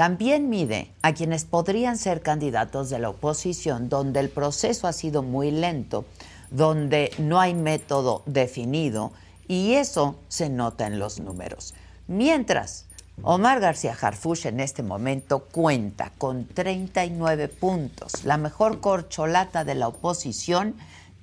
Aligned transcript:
también 0.00 0.48
mide 0.48 0.94
a 1.02 1.12
quienes 1.12 1.44
podrían 1.44 1.98
ser 1.98 2.22
candidatos 2.22 2.88
de 2.88 2.98
la 2.98 3.10
oposición, 3.10 3.90
donde 3.90 4.20
el 4.20 4.30
proceso 4.30 4.86
ha 4.86 4.94
sido 4.94 5.22
muy 5.22 5.50
lento, 5.50 6.06
donde 6.50 7.12
no 7.18 7.38
hay 7.38 7.52
método 7.52 8.22
definido 8.24 9.12
y 9.46 9.74
eso 9.74 10.16
se 10.28 10.48
nota 10.48 10.86
en 10.86 10.98
los 10.98 11.20
números. 11.20 11.74
Mientras, 12.08 12.86
Omar 13.20 13.60
García 13.60 13.94
Harfush 14.00 14.46
en 14.46 14.60
este 14.60 14.82
momento 14.82 15.40
cuenta 15.40 16.12
con 16.16 16.46
39 16.46 17.48
puntos. 17.48 18.24
La 18.24 18.38
mejor 18.38 18.80
corcholata 18.80 19.64
de 19.64 19.74
la 19.74 19.88
oposición 19.88 20.76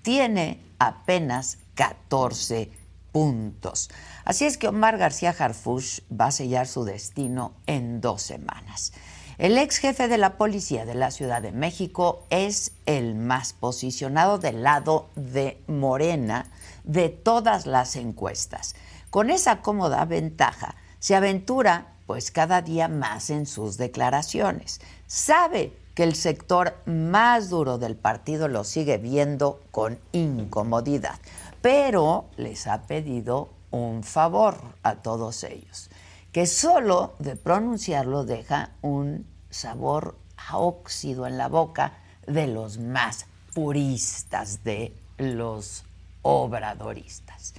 tiene 0.03 0.59
apenas 0.77 1.57
14 1.73 2.69
puntos. 3.17 3.89
Así 4.25 4.45
es 4.45 4.59
que 4.59 4.67
Omar 4.67 4.99
García 4.99 5.35
Harfush 5.35 6.01
va 6.11 6.27
a 6.27 6.31
sellar 6.31 6.67
su 6.67 6.83
destino 6.83 7.53
en 7.65 7.99
dos 7.99 8.21
semanas. 8.21 8.93
El 9.39 9.57
ex 9.57 9.77
jefe 9.77 10.07
de 10.07 10.19
la 10.19 10.37
policía 10.37 10.85
de 10.85 10.93
la 10.93 11.09
Ciudad 11.09 11.41
de 11.41 11.51
México 11.51 12.27
es 12.29 12.73
el 12.85 13.15
más 13.15 13.53
posicionado 13.53 14.37
del 14.37 14.61
lado 14.61 15.09
de 15.15 15.59
Morena 15.65 16.45
de 16.83 17.09
todas 17.09 17.65
las 17.65 17.95
encuestas. 17.95 18.75
Con 19.09 19.31
esa 19.31 19.63
cómoda 19.63 20.05
ventaja, 20.05 20.75
se 20.99 21.15
aventura 21.15 21.95
pues 22.05 22.29
cada 22.29 22.61
día 22.61 22.87
más 22.87 23.31
en 23.31 23.47
sus 23.47 23.77
declaraciones. 23.77 24.79
Sabe 25.07 25.73
que 25.97 26.03
el 26.03 26.13
sector 26.13 26.75
más 26.85 27.49
duro 27.49 27.79
del 27.79 27.95
partido 27.95 28.47
lo 28.47 28.63
sigue 28.63 28.99
viendo 28.99 29.59
con 29.71 29.97
incomodidad, 30.11 31.15
pero 31.61 32.29
les 32.37 32.67
ha 32.67 32.83
pedido 32.83 33.49
un 33.71 34.03
favor 34.03 34.57
a 34.83 34.95
todos 34.95 35.43
ellos, 35.43 35.89
que 36.31 36.45
solo 36.45 37.15
de 37.19 37.35
pronunciarlo 37.35 38.23
deja 38.23 38.71
un 38.81 39.25
sabor 39.49 40.17
a 40.37 40.57
óxido 40.57 41.27
en 41.27 41.37
la 41.37 41.47
boca 41.47 41.93
de 42.25 42.47
los 42.47 42.77
más 42.77 43.25
puristas, 43.53 44.63
de 44.63 44.93
los 45.17 45.83
obradoristas. 46.21 47.53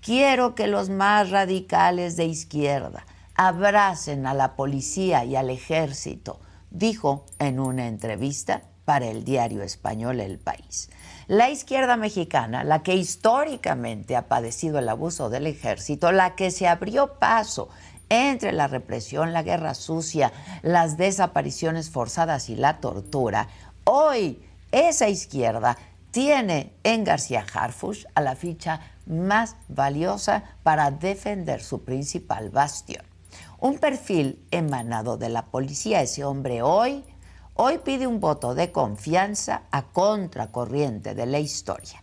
Quiero 0.00 0.54
que 0.54 0.66
los 0.66 0.88
más 0.88 1.30
radicales 1.30 2.16
de 2.16 2.26
izquierda 2.26 3.04
abracen 3.34 4.26
a 4.26 4.34
la 4.34 4.54
policía 4.54 5.24
y 5.24 5.36
al 5.36 5.50
ejército, 5.50 6.40
dijo 6.70 7.26
en 7.38 7.58
una 7.58 7.88
entrevista 7.88 8.62
para 8.84 9.06
el 9.06 9.24
diario 9.24 9.62
español 9.62 10.20
El 10.20 10.38
País. 10.38 10.90
La 11.30 11.48
izquierda 11.48 11.96
mexicana, 11.96 12.64
la 12.64 12.82
que 12.82 12.96
históricamente 12.96 14.16
ha 14.16 14.26
padecido 14.26 14.80
el 14.80 14.88
abuso 14.88 15.30
del 15.30 15.46
ejército, 15.46 16.10
la 16.10 16.34
que 16.34 16.50
se 16.50 16.66
abrió 16.66 17.20
paso 17.20 17.68
entre 18.08 18.50
la 18.50 18.66
represión, 18.66 19.32
la 19.32 19.44
guerra 19.44 19.74
sucia, 19.74 20.32
las 20.62 20.96
desapariciones 20.96 21.88
forzadas 21.88 22.48
y 22.48 22.56
la 22.56 22.80
tortura, 22.80 23.46
hoy 23.84 24.42
esa 24.72 25.08
izquierda 25.08 25.78
tiene 26.10 26.72
en 26.82 27.04
García 27.04 27.46
Harfush 27.54 28.06
a 28.16 28.22
la 28.22 28.34
ficha 28.34 28.80
más 29.06 29.54
valiosa 29.68 30.42
para 30.64 30.90
defender 30.90 31.62
su 31.62 31.84
principal 31.84 32.50
bastión. 32.50 33.04
Un 33.60 33.78
perfil 33.78 34.44
emanado 34.50 35.16
de 35.16 35.28
la 35.28 35.46
policía, 35.46 36.02
ese 36.02 36.24
hombre 36.24 36.62
hoy 36.62 37.04
hoy 37.62 37.76
pide 37.76 38.06
un 38.06 38.20
voto 38.20 38.54
de 38.54 38.72
confianza 38.72 39.64
a 39.70 39.82
contracorriente 39.82 41.14
de 41.14 41.26
la 41.26 41.40
historia. 41.40 42.02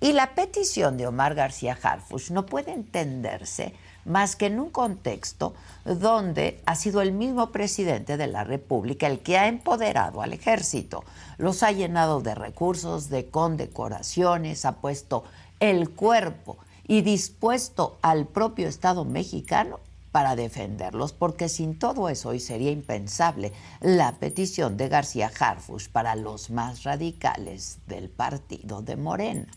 Y 0.00 0.12
la 0.12 0.36
petición 0.36 0.96
de 0.96 1.08
Omar 1.08 1.34
García 1.34 1.76
Harfush 1.82 2.30
no 2.30 2.46
puede 2.46 2.72
entenderse 2.72 3.74
más 4.04 4.36
que 4.36 4.46
en 4.46 4.60
un 4.60 4.70
contexto 4.70 5.52
donde 5.84 6.62
ha 6.64 6.76
sido 6.76 7.02
el 7.02 7.10
mismo 7.10 7.50
presidente 7.50 8.16
de 8.16 8.28
la 8.28 8.44
República 8.44 9.08
el 9.08 9.18
que 9.18 9.36
ha 9.36 9.48
empoderado 9.48 10.22
al 10.22 10.32
ejército, 10.32 11.02
los 11.38 11.64
ha 11.64 11.72
llenado 11.72 12.20
de 12.20 12.36
recursos, 12.36 13.08
de 13.08 13.26
condecoraciones, 13.26 14.64
ha 14.64 14.76
puesto 14.76 15.24
el 15.58 15.90
cuerpo 15.90 16.56
y 16.86 17.02
dispuesto 17.02 17.98
al 18.00 18.26
propio 18.26 18.68
Estado 18.68 19.04
mexicano 19.04 19.80
para 20.14 20.36
defenderlos, 20.36 21.12
porque 21.12 21.48
sin 21.48 21.76
todo 21.76 22.08
eso 22.08 22.28
hoy 22.28 22.38
sería 22.38 22.70
impensable 22.70 23.52
la 23.80 24.12
petición 24.12 24.76
de 24.76 24.88
García 24.88 25.28
Harfush 25.36 25.88
para 25.88 26.14
los 26.14 26.50
más 26.50 26.84
radicales 26.84 27.78
del 27.88 28.10
partido 28.10 28.80
de 28.80 28.94
Morena. 28.94 29.48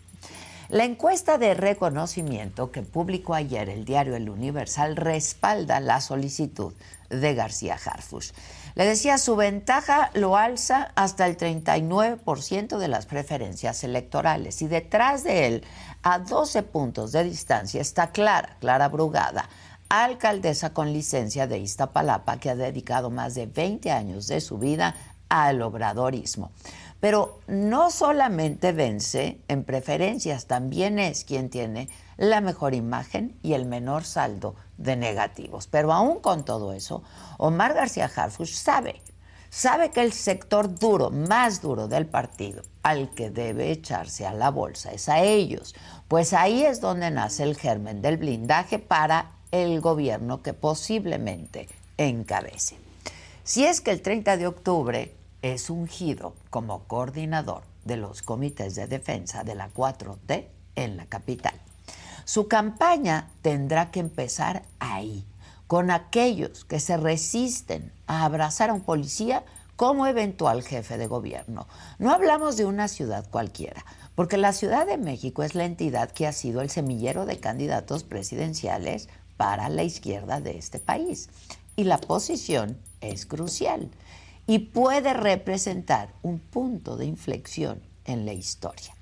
La 0.69 0.83
encuesta 0.83 1.37
de 1.37 1.53
reconocimiento 1.53 2.71
que 2.71 2.81
publicó 2.81 3.35
ayer 3.35 3.69
el 3.69 3.85
diario 3.85 4.15
El 4.15 4.31
Universal 4.31 4.95
respalda 4.95 5.79
la 5.79 6.01
solicitud 6.01 6.73
de 7.11 7.35
García 7.35 7.75
Harfush. 7.75 8.31
Le 8.73 8.85
decía, 8.85 9.19
su 9.19 9.35
ventaja 9.35 10.09
lo 10.15 10.37
alza 10.37 10.91
hasta 10.95 11.27
el 11.27 11.37
39% 11.37 12.79
de 12.79 12.87
las 12.87 13.05
preferencias 13.05 13.83
electorales 13.83 14.63
y 14.63 14.67
detrás 14.67 15.23
de 15.23 15.45
él, 15.45 15.63
a 16.01 16.17
12 16.17 16.63
puntos 16.63 17.11
de 17.11 17.23
distancia, 17.23 17.79
está 17.79 18.11
Clara, 18.11 18.57
Clara 18.59 18.87
Brugada, 18.87 19.47
alcaldesa 19.89 20.73
con 20.73 20.93
licencia 20.93 21.47
de 21.47 21.59
Iztapalapa, 21.59 22.37
que 22.37 22.49
ha 22.49 22.55
dedicado 22.55 23.09
más 23.09 23.35
de 23.35 23.45
20 23.45 23.91
años 23.91 24.27
de 24.27 24.41
su 24.41 24.57
vida 24.57 24.95
al 25.29 25.61
obradorismo. 25.61 26.51
Pero 26.99 27.39
no 27.47 27.91
solamente 27.91 28.71
vence 28.71 29.39
en 29.47 29.63
preferencias, 29.63 30.47
también 30.47 30.97
es 30.97 31.23
quien 31.23 31.49
tiene 31.49 31.89
la 32.17 32.41
mejor 32.41 32.73
imagen 32.73 33.37
y 33.43 33.53
el 33.53 33.65
menor 33.65 34.03
saldo 34.03 34.55
de 34.77 34.95
negativos. 34.95 35.67
Pero 35.67 35.93
aún 35.93 36.19
con 36.19 36.43
todo 36.43 36.73
eso, 36.73 37.03
Omar 37.37 37.75
García 37.75 38.09
Harfuch 38.13 38.51
sabe, 38.51 39.01
sabe 39.49 39.91
que 39.91 40.01
el 40.01 40.11
sector 40.11 40.73
duro, 40.73 41.11
más 41.11 41.61
duro 41.61 41.87
del 41.87 42.07
partido, 42.07 42.63
al 42.81 43.11
que 43.11 43.29
debe 43.29 43.71
echarse 43.71 44.25
a 44.25 44.33
la 44.33 44.49
bolsa, 44.49 44.91
es 44.91 45.07
a 45.07 45.21
ellos. 45.21 45.75
Pues 46.07 46.33
ahí 46.33 46.63
es 46.63 46.81
donde 46.81 47.11
nace 47.11 47.43
el 47.43 47.55
germen 47.55 48.01
del 48.01 48.17
blindaje 48.17 48.79
para 48.79 49.36
el 49.51 49.81
gobierno 49.81 50.41
que 50.41 50.53
posiblemente 50.53 51.67
encabece. 51.97 52.77
Si 53.43 53.65
es 53.65 53.81
que 53.81 53.91
el 53.91 54.01
30 54.01 54.37
de 54.37 54.47
octubre 54.47 55.13
es 55.41 55.69
ungido 55.69 56.33
como 56.49 56.83
coordinador 56.83 57.63
de 57.85 57.97
los 57.97 58.21
comités 58.21 58.75
de 58.75 58.87
defensa 58.87 59.43
de 59.43 59.55
la 59.55 59.73
4T 59.73 60.47
en 60.75 60.97
la 60.97 61.05
capital. 61.05 61.53
Su 62.25 62.47
campaña 62.47 63.29
tendrá 63.41 63.89
que 63.89 64.01
empezar 64.01 64.63
ahí, 64.79 65.25
con 65.67 65.91
aquellos 65.91 66.65
que 66.65 66.79
se 66.79 66.97
resisten 66.97 67.91
a 68.05 68.25
abrazar 68.25 68.69
a 68.69 68.73
un 68.73 68.81
policía 68.81 69.43
como 69.77 70.07
eventual 70.07 70.63
jefe 70.63 70.97
de 70.97 71.07
gobierno. 71.07 71.67
No 71.99 72.11
hablamos 72.11 72.57
de 72.57 72.65
una 72.65 72.87
ciudad 72.87 73.29
cualquiera, 73.29 73.85
porque 74.15 74.37
la 74.37 74.51
Ciudad 74.51 74.87
de 74.87 74.97
México 74.97 75.43
es 75.43 75.55
la 75.55 75.65
entidad 75.65 76.11
que 76.11 76.25
ha 76.25 76.33
sido 76.33 76.61
el 76.61 76.69
semillero 76.69 77.25
de 77.25 77.39
candidatos 77.39 78.03
presidenciales 78.03 79.07
para 79.37 79.69
la 79.69 79.83
izquierda 79.83 80.41
de 80.41 80.57
este 80.57 80.79
país. 80.79 81.29
Y 81.75 81.85
la 81.85 81.99
posición 81.99 82.77
es 83.01 83.25
crucial 83.25 83.89
y 84.47 84.59
puede 84.59 85.13
representar 85.13 86.09
un 86.23 86.39
punto 86.39 86.97
de 86.97 87.05
inflexión 87.05 87.81
en 88.05 88.25
la 88.25 88.33
historia. 88.33 88.97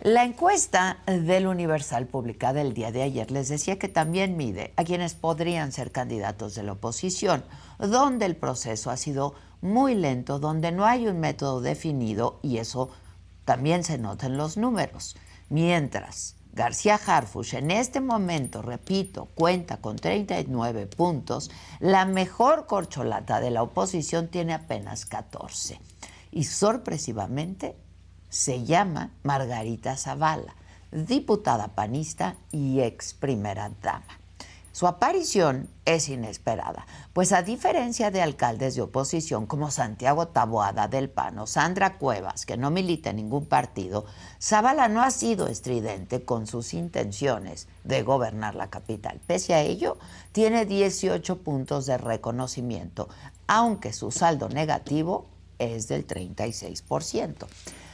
La 0.00 0.24
encuesta 0.24 0.98
del 1.06 1.46
Universal 1.46 2.06
publicada 2.06 2.60
el 2.60 2.74
día 2.74 2.90
de 2.90 3.02
ayer 3.02 3.30
les 3.30 3.48
decía 3.48 3.78
que 3.78 3.88
también 3.88 4.36
mide 4.36 4.72
a 4.74 4.82
quienes 4.82 5.14
podrían 5.14 5.70
ser 5.70 5.92
candidatos 5.92 6.56
de 6.56 6.64
la 6.64 6.72
oposición, 6.72 7.44
donde 7.78 8.26
el 8.26 8.34
proceso 8.34 8.90
ha 8.90 8.96
sido 8.96 9.34
muy 9.60 9.94
lento, 9.94 10.40
donde 10.40 10.72
no 10.72 10.86
hay 10.86 11.06
un 11.06 11.20
método 11.20 11.60
definido 11.60 12.40
y 12.42 12.56
eso 12.56 12.90
también 13.44 13.84
se 13.84 13.96
nota 13.96 14.26
en 14.26 14.36
los 14.36 14.56
números. 14.56 15.14
Mientras 15.50 16.34
García 16.54 17.00
Harfush 17.04 17.54
en 17.54 17.70
este 17.70 18.00
momento, 18.00 18.60
repito, 18.60 19.28
cuenta 19.34 19.78
con 19.78 19.96
39 19.96 20.86
puntos, 20.86 21.50
la 21.80 22.04
mejor 22.04 22.66
corcholata 22.66 23.40
de 23.40 23.50
la 23.50 23.62
oposición 23.62 24.28
tiene 24.28 24.52
apenas 24.52 25.06
14. 25.06 25.80
Y 26.30 26.44
sorpresivamente 26.44 27.76
se 28.28 28.64
llama 28.64 29.12
Margarita 29.22 29.96
Zavala, 29.96 30.54
diputada 30.90 31.68
panista 31.68 32.36
y 32.50 32.80
ex 32.80 33.14
primera 33.14 33.70
dama. 33.82 34.21
Su 34.72 34.86
aparición 34.86 35.68
es 35.84 36.08
inesperada, 36.08 36.86
pues 37.12 37.32
a 37.32 37.42
diferencia 37.42 38.10
de 38.10 38.22
alcaldes 38.22 38.74
de 38.74 38.80
oposición 38.80 39.44
como 39.44 39.70
Santiago 39.70 40.28
Taboada 40.28 40.88
del 40.88 41.10
PAN 41.10 41.38
o 41.38 41.46
Sandra 41.46 41.98
Cuevas, 41.98 42.46
que 42.46 42.56
no 42.56 42.70
milita 42.70 43.10
en 43.10 43.16
ningún 43.16 43.44
partido, 43.44 44.06
Zavala 44.40 44.88
no 44.88 45.02
ha 45.02 45.10
sido 45.10 45.46
estridente 45.46 46.24
con 46.24 46.46
sus 46.46 46.72
intenciones 46.72 47.68
de 47.84 48.02
gobernar 48.02 48.54
la 48.54 48.70
capital. 48.70 49.20
Pese 49.26 49.52
a 49.52 49.60
ello, 49.60 49.98
tiene 50.32 50.64
18 50.64 51.42
puntos 51.42 51.84
de 51.84 51.98
reconocimiento, 51.98 53.10
aunque 53.46 53.92
su 53.92 54.10
saldo 54.10 54.48
negativo 54.48 55.26
es 55.58 55.86
del 55.86 56.06
36%. 56.06 57.46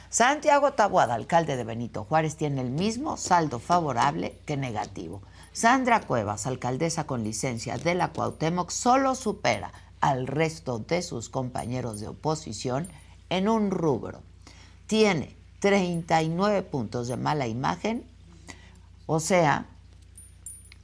Santiago 0.09 0.71
Taboada, 0.73 1.13
alcalde 1.13 1.57
de 1.57 1.63
Benito 1.65 2.05
Juárez, 2.05 2.37
tiene 2.37 2.61
el 2.61 2.71
mismo 2.71 3.17
saldo 3.17 3.59
favorable 3.59 4.39
que 4.45 4.55
negativo. 4.55 5.21
Sandra 5.51 6.01
Cuevas, 6.01 6.45
alcaldesa 6.45 7.05
con 7.05 7.23
licencia 7.23 7.77
de 7.77 7.95
la 7.95 8.13
Cuauhtémoc, 8.13 8.69
solo 8.69 9.15
supera 9.15 9.71
al 9.99 10.27
resto 10.27 10.79
de 10.79 11.01
sus 11.01 11.29
compañeros 11.29 11.99
de 11.99 12.07
oposición 12.07 12.87
en 13.29 13.49
un 13.49 13.71
rubro. 13.71 14.21
Tiene 14.87 15.35
39 15.59 16.61
puntos 16.63 17.07
de 17.07 17.17
mala 17.17 17.47
imagen, 17.47 18.05
o 19.05 19.19
sea, 19.19 19.65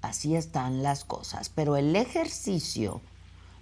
así 0.01 0.35
están 0.35 0.83
las 0.83 1.06
cosas. 1.06 1.50
Pero 1.50 1.77
el 1.77 1.95
ejercicio 1.95 3.01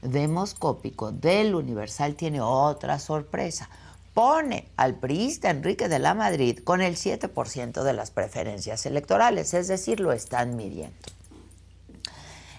demoscópico 0.01 1.11
del 1.11 1.55
Universal 1.55 2.15
tiene 2.15 2.41
otra 2.41 2.99
sorpresa 2.99 3.69
pone 4.13 4.69
al 4.77 4.95
priista 4.95 5.49
Enrique 5.49 5.89
de 5.89 5.99
la 5.99 6.13
Madrid 6.13 6.59
con 6.63 6.81
el 6.81 6.95
7% 6.95 7.83
de 7.83 7.93
las 7.93 8.11
preferencias 8.11 8.85
electorales, 8.85 9.53
es 9.53 9.67
decir, 9.67 9.99
lo 9.99 10.11
están 10.11 10.55
midiendo. 10.55 10.95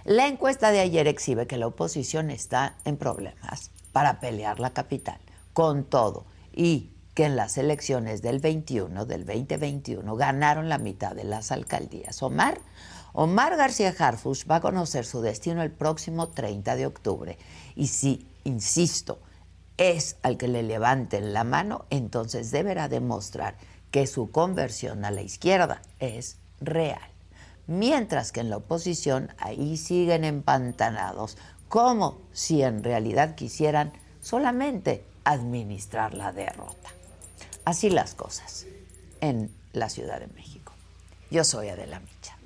La 0.05 0.27
encuesta 0.27 0.71
de 0.71 0.81
ayer 0.81 1.07
exhibe 1.07 1.47
que 1.47 1.57
la 1.57 1.67
oposición 1.67 2.31
está 2.31 2.77
en 2.85 2.97
problemas 2.97 3.71
para 3.93 4.21
pelear 4.21 4.61
la 4.61 4.71
capital, 4.71 5.19
con 5.53 5.85
todo, 5.85 6.27
y 6.53 6.91
que 7.15 7.25
en 7.25 7.37
las 7.37 7.57
elecciones 7.57 8.21
del 8.21 8.41
21, 8.41 9.07
del 9.07 9.25
2021, 9.25 10.17
ganaron 10.17 10.69
la 10.69 10.79
mitad 10.79 11.15
de 11.15 11.25
las 11.25 11.53
alcaldías. 11.53 12.23
Omar, 12.23 12.61
Omar 13.13 13.57
García 13.57 13.95
Harfush 13.97 14.45
va 14.51 14.57
a 14.57 14.61
conocer 14.61 15.07
su 15.07 15.21
destino 15.23 15.63
el 15.63 15.71
próximo 15.71 16.29
30 16.29 16.75
de 16.75 16.87
octubre. 16.87 17.39
Y 17.77 17.87
si, 17.87 18.29
insisto, 18.43 19.21
es 19.77 20.17
al 20.23 20.37
que 20.37 20.49
le 20.49 20.63
levanten 20.63 21.33
la 21.33 21.45
mano, 21.45 21.87
entonces 21.91 22.51
deberá 22.51 22.89
demostrar 22.89 23.57
que 23.91 24.07
su 24.07 24.31
conversión 24.31 25.05
a 25.05 25.11
la 25.11 25.23
izquierda 25.23 25.83
es 26.01 26.39
real. 26.61 27.11
Mientras 27.67 28.33
que 28.33 28.41
en 28.41 28.51
la 28.51 28.59
oposición 28.59 29.33
ahí 29.39 29.77
siguen 29.77 30.25
empantanados, 30.25 31.39
como 31.69 32.19
si 32.33 32.63
en 32.63 32.85
realidad 32.85 33.35
quisieran 33.35 33.93
solamente 34.21 35.05
administrar 35.25 36.15
la 36.15 36.33
derrota. 36.33 36.91
Así 37.65 37.89
las 37.91 38.15
cosas 38.15 38.67
en 39.21 39.51
la 39.73 39.89
Ciudad 39.89 40.21
de 40.21 40.27
México. 40.29 40.73
Yo 41.31 41.45
soy 41.45 41.69
Adela 41.69 42.01
Micha. 42.01 42.37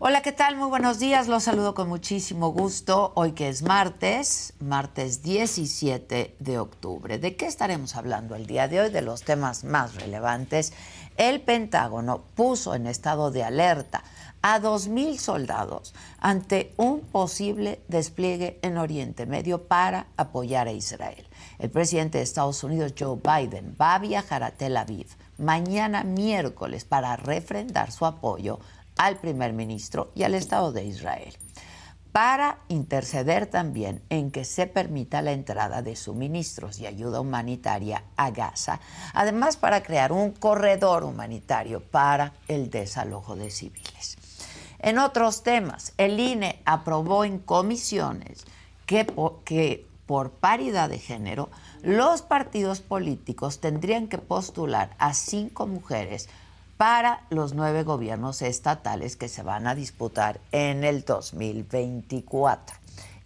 Hola, 0.00 0.22
¿qué 0.22 0.30
tal? 0.30 0.54
Muy 0.54 0.68
buenos 0.68 1.00
días. 1.00 1.26
Los 1.26 1.42
saludo 1.42 1.74
con 1.74 1.88
muchísimo 1.88 2.52
gusto. 2.52 3.10
Hoy 3.16 3.32
que 3.32 3.48
es 3.48 3.62
martes, 3.62 4.54
martes 4.60 5.24
17 5.24 6.36
de 6.38 6.58
octubre. 6.60 7.18
¿De 7.18 7.34
qué 7.34 7.46
estaremos 7.46 7.96
hablando 7.96 8.36
el 8.36 8.46
día 8.46 8.68
de 8.68 8.80
hoy? 8.80 8.90
De 8.90 9.02
los 9.02 9.22
temas 9.22 9.64
más 9.64 9.96
relevantes. 9.96 10.72
El 11.16 11.40
Pentágono 11.40 12.22
puso 12.36 12.76
en 12.76 12.86
estado 12.86 13.32
de 13.32 13.42
alerta 13.42 14.04
a 14.40 14.60
2.000 14.60 15.18
soldados 15.18 15.92
ante 16.20 16.72
un 16.76 17.00
posible 17.00 17.80
despliegue 17.88 18.60
en 18.62 18.78
Oriente 18.78 19.26
Medio 19.26 19.64
para 19.64 20.06
apoyar 20.16 20.68
a 20.68 20.72
Israel. 20.72 21.26
El 21.58 21.70
presidente 21.70 22.18
de 22.18 22.24
Estados 22.24 22.62
Unidos, 22.62 22.94
Joe 22.96 23.18
Biden, 23.20 23.76
va 23.80 23.96
a 23.96 23.98
viajar 23.98 24.44
a 24.44 24.52
Tel 24.52 24.76
Aviv 24.76 25.08
mañana 25.38 26.04
miércoles 26.04 26.84
para 26.84 27.16
refrendar 27.16 27.90
su 27.92 28.06
apoyo 28.06 28.58
al 28.98 29.16
primer 29.16 29.54
ministro 29.54 30.12
y 30.14 30.24
al 30.24 30.34
Estado 30.34 30.72
de 30.72 30.84
Israel 30.84 31.34
para 32.12 32.58
interceder 32.68 33.46
también 33.46 34.02
en 34.08 34.30
que 34.30 34.44
se 34.44 34.66
permita 34.66 35.22
la 35.22 35.32
entrada 35.32 35.82
de 35.82 35.94
suministros 35.94 36.80
y 36.80 36.86
ayuda 36.86 37.20
humanitaria 37.20 38.02
a 38.16 38.30
Gaza, 38.30 38.80
además 39.12 39.56
para 39.56 39.82
crear 39.82 40.10
un 40.10 40.32
corredor 40.32 41.04
humanitario 41.04 41.80
para 41.80 42.32
el 42.48 42.70
desalojo 42.70 43.36
de 43.36 43.50
civiles. 43.50 44.16
En 44.80 44.98
otros 44.98 45.42
temas, 45.42 45.92
el 45.96 46.18
INE 46.18 46.60
aprobó 46.64 47.24
en 47.24 47.38
comisiones 47.38 48.44
que, 48.86 49.06
que 49.44 49.86
por 50.06 50.30
paridad 50.30 50.88
de 50.88 50.98
género 50.98 51.50
los 51.82 52.22
partidos 52.22 52.80
políticos 52.80 53.60
tendrían 53.60 54.08
que 54.08 54.18
postular 54.18 54.96
a 54.98 55.14
cinco 55.14 55.66
mujeres 55.66 56.28
para 56.78 57.26
los 57.28 57.54
nueve 57.54 57.82
gobiernos 57.82 58.40
estatales 58.40 59.16
que 59.16 59.28
se 59.28 59.42
van 59.42 59.66
a 59.66 59.74
disputar 59.74 60.40
en 60.52 60.84
el 60.84 61.04
2024. 61.04 62.76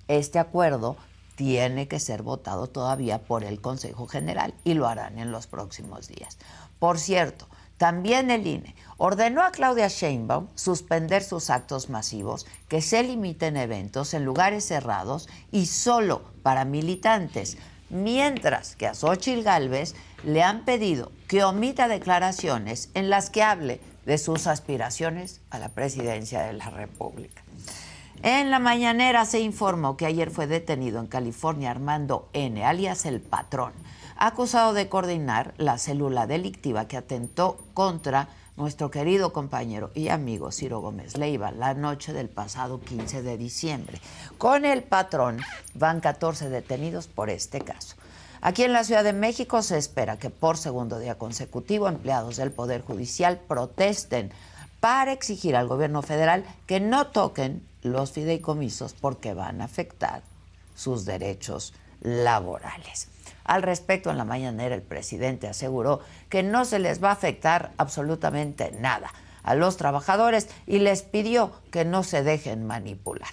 Este 0.08 0.38
acuerdo 0.38 0.96
tiene 1.36 1.86
que 1.86 2.00
ser 2.00 2.22
votado 2.22 2.66
todavía 2.68 3.18
por 3.18 3.44
el 3.44 3.60
Consejo 3.60 4.06
General 4.06 4.54
y 4.64 4.72
lo 4.72 4.88
harán 4.88 5.18
en 5.18 5.30
los 5.30 5.46
próximos 5.46 6.08
días. 6.08 6.38
Por 6.78 6.98
cierto, 6.98 7.46
también 7.76 8.30
el 8.30 8.46
INE 8.46 8.74
ordenó 8.96 9.42
a 9.42 9.50
Claudia 9.50 9.88
Sheinbaum 9.88 10.48
suspender 10.54 11.22
sus 11.22 11.50
actos 11.50 11.90
masivos, 11.90 12.46
que 12.68 12.80
se 12.80 13.02
limiten 13.02 13.58
eventos 13.58 14.14
en 14.14 14.24
lugares 14.24 14.64
cerrados 14.64 15.28
y 15.50 15.66
solo 15.66 16.22
para 16.42 16.64
militantes, 16.64 17.58
mientras 17.90 18.76
que 18.76 18.86
a 18.86 18.94
Xochitl 18.94 19.42
Gálvez 19.42 19.94
le 20.24 20.42
han 20.42 20.64
pedido 20.64 21.10
que 21.28 21.44
omita 21.44 21.88
declaraciones 21.88 22.90
en 22.94 23.10
las 23.10 23.30
que 23.30 23.42
hable 23.42 23.80
de 24.06 24.18
sus 24.18 24.46
aspiraciones 24.46 25.40
a 25.50 25.58
la 25.58 25.68
presidencia 25.68 26.42
de 26.42 26.52
la 26.52 26.70
República. 26.70 27.42
En 28.22 28.50
la 28.50 28.60
mañanera 28.60 29.24
se 29.24 29.40
informó 29.40 29.96
que 29.96 30.06
ayer 30.06 30.30
fue 30.30 30.46
detenido 30.46 31.00
en 31.00 31.08
California 31.08 31.70
Armando 31.70 32.28
N., 32.32 32.64
alias 32.64 33.04
el 33.04 33.20
patrón, 33.20 33.72
acusado 34.16 34.74
de 34.74 34.88
coordinar 34.88 35.54
la 35.58 35.76
célula 35.78 36.28
delictiva 36.28 36.86
que 36.86 36.96
atentó 36.96 37.58
contra 37.74 38.28
nuestro 38.56 38.90
querido 38.90 39.32
compañero 39.32 39.90
y 39.94 40.08
amigo 40.08 40.52
Ciro 40.52 40.80
Gómez 40.80 41.16
Leiva 41.16 41.50
la 41.50 41.74
noche 41.74 42.12
del 42.12 42.28
pasado 42.28 42.80
15 42.80 43.22
de 43.22 43.36
diciembre. 43.36 44.00
Con 44.38 44.64
el 44.64 44.82
patrón 44.84 45.38
van 45.74 46.00
14 46.00 46.48
detenidos 46.48 47.08
por 47.08 47.30
este 47.30 47.60
caso. 47.62 47.96
Aquí 48.44 48.64
en 48.64 48.72
la 48.72 48.82
Ciudad 48.82 49.04
de 49.04 49.12
México 49.12 49.62
se 49.62 49.78
espera 49.78 50.18
que 50.18 50.28
por 50.28 50.58
segundo 50.58 50.98
día 50.98 51.16
consecutivo 51.16 51.86
empleados 51.86 52.36
del 52.36 52.50
Poder 52.50 52.82
Judicial 52.82 53.38
protesten 53.38 54.32
para 54.80 55.12
exigir 55.12 55.54
al 55.54 55.68
gobierno 55.68 56.02
federal 56.02 56.44
que 56.66 56.80
no 56.80 57.06
toquen 57.06 57.64
los 57.82 58.10
fideicomisos 58.10 58.94
porque 58.94 59.32
van 59.32 59.60
a 59.60 59.66
afectar 59.66 60.22
sus 60.74 61.04
derechos 61.04 61.72
laborales. 62.00 63.06
Al 63.44 63.62
respecto, 63.62 64.10
en 64.10 64.18
la 64.18 64.24
mañanera 64.24 64.74
el 64.74 64.82
presidente 64.82 65.46
aseguró 65.46 66.00
que 66.28 66.42
no 66.42 66.64
se 66.64 66.80
les 66.80 67.00
va 67.02 67.10
a 67.10 67.12
afectar 67.12 67.70
absolutamente 67.76 68.72
nada 68.72 69.12
a 69.44 69.54
los 69.54 69.76
trabajadores 69.76 70.48
y 70.66 70.80
les 70.80 71.02
pidió 71.02 71.52
que 71.70 71.84
no 71.84 72.02
se 72.02 72.24
dejen 72.24 72.66
manipular. 72.66 73.30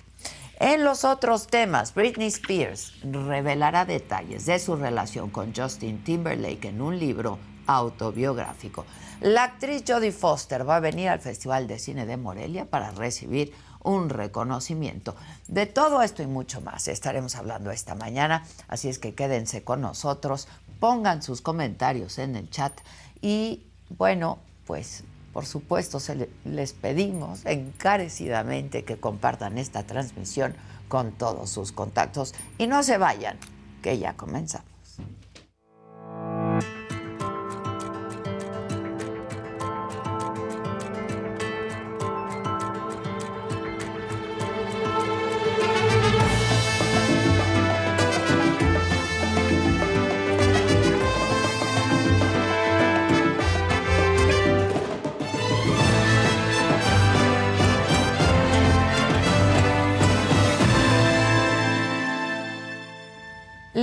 En 0.61 0.83
los 0.83 1.05
otros 1.05 1.47
temas, 1.47 1.93
Britney 1.93 2.27
Spears 2.27 2.93
revelará 3.01 3.85
detalles 3.85 4.45
de 4.45 4.59
su 4.59 4.75
relación 4.75 5.29
con 5.29 5.55
Justin 5.55 6.03
Timberlake 6.03 6.67
en 6.67 6.81
un 6.81 6.99
libro 6.99 7.39
autobiográfico. 7.65 8.85
La 9.21 9.45
actriz 9.45 9.85
Jodie 9.87 10.11
Foster 10.11 10.67
va 10.67 10.75
a 10.75 10.81
venir 10.81 11.07
al 11.07 11.21
Festival 11.21 11.65
de 11.65 11.79
Cine 11.79 12.05
de 12.05 12.17
Morelia 12.17 12.65
para 12.65 12.91
recibir 12.91 13.53
un 13.83 14.09
reconocimiento. 14.09 15.15
De 15.47 15.65
todo 15.65 16.01
esto 16.01 16.23
y 16.23 16.27
mucho 16.27 16.59
más 16.59 16.89
estaremos 16.89 17.35
hablando 17.35 17.71
esta 17.71 17.95
mañana, 17.95 18.45
así 18.67 18.89
es 18.89 18.99
que 18.99 19.15
quédense 19.15 19.63
con 19.63 19.79
nosotros, 19.79 20.49
pongan 20.81 21.23
sus 21.23 21.39
comentarios 21.39 22.19
en 22.19 22.35
el 22.35 22.49
chat 22.49 22.73
y 23.21 23.63
bueno, 23.89 24.39
pues 24.67 25.05
por 25.39 25.45
supuesto 25.45 26.01
se 26.01 26.27
les 26.43 26.73
pedimos 26.73 27.45
encarecidamente 27.45 28.83
que 28.83 28.97
compartan 28.97 29.57
esta 29.57 29.83
transmisión 29.83 30.53
con 30.89 31.13
todos 31.13 31.49
sus 31.49 31.71
contactos 31.71 32.35
y 32.57 32.67
no 32.67 32.83
se 32.83 32.97
vayan, 32.97 33.37
que 33.81 33.97
ya 33.97 34.17
comenzamos. 34.17 34.67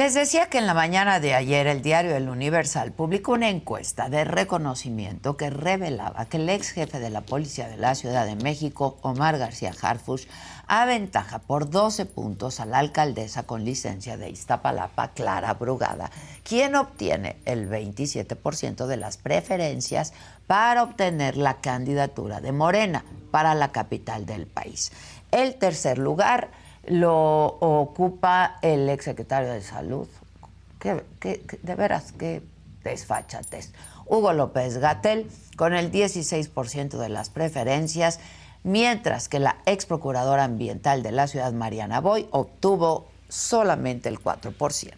Les 0.07 0.15
decía 0.15 0.49
que 0.49 0.59
en 0.59 0.69
la 0.69 0.73
mañana 0.73 1.19
de 1.19 1.35
ayer 1.35 1.67
el 1.67 1.83
diario 1.83 2.15
El 2.15 2.29
Universal 2.29 2.93
publicó 2.93 3.33
una 3.33 3.49
encuesta 3.49 4.09
de 4.09 4.23
reconocimiento 4.23 5.37
que 5.37 5.51
revelaba 5.51 6.27
que 6.27 6.37
el 6.37 6.49
ex 6.49 6.71
jefe 6.71 7.01
de 7.01 7.11
la 7.11 7.23
policía 7.23 7.67
de 7.67 7.77
la 7.77 7.97
Ciudad 7.97 8.25
de 8.25 8.37
México, 8.37 8.99
Omar 9.03 9.37
García 9.37 9.73
Harfush, 9.83 10.27
aventaja 10.69 11.41
por 11.41 11.71
12 11.71 12.07
puntos 12.07 12.61
a 12.61 12.67
la 12.67 12.79
alcaldesa 12.79 13.49
con 13.49 13.65
licencia 13.65 14.17
de 14.17 14.31
Iztapalapa, 14.31 15.09
Clara 15.09 15.55
Brugada, 15.55 16.13
quien 16.45 16.77
obtiene 16.77 17.41
el 17.45 17.69
27% 17.69 18.87
de 18.87 18.97
las 18.99 19.17
preferencias 19.17 20.13
para 20.47 20.85
obtener 20.85 21.37
la 21.37 21.55
candidatura 21.55 22.41
de 22.41 22.53
Morena 22.53 23.05
para 23.33 23.57
la 23.57 23.73
capital 23.73 24.25
del 24.25 24.47
país. 24.47 24.93
El 25.33 25.57
tercer 25.57 25.99
lugar 25.99 26.51
lo 26.89 27.47
ocupa 27.47 28.59
el 28.63 28.89
exsecretario 28.89 29.53
de 29.53 29.63
Salud. 29.63 30.09
de 30.83 31.75
veras, 31.75 32.13
qué 32.13 32.43
desfachatez. 32.85 33.73
Hugo 34.07 34.33
López 34.33 34.79
Gatel, 34.79 35.29
con 35.57 35.75
el 35.75 35.91
16% 35.91 36.99
de 36.99 37.09
las 37.09 37.31
preferencias, 37.31 38.21
mientras 38.63 39.29
que 39.29 39.39
la 39.39 39.57
ex 39.67 39.87
procuradora 39.87 40.45
ambiental 40.45 41.03
de 41.03 41.13
la 41.13 41.27
ciudad, 41.27 41.53
Mariana 41.53 42.01
Boy, 42.01 42.29
obtuvo 42.31 43.09
solamente 43.29 44.09
el 44.09 44.21
4%. 44.21 44.93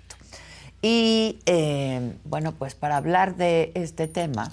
Y 0.83 1.41
eh, 1.47 2.15
bueno, 2.25 2.53
pues 2.53 2.75
para 2.75 2.97
hablar 2.97 3.37
de 3.37 3.73
este 3.75 4.07
tema, 4.07 4.51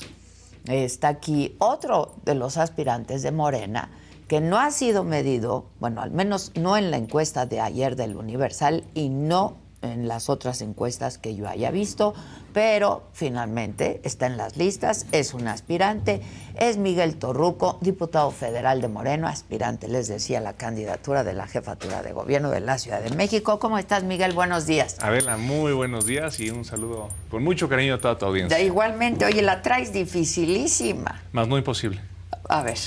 está 0.65 1.10
aquí 1.10 1.56
otro 1.60 2.15
de 2.24 2.36
los 2.36 2.58
aspirantes 2.58 3.22
de 3.22 3.32
Morena, 3.32 3.89
que 4.27 4.41
no 4.41 4.58
ha 4.58 4.72
sido 4.72 5.03
medido, 5.03 5.65
bueno, 5.79 6.01
al 6.01 6.12
menos 6.12 6.51
no 6.55 6.77
en 6.77 6.91
la 6.91 6.98
encuesta 6.98 7.46
de 7.46 7.60
ayer 7.60 7.96
del 7.96 8.15
Universal 8.15 8.84
y 8.94 9.10
no 9.10 9.58
en 9.82 10.08
las 10.08 10.29
otras 10.29 10.62
encuestas 10.62 11.17
que 11.17 11.36
yo 11.36 11.48
haya 11.48 11.72
visto, 11.72 12.13
pero 12.53 13.03
finalmente 13.13 14.01
está 14.03 14.25
en 14.25 14.38
las 14.38 14.58
listas, 14.58 15.05
es 15.12 15.34
un 15.34 15.48
aspirante, 15.48 16.22
es 16.55 16.77
Miguel 16.77 17.17
Torruco, 17.17 17.77
diputado 17.82 18.32
federal 18.32 18.82
de 18.82 18.88
Moreno, 18.88 19.27
aspirante, 19.27 19.88
les 19.88 20.08
decía, 20.08 20.39
la 20.39 20.53
candidatura 20.53 21.24
de 21.24 21.34
la 21.34 21.48
jefatura 21.48 22.01
de 22.01 22.13
gobierno 22.13 22.50
de 22.50 22.62
la 22.62 22.77
Ciudad 22.77 23.01
de 23.01 23.15
México. 23.15 23.60
¿Cómo 23.60 23.77
estás, 23.77 24.03
Miguel? 24.03 24.34
Buenos 24.34 24.65
días. 24.65 24.98
Adela, 25.01 25.38
muy 25.38 25.74
buenos 25.74 26.05
días 26.05 26.39
y 26.39 26.50
un 26.50 26.65
saludo 26.65 27.10
con 27.29 27.44
mucho 27.44 27.70
cariño 27.70 27.96
a 27.96 28.01
toda 28.01 28.17
tu 28.17 28.25
audiencia. 28.25 28.60
igualmente, 28.62 29.25
oye, 29.25 29.41
la 29.41 29.62
traes 29.62 29.94
dificilísima. 29.94 31.22
Más 31.32 31.48
no 31.48 31.58
imposible. 31.58 32.01
A 32.50 32.63
ver. 32.63 32.77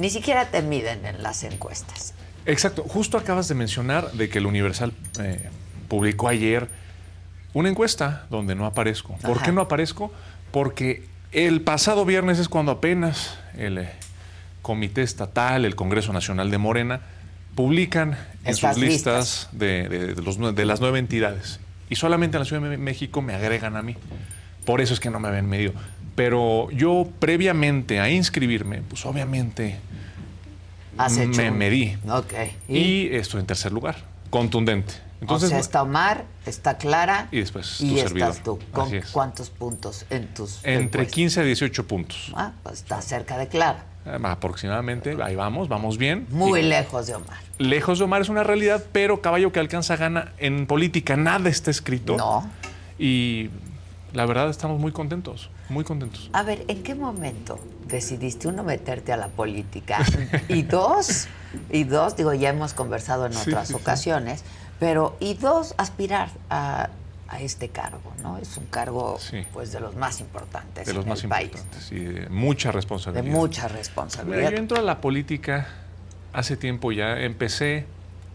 Ni 0.00 0.08
siquiera 0.08 0.50
te 0.50 0.62
miden 0.62 1.04
en 1.04 1.22
las 1.22 1.44
encuestas. 1.44 2.14
Exacto. 2.46 2.84
Justo 2.88 3.18
acabas 3.18 3.48
de 3.48 3.54
mencionar 3.54 4.12
de 4.12 4.30
que 4.30 4.38
el 4.38 4.46
Universal 4.46 4.94
eh, 5.20 5.50
publicó 5.88 6.28
ayer 6.28 6.68
una 7.52 7.68
encuesta 7.68 8.24
donde 8.30 8.54
no 8.54 8.64
aparezco. 8.64 9.18
¿Por 9.18 9.42
qué 9.42 9.52
no 9.52 9.60
aparezco? 9.60 10.10
Porque 10.52 11.04
el 11.32 11.60
pasado 11.60 12.06
viernes 12.06 12.38
es 12.38 12.48
cuando 12.48 12.72
apenas 12.72 13.36
el 13.58 13.76
eh, 13.76 13.90
Comité 14.62 15.02
Estatal, 15.02 15.66
el 15.66 15.76
Congreso 15.76 16.14
Nacional 16.14 16.50
de 16.50 16.56
Morena, 16.56 17.00
publican 17.54 18.16
en 18.46 18.54
sus 18.54 18.78
listas, 18.78 19.50
de, 19.52 19.86
de, 19.86 20.64
las 20.64 20.80
nueve 20.80 20.98
entidades. 20.98 21.60
Y 21.90 21.96
solamente 21.96 22.38
en 22.38 22.40
la 22.40 22.44
Ciudad 22.46 22.70
de 22.70 22.78
México 22.78 23.20
me 23.20 23.34
agregan 23.34 23.76
a 23.76 23.82
mí. 23.82 23.96
Por 24.64 24.80
eso 24.80 24.94
es 24.94 25.00
que 25.00 25.10
no 25.10 25.20
me 25.20 25.28
habían 25.28 25.46
medido. 25.46 25.74
Pero 26.14 26.70
yo 26.70 27.06
previamente 27.18 28.00
a 28.00 28.08
inscribirme, 28.08 28.82
pues 28.88 29.04
obviamente 29.04 29.78
me 31.08 31.50
medí. 31.50 31.96
Okay. 32.08 32.56
¿Y? 32.68 33.14
estoy 33.14 33.40
en 33.40 33.46
tercer 33.46 33.72
lugar, 33.72 33.96
contundente. 34.30 34.94
Entonces, 35.20 35.48
o 35.48 35.50
sea, 35.50 35.58
está 35.58 35.82
Omar, 35.82 36.24
está 36.46 36.78
Clara 36.78 37.28
y 37.30 37.40
después 37.40 37.80
y 37.80 37.98
estás 37.98 38.42
tú. 38.42 38.58
¿Con 38.72 38.90
cuántos 39.12 39.50
puntos 39.50 40.06
en 40.08 40.32
tus 40.32 40.60
Entre 40.64 41.06
15 41.06 41.40
a 41.40 41.42
18 41.44 41.86
puntos. 41.86 42.32
Ah, 42.34 42.52
pues 42.62 42.76
está 42.76 43.02
cerca 43.02 43.36
de 43.36 43.48
Clara. 43.48 43.84
Eh, 44.06 44.18
aproximadamente, 44.22 45.16
ahí 45.22 45.36
vamos, 45.36 45.68
vamos 45.68 45.98
bien. 45.98 46.26
Muy 46.30 46.62
lejos 46.62 47.06
de 47.06 47.16
Omar. 47.16 47.36
Lejos 47.58 47.98
de 47.98 48.04
Omar 48.04 48.22
es 48.22 48.30
una 48.30 48.44
realidad, 48.44 48.82
pero 48.92 49.20
caballo 49.20 49.52
que 49.52 49.60
alcanza 49.60 49.96
gana 49.96 50.32
en 50.38 50.66
política, 50.66 51.16
nada 51.16 51.50
está 51.50 51.70
escrito. 51.70 52.16
No. 52.16 52.48
Y 52.98 53.50
la 54.14 54.24
verdad 54.24 54.48
estamos 54.48 54.80
muy 54.80 54.92
contentos, 54.92 55.50
muy 55.70 55.84
contentos. 55.84 56.30
A 56.32 56.42
ver, 56.42 56.64
¿en 56.68 56.82
qué 56.82 56.94
momento 56.94 57.58
decidiste 57.86 58.48
uno 58.48 58.62
meterte 58.62 59.12
a 59.12 59.16
la 59.16 59.28
política 59.28 60.04
y 60.48 60.62
dos, 60.62 61.28
y 61.70 61.84
dos, 61.84 62.16
digo, 62.16 62.34
ya 62.34 62.50
hemos 62.50 62.74
conversado 62.74 63.26
en 63.26 63.36
otras 63.36 63.72
ocasiones, 63.72 64.44
pero 64.78 65.16
y 65.20 65.34
dos, 65.34 65.74
aspirar 65.76 66.30
a, 66.48 66.90
este 67.38 67.68
cargo, 67.68 68.12
¿no? 68.24 68.38
Es 68.38 68.56
un 68.56 68.66
cargo, 68.66 69.16
pues, 69.52 69.70
de 69.70 69.78
los 69.78 69.94
más 69.94 70.18
importantes 70.18 70.84
de 70.84 70.92
los 70.92 71.06
más 71.06 71.22
importantes, 71.22 71.92
y 71.92 72.00
de 72.00 72.28
mucha 72.28 72.72
responsabilidad. 72.72 73.24
De 73.24 73.30
mucha 73.30 73.68
responsabilidad. 73.68 74.50
yo 74.50 74.56
entro 74.56 74.78
a 74.78 74.82
la 74.82 75.00
política 75.00 75.68
hace 76.32 76.56
tiempo 76.56 76.90
ya, 76.90 77.20
empecé 77.20 77.86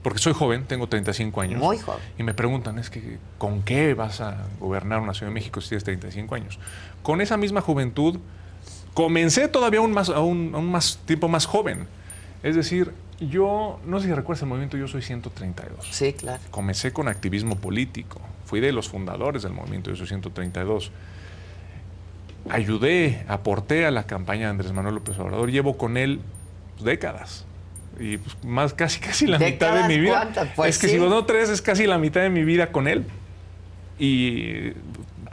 porque 0.06 0.20
soy 0.20 0.34
joven, 0.34 0.65
tengo 0.65 0.88
35 0.88 1.42
años. 1.42 1.60
Muy 1.60 1.80
joven. 1.80 2.00
Y 2.20 2.22
me 2.22 2.36
preguntan, 2.36 2.77
es 2.77 2.92
que, 2.92 3.18
¿con 3.39 3.63
qué 3.63 3.96
vas 3.96 4.22
a 4.22 4.46
gobernar 4.60 5.00
una 5.00 5.15
Ciudad 5.15 5.30
de 5.30 5.34
México 5.34 5.62
si 5.62 5.70
tienes 5.70 5.84
35 5.84 6.36
años? 6.36 6.60
Con 7.06 7.22
esa 7.22 7.38
misma 7.38 7.62
juventud, 7.62 8.18
comencé 8.96 9.48
todavía 9.48 9.80
un, 9.80 9.92
más, 9.92 10.10
un, 10.10 10.50
más 10.72 11.00
tiempo 11.06 11.28
más 11.28 11.46
joven. 11.46 11.86
Es 12.42 12.56
decir, 12.56 12.94
yo, 13.20 13.80
no 13.86 14.00
sé 14.00 14.08
si 14.08 14.14
recuerdas 14.16 14.42
el 14.42 14.50
movimiento 14.50 14.76
Yo 14.76 14.88
Soy 14.88 15.04
132. 15.04 15.88
Sí, 15.92 16.14
claro. 16.14 16.42
Comencé 16.50 16.94
con 16.94 17.08
activismo 17.08 17.58
político. 17.58 18.20
Fui 18.48 18.60
de 18.60 18.72
los 18.72 18.90
fundadores 18.90 19.44
del 19.44 19.54
movimiento 19.54 19.92
Yo 19.92 19.98
Soy 19.98 20.08
132. 20.08 20.92
Ayudé, 22.50 23.24
aporté 23.28 23.86
a 23.86 23.92
la 23.92 24.08
campaña 24.08 24.46
de 24.46 24.50
Andrés 24.50 24.74
Manuel 24.74 24.96
López 24.96 25.20
Obrador. 25.20 25.52
Llevo 25.52 25.78
con 25.78 25.98
él 25.98 26.22
pues, 26.74 26.86
décadas 26.86 27.46
y 28.00 28.18
pues, 28.18 28.36
más 28.44 28.74
casi 28.74 29.00
casi 29.00 29.28
la 29.28 29.38
mitad 29.38 29.80
de 29.80 29.88
mi 29.88 30.00
vida. 30.00 30.28
Pues 30.56 30.78
es 30.78 30.82
que 30.82 30.88
si 30.88 30.98
no 30.98 31.24
tres 31.26 31.50
es 31.50 31.62
casi 31.62 31.86
la 31.86 32.00
mitad 32.00 32.22
de 32.22 32.32
mi 32.32 32.44
vida 32.44 32.72
con 32.72 32.88
él 32.88 33.06
y 34.00 34.72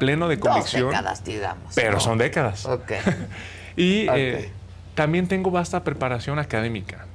pleno 0.03 0.29
de 0.29 0.41
convicción. 0.41 0.83
Dos 0.83 0.91
décadas, 0.91 1.25
digamos. 1.25 1.75
Pero 1.75 2.01
son 2.01 2.19
décadas. 2.19 2.67
Ok. 2.67 2.93
y 3.77 4.09
eh, 4.09 4.51
también 4.95 5.29
tengo 5.29 5.51
vasta 5.51 5.85
preparación 5.85 6.39
académica. 6.39 7.07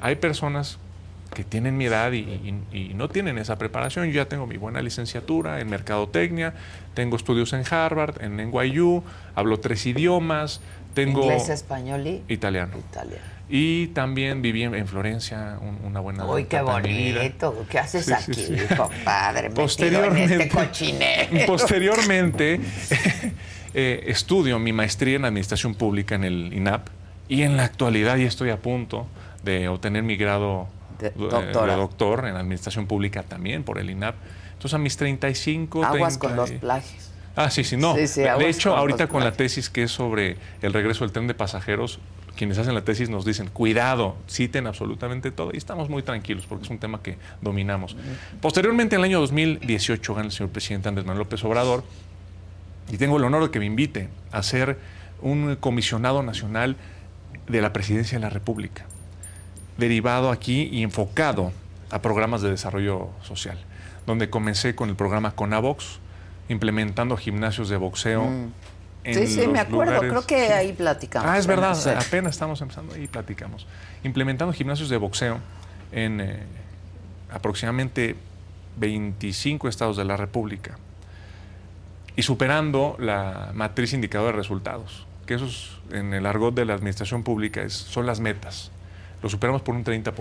Hay 0.00 0.16
personas 0.16 0.78
que 1.34 1.42
tienen 1.42 1.76
mi 1.76 1.86
edad 1.86 2.12
y, 2.12 2.94
no 2.94 3.08
tienen 3.08 3.38
esa 3.38 3.58
preparación. 3.58 4.06
Yo 4.06 4.12
ya 4.12 4.28
tengo 4.28 4.46
mi 4.46 4.56
buena 4.56 4.80
licenciatura 4.80 5.60
en 5.60 5.68
mercadotecnia, 5.68 6.54
tengo 6.94 7.16
estudios 7.16 7.52
en 7.52 7.64
Harvard, 7.68 8.22
en 8.22 8.36
NYU, 8.36 9.02
hablo 9.34 9.58
tres 9.58 9.84
idiomas, 9.84 10.60
tengo 10.94 11.24
inglés, 11.24 11.48
español 11.48 12.06
y 12.06 12.22
italiano. 12.28 12.78
italiano. 12.78 13.35
Y 13.48 13.88
también 13.88 14.42
viví 14.42 14.64
en, 14.64 14.88
Florencia 14.88 15.58
una 15.84 16.00
buena 16.00 16.24
Uy, 16.24 16.46
qué 16.46 16.60
bonito. 16.60 17.64
¿Qué 17.70 17.78
haces 17.78 18.10
aquí, 18.10 18.56
compadre? 18.76 19.50
Posteriormente, 19.50 20.50
este 20.50 21.44
posteriormente 21.46 22.60
eh, 23.74 24.04
estudio 24.08 24.58
mi 24.58 24.72
maestría 24.72 25.16
en 25.16 25.24
Administración 25.26 25.76
Pública 25.76 26.16
en 26.16 26.24
el 26.24 26.52
INAP 26.52 26.88
y 27.28 27.42
en 27.42 27.56
la 27.56 27.64
actualidad 27.64 28.16
ya 28.16 28.26
estoy 28.26 28.50
a 28.50 28.60
punto 28.60 29.06
de 29.44 29.68
obtener 29.68 30.02
mi 30.02 30.16
grado 30.16 30.68
de, 30.98 31.10
doctor 31.10 32.26
en 32.26 32.34
Administración 32.34 32.86
Pública 32.86 33.22
también 33.22 33.62
por 33.62 33.78
el 33.78 33.90
INAP. 33.90 34.16
Entonces 34.54 34.74
a 34.74 34.78
mis 34.78 34.96
35... 34.96 35.84
Aguas 35.84 36.18
con 36.18 36.34
los 36.34 36.50
plagios. 36.50 37.12
Ah, 37.36 37.50
sí, 37.50 37.64
sí, 37.64 37.76
no. 37.76 37.94
de 37.94 38.48
hecho, 38.48 38.74
ahorita 38.74 39.08
con 39.08 39.22
la 39.22 39.32
tesis 39.32 39.68
que 39.68 39.82
es 39.82 39.90
sobre 39.90 40.38
el 40.62 40.72
regreso 40.72 41.04
del 41.04 41.12
tren 41.12 41.26
de 41.26 41.34
pasajeros, 41.34 42.00
quienes 42.36 42.58
hacen 42.58 42.74
la 42.74 42.84
tesis 42.84 43.08
nos 43.08 43.24
dicen, 43.24 43.48
cuidado, 43.48 44.16
citen 44.28 44.66
absolutamente 44.66 45.30
todo. 45.30 45.50
Y 45.52 45.56
estamos 45.56 45.88
muy 45.88 46.02
tranquilos 46.02 46.46
porque 46.46 46.64
es 46.64 46.70
un 46.70 46.78
tema 46.78 47.02
que 47.02 47.18
dominamos. 47.40 47.96
Posteriormente, 48.40 48.94
en 48.94 49.00
el 49.00 49.06
año 49.06 49.20
2018, 49.20 50.14
gana 50.14 50.26
el 50.26 50.32
señor 50.32 50.50
presidente 50.50 50.88
Andrés 50.88 51.06
Manuel 51.06 51.24
López 51.24 51.42
Obrador 51.44 51.82
y 52.92 52.98
tengo 52.98 53.16
el 53.16 53.24
honor 53.24 53.44
de 53.44 53.50
que 53.50 53.58
me 53.58 53.66
invite 53.66 54.08
a 54.30 54.42
ser 54.42 54.78
un 55.20 55.56
comisionado 55.56 56.22
nacional 56.22 56.76
de 57.48 57.60
la 57.60 57.72
presidencia 57.72 58.18
de 58.18 58.22
la 58.22 58.30
República, 58.30 58.84
derivado 59.78 60.30
aquí 60.30 60.68
y 60.70 60.82
enfocado 60.82 61.52
a 61.90 62.02
programas 62.02 62.42
de 62.42 62.50
desarrollo 62.50 63.10
social, 63.22 63.58
donde 64.06 64.30
comencé 64.30 64.74
con 64.74 64.88
el 64.88 64.96
programa 64.96 65.32
Conavox, 65.32 65.98
implementando 66.48 67.16
gimnasios 67.16 67.68
de 67.68 67.76
boxeo. 67.76 68.24
Mm. 68.24 68.52
Sí, 69.14 69.26
sí, 69.26 69.46
me 69.46 69.60
acuerdo, 69.60 70.00
creo 70.00 70.26
que 70.26 70.52
ahí 70.52 70.72
platicamos. 70.72 71.28
Ah, 71.28 71.38
es 71.38 71.46
verdad, 71.46 71.76
apenas 71.96 72.32
estamos 72.32 72.60
empezando, 72.60 72.94
ahí 72.94 73.06
platicamos. 73.06 73.66
Implementando 74.02 74.52
gimnasios 74.52 74.88
de 74.88 74.96
boxeo 74.96 75.38
en 75.92 76.20
eh, 76.20 76.42
aproximadamente 77.30 78.16
25 78.78 79.68
estados 79.68 79.96
de 79.96 80.04
la 80.04 80.16
República 80.16 80.78
y 82.16 82.22
superando 82.22 82.96
la 82.98 83.50
matriz 83.54 83.92
indicadora 83.92 84.32
de 84.32 84.38
resultados, 84.38 85.06
que 85.26 85.34
esos 85.34 85.80
en 85.92 86.14
el 86.14 86.26
argot 86.26 86.54
de 86.54 86.64
la 86.64 86.74
administración 86.74 87.22
pública 87.22 87.62
es, 87.62 87.74
son 87.74 88.06
las 88.06 88.20
metas. 88.20 88.70
Lo 89.22 89.30
superamos 89.30 89.62
por 89.62 89.74
un 89.74 89.84
30%. 89.84 90.12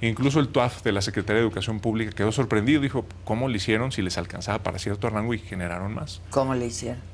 Incluso 0.00 0.40
el 0.40 0.48
TUAF 0.48 0.82
de 0.82 0.92
la 0.92 1.00
Secretaría 1.00 1.40
de 1.40 1.46
Educación 1.46 1.80
Pública 1.80 2.10
quedó 2.12 2.32
sorprendido, 2.32 2.80
dijo, 2.80 3.06
¿cómo 3.24 3.48
lo 3.48 3.54
hicieron 3.54 3.92
si 3.92 4.02
les 4.02 4.18
alcanzaba 4.18 4.62
para 4.62 4.78
cierto 4.78 5.08
rango 5.10 5.32
y 5.32 5.38
generaron 5.38 5.94
más? 5.94 6.20
¿Cómo 6.30 6.54
le 6.54 6.66
hicieron? 6.66 7.13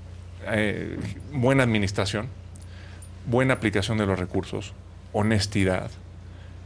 Eh, 0.52 0.98
buena 1.32 1.62
administración, 1.62 2.28
buena 3.26 3.54
aplicación 3.54 3.98
de 3.98 4.06
los 4.06 4.18
recursos, 4.18 4.72
honestidad 5.12 5.90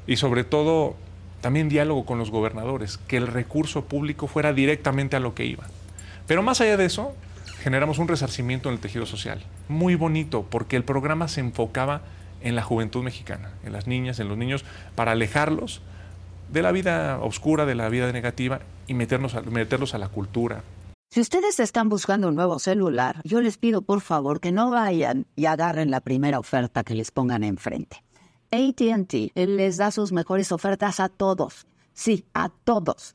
y 0.06 0.16
sobre 0.16 0.44
todo 0.44 0.96
también 1.40 1.68
diálogo 1.68 2.06
con 2.06 2.18
los 2.18 2.30
gobernadores, 2.30 2.96
que 2.96 3.18
el 3.18 3.26
recurso 3.26 3.84
público 3.84 4.26
fuera 4.26 4.54
directamente 4.54 5.16
a 5.16 5.20
lo 5.20 5.34
que 5.34 5.44
iba. 5.44 5.64
Pero 6.26 6.42
más 6.42 6.62
allá 6.62 6.78
de 6.78 6.86
eso, 6.86 7.14
generamos 7.58 7.98
un 7.98 8.08
resarcimiento 8.08 8.70
en 8.70 8.76
el 8.76 8.80
tejido 8.80 9.04
social, 9.04 9.42
muy 9.68 9.94
bonito, 9.94 10.46
porque 10.48 10.76
el 10.76 10.84
programa 10.84 11.28
se 11.28 11.40
enfocaba 11.40 12.00
en 12.40 12.54
la 12.54 12.62
juventud 12.62 13.02
mexicana, 13.02 13.50
en 13.64 13.72
las 13.72 13.86
niñas, 13.86 14.20
en 14.20 14.28
los 14.28 14.38
niños, 14.38 14.64
para 14.94 15.12
alejarlos 15.12 15.82
de 16.50 16.62
la 16.62 16.72
vida 16.72 17.18
oscura, 17.20 17.66
de 17.66 17.74
la 17.74 17.90
vida 17.90 18.10
negativa 18.10 18.60
y 18.86 18.94
meternos 18.94 19.36
meterlos 19.46 19.92
a 19.92 19.98
la 19.98 20.08
cultura. 20.08 20.62
Si 21.10 21.20
ustedes 21.20 21.60
están 21.60 21.88
buscando 21.88 22.28
un 22.28 22.34
nuevo 22.34 22.58
celular, 22.58 23.20
yo 23.24 23.40
les 23.40 23.56
pido 23.56 23.82
por 23.82 24.00
favor 24.00 24.40
que 24.40 24.50
no 24.50 24.70
vayan 24.70 25.26
y 25.36 25.46
agarren 25.46 25.90
la 25.90 26.00
primera 26.00 26.40
oferta 26.40 26.82
que 26.82 26.94
les 26.94 27.12
pongan 27.12 27.44
enfrente. 27.44 28.02
ATT 28.50 29.32
les 29.34 29.76
da 29.76 29.90
sus 29.90 30.12
mejores 30.12 30.50
ofertas 30.50 30.98
a 30.98 31.08
todos. 31.08 31.66
Sí, 31.92 32.24
a 32.34 32.48
todos. 32.48 33.14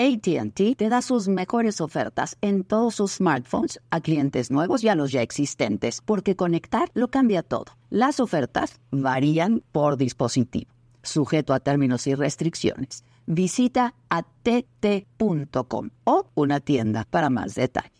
ATT 0.00 0.78
te 0.78 0.88
da 0.88 1.02
sus 1.02 1.28
mejores 1.28 1.82
ofertas 1.82 2.38
en 2.40 2.64
todos 2.64 2.94
sus 2.94 3.16
smartphones 3.16 3.82
a 3.90 4.00
clientes 4.00 4.50
nuevos 4.50 4.82
y 4.82 4.88
a 4.88 4.94
los 4.94 5.12
ya 5.12 5.20
existentes, 5.20 6.00
porque 6.02 6.36
conectar 6.36 6.90
lo 6.94 7.08
cambia 7.08 7.42
todo. 7.42 7.66
Las 7.90 8.18
ofertas 8.18 8.80
varían 8.90 9.62
por 9.72 9.98
dispositivo, 9.98 10.70
sujeto 11.02 11.52
a 11.52 11.60
términos 11.60 12.06
y 12.06 12.14
restricciones. 12.14 13.04
Visita 13.26 13.94
att.com 14.08 15.90
o 16.04 16.26
una 16.34 16.60
tienda 16.60 17.06
para 17.10 17.28
más 17.28 17.54
detalles. 17.54 17.99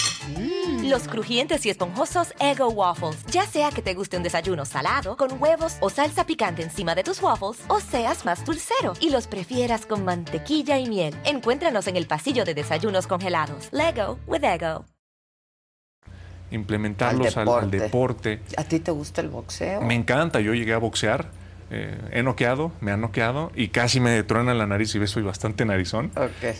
Mm. 0.27 0.89
Los 0.89 1.07
crujientes 1.07 1.65
y 1.65 1.69
esponjosos 1.69 2.33
Ego 2.39 2.69
Waffles. 2.69 3.25
Ya 3.27 3.45
sea 3.45 3.69
que 3.69 3.81
te 3.81 3.93
guste 3.93 4.17
un 4.17 4.23
desayuno 4.23 4.65
salado, 4.65 5.17
con 5.17 5.41
huevos 5.41 5.77
o 5.79 5.89
salsa 5.89 6.25
picante 6.25 6.63
encima 6.63 6.95
de 6.95 7.03
tus 7.03 7.21
waffles, 7.21 7.63
o 7.67 7.79
seas 7.79 8.25
más 8.25 8.45
dulcero 8.45 8.93
y 8.99 9.09
los 9.09 9.27
prefieras 9.27 9.85
con 9.85 10.05
mantequilla 10.05 10.77
y 10.77 10.87
miel. 10.87 11.15
Encuéntranos 11.23 11.87
en 11.87 11.95
el 11.95 12.07
pasillo 12.07 12.45
de 12.45 12.53
desayunos 12.53 13.07
congelados. 13.07 13.69
Lego 13.71 14.19
with 14.27 14.43
Ego. 14.43 14.85
Implementarlos 16.51 17.37
al 17.37 17.71
deporte. 17.71 18.41
¿A 18.57 18.63
ti 18.65 18.79
te 18.79 18.91
gusta 18.91 19.21
el 19.21 19.29
boxeo? 19.29 19.81
Me 19.81 19.95
encanta. 19.95 20.41
Yo 20.41 20.53
llegué 20.53 20.73
a 20.73 20.79
boxear 20.79 21.31
eh, 21.73 21.97
he 22.11 22.21
noqueado, 22.21 22.73
me 22.81 22.91
han 22.91 22.99
noqueado 22.99 23.49
y 23.55 23.69
casi 23.69 24.01
me 24.01 24.21
truena 24.23 24.53
la 24.53 24.67
nariz 24.67 24.93
y 24.93 24.99
ves, 24.99 25.09
soy 25.09 25.23
bastante 25.23 25.63
narizón. 25.63 26.11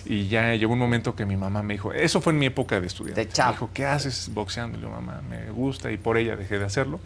Y 0.05 0.29
ya 0.29 0.55
llegó 0.55 0.71
un 0.71 0.79
momento 0.79 1.15
que 1.15 1.25
mi 1.25 1.35
mamá 1.35 1.61
me 1.63 1.73
dijo, 1.73 1.91
eso 1.91 2.21
fue 2.21 2.31
en 2.31 2.39
mi 2.39 2.45
época 2.45 2.79
de 2.79 2.87
estudiante. 2.87 3.25
De 3.25 3.43
me 3.43 3.51
dijo, 3.51 3.69
¿qué 3.73 3.85
haces 3.85 4.31
boxeando? 4.33 4.77
Y 4.77 4.81
yo, 4.81 4.89
mamá, 4.89 5.21
me 5.29 5.51
gusta 5.51 5.91
y 5.91 5.97
por 5.97 6.17
ella 6.17 6.37
dejé 6.37 6.59
de 6.59 6.65
hacerlo. 6.65 7.01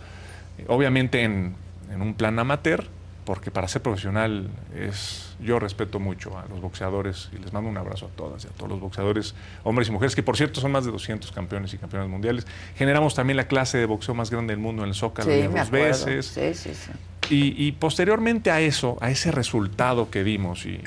Eh, 0.59 0.65
obviamente 0.67 1.23
en, 1.23 1.55
en 1.91 2.01
un 2.03 2.13
plan 2.13 2.37
amateur, 2.37 2.85
porque 3.25 3.49
para 3.49 3.67
ser 3.67 3.81
profesional 3.81 4.49
es 4.75 5.35
yo 5.39 5.59
respeto 5.59 5.99
mucho 5.99 6.37
a 6.37 6.45
los 6.47 6.61
boxeadores 6.61 7.29
y 7.33 7.37
les 7.41 7.51
mando 7.51 7.69
un 7.69 7.77
abrazo 7.77 8.05
a 8.05 8.09
todas 8.09 8.45
y 8.45 8.47
a 8.47 8.51
todos 8.51 8.69
los 8.69 8.79
boxeadores, 8.79 9.33
hombres 9.63 9.89
y 9.89 9.91
mujeres, 9.91 10.15
que 10.15 10.23
por 10.23 10.37
cierto 10.37 10.61
son 10.61 10.71
más 10.71 10.85
de 10.85 10.91
200 10.91 11.31
campeones 11.31 11.73
y 11.73 11.77
campeones 11.77 12.07
mundiales. 12.07 12.45
Generamos 12.77 13.15
también 13.15 13.35
la 13.37 13.47
clase 13.47 13.79
de 13.79 13.85
boxeo 13.85 14.13
más 14.13 14.29
grande 14.29 14.53
del 14.53 14.61
mundo 14.61 14.83
en 14.83 14.89
el 14.89 14.95
Zócalo 14.95 15.29
dos 15.49 15.71
veces. 15.71 16.27
Sí, 16.27 16.53
sí, 16.53 16.73
sí. 16.73 16.91
Y, 17.27 17.71
posteriormente 17.71 18.51
a 18.51 18.61
eso, 18.61 18.97
a 19.01 19.09
ese 19.09 19.31
resultado 19.31 20.11
que 20.11 20.23
dimos 20.23 20.67
y, 20.67 20.77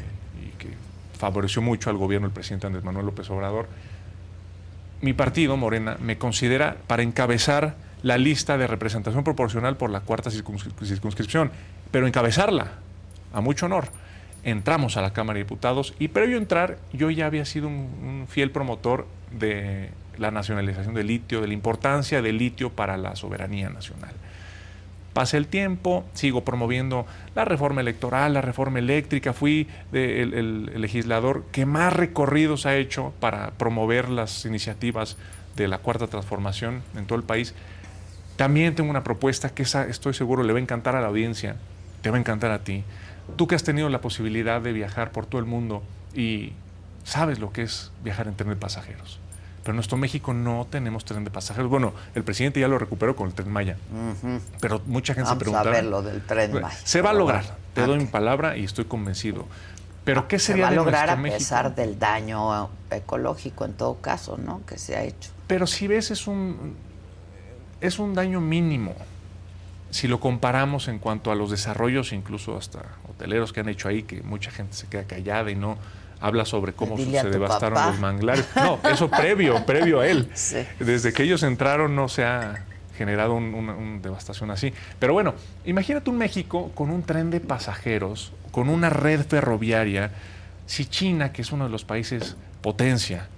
que 0.59 0.69
favoreció 1.19 1.61
mucho 1.61 1.91
al 1.91 1.97
gobierno 1.97 2.29
del 2.29 2.35
presidente 2.35 2.69
Andrés 2.69 2.85
Manuel 2.85 3.07
López 3.07 3.29
Obrador, 3.31 3.67
mi 5.01 5.13
partido, 5.13 5.57
Morena, 5.57 5.97
me 6.01 6.17
considera 6.17 6.77
para 6.87 7.03
encabezar 7.03 7.75
la 8.03 8.19
lista 8.19 8.59
de 8.59 8.67
representación 8.67 9.25
proporcional 9.25 9.77
por 9.77 9.91
la 9.91 10.01
cuarta 10.01 10.31
circunscripción, 10.31 11.51
pero 11.91 12.07
encabezarla, 12.07 12.73
a 13.33 13.41
mucho 13.41 13.67
honor. 13.67 13.89
Entramos 14.45 14.97
a 14.97 15.03
la 15.03 15.13
Cámara 15.13 15.39
de 15.39 15.45
Diputados 15.45 15.95
y 15.99 16.09
previo 16.09 16.37
a 16.37 16.41
entrar 16.41 16.79
yo 16.93 17.11
ya 17.11 17.27
había 17.27 17.45
sido 17.45 17.69
un 17.69 18.27
fiel 18.29 18.51
promotor 18.51 19.07
de 19.33 19.91
la 20.19 20.31
nacionalización 20.31 20.95
del 20.95 21.07
litio, 21.07 21.41
de 21.41 21.49
la 21.49 21.55
importancia 21.55 22.23
del 22.23 22.39
litio 22.39 22.71
para 22.71 22.97
la 22.97 23.17
soberanía 23.17 23.71
nacional. 23.71 24.13
Pasa 25.13 25.37
el 25.37 25.49
tiempo, 25.49 26.05
sigo 26.13 26.45
promoviendo 26.45 27.07
la 27.35 27.45
reforma 27.45 27.81
electoral, 27.81 28.35
la 28.35 28.41
reforma 28.41 28.79
eléctrica, 28.79 29.33
fui 29.33 29.67
el, 29.93 30.67
legislador 30.81 31.45
que 31.51 31.67
más 31.67 31.93
recorridos 31.93 32.67
ha 32.67 32.77
hecho 32.77 33.13
para 33.19 33.51
promover 33.53 34.11
las 34.11 34.45
iniciativas 34.45 35.17
de 35.57 35.67
la 35.67 35.79
cuarta 35.79 36.07
transformación 36.07 36.83
en 36.97 37.07
todo 37.07 37.19
el 37.19 37.25
país. 37.25 37.55
También 38.37 38.77
tengo 38.77 38.91
una 38.91 39.03
propuesta 39.03 39.51
que 39.51 39.63
estoy 39.63 40.15
seguro 40.15 40.45
le 40.45 40.53
va 40.53 40.61
a 40.61 40.63
encantar 40.63 40.95
a 40.95 41.01
la 41.01 41.09
audiencia, 41.09 41.57
te 42.03 42.11
va 42.11 42.17
a 42.17 42.21
encantar 42.21 42.51
a 42.51 42.61
ti. 42.61 42.85
Tú 43.37 43.47
que 43.47 43.55
has 43.55 43.63
tenido 43.63 43.89
la 43.89 44.01
posibilidad 44.01 44.61
de 44.61 44.73
viajar 44.73 45.13
por 45.13 45.27
todo 45.27 45.41
el 45.41 45.47
mundo 45.47 45.83
y 46.15 46.53
sabes 47.05 47.39
lo 47.39 47.53
que 47.53 47.63
es 47.63 47.91
viajar 48.03 48.29
en 48.29 48.35
tren 48.35 48.51
de 48.51 48.57
pasajeros. 48.57 49.19
Pero 49.63 49.73
en 49.73 49.77
nuestro 49.77 49.99
México 49.99 50.33
no 50.33 50.67
tenemos 50.71 51.05
tren 51.05 51.25
de 51.25 51.31
pasajeros. 51.31 51.69
Bueno, 51.71 51.93
el 52.15 52.25
presidente 52.25 52.61
ya 52.61 52.69
lo 52.69 52.79
recuperó 52.79 53.17
con 53.17 53.29
el 53.29 53.35
tren 53.35 53.51
Maya. 53.51 53.77
Pero 54.61 54.81
mucha 54.87 55.15
gente 55.15 55.31
se 55.31 55.37
pregunta. 55.37 55.69
a 55.69 55.73
ver 55.73 55.85
lo 55.85 56.03
del 56.03 56.23
tren 56.23 56.53
Maya. 56.55 56.71
Se 56.85 57.03
va 57.03 57.11
a 57.11 57.15
lograr. 57.15 57.45
Te 57.75 57.83
doy 57.83 57.99
mi 57.99 58.07
palabra 58.07 58.57
y 58.57 58.65
estoy 58.65 58.87
convencido. 58.87 59.47
Pero 60.05 60.27
¿qué 60.27 60.39
sería 60.39 60.69
se 60.71 60.75
va 60.75 60.81
a 60.81 60.85
lograr 60.85 61.11
a 61.11 61.23
pesar 61.23 61.75
del 61.75 61.99
daño 61.99 62.71
ecológico 62.91 63.67
en 63.67 63.75
todo 63.75 63.97
caso, 63.97 64.39
¿no? 64.39 64.63
Que 64.65 64.79
se 64.79 64.97
ha 64.97 65.03
hecho. 65.03 65.31
Pero 65.47 65.67
si 65.67 65.87
ves 65.87 66.11
es 66.11 66.27
un 66.27 66.77
es 67.81 67.99
un 67.99 68.15
daño 68.15 68.41
mínimo. 68.41 68.95
Si 69.91 70.07
lo 70.09 70.21
comparamos 70.21 70.89
en 70.89 70.99
cuanto 70.99 71.31
a 71.31 71.35
los 71.35 71.51
desarrollos, 71.51 72.13
incluso 72.13 72.57
hasta 72.57 72.81
hoteleros 73.09 73.53
que 73.53 73.61
han 73.61 73.69
hecho 73.69 73.89
ahí, 73.89 74.03
que 74.03 74.23
mucha 74.23 74.51
gente 74.51 74.75
se 74.75 74.87
queda 74.87 75.05
callada 75.05 75.51
y 75.51 75.55
no 75.55 75.79
habla 76.21 76.45
sobre 76.45 76.73
cómo 76.73 76.97
se 76.97 77.31
devastaron 77.31 77.87
los 77.87 77.99
manglares. 77.99 78.49
No, 78.57 78.79
eso 78.89 79.09
previo, 79.11 79.65
previo 79.65 80.01
a 80.01 80.07
él. 80.07 80.31
Desde 80.79 81.13
que 81.13 81.23
ellos 81.23 81.43
entraron 81.43 81.95
no 81.95 82.09
se 82.09 82.25
ha 82.25 82.65
generado 82.97 83.35
una 83.35 83.75
devastación 84.03 84.51
así. 84.51 84.73
Pero 84.99 85.13
bueno, 85.13 85.35
imagínate 85.65 86.11
un 86.11 86.19
México 86.19 86.73
con 86.75 86.91
un 86.91 87.05
tren 87.05 87.31
de 87.31 87.41
pasajeros, 87.41 88.33
con 88.51 88.69
una 88.69 88.91
red 88.91 89.25
ferroviaria. 89.25 90.11
Si 90.67 90.85
China, 90.85 91.33
que 91.33 91.43
es 91.43 91.53
uno 91.53 91.65
de 91.65 91.71
los 91.71 91.85
países 91.85 92.37
potencia, 92.61 93.29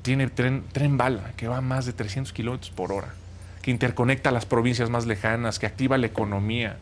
tiene 0.00 0.28
tren, 0.28 0.64
tren 0.72 0.96
bala 0.96 1.32
que 1.36 1.46
va 1.46 1.58
a 1.58 1.60
más 1.60 1.86
de 1.86 1.92
300 1.92 2.32
kilómetros 2.32 2.70
por 2.70 2.90
hora, 2.90 3.14
que 3.62 3.70
interconecta 3.70 4.30
las 4.32 4.44
provincias 4.44 4.90
más 4.90 5.06
lejanas, 5.06 5.58
que 5.58 5.66
activa 5.66 5.96
la 5.96 6.06
economía. 6.06 6.76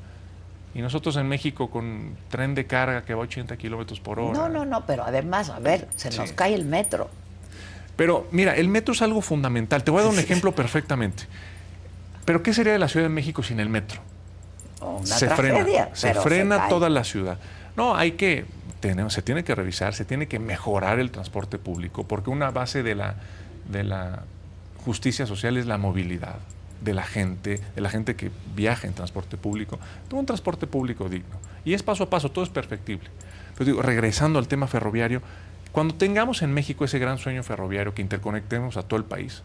Y 0.75 0.81
nosotros 0.81 1.17
en 1.17 1.29
México 1.29 1.71
con 1.71 2.17
tren 2.31 2.55
de 2.55 2.67
carga 2.67 3.03
que 3.03 3.13
va 3.15 3.21
a 3.21 3.25
80 3.25 3.57
kilómetros 3.57 4.01
por 4.01 4.19
hora. 4.19 4.33
No, 4.39 4.49
no, 4.49 4.65
no, 4.65 4.87
pero 4.87 5.05
además, 5.05 5.51
a 5.51 5.59
ver, 5.59 5.89
se 5.97 6.11
nos 6.17 6.33
cae 6.33 6.55
el 6.55 6.65
metro. 6.65 7.11
Pero 7.97 8.27
mira, 8.31 8.57
el 8.57 8.69
metro 8.69 8.95
es 8.95 9.03
algo 9.03 9.21
fundamental. 9.21 9.85
Te 9.85 9.91
voy 9.91 10.01
a 10.01 10.05
dar 10.05 10.13
un 10.13 10.19
ejemplo 10.19 10.53
perfectamente. 10.55 11.25
Pero 12.25 12.43
¿qué 12.43 12.55
sería 12.55 12.73
de 12.73 12.79
la 12.79 12.89
Ciudad 12.89 13.07
de 13.07 13.11
México 13.11 13.43
sin 13.43 13.61
el 13.61 13.69
metro? 13.69 14.01
Una 14.81 15.05
se 15.05 15.27
tragedia, 15.27 15.91
frena, 15.93 15.95
se 15.95 16.15
frena 16.15 16.69
toda 16.69 16.89
la 16.89 17.05
ciudad. 17.05 17.39
No, 17.77 17.95
hay 17.97 18.13
que, 18.13 18.47
tenemos- 18.81 19.13
se 19.13 19.21
tiene 19.21 19.45
que 19.45 19.55
revisar, 19.55 19.93
se 19.93 20.07
tiene 20.07 20.29
que 20.29 20.39
mejorar 20.39 20.99
el 21.01 21.11
transporte 21.11 21.59
público, 21.59 22.05
porque 22.05 22.31
una 22.31 22.51
base 22.51 22.83
de 22.83 22.95
la, 22.95 23.17
de 23.69 23.85
la 23.85 24.23
justicia 24.85 25.27
social 25.27 25.59
es 25.59 25.67
la 25.67 25.77
movilidad 25.77 26.37
de 26.81 26.95
la 26.95 27.03
gente, 27.03 27.61
de 27.75 27.81
la 27.81 27.91
gente 27.91 28.17
que 28.17 28.31
viaja 28.55 28.87
en 28.87 28.95
transporte 28.95 29.37
público, 29.37 29.79
un 30.13 30.27
transporte 30.27 30.67
público 30.67 31.09
digno. 31.09 31.37
Y 31.65 31.75
es 31.75 31.83
paso 31.83 32.05
a 32.05 32.11
paso, 32.11 32.31
todo 32.31 32.45
es 32.45 32.51
perfectible. 32.51 33.09
Pero 33.57 33.67
digo, 33.67 33.83
regresando 33.83 34.39
al 34.39 34.49
tema 34.49 34.67
ferroviario, 34.67 35.23
cuando 35.73 35.95
tengamos 35.95 36.43
en 36.43 36.53
México 36.53 36.85
ese 36.85 36.99
gran 36.99 37.19
sueño 37.19 37.43
ferroviario 37.43 37.95
que 37.95 38.03
interconectemos 38.03 38.77
a 38.77 38.83
todo 38.83 38.99
el 38.99 39.05
país, 39.05 39.43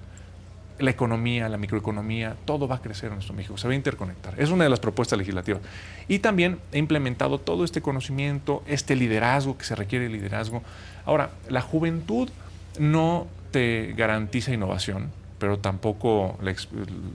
la 0.79 0.91
economía, 0.91 1.47
la 1.47 1.57
microeconomía, 1.57 2.35
todo 2.45 2.67
va 2.67 2.75
a 2.75 2.81
crecer 2.81 3.07
en 3.09 3.15
nuestro 3.15 3.33
México, 3.33 3.57
se 3.57 3.67
va 3.67 3.73
a 3.73 3.77
interconectar. 3.77 4.33
Es 4.37 4.49
una 4.49 4.65
de 4.65 4.69
las 4.69 4.79
propuestas 4.79 5.17
legislativas. 5.17 5.61
Y 6.07 6.19
también 6.19 6.59
he 6.71 6.79
implementado 6.79 7.39
todo 7.39 7.63
este 7.63 7.81
conocimiento, 7.81 8.63
este 8.67 8.95
liderazgo, 8.95 9.57
que 9.57 9.63
se 9.63 9.75
requiere 9.75 10.09
liderazgo. 10.09 10.63
Ahora, 11.05 11.29
la 11.47 11.61
juventud 11.61 12.29
no 12.77 13.27
te 13.51 13.93
garantiza 13.95 14.53
innovación, 14.53 15.11
pero 15.37 15.59
tampoco 15.59 16.37
la, 16.41 16.51
ex- 16.51 16.69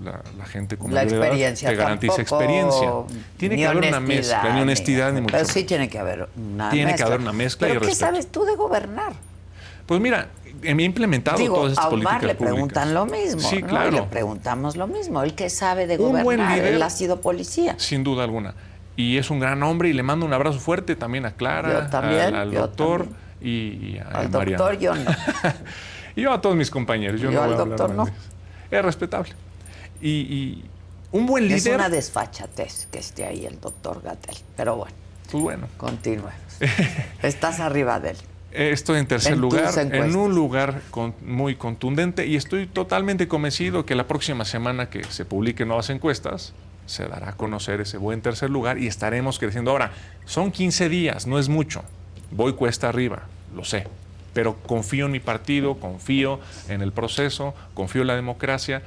la- 0.04 0.22
la 0.36 0.44
gente 0.44 0.76
con 0.76 0.92
La 0.94 1.02
experiencia 1.04 1.68
te 1.70 1.74
garantiza 1.76 2.16
tampoco, 2.16 2.36
experiencia. 2.42 2.90
Tiene 3.38 3.56
que 3.56 3.66
haber 3.66 3.88
una 3.88 4.00
mezcla, 4.00 4.52
ni 4.54 4.60
honestidad, 4.60 5.12
ni 5.12 5.20
mucho 5.22 5.32
Pero 5.32 5.44
sí 5.46 5.64
tiene 5.64 5.88
que 5.88 5.98
haber 5.98 6.28
una 6.36 6.70
Tiene 6.70 6.86
que 6.86 6.92
mezcla. 6.92 7.06
haber 7.06 7.20
una 7.20 7.32
mezcla 7.32 7.66
y 7.66 7.70
¿Pero 7.70 7.80
qué 7.80 7.86
respeto. 7.88 8.06
sabes 8.10 8.30
tú 8.30 8.44
de 8.44 8.56
gobernar? 8.56 9.12
Pues 9.86 10.00
mira, 10.00 10.28
he 10.62 10.70
implementado 10.70 11.38
Digo, 11.38 11.54
todas 11.56 11.72
estas 11.72 11.86
a 11.86 11.88
Omar 11.88 11.98
políticas 12.20 12.22
le 12.22 12.34
públicas. 12.34 12.52
preguntan 12.54 12.94
lo 12.94 13.06
mismo. 13.06 13.40
Sí, 13.40 13.62
¿no? 13.62 13.66
claro. 13.68 13.88
Y 13.88 13.92
le 13.92 14.02
preguntamos 14.02 14.76
lo 14.76 14.86
mismo. 14.86 15.22
Él 15.22 15.34
que 15.34 15.48
sabe 15.50 15.86
de 15.86 15.96
Un 15.98 16.12
buen 16.12 16.22
gobernar, 16.24 16.58
líder- 16.58 16.74
él 16.74 16.82
ha 16.82 16.90
sido 16.90 17.20
policía. 17.20 17.74
Sin 17.78 18.04
duda 18.04 18.22
alguna. 18.24 18.54
Y 18.96 19.16
es 19.16 19.30
un 19.30 19.40
gran 19.40 19.62
hombre 19.62 19.88
y 19.88 19.92
le 19.94 20.02
mando 20.02 20.26
un 20.26 20.32
abrazo 20.34 20.60
fuerte 20.60 20.94
también 20.94 21.24
a 21.24 21.32
Clara, 21.32 21.88
también, 21.90 22.34
al, 22.34 22.52
doctor 22.52 23.06
también. 23.06 23.18
y, 23.40 23.94
y 23.94 23.98
a 23.98 24.02
Al 24.18 24.28
Mariana. 24.30 24.56
doctor 24.58 24.78
yo 24.78 24.94
no. 24.94 25.10
y 26.16 26.22
yo 26.22 26.32
a 26.32 26.40
todos 26.40 26.56
mis 26.56 26.70
compañeros. 26.70 27.20
Yo, 27.20 27.30
Yo 27.30 27.38
no 27.38 27.42
al 27.42 27.50
voy 27.50 27.58
a 27.58 27.62
hablar 27.62 27.78
doctor 27.78 27.96
no. 27.96 28.04
de. 28.06 28.12
Es 28.78 28.84
respetable. 28.84 29.32
Y, 30.00 30.08
y 30.10 30.64
un 31.12 31.26
buen 31.26 31.44
Es 31.50 31.64
líder, 31.64 31.76
una 31.76 31.88
desfachatez 31.88 32.86
que 32.90 32.98
esté 32.98 33.24
ahí 33.24 33.44
el 33.46 33.60
doctor 33.60 34.00
Gatel. 34.02 34.36
Pero 34.56 34.76
bueno, 34.76 34.94
pues 35.30 35.42
bueno. 35.42 35.66
continuemos. 35.76 36.32
Estás 37.22 37.60
arriba 37.60 38.00
de 38.00 38.10
él. 38.10 38.16
Eh, 38.52 38.70
Estoy 38.72 38.98
en 38.98 39.06
tercer 39.06 39.34
En 39.34 39.40
lugar, 39.40 39.72
en 39.78 40.16
un 40.16 40.34
lugar 40.34 40.80
con- 40.90 41.14
muy 41.24 41.54
contundente 41.54 42.26
y 42.26 42.34
estoy 42.36 42.66
totalmente 42.66 43.28
convencido 43.28 43.86
que 43.86 43.94
la 43.94 44.08
próxima 44.08 44.44
semana 44.44 44.90
que 44.90 45.04
se 45.04 45.24
publiquen 45.24 45.68
nuevas 45.68 45.88
encuestas 45.90 46.52
se 46.86 47.06
dará 47.06 47.28
a 47.30 47.32
conocer 47.36 47.80
ese 47.80 47.96
buen 47.96 48.20
tercer 48.22 48.50
lugar 48.50 48.78
y 48.78 48.88
estaremos 48.88 49.38
creciendo. 49.38 49.70
Ahora, 49.70 49.92
son 50.24 50.50
15 50.50 50.88
días, 50.88 51.28
no 51.28 51.38
es 51.38 51.48
mucho. 51.48 51.84
Voy 52.32 52.54
cuesta 52.54 52.88
arriba, 52.88 53.22
lo 53.54 53.64
sé, 53.64 53.86
pero 54.32 54.56
confío 54.56 55.06
en 55.06 55.12
mi 55.12 55.20
partido, 55.20 55.76
confío 55.78 56.40
en 56.68 56.82
el 56.82 56.92
proceso, 56.92 57.54
confío 57.74 58.02
en 58.02 58.06
la 58.08 58.16
democracia. 58.16 58.82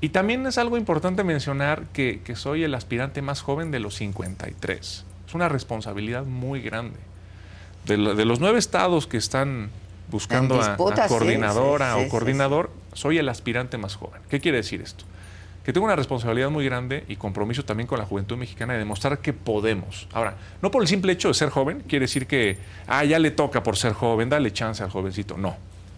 Y 0.00 0.10
también 0.10 0.46
es 0.46 0.58
algo 0.58 0.76
importante 0.76 1.24
mencionar 1.24 1.84
que, 1.94 2.20
que 2.22 2.36
soy 2.36 2.62
el 2.64 2.74
aspirante 2.74 3.22
más 3.22 3.40
joven 3.40 3.70
de 3.70 3.80
los 3.80 3.94
53. 3.94 5.04
Es 5.26 5.34
una 5.34 5.48
responsabilidad 5.48 6.24
muy 6.26 6.60
grande 6.60 6.98
de, 7.86 7.96
lo- 7.96 8.14
de 8.14 8.24
los 8.26 8.38
nueve 8.40 8.58
estados 8.58 9.06
que 9.06 9.16
están 9.16 9.70
buscando 10.10 10.56
a- 10.60 10.76
sí, 11.08 11.08
coordinadora 11.08 11.94
sí, 11.94 12.00
sí, 12.00 12.06
o 12.06 12.10
coordinador, 12.10 12.70
soy 12.92 13.18
el 13.18 13.28
aspirante 13.30 13.78
más 13.78 13.96
joven. 13.96 14.20
¿Qué 14.28 14.38
quiere 14.40 14.58
decir 14.58 14.82
esto? 14.82 15.04
Que 15.66 15.72
tengo 15.72 15.84
una 15.84 15.96
responsabilidad 15.96 16.48
muy 16.48 16.64
grande 16.64 17.02
y 17.08 17.16
compromiso 17.16 17.64
también 17.64 17.88
con 17.88 17.98
la 17.98 18.04
juventud 18.06 18.36
mexicana 18.36 18.74
de 18.74 18.78
demostrar 18.78 19.18
que 19.18 19.32
podemos. 19.32 20.06
Ahora, 20.12 20.36
no 20.62 20.70
por 20.70 20.80
el 20.80 20.86
simple 20.86 21.12
hecho 21.12 21.26
de 21.26 21.34
ser 21.34 21.50
joven, 21.50 21.82
quiere 21.88 22.04
decir 22.04 22.28
que, 22.28 22.56
ah, 22.86 23.02
ya 23.02 23.18
le 23.18 23.32
toca 23.32 23.64
por 23.64 23.76
ser 23.76 23.92
joven, 23.92 24.28
dale 24.28 24.52
chance 24.52 24.80
al 24.84 24.90
jovencito. 24.90 25.36
No. 25.36 25.56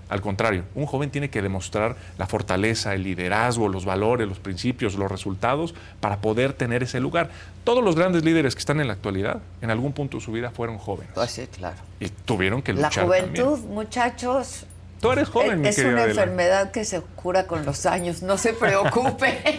Al 0.09 0.23
contrario, 0.23 0.65
un 0.75 0.87
joven 0.87 1.11
tiene 1.11 1.29
que 1.29 1.43
demostrar 1.43 1.97
la 2.17 2.27
fortaleza, 2.27 2.95
el 2.95 3.03
liderazgo, 3.03 3.69
los 3.69 3.85
valores, 3.85 4.27
los 4.27 4.39
principios, 4.39 4.95
los 4.95 5.11
resultados 5.11 5.75
para 6.01 6.23
poder 6.23 6.55
tener 6.55 6.83
ese 6.83 6.99
lugar. 6.99 7.29
Todos 7.65 7.85
los 7.85 7.95
grandes 7.95 8.25
líderes 8.25 8.55
que 8.55 8.61
están 8.61 8.81
en 8.81 8.87
la 8.87 8.95
actualidad, 8.95 9.43
en 9.61 9.71
algún 9.71 9.93
punto 9.93 10.17
de 10.17 10.25
su 10.25 10.33
vida 10.33 10.51
fueron 10.51 10.79
jóvenes. 10.79 11.13
Pues 11.15 11.31
sí, 11.31 11.47
claro. 11.47 11.77
Y 12.01 12.09
tuvieron 12.09 12.63
que 12.63 12.73
La 12.73 12.89
luchar 12.89 13.05
juventud, 13.05 13.53
también. 13.57 13.75
muchachos, 13.75 14.65
Tú 15.01 15.13
eres 15.13 15.29
joven, 15.29 15.61
mi 15.61 15.69
es 15.69 15.79
una 15.79 15.89
Adela. 15.91 16.07
enfermedad 16.07 16.71
que 16.73 16.85
se 16.85 17.01
cura 17.01 17.47
con 17.47 17.65
los 17.65 17.87
años. 17.87 18.23
No 18.23 18.37
se 18.37 18.53
preocupe. 18.53 19.59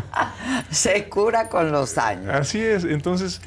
se 0.70 1.08
cura 1.08 1.48
con 1.48 1.72
los 1.72 1.98
años. 1.98 2.32
Así 2.32 2.60
es. 2.60 2.84
Entonces, 2.84 3.40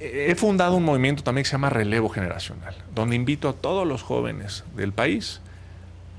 eh, 0.00 0.26
he 0.28 0.34
fundado 0.34 0.76
un 0.76 0.84
movimiento 0.84 1.22
también 1.22 1.44
que 1.44 1.48
se 1.48 1.52
llama 1.52 1.70
Relevo 1.70 2.08
Generacional, 2.10 2.74
donde 2.94 3.16
invito 3.16 3.48
a 3.48 3.52
todos 3.54 3.86
los 3.86 4.02
jóvenes 4.02 4.64
del 4.76 4.92
país 4.92 5.40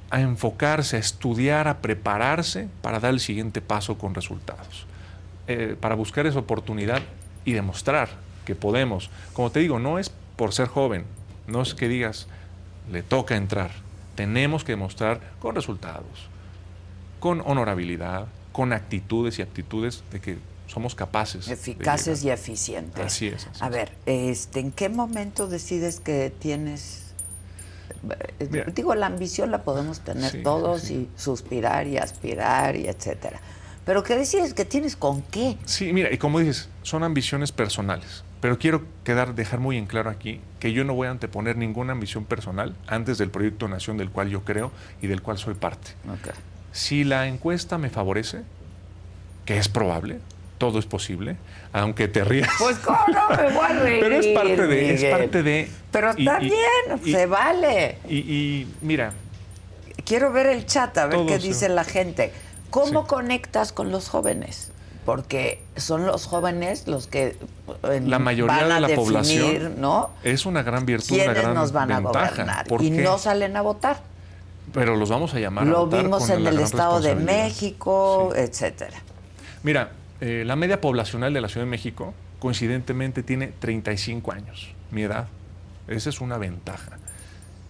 a 0.10 0.22
enfocarse, 0.22 0.98
a 0.98 1.00
estudiar, 1.00 1.68
a 1.68 1.80
prepararse 1.80 2.68
para 2.82 3.00
dar 3.00 3.12
el 3.12 3.20
siguiente 3.20 3.62
paso 3.62 3.98
con 3.98 4.16
resultados. 4.16 4.86
Eh, 5.48 5.76
para 5.80 5.94
buscar 5.94 6.26
esa 6.26 6.40
oportunidad 6.40 7.02
y 7.44 7.54
demostrar 7.54 8.10
que 8.46 8.56
podemos. 8.56 9.10
Como 9.34 9.52
te 9.52 9.60
digo, 9.60 9.78
no 9.78 10.00
es 10.00 10.12
por 10.36 10.54
ser 10.54 10.68
joven, 10.68 11.06
no 11.48 11.62
es 11.62 11.76
que 11.76 11.88
digas, 11.88 12.28
le 12.92 13.04
toca 13.04 13.36
entrar. 13.36 13.72
Tenemos 14.16 14.64
que 14.64 14.72
demostrar 14.74 15.20
con 15.40 15.56
resultados, 15.56 16.30
con 17.20 17.42
honorabilidad, 17.42 18.28
con 18.52 18.72
actitudes 18.74 19.40
y 19.40 19.42
aptitudes 19.42 20.04
de 20.12 20.22
que 20.22 20.38
somos 20.68 20.96
capaces. 20.96 21.48
Eficaces 21.48 22.24
y 22.24 22.30
eficientes. 22.32 23.06
Así 23.06 23.28
es, 23.28 23.48
así 23.48 23.60
a 23.64 23.68
es. 23.68 23.72
ver, 23.72 23.92
este, 24.06 24.60
¿en 24.62 24.72
qué 24.72 24.90
momento 24.90 25.48
decides 25.48 26.00
que 26.00 26.34
tienes... 26.40 27.14
eh, 28.40 28.48
Mira. 28.50 28.66
Digo, 28.74 28.96
la 28.96 29.08
ambición 29.08 29.52
la 29.52 29.64
podemos 29.64 30.00
tener 30.00 30.32
Sí, 30.32 30.44
todos 30.44 30.82
sí. 30.84 31.10
y 31.16 31.20
suspirar 31.20 31.88
y 31.88 31.98
aspirar 31.98 32.76
y 32.76 32.88
etcétera. 32.88 33.40
Pero 33.86 34.02
¿qué 34.04 34.16
decides 34.18 34.54
que 34.56 34.66
tienes 34.66 34.96
con 34.96 35.22
qué? 35.22 35.58
Sí, 35.66 35.94
mira, 35.94 36.12
y 36.12 36.18
como 36.18 36.40
dices, 36.40 36.70
son 36.82 37.04
ambiciones 37.04 37.52
personales. 37.52 38.24
Pero 38.46 38.60
quiero 38.60 38.84
quedar, 39.04 39.34
dejar 39.34 39.60
muy 39.60 39.76
en 39.76 39.88
claro 39.88 40.12
aquí 40.12 40.40
que 40.60 40.72
yo 40.72 40.84
no 40.84 40.94
voy 40.94 41.08
a 41.08 41.10
anteponer 41.10 41.58
ninguna 41.58 41.94
ambición 41.94 42.26
personal 42.26 42.76
antes 42.86 43.18
del 43.18 43.32
proyecto 43.32 43.68
Nación 43.68 43.98
del 43.98 44.12
cual 44.12 44.30
yo 44.30 44.44
creo 44.44 44.72
y 45.02 45.08
del 45.08 45.24
cual 45.24 45.40
soy 45.40 45.56
parte. 45.56 45.94
Si 46.72 47.04
la 47.04 47.26
encuesta 47.28 47.80
me 47.80 47.90
favorece, 47.90 48.44
que 49.46 49.58
es 49.58 49.68
probable, 49.68 50.20
todo 50.60 50.78
es 50.78 50.86
posible, 50.86 51.38
aunque 51.74 52.08
te 52.08 52.24
rías. 52.24 52.48
Pues 52.60 52.78
cómo 52.78 53.00
no 53.12 53.30
me 53.36 53.52
voy 53.52 53.66
a 53.66 53.80
reír. 53.80 54.00
Pero 54.04 54.16
es 54.16 54.28
parte 54.28 54.68
de, 54.68 54.94
es 54.94 55.06
parte 55.06 55.42
de. 55.42 55.70
Pero 55.92 56.12
está 56.12 56.38
y- 56.40 56.46
bien, 56.46 57.00
y- 57.04 57.12
se 57.14 57.26
vale. 57.26 57.98
Y, 58.08 58.18
y 58.18 58.68
mira, 58.82 59.12
Quiero 60.06 60.32
ver 60.32 60.46
el 60.46 60.68
chat, 60.68 60.96
a 61.00 61.08
ver 61.08 61.26
qué 61.26 61.40
se- 61.40 61.48
dice 61.48 61.68
la 61.68 61.84
gente. 61.84 62.32
¿Cómo 62.70 63.02
Sí. 63.02 63.08
conectas 63.08 63.72
con 63.72 63.90
los 63.90 64.08
jóvenes? 64.08 64.70
Porque 65.06 65.62
son 65.78 66.06
los 66.08 66.26
jóvenes 66.26 66.88
los 66.88 67.06
que 67.08 67.38
eh, 67.84 68.02
la 68.04 68.18
mayoría 68.20 68.58
van 68.64 68.72
a 68.72 68.76
de 68.76 68.82
la 68.82 68.88
definir, 68.88 69.06
población 69.06 69.76
¿no? 69.82 70.10
es 70.24 70.46
una 70.48 70.64
gran 70.64 70.86
virtud, 70.86 71.14
una 71.16 71.24
¿Quiénes 71.26 71.42
gran 71.44 71.54
nos 71.56 71.72
van 71.72 71.92
a 71.92 72.00
gobernar? 72.00 72.68
¿Por 72.68 72.82
Y 72.82 72.90
qué? 72.92 73.02
no 73.04 73.18
salen 73.20 73.56
a 73.56 73.62
votar. 73.62 74.02
Pero 74.74 74.96
los 74.96 75.10
vamos 75.10 75.34
a 75.36 75.40
llamar 75.40 75.64
a 75.66 75.68
Lo 75.68 75.86
votar 75.86 76.04
vimos 76.04 76.28
con 76.28 76.40
en 76.40 76.48
el 76.48 76.60
Estado 76.60 77.00
de. 77.02 77.16
México, 77.16 78.32
Sí. 78.34 78.42
etcétera. 78.42 78.98
Mira, 79.64 79.92
eh, 80.22 80.44
la 80.46 80.56
media 80.56 80.82
poblacional 80.82 81.34
de 81.34 81.42
la 81.42 81.50
Ciudad 81.50 81.66
de 81.66 81.70
México, 81.72 82.14
coincidentemente, 82.40 83.22
tiene 83.24 83.48
35 83.60 84.32
años, 84.32 84.74
mi 84.92 85.04
edad. 85.04 85.28
Esa 85.88 86.10
es 86.10 86.20
una 86.20 86.38
ventaja. 86.40 86.98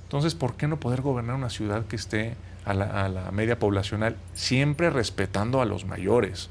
Entonces, 0.03 0.35
¿por 0.35 0.55
qué 0.55 0.67
no 0.67 0.77
poder 0.79 1.01
gobernar 1.01 1.35
una 1.35 1.49
ciudad 1.49 1.85
que 1.85 1.97
esté 1.97 2.35
a 2.63 2.73
la, 2.73 3.05
a 3.05 3.09
la 3.09 3.31
media 3.31 3.59
poblacional, 3.59 4.15
siempre 4.33 4.89
respetando 4.89 5.61
a 5.61 5.65
los 5.65 5.85
mayores, 5.85 6.49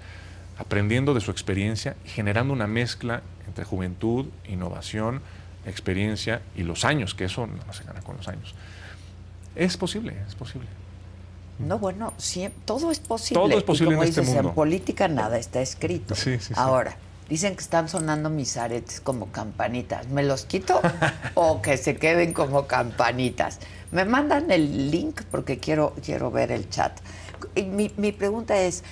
aprendiendo 0.58 1.14
de 1.14 1.20
su 1.20 1.30
experiencia 1.30 1.96
y 2.04 2.08
generando 2.08 2.52
una 2.52 2.66
mezcla 2.66 3.22
entre 3.46 3.64
juventud, 3.64 4.26
innovación, 4.48 5.20
experiencia 5.66 6.42
y 6.56 6.62
los 6.62 6.84
años, 6.84 7.14
que 7.14 7.24
eso 7.24 7.46
no 7.46 7.72
se 7.72 7.84
gana 7.84 8.00
con 8.00 8.16
los 8.16 8.28
años? 8.28 8.54
Es 9.56 9.76
posible, 9.76 10.16
es 10.26 10.34
posible. 10.34 10.66
No, 11.58 11.78
bueno, 11.78 12.12
todo 12.64 12.90
es 12.90 12.98
posible. 12.98 13.40
Todo 13.40 13.58
es 13.58 13.64
posible 13.64 13.92
y 13.92 13.94
como 13.94 14.02
en 14.02 14.08
este 14.08 14.20
dices, 14.22 14.34
mundo. 14.34 14.48
En 14.50 14.54
política 14.54 15.08
nada 15.08 15.38
está 15.38 15.60
escrito. 15.60 16.14
Sí, 16.14 16.38
sí, 16.38 16.48
sí. 16.48 16.54
Ahora, 16.56 16.96
dicen 17.28 17.54
que 17.54 17.62
están 17.62 17.88
sonando 17.88 18.28
mis 18.28 18.56
aretes 18.56 19.00
como 19.00 19.30
campanitas. 19.30 20.08
¿Me 20.08 20.24
los 20.24 20.44
quito 20.44 20.80
o 21.34 21.62
que 21.62 21.76
se 21.76 21.96
queden 21.96 22.32
como 22.32 22.66
campanitas? 22.66 23.60
Me 23.92 24.04
mandan 24.04 24.50
el 24.50 24.90
link 24.90 25.22
porque 25.30 25.58
quiero, 25.58 25.94
quiero 26.04 26.32
ver 26.32 26.50
el 26.50 26.68
chat. 26.68 26.98
Y 27.54 27.62
mi, 27.62 27.92
mi 27.96 28.10
pregunta 28.10 28.58
es, 28.58 28.82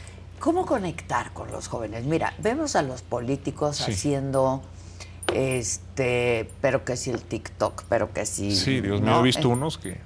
¿cómo 0.43 0.67
conectar 0.67 1.33
con 1.33 1.53
los 1.53 1.69
jóvenes? 1.69 2.05
Mira, 2.05 2.35
vemos 2.39 2.75
a 2.75 2.83
los 2.83 3.01
políticos 3.03 3.77
Sí. 3.77 3.93
haciendo, 3.93 4.61
este, 5.33 6.51
pero 6.61 6.85
que 6.85 6.97
si 6.97 7.11
el 7.11 7.21
TikTok, 7.23 7.85
pero 7.89 8.13
que 8.13 8.27
si... 8.27 8.55
Sí, 8.57 8.81
Dios 8.81 9.01
mío, 9.01 9.11
¿no? 9.13 9.21
he 9.21 9.23
visto 9.23 9.49
Eh, 9.49 9.53
unos 9.53 9.79
que... 9.79 10.01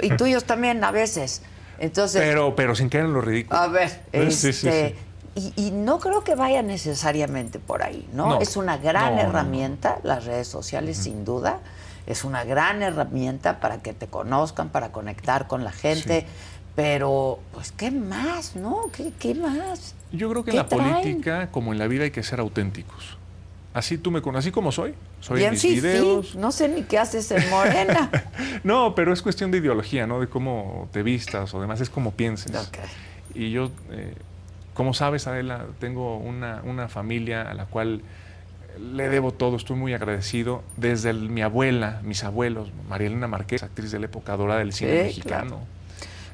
Y 0.00 0.10
tuyos 0.16 0.44
también 0.44 0.82
a 0.84 0.90
veces. 0.90 1.42
Entonces, 1.78 2.22
Pero, 2.22 2.54
pero 2.54 2.74
sin 2.76 2.88
caer 2.88 3.06
en 3.06 3.14
lo 3.14 3.20
ridículo. 3.20 3.58
a 3.58 3.66
ver, 3.66 3.90
sí, 4.30 4.52
sí, 4.52 4.68
este, 4.68 4.96
Y, 5.34 5.52
y 5.56 5.70
no 5.72 5.98
creo 5.98 6.22
que 6.22 6.36
vaya 6.36 6.62
necesariamente 6.62 7.58
por 7.58 7.82
ahí, 7.82 8.08
¿no? 8.12 8.28
No. 8.28 8.40
Es 8.40 8.56
una 8.56 8.76
gran 8.76 9.16
No, 9.16 9.22
herramienta, 9.22 9.98
las 10.04 10.24
redes 10.24 10.46
sociales, 10.46 10.96
sin 10.96 11.24
duda. 11.24 11.58
Es 12.06 12.22
una 12.22 12.44
gran 12.44 12.82
herramienta 12.82 13.58
para 13.58 13.78
que 13.82 13.94
te 13.94 14.06
conozcan, 14.06 14.68
para 14.68 14.92
conectar 14.92 15.48
con 15.48 15.64
la 15.64 15.72
gente. 15.72 16.20
Sí. 16.20 16.26
Pero, 16.74 17.38
pues, 17.52 17.72
¿qué 17.72 17.90
más, 17.90 18.56
no? 18.56 18.82
¿Qué, 18.92 19.12
qué 19.18 19.34
más? 19.34 19.94
Yo 20.12 20.28
creo 20.30 20.44
que 20.44 20.50
¿Qué 20.50 20.56
en 20.56 20.62
la 20.62 20.68
traen? 20.68 20.92
política, 21.02 21.50
como 21.50 21.72
en 21.72 21.78
la 21.78 21.86
vida, 21.86 22.04
hay 22.04 22.10
que 22.10 22.22
ser 22.22 22.40
auténticos. 22.40 23.16
Así 23.74 23.98
tú 23.98 24.10
me 24.10 24.22
conoces, 24.22 24.46
así 24.46 24.52
como 24.52 24.70
soy. 24.72 24.94
Soy 25.20 25.36
en 25.36 25.40
Bien, 25.40 25.52
mis 25.52 25.60
sí, 25.62 25.74
videos. 25.76 26.30
sí. 26.32 26.38
No 26.38 26.52
sé 26.52 26.68
ni 26.68 26.82
qué 26.82 26.98
haces 26.98 27.30
en 27.30 27.48
Morena. 27.50 28.10
No, 28.64 28.94
pero 28.94 29.12
es 29.12 29.20
cuestión 29.20 29.50
de 29.50 29.58
ideología, 29.58 30.06
¿no? 30.06 30.20
De 30.20 30.26
cómo 30.28 30.88
te 30.92 31.02
vistas 31.02 31.52
o 31.54 31.60
demás, 31.60 31.80
es 31.80 31.90
como 31.90 32.12
pienses. 32.12 32.54
Ok. 32.56 32.78
Y 33.34 33.50
yo, 33.50 33.70
eh, 33.90 34.14
como 34.74 34.94
sabes, 34.94 35.26
Adela, 35.26 35.66
tengo 35.80 36.16
una, 36.16 36.62
una 36.64 36.88
familia 36.88 37.42
a 37.42 37.54
la 37.54 37.66
cual 37.66 38.00
le 38.78 39.08
debo 39.08 39.32
todo, 39.32 39.56
estoy 39.56 39.76
muy 39.76 39.92
agradecido. 39.92 40.62
Desde 40.76 41.10
el- 41.10 41.28
mi 41.30 41.42
abuela, 41.42 42.00
mis 42.04 42.24
abuelos, 42.24 42.70
María 42.88 43.08
Elena 43.08 43.28
Marqués, 43.28 43.62
actriz 43.62 43.90
de 43.92 43.98
la 43.98 44.06
época 44.06 44.36
dorada 44.36 44.60
del 44.60 44.72
cine 44.72 44.92
Sí, 45.00 45.06
mexicano. 45.08 45.60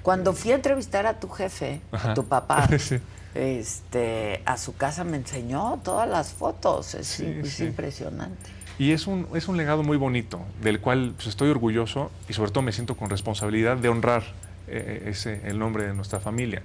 Cuando 0.02 0.32
fui 0.32 0.52
a 0.52 0.54
entrevistar 0.54 1.06
a 1.06 1.20
tu 1.20 1.28
jefe, 1.28 1.80
a 1.92 2.14
tu 2.14 2.24
papá, 2.24 2.68
Sí. 2.78 2.98
este, 3.34 4.42
a 4.46 4.56
su 4.56 4.74
casa 4.76 5.04
me 5.04 5.16
enseñó 5.16 5.80
todas 5.84 6.08
las 6.08 6.32
fotos. 6.32 6.94
Es, 6.94 7.06
Sí, 7.06 7.26
es 7.42 7.50
sí. 7.54 7.64
impresionante. 7.64 8.50
Y 8.78 8.92
es 8.92 9.06
un, 9.06 9.26
es 9.34 9.46
un 9.48 9.56
legado 9.58 9.82
muy 9.82 9.98
bonito, 9.98 10.40
del 10.62 10.80
cual 10.80 11.12
pues, 11.16 11.28
estoy 11.28 11.50
orgulloso 11.50 12.10
y 12.28 12.32
sobre 12.32 12.50
todo 12.50 12.62
me 12.62 12.72
siento 12.72 12.96
con 12.96 13.10
responsabilidad 13.10 13.76
de 13.76 13.88
honrar 13.90 14.22
eh, 14.68 15.04
ese, 15.06 15.42
el 15.46 15.58
nombre 15.58 15.84
de 15.84 15.92
nuestra 15.94 16.18
familia. 16.18 16.62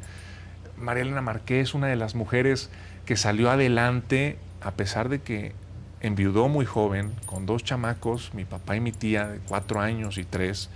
María 0.78 1.04
Elena 1.04 1.22
Marqués, 1.22 1.74
una 1.74 1.88
de 1.88 1.96
las 1.98 2.16
mujeres 2.16 2.70
que 3.06 3.18
salió 3.18 3.52
adelante 3.52 4.38
a 4.62 4.72
pesar 4.72 5.10
de 5.10 5.20
que 5.22 5.54
enviudó 6.02 6.48
muy 6.48 6.66
joven, 6.66 7.12
con 7.26 7.46
dos 7.46 7.64
chamacos, 7.64 8.34
mi 8.34 8.46
papá 8.46 8.76
y 8.76 8.80
mi 8.80 8.92
tía, 8.92 9.28
de 9.28 9.40
cuatro 9.40 9.80
años 9.82 10.18
y 10.18 10.24
tres, 10.24 10.70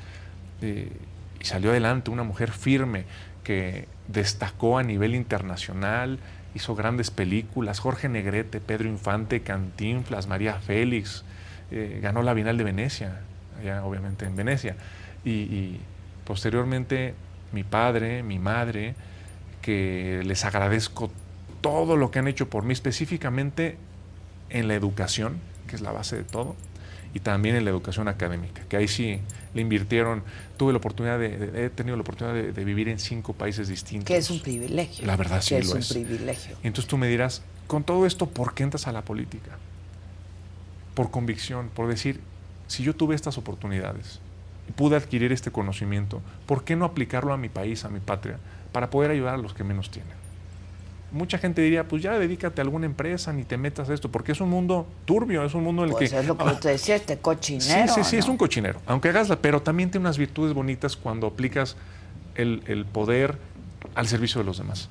eh, 0.62 0.92
y 1.40 1.46
salió 1.46 1.72
adelante, 1.72 2.12
una 2.12 2.24
mujer 2.24 2.52
firme 2.52 3.06
que 3.44 3.88
destacó 4.08 4.78
a 4.78 4.84
nivel 4.84 5.16
internacional, 5.16 6.20
hizo 6.56 6.76
grandes 6.76 7.12
películas, 7.12 7.80
Jorge 7.80 8.10
Negrete, 8.10 8.60
Pedro 8.60 8.90
Infante, 8.90 9.42
Cantinflas, 9.42 10.28
María 10.28 10.56
Félix, 10.56 11.24
eh, 11.72 12.00
ganó 12.02 12.24
la 12.24 12.34
Bienal 12.34 12.58
de 12.58 12.64
Venecia, 12.64 13.22
allá 13.60 13.84
obviamente 13.84 14.26
en 14.26 14.36
Venecia, 14.36 14.76
y, 15.24 15.32
y 15.32 15.80
posteriormente 16.26 17.14
mi 17.52 17.64
padre, 17.64 18.24
mi 18.24 18.40
madre, 18.40 18.96
que 19.62 20.22
les 20.26 20.46
agradezco 20.46 21.12
todo 21.62 21.98
lo 21.98 22.12
que 22.12 22.20
han 22.20 22.28
hecho 22.28 22.50
por 22.50 22.64
mí, 22.64 22.74
específicamente 22.74 23.78
en 24.50 24.68
la 24.68 24.76
educación, 24.76 25.38
que 25.68 25.76
es 25.76 25.82
la 25.82 25.92
base 25.92 26.16
de 26.16 26.24
todo, 26.24 26.56
y 27.14 27.20
también 27.20 27.56
en 27.56 27.66
la 27.66 27.72
educación 27.72 28.08
académica, 28.08 28.62
que 28.70 28.78
ahí 28.78 28.88
sí 28.88 29.20
le 29.54 29.62
invirtieron. 29.62 30.24
Tuve 30.58 30.72
la 30.74 30.78
oportunidad 30.78 31.18
de, 31.20 31.38
de- 31.38 31.66
he 31.66 31.70
tenido 31.70 31.96
la 31.96 32.02
oportunidad 32.02 32.36
de, 32.36 32.52
de 32.52 32.64
vivir 32.66 32.90
en 32.90 33.00
cinco 33.00 33.34
países 33.34 33.68
distintos. 33.68 34.08
Que 34.08 34.18
es 34.18 34.30
un 34.30 34.40
privilegio. 34.42 35.06
La 35.06 35.16
verdad 35.16 35.42
sí 35.42 35.56
que 35.56 35.62
lo 35.62 35.68
es 35.68 35.72
un 35.74 35.80
es. 35.80 35.90
privilegio. 35.90 36.58
Y 36.64 36.68
entonces 36.68 36.88
tú 36.90 36.98
me 36.98 37.08
dirás, 37.08 37.42
con 37.68 37.84
todo 37.84 38.06
esto, 38.06 38.28
¿por 38.28 38.54
qué 38.54 38.64
entras 38.64 38.88
a 38.88 38.92
la 38.92 39.04
política? 39.04 39.58
Por 40.96 41.12
convicción, 41.12 41.70
por 41.74 41.88
decir, 41.88 42.20
si 42.68 42.84
yo 42.84 42.94
tuve 42.96 43.16
estas 43.16 43.38
oportunidades 43.38 44.20
y 44.68 44.72
pude 44.74 44.96
adquirir 44.96 45.32
este 45.32 45.50
conocimiento, 45.52 46.22
¿por 46.46 46.64
qué 46.64 46.76
no 46.76 46.86
aplicarlo 46.86 47.34
a 47.34 47.38
mi 47.38 47.50
país, 47.50 47.86
a 47.86 47.90
mi 47.90 48.00
patria, 48.00 48.38
para 48.72 48.90
poder 48.90 49.12
ayudar 49.12 49.36
a 49.36 49.38
los 49.38 49.54
que 49.54 49.64
menos 49.64 49.90
tienen? 49.90 50.19
Mucha 51.12 51.38
gente 51.40 51.62
diría, 51.62 51.88
pues 51.88 52.04
ya 52.04 52.18
dedícate 52.20 52.62
a 52.62 52.64
alguna 52.64 52.86
empresa, 52.86 53.34
ni 53.34 53.44
te 53.44 53.58
metas 53.58 53.90
a 53.90 53.94
esto, 53.94 54.12
porque 54.12 54.32
es 54.32 54.42
un 54.42 54.50
mundo 54.50 54.88
turbio, 55.06 55.44
es 55.44 55.54
un 55.56 55.64
mundo 55.64 55.84
en 55.84 55.90
el 55.90 55.96
Pues 55.96 56.12
que... 56.12 56.20
es 56.20 56.28
lo 56.28 56.38
que 56.38 56.44
Ah, 56.44 56.60
te 56.60 56.70
decía, 56.70 56.96
este 56.96 57.16
Sí, 57.16 57.20
cochinero. 57.22 57.94
sí, 57.94 58.04
sí, 58.04 58.18
es 58.18 58.26
¿no? 58.28 58.34
un 58.34 58.38
cochinero. 58.38 58.80
Aunque 58.86 59.10
hagas 59.10 59.28
la, 59.30 59.38
pero 59.38 59.62
también 59.62 59.90
tiene 59.90 60.06
unas 60.06 60.18
virtudes 60.20 60.54
bonitas 60.54 60.96
cuando 60.96 61.26
aplicas 61.28 61.76
el, 62.36 62.62
el 62.68 62.86
poder 62.86 63.38
al 63.96 64.08
servicio 64.08 64.40
de 64.40 64.46
los 64.46 64.58
demás. 64.60 64.90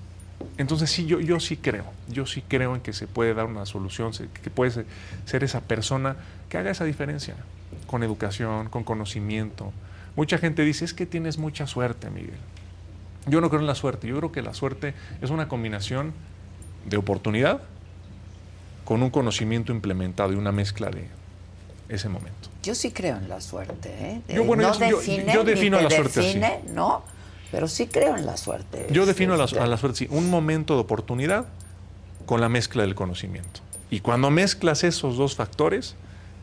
Entonces 0.56 0.90
sí, 0.90 1.06
yo, 1.06 1.20
yo 1.20 1.38
sí 1.40 1.56
creo, 1.56 1.84
yo 2.08 2.26
sí 2.26 2.42
creo 2.46 2.74
en 2.74 2.80
que 2.80 2.92
se 2.92 3.06
puede 3.06 3.32
dar 3.34 3.46
una 3.46 3.64
solución, 3.66 4.12
que 4.42 4.50
puede 4.50 4.70
ser, 4.72 4.86
ser 5.24 5.44
esa 5.44 5.60
persona 5.60 6.16
que 6.48 6.58
haga 6.58 6.70
esa 6.70 6.84
diferencia, 6.84 7.34
con 7.86 8.02
educación, 8.02 8.68
con 8.68 8.82
conocimiento. 8.84 9.72
Mucha 10.16 10.38
gente 10.38 10.62
dice, 10.62 10.84
es 10.84 10.94
que 10.94 11.06
tienes 11.06 11.38
mucha 11.38 11.66
suerte, 11.68 12.10
Miguel. 12.10 12.34
Yo 13.30 13.40
no 13.40 13.48
creo 13.50 13.60
en 13.60 13.66
la 13.66 13.74
suerte, 13.74 14.06
yo 14.08 14.16
creo 14.18 14.32
que 14.32 14.42
la 14.42 14.54
suerte 14.54 14.94
es 15.22 15.30
una 15.30 15.48
combinación 15.48 16.12
de 16.86 16.96
oportunidad 16.96 17.60
con 18.84 19.02
un 19.02 19.10
conocimiento 19.10 19.72
implementado 19.72 20.32
y 20.32 20.36
una 20.36 20.52
mezcla 20.52 20.90
de 20.90 21.06
ese 21.88 22.08
momento. 22.08 22.48
Yo 22.62 22.74
sí 22.74 22.90
creo 22.92 23.16
en 23.16 23.28
la 23.28 23.40
suerte. 23.40 23.90
¿eh? 23.98 24.20
Yo, 24.34 24.44
bueno, 24.44 24.62
no 24.68 24.74
yo- 24.88 24.98
define, 24.98 25.32
yo 25.34 25.44
defino 25.44 25.80
la 25.80 25.90
suerte 25.90 26.20
así. 26.20 26.28
define, 26.38 26.60
no, 26.72 27.02
pero 27.50 27.68
sí 27.68 27.86
creo 27.86 28.16
en 28.16 28.26
la 28.26 28.36
suerte. 28.36 28.86
Yo 28.90 29.06
defino 29.06 29.34
a 29.34 29.36
la, 29.36 29.44
a 29.44 29.66
la 29.66 29.76
suerte, 29.76 29.98
sí, 29.98 30.06
un 30.10 30.30
momento 30.30 30.74
de 30.74 30.80
oportunidad 30.80 31.46
con 32.26 32.40
la 32.40 32.48
mezcla 32.48 32.82
del 32.82 32.94
conocimiento. 32.94 33.60
Y 33.90 34.00
cuando 34.00 34.30
mezclas 34.30 34.84
esos 34.84 35.16
dos 35.16 35.34
factores, 35.34 35.96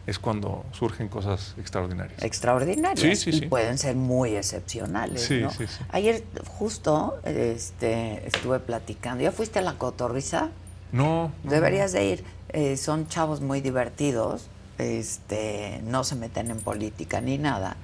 es 0.07 0.19
cuando 0.19 0.65
surgen 0.71 1.07
cosas 1.07 1.55
extraordinarias. 1.57 2.21
extraordinarias 2.23 2.99
Sí, 2.99 3.15
sí, 3.15 3.29
y 3.31 3.39
sí. 3.41 3.45
pueden 3.47 3.77
ser 3.77 3.95
muy 3.95 4.35
excepcionales. 4.35 5.23
Sí, 5.23 5.41
¿no? 5.41 5.49
Ayer 5.89 6.23
justo 6.47 7.17
este, 7.23 8.27
estuve 8.27 8.59
platicando. 8.59 9.23
¿Ya 9.23 9.31
fuiste 9.31 9.59
a 9.59 9.61
la 9.61 9.73
cotorriza? 9.77 10.49
No, 10.91 11.31
no, 11.43 11.51
Deberías 11.51 11.91
de 11.91 12.05
ir. 12.05 12.23
Eh, 12.49 12.77
son 12.77 13.07
chavos 13.07 13.41
muy 13.41 13.61
divertidos. 13.61 14.47
Este, 14.77 15.81
no 15.83 16.03
se 16.03 16.15
meten 16.15 16.51
en 16.51 16.59
política 16.59 17.19
ni 17.21 17.37
nada. 17.37 17.75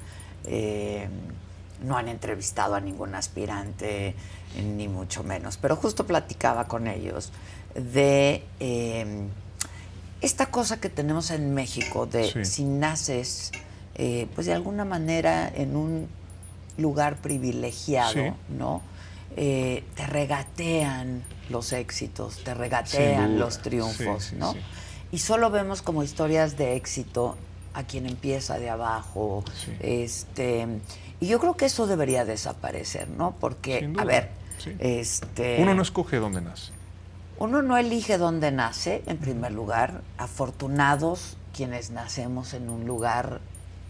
Eh, 0.46 1.08
no 1.84 1.98
han 1.98 2.08
entrevistado 2.08 2.76
a 2.76 2.80
ningún 2.80 3.16
aspirante, 3.16 4.14
ni 4.76 4.88
mucho 4.88 5.24
menos. 5.24 5.58
Pero 5.58 5.76
justo 5.76 6.06
platicaba 6.06 6.68
con 6.68 6.88
ellos 6.88 7.32
de 7.74 8.44
eh, 8.60 9.28
esta 10.22 10.46
cosa 10.48 10.80
que 10.80 10.90
tenemos 10.90 11.32
en 11.32 11.54
México 11.54 12.06
de 12.06 12.32
Sí. 12.32 12.46
si 12.46 12.64
naces, 12.64 13.52
eh, 13.96 14.28
pues 14.36 14.48
de 14.48 14.54
alguna 14.54 14.86
manera 14.86 15.52
en 15.54 15.76
un 15.76 16.08
lugar 16.78 17.18
privilegiado, 17.18 18.14
Sí. 18.14 18.32
¿no? 18.50 18.82
Eh, 19.36 19.84
te 19.96 20.06
regatean 20.08 21.24
los 21.50 21.74
éxitos, 21.74 22.44
te 22.44 22.54
regatean 22.54 23.40
los 23.40 23.62
triunfos, 23.62 24.26
Sí, 24.26 24.36
¿no? 24.38 24.54
Y 25.12 25.20
solo 25.20 25.50
vemos 25.52 25.82
como 25.82 26.04
historias 26.04 26.58
de 26.58 26.76
éxito 26.76 27.36
a 27.74 27.84
quien 27.84 28.06
empieza 28.06 28.60
de 28.60 28.70
abajo, 28.70 29.44
este, 29.80 30.68
y 31.20 31.28
yo 31.28 31.40
creo 31.40 31.56
que 31.56 31.66
eso 31.66 31.88
debería 31.88 32.26
desaparecer, 32.26 33.10
¿no? 33.10 33.36
Porque, 33.40 33.90
a 33.98 34.04
ver, 34.06 34.30
este, 34.80 35.58
Uno 35.62 35.74
no 35.76 35.82
escoge 35.82 36.18
dónde 36.18 36.42
nace. 36.42 36.72
Uno 37.39 37.62
no 37.62 37.78
elige 37.78 38.17
dónde 38.17 38.52
nace, 38.52 39.04
en 39.08 39.17
primer 39.17 39.52
lugar. 39.52 40.02
Afortunados 40.17 41.38
quienes 41.54 41.91
nacemos 41.91 42.54
en 42.54 42.70
un 42.70 42.86
lugar 42.86 43.41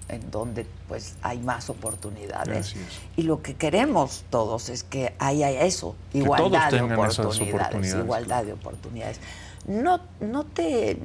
en 0.10 0.30
donde 0.30 0.66
pues 0.88 1.16
hay 1.22 1.40
más 1.40 1.70
oportunidades. 1.70 2.76
Y 3.16 3.24
lo 3.24 3.42
que 3.42 3.56
queremos 3.56 4.24
todos 4.30 4.70
es 4.70 4.84
que 4.84 5.14
haya 5.20 5.50
eso, 5.52 5.96
igualdad 6.14 6.72
de 6.72 6.82
oportunidades, 6.82 7.20
oportunidades, 7.20 7.94
igualdad 7.96 8.28
claro. 8.28 8.46
de 8.46 8.54
oportunidades. 8.54 9.20
No, 9.68 10.02
no 10.20 10.44
te 10.44 10.98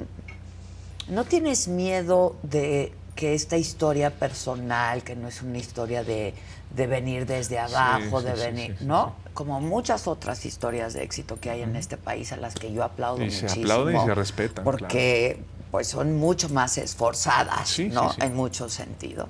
no 1.08 1.24
tienes 1.24 1.68
miedo 1.68 2.36
de 2.42 2.92
que 3.14 3.34
esta 3.34 3.56
historia 3.56 4.10
personal, 4.10 5.02
que 5.02 5.16
no 5.16 5.28
es 5.28 5.40
una 5.40 5.58
historia 5.58 6.04
de, 6.04 6.34
de 6.74 6.86
venir 6.86 7.26
desde 7.26 7.58
abajo, 7.58 8.20
sí, 8.20 8.26
de 8.26 8.32
venir, 8.34 8.76
sí, 8.78 8.84
¿no? 8.84 9.14
Como 9.36 9.60
muchas 9.60 10.08
otras 10.08 10.46
historias 10.46 10.94
de 10.94 11.02
éxito 11.04 11.38
que 11.38 11.50
hay 11.50 11.60
en 11.60 11.76
este 11.76 11.98
país 11.98 12.32
a 12.32 12.36
las 12.38 12.54
que 12.54 12.72
yo 12.72 12.82
aplaudo 12.82 13.22
Y 13.22 13.30
se 13.30 13.42
muchísimo. 13.42 13.64
aplauden 13.66 13.96
y 13.96 14.00
se 14.06 14.14
respetan, 14.14 14.64
Porque 14.64 15.38
pues 15.70 15.88
son 15.88 16.16
mucho 16.16 16.48
más 16.48 16.78
esforzadas, 16.78 17.68
Sí, 17.68 17.90
¿no? 17.90 18.08
sí, 18.10 18.16
sí. 18.18 18.26
En 18.26 18.34
muchos 18.34 18.72
sentidos. 18.72 19.28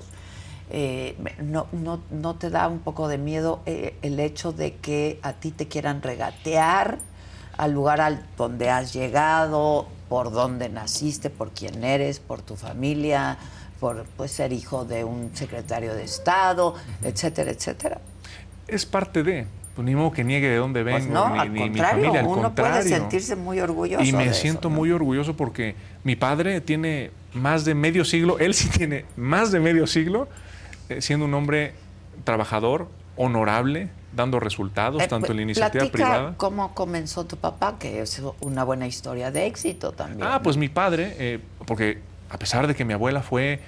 eh, 0.71 1.17
no, 1.43 1.67
no, 1.73 2.01
no, 2.11 2.37
te 2.37 2.51
da 2.51 2.69
un 2.69 2.79
poco 2.79 3.09
de 3.09 3.19
miedo 3.19 3.61
eh, 3.67 3.97
el 4.03 4.21
hecho 4.21 4.53
de 4.53 4.77
que 4.77 5.19
a 5.23 5.33
ti 5.33 5.51
te 5.51 5.67
quieran 5.67 6.03
regatear 6.03 6.99
al 7.57 7.73
lugar 7.73 8.01
al 8.01 8.25
donde 8.37 8.71
has 8.71 8.93
llegado, 8.93 9.87
por 10.09 10.31
donde 10.31 10.69
naciste, 10.69 11.31
por 11.31 11.51
quién 11.51 11.83
eres, 11.83 12.21
por 12.21 12.43
tu 12.43 12.55
familia, 12.55 13.39
por 13.81 14.05
pues, 14.17 14.31
ser 14.31 14.53
hijo 14.53 14.85
de 14.85 15.03
un 15.05 15.31
secretario 15.35 15.95
de 15.95 16.05
Estado, 16.05 16.75
etcétera, 17.03 17.51
etcétera. 17.51 18.01
Es 18.69 18.87
parte 18.87 19.23
de, 19.25 19.47
pues 19.77 19.85
ni 19.85 19.95
modo 19.95 20.11
que 20.11 20.25
niegue 20.25 20.49
de 20.49 20.57
dónde 20.57 20.83
pues 20.83 21.07
vengo, 21.07 21.29
ni, 21.45 21.69
mi 21.69 21.79
familia, 21.79 22.21
al 22.21 22.27
uno 22.27 22.55
puede 22.55 22.83
sentirse 22.83 23.37
muy 23.37 23.61
orgulloso. 23.61 24.03
Y 24.03 24.13
me 24.13 24.33
siento 24.33 24.71
muy 24.71 24.91
orgulloso 24.91 25.37
porque 25.37 25.77
mi 26.03 26.17
padre 26.17 26.63
tiene 26.63 27.11
más 27.35 27.67
de 27.67 27.75
medio 27.75 28.07
siglo, 28.07 28.39
él 28.39 28.55
sí 28.55 28.71
tiene 28.71 29.05
más 29.17 29.53
de 29.53 29.61
medio 29.61 29.87
siglo 29.87 30.29
eh, 30.89 31.03
siendo 31.03 31.27
un 31.27 31.35
hombre 31.35 31.75
trabajador, 32.25 32.89
honorable, 33.17 33.91
dando 34.15 34.41
resultados, 34.41 35.03
eh, 35.03 35.09
tanto 35.09 35.33
en 35.33 35.37
la 35.37 35.43
iniciativa 35.43 35.85
privada. 35.87 36.35
¿Cómo 36.39 36.73
comenzó 36.73 37.27
tu 37.27 37.37
papá? 37.37 37.77
Que 37.79 38.01
es 38.01 38.23
una 38.41 38.65
buena 38.65 38.87
historia 38.87 39.31
de 39.31 39.45
éxito 39.45 39.93
también. 39.93 40.27
Ah, 40.27 40.41
pues 40.43 40.57
mi 40.57 40.71
padre, 40.71 41.15
eh, 41.19 41.39
porque 41.67 41.99
a 42.31 42.39
pesar 42.39 42.67
de 42.67 42.75
que 42.75 42.87
mi 42.87 42.95
abuela 42.95 43.21
fue 43.21 43.61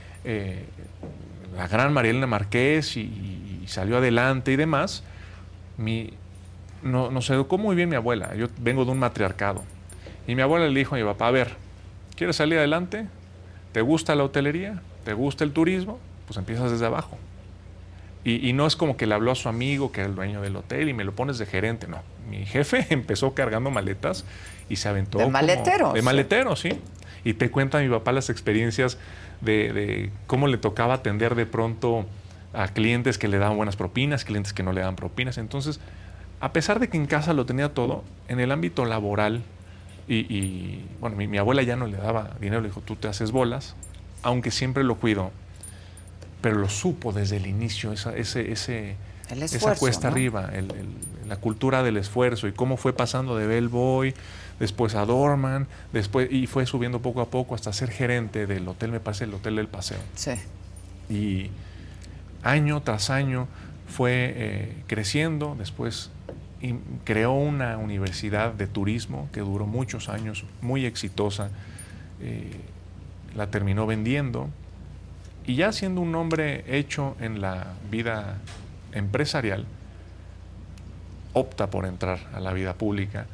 la 1.55 1.67
gran 1.69 1.93
Marielena 1.93 2.27
Marqués 2.27 2.97
y, 2.97 3.65
salió 3.67 3.99
adelante 3.99 4.53
y 4.53 4.57
demás, 4.57 5.03
mi, 5.79 6.13
no, 6.83 7.11
nos 7.11 7.31
educó 7.31 7.57
muy 7.57 7.75
bien 7.75 7.89
mi 7.89 7.97
abuela. 7.97 8.35
Yo 8.35 8.49
vengo 8.59 8.85
de 8.85 8.91
un 8.91 8.99
matriarcado. 8.99 9.65
Y 10.27 10.35
mi 10.35 10.43
abuela 10.43 10.69
le 10.69 10.79
dijo 10.79 10.95
a 10.95 10.99
mi 10.99 11.05
papá, 11.05 11.29
a 11.29 11.31
ver, 11.31 11.57
¿quieres 12.15 12.37
salir 12.37 12.59
adelante? 12.59 13.07
¿Te 13.73 13.81
gusta 13.81 14.15
la 14.15 14.25
hotelería? 14.25 14.83
¿Te 15.05 15.15
gusta 15.15 15.45
el 15.45 15.53
turismo? 15.53 15.99
pues 16.29 16.37
empiezas 16.37 16.71
desde 16.71 16.87
abajo. 16.87 17.17
Y, 18.25 18.53
no 18.53 18.67
es 18.67 18.77
como 18.77 18.99
que 18.99 19.07
le 19.07 19.15
habló 19.15 19.31
a 19.31 19.35
su 19.35 19.49
amigo, 19.49 19.91
que 19.91 20.03
era 20.03 20.11
el 20.11 20.15
dueño 20.15 20.43
del 20.43 20.55
hotel, 20.55 20.91
y 20.91 20.93
me 20.93 21.03
lo 21.03 21.15
pones 21.15 21.39
de 21.39 21.47
gerente. 21.47 21.89
No, 21.89 22.03
mi 22.29 22.45
jefe 22.45 22.87
empezó 22.91 23.33
cargando 23.33 23.71
maletas 23.71 24.27
y 24.69 24.77
se 24.77 24.87
aventó. 24.87 25.17
De 25.17 25.29
maletero. 25.29 25.95
De 25.95 26.03
maletero, 26.03 26.55
sí. 26.55 26.79
Y 27.25 27.33
te 27.33 27.51
cuenta 27.51 27.79
mi 27.79 27.89
papá 27.89 28.13
las 28.13 28.29
experiencias 28.29 28.99
de, 29.41 30.11
cómo 30.27 30.47
le 30.47 30.59
tocaba 30.59 30.93
atender 30.93 31.37
de 31.37 31.47
pronto 31.47 32.05
a 32.53 32.69
clientes 32.69 33.19
que 33.19 33.29
le 33.29 33.39
daban 33.39 33.57
buenas 33.57 33.77
propinas, 33.77 34.25
clientes 34.25 34.53
que 34.53 34.63
no 34.63 34.73
le 34.73 34.81
daban 34.81 34.97
propinas. 34.97 35.39
Entonces, 35.39 35.81
a 36.41 36.53
pesar 36.53 36.81
de 36.81 36.89
que 36.89 36.97
en 36.97 37.07
casa 37.07 37.33
lo 37.33 37.47
tenía 37.47 37.75
todo, 37.75 38.05
en 38.29 38.41
el 38.41 38.53
ámbito 38.53 38.85
laboral, 38.85 39.43
y, 40.11 40.85
bueno, 41.01 41.17
mi, 41.17 41.27
mi, 41.27 41.37
abuela 41.37 41.63
ya 41.63 41.77
no 41.77 41.87
le 41.87 41.99
daba 41.99 42.31
dinero, 42.41 42.63
le 42.63 42.69
dijo, 42.69 42.81
tú 42.81 42.97
te 42.97 43.09
haces 43.09 43.31
bolas, 43.31 43.75
aunque 44.23 44.51
siempre 44.51 44.83
lo 44.83 44.97
cuido, 44.97 45.33
pero 46.41 46.57
lo 46.57 46.71
supo 46.71 47.13
desde 47.13 47.37
el 47.37 47.47
inicio, 47.47 47.93
esa, 47.93 48.17
ese, 48.17 48.51
ese, 48.51 48.97
esa 49.31 49.75
cuesta 49.75 50.09
arriba, 50.09 50.51
la 51.29 51.37
cultura 51.37 51.83
del 51.83 51.99
esfuerzo 51.99 52.49
y 52.49 52.53
cómo 52.53 52.79
fue 52.79 52.95
pasando 52.95 53.37
de 53.37 53.47
Bellboy, 53.47 54.15
después 54.59 54.95
a 54.95 55.05
Dorman, 55.05 55.67
después, 55.93 56.33
y 56.33 56.47
fue 56.47 56.65
subiendo 56.65 57.01
poco 57.01 57.21
a 57.21 57.27
poco 57.27 57.55
hasta 57.55 57.73
ser 57.75 57.91
gerente 57.91 58.47
del 58.47 58.67
hotel, 58.67 58.93
me 58.93 59.01
parece, 59.01 59.25
el 59.25 59.35
Hotel 59.35 59.57
del 59.57 59.69
Paseo. 59.69 59.99
Sí. 60.15 60.33
Y 61.11 61.51
año 62.49 62.83
tras 62.83 63.11
año 63.11 63.47
fue 63.89 64.33
eh, 64.37 64.83
creciendo, 64.87 65.55
después 65.59 66.11
creó 67.05 67.33
una 67.33 67.79
universidad 67.79 68.53
de 68.53 68.67
turismo 68.67 69.29
que 69.33 69.41
duró 69.41 69.67
muchos 69.67 70.09
años, 70.09 70.45
muy 70.61 70.87
exitosa, 70.87 71.51
eh, 72.21 72.51
la 73.37 73.49
terminó 73.49 73.87
vendiendo 73.87 74.49
y 75.47 75.55
ya 75.55 75.73
siendo 75.73 76.01
un 76.01 76.15
hombre 76.15 76.65
hecho 76.67 77.17
en 77.21 77.41
la 77.41 77.75
vida 77.91 78.39
empresarial, 78.93 79.65
opta 81.33 81.71
por 81.71 81.87
entrar 81.87 82.19
a 82.35 82.41
la 82.41 82.53
vida 82.53 82.75
pública. 82.75 83.27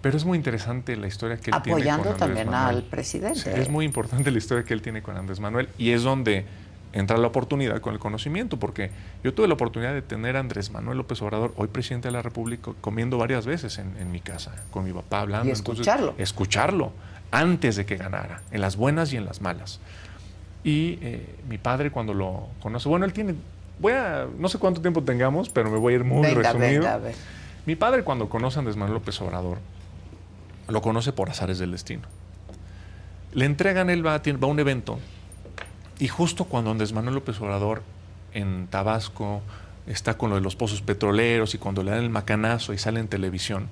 Pero 0.00 0.16
es 0.16 0.24
muy 0.24 0.36
interesante 0.36 0.96
la 0.96 1.06
historia 1.06 1.38
que 1.38 1.50
él 1.50 1.62
tiene 1.62 1.82
con 1.82 1.92
Andrés 1.92 2.16
también 2.18 2.54
al 2.54 2.82
presidente. 2.82 3.60
es 3.60 3.68
muy 3.68 3.84
importante 3.84 4.30
la 4.30 4.38
historia 4.38 4.64
que 4.64 4.74
él 4.74 4.82
tiene 4.82 5.02
con 5.02 5.16
Andrés 5.16 5.40
Manuel 5.40 5.68
y 5.78 5.90
es 5.90 6.02
donde 6.02 6.44
entra 6.94 7.18
la 7.18 7.26
oportunidad 7.26 7.80
con 7.80 7.92
el 7.92 7.98
conocimiento, 7.98 8.56
porque 8.58 8.90
yo 9.24 9.34
tuve 9.34 9.48
la 9.48 9.54
oportunidad 9.54 9.92
de 9.92 10.00
tener 10.00 10.36
a 10.36 10.40
Andrés 10.40 10.70
Manuel 10.70 10.96
López 10.96 11.20
Obrador, 11.22 11.52
hoy 11.56 11.66
presidente 11.66 12.08
de 12.08 12.12
la 12.12 12.22
República, 12.22 12.70
comiendo 12.80 13.18
varias 13.18 13.46
veces 13.46 13.78
en, 13.78 14.12
mi 14.12 14.20
casa, 14.20 14.54
con 14.70 14.84
mi 14.84 14.92
papá 14.92 15.20
hablando. 15.20 15.48
Y 15.48 15.52
escucharlo. 15.52 16.14
escucharlo 16.18 16.92
antes 17.32 17.74
de 17.74 17.84
que 17.84 17.96
ganara, 17.96 18.42
en 18.52 18.60
las 18.60 18.76
buenas 18.76 19.12
y 19.12 19.16
en 19.16 19.24
las 19.24 19.40
malas. 19.40 19.80
Y 20.62 20.98
eh, 21.02 21.34
mi 21.48 21.58
padre 21.58 21.90
cuando 21.90 22.14
lo 22.14 22.46
conoce, 22.62 22.88
bueno, 22.88 23.04
él 23.04 23.12
tiene, 23.12 23.34
voy 23.80 23.92
a, 23.92 24.26
no 24.38 24.48
sé 24.48 24.58
cuánto 24.58 24.80
tiempo 24.80 25.02
tengamos, 25.02 25.48
pero 25.48 25.70
me 25.70 25.78
voy 25.78 25.94
a 25.94 25.96
ir 25.96 26.04
muy 26.04 26.28
resumido. 26.28 26.88
Mi 27.66 27.74
padre 27.74 28.04
cuando 28.04 28.28
conoce 28.28 28.58
a 28.58 28.60
Andrés 28.60 28.76
Manuel 28.76 28.94
López 28.94 29.20
Obrador, 29.20 29.58
lo 30.68 30.80
conoce 30.80 31.12
por 31.12 31.28
azares 31.28 31.58
del 31.58 31.72
destino. 31.72 32.02
Le 33.32 33.46
entregan, 33.46 33.90
él 33.90 34.06
va, 34.06 34.18
va 34.18 34.46
a 34.46 34.46
un 34.46 34.60
evento 34.60 35.00
y 35.98 36.08
justo 36.08 36.44
cuando 36.44 36.70
Andrés 36.70 36.92
Manuel 36.92 37.14
López 37.14 37.40
Obrador 37.40 37.82
en 38.32 38.66
Tabasco 38.66 39.42
está 39.86 40.16
con 40.16 40.30
lo 40.30 40.36
de 40.36 40.42
los 40.42 40.56
pozos 40.56 40.82
petroleros 40.82 41.54
y 41.54 41.58
cuando 41.58 41.82
le 41.82 41.90
dan 41.90 42.02
el 42.02 42.10
macanazo 42.10 42.72
y 42.72 42.78
sale 42.78 43.00
en 43.00 43.08
televisión, 43.08 43.68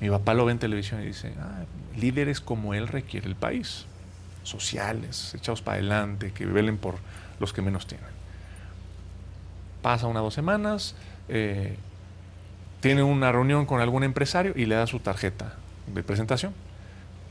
mi 0.00 0.10
papá 0.10 0.34
lo 0.34 0.44
ve 0.44 0.52
en 0.52 0.58
televisión 0.58 1.02
y 1.02 1.06
dice, 1.06 1.32
ah, 1.40 1.64
líderes 1.96 2.40
como 2.40 2.74
él 2.74 2.88
requiere 2.88 3.26
el 3.26 3.36
país 3.36 3.86
sociales, 4.42 5.34
echados 5.34 5.62
para 5.62 5.78
adelante, 5.78 6.32
que 6.32 6.46
velen 6.46 6.76
por 6.76 6.96
los 7.40 7.52
que 7.52 7.62
menos 7.62 7.86
tienen. 7.86 8.06
Pasa 9.82 10.06
una 10.06 10.20
o 10.20 10.24
dos 10.24 10.34
semanas, 10.34 10.94
eh, 11.28 11.76
tiene 12.80 13.02
una 13.02 13.32
reunión 13.32 13.66
con 13.66 13.80
algún 13.80 14.04
empresario 14.04 14.52
y 14.54 14.66
le 14.66 14.74
da 14.74 14.86
su 14.86 15.00
tarjeta 15.00 15.54
de 15.92 16.02
presentación. 16.02 16.52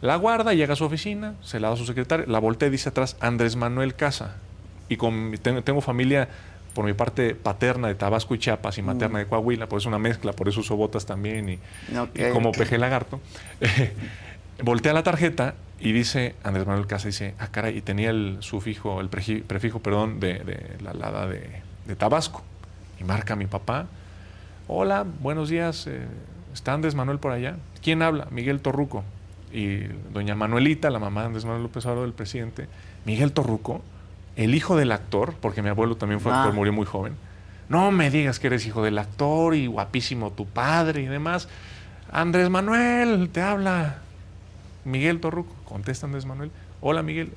La 0.05 0.17
guarda, 0.17 0.53
llega 0.53 0.73
a 0.73 0.75
su 0.75 0.85
oficina, 0.85 1.33
se 1.41 1.59
la 1.59 1.69
da 1.69 1.73
a 1.73 1.77
su 1.77 1.85
secretario, 1.85 2.27
la 2.27 2.37
voltea 2.37 2.67
y 2.67 2.71
dice 2.71 2.89
atrás 2.89 3.17
Andrés 3.21 3.55
Manuel 3.55 3.95
Casa. 3.95 4.35
Y 4.87 4.97
con, 4.97 5.33
tengo, 5.41 5.81
familia 5.81 6.29
por 6.75 6.85
mi 6.85 6.93
parte 6.93 7.33
paterna 7.33 7.87
de 7.87 7.95
Tabasco 7.95 8.35
y 8.35 8.39
Chiapas 8.39 8.77
y 8.77 8.83
materna 8.83 9.17
de 9.17 9.25
Coahuila, 9.25 9.67
por 9.67 9.79
eso 9.79 9.89
una 9.89 9.97
mezcla, 9.97 10.33
por 10.33 10.47
eso 10.47 10.59
uso 10.59 10.75
botas 10.75 11.07
también 11.07 11.49
y, 11.49 11.59
como 12.33 12.51
peje 12.51 12.77
lagarto. 12.77 13.19
voltea 14.63 14.93
la 14.93 15.01
tarjeta 15.01 15.55
y 15.79 15.91
dice, 15.91 16.35
Andrés 16.43 16.67
Manuel 16.67 16.85
Casa 16.85 17.07
dice, 17.07 17.33
ah, 17.39 17.47
caray, 17.47 17.75
y 17.75 17.81
tenía 17.81 18.11
el 18.11 18.37
sufijo, 18.41 19.01
el 19.01 19.09
prefijo, 19.09 19.79
perdón, 19.79 20.19
de, 20.19 20.77
la 20.83 20.91
alada 20.91 21.27
de, 21.27 21.95
Tabasco. 21.97 22.43
Y 22.99 23.03
marca 23.05 23.33
a 23.33 23.37
mi 23.37 23.47
papá, 23.47 23.87
hola, 24.67 25.03
buenos 25.19 25.49
días, 25.49 25.87
eh, 25.87 26.05
¿está 26.53 26.73
Andrés 26.73 26.93
Manuel 26.93 27.17
por 27.17 27.31
allá? 27.31 27.57
¿Quién 27.81 28.03
habla? 28.03 28.27
Miguel 28.29 28.59
Torruco. 28.59 29.03
Y 29.55 29.87
doña 30.13 30.35
Manuelita, 30.35 30.89
la 30.89 30.99
mamá 30.99 31.21
de 31.21 31.27
Andrés 31.27 31.45
Manuel 31.45 31.63
López 31.63 31.85
Obrador, 31.85 32.05
el 32.05 32.13
presidente, 32.13 32.67
Miguel 33.05 33.31
Torruco, 33.31 33.81
el 34.35 34.53
hijo 34.53 34.75
del 34.75 34.91
actor, 34.91 35.33
porque 35.39 35.61
mi 35.61 35.69
abuelo 35.69 35.95
también 35.95 36.19
fue 36.19 36.33
actor, 36.33 36.51
ah. 36.51 36.55
murió 36.55 36.73
muy 36.73 36.85
joven. 36.85 37.15
No 37.69 37.89
me 37.91 38.11
digas 38.11 38.39
que 38.39 38.47
eres 38.47 38.65
hijo 38.65 38.83
del 38.83 38.97
actor 38.97 39.55
y 39.55 39.67
guapísimo 39.67 40.31
tu 40.31 40.45
padre 40.45 41.03
y 41.03 41.05
demás. 41.05 41.47
Andrés 42.11 42.49
Manuel, 42.49 43.29
te 43.29 43.41
habla. 43.41 43.99
Miguel 44.83 45.21
Torruco, 45.21 45.55
contesta 45.63 46.05
Andrés 46.05 46.25
Manuel, 46.25 46.51
hola 46.79 47.01
Miguel, 47.01 47.31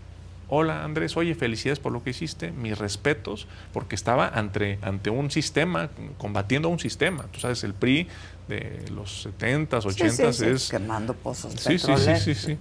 hola 0.48 0.84
Andrés, 0.84 1.16
oye, 1.16 1.34
felicidades 1.34 1.78
por 1.78 1.92
lo 1.92 2.02
que 2.02 2.10
hiciste, 2.10 2.50
mis 2.50 2.76
respetos, 2.76 3.46
porque 3.72 3.94
estaba 3.94 4.28
ante, 4.28 4.78
ante 4.82 5.08
un 5.08 5.30
sistema, 5.30 5.88
combatiendo 6.18 6.68
a 6.68 6.72
un 6.72 6.78
sistema. 6.78 7.24
Tú 7.32 7.40
sabes, 7.40 7.64
el 7.64 7.74
PRI 7.74 8.08
de 8.48 8.84
los 8.90 9.26
70s, 9.26 9.82
80s 9.82 10.46
es... 10.46 10.68
Quemando 10.68 11.14
pozos 11.14 11.52
sí, 11.52 11.78
sí, 11.78 11.92
sí, 11.96 12.16
sí, 12.16 12.34
sí. 12.34 12.58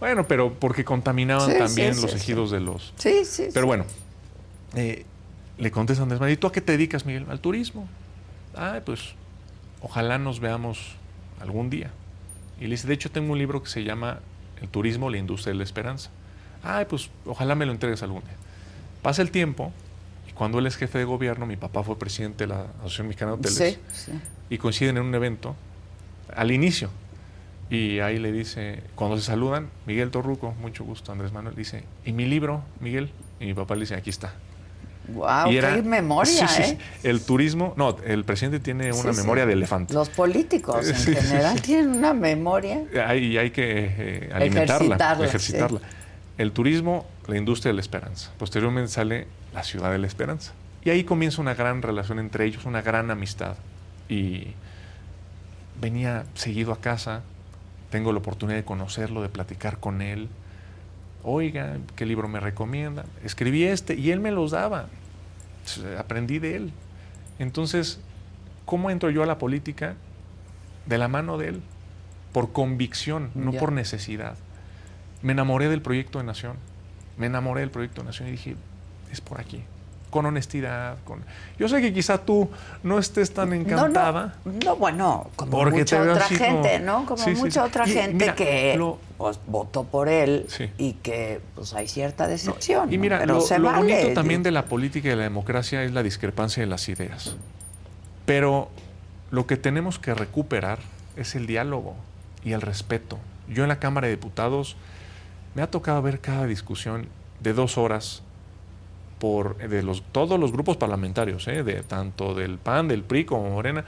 Bueno, 0.00 0.26
pero 0.26 0.52
porque 0.54 0.84
contaminaban 0.84 1.56
también 1.58 2.00
los 2.00 2.14
ejidos 2.14 2.50
de 2.50 2.60
los... 2.60 2.92
Sí, 2.96 3.24
sí. 3.24 3.48
Pero 3.52 3.66
bueno, 3.66 3.84
eh, 4.74 5.04
le 5.58 5.70
contesta 5.70 6.02
Andrés 6.02 6.20
Manuel, 6.20 6.34
¿y 6.34 6.36
tú 6.36 6.46
a 6.46 6.52
qué 6.52 6.60
te 6.60 6.72
dedicas, 6.72 7.06
Miguel? 7.06 7.26
Al 7.28 7.40
turismo. 7.40 7.88
Ah, 8.54 8.80
pues 8.84 9.14
ojalá 9.80 10.18
nos 10.18 10.40
veamos 10.40 10.96
algún 11.40 11.70
día. 11.70 11.90
Y 12.60 12.64
le 12.64 12.70
dice, 12.70 12.86
de 12.88 12.94
hecho 12.94 13.10
tengo 13.10 13.32
un 13.32 13.38
libro 13.38 13.62
que 13.62 13.68
se 13.68 13.84
llama 13.84 14.20
El 14.60 14.68
turismo, 14.68 15.10
la 15.10 15.18
industria 15.18 15.52
de 15.52 15.58
la 15.58 15.64
esperanza. 15.64 16.10
Ay, 16.62 16.86
pues 16.88 17.10
ojalá 17.24 17.54
me 17.54 17.66
lo 17.66 17.72
entregues 17.72 18.02
algún 18.02 18.22
día. 18.22 18.36
Pasa 19.02 19.22
el 19.22 19.30
tiempo 19.30 19.72
cuando 20.36 20.58
él 20.58 20.66
es 20.66 20.76
jefe 20.76 20.98
de 20.98 21.04
gobierno, 21.04 21.46
mi 21.46 21.56
papá 21.56 21.82
fue 21.82 21.98
presidente 21.98 22.44
de 22.44 22.48
la 22.48 22.66
Asociación 22.78 23.08
Mexicana 23.08 23.32
de 23.32 23.38
Hoteles 23.38 23.78
y 24.50 24.58
coinciden 24.58 24.98
en 24.98 25.04
un 25.04 25.14
evento 25.14 25.56
al 26.34 26.50
inicio. 26.50 26.90
Y 27.68 27.98
ahí 27.98 28.18
le 28.18 28.30
dice, 28.30 28.82
cuando 28.94 29.16
se 29.16 29.24
saludan, 29.24 29.70
Miguel 29.86 30.10
Torruco, 30.10 30.54
mucho 30.60 30.84
gusto, 30.84 31.10
Andrés 31.10 31.32
Manuel, 31.32 31.56
dice, 31.56 31.82
¿y 32.04 32.12
mi 32.12 32.26
libro, 32.26 32.62
Miguel? 32.80 33.10
Y 33.40 33.46
mi 33.46 33.54
papá 33.54 33.74
le 33.74 33.80
dice, 33.80 33.96
aquí 33.96 34.10
está. 34.10 34.34
Wow, 35.08 35.50
qué 35.50 35.82
memoria, 35.82 36.48
¿eh? 36.58 36.78
El 37.02 37.22
turismo, 37.22 37.74
no, 37.76 37.96
el 38.04 38.24
presidente 38.24 38.60
tiene 38.60 38.92
una 38.92 39.12
memoria 39.12 39.46
de 39.46 39.54
elefante. 39.54 39.94
Los 39.94 40.08
políticos 40.08 40.88
en 40.88 40.96
general 41.16 41.60
tienen 41.62 41.90
una 41.90 42.12
memoria. 42.12 42.82
Y 43.16 43.36
hay 43.36 43.50
que 43.50 43.94
eh, 43.98 44.30
alimentarla, 44.32 45.24
ejercitarla. 45.24 45.80
El 46.38 46.52
turismo, 46.52 47.06
la 47.26 47.36
industria 47.36 47.70
de 47.70 47.74
la 47.76 47.80
esperanza. 47.80 48.30
Posteriormente 48.38 48.92
sale 48.92 49.26
la 49.56 49.64
ciudad 49.64 49.90
de 49.90 49.98
la 49.98 50.06
esperanza. 50.06 50.52
Y 50.84 50.90
ahí 50.90 51.02
comienza 51.02 51.40
una 51.40 51.54
gran 51.54 51.80
relación 51.82 52.18
entre 52.18 52.44
ellos, 52.44 52.66
una 52.66 52.82
gran 52.82 53.10
amistad. 53.10 53.56
Y 54.08 54.48
venía 55.80 56.26
seguido 56.34 56.72
a 56.72 56.80
casa, 56.80 57.22
tengo 57.90 58.12
la 58.12 58.18
oportunidad 58.18 58.58
de 58.58 58.64
conocerlo, 58.64 59.22
de 59.22 59.30
platicar 59.30 59.78
con 59.80 60.02
él. 60.02 60.28
Oiga, 61.24 61.78
¿qué 61.96 62.04
libro 62.04 62.28
me 62.28 62.38
recomienda? 62.38 63.06
Escribí 63.24 63.64
este 63.64 63.94
y 63.94 64.10
él 64.10 64.20
me 64.20 64.30
los 64.30 64.50
daba. 64.50 64.88
Aprendí 65.98 66.38
de 66.38 66.56
él. 66.56 66.72
Entonces, 67.38 67.98
¿cómo 68.66 68.90
entro 68.90 69.08
yo 69.08 69.22
a 69.22 69.26
la 69.26 69.38
política? 69.38 69.94
De 70.84 70.98
la 70.98 71.08
mano 71.08 71.38
de 71.38 71.48
él, 71.48 71.62
por 72.32 72.52
convicción, 72.52 73.30
no 73.34 73.52
por 73.52 73.72
necesidad. 73.72 74.36
Me 75.22 75.32
enamoré 75.32 75.68
del 75.68 75.80
proyecto 75.80 76.18
de 76.18 76.24
Nación. 76.24 76.56
Me 77.16 77.26
enamoré 77.26 77.62
del 77.62 77.70
proyecto 77.70 78.02
de 78.02 78.06
Nación 78.06 78.28
y 78.28 78.32
dije, 78.32 78.56
es 79.12 79.20
por 79.20 79.40
aquí 79.40 79.62
con 80.16 80.24
honestidad. 80.24 80.96
Con... 81.04 81.22
Yo 81.58 81.68
sé 81.68 81.82
que 81.82 81.92
quizá 81.92 82.16
tú 82.16 82.48
no 82.82 82.98
estés 82.98 83.34
tan 83.34 83.52
encantada. 83.52 84.34
No, 84.64 84.76
bueno, 84.76 85.30
como 85.36 85.62
mucha 85.64 86.00
otra 86.00 86.24
gente, 86.24 86.78
¿no? 86.80 87.04
Como 87.04 87.26
mucha 87.34 87.64
otra 87.64 87.86
gente 87.86 88.34
que 88.34 88.80
pues, 89.18 89.38
votó 89.46 89.84
por 89.84 90.08
él 90.08 90.46
y 90.78 90.94
que 90.94 91.40
pues 91.54 91.74
hay 91.74 91.86
cierta 91.86 92.26
decepción. 92.26 92.90
y 92.90 92.96
mira, 92.96 93.26
lo, 93.26 93.46
bonito 93.46 94.14
también 94.14 94.42
de 94.42 94.52
la 94.52 94.64
política 94.64 95.08
y 95.08 95.10
de 95.10 95.16
la 95.16 95.24
democracia 95.24 95.82
es 95.82 95.92
la 95.92 96.02
discrepancia 96.02 96.62
de 96.62 96.68
las 96.68 96.88
ideas. 96.88 97.36
Pero 98.24 98.70
lo 99.30 99.46
que 99.46 99.58
tenemos 99.58 99.98
que 99.98 100.14
recuperar 100.14 100.78
es 101.16 101.34
el 101.34 101.46
diálogo 101.46 101.94
y 102.42 102.52
el 102.52 102.62
respeto. 102.62 103.18
Yo 103.48 103.64
en 103.64 103.68
la 103.68 103.80
Cámara 103.80 104.06
de 104.06 104.16
Diputados 104.16 104.76
me 105.54 105.60
ha 105.60 105.70
tocado 105.70 106.00
ver 106.00 106.20
cada 106.20 106.46
discusión 106.46 107.06
de 107.40 107.52
dos 107.52 107.76
horas 107.76 108.22
por 109.18 109.56
de 109.56 109.82
los, 109.82 110.02
todos 110.12 110.38
los 110.38 110.52
grupos 110.52 110.76
parlamentarios, 110.76 111.48
¿eh? 111.48 111.62
de, 111.62 111.82
tanto 111.82 112.34
del 112.34 112.58
PAN, 112.58 112.88
del 112.88 113.02
PRI 113.02 113.24
como 113.24 113.50
Morena. 113.50 113.84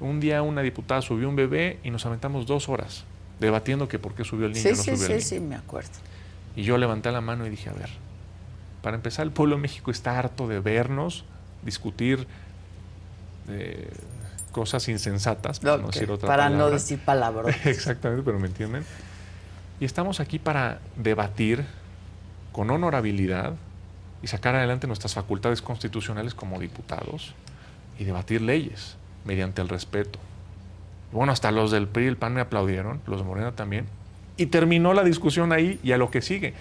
Un 0.00 0.20
día 0.20 0.42
una 0.42 0.62
diputada 0.62 1.02
subió 1.02 1.28
un 1.28 1.36
bebé 1.36 1.78
y 1.84 1.90
nos 1.90 2.04
aventamos 2.06 2.46
dos 2.46 2.68
horas 2.68 3.04
debatiendo 3.40 3.88
que 3.88 3.98
por 3.98 4.14
qué 4.14 4.24
subió 4.24 4.46
el 4.46 4.52
niño 4.52 4.70
no 4.70 4.76
subió 4.76 4.96
sí, 4.96 5.02
el 5.02 5.08
niño. 5.08 5.20
Sí, 5.20 5.28
sí, 5.28 5.40
me 5.40 5.56
acuerdo. 5.56 5.90
Y 6.56 6.62
yo 6.62 6.78
levanté 6.78 7.10
la 7.10 7.20
mano 7.20 7.46
y 7.46 7.50
dije, 7.50 7.70
a 7.70 7.72
ver, 7.72 7.90
para 8.82 8.96
empezar, 8.96 9.24
el 9.24 9.32
pueblo 9.32 9.56
de 9.56 9.62
México 9.62 9.90
está 9.90 10.18
harto 10.18 10.46
de 10.46 10.60
vernos, 10.60 11.24
discutir 11.62 12.26
eh, 13.48 13.88
cosas 14.52 14.88
insensatas, 14.88 15.60
para 15.60 15.78
no 15.78 15.86
decir 15.88 16.10
otra 16.10 16.28
Para 16.28 16.48
no 16.50 16.70
decir 16.70 16.98
palabras. 16.98 17.56
Exactamente, 17.66 18.22
pero 18.24 18.38
me 18.38 18.46
entienden. 18.46 18.84
Y 19.80 19.84
estamos 19.84 20.20
aquí 20.20 20.38
para 20.38 20.80
debatir 20.96 21.64
con 22.52 22.70
honorabilidad, 22.70 23.54
y 24.24 24.26
sacar 24.26 24.54
adelante 24.54 24.86
nuestras 24.86 25.12
facultades 25.12 25.60
constitucionales 25.60 26.34
como 26.34 26.58
diputados 26.58 27.34
y 27.98 28.04
debatir 28.04 28.40
leyes 28.40 28.96
mediante 29.26 29.60
el 29.60 29.68
respeto. 29.68 30.18
Bueno, 31.12 31.30
hasta 31.30 31.50
los 31.50 31.70
del 31.70 31.86
PRI 31.86 32.04
y 32.04 32.08
el 32.08 32.16
PAN 32.16 32.32
me 32.32 32.40
aplaudieron, 32.40 33.02
los 33.06 33.18
de 33.20 33.26
Morena 33.26 33.52
también, 33.52 33.84
y 34.38 34.46
terminó 34.46 34.94
la 34.94 35.04
discusión 35.04 35.52
ahí 35.52 35.78
y 35.84 35.92
a 35.92 35.98
lo 35.98 36.10
que 36.10 36.22
sigue. 36.22 36.54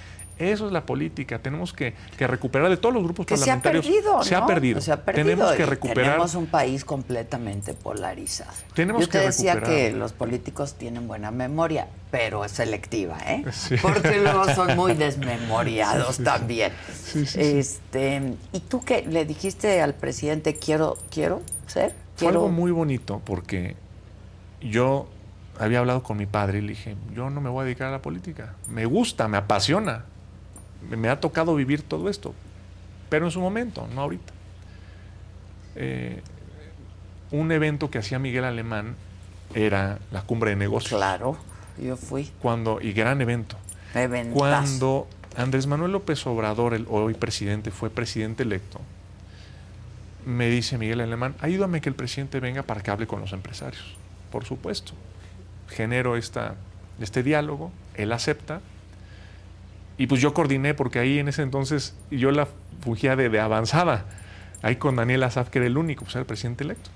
Eso 0.52 0.68
es 0.68 0.74
la 0.74 0.86
política. 0.86 1.39
Tenemos 1.39 1.74
que, 1.74 1.94
recuperar 2.18 2.70
de 2.70 2.78
todos 2.78 2.94
los 2.94 3.04
grupos 3.04 3.26
parlamentarios. 3.26 3.86
Se 3.86 3.91
ha 3.91 3.96
perdido. 3.96 4.24
Se, 4.24 4.36
ha 4.36 4.46
perdido. 4.46 4.82
se 4.82 4.91
ha 4.91 5.04
perdido. 5.04 5.26
Tenemos 5.26 5.52
que 5.54 5.66
recuperar. 5.66 6.06
Tenemos 6.06 6.36
un 6.36 6.48
país 6.48 6.86
completamente 6.86 7.74
polarizado. 7.74 8.52
Tenemos 8.74 9.02
Yo 9.04 9.10
te 9.10 9.20
decía 9.20 9.62
que 9.62 9.91
los 9.91 10.14
políticos 10.14 10.76
tienen 10.76 11.08
buena 11.08 11.32
memoria, 11.32 11.88
pero 12.12 12.46
es 12.46 12.52
selectiva, 12.52 13.18
¿eh? 13.26 13.44
Porque 13.82 14.20
luego 14.20 14.46
son 14.54 14.76
muy 14.76 14.94
desmemoriados 14.96 16.18
también. 16.18 16.72
este, 17.36 18.36
¿Y 18.52 18.60
tú 18.60 18.84
qué 18.84 19.04
le 19.04 19.26
dijiste 19.26 19.82
al 19.82 19.94
presidente, 19.94 20.56
quiero, 20.56 20.98
quiero 21.10 21.41
ser? 21.68 21.94
Fue 22.16 22.30
algo 22.30 22.50
muy 22.50 22.72
bonito 22.72 23.22
porque 23.26 23.76
yo 24.62 25.08
había 25.60 25.80
hablado 25.80 26.04
con 26.04 26.18
mi 26.18 26.26
padre 26.26 26.60
y 26.60 26.62
le 26.62 26.70
dije, 26.70 26.96
yo 27.14 27.30
no 27.30 27.41
me 27.41 27.50
voy 27.50 27.62
a 27.62 27.66
dedicar 27.66 27.88
a 27.88 27.91
la 27.91 28.02
política. 28.02 28.56
Me 28.68 28.86
gusta, 28.86 29.28
me 29.28 29.38
apasiona. 29.38 30.06
Me 30.90 31.10
ha 31.10 31.20
tocado 31.20 31.56
vivir 31.56 31.82
todo 31.82 32.10
esto, 32.10 32.34
pero 33.10 33.26
en 33.26 33.32
su 33.32 33.40
momento, 33.40 33.88
no 33.94 34.02
ahorita. 34.02 34.34
Eh, 35.76 36.22
un 37.32 37.52
evento 37.52 37.90
que 37.90 37.98
hacía 37.98 38.20
Miguel 38.20 38.44
Alemán 38.44 38.96
era 39.56 40.00
la 40.12 40.22
cumbre 40.22 40.52
de 40.52 40.56
negocios. 40.56 41.00
Claro, 41.00 41.38
yo 41.82 41.98
fui. 41.98 42.32
Cuando, 42.42 42.80
y 42.82 42.94
gran 42.94 43.22
evento. 43.22 43.58
Cuando 44.34 45.08
Andrés 45.38 45.68
Manuel 45.68 45.92
López 45.92 46.26
Obrador, 46.26 46.74
el 46.74 46.86
hoy 46.90 47.14
presidente, 47.14 47.72
fue 47.72 47.90
presidente 47.90 48.44
electo, 48.44 48.80
me 50.26 50.50
dice 50.50 50.78
Miguel 50.78 51.02
Alemán, 51.02 51.36
ayúdame 51.40 51.82
que 51.82 51.90
el 51.90 51.96
presidente 51.96 52.40
venga 52.40 52.64
para 52.64 52.82
que 52.82 52.92
hable 52.92 53.08
con 53.08 53.20
los 53.20 53.34
empresarios. 53.34 53.96
Por 54.32 54.46
supuesto. 54.46 54.94
Genero 55.70 56.18
esta, 56.18 56.56
este 57.00 57.24
diálogo, 57.24 57.72
él 57.96 58.12
acepta, 58.12 58.62
y 59.98 60.08
pues 60.08 60.22
yo 60.22 60.34
coordiné, 60.34 60.74
porque 60.74 61.00
ahí 61.00 61.20
en 61.20 61.28
ese 61.28 61.41
entonces 61.44 61.96
yo 62.10 62.32
la 62.32 62.48
fugía 62.82 63.16
de, 63.16 63.39
avanzada, 63.39 64.06
ahí 64.62 64.78
con 64.78 64.96
Daniel 64.96 65.24
Azaf, 65.24 65.50
que 65.50 65.60
era 65.60 65.68
el 65.68 65.78
único, 65.78 66.04
pues 66.04 66.16
era 66.16 66.22
el 66.22 66.26
presidente 66.26 66.64
electo. 66.64 66.89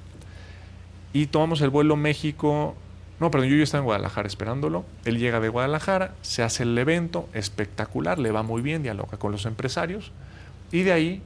Y 1.14 1.28
tomamos 1.28 1.62
el 1.62 1.70
vuelo 1.70 1.96
México, 1.96 2.76
no, 3.20 3.32
perdón, 3.32 3.50
yo, 3.50 3.56
yo 3.56 3.64
estaba 3.64 3.80
en 3.80 3.86
Guadalajara 3.86 4.28
esperándolo, 4.28 4.86
él 5.06 5.20
llega 5.20 5.40
de 5.40 5.50
Guadalajara, 5.50 6.16
se 6.22 6.44
hace 6.44 6.64
el 6.64 6.78
evento, 6.78 7.30
espectacular, 7.34 8.20
le 8.20 8.32
va 8.32 8.44
muy 8.44 8.62
bien, 8.62 8.84
dialoga 8.84 9.18
con 9.18 9.32
los 9.32 9.46
empresarios, 9.46 10.12
y 10.72 10.84
de 10.84 10.92
ahí 10.92 11.22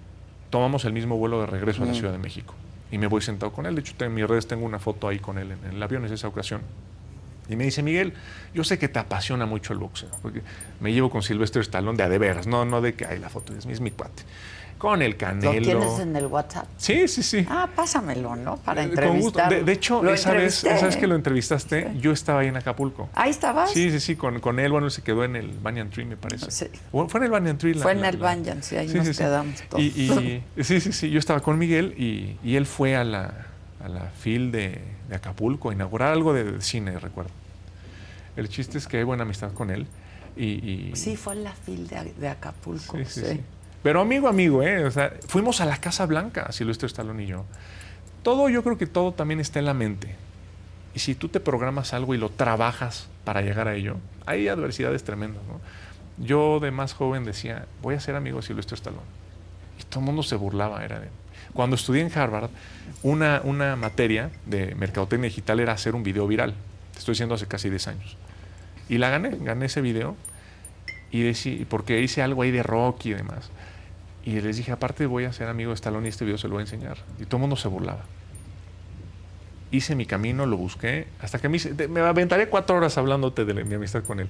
tomamos 0.49 0.86
el 0.86 0.93
mismo 0.93 1.17
vuelo 1.17 1.39
de 1.39 1.47
regreso 1.47 1.84
a 1.84 1.86
la 1.88 1.93
Ciudad 1.93 2.11
de 2.11 2.17
México. 2.17 2.53
Y 2.91 2.97
me 2.97 3.07
voy 3.07 3.22
sentado 3.22 3.53
con 3.53 3.65
él, 3.65 3.76
de 3.76 3.82
hecho 3.82 3.93
en 4.03 4.13
mis 4.13 4.28
redes 4.28 4.47
tengo 4.47 4.65
una 4.65 4.78
foto 4.78 5.07
ahí 5.07 5.19
con 5.19 5.38
él 5.38 5.53
en 5.53 5.76
el 5.76 5.82
avión, 5.82 6.05
en 6.05 6.13
esa 6.13 6.28
ocasión. 6.28 6.61
Y 7.51 7.55
me 7.55 7.65
dice, 7.65 7.83
Miguel, 7.83 8.13
yo 8.53 8.63
sé 8.63 8.79
que 8.79 8.87
te 8.87 8.99
apasiona 8.99 9.45
mucho 9.45 9.73
el 9.73 9.79
boxeo, 9.79 10.09
porque 10.21 10.41
me 10.79 10.93
llevo 10.93 11.09
con 11.09 11.21
Silvestre 11.21 11.61
Stallone 11.61 11.97
de 11.97 12.03
a 12.03 12.09
de 12.09 12.17
veras, 12.17 12.47
no, 12.47 12.65
no 12.65 12.81
de 12.81 12.93
que 12.93 13.05
hay 13.05 13.19
la 13.19 13.29
foto, 13.29 13.53
es 13.55 13.65
mi, 13.65 13.73
es 13.73 13.81
mi 13.81 13.91
cuate. 13.91 14.23
Con 14.81 15.03
el 15.03 15.15
Canelo. 15.15 15.53
¿Lo 15.53 15.61
tienes 15.61 15.99
en 15.99 16.15
el 16.15 16.25
WhatsApp? 16.25 16.65
Sí, 16.75 17.07
sí, 17.07 17.21
sí. 17.21 17.45
Ah, 17.47 17.69
pásamelo, 17.75 18.35
¿no? 18.35 18.57
Para 18.57 18.81
entrevistar. 18.81 19.47
De, 19.47 19.63
de, 19.63 19.71
hecho, 19.73 20.03
esa 20.11 20.31
vez, 20.31 20.55
¿sabes 20.55 20.97
que 20.97 21.05
lo 21.05 21.13
entrevistaste? 21.13 21.91
Yo 21.99 22.11
estaba 22.11 22.39
ahí 22.39 22.47
en 22.47 22.57
Acapulco. 22.57 23.07
¿Ahí 23.13 23.29
estabas? 23.29 23.71
Sí, 23.71 23.91
sí, 23.91 23.99
sí, 23.99 24.15
con, 24.15 24.39
con 24.39 24.59
él, 24.59 24.71
bueno, 24.71 24.89
se 24.89 25.03
quedó 25.03 25.23
en 25.23 25.35
el 25.35 25.49
Banyan 25.49 25.91
Tree, 25.91 26.05
me 26.05 26.17
parece. 26.17 26.49
Sí. 26.49 26.65
Fue 26.91 27.19
en 27.19 27.23
el 27.23 27.29
Banyan 27.29 27.59
Tree. 27.59 27.75
Fue 27.75 27.91
en 27.91 28.03
el 28.03 28.17
Banyan, 28.17 28.63
sí, 28.63 28.75
ahí 28.75 28.87
nos 28.87 29.15
quedamos 29.15 29.61
todos. 29.69 29.83
Y, 29.83 30.41
sí, 30.61 30.81
sí, 30.81 30.91
sí, 30.91 31.11
yo 31.11 31.19
estaba 31.19 31.41
con 31.41 31.59
Miguel 31.59 31.93
y, 31.95 32.37
y 32.43 32.55
él 32.55 32.65
fue 32.65 32.95
a 32.95 33.03
la, 33.03 33.45
a 33.85 33.87
la 33.87 34.05
FIL 34.19 34.51
de, 34.51 34.81
de 35.09 35.15
Acapulco 35.15 35.69
a 35.69 35.73
inaugurar 35.73 36.11
algo 36.11 36.33
de 36.33 36.59
cine, 36.59 36.97
recuerdo. 36.97 37.29
El 38.36 38.49
chiste 38.49 38.77
es 38.77 38.88
que 38.88 38.97
hay 38.97 39.03
buena 39.03 39.23
amistad 39.23 39.53
con 39.53 39.69
él. 39.69 39.88
Y, 40.36 40.91
Sí, 40.95 41.17
fue 41.17 41.34
en 41.34 41.43
la 41.43 41.51
fil 41.51 41.88
de, 41.88 42.27
Acapulco. 42.29 42.97
Sí, 42.97 43.05
sí, 43.05 43.21
sí, 43.25 43.41
Pero 43.84 44.01
amigo, 44.01 44.27
amigo, 44.27 44.63
¿eh? 44.63 44.86
O 44.86 44.91
sea, 44.91 45.13
fuimos 45.27 45.59
a 45.61 45.65
la 45.65 45.77
Casa 45.77 46.05
Blanca, 46.05 46.51
Silvestre 46.51 46.88
Stallone 46.88 47.23
y 47.23 47.27
yo. 47.27 47.45
Todo, 48.23 48.49
yo 48.49 48.63
creo 48.63 48.77
que 48.77 48.88
todo 48.88 49.11
también 49.11 49.39
está 49.39 49.59
en 49.59 49.65
la 49.65 49.73
mente. 49.73 50.15
Y 50.93 50.99
si 50.99 51.15
tú 51.15 51.27
te 51.27 51.39
programas 51.39 51.93
algo 51.93 52.13
y 52.13 52.17
lo 52.17 52.29
trabajas 52.29 53.07
para 53.25 53.41
llegar 53.41 53.67
a 53.67 53.75
ello, 53.75 53.97
hay 54.25 54.47
adversidades 54.47 55.03
tremendas, 55.03 55.43
¿no? 55.47 55.59
Yo 56.23 56.59
de 56.59 56.71
más 56.71 56.93
joven 56.93 57.23
decía, 57.23 57.65
voy 57.82 57.95
a 57.95 57.99
ser 57.99 58.15
amigo 58.15 58.38
de 58.38 58.43
Silvestre 58.43 58.75
Stallone. 58.75 59.01
Y 59.79 59.84
todo 59.84 59.99
el 60.01 60.05
mundo 60.05 60.23
se 60.23 60.36
burlaba, 60.36 60.84
era 60.84 60.99
de... 60.99 61.07
Cuando 61.53 61.75
estudié 61.75 62.01
en 62.01 62.17
Harvard, 62.17 62.49
una, 63.03 63.41
una 63.43 63.75
materia 63.75 64.29
de 64.45 64.75
mercadotecnia 64.75 65.29
digital 65.29 65.59
era 65.59 65.73
hacer 65.73 65.95
un 65.95 66.03
video 66.03 66.27
viral 66.27 66.53
estoy 66.97 67.13
diciendo 67.13 67.35
hace 67.35 67.47
casi 67.47 67.69
10 67.69 67.87
años. 67.87 68.17
Y 68.89 68.97
la 68.97 69.09
gané, 69.09 69.37
gané 69.39 69.65
ese 69.65 69.81
video. 69.81 70.15
Y 71.11 71.21
decí, 71.23 71.65
porque 71.69 71.99
hice 72.01 72.21
algo 72.21 72.41
ahí 72.41 72.51
de 72.51 72.63
rock 72.63 73.05
y 73.05 73.13
demás. 73.13 73.49
Y 74.23 74.39
les 74.39 74.57
dije, 74.57 74.71
aparte 74.71 75.05
voy 75.05 75.25
a 75.25 75.33
ser 75.33 75.47
amigo 75.47 75.71
de 75.71 75.75
Stallone 75.75 76.07
y 76.07 76.09
este 76.09 76.25
video 76.25 76.37
se 76.37 76.47
lo 76.47 76.53
voy 76.53 76.61
a 76.61 76.65
enseñar. 76.65 76.97
Y 77.19 77.25
todo 77.25 77.37
el 77.37 77.41
mundo 77.41 77.55
se 77.55 77.67
burlaba. 77.67 78.03
Hice 79.71 79.95
mi 79.95 80.05
camino, 80.05 80.45
lo 80.45 80.57
busqué, 80.57 81.07
hasta 81.21 81.39
que 81.39 81.49
me, 81.49 81.57
me 81.87 82.01
aventaré 82.01 82.47
cuatro 82.47 82.75
horas 82.75 82.97
hablándote 82.97 83.45
de 83.45 83.63
mi 83.63 83.73
amistad 83.73 84.03
con 84.03 84.19
él. 84.19 84.29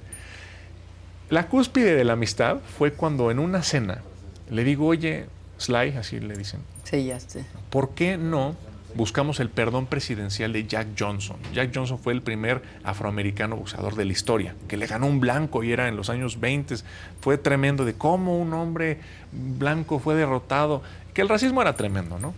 La 1.30 1.48
cúspide 1.48 1.94
de 1.94 2.04
la 2.04 2.12
amistad 2.12 2.58
fue 2.78 2.92
cuando 2.92 3.30
en 3.30 3.38
una 3.38 3.62
cena 3.62 4.02
le 4.50 4.64
digo, 4.64 4.86
oye, 4.86 5.26
Sly, 5.58 5.96
así 5.96 6.20
le 6.20 6.36
dicen. 6.36 6.60
Sí, 6.84 7.04
ya 7.04 7.18
sé. 7.18 7.44
¿Por 7.70 7.94
qué 7.94 8.18
no 8.18 8.54
buscamos 8.94 9.40
el 9.40 9.48
perdón 9.48 9.86
presidencial 9.86 10.52
de 10.52 10.66
Jack 10.66 10.88
Johnson. 10.98 11.36
Jack 11.52 11.70
Johnson 11.74 11.98
fue 11.98 12.12
el 12.12 12.22
primer 12.22 12.62
afroamericano 12.84 13.56
boxeador 13.56 13.94
de 13.94 14.04
la 14.04 14.12
historia, 14.12 14.54
que 14.68 14.76
le 14.76 14.86
ganó 14.86 15.06
un 15.06 15.20
blanco 15.20 15.62
y 15.62 15.72
era 15.72 15.88
en 15.88 15.96
los 15.96 16.10
años 16.10 16.40
20. 16.40 16.76
Fue 17.20 17.38
tremendo 17.38 17.84
de 17.84 17.94
cómo 17.94 18.38
un 18.38 18.52
hombre 18.54 18.98
blanco 19.32 19.98
fue 19.98 20.14
derrotado, 20.14 20.82
que 21.14 21.22
el 21.22 21.28
racismo 21.28 21.62
era 21.62 21.74
tremendo, 21.74 22.18
¿no? 22.18 22.34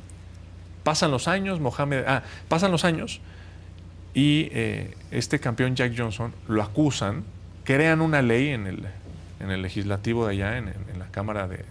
Pasan 0.83 1.11
los 1.11 1.29
años, 1.29 1.61
Mohamed, 1.61 2.05
ah, 2.07 2.23
pasan 2.49 2.71
los 2.71 2.85
años 2.85 3.21
y 4.15 4.49
eh, 4.53 4.95
este 5.11 5.41
campeón 5.41 5.75
Jack 5.75 5.93
Johnson 5.97 6.33
lo 6.47 6.63
acusan, 6.63 7.25
crean 7.65 8.01
una 8.01 8.23
ley 8.23 8.51
en 8.51 8.67
el, 8.67 8.87
en 9.41 9.51
el 9.51 9.61
legislativo 9.61 10.27
de 10.27 10.33
allá, 10.33 10.57
en, 10.59 10.73
la 10.99 11.07
Cámara 11.11 11.49
de, 11.49 11.65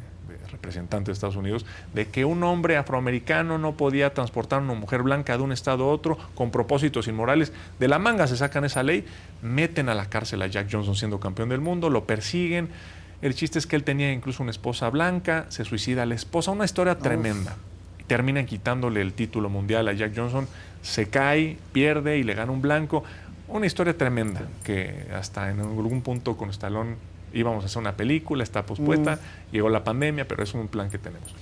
representante 0.64 1.12
de 1.12 1.14
Estados 1.14 1.36
Unidos, 1.36 1.66
de 1.94 2.08
que 2.08 2.24
un 2.24 2.42
hombre 2.44 2.78
afroamericano 2.78 3.58
no 3.58 3.74
podía 3.74 4.14
transportar 4.14 4.60
a 4.60 4.64
una 4.64 4.74
mujer 4.74 5.04
blanca 5.04 5.36
de 5.36 5.44
un 5.44 5.52
estado 5.52 5.84
a 5.84 5.88
otro 5.88 6.18
con 6.36 6.52
propósitos 6.52 7.08
inmorales. 7.10 7.52
De 7.80 7.90
la 7.90 8.00
manga 8.00 8.28
se 8.28 8.38
sacan 8.38 8.64
esa 8.64 8.82
ley, 8.82 9.06
meten 9.42 9.90
a 9.90 9.94
la 9.94 10.06
cárcel 10.06 10.42
a 10.42 10.48
Jack 10.48 10.70
Johnson 10.72 10.96
siendo 10.96 11.20
campeón 11.20 11.50
del 11.50 11.60
mundo, 11.60 11.90
lo 11.90 12.06
persiguen. 12.06 12.70
El 13.22 13.36
chiste 13.36 13.60
es 13.60 13.68
que 13.68 13.76
él 13.76 13.84
tenía 13.84 14.12
incluso 14.14 14.42
una 14.42 14.52
esposa 14.52 14.90
blanca, 14.90 15.46
se 15.50 15.66
suicida 15.66 16.06
la 16.06 16.16
esposa, 16.16 16.52
una 16.52 16.66
historia 16.66 16.98
tremenda. 16.98 17.58
Terminan 18.08 18.46
quitándole 18.46 19.02
el 19.02 19.14
título 19.14 19.50
mundial 19.50 19.88
a 19.90 19.94
Jack 19.94 20.14
Johnson, 20.16 20.48
se 20.82 21.10
cae, 21.10 21.58
pierde 21.74 22.18
y 22.18 22.24
le 22.24 22.36
gana 22.36 22.52
un 22.52 22.62
blanco. 22.62 23.04
Una 23.50 23.66
historia 23.66 23.98
tremenda 23.98 24.42
que 24.64 25.08
hasta 25.14 25.52
en 25.52 25.60
algún 25.60 26.02
punto 26.02 26.38
con 26.38 26.50
Stallone 26.50 26.96
íbamos 27.34 27.64
a 27.64 27.68
hacer 27.68 27.80
una 27.80 27.98
película, 27.98 28.44
está 28.44 28.66
pospuesta, 28.66 29.20
llegó 29.52 29.70
la 29.70 29.84
pandemia, 29.84 30.28
pero 30.28 30.44
es 30.44 30.54
un 30.54 30.68
plan 30.68 30.90
que 30.90 30.98
tenemos. 30.98 31.34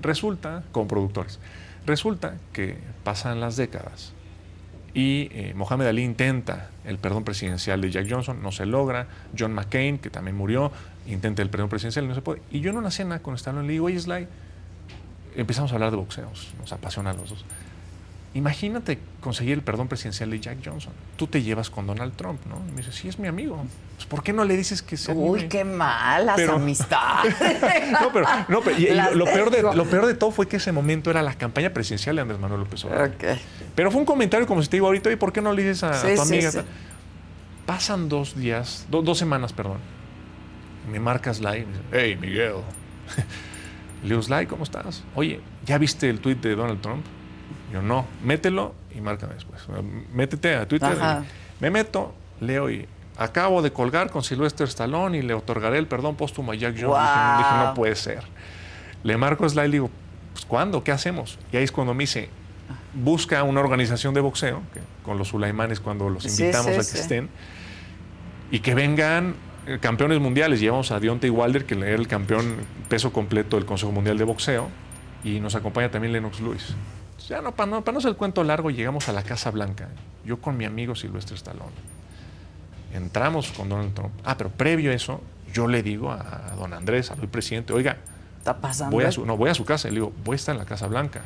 Resulta, 0.00 0.62
con 0.72 0.86
productores, 0.86 1.40
resulta 1.86 2.36
que 2.52 2.76
pasan 3.02 3.40
las 3.40 3.56
décadas 3.56 4.12
y 4.94 5.28
eh, 5.32 5.52
Mohamed 5.56 5.86
Ali 5.86 6.04
intenta 6.04 6.70
el 6.84 6.98
perdón 6.98 7.24
presidencial 7.24 7.80
de 7.80 7.90
Jack 7.90 8.06
Johnson, 8.08 8.40
no 8.42 8.52
se 8.52 8.64
logra, 8.64 9.08
John 9.36 9.52
McCain, 9.52 9.98
que 9.98 10.08
también 10.08 10.36
murió, 10.36 10.70
intenta 11.06 11.42
el 11.42 11.50
perdón 11.50 11.68
presidencial 11.68 12.06
no 12.06 12.14
se 12.14 12.22
puede. 12.22 12.40
Y 12.52 12.60
yo 12.60 12.70
en 12.70 12.76
una 12.76 12.92
cena 12.92 13.18
con 13.18 13.34
Stallone 13.34 13.66
le 13.66 13.72
digo, 13.72 13.86
oye 13.86 13.98
Sly, 13.98 14.28
empezamos 15.34 15.72
a 15.72 15.74
hablar 15.74 15.90
de 15.90 15.96
boxeos, 15.96 16.54
nos 16.60 16.72
apasiona 16.72 17.10
a 17.10 17.14
los 17.14 17.30
dos. 17.30 17.44
Imagínate 18.34 18.98
conseguir 19.20 19.54
el 19.54 19.62
perdón 19.62 19.86
presidencial 19.86 20.28
de 20.28 20.40
Jack 20.40 20.58
Johnson. 20.64 20.92
Tú 21.16 21.28
te 21.28 21.40
llevas 21.40 21.70
con 21.70 21.86
Donald 21.86 22.14
Trump, 22.16 22.40
¿no? 22.46 22.56
Y 22.68 22.72
me 22.72 22.78
dice, 22.78 22.90
sí, 22.90 23.06
es 23.06 23.16
mi 23.20 23.28
amigo. 23.28 23.64
Pues, 23.94 24.06
¿Por 24.06 24.24
qué 24.24 24.32
no 24.32 24.44
le 24.44 24.56
dices 24.56 24.82
que 24.82 24.96
sea 24.96 25.14
Uy, 25.14 25.48
qué 25.48 25.64
malas 25.64 26.40
amistades. 26.48 27.32
no, 27.92 28.12
pero, 28.12 28.26
no, 28.48 28.60
pero 28.60 28.76
y, 28.76 28.88
lo, 29.16 29.24
peor 29.24 29.50
de, 29.50 29.62
lo 29.62 29.84
peor 29.84 30.06
de 30.06 30.14
todo 30.14 30.32
fue 30.32 30.48
que 30.48 30.56
ese 30.56 30.72
momento 30.72 31.10
era 31.10 31.22
la 31.22 31.34
campaña 31.34 31.72
presidencial 31.72 32.16
de 32.16 32.22
Andrés 32.22 32.40
Manuel 32.40 32.62
López 32.62 32.84
Obrador. 32.84 33.12
Okay. 33.14 33.40
Pero 33.76 33.92
fue 33.92 34.00
un 34.00 34.06
comentario 34.06 34.48
como 34.48 34.60
si 34.62 34.68
te 34.68 34.78
digo 34.78 34.86
ahorita, 34.86 35.12
¿y 35.12 35.16
por 35.16 35.32
qué 35.32 35.40
no 35.40 35.52
le 35.52 35.62
dices 35.62 35.84
a, 35.84 36.02
tu 36.02 36.20
amiga? 36.20 36.50
Pasan 37.66 38.08
dos 38.08 38.36
días, 38.36 38.86
dos 38.90 39.16
semanas, 39.16 39.52
perdón. 39.52 39.78
Me 40.90 40.98
marcas 40.98 41.40
like 41.40 41.62
y 41.62 41.66
me 41.66 41.72
dice, 41.72 41.84
hey, 41.92 42.18
Miguel. 42.20 42.54
le 44.02 44.08
digo, 44.08 44.22
Sly, 44.22 44.46
¿cómo 44.46 44.64
estás? 44.64 45.04
Oye, 45.14 45.40
¿ya 45.64 45.78
viste 45.78 46.10
el 46.10 46.18
tweet 46.18 46.36
de 46.36 46.56
Donald 46.56 46.80
Trump? 46.80 47.06
Yo 47.74 47.82
no, 47.82 48.06
mételo 48.22 48.72
y 48.94 49.00
márcame 49.00 49.34
después. 49.34 49.60
Métete 50.12 50.54
a 50.54 50.68
Twitter. 50.68 50.96
me 51.58 51.70
meto, 51.72 52.14
leo 52.40 52.70
y 52.70 52.86
acabo 53.16 53.62
de 53.62 53.72
colgar 53.72 54.10
con 54.10 54.22
Sylvester 54.22 54.68
Stallone 54.68 55.18
y 55.18 55.22
le 55.22 55.34
otorgaré 55.34 55.78
el 55.78 55.88
perdón 55.88 56.14
póstumo 56.14 56.52
a 56.52 56.54
Jack 56.54 56.76
Johnson. 56.80 57.38
Dije, 57.38 57.50
no 57.64 57.74
puede 57.74 57.96
ser. 57.96 58.22
Le 59.02 59.16
marco 59.16 59.44
a 59.44 59.48
Sly 59.48 59.66
y 59.66 59.70
digo, 59.72 59.90
pues 60.34 60.44
¿cuándo? 60.44 60.84
¿Qué 60.84 60.92
hacemos? 60.92 61.36
Y 61.50 61.56
ahí 61.56 61.64
es 61.64 61.72
cuando 61.72 61.94
me 61.94 62.04
dice, 62.04 62.28
busca 62.92 63.42
una 63.42 63.58
organización 63.58 64.14
de 64.14 64.20
boxeo, 64.20 64.62
con 65.02 65.18
los 65.18 65.26
Sulaimanes 65.26 65.80
cuando 65.80 66.08
los 66.08 66.24
invitamos 66.26 66.68
a 66.68 66.92
que 66.92 67.00
estén, 67.00 67.28
y 68.52 68.60
que 68.60 68.76
vengan 68.76 69.34
eh, 69.66 69.78
campeones 69.80 70.20
mundiales. 70.20 70.60
Llevamos 70.60 70.92
a 70.92 71.00
Deontay 71.00 71.30
Wilder, 71.30 71.64
que 71.64 71.74
era 71.74 71.96
el 71.96 72.06
campeón 72.06 72.54
peso 72.88 73.12
completo 73.12 73.56
del 73.56 73.66
Consejo 73.66 73.90
Mundial 73.90 74.16
de 74.16 74.22
Boxeo, 74.22 74.68
y 75.24 75.40
nos 75.40 75.56
acompaña 75.56 75.90
también 75.90 76.12
Lennox 76.12 76.38
Lewis. 76.38 76.76
Ya 77.28 77.40
no, 77.40 77.52
para 77.52 77.70
no, 77.70 77.84
para 77.84 77.94
no 77.94 78.00
ser 78.00 78.10
el 78.10 78.16
cuento 78.16 78.44
largo, 78.44 78.70
llegamos 78.70 79.08
a 79.08 79.12
la 79.12 79.22
Casa 79.22 79.50
Blanca. 79.50 79.88
Yo 80.24 80.40
con 80.40 80.56
mi 80.56 80.64
amigo 80.64 80.94
Silvestre 80.94 81.36
Stallone. 81.36 81.72
Entramos 82.92 83.50
con 83.52 83.68
Donald 83.68 83.94
Trump. 83.94 84.12
Ah, 84.24 84.36
pero 84.36 84.50
previo 84.50 84.90
a 84.90 84.94
eso, 84.94 85.20
yo 85.52 85.66
le 85.66 85.82
digo 85.82 86.10
a, 86.10 86.52
don 86.56 86.72
Andrés, 86.74 87.10
al 87.10 87.28
presidente, 87.28 87.72
oiga, 87.72 87.96
¿Está 88.38 88.58
pasando? 88.58 88.94
Voy 88.94 89.04
a 89.04 89.10
su, 89.10 89.24
no, 89.24 89.38
voy 89.38 89.48
a 89.48 89.54
su 89.54 89.64
casa. 89.64 89.88
Le 89.88 89.94
digo, 89.94 90.12
voy 90.22 90.34
a 90.34 90.36
estar 90.36 90.54
en 90.54 90.58
la 90.58 90.66
Casa 90.66 90.86
Blanca. 90.86 91.22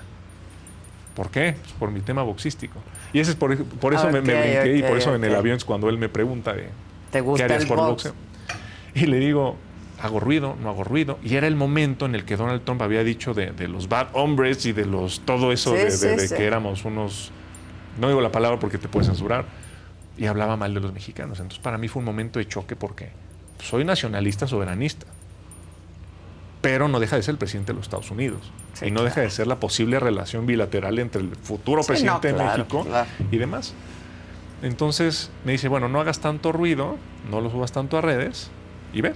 ¿Por 1.16 1.30
qué? 1.30 1.56
Pues 1.60 1.72
por 1.72 1.90
mi 1.90 2.00
tema 2.00 2.22
boxístico. 2.22 2.78
Y 3.12 3.18
ese 3.18 3.32
es 3.32 3.36
por, 3.36 3.56
por 3.64 3.92
eso 3.92 4.08
me, 4.10 4.20
brinqué 4.20 4.76
y 4.76 4.82
por 4.82 4.96
eso 4.96 5.12
en 5.16 5.24
el 5.24 5.34
avión 5.34 5.56
es 5.56 5.64
cuando 5.64 5.88
él 5.88 5.98
me 5.98 6.08
pregunta 6.08 6.52
de, 6.52 6.68
¿Te 7.10 7.20
gusta 7.20 7.46
¿qué 7.46 7.54
harías 7.54 7.68
por 7.68 7.78
box? 7.78 7.88
boxeo? 7.88 8.12
Y 8.94 9.06
le 9.06 9.18
digo, 9.18 9.56
hago 10.00 10.20
ruido, 10.20 10.56
no 10.60 10.68
hago 10.70 10.84
ruido. 10.84 11.18
Y 11.22 11.36
era 11.36 11.46
el 11.46 11.56
momento 11.56 12.06
en 12.06 12.14
el 12.14 12.24
que 12.24 12.36
Donald 12.36 12.62
Trump 12.64 12.82
había 12.82 13.04
dicho 13.04 13.34
de, 13.34 13.68
los 13.68 13.88
bad 13.88 14.08
hombres 14.12 14.64
y 14.66 14.72
de 14.72 14.86
los 14.86 15.20
todo 15.20 15.52
eso 15.52 15.72
de, 15.72 16.28
que 16.36 16.44
éramos 16.44 16.84
unos, 16.84 17.30
no 18.00 18.08
digo 18.08 18.20
la 18.20 18.32
palabra 18.32 18.58
porque 18.58 18.78
te 18.78 18.88
puedes 18.88 19.08
censurar, 19.08 19.44
y 20.16 20.26
hablaba 20.26 20.56
mal 20.56 20.74
de 20.74 20.80
los 20.80 20.92
mexicanos. 20.92 21.38
Entonces 21.38 21.60
para 21.60 21.78
mí 21.78 21.88
fue 21.88 22.00
un 22.00 22.06
momento 22.06 22.38
de 22.38 22.46
choque 22.46 22.76
porque 22.76 23.10
soy 23.62 23.84
nacionalista 23.84 24.46
soberanista, 24.46 25.06
pero 26.60 26.88
no 26.88 27.00
deja 27.00 27.16
de 27.16 27.22
ser 27.22 27.32
el 27.32 27.38
presidente 27.38 27.72
de 27.72 27.76
los 27.76 27.86
Estados 27.86 28.10
Unidos. 28.10 28.52
y 28.82 28.90
no 28.90 29.02
deja 29.02 29.20
de 29.20 29.30
ser 29.30 29.48
la 29.48 29.56
posible 29.56 29.98
relación 29.98 30.46
bilateral 30.46 30.98
entre 31.00 31.22
el 31.22 31.34
futuro 31.34 31.82
presidente 31.82 32.32
de 32.32 32.34
México 32.34 32.86
y 33.30 33.38
demás. 33.38 33.74
Entonces 34.62 35.30
me 35.44 35.52
dice, 35.52 35.68
bueno, 35.68 35.88
no 35.88 36.00
hagas 36.00 36.20
tanto 36.20 36.50
ruido, 36.52 36.96
no 37.30 37.40
lo 37.40 37.50
subas 37.50 37.70
tanto 37.72 37.96
a 37.96 38.00
redes 38.00 38.50
y 38.92 39.00
ve 39.00 39.14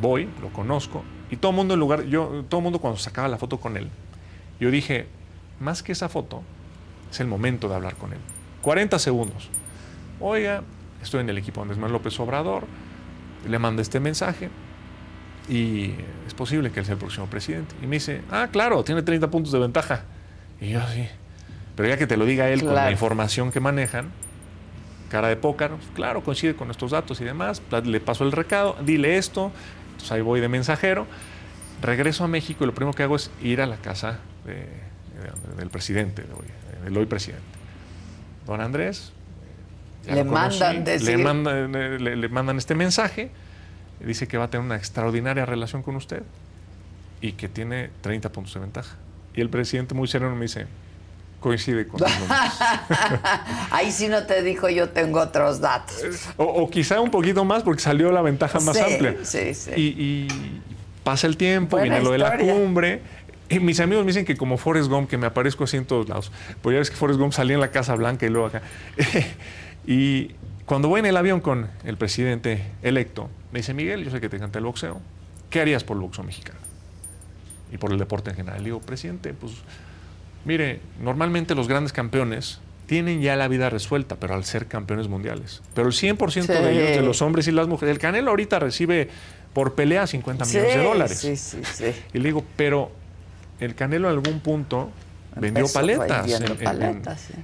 voy, 0.00 0.28
lo 0.40 0.48
conozco, 0.52 1.02
y 1.30 1.36
todo 1.36 1.50
el 1.50 1.56
mundo 1.56 1.74
en 1.74 1.80
lugar, 1.80 2.04
yo, 2.04 2.44
todo 2.48 2.60
el 2.60 2.64
mundo 2.64 2.78
cuando 2.78 2.98
sacaba 2.98 3.28
la 3.28 3.38
foto 3.38 3.58
con 3.58 3.76
él, 3.76 3.88
yo 4.60 4.70
dije, 4.70 5.06
más 5.60 5.82
que 5.82 5.92
esa 5.92 6.08
foto, 6.08 6.42
es 7.10 7.20
el 7.20 7.26
momento 7.26 7.68
de 7.68 7.74
hablar 7.74 7.96
con 7.96 8.12
él. 8.12 8.18
40 8.62 8.98
segundos. 8.98 9.48
Oiga, 10.20 10.62
estoy 11.02 11.20
en 11.20 11.30
el 11.30 11.38
equipo 11.38 11.62
Andrés 11.62 11.78
Manuel 11.78 11.94
López 11.94 12.18
Obrador, 12.20 12.64
le 13.48 13.58
mando 13.58 13.82
este 13.82 14.00
mensaje 14.00 14.50
y 15.48 15.92
es 16.26 16.34
posible 16.34 16.70
que 16.70 16.80
él 16.80 16.86
sea 16.86 16.94
el 16.94 16.98
próximo 16.98 17.26
presidente. 17.26 17.74
Y 17.82 17.86
me 17.86 17.96
dice, 17.96 18.22
ah, 18.30 18.48
claro, 18.50 18.82
tiene 18.84 19.02
30 19.02 19.30
puntos 19.30 19.52
de 19.52 19.58
ventaja. 19.58 20.02
Y 20.60 20.70
yo 20.70 20.80
sí. 20.88 21.06
Pero 21.76 21.88
ya 21.88 21.96
que 21.96 22.06
te 22.06 22.16
lo 22.16 22.26
diga 22.26 22.50
él 22.50 22.64
con 22.64 22.74
la 22.74 22.90
información 22.90 23.52
que 23.52 23.60
manejan, 23.60 24.10
cara 25.08 25.28
de 25.28 25.36
pócar, 25.36 25.70
claro, 25.94 26.22
coincide 26.22 26.54
con 26.54 26.70
estos 26.70 26.90
datos 26.90 27.20
y 27.20 27.24
demás, 27.24 27.62
le 27.84 28.00
paso 28.00 28.24
el 28.24 28.32
recado, 28.32 28.76
dile 28.84 29.16
esto, 29.16 29.52
entonces 29.98 30.12
ahí 30.12 30.20
voy 30.20 30.40
de 30.40 30.48
mensajero, 30.48 31.08
regreso 31.82 32.22
a 32.22 32.28
México 32.28 32.62
y 32.62 32.68
lo 32.68 32.74
primero 32.74 32.94
que 32.94 33.02
hago 33.02 33.16
es 33.16 33.32
ir 33.42 33.60
a 33.60 33.66
la 33.66 33.78
casa 33.78 34.20
del 35.56 35.70
presidente, 35.70 36.24
del 36.84 36.96
hoy 36.96 37.06
presidente. 37.06 37.44
Don 38.46 38.60
Andrés. 38.60 39.12
Le 40.06 40.22
mandan, 40.22 40.84
le, 40.84 41.18
mandan, 41.18 41.72
le, 41.72 42.28
mandan 42.28 42.56
este 42.56 42.76
mensaje, 42.76 43.30
dice 44.00 44.28
que 44.28 44.38
va 44.38 44.44
a 44.44 44.50
tener 44.50 44.64
una 44.64 44.76
extraordinaria 44.76 45.44
relación 45.44 45.82
con 45.82 45.96
usted 45.96 46.22
y 47.20 47.32
que 47.32 47.48
tiene 47.48 47.90
30 48.00 48.30
puntos 48.30 48.54
de 48.54 48.60
ventaja. 48.60 48.96
Y 49.34 49.40
el 49.40 49.50
presidente 49.50 49.94
muy 49.94 50.06
sereno 50.06 50.34
me 50.36 50.42
dice, 50.42 50.66
coincide 51.40 51.86
con 51.86 52.00
Ahí 53.70 53.92
sí 53.92 54.08
no 54.08 54.24
te 54.24 54.42
dijo 54.42 54.68
yo 54.68 54.90
tengo 54.90 55.20
otros 55.20 55.60
datos. 55.60 56.02
O, 56.36 56.68
quizá 56.68 57.00
un 57.00 57.10
poquito 57.10 57.44
más 57.44 57.62
porque 57.62 57.82
salió 57.82 58.10
la 58.12 58.22
ventaja 58.22 58.60
más 58.60 58.76
amplia. 58.80 59.16
Sí, 59.22 59.54
sí. 59.54 59.70
Y, 59.76 60.28
pasa 61.04 61.26
el 61.26 61.36
tiempo, 61.36 61.80
viene 61.80 62.02
lo 62.02 62.10
de 62.10 62.18
la 62.18 62.36
cumbre. 62.36 63.02
Y 63.48 63.60
mis 63.60 63.80
amigos 63.80 64.04
me 64.04 64.10
dicen 64.10 64.26
que 64.26 64.36
como 64.36 64.58
Forrest 64.58 64.90
Gump, 64.90 65.08
que 65.08 65.16
me 65.16 65.26
aparezco 65.26 65.64
así 65.64 65.78
en 65.78 65.86
todos 65.86 66.08
lados. 66.08 66.30
Pues 66.60 66.74
ya 66.74 66.80
ves 66.80 66.90
que 66.90 66.96
Forrest 66.96 67.18
Gump 67.18 67.32
salía 67.32 67.54
en 67.54 67.60
la 67.60 67.70
Casa 67.70 67.94
Blanca 67.94 68.26
y 68.26 68.28
luego 68.28 68.48
acá. 68.48 68.62
y 69.86 70.32
cuando 70.66 70.88
voy 70.88 71.00
en 71.00 71.06
el 71.06 71.16
avión 71.16 71.40
con 71.40 71.70
el 71.84 71.96
presidente 71.96 72.62
electo, 72.82 73.30
me 73.52 73.60
dice, 73.60 73.72
Miguel, 73.72 74.04
yo 74.04 74.10
sé 74.10 74.20
que 74.20 74.28
te 74.28 74.36
encanta 74.36 74.58
el 74.58 74.66
boxeo. 74.66 75.00
¿Qué 75.48 75.62
harías 75.62 75.82
por 75.82 75.96
el 75.96 76.02
boxeo 76.02 76.24
mexicano? 76.24 76.58
Y 77.72 77.78
por 77.78 77.90
el 77.90 77.98
deporte 77.98 78.28
en 78.30 78.36
general. 78.36 78.58
Le 78.58 78.64
digo, 78.66 78.80
presidente, 78.80 79.32
pues 79.32 79.52
Mire, 80.44 80.80
normalmente 81.00 81.54
los 81.54 81.68
grandes 81.68 81.92
campeones 81.92 82.60
tienen 82.86 83.20
ya 83.20 83.36
la 83.36 83.48
vida 83.48 83.68
resuelta, 83.68 84.16
pero 84.16 84.34
al 84.34 84.44
ser 84.44 84.66
campeones 84.66 85.08
mundiales. 85.08 85.62
Pero 85.74 85.88
el 85.88 85.94
100% 85.94 86.46
de 86.46 86.72
ellos, 86.72 86.96
de 86.96 87.02
los 87.02 87.20
hombres 87.20 87.46
y 87.46 87.52
las 87.52 87.68
mujeres, 87.68 87.92
el 87.94 88.00
Canelo 88.00 88.30
ahorita 88.30 88.58
recibe 88.58 89.08
por 89.52 89.74
pelea 89.74 90.06
50 90.06 90.46
millones 90.46 90.74
de 90.74 90.82
dólares. 90.82 91.18
Sí, 91.18 91.36
sí, 91.36 91.58
sí. 91.64 91.92
Y 92.14 92.18
le 92.18 92.24
digo, 92.24 92.44
pero 92.56 92.90
el 93.60 93.74
Canelo 93.74 94.08
en 94.08 94.14
algún 94.14 94.40
punto 94.40 94.90
vendió 95.36 95.66
paletas. 95.68 96.26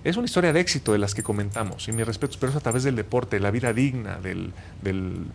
es 0.03 0.17
una 0.17 0.25
historia 0.25 0.53
de 0.53 0.61
éxito 0.61 0.93
de 0.93 0.99
las 0.99 1.15
que 1.15 1.23
comentamos, 1.23 1.89
y 1.89 1.93
mis 1.93 2.07
respetos, 2.07 2.39
pero 2.39 2.51
es 2.51 2.57
a 2.57 2.61
través 2.61 2.83
del 2.83 2.97
deporte, 2.97 3.39
la 3.39 3.51
vida 3.51 3.73
digna, 3.73 4.17
del, 4.17 4.53
del 4.83 5.27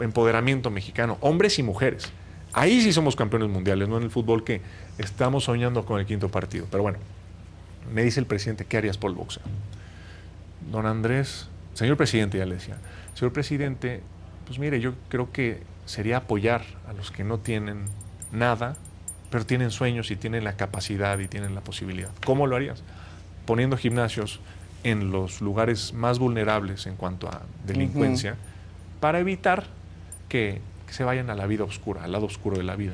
empoderamiento 0.00 0.70
mexicano, 0.70 1.16
hombres 1.20 1.58
y 1.58 1.62
mujeres. 1.62 2.10
Ahí 2.54 2.80
sí 2.80 2.92
somos 2.92 3.16
campeones 3.16 3.48
mundiales, 3.48 3.88
no 3.88 3.96
en 3.96 4.04
el 4.04 4.10
fútbol 4.10 4.44
que 4.44 4.60
estamos 4.98 5.44
soñando 5.44 5.84
con 5.84 5.98
el 5.98 6.06
quinto 6.06 6.28
partido. 6.28 6.66
Pero 6.70 6.84
bueno, 6.84 6.98
me 7.92 8.04
dice 8.04 8.20
el 8.20 8.26
presidente, 8.26 8.64
¿qué 8.64 8.76
harías 8.76 8.96
por 8.96 9.10
el 9.10 9.16
boxeo? 9.16 9.42
Don 10.70 10.86
Andrés, 10.86 11.48
señor 11.74 11.96
presidente, 11.96 12.38
ya 12.38 12.46
le 12.46 12.54
decía, 12.54 12.76
señor 13.14 13.32
presidente, 13.32 14.02
pues 14.46 14.60
mire, 14.60 14.80
yo 14.80 14.94
creo 15.08 15.32
que 15.32 15.62
sería 15.84 16.18
apoyar 16.18 16.62
a 16.88 16.92
los 16.92 17.10
que 17.10 17.24
no 17.24 17.38
tienen 17.38 17.86
nada, 18.30 18.76
pero 19.30 19.44
tienen 19.44 19.72
sueños 19.72 20.12
y 20.12 20.16
tienen 20.16 20.44
la 20.44 20.56
capacidad 20.56 21.18
y 21.18 21.26
tienen 21.26 21.56
la 21.56 21.60
posibilidad. 21.60 22.10
¿Cómo 22.24 22.46
lo 22.46 22.54
harías? 22.54 22.84
Poniendo 23.46 23.76
gimnasios 23.76 24.38
en 24.84 25.10
los 25.10 25.40
lugares 25.40 25.92
más 25.92 26.20
vulnerables 26.20 26.86
en 26.86 26.94
cuanto 26.94 27.28
a 27.28 27.42
delincuencia, 27.66 28.36
para 29.00 29.18
evitar 29.18 29.64
que 30.28 30.60
se 30.94 31.02
vayan 31.04 31.28
a 31.28 31.34
la 31.34 31.46
vida 31.46 31.64
oscura, 31.64 32.04
al 32.04 32.12
lado 32.12 32.26
oscuro 32.26 32.56
de 32.56 32.62
la 32.64 32.76
vida. 32.76 32.92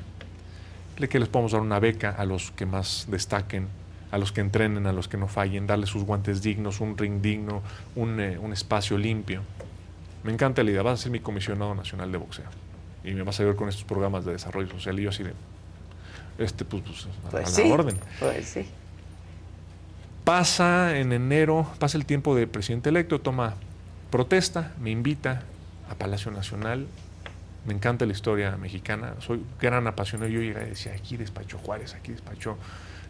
que 0.97 1.19
les 1.19 1.29
podemos 1.31 1.53
dar 1.53 1.61
una 1.63 1.79
beca 1.81 2.11
a 2.11 2.25
los 2.27 2.51
que 2.51 2.67
más 2.67 3.07
destaquen, 3.11 3.69
a 4.11 4.19
los 4.19 4.33
que 4.33 4.41
entrenen, 4.43 4.87
a 4.87 4.93
los 4.93 5.09
que 5.09 5.17
no 5.17 5.29
fallen, 5.29 5.67
darles 5.67 5.89
sus 5.89 6.05
guantes 6.05 6.43
dignos, 6.43 6.81
un 6.81 6.97
ring 6.99 7.23
digno, 7.23 7.63
un, 7.97 8.21
eh, 8.21 8.37
un 8.39 8.53
espacio 8.53 8.99
limpio. 8.99 9.41
Me 10.25 10.31
encanta 10.33 10.63
la 10.63 10.71
idea, 10.73 10.83
vas 10.83 11.01
a 11.01 11.03
ser 11.05 11.13
mi 11.13 11.21
comisionado 11.21 11.75
nacional 11.75 12.13
de 12.13 12.19
boxeo 12.19 12.45
y 13.03 13.13
me 13.13 13.23
vas 13.23 13.41
a 13.41 13.45
ver 13.45 13.57
con 13.57 13.71
estos 13.71 13.85
programas 13.85 14.27
de 14.27 14.33
desarrollo 14.33 14.69
social 14.71 15.01
y 15.01 15.05
yo 15.05 15.09
así 15.09 15.23
de, 15.23 15.33
este, 16.39 16.65
pues, 16.67 16.83
pues, 16.83 17.07
a- 17.07 17.31
Pues 17.31 17.49
a 17.49 17.51
sí. 17.51 17.69
la 17.69 17.75
orden. 17.75 17.99
Pues 18.19 18.47
sí. 18.47 18.67
Pasa 20.25 20.99
en 20.99 21.13
enero, 21.13 21.67
pasa 21.79 21.97
el 21.97 22.05
tiempo 22.05 22.35
de 22.37 22.47
presidente 22.47 22.91
electo, 22.91 23.21
toma 23.21 23.55
protesta, 24.11 24.73
me 24.81 24.91
invita 24.91 25.43
a 25.91 25.95
Palacio 25.95 26.31
Nacional. 26.31 26.87
Me 27.67 27.75
encanta 27.75 28.07
la 28.07 28.13
historia 28.13 28.57
mexicana, 28.57 29.15
soy 29.21 29.43
gran 29.61 29.87
apasionado. 29.87 30.31
Yo 30.31 30.41
llegué 30.41 30.63
y 30.67 30.71
decía, 30.71 30.93
aquí 30.95 31.17
despachó 31.17 31.59
Juárez, 31.59 31.95
aquí 31.95 32.13
despachó 32.13 32.57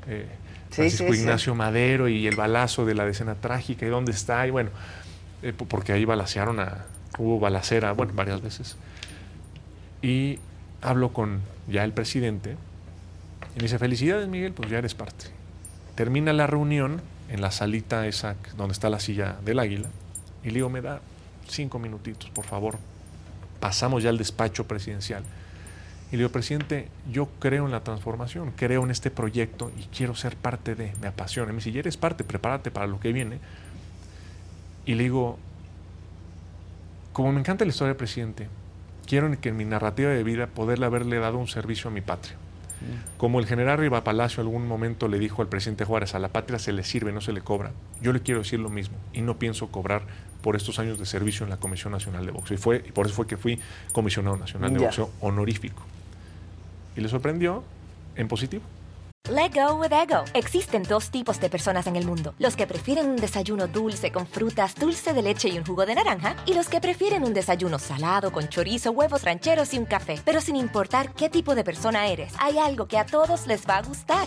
eh, 0.09 0.27
Francisco 0.71 1.09
sí, 1.09 1.15
sí. 1.15 1.21
Ignacio 1.21 1.55
Madero 1.55 2.09
y 2.09 2.27
el 2.27 2.35
balazo 2.37 2.85
de 2.85 2.95
la 2.95 3.05
decena 3.05 3.35
trágica, 3.37 3.87
y 3.87 3.89
dónde 3.89 4.13
está, 4.13 4.47
y 4.47 4.51
bueno, 4.51 4.71
eh, 5.43 5.53
po- 5.53 5.67
porque 5.67 5.93
ahí 5.93 6.05
balacearon 6.05 6.59
a, 6.61 6.85
hubo 7.19 7.39
balacera, 7.39 7.93
bueno, 7.93 8.13
varias 8.15 8.41
veces. 8.43 8.77
Y 10.03 10.39
hablo 10.83 11.13
con 11.13 11.41
ya 11.69 11.85
el 11.85 11.93
presidente 11.93 12.57
y 13.55 13.57
me 13.57 13.63
dice, 13.65 13.79
felicidades 13.79 14.29
Miguel, 14.29 14.53
pues 14.53 14.71
ya 14.71 14.79
eres 14.79 14.95
parte. 14.95 15.27
Termina 15.95 16.33
la 16.33 16.47
reunión 16.47 17.01
en 17.29 17.41
la 17.41 17.51
salita 17.51 18.07
esa 18.07 18.35
donde 18.57 18.73
está 18.73 18.91
la 18.91 18.99
silla 19.01 19.37
del 19.45 19.59
águila 19.59 19.89
y 20.43 20.49
le 20.49 20.55
digo, 20.55 20.71
me 20.71 20.81
da 20.81 21.01
cinco 21.49 21.79
minutitos, 21.79 22.31
por 22.31 22.47
favor. 22.47 22.79
Pasamos 23.61 24.03
ya 24.03 24.11
al 24.11 24.19
despacho 24.19 24.67
presidencial. 24.67 25.23
Y 26.11 26.13
le 26.13 26.19
digo, 26.19 26.31
presidente, 26.31 26.89
yo 27.13 27.29
creo 27.39 27.67
en 27.67 27.71
la 27.71 27.85
transformación, 27.85 28.53
creo 28.57 28.83
en 28.83 28.91
este 28.91 29.11
proyecto 29.11 29.71
y 29.79 29.85
quiero 29.95 30.17
ser 30.17 30.37
parte 30.37 30.75
de, 30.75 30.93
me 31.01 31.07
apasiona. 31.07 31.51
Y 31.51 31.53
me 31.53 31.59
dice, 31.59 31.71
ya 31.71 31.81
eres 31.81 31.97
parte, 31.97 32.25
prepárate 32.25 32.73
para 32.73 32.89
lo 32.89 32.99
que 32.99 33.13
viene. 33.13 33.39
Y 34.87 34.95
le 34.95 35.05
digo, 35.05 35.39
como 37.13 37.33
me 37.33 37.41
encanta 37.41 37.65
la 37.65 37.71
historia 37.71 37.91
del 37.91 37.97
presidente, 37.97 38.49
quiero 39.07 39.31
que 39.41 39.51
en 39.51 39.57
mi 39.57 39.65
narrativa 39.65 40.11
de 40.11 40.25
vida 40.25 40.49
poderle 40.49 40.87
haberle 40.87 41.19
dado 41.19 41.39
un 41.39 41.49
servicio 41.49 41.91
a 41.91 41.93
mi 41.93 42.01
patria. 42.01 42.37
Como 43.19 43.41
el 43.41 43.47
general 43.47 43.79
Riva 43.79 44.05
Palacio 44.05 44.41
algún 44.41 44.67
momento 44.67 45.07
le 45.07 45.19
dijo 45.19 45.43
al 45.43 45.49
presidente 45.49 45.85
Juárez, 45.85 46.15
a 46.15 46.19
la 46.19 46.29
patria 46.29 46.59
se 46.59 46.73
le 46.73 46.83
sirve, 46.83 47.13
no 47.13 47.21
se 47.21 47.33
le 47.33 47.43
cobra. 47.43 47.73
Yo 48.01 48.13
le 48.13 48.21
quiero 48.21 48.41
decir 48.41 48.59
lo 48.59 48.71
mismo 48.71 48.97
y 49.13 49.21
no 49.21 49.39
pienso 49.39 49.69
cobrar 49.69 50.03
por 50.43 50.57
estos 50.57 50.79
años 50.79 50.99
de 50.99 51.07
servicio 51.07 51.45
en 51.45 51.51
la 51.51 51.57
Comisión 51.59 51.93
Nacional 51.93 52.25
de 52.27 52.33
Boxeo. 52.33 52.55
Y, 52.57 52.59
fue, 52.59 52.85
y 52.87 52.93
por 52.93 53.07
eso 53.07 53.15
fue 53.15 53.27
que 53.27 53.37
fui 53.37 53.61
comisionado 53.93 54.37
nacional 54.37 54.73
de 54.73 54.81
Ya. 54.81 54.87
boxeo 54.87 55.11
honorífico. 55.21 55.83
Y 56.97 57.01
le 57.01 57.09
sorprendió 57.09 57.63
en 58.17 58.29
positivo. 58.29 58.63
Let 59.31 59.51
go 59.55 59.75
with 59.77 59.93
ego. 59.93 60.25
Existen 60.35 60.83
dos 60.83 61.11
tipos 61.11 61.39
de 61.41 61.51
personas 61.51 61.87
en 61.87 61.95
el 61.95 62.07
mundo: 62.07 62.35
los 62.39 62.57
que 62.57 62.67
prefieren 62.67 63.09
un 63.09 63.17
desayuno 63.17 63.69
dulce 63.69 64.11
con 64.11 64.27
frutas, 64.27 64.75
dulce 64.75 65.13
de 65.13 65.23
leche 65.23 65.49
y 65.51 65.59
un 65.59 65.65
jugo 65.65 65.87
de 65.87 65.95
naranja, 65.95 66.35
y 66.47 66.55
los 66.55 66.69
que 66.69 66.81
prefieren 66.81 67.23
un 67.23 67.35
desayuno 67.35 67.79
salado 67.79 68.33
con 68.33 68.49
chorizo, 68.49 68.91
huevos 68.91 69.23
rancheros 69.23 69.73
y 69.75 69.79
un 69.79 69.85
café. 69.85 70.21
Pero 70.25 70.41
sin 70.41 70.57
importar 70.57 71.13
qué 71.13 71.29
tipo 71.29 71.55
de 71.55 71.63
persona 71.63 72.09
eres, 72.09 72.33
hay 72.39 72.59
algo 72.59 72.89
que 72.89 72.99
a 72.99 73.05
todos 73.05 73.47
les 73.47 73.69
va 73.69 73.77
a 73.77 73.83
gustar. 73.83 74.27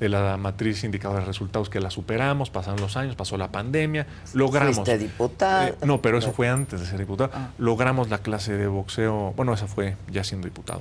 de 0.00 0.08
la 0.08 0.38
matriz 0.38 0.82
indicadora 0.82 1.20
de 1.20 1.26
resultados 1.26 1.68
que 1.68 1.78
la 1.78 1.90
superamos, 1.90 2.48
pasaron 2.48 2.80
los 2.80 2.96
años, 2.96 3.14
pasó 3.16 3.36
la 3.36 3.52
pandemia, 3.52 4.06
logramos. 4.32 4.76
Fuiste 4.76 4.96
diputado. 4.96 5.68
Eh, 5.68 5.74
no, 5.84 6.00
pero 6.00 6.18
eso 6.18 6.32
fue 6.32 6.48
antes 6.48 6.80
de 6.80 6.86
ser 6.86 6.98
diputado. 6.98 7.30
Ah. 7.34 7.50
Logramos 7.58 8.08
la 8.08 8.18
clase 8.18 8.56
de 8.56 8.66
boxeo, 8.66 9.34
bueno, 9.36 9.52
esa 9.52 9.66
fue 9.66 9.96
ya 10.10 10.24
siendo 10.24 10.46
diputado, 10.46 10.80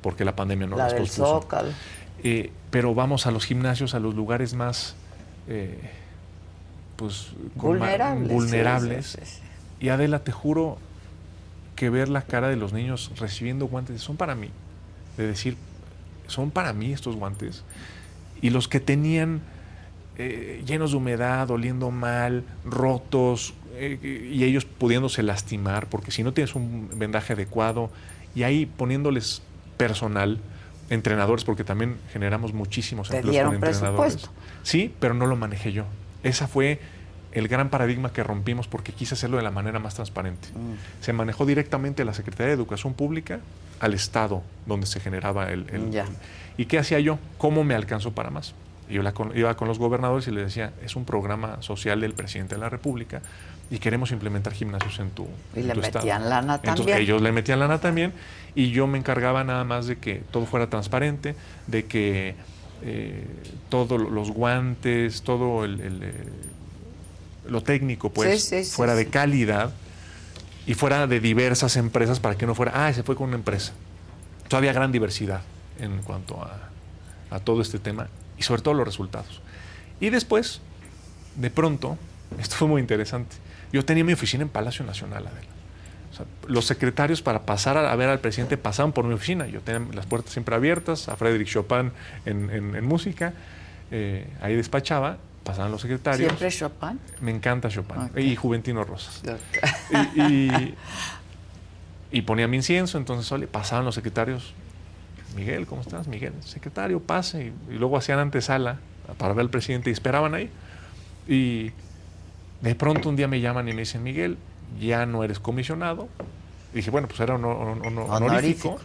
porque 0.00 0.24
la 0.24 0.36
pandemia 0.36 0.68
no 0.68 0.76
la 0.76 0.84
las 0.84 0.92
del 0.92 1.02
pospuso. 1.02 1.40
Zócalo. 1.42 1.70
Eh, 2.22 2.52
pero 2.70 2.94
vamos 2.94 3.26
a 3.26 3.32
los 3.32 3.44
gimnasios, 3.44 3.94
a 3.94 3.98
los 3.98 4.14
lugares 4.14 4.54
más 4.54 4.94
eh, 5.48 5.90
pues, 6.94 7.32
Vulnerables. 7.56 8.28
sí, 8.28 8.34
vulnerables. 8.34 9.06
sí, 9.06 9.18
sí, 9.24 9.26
sí. 9.26 9.40
Y 9.80 9.88
Adela, 9.88 10.20
te 10.20 10.30
juro 10.30 10.78
que 11.74 11.90
ver 11.90 12.08
la 12.08 12.22
cara 12.22 12.48
de 12.48 12.56
los 12.56 12.72
niños 12.72 13.10
recibiendo 13.16 13.66
guantes 13.66 14.00
son 14.00 14.16
para 14.16 14.34
mí. 14.34 14.50
De 15.16 15.26
decir, 15.26 15.56
son 16.28 16.50
para 16.50 16.72
mí 16.72 16.92
estos 16.92 17.16
guantes. 17.16 17.64
Y 18.42 18.50
los 18.50 18.68
que 18.68 18.80
tenían 18.80 19.40
eh, 20.18 20.62
llenos 20.66 20.90
de 20.92 20.96
humedad, 20.98 21.50
oliendo 21.50 21.90
mal, 21.90 22.44
rotos, 22.64 23.54
eh, 23.74 24.28
y 24.32 24.44
ellos 24.44 24.64
pudiéndose 24.64 25.22
lastimar, 25.22 25.86
porque 25.88 26.10
si 26.10 26.22
no 26.22 26.32
tienes 26.32 26.54
un 26.54 26.90
vendaje 26.94 27.32
adecuado, 27.34 27.90
y 28.34 28.42
ahí 28.42 28.66
poniéndoles 28.66 29.42
personal, 29.76 30.38
entrenadores, 30.90 31.44
porque 31.44 31.64
también 31.64 31.96
generamos 32.12 32.52
muchísimos 32.52 33.08
Te 33.08 33.16
empleos 33.16 33.32
dieron 33.32 33.54
con 33.54 33.64
entrenadores. 33.68 34.14
presupuesto. 34.14 34.30
Sí, 34.62 34.92
pero 35.00 35.14
no 35.14 35.26
lo 35.26 35.36
manejé 35.36 35.72
yo. 35.72 35.84
Esa 36.22 36.48
fue 36.48 36.80
el 37.32 37.46
gran 37.48 37.70
paradigma 37.70 38.12
que 38.12 38.22
rompimos 38.24 38.66
porque 38.66 38.92
quise 38.92 39.14
hacerlo 39.14 39.36
de 39.36 39.42
la 39.44 39.50
manera 39.52 39.78
más 39.78 39.94
transparente. 39.94 40.48
Mm. 40.48 41.02
Se 41.02 41.12
manejó 41.12 41.46
directamente 41.46 42.04
la 42.04 42.12
Secretaría 42.12 42.48
de 42.48 42.54
Educación 42.54 42.92
Pública 42.94 43.38
al 43.78 43.94
Estado 43.94 44.42
donde 44.66 44.86
se 44.86 44.98
generaba 45.00 45.50
el... 45.50 45.66
el- 45.70 45.90
Ya. 45.92 46.06
¿Y 46.56 46.66
qué 46.66 46.78
hacía 46.78 47.00
yo? 47.00 47.18
¿Cómo 47.38 47.64
me 47.64 47.74
alcanzó 47.74 48.12
para 48.12 48.30
más? 48.30 48.54
Yo 48.88 49.02
la 49.02 49.12
con- 49.12 49.36
iba 49.36 49.56
con 49.56 49.68
los 49.68 49.78
gobernadores 49.78 50.26
y 50.28 50.30
les 50.32 50.44
decía, 50.46 50.72
es 50.84 50.96
un 50.96 51.04
programa 51.04 51.62
social 51.62 52.00
del 52.00 52.12
presidente 52.12 52.56
de 52.56 52.60
la 52.60 52.68
República 52.68 53.22
y 53.70 53.78
queremos 53.78 54.10
implementar 54.10 54.52
gimnasios 54.52 54.98
en 54.98 55.10
tu, 55.10 55.28
Y 55.54 55.60
en 55.60 55.68
le 55.68 55.74
tu 55.74 55.80
estado". 55.80 56.04
metían 56.04 56.28
lana 56.28 56.54
Entonces, 56.56 56.76
también. 56.86 56.98
ellos 56.98 57.22
le 57.22 57.30
metían 57.32 57.60
lana 57.60 57.78
también 57.80 58.12
y 58.56 58.70
yo 58.72 58.88
me 58.88 58.98
encargaba 58.98 59.44
nada 59.44 59.62
más 59.64 59.86
de 59.86 59.96
que 59.98 60.22
todo 60.32 60.44
fuera 60.44 60.68
transparente, 60.68 61.36
de 61.68 61.84
que 61.86 62.34
eh, 62.82 63.24
todos 63.68 64.00
los 64.10 64.32
guantes, 64.32 65.22
todo 65.22 65.64
el, 65.64 65.80
el, 65.80 66.02
eh, 66.02 66.12
lo 67.48 67.62
técnico 67.62 68.10
pues 68.10 68.42
Sí, 68.42 68.56
sí, 68.58 68.64
sí, 68.64 68.72
fuera 68.74 68.94
de 68.96 69.06
calidad 69.06 69.70
y 70.66 70.74
fuera 70.74 71.06
de 71.06 71.20
diversas 71.20 71.76
empresas 71.76 72.18
para 72.18 72.34
que 72.36 72.46
no 72.46 72.54
fuera, 72.56 72.72
ah, 72.74 72.92
se 72.92 73.02
fue 73.04 73.14
con 73.14 73.28
una 73.28 73.36
empresa. 73.36 73.72
Todavía 74.48 74.72
gran 74.72 74.90
diversidad 74.90 75.42
en 75.80 76.02
cuanto 76.02 76.42
a, 76.42 76.68
a 77.34 77.40
todo 77.40 77.60
este 77.62 77.78
tema 77.78 78.08
y 78.38 78.42
sobre 78.42 78.62
todo 78.62 78.74
los 78.74 78.86
resultados. 78.86 79.40
Y 80.00 80.10
después, 80.10 80.60
de 81.36 81.50
pronto, 81.50 81.98
esto 82.38 82.56
fue 82.56 82.68
muy 82.68 82.80
interesante. 82.80 83.36
Yo 83.72 83.84
tenía 83.84 84.04
mi 84.04 84.12
oficina 84.12 84.42
en 84.42 84.48
Palacio 84.48 84.84
Nacional, 84.84 85.26
Adela. 85.26 85.46
O 86.12 86.14
sea, 86.16 86.26
los 86.48 86.64
secretarios 86.66 87.22
para 87.22 87.42
pasar 87.46 87.76
a, 87.78 87.94
ver 87.94 88.08
al 88.08 88.18
presidente 88.18 88.56
pasaban 88.56 88.92
por 88.92 89.04
mi 89.04 89.14
oficina. 89.14 89.46
Yo 89.46 89.60
tenía 89.60 89.86
las 89.94 90.06
puertas 90.06 90.32
siempre 90.32 90.56
abiertas, 90.56 91.08
a 91.08 91.14
Frédéric 91.16 91.46
Chopin 91.48 91.92
en, 92.26 92.50
en- 92.50 92.74
en 92.74 92.84
música. 92.84 93.32
eh, 93.92 94.26
ahí 94.40 94.56
despachaba, 94.56 95.18
pasaban 95.44 95.70
los 95.70 95.82
secretarios. 95.82 96.26
Siempre 96.36 96.50
Chopin. 96.50 96.98
Me 97.20 97.30
encanta 97.30 97.68
Chopin 97.68 98.10
y 98.16 98.34
Juventino 98.34 98.82
Rosas. 98.82 99.22
Y, 100.16 100.20
y- 100.20 100.74
y 102.12 102.22
ponía 102.22 102.48
mi 102.48 102.56
incienso, 102.56 102.98
entonces 102.98 103.46
pasaban 103.48 103.84
los 103.84 103.94
secretarios. 103.94 104.52
Miguel, 105.36 105.66
¿cómo 105.66 105.80
estás? 105.82 106.08
Miguel, 106.08 106.32
secretario, 106.44 107.00
pase. 107.00 107.52
Y, 107.70 107.74
y 107.74 107.78
luego 107.78 107.96
hacían 107.96 108.18
antesala 108.18 108.78
para 109.18 109.32
ver 109.34 109.42
al 109.42 109.50
presidente 109.50 109.90
y 109.90 109.92
esperaban 109.92 110.34
ahí. 110.34 110.50
Y 111.28 111.70
de 112.60 112.74
pronto 112.74 113.08
un 113.08 113.16
día 113.16 113.28
me 113.28 113.40
llaman 113.40 113.68
y 113.68 113.72
me 113.72 113.80
dicen, 113.80 114.02
Miguel, 114.02 114.36
ya 114.80 115.06
no 115.06 115.22
eres 115.24 115.38
comisionado. 115.40 116.08
Y 116.72 116.76
dije, 116.78 116.90
bueno, 116.90 117.08
pues 117.08 117.20
era 117.20 117.34
honor- 117.34 117.80
Honorífico. 118.10 118.78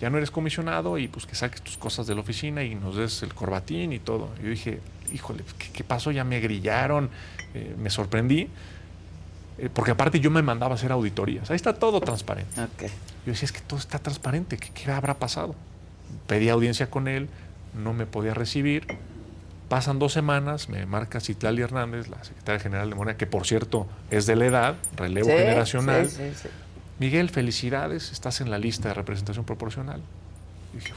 Ya 0.00 0.10
no 0.10 0.18
eres 0.18 0.30
comisionado 0.30 0.98
y 0.98 1.08
pues 1.08 1.24
que 1.24 1.34
saques 1.34 1.62
tus 1.62 1.78
cosas 1.78 2.06
de 2.06 2.14
la 2.14 2.20
oficina 2.20 2.62
y 2.62 2.74
nos 2.74 2.96
des 2.96 3.22
el 3.22 3.32
corbatín 3.32 3.94
y 3.94 3.98
todo. 3.98 4.28
Y 4.40 4.44
yo 4.44 4.50
dije, 4.50 4.80
híjole, 5.12 5.42
¿qué, 5.58 5.70
qué 5.72 5.84
pasó? 5.84 6.10
Ya 6.10 6.22
me 6.22 6.38
grillaron, 6.40 7.08
eh, 7.54 7.74
me 7.78 7.88
sorprendí. 7.88 8.48
eh, 9.58 9.70
porque 9.72 9.92
aparte 9.92 10.20
yo 10.20 10.30
me 10.30 10.42
mandaba 10.42 10.72
a 10.72 10.74
hacer 10.74 10.92
auditorías. 10.92 11.50
Ahí 11.50 11.56
está 11.56 11.72
todo 11.72 12.02
transparente. 12.02 12.60
Ok. 12.60 12.82
Yo 13.24 13.32
decía, 13.32 13.46
es 13.46 13.52
que 13.52 13.60
todo 13.62 13.78
está 13.80 13.98
transparente, 13.98 14.58
¿qué, 14.58 14.68
qué 14.74 14.90
habrá 14.90 15.14
pasado? 15.14 15.54
Pedí 16.26 16.48
audiencia 16.48 16.90
con 16.90 17.08
él, 17.08 17.28
no 17.74 17.92
me 17.92 18.06
podía 18.06 18.34
recibir. 18.34 18.86
Pasan 19.68 19.98
dos 19.98 20.12
semanas, 20.12 20.68
me 20.68 20.86
marca 20.86 21.20
Citlali 21.20 21.60
Hernández, 21.62 22.08
la 22.08 22.22
secretaria 22.22 22.60
general 22.60 22.88
de 22.88 22.94
Morena, 22.94 23.16
que 23.18 23.26
por 23.26 23.46
cierto 23.46 23.86
es 24.10 24.26
de 24.26 24.36
la 24.36 24.46
edad, 24.46 24.76
relevo 24.96 25.26
Sí, 25.28 25.32
generacional. 25.36 26.08
sí, 26.08 26.16
sí, 26.16 26.30
sí. 26.42 26.48
Miguel, 27.00 27.30
felicidades, 27.30 28.12
estás 28.12 28.40
en 28.40 28.50
la 28.50 28.58
lista 28.58 28.88
de 28.88 28.94
representación 28.94 29.44
proporcional. 29.44 30.00
Y 30.72 30.76
dije, 30.76 30.92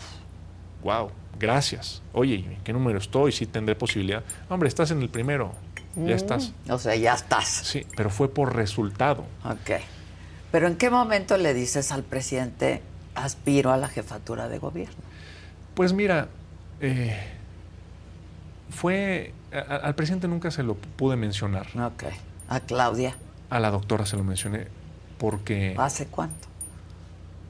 wow, 0.84 1.10
gracias. 1.40 2.02
Oye, 2.14 2.36
¿y 2.36 2.46
en 2.46 2.58
qué 2.64 2.72
número 2.72 3.00
estoy? 3.00 3.32
Sí 3.32 3.48
tendré 3.48 3.76
posibilidad. 3.76 4.24
Hombre, 4.50 4.70
estás 4.70 4.92
en 4.92 5.02
el 5.02 5.10
primero, 5.10 5.52
ya 5.96 6.16
estás. 6.16 6.54
O 6.70 6.78
sea, 6.78 6.96
ya 6.96 7.16
estás. 7.16 7.48
Sí, 7.48 7.86
pero 7.98 8.10
fue 8.12 8.32
por 8.32 8.56
resultado. 8.56 9.26
Ok. 9.44 9.82
Pero 10.52 10.68
¿en 10.68 10.78
qué 10.78 10.90
momento 10.90 11.38
le 11.38 11.54
dices 11.54 11.92
al 11.92 12.04
presidente, 12.04 12.82
aspiro 13.24 13.72
a 13.72 13.78
la 13.78 13.88
jefatura 13.88 14.48
de 14.48 14.60
gobierno? 14.60 14.96
Pues 15.76 15.94
mira, 15.94 16.28
eh, 16.82 17.18
fue. 18.70 19.34
a- 19.52 19.76
al 19.78 19.96
presidente 19.96 20.28
nunca 20.28 20.52
se 20.52 20.64
lo 20.64 20.76
pude 20.76 21.16
mencionar. 21.16 21.68
Ok. 21.80 22.04
A 22.50 22.60
Claudia, 22.62 23.16
A 23.50 23.60
la 23.60 23.72
doctora 23.72 24.06
se 24.06 24.16
lo 24.18 24.24
mencioné 24.24 24.68
porque 25.18 25.76
¿hace 25.78 26.06
cuánto? 26.08 26.48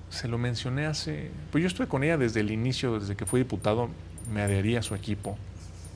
se 0.10 0.28
lo 0.28 0.38
mencioné 0.38 0.86
hace. 0.86 1.30
Pues 1.52 1.62
yo 1.62 1.68
estuve 1.68 1.88
con 1.88 2.04
ella 2.04 2.18
desde 2.18 2.40
el 2.40 2.52
inicio, 2.52 3.00
desde 3.00 3.16
que 3.16 3.26
fui 3.26 3.42
diputado, 3.42 3.90
me 4.34 4.42
adherí 4.42 4.76
a 4.76 4.82
su 4.82 4.96
equipo 4.96 5.38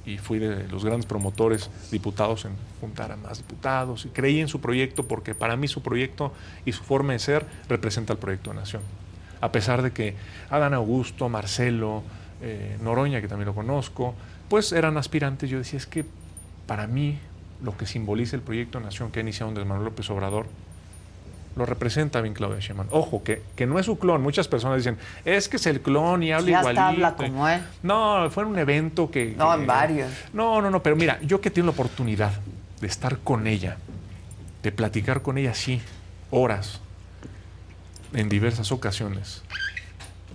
y 0.06 0.18
fui 0.18 0.40
de 0.40 0.68
los 0.68 0.84
grandes 0.84 1.06
promotores 1.06 1.70
diputados 1.90 2.44
en 2.46 2.52
juntar 2.82 3.12
a 3.14 3.16
más 3.16 3.38
diputados 3.38 4.06
y 4.06 4.10
creí 4.10 4.40
en 4.42 4.50
su 4.50 4.60
proyecto 4.60 5.08
porque 5.08 5.34
para 5.34 5.56
mí 5.56 5.68
su 5.70 5.82
proyecto 5.82 6.34
y 6.66 6.74
su 6.74 6.84
forma 6.84 7.14
de 7.14 7.20
ser 7.20 7.46
representa 7.70 8.12
el 8.14 8.20
proyecto 8.20 8.50
de 8.52 8.58
nación. 8.58 8.82
A 9.44 9.52
pesar 9.52 9.82
de 9.82 9.92
que 9.92 10.16
Adán 10.50 10.74
Augusto, 10.74 11.28
Marcelo, 11.28 12.02
eh, 12.42 12.78
Noroña, 12.82 13.20
que 13.20 13.28
también 13.28 13.48
lo 13.48 13.54
conozco, 13.54 14.16
pues 14.50 14.72
eran 14.72 14.96
aspirantes, 14.98 15.50
yo 15.50 15.58
decía, 15.58 15.78
es 15.78 15.86
que 15.86 16.06
para 16.66 16.88
mí 16.88 17.20
lo 17.62 17.76
que 17.76 17.86
simboliza 17.86 18.36
el 18.38 18.42
proyecto 18.42 18.80
de 18.80 18.86
nación 18.86 19.12
que 19.12 19.20
ha 19.20 19.22
iniciado 19.22 19.50
Andrés 19.50 19.68
Manuel 19.68 19.86
López 19.86 20.10
Obrador 20.10 20.46
lo 21.56 21.66
representa 21.68 22.20
bien 22.22 22.34
Claudia 22.34 22.60
Sheinbaum. 22.60 22.88
Ojo, 22.92 23.22
que, 23.24 23.44
que 23.56 23.68
no 23.68 23.78
es 23.78 23.86
su 23.86 24.00
clon. 24.00 24.24
Muchas 24.24 24.48
personas 24.48 24.78
dicen, 24.78 24.98
es 25.24 25.48
que 25.50 25.58
es 25.58 25.66
el 25.68 25.82
clon 25.82 26.24
y 26.24 26.32
habla 26.32 26.50
Ya 26.50 26.60
igualito. 26.62 26.82
habla 26.82 27.16
como 27.16 27.48
él. 27.48 27.62
No, 27.84 28.28
fue 28.32 28.42
en 28.44 28.50
un 28.50 28.58
evento 28.58 29.12
que... 29.12 29.36
No, 29.38 29.50
que- 29.54 29.62
en 29.62 29.68
varios. 29.68 30.10
No, 30.34 30.62
no, 30.62 30.72
no, 30.72 30.82
pero 30.82 30.96
mira, 30.96 31.20
yo 31.22 31.42
que 31.42 31.52
tengo 31.52 31.68
la 31.68 31.72
oportunidad 31.74 32.32
de 32.82 32.88
estar 32.88 33.20
con 33.20 33.46
ella, 33.46 33.78
de 34.64 34.72
platicar 34.72 35.22
con 35.22 35.38
ella 35.38 35.52
así, 35.52 35.80
horas, 36.32 36.82
en 38.14 38.30
diversas 38.30 38.72
ocasiones, 38.72 39.42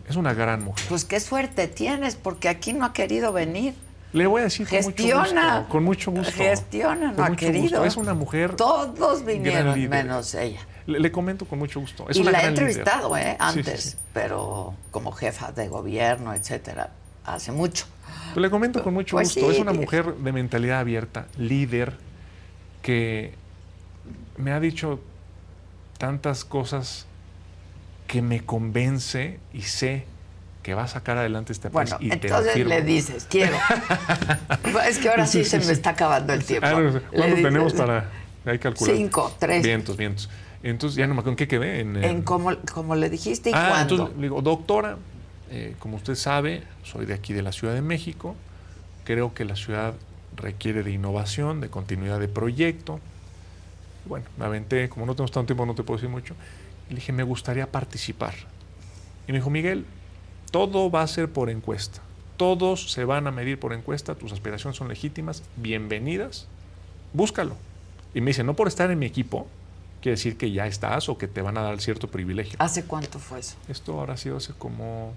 es 0.08 0.16
una 0.16 0.34
gran 0.34 0.64
mujer. 0.64 0.84
Pues 0.88 1.04
qué 1.04 1.20
suerte 1.20 1.68
tienes, 1.68 2.16
porque 2.16 2.48
aquí 2.48 2.72
no 2.72 2.84
ha 2.84 2.92
querido 2.92 3.32
venir. 3.32 3.74
Le 4.12 4.26
voy 4.26 4.40
a 4.40 4.44
decir 4.44 4.66
con 4.66 4.78
mucho 4.78 4.88
Gestiona. 4.96 5.58
gusto. 5.58 5.68
Con 5.72 5.84
mucho 5.84 6.10
gusto. 6.10 6.32
Gestiona, 6.32 7.12
no 7.12 7.24
ha 7.24 7.36
querido. 7.36 7.62
gusto. 7.62 7.84
Es 7.84 7.96
una 7.98 8.14
mujer... 8.14 8.56
Todos 8.56 9.24
vinieron, 9.24 9.78
menos 9.88 10.34
ella. 10.34 10.60
Le, 10.86 10.98
le 10.98 11.12
comento 11.12 11.44
con 11.44 11.58
mucho 11.58 11.78
gusto. 11.80 12.08
Es 12.08 12.16
y 12.16 12.20
una 12.22 12.30
la 12.30 12.38
he 12.38 12.40
líder. 12.50 12.58
entrevistado, 12.58 13.14
¿eh? 13.18 13.36
Antes, 13.38 13.82
sí, 13.82 13.90
sí. 13.90 13.96
pero 14.14 14.72
como 14.90 15.12
jefa 15.12 15.52
de 15.52 15.68
gobierno, 15.68 16.32
etcétera, 16.32 16.90
hace 17.26 17.52
mucho. 17.52 17.84
Le 18.34 18.48
comento 18.48 18.82
con 18.82 18.94
mucho 18.94 19.16
Pues 19.16 19.34
gusto. 19.34 19.50
es 19.50 19.58
una 19.58 19.74
mujer 19.74 20.14
de 20.14 20.32
mentalidad 20.32 20.80
abierta, 20.80 21.26
líder, 21.36 21.92
que 22.80 23.34
me 24.38 24.52
ha 24.52 24.60
dicho 24.60 25.00
tantas 25.98 26.46
cosas 26.46 27.04
que 28.08 28.22
me 28.22 28.40
convence 28.40 29.38
y 29.52 29.62
sé 29.62 30.04
que 30.62 30.74
va 30.74 30.84
a 30.84 30.88
sacar 30.88 31.16
adelante 31.18 31.52
este 31.52 31.70
país. 31.70 31.90
Bueno, 31.90 32.04
y 32.04 32.12
entonces 32.12 32.66
le 32.66 32.82
dices, 32.82 33.28
quiero. 33.30 33.56
es 34.88 34.98
que 34.98 35.08
ahora 35.08 35.26
sí, 35.26 35.44
se 35.44 35.58
me 35.58 35.72
está 35.72 35.90
acabando 35.90 36.32
el 36.32 36.44
tiempo. 36.44 36.66
Ah. 36.66 36.80
Le 36.80 36.90
¿Cuánto 37.00 37.22
dices, 37.26 37.42
tenemos 37.42 37.72
para 37.74 38.10
ahí 38.44 38.58
calcular? 38.58 38.96
Cinco, 38.96 39.32
tres. 39.38 39.62
Vientos, 39.62 39.96
vientos. 39.96 40.28
Entonces 40.62 40.96
ya 40.96 41.06
no 41.06 41.14
me 41.14 41.20
acuerdo 41.20 41.32
en 41.32 41.36
qué 41.36 41.48
quedé. 41.48 41.80
En, 41.80 41.96
En 41.96 42.18
eh, 42.18 42.22
cómo, 42.24 42.50
como 42.72 42.96
le 42.96 43.08
dijiste 43.08 43.50
y 43.50 43.52
ah, 43.54 43.68
cuándo. 43.68 43.94
entonces 43.94 44.16
le 44.16 44.22
digo, 44.22 44.42
doctora, 44.42 44.96
eh, 45.50 45.76
como 45.78 45.96
usted 45.96 46.14
sabe, 46.14 46.62
soy 46.82 47.06
de 47.06 47.14
aquí 47.14 47.32
de 47.32 47.42
la 47.42 47.52
Ciudad 47.52 47.74
de 47.74 47.82
México. 47.82 48.34
Creo 49.04 49.34
que 49.34 49.44
la 49.44 49.54
ciudad 49.54 49.94
requiere 50.34 50.82
de 50.82 50.90
innovación, 50.92 51.60
de 51.60 51.68
continuidad 51.68 52.18
de 52.20 52.28
proyecto. 52.28 53.00
Bueno, 54.06 54.26
me 54.38 54.46
aventé, 54.46 54.88
como 54.88 55.06
no 55.06 55.14
tenemos 55.14 55.30
tanto 55.30 55.46
tiempo, 55.46 55.66
no 55.66 55.74
te 55.74 55.82
puedo 55.82 55.98
decir 55.98 56.10
mucho. 56.10 56.34
Y 56.88 56.90
le 56.90 56.96
dije, 56.96 57.12
me 57.12 57.22
gustaría 57.22 57.70
participar. 57.70 58.34
Y 59.26 59.32
me 59.32 59.38
dijo, 59.38 59.50
Miguel, 59.50 59.84
todo 60.50 60.90
va 60.90 61.02
a 61.02 61.06
ser 61.06 61.30
por 61.30 61.50
encuesta. 61.50 62.00
Todos 62.36 62.92
se 62.92 63.04
van 63.04 63.26
a 63.26 63.30
medir 63.30 63.58
por 63.58 63.72
encuesta, 63.72 64.14
tus 64.14 64.32
aspiraciones 64.32 64.76
son 64.76 64.88
legítimas, 64.88 65.42
bienvenidas, 65.56 66.46
búscalo. 67.12 67.56
Y 68.14 68.20
me 68.20 68.28
dice, 68.28 68.44
no 68.44 68.54
por 68.54 68.68
estar 68.68 68.90
en 68.90 68.98
mi 68.98 69.06
equipo, 69.06 69.46
quiere 70.00 70.16
decir 70.16 70.36
que 70.36 70.50
ya 70.52 70.66
estás 70.66 71.08
o 71.08 71.18
que 71.18 71.28
te 71.28 71.42
van 71.42 71.58
a 71.58 71.62
dar 71.62 71.80
cierto 71.80 72.08
privilegio. 72.08 72.56
¿Hace 72.60 72.84
cuánto 72.84 73.18
fue 73.18 73.40
eso? 73.40 73.56
Esto 73.68 74.00
habrá 74.00 74.16
sido 74.16 74.36
hace 74.36 74.52
como 74.52 75.12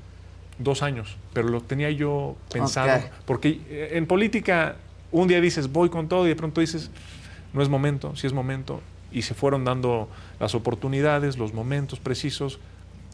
dos 0.58 0.84
años, 0.84 1.18
pero 1.34 1.48
lo 1.50 1.62
tenía 1.62 1.92
yo 1.92 2.36
pensado. 2.52 3.04
Porque 3.26 3.62
eh, 3.70 3.92
en 3.94 4.08
política 4.08 4.76
un 5.12 5.28
día 5.28 5.42
dices 5.42 5.72
voy 5.72 5.90
con 5.90 6.08
todo 6.08 6.26
y 6.26 6.30
de 6.30 6.36
pronto 6.36 6.62
dices 6.62 6.90
no 7.54 7.62
es 7.62 7.70
momento, 7.70 8.16
sí 8.16 8.28
es 8.28 8.34
momento. 8.34 8.82
Y 9.12 9.24
se 9.24 9.34
fueron 9.34 9.66
dando 9.66 10.10
las 10.40 10.56
oportunidades, 10.56 11.38
los 11.38 11.54
momentos 11.54 12.00
precisos 12.00 12.60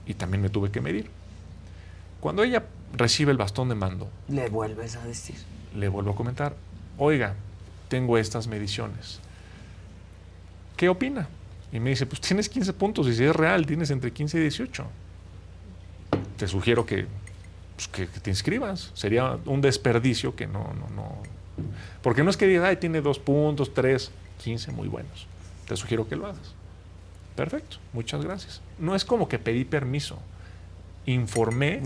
y 0.05 0.13
también 0.13 0.41
me 0.41 0.49
tuve 0.49 0.71
que 0.71 0.81
medir. 0.81 1.09
Cuando 2.19 2.43
ella 2.43 2.65
recibe 2.93 3.31
el 3.31 3.37
bastón 3.37 3.69
de 3.69 3.75
mando, 3.75 4.09
Le 4.29 4.49
vuelves 4.49 4.95
a 4.95 5.05
decir. 5.05 5.35
le 5.75 5.87
vuelvo 5.87 6.11
a 6.11 6.15
comentar, 6.15 6.55
oiga, 6.97 7.35
tengo 7.89 8.17
estas 8.17 8.47
mediciones. 8.47 9.19
¿Qué 10.75 10.89
opina? 10.89 11.27
Y 11.71 11.79
me 11.79 11.89
dice, 11.89 12.05
pues 12.05 12.21
tienes 12.21 12.47
15 12.49 12.73
puntos 12.73 13.07
y 13.07 13.13
si 13.15 13.23
es 13.23 13.35
real, 13.35 13.65
tienes 13.65 13.89
entre 13.91 14.11
15 14.11 14.37
y 14.37 14.41
18. 14.41 14.85
Te 16.37 16.47
sugiero 16.47 16.85
que, 16.85 17.07
pues, 17.75 17.87
que, 17.87 18.07
que 18.07 18.19
te 18.19 18.29
inscribas. 18.29 18.91
Sería 18.93 19.37
un 19.45 19.61
desperdicio 19.61 20.35
que 20.35 20.47
no, 20.47 20.73
no, 20.73 20.89
no. 20.95 21.17
Porque 22.01 22.23
no 22.23 22.29
es 22.29 22.37
que 22.37 22.45
digas, 22.47 22.65
ay, 22.65 22.77
tiene 22.77 23.01
dos 23.01 23.19
puntos, 23.19 23.73
tres, 23.73 24.11
15 24.43 24.71
muy 24.71 24.87
buenos. 24.87 25.27
Te 25.67 25.75
sugiero 25.75 26.07
que 26.07 26.15
lo 26.15 26.25
hagas. 26.27 26.53
Perfecto, 27.35 27.77
muchas 27.93 28.23
gracias. 28.23 28.61
No 28.79 28.95
es 28.95 29.05
como 29.05 29.27
que 29.29 29.37
pedí 29.39 29.63
permiso. 29.65 30.17
Informé 31.05 31.81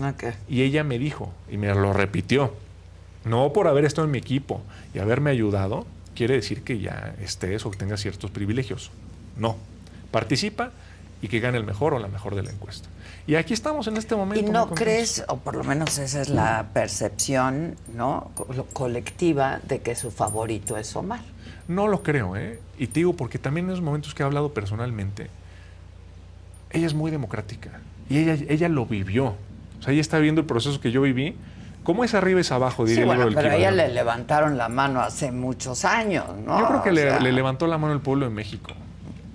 y 0.48 0.62
ella 0.62 0.82
me 0.82 0.98
dijo, 0.98 1.32
y 1.50 1.56
me 1.56 1.72
lo 1.74 1.92
repitió, 1.92 2.54
no 3.24 3.52
por 3.52 3.68
haber 3.68 3.84
estado 3.84 4.06
en 4.06 4.10
mi 4.10 4.18
equipo 4.18 4.60
y 4.94 4.98
haberme 4.98 5.30
ayudado, 5.30 5.86
quiere 6.16 6.34
decir 6.34 6.62
que 6.64 6.80
ya 6.80 7.14
estés 7.20 7.64
o 7.64 7.70
tengas 7.70 8.00
ciertos 8.00 8.30
privilegios. 8.32 8.90
No. 9.36 9.56
Participa 10.10 10.72
y 11.20 11.28
que 11.28 11.38
gane 11.38 11.56
el 11.56 11.64
mejor 11.64 11.94
o 11.94 12.00
la 12.00 12.08
mejor 12.08 12.34
de 12.34 12.42
la 12.42 12.50
encuesta. 12.50 12.88
Y 13.28 13.36
aquí 13.36 13.54
estamos 13.54 13.86
en 13.86 13.96
este 13.96 14.16
¿Y 14.16 14.18
momento. 14.18 14.42
muy 14.42 14.52
no 14.52 14.68
crees, 14.70 15.24
o 15.28 15.36
por 15.36 15.54
lo 15.54 15.62
menos 15.62 15.96
esa 15.98 16.20
es 16.20 16.28
la 16.28 16.66
percepción, 16.74 17.76
¿no? 17.94 18.32
Co- 18.34 18.48
colectiva 18.72 19.60
de 19.62 19.80
que 19.82 19.94
su 19.94 20.10
favorito 20.10 20.76
es 20.76 20.96
Omar? 20.96 21.20
No 21.68 21.88
lo 21.88 22.02
creo, 22.02 22.36
¿eh? 22.36 22.60
Y 22.78 22.88
te 22.88 23.00
digo, 23.00 23.14
porque 23.14 23.38
también 23.38 23.66
en 23.66 23.72
esos 23.72 23.84
momentos 23.84 24.14
que 24.14 24.22
he 24.22 24.26
hablado 24.26 24.52
personalmente, 24.52 25.28
ella 26.70 26.86
es 26.86 26.94
muy 26.94 27.10
democrática. 27.10 27.80
Y 28.08 28.18
ella, 28.18 28.36
ella 28.48 28.68
lo 28.68 28.86
vivió. 28.86 29.26
O 29.26 29.82
sea, 29.82 29.92
ella 29.92 30.00
está 30.00 30.18
viendo 30.18 30.40
el 30.40 30.46
proceso 30.46 30.80
que 30.80 30.90
yo 30.90 31.02
viví. 31.02 31.36
¿Cómo 31.82 32.04
es 32.04 32.14
arriba 32.14 32.40
es 32.40 32.52
abajo? 32.52 32.86
Sí, 32.86 32.92
Diría 32.92 33.12
el 33.12 33.18
bueno, 33.18 33.32
pero 33.34 33.50
a 33.50 33.56
ella 33.56 33.70
le 33.70 33.88
levantaron 33.88 34.56
la 34.56 34.68
mano 34.68 35.00
hace 35.00 35.32
muchos 35.32 35.84
años, 35.84 36.26
¿no? 36.46 36.60
Yo 36.60 36.68
creo 36.68 36.82
que 36.82 36.92
le, 36.92 37.02
sea, 37.02 37.20
le 37.20 37.32
levantó 37.32 37.66
la 37.66 37.78
mano 37.78 37.92
el 37.92 38.00
pueblo 38.00 38.26
de 38.26 38.30
México. 38.32 38.72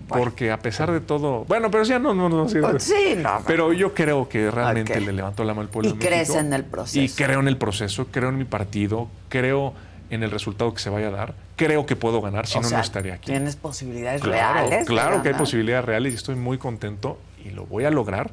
Bueno. 0.08 0.24
Porque 0.24 0.52
a 0.52 0.60
pesar 0.60 0.90
de 0.92 1.02
todo. 1.02 1.44
Bueno, 1.46 1.70
pero 1.70 1.84
ya 1.84 2.00
no, 2.00 2.14
no, 2.14 2.30
no. 2.30 2.48
sí, 2.48 2.60
Pues 2.62 2.84
sí, 2.84 3.16
no, 3.18 3.42
Pero 3.48 3.74
yo 3.74 3.94
creo 3.94 4.30
que 4.30 4.50
realmente 4.50 5.02
le 5.02 5.12
levantó 5.12 5.44
la 5.44 5.54
mano 5.54 5.64
el 5.64 5.68
pueblo 5.68 5.90
Y 5.90 5.92
de 5.92 5.98
México. 5.98 6.10
crees 6.10 6.36
en 6.36 6.54
el 6.54 6.64
proceso. 6.64 7.02
Y 7.02 7.10
creo 7.10 7.42
en 7.42 7.50
el 7.50 7.58
proceso, 7.58 8.08
creo 8.10 8.30
en 8.30 8.38
mi 8.38 8.46
partido, 8.46 9.10
creo 9.28 9.74
en 10.10 10.24
el 10.24 10.32
resultado 10.32 10.74
que 10.74 10.80
se 10.80 10.90
vaya 10.90 11.08
a 11.08 11.12
dar. 11.12 11.36
Creo 11.56 11.86
que 11.86 11.96
puedo 11.96 12.22
ganar, 12.22 12.48
si 12.48 12.58
o 12.58 12.62
no, 12.62 12.68
sea, 12.68 12.78
no 12.78 12.84
estaría 12.84 13.16
aquí. 13.16 13.32
Tienes 13.32 13.56
posibilidades 13.56 14.22
Claro, 14.22 14.68
reales. 14.68 14.86
claro 14.88 15.22
que 15.22 15.30
hay 15.30 15.36
posibilidades 15.36 15.86
reales 15.86 16.14
y 16.14 16.16
estoy 16.16 16.36
muy 16.36 16.58
contento 16.58 17.20
y 17.44 17.50
lo 17.52 17.66
voy 17.66 17.86
a 17.86 17.92
lograr. 17.92 18.32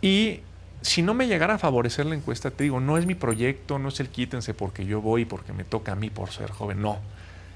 Y 0.00 0.40
si 0.82 1.02
no 1.02 1.14
me 1.14 1.26
llegara 1.26 1.54
a 1.54 1.58
favorecer 1.58 2.06
la 2.06 2.14
encuesta, 2.14 2.50
te 2.50 2.64
digo, 2.64 2.80
no 2.80 2.98
es 2.98 3.06
mi 3.06 3.14
proyecto, 3.14 3.78
no 3.78 3.88
es 3.88 4.00
el 4.00 4.08
quítense 4.08 4.52
porque 4.54 4.84
yo 4.84 5.00
voy 5.00 5.22
y 5.22 5.24
porque 5.24 5.52
me 5.52 5.64
toca 5.64 5.92
a 5.92 5.96
mí 5.96 6.10
por 6.10 6.30
ser 6.30 6.50
joven, 6.50 6.82
no. 6.82 6.98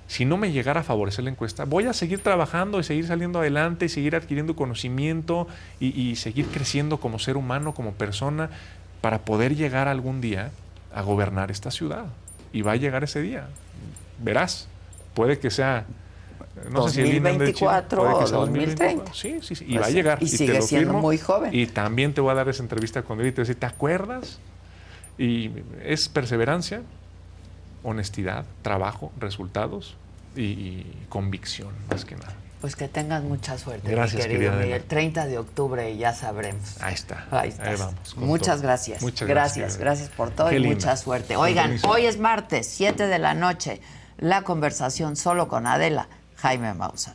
Si 0.07 0.25
no 0.25 0.39
me 0.39 0.53
llegara 0.53 0.81
a 0.81 0.85
favorecer 0.85 1.25
la 1.25 1.31
encuesta, 1.31 1.65
voy 1.67 1.85
a 1.85 1.93
seguir 1.93 2.21
trabajando 2.23 2.81
y 2.81 2.85
seguir 2.85 3.07
saliendo 3.07 3.41
adelante 3.41 3.85
y 3.85 3.89
seguir 3.91 4.17
adquiriendo 4.17 4.57
conocimiento 4.57 5.47
y, 5.81 5.89
y 6.01 6.17
seguir 6.17 6.47
creciendo 6.47 6.99
como 6.99 7.19
ser 7.19 7.37
humano, 7.37 7.75
como 7.75 7.93
persona, 7.93 8.49
para 9.03 9.19
poder 9.19 9.55
llegar 9.55 9.87
algún 9.87 10.23
día 10.23 10.51
a 10.95 11.03
gobernar 11.03 11.51
esta 11.51 11.71
ciudad. 11.71 12.07
Y 12.53 12.63
va 12.63 12.73
a 12.73 12.77
llegar 12.77 13.05
ese 13.05 13.21
día. 13.21 13.49
Verás, 14.23 14.69
puede 15.15 15.39
que 15.39 15.51
sea 15.51 15.87
no 16.71 16.89
sé 16.89 16.95
si 16.95 17.01
el 17.03 17.23
2024 17.23 18.01
puede 18.03 18.19
que 18.19 18.27
sea 18.27 18.37
2030. 18.39 19.15
Sí, 19.15 19.39
sí, 19.43 19.55
sí. 19.55 19.65
Y 19.69 19.73
Pues 19.75 19.83
va 19.83 19.87
a 19.87 19.89
sí, 19.89 19.95
llegar. 19.95 20.19
y 20.21 20.31
te 20.31 20.37
sigue 20.37 20.55
lo 20.55 20.63
siendo 20.63 20.89
firmo. 20.89 21.01
muy 21.01 21.19
joven. 21.19 21.55
Y 21.55 21.67
también 21.67 22.15
te 22.15 22.21
voy 22.21 22.33
a 22.33 22.35
dar 22.35 22.49
esa 22.49 22.63
entrevista 22.63 23.03
con 23.03 23.21
él 23.21 23.27
y 23.29 23.31
te 23.33 23.37
voy 23.37 23.43
a 23.43 23.47
decir, 23.49 23.61
¿te 23.61 23.67
acuerdas? 23.67 24.39
Y 25.19 25.51
es 25.85 26.09
perseverancia, 26.09 26.83
honestidad, 27.83 28.45
trabajo, 28.63 29.13
resultados 29.21 29.97
y, 30.37 30.43
y 30.43 30.93
convicción, 31.09 31.73
más 31.91 32.05
que 32.05 32.17
nada. 32.17 32.35
Pues 32.61 32.75
que 32.75 32.89
tengas 32.89 33.23
mucha 33.23 33.57
suerte, 33.57 33.91
Gracias, 33.91 34.27
mi 34.27 34.33
querido 34.33 34.53
Miguel. 34.53 34.73
Adela. 34.73 34.85
30 34.89 35.27
de 35.27 35.39
octubre 35.39 35.97
ya 35.97 36.13
sabremos. 36.13 36.83
Ahí 36.83 36.95
está. 36.95 37.27
Ahí 37.31 37.51
estás. 37.51 37.79
vamos. 37.79 38.17
Muchas 38.17 38.57
todo. 38.57 38.63
gracias. 38.63 39.01
Muchas 39.03 39.29
gracias. 39.29 39.77
gracias. 39.77 39.79
Gracias 39.79 40.09
por 40.11 40.31
todo 40.31 40.49
Qué 40.51 40.57
y 40.59 40.67
mucha 40.67 40.97
suerte. 40.97 41.37
Oigan, 41.37 41.77
hoy 41.87 42.07
es 42.07 42.19
martes, 42.19 42.67
7 42.67 43.07
de 43.07 43.19
la 43.21 43.35
noche. 43.35 43.81
La 44.19 44.43
conversación 44.43 45.15
solo 45.15 45.47
con 45.47 45.69
Adela, 45.69 46.09
Jaime 46.37 46.75
Maussan. 46.75 47.15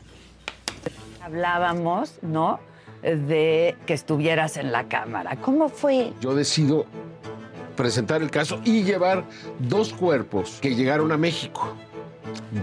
Hablábamos, 1.22 2.14
¿no? 2.22 2.60
De 3.02 3.76
que 3.86 3.94
estuvieras 3.94 4.56
en 4.58 4.72
la 4.72 4.88
cámara. 4.88 5.36
¿Cómo 5.42 5.68
fue? 5.68 6.14
Yo 6.22 6.34
decido 6.36 6.86
presentar 7.76 8.22
el 8.22 8.32
caso 8.32 8.62
y 8.64 8.84
llevar 8.84 9.26
dos 9.60 9.94
cuerpos 9.94 10.60
que 10.62 10.74
llegaron 10.76 11.12
a 11.12 11.18
México 11.18 11.74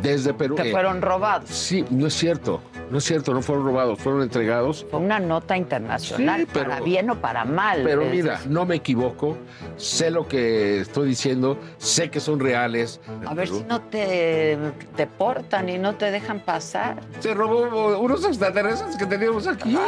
desde 0.03 0.33
Perú. 0.33 0.55
Que 0.57 0.69
Eh, 0.69 0.73
fueron 0.73 1.03
robados. 1.03 1.51
Sí, 1.51 1.85
no 1.91 2.07
es 2.07 2.15
cierto. 2.15 2.63
No 2.91 2.99
es 2.99 3.05
cierto, 3.05 3.33
no 3.33 3.41
fueron 3.41 3.65
robados, 3.65 4.01
fueron 4.01 4.23
entregados. 4.23 4.85
Fue 4.91 4.99
una 4.99 5.21
nota 5.21 5.57
internacional, 5.57 6.41
Sí, 6.41 6.47
pero- 6.53 6.71
para 6.71 6.81
bien 6.81 7.09
o 7.11 7.15
para 7.21 7.45
mal. 7.45 7.83
Pero 7.85 8.03
Es 8.03 8.11
mira, 8.13 8.41
no 8.49 8.67
me 8.67 8.75
equivoco, 8.77 9.37
sé 9.77 10.11
lo 10.11 10.27
que 10.27 10.81
estoy 10.81 11.09
diciendo, 11.09 11.57
sé 11.79 12.11
que 12.11 12.19
son 12.19 12.41
reales. 12.41 13.01
A 13.27 13.33
ver 13.35 13.47
si 13.49 13.63
no 13.63 13.81
te 13.83 14.59
deportan 14.97 15.69
y 15.69 15.79
no 15.79 15.95
te 15.95 16.11
dejan 16.11 16.41
pasar. 16.41 16.97
Se 17.21 17.33
robó 17.33 17.99
unos 18.01 18.25
extraterrestres 18.25 18.97
que 18.97 19.07
teníamos 19.07 19.47
aquí. 19.47 19.79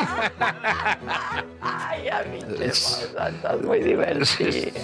Ay, 1.61 2.09
a 2.09 2.22
mí 2.22 2.38
estás 2.61 3.61
muy 3.64 3.80
divertido. 3.80 4.70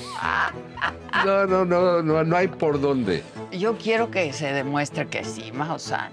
No, 1.24 1.46
no, 1.46 1.64
no, 1.64 2.00
no, 2.02 2.22
no 2.22 2.36
hay 2.36 2.46
por 2.46 2.80
dónde. 2.80 3.24
Yo 3.50 3.76
quiero 3.76 4.10
que 4.10 4.32
se 4.32 4.52
demuestre 4.52 5.06
que 5.08 5.24
sí, 5.24 5.50
Maussan. 5.52 6.12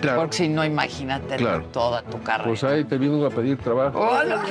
Claro. 0.00 0.20
Porque 0.22 0.36
si 0.36 0.48
no, 0.48 0.64
imagínate 0.64 1.36
Claro. 1.36 1.64
toda 1.72 2.02
tu 2.02 2.20
carrera. 2.22 2.48
Pues 2.48 2.62
ahí 2.64 2.84
te 2.84 2.98
vino 2.98 3.24
a 3.24 3.30
pedir 3.30 3.56
trabajo. 3.58 3.98
Hola. 3.98 4.42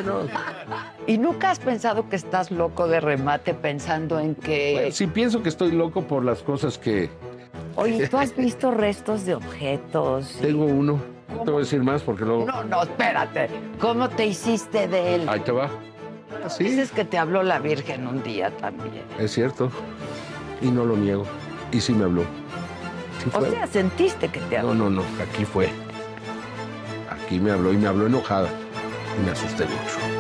¿Y 1.08 1.18
nunca 1.18 1.52
has 1.52 1.60
pensado 1.60 2.10
que 2.10 2.16
estás 2.16 2.52
loco 2.52 2.88
de 2.88 3.00
remate 3.00 3.54
pensando 3.54 4.20
en 4.20 4.36
que... 4.36 4.74
bueno, 4.74 4.92
sí 4.92 5.08
pienso 5.08 5.44
que 5.44 5.50
estoy 5.50 5.72
loco 5.72 6.02
por 6.04 6.26
las 6.26 6.42
cosas 6.42 6.78
que 6.78 7.10
Oye, 7.76 8.08
¿tú 8.08 8.18
has 8.18 8.36
visto 8.38 8.72
restos 8.72 9.26
de 9.26 9.36
objetos? 9.36 10.38
tengo 10.42 10.66
uno. 10.66 11.00
No 11.30 11.44
te 11.44 11.52
voy 11.52 11.62
a 11.62 11.64
decir 11.64 11.84
más 11.84 12.02
porque 12.02 12.24
luego... 12.26 12.46
No, 12.46 12.64
no, 12.64 12.84
espérate. 12.84 13.50
¿Cómo 13.80 14.10
te 14.10 14.26
hiciste 14.28 14.88
de 14.88 15.16
él? 15.16 15.30
Ahí 15.30 15.42
te 15.42 15.52
va. 15.52 15.70
Sí, 16.48 16.64
Dices 16.66 16.92
que 16.92 17.04
te 17.06 17.18
habló 17.18 17.44
la 17.44 17.60
Virgen 17.60 18.08
un 18.08 18.22
día 18.24 18.52
también. 18.58 19.04
es 19.20 19.32
cierto. 19.32 19.70
Y 20.62 20.68
no 20.72 20.86
lo 20.86 20.96
niego. 20.96 21.26
Y 21.72 21.82
sí 21.82 21.94
me 21.94 22.06
habló. 22.06 22.24
O 23.34 23.46
sea, 23.46 23.68
sentiste 23.68 24.30
que 24.30 24.40
te 24.42 24.58
habló. 24.58 24.74
No, 24.74 24.90
no, 24.90 25.02
no. 25.02 25.24
Aquí 25.24 25.46
fue. 25.46 25.70
Aquí 27.10 27.40
me 27.40 27.52
habló 27.52 27.74
y 27.74 27.78
me 27.78 27.88
habló 27.88 28.08
enojada. 28.08 28.50
Y 29.20 29.26
me 29.26 29.32
asusté 29.32 29.66
mucho. 29.66 30.15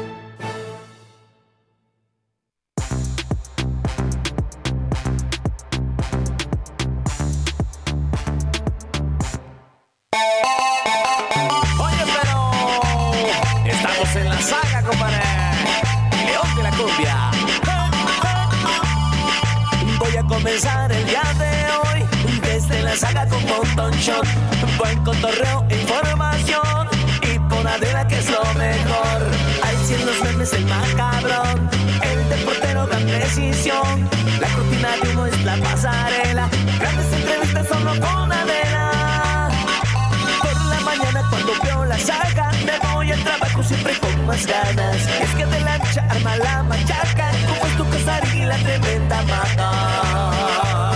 Más 44.36 44.48
ganas. 44.48 45.08
Es 45.22 45.36
que 45.36 45.46
de 45.46 45.60
la 45.62 45.78
noche 45.78 46.00
arma 46.00 46.38
la 46.38 46.64
machaca. 46.64 47.32
Como 47.48 47.66
es 47.66 47.78
tu 47.78 47.90
casar 47.90 48.24
y 48.36 48.46
la 48.46 48.58
tremenda 48.58 49.22
mata. 49.24 50.92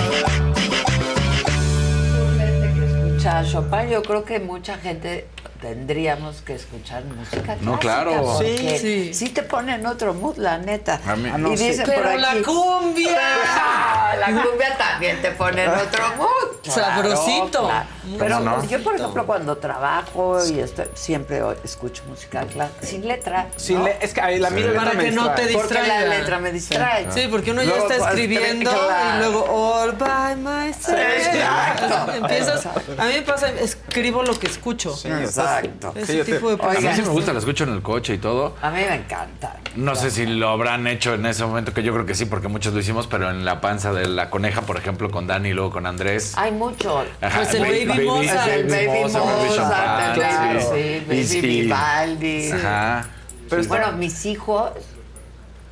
Que 2.77 2.85
escucha 2.85 3.43
Chopin, 3.43 3.89
yo 3.89 4.01
creo 4.03 4.23
que 4.23 4.39
mucha 4.39 4.77
gente 4.77 5.27
tendríamos 5.61 6.41
que 6.41 6.55
escuchar 6.55 7.03
música 7.05 7.57
No, 7.61 7.79
claro. 7.79 8.37
Sí, 8.39 8.77
sí. 8.79 9.13
sí 9.13 9.29
te 9.29 9.43
pone 9.43 9.75
en 9.75 9.85
otro 9.85 10.13
mood, 10.13 10.37
la 10.37 10.57
neta. 10.57 10.99
A 11.05 11.15
mí- 11.15 11.29
y 11.29 11.31
no, 11.41 11.55
sí. 11.57 11.69
dicen 11.69 11.85
por 11.85 11.95
Pero 11.95 12.17
la 12.17 12.33
cumbia. 12.45 13.17
Ah, 13.45 14.15
la 14.19 14.25
cumbia 14.27 14.77
también 14.77 15.21
te 15.21 15.31
pone 15.31 15.63
en 15.65 15.71
otro 15.71 16.03
mood. 16.17 16.29
Sabrosito. 16.69 17.65
claro. 17.67 17.87
Pero 18.17 18.63
yo, 18.67 18.83
por 18.83 18.95
ejemplo, 18.95 19.25
cuando 19.25 19.57
trabajo 19.57 20.43
y 20.45 20.59
estoy, 20.59 20.85
siempre 20.93 21.41
escucho 21.63 22.03
música 22.07 22.43
clásica, 22.45 22.85
sin 22.85 23.07
letra. 23.07 23.47
Sí, 23.55 23.73
¿no? 23.75 23.83
le- 23.83 23.97
es 24.01 24.13
que 24.13 24.21
ahí 24.21 24.39
la 24.39 24.49
mi 24.49 24.61
letra 24.61 24.79
Para 24.83 24.93
me 24.93 25.03
que 25.05 25.11
no 25.11 25.31
te 25.35 25.41
distrae. 25.47 25.61
Porque 25.61 25.73
la 25.75 25.81
distraiga. 25.83 26.17
letra 26.19 26.39
me 26.39 26.51
distrae. 26.51 27.11
Sí, 27.11 27.27
porque 27.29 27.51
uno 27.51 27.61
ya 27.63 27.69
Luego, 27.69 27.89
está 27.91 28.07
escribiendo 28.09 28.71
claro. 28.71 29.15
y 29.15 29.19
luego 29.19 29.45
all 29.45 29.91
by 29.93 30.35
myself. 30.37 30.97
Exacto. 30.99 32.13
Empiezas, 32.13 32.65
a 32.65 33.05
mí 33.05 33.13
me 33.13 33.21
pasa, 33.21 33.49
escribo 33.49 34.23
lo 34.23 34.37
que 34.39 34.47
escucho. 34.47 34.91
Exacto. 34.91 35.48
Ese 35.95 36.05
Sí, 36.05 36.17
yo 36.17 36.25
te- 36.25 36.33
tipo 36.33 36.49
de 36.49 36.63
A 36.63 36.69
mí 36.69 36.75
Oigan, 36.77 36.95
sí 36.95 37.01
me 37.01 37.07
gusta, 37.09 37.33
la 37.33 37.39
escucho 37.39 37.63
en 37.65 37.71
el 37.71 37.81
coche 37.81 38.13
y 38.13 38.17
todo. 38.17 38.55
A 38.61 38.69
mí 38.69 38.79
me 38.87 38.95
encanta. 38.95 39.57
No 39.75 39.95
sé 39.95 40.11
si 40.11 40.25
lo 40.25 40.49
habrán 40.49 40.87
hecho 40.87 41.13
en 41.13 41.25
ese 41.25 41.45
momento, 41.45 41.73
que 41.73 41.83
yo 41.83 41.93
creo 41.93 42.05
que 42.05 42.15
sí, 42.15 42.25
porque 42.25 42.47
muchos 42.47 42.73
lo 42.73 42.79
hicimos, 42.79 43.07
pero 43.07 43.29
en 43.29 43.45
la 43.45 43.61
panza 43.61 43.93
de 43.93 44.07
la 44.07 44.29
coneja, 44.29 44.61
por 44.61 44.77
ejemplo, 44.77 45.09
con 45.11 45.27
Dani 45.27 45.49
y 45.49 45.53
luego 45.53 45.71
con 45.71 45.85
Andrés. 45.85 46.33
Hay 46.37 46.51
mucho. 46.51 47.03
Ajá, 47.21 47.37
Pues 47.39 47.53
el 47.53 47.87
Baby 47.87 48.05
Mozart. 48.05 48.47
Es 48.49 48.55
el 48.55 48.67
Baby 48.67 48.99
Mozart, 49.03 49.25
Baby 49.25 49.49
Mozart, 49.49 50.13
claro, 50.15 50.59
sí. 50.61 51.03
Baby. 51.07 51.41
Vivaldi. 51.41 52.51
Ajá. 52.51 53.05
Pero 53.49 53.63
Bueno, 53.65 53.91
mis 53.93 54.25
hijos 54.25 54.71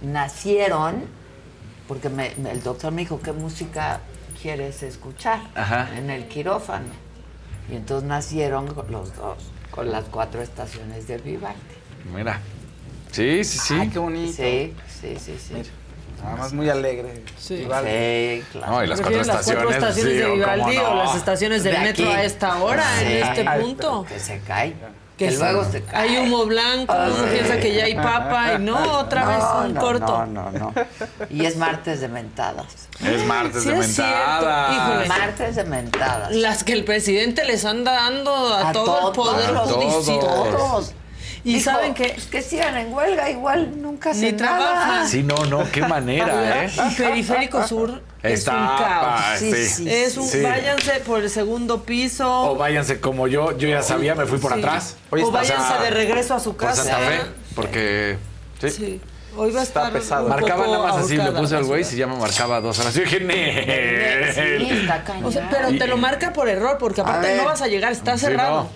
nacieron 0.01 1.05
porque 1.88 2.09
me- 2.09 2.34
me- 2.38 2.51
el 2.51 2.61
doctor 2.63 2.91
me 2.91 3.01
dijo, 3.01 3.19
¿qué 3.21 3.32
música 3.32 3.99
quieres 4.41 4.84
escuchar? 4.84 5.39
Ajá. 5.55 5.89
En 5.95 6.09
el 6.09 6.28
quirófano. 6.28 6.86
Y 7.71 7.75
entonces 7.75 8.07
nacieron 8.07 8.73
los 8.89 9.15
dos 9.15 9.38
con 9.78 9.91
las 9.91 10.05
cuatro 10.05 10.41
estaciones 10.41 11.07
de 11.07 11.19
Vivaldi. 11.19 11.55
Mira. 12.11 12.39
Sí, 13.11 13.43
sí, 13.43 13.59
sí. 13.59 13.75
Ay, 13.80 13.89
qué 13.89 13.99
bonito. 13.99 14.34
Sí, 14.34 14.73
sí, 14.89 15.15
sí, 15.19 15.38
sí. 15.39 15.53
Mira, 15.53 15.69
Además 16.25 16.51
muy 16.51 16.67
alegre. 16.67 17.23
Sí. 17.38 17.57
Vivaldi. 17.57 17.89
Sí, 17.91 18.43
claro. 18.53 18.71
No, 18.73 18.84
y 18.84 18.88
las 18.88 18.99
cuatro 18.99 19.17
¿Prefieres 19.19 19.28
las 19.28 19.36
estaciones. 19.39 19.63
cuatro 19.65 19.88
estaciones 19.88 20.13
sí, 20.13 20.17
de 20.17 20.25
o 20.25 20.34
Vivaldi 20.34 20.78
o 20.78 20.89
no. 20.89 20.95
las 21.03 21.15
estaciones 21.15 21.63
del 21.63 21.73
De 21.75 21.80
metro 21.80 22.05
aquí. 22.07 22.13
a 22.15 22.23
esta 22.23 22.57
hora, 22.63 22.84
Sí. 22.97 23.05
en 23.05 23.11
este 23.23 23.47
Ay, 23.47 23.61
punto? 23.61 24.05
Que 24.09 24.19
se 24.19 24.39
cae. 24.39 24.73
Que 25.18 25.32
luego 25.32 25.65
se 25.70 25.82
cae. 25.84 26.09
Hay 26.09 26.18
humo 26.18 26.45
blanco, 26.45 26.93
Ah, 26.95 27.07
uno 27.13 27.24
sí. 27.24 27.30
piensa 27.34 27.57
que 27.59 27.74
ya 27.74 27.86
hay 27.86 27.95
papa 27.95 28.53
y 28.53 28.59
no, 28.61 28.78
otra 28.99 29.26
vez 29.26 29.43
un 29.65 29.74
no, 29.74 29.82
corto. 29.82 30.26
No, 30.28 30.51
no, 30.51 30.51
no. 30.51 30.74
Y 31.30 31.43
es 31.45 31.57
martes 31.57 32.01
de 32.01 32.07
mentadas. 32.07 32.88
Es 33.03 33.26
martes 33.26 33.63
Sí, 33.63 33.70
de 33.70 33.80
es 33.80 33.95
cierto. 33.95 34.11
mentada. 34.13 34.74
Híjole. 34.74 35.07
Martes 35.07 35.55
de 35.55 35.63
mentadas. 35.63 36.32
Las 36.36 36.63
que 36.63 36.74
el 36.74 36.84
presidente 36.86 37.45
les 37.45 37.65
anda 37.65 37.93
dando 37.93 38.53
a, 38.53 38.72
todo 38.72 38.86
todos 38.86 39.07
el 39.09 39.13
poder 39.15 39.51
los- 39.53 39.72
judicial. 39.72 40.20
todos. 40.20 40.93
Y 41.47 41.53
Dijo, 41.53 41.71
saben 41.71 41.93
que 41.93 42.09
pues 42.09 42.25
que 42.25 42.41
sigan 42.41 42.75
en 42.75 42.91
huelga, 42.93 43.29
igual 43.29 43.81
nunca 43.81 44.11
Ni 44.11 44.17
hacen 44.27 44.35
nada. 44.37 44.57
trabajan. 44.57 45.07
Sí, 45.07 45.23
no, 45.23 45.35
no, 45.45 45.63
qué 45.71 45.81
manera, 45.81 46.65
¿eh? 46.65 46.69
y 46.75 46.95
Periférico 46.95 47.65
Sur 47.65 48.01
es 48.21 48.39
Está, 48.39 48.51
un 48.53 48.67
caos. 48.67 49.05
pa, 49.21 49.37
Sí, 49.37 49.53
sí. 49.53 49.65
sí. 49.67 49.89
Es 49.89 50.17
un, 50.17 50.27
Sí. 50.27 50.41
váyanse 50.41 50.91
por 51.05 51.23
el 51.23 51.29
segundo 51.29 51.83
piso. 51.83 52.51
O 52.51 52.55
váyanse 52.55 52.99
como 52.99 53.27
yo, 53.29 53.57
yo 53.57 53.69
ya 53.69 53.81
sabía, 53.81 54.13
me 54.13 54.25
fui 54.25 54.39
por 54.39 54.51
Sí. 54.53 54.59
atrás. 54.59 54.97
O 55.09 55.15
está- 55.15 55.31
váyanse 55.31 55.63
o 55.63 55.67
sea, 55.67 55.81
de 55.83 55.89
regreso 55.91 56.33
a 56.35 56.39
su 56.41 56.55
Por 56.57 56.67
casa. 56.67 56.83
Santa 56.83 56.97
Fe, 56.97 57.19
porque... 57.55 58.17
Sí. 58.59 58.69
Sí. 58.69 59.01
Hoy 59.37 59.51
va 59.51 59.59
a 59.59 59.63
Está 59.63 59.81
estar 59.87 59.93
pesado. 59.93 60.27
Marcaba 60.27 60.65
nada 60.65 60.79
más 60.79 60.97
así, 61.05 61.15
le 61.15 61.31
puse 61.31 61.55
al 61.55 61.63
güey, 61.63 61.83
ciudad. 61.83 61.91
se 61.91 61.97
llama 61.97 62.15
marcaba 62.17 62.59
dos 62.59 62.77
horas. 62.79 62.93
Yo 62.95 63.03
dije. 63.03 63.19
Sí, 64.33 64.69
está. 64.81 65.03
O 65.23 65.31
sea, 65.31 65.47
pero 65.49 65.69
te 65.77 65.87
lo 65.87 65.95
marca 65.95 66.33
por 66.33 66.49
error, 66.49 66.77
porque 66.77 66.99
aparte 66.99 67.37
no 67.37 67.45
vas 67.45 67.61
a 67.61 67.67
llegar, 67.67 67.91
está 67.93 68.17
Sí, 68.17 68.25
cerrado. 68.25 68.63
no. 68.63 68.69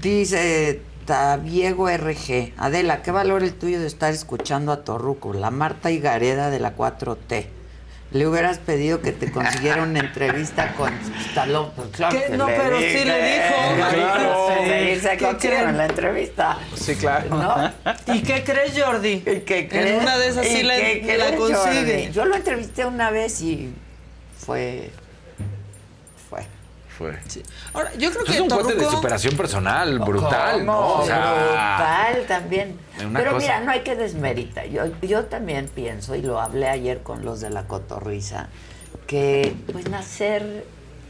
Dice 0.00 0.82
Tabiego 1.06 1.88
RG. 1.88 2.52
Adela, 2.56 3.02
¿qué 3.02 3.10
valor 3.10 3.42
el 3.42 3.54
tuyo 3.54 3.80
de 3.80 3.86
estar 3.86 4.12
escuchando 4.12 4.72
a 4.72 4.84
Torruco, 4.84 5.32
la 5.32 5.50
Marta 5.50 5.90
y 5.90 5.98
Gareda 5.98 6.50
de 6.50 6.60
la 6.60 6.76
4T? 6.76 7.46
Le 8.12 8.26
hubieras 8.26 8.58
pedido 8.58 9.00
que 9.00 9.12
te 9.12 9.32
consiguiera 9.32 9.82
una 9.84 10.00
entrevista 10.00 10.74
con 10.74 10.92
Stallone. 11.28 11.70
Pues 11.74 11.88
claro 11.92 12.18
¿Qué? 12.18 12.26
que 12.30 12.36
No, 12.36 12.44
pero 12.46 12.78
sí 12.78 13.04
le 13.04 13.22
dijo. 13.22 13.54
Claro. 13.94 14.48
Sí, 14.64 15.00
se 15.00 15.16
¿Qué 15.16 15.24
consiguieron 15.24 15.38
creen? 15.38 15.76
la 15.78 15.86
entrevista. 15.86 16.58
Sí, 16.74 16.94
claro. 16.96 17.28
¿No? 17.30 17.72
¿Y 18.14 18.20
qué 18.22 18.44
crees, 18.44 18.74
Jordi? 18.78 19.12
¿Y 19.12 19.40
qué 19.46 19.66
crees? 19.66 19.86
En 19.94 20.00
una 20.00 20.18
de 20.18 20.28
esas 20.28 20.46
sí 20.46 20.58
¿Y 20.58 20.62
la, 20.62 20.74
la 20.76 20.80
crees, 20.82 21.32
consigue. 21.36 21.96
Jordi? 22.02 22.12
Yo 22.12 22.24
lo 22.26 22.36
entrevisté 22.36 22.84
una 22.84 23.10
vez 23.10 23.40
y 23.40 23.72
fue... 24.38 24.90
Fue. 26.98 27.18
Sí. 27.26 27.42
Ahora, 27.72 27.92
yo 27.94 28.10
creo 28.12 28.24
que 28.24 28.32
Es 28.32 28.40
un 28.40 28.48
cuate 28.48 28.74
de 28.74 28.84
superación 28.84 29.36
personal, 29.36 29.98
brutal, 29.98 30.64
¿no? 30.66 30.72
¿Cómo? 30.76 30.94
O 31.02 31.06
sea, 31.06 31.18
brutal 31.18 32.26
también. 32.28 32.78
Pero 32.98 33.32
cosa- 33.32 33.38
mira, 33.38 33.60
no 33.60 33.70
hay 33.72 33.80
que 33.80 33.96
desmeritar. 33.96 34.66
Yo, 34.68 34.82
yo 35.00 35.24
también 35.24 35.68
pienso, 35.74 36.14
y 36.14 36.22
lo 36.22 36.40
hablé 36.40 36.68
ayer 36.68 37.02
con 37.02 37.24
los 37.24 37.40
de 37.40 37.50
la 37.50 37.66
cotorriza, 37.66 38.48
que 39.06 39.54
pues 39.72 39.88
nacer 39.88 40.64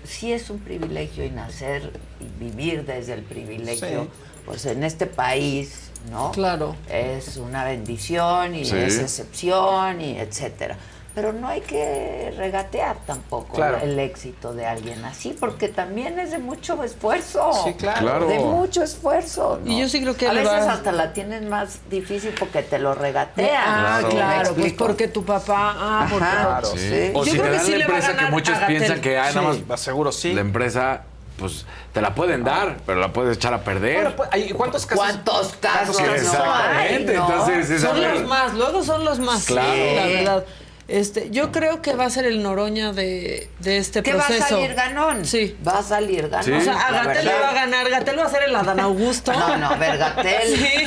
sí 0.04 0.32
es 0.32 0.50
un 0.50 0.58
privilegio 0.60 1.24
y 1.24 1.30
nacer 1.30 1.92
y 2.20 2.44
vivir 2.44 2.84
desde 2.84 3.14
el 3.14 3.22
privilegio, 3.22 4.04
Sí. 4.04 4.08
pues 4.46 4.66
en 4.66 4.82
este 4.84 5.06
país, 5.06 5.90
¿no? 6.10 6.30
Claro. 6.32 6.74
Es 6.88 7.36
una 7.36 7.64
bendición 7.64 8.54
y 8.54 8.64
Sí. 8.64 8.76
es 8.76 8.98
excepción 8.98 10.00
y 10.00 10.18
etcétera. 10.18 10.76
Pero 11.14 11.34
no 11.34 11.46
hay 11.46 11.60
que 11.60 12.32
regatear 12.38 12.96
tampoco 13.06 13.52
Claro. 13.54 13.80
el 13.82 13.98
éxito 13.98 14.54
de 14.54 14.64
alguien 14.64 15.04
así, 15.04 15.36
porque 15.38 15.68
también 15.68 16.18
es 16.18 16.30
de 16.30 16.38
mucho 16.38 16.82
esfuerzo. 16.82 17.50
Sí, 17.64 17.74
claro. 17.74 18.00
Claro. 18.00 18.26
De 18.28 18.38
mucho 18.38 18.82
esfuerzo. 18.82 19.60
¿no? 19.62 19.70
Y 19.70 19.78
yo 19.80 19.88
sí 19.90 20.00
creo 20.00 20.16
que 20.16 20.26
A 20.26 20.32
veces 20.32 20.48
va- 20.48 20.72
hasta 20.72 20.90
la 20.90 21.12
tienes 21.12 21.42
más 21.42 21.80
difícil 21.90 22.32
porque 22.38 22.62
te 22.62 22.78
lo 22.78 22.94
regatean. 22.94 23.62
Ah, 23.62 24.00
¿Me 24.02 24.08
claro, 24.08 24.54
pues 24.54 24.72
porque 24.72 25.08
tu 25.08 25.22
papá... 25.22 25.74
Ah, 25.76 26.06
porque... 26.08 26.24
Ajá, 26.24 26.42
Claro. 26.46 26.66
sí. 26.68 26.78
Sí. 26.78 27.10
O 27.14 27.24
Yo 27.26 27.32
si 27.32 27.38
creo 27.38 27.42
te 27.44 27.50
que 27.50 27.56
dan 27.56 27.66
sí 27.66 27.72
la 27.76 27.84
empresa 27.84 28.16
que 28.16 28.24
muchos 28.30 28.58
piensan 28.66 29.00
que 29.02 29.18
ah, 29.18 29.32
nada 29.34 29.52
Sí, 29.54 29.64
más 29.68 29.80
seguro 29.80 30.12
sí. 30.12 30.32
la 30.32 30.40
empresa, 30.40 31.02
pues 31.38 31.66
te 31.92 32.00
la 32.00 32.14
pueden 32.14 32.42
dar, 32.42 32.78
pero 32.86 33.00
la 33.00 33.12
puedes 33.12 33.36
echar 33.36 33.52
a 33.52 33.62
perder. 33.62 33.96
Bueno, 33.96 34.16
pues, 34.16 34.28
¿hay- 34.32 34.50
¿cuántos 34.52 34.86
casos? 34.86 35.04
¿Cuántos 35.04 35.52
casos 35.60 36.00
no 36.00 36.06
hay? 36.06 36.14
exactamente, 36.14 37.14
no? 37.14 37.28
entonces 37.28 37.68
es 37.70 37.82
Son 37.82 38.00
los 38.00 38.22
más, 38.26 38.54
luego 38.54 38.82
son 38.82 39.04
los 39.04 39.18
más. 39.18 39.44
Claro. 39.44 39.68
La 39.96 40.06
verdad. 40.06 40.44
Este, 40.88 41.30
yo 41.30 41.52
creo 41.52 41.80
que 41.80 41.94
va 41.94 42.06
a 42.06 42.10
ser 42.10 42.24
el 42.26 42.42
Noroña 42.42 42.92
de, 42.92 43.48
de 43.60 43.78
este 43.78 44.02
¿Qué 44.02 44.12
va 44.14 44.26
proceso. 44.26 44.44
a 44.44 44.48
salir 44.48 44.74
ganón? 44.74 45.24
Sí. 45.24 45.56
Va 45.66 45.78
a 45.78 45.82
salir 45.82 46.28
ganón. 46.28 46.44
Sí. 46.44 46.52
O 46.52 46.60
sea, 46.60 46.74
a 46.88 46.90
Gatel 46.92 47.24
le 47.24 47.38
va 47.38 47.48
a 47.50 47.54
ganar. 47.54 47.88
Gatel 47.88 48.18
va 48.18 48.24
a 48.24 48.28
ser 48.30 48.42
el 48.42 48.56
Adán 48.56 48.80
Augusto. 48.80 49.32
No, 49.32 49.56
no, 49.56 49.68
a 49.70 49.76
ver, 49.76 49.96
Gatel. 49.96 50.56
Sí. 50.56 50.84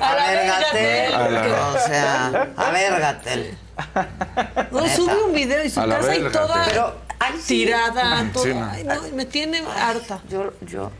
A 0.00 0.10
A 0.10 0.14
ver, 0.30 0.46
Gatel. 0.46 1.14
O 1.14 1.78
sea, 1.86 2.48
a 2.56 2.70
ver, 2.70 3.00
Gatel. 3.00 3.58
No, 4.70 4.80
Neta. 4.82 4.94
sube 4.96 5.22
un 5.24 5.32
video 5.32 5.64
y 5.64 5.70
su 5.70 5.80
A 5.80 5.88
casa 5.88 6.14
y 6.14 6.22
toda 6.30 6.64
Pero, 6.68 6.96
ay, 7.18 7.32
sí. 7.40 7.64
tirada. 7.64 8.30
todo- 8.32 8.44
Sí, 8.44 8.54
no. 8.54 8.70
ay, 8.70 8.84
no, 8.84 8.94
me 9.14 9.24
tiene 9.24 9.62
harta 9.78 10.20
Yo, 10.28 10.52
yo, 10.60 10.92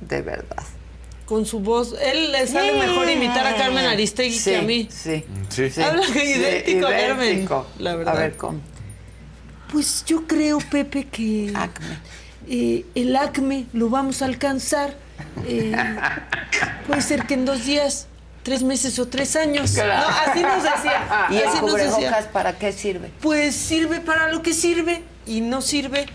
de 0.00 0.22
verdad. 0.22 0.62
Con 1.26 1.44
su 1.44 1.60
voz. 1.60 1.94
Él 2.00 2.32
le 2.32 2.46
sale 2.46 2.72
mejor 2.78 3.10
imitar 3.10 3.46
a 3.46 3.56
Carmen 3.56 3.84
Aristegui 3.84 4.38
Sí, 4.38 4.50
que 4.50 4.56
a 4.56 4.62
mí. 4.62 4.88
Sí. 4.90 5.24
Sí. 5.50 5.80
Habla 5.82 6.06
idéntico 6.08 6.86
a 6.86 6.90
Carmen, 6.90 7.26
idéntico. 7.26 7.66
la 7.78 7.96
verdad. 7.96 8.16
A 8.16 8.20
ver, 8.20 8.36
¿cómo? 8.36 8.60
Pues 9.72 10.04
yo 10.06 10.26
creo, 10.26 10.58
Pepe, 10.58 11.06
que 11.08 11.52
Acme. 11.54 11.98
eh, 12.48 12.84
el 12.94 13.16
acme 13.16 13.66
lo 13.72 13.90
vamos 13.90 14.22
a 14.22 14.26
alcanzar. 14.26 14.94
eh, 15.46 15.74
puede 16.86 17.02
ser 17.02 17.26
que 17.26 17.34
en 17.34 17.44
dos 17.44 17.64
días, 17.64 18.06
tres 18.44 18.62
meses 18.62 18.98
o 19.00 19.08
tres 19.08 19.34
años. 19.34 19.74
No, 19.74 19.82
así 19.82 20.40
nos 20.42 20.62
decía. 20.62 21.26
¿Y 21.30 21.36
el 21.38 21.48
así 21.48 21.60
nos 21.60 21.70
cubrebocas 21.72 21.98
decía. 22.00 22.30
para 22.32 22.56
qué 22.56 22.70
sirve? 22.72 23.10
Pues 23.20 23.56
sirve 23.56 24.00
para 24.00 24.30
lo 24.30 24.40
que 24.42 24.54
sirve 24.54 25.02
y 25.26 25.40
no 25.40 25.60
sirve 25.60 26.06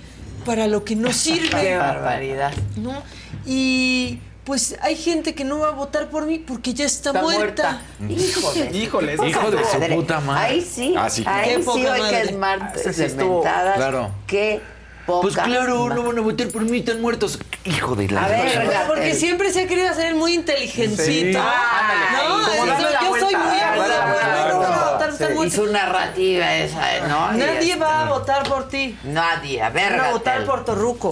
para 0.46 0.68
lo 0.68 0.86
que 0.86 0.96
no 0.96 1.08
Qué 1.10 1.14
sirve. 1.14 1.76
barbaridad. 1.76 2.54
¿no? 2.78 3.04
Y 3.46 4.20
pues 4.44 4.76
hay 4.82 4.96
gente 4.96 5.36
que 5.36 5.44
no 5.44 5.60
va 5.60 5.68
a 5.70 5.72
votar 5.72 6.10
por 6.10 6.26
mí 6.26 6.40
porque 6.40 6.74
ya 6.74 6.86
está, 6.86 7.10
Está 7.12 7.22
muerta. 7.22 7.82
muerta. 8.00 8.22
Híjole. 8.24 8.72
Híjole, 8.78 9.14
Hijo 9.28 9.52
de 9.52 9.64
su 9.66 9.78
madre. 9.80 9.96
puta 9.96 10.20
madre. 10.20 10.44
Ahí 10.54 10.62
sí, 10.62 10.96
Ah, 10.98 11.10
sí. 11.10 11.24
ahí 11.28 11.56
Qué 11.58 11.64
sí, 11.64 11.70
hoy 11.70 11.82
que 11.84 12.00
madre. 12.00 12.22
es 12.22 12.36
martes 12.36 12.98
de 12.98 13.10
mentadas. 13.10 13.76
Claro. 13.78 14.12
Qué 14.28 14.62
poca 15.06 15.22
Pues 15.22 15.36
claro, 15.36 15.86
ma- 15.88 15.96
no 15.96 16.04
van 16.04 16.18
a 16.18 16.22
votar 16.22 16.48
por 16.48 16.62
mí, 16.64 16.80
están 16.80 17.02
muertos. 17.02 17.38
Hijo 17.66 17.96
de 17.96 18.08
la 18.10 18.26
A 18.26 18.28
ver, 18.30 18.66
madre. 18.66 18.78
Porque 18.88 19.14
siempre 19.14 19.52
se 19.54 19.62
ha 19.62 19.68
querido 19.68 19.90
hacer 19.90 20.08
el 20.08 20.16
muy 20.16 20.34
inteligencito. 20.34 21.04
Sí. 21.06 21.34
Ah, 21.38 21.80
Ándale. 21.82 22.30
no, 22.30 22.46
Como 22.58 23.20
yo 23.20 23.26
soy 23.26 23.36
muy 23.36 23.60
sí. 25.18 25.24
Y 25.30 25.34
muerto. 25.34 25.56
su 25.56 25.66
narrativa 25.72 26.56
esa, 26.56 27.08
¿no? 27.08 27.32
Nadie 27.34 27.72
este- 27.74 27.76
va 27.80 28.02
a 28.08 28.10
votar 28.10 28.48
por 28.48 28.68
ti. 28.68 28.98
Nadie, 29.04 29.62
a 29.62 29.70
ver, 29.70 29.92
Van 29.98 30.06
a 30.08 30.12
votar 30.12 30.46
por 30.46 30.66
Torruco. 30.66 31.10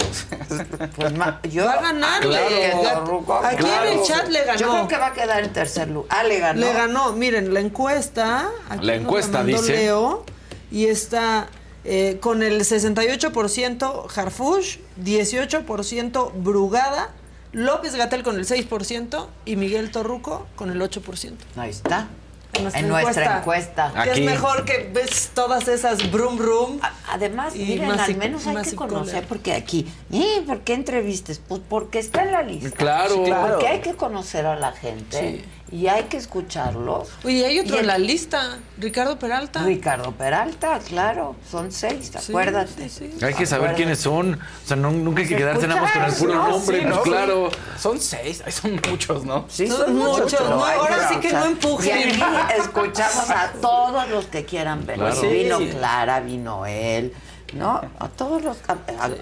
Pues 0.96 1.12
ma- 1.14 1.40
yo 1.50 1.64
Va 1.66 1.72
a 1.74 1.82
ganar. 1.82 2.18
Aquí 2.22 2.28
claro. 2.28 3.86
en 3.88 3.98
el 3.98 4.04
chat 4.04 4.28
le 4.28 4.44
ganó. 4.44 4.58
Yo 4.58 4.70
creo 4.70 4.88
que 4.88 4.96
va 4.98 5.06
a 5.08 5.12
quedar 5.12 5.42
en 5.42 5.52
tercer 5.52 5.88
lugar. 5.88 6.08
Ah, 6.18 6.24
le 6.24 6.38
ganó. 6.38 6.60
Le 6.60 6.72
ganó. 6.72 7.12
Miren, 7.12 7.52
la 7.54 7.60
encuesta. 7.60 8.48
aquí 8.68 8.86
La 8.86 8.94
encuesta 8.94 9.42
dice- 9.44 9.72
Leo, 9.72 10.24
y 10.70 10.86
está 10.86 11.48
eh, 11.84 12.18
con 12.20 12.42
el 12.42 12.60
68% 12.64 14.06
Harfush, 14.14 14.76
18% 15.02 16.32
Brugada, 16.34 17.10
López 17.52 17.94
Gatel 17.96 18.22
con 18.22 18.36
el 18.36 18.46
6% 18.46 19.28
y 19.44 19.56
Miguel 19.56 19.90
Torruco 19.90 20.46
con 20.56 20.70
el 20.70 20.80
8%. 20.80 21.32
Ahí 21.56 21.70
está. 21.70 22.08
En 22.52 22.62
nuestra 22.62 22.80
En 22.80 22.88
nuestra 22.88 23.38
encuesta. 23.38 23.92
Que 24.04 24.10
es 24.10 24.20
mejor 24.20 24.64
que 24.64 24.90
ves 24.92 25.30
todas 25.34 25.68
esas 25.68 26.10
brum 26.10 26.36
brum. 26.36 26.80
Además, 27.08 27.54
Y 27.54 27.64
miren, 27.64 27.92
al 27.92 28.16
menos 28.16 28.46
hay 28.46 28.62
que 28.62 28.76
conocer, 28.76 29.26
porque 29.26 29.52
aquí, 29.52 29.86
¿eh? 30.12 30.42
¿por 30.46 30.60
qué 30.60 30.74
entrevistas? 30.74 31.40
Pues 31.46 31.60
porque 31.68 31.98
está 31.98 32.22
en 32.22 32.32
la 32.32 32.42
lista. 32.42 32.70
Claro. 32.70 33.14
Sí, 33.14 33.22
claro. 33.24 33.48
Porque 33.48 33.68
hay 33.68 33.80
que 33.80 33.94
conocer 33.94 34.46
a 34.46 34.56
la 34.56 34.72
gente 34.72 35.44
y 35.72 35.86
hay 35.86 36.04
que 36.04 36.16
escucharlos. 36.16 37.08
Oye, 37.24 37.46
hay 37.46 37.58
otro 37.60 37.74
Y 37.74 37.78
el- 37.78 37.80
en 37.82 37.86
la 37.86 37.98
lista, 37.98 38.58
Ricardo 38.78 39.18
Peralta. 39.18 39.62
Ricardo 39.62 40.12
Peralta, 40.12 40.78
claro, 40.80 41.36
son 41.50 41.70
seis, 41.70 42.10
Sí, 42.18 42.30
acuérdate. 42.32 42.88
sí, 42.88 43.10
sí. 43.18 43.24
Hay 43.24 43.34
que 43.34 43.46
saber 43.46 43.70
Acuérdate. 43.70 43.76
quiénes 43.76 43.98
son. 44.00 44.34
O 44.34 44.66
sea, 44.66 44.76
no- 44.76 44.90
nunca 44.90 45.22
hay 45.22 45.28
que 45.28 45.36
quedarse 45.36 45.66
nada 45.68 45.82
más 45.82 45.92
con 45.92 46.02
el 46.02 46.12
puro 46.14 46.34
nombre. 46.34 46.78
Sí, 46.80 46.84
pues 46.86 46.96
¿no? 46.96 47.02
claro. 47.02 47.50
Son 47.78 48.00
seis, 48.00 48.42
son 48.50 48.80
muchos, 48.90 49.24
¿no? 49.24 49.46
Sí, 49.48 49.68
Son 49.68 49.78
son 49.78 49.96
muchos. 49.96 50.32
no, 50.40 50.64
ahora 50.64 51.08
sí 51.08 51.16
que 51.20 51.32
no 51.32 51.44
empujen. 51.44 51.98
Y 51.98 52.12
aquí 52.12 52.22
escuchamos 52.58 53.30
a 53.30 53.52
todos 53.60 54.08
los 54.08 54.26
que 54.26 54.44
quieran 54.44 54.84
ver. 54.86 54.96
Claro. 54.96 55.20
Vino. 55.22 55.58
Clara, 55.70 56.20
vino 56.20 56.66
él, 56.66 57.12
¿no? 57.54 57.80
A 57.98 58.08
todos 58.08 58.42
los... 58.42 58.56
A, 58.68 58.76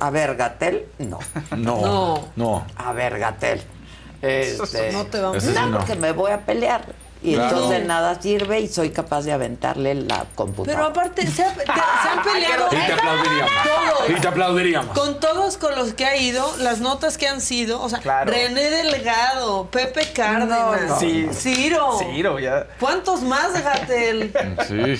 a 0.06 0.10
ver, 0.10 0.34
Gatel, 0.36 0.86
no. 0.98 1.18
No. 1.56 1.80
No. 1.80 2.28
No. 2.36 2.66
A 2.76 2.92
ver, 2.92 3.18
Gatel. 3.18 3.62
Este, 4.22 4.92
No 4.92 5.06
te 5.06 5.20
vamos 5.20 5.44
no, 5.44 5.66
no. 5.66 5.78
porque 5.78 5.94
me 5.94 6.12
voy 6.12 6.32
a 6.32 6.44
pelear. 6.44 6.84
Y 7.22 7.34
Claro. 7.34 7.48
entonces 7.56 7.80
de 7.80 7.84
nada 7.86 8.20
sirve 8.22 8.60
y 8.60 8.68
soy 8.68 8.90
capaz 8.90 9.22
de 9.22 9.32
aventarle 9.32 9.94
la 9.96 10.18
Pero 10.20 10.26
computadora. 10.36 10.86
aparte, 10.86 11.26
se, 11.26 11.42
ha- 11.44 11.52
te- 11.52 11.64
se 11.64 12.08
han 12.08 12.22
peleado 12.22 12.66
Y 12.70 12.86
te 12.86 12.92
aplaudiríamos. 12.92 13.52
todos. 13.64 14.10
Y 14.10 14.14
te 14.20 14.28
aplaudiríamos. 14.28 14.98
Con 14.98 15.20
todos 15.20 15.56
con 15.56 15.74
los 15.74 15.94
que 15.94 16.04
ha 16.06 16.16
ido, 16.16 16.56
las 16.58 16.78
notas 16.80 17.18
que 17.18 17.26
han 17.26 17.40
sido, 17.40 17.82
o 17.82 17.88
sea, 17.88 17.98
Claro. 17.98 18.30
René 18.30 18.70
Delgado, 18.70 19.66
Pepe 19.70 20.12
Cárdenas, 20.12 20.48
No, 20.48 20.76
no. 20.76 21.00
Sí. 21.00 21.28
Ciro. 21.32 21.98
Ciro, 21.98 22.38
ya. 22.38 22.66
¿Cuántos 22.78 23.22
más, 23.22 23.52
Gatel? 23.62 24.32
Sí. 24.68 24.98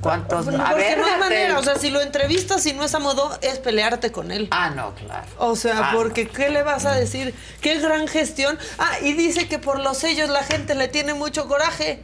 ¿Cuántos? 0.00 0.46
A 0.48 0.50
porque 0.50 0.74
ver, 0.74 0.98
no 0.98 1.04
hay 1.04 1.10
Gatel. 1.12 1.18
manera, 1.18 1.58
o 1.58 1.62
sea, 1.62 1.74
si 1.76 1.90
lo 1.90 2.00
entrevistas 2.00 2.64
y 2.66 2.72
no 2.72 2.84
es 2.84 2.94
a 2.94 2.98
modo, 2.98 3.36
es 3.42 3.58
pelearte 3.58 4.12
con 4.12 4.30
él. 4.30 4.48
Ah, 4.50 4.70
no, 4.70 4.94
claro. 4.94 5.26
O 5.38 5.56
sea, 5.56 5.88
Ah, 5.88 5.90
porque 5.94 6.28
¿qué 6.28 6.50
le 6.50 6.62
vas 6.62 6.84
a 6.86 6.92
decir? 6.94 7.34
Qué 7.60 7.78
gran 7.80 8.06
gestión. 8.08 8.58
Ah, 8.78 8.92
y 9.02 9.12
dice 9.14 9.48
que 9.48 9.58
por 9.58 9.80
los 9.80 9.98
sellos 9.98 10.28
la 10.28 10.42
gente 10.44 10.74
le 10.74 10.88
tiene 10.88 11.14
mucho 11.14 11.47
coraje. 11.48 12.02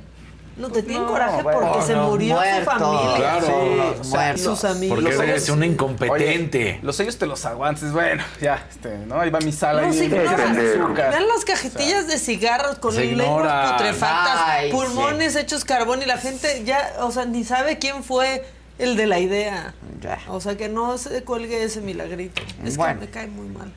No 0.56 0.70
te 0.70 0.84
tiene 0.84 1.00
no, 1.00 1.08
coraje 1.08 1.42
bueno, 1.42 1.58
porque 1.58 1.78
por 1.78 1.86
se 1.86 1.96
murió 1.96 2.36
muertos. 2.36 2.74
su 2.74 2.80
familia. 2.80 3.16
Claro. 3.16 3.46
Sí, 3.46 4.00
o 4.00 4.04
sea. 4.04 4.36
Sus 4.38 4.64
amigos. 4.64 4.98
Porque 5.00 5.10
Los 5.16 5.20
eres 5.24 5.42
sellos- 5.48 5.56
un 5.56 5.64
incompetente. 5.64 6.58
Oye, 6.64 6.78
los 6.82 6.94
sellos 6.94 7.18
te 7.18 7.26
los 7.26 7.44
aguantes, 7.44 7.90
bueno, 7.92 8.22
ya, 8.40 8.64
este, 8.70 8.98
¿no? 8.98 9.18
Ahí 9.20 9.30
va 9.30 9.40
mi 9.40 9.50
sala 9.50 9.82
No, 9.82 9.92
sí. 9.92 10.06
Vean 10.08 11.26
las 11.28 11.44
cajetillas 11.44 12.06
de 12.06 12.18
cigarros 12.18 12.78
con 12.78 12.94
lenguas 12.94 13.72
putrefactas, 13.72 14.40
Ay, 14.46 14.70
pulmones 14.70 15.34
hechos 15.34 15.64
carbón 15.64 16.02
y 16.02 16.06
la 16.06 16.18
gente 16.18 16.62
ya, 16.64 16.92
o 17.00 17.10
sea, 17.10 17.24
ni 17.24 17.42
sabe 17.42 17.80
quién 17.80 18.04
fue 18.04 18.44
el 18.78 18.96
de 18.96 19.06
la 19.08 19.18
idea. 19.18 19.74
Ya. 20.00 20.18
O 20.28 20.40
sea, 20.40 20.56
que 20.56 20.68
no 20.68 20.98
se 20.98 21.24
cuelgue 21.24 21.64
ese 21.64 21.80
milagrito. 21.80 22.40
Es 22.64 22.76
Bueno. 22.76 23.00
que 23.00 23.06
me 23.06 23.10
cae 23.10 23.26
muy 23.26 23.48
mal. 23.48 23.72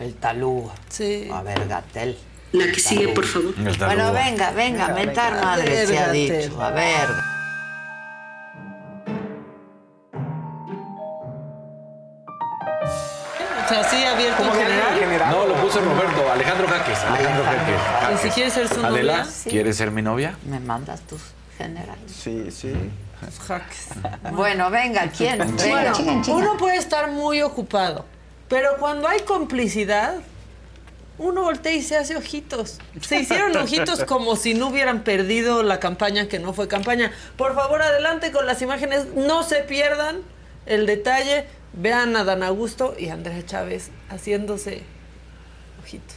El 0.00 0.14
talugo. 0.14 0.72
Sí. 0.88 1.28
A 1.30 1.42
ver, 1.42 1.66
Gatel. 1.68 2.16
La 2.54 2.70
que 2.70 2.78
sigue, 2.78 3.08
por 3.08 3.24
favor. 3.24 3.52
Bueno, 3.56 4.12
venga, 4.12 4.50
venga, 4.52 4.52
Venga, 4.52 4.88
mentar 4.94 5.32
venga. 5.34 5.44
madre 5.44 5.86
se 5.86 5.98
ha 5.98 6.08
dicho. 6.10 6.62
A 6.62 6.70
ver. 6.70 7.08
O 13.64 13.68
sea, 13.68 13.82
sí, 13.84 14.04
abierto 14.04 14.42
en 14.42 14.48
Como 14.48 14.60
general, 14.60 14.98
general. 14.98 15.30
No, 15.30 15.46
lo 15.46 15.54
puso 15.54 15.80
Roberto. 15.80 16.30
Alejandro 16.30 16.68
Jaques. 16.68 16.98
Alejandro 16.98 17.44
Alejandro 17.48 17.78
Jaques. 18.00 18.20
¿Y 18.24 18.28
si 18.28 18.34
quieres 18.34 18.52
ser 18.52 18.68
su 18.68 18.84
Adela, 18.86 19.16
novia? 19.18 19.24
Sí. 19.24 19.50
¿quieres 19.50 19.76
ser 19.76 19.90
mi 19.90 20.02
novia? 20.02 20.36
¿Me 20.48 20.60
mandas 20.60 21.00
tus 21.00 21.20
general. 21.56 21.96
Sí, 22.06 22.50
sí. 22.50 22.72
Jaques. 23.46 23.88
Bueno, 24.32 24.70
venga, 24.70 25.08
¿quién? 25.08 25.38
Bueno, 25.56 25.92
uno 26.28 26.56
puede 26.56 26.76
estar 26.76 27.10
muy 27.10 27.40
ocupado, 27.42 28.04
pero 28.48 28.76
cuando 28.78 29.08
hay 29.08 29.20
complicidad, 29.20 30.16
uno 31.18 31.42
voltea 31.42 31.72
y 31.72 31.82
se 31.82 31.96
hace 31.96 32.16
ojitos. 32.16 32.78
Se 33.00 33.18
hicieron 33.20 33.56
ojitos 33.56 34.04
como 34.04 34.36
si 34.36 34.54
no 34.54 34.68
hubieran 34.68 35.02
perdido 35.04 35.62
la 35.62 35.78
campaña 35.80 36.28
que 36.28 36.38
no 36.38 36.52
fue 36.52 36.66
campaña. 36.68 37.12
Por 37.36 37.54
favor, 37.54 37.82
adelante 37.82 38.32
con 38.32 38.46
las 38.46 38.60
imágenes, 38.62 39.06
no 39.14 39.42
se 39.42 39.56
pierdan 39.62 40.22
el 40.66 40.86
detalle. 40.86 41.46
Vean 41.72 42.14
a 42.16 42.22
Dan 42.24 42.42
Augusto 42.44 42.94
y 42.98 43.08
a 43.08 43.14
Andrea 43.14 43.44
Chávez 43.44 43.90
haciéndose 44.08 44.82
ojitos. 45.82 46.16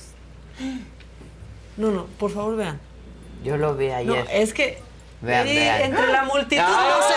No, 1.78 1.92
no, 1.92 2.06
por 2.20 2.32
favor 2.32 2.56
vean. 2.56 2.80
Yo 3.44 3.58
lo 3.58 3.76
vi 3.76 3.88
No, 3.88 3.96
ayer. 3.96 4.26
es 4.32 4.54
que 4.54 4.80
Vean, 5.22 5.48
ahí 5.48 5.56
vean. 5.56 5.82
entre 5.82 6.08
la 6.12 6.24
multitud 6.24 6.64
Ay. 6.64 6.90
no 6.90 7.08
se. 7.08 7.14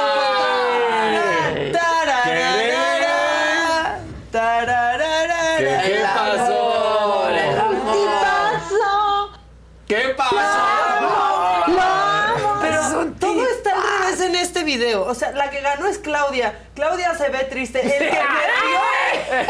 ¿Qué, 5.58 6.02
pasó? 6.14 6.69
¿Qué 9.90 10.14
pasó? 10.16 10.36
Pero 12.60 13.06
todo 13.18 13.44
está 13.44 13.70
al 13.72 13.82
revés 14.04 14.20
en 14.20 14.36
este 14.36 14.62
video. 14.62 15.04
O 15.04 15.14
sea, 15.16 15.32
la 15.32 15.50
que 15.50 15.60
ganó 15.62 15.86
es 15.88 15.98
Claudia. 15.98 16.54
Claudia 16.76 17.12
se 17.16 17.28
ve 17.28 17.38
triste. 17.50 17.80
El 17.80 18.08
que 18.08 18.16
perdió, 18.16 19.40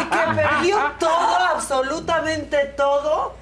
el 0.00 0.08
que 0.08 0.40
perdió 0.40 0.92
todo, 1.00 1.36
absolutamente 1.52 2.58
todo, 2.76 3.34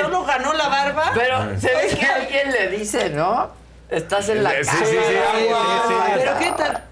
solo 0.00 0.24
ganó 0.24 0.52
la 0.52 0.68
barba. 0.68 1.10
Pero 1.14 1.58
se 1.60 1.74
ve 1.74 1.88
que 1.98 2.06
alguien 2.06 2.52
le 2.52 2.68
dice, 2.68 3.10
¿no? 3.10 3.50
Estás 3.90 4.28
en 4.28 4.44
la 4.44 4.50
Sí, 4.50 4.56
casa. 4.58 4.72
sí, 4.84 4.84
sí, 4.86 5.16
Pero 6.14 6.38
qué 6.38 6.52
tal. 6.56 6.84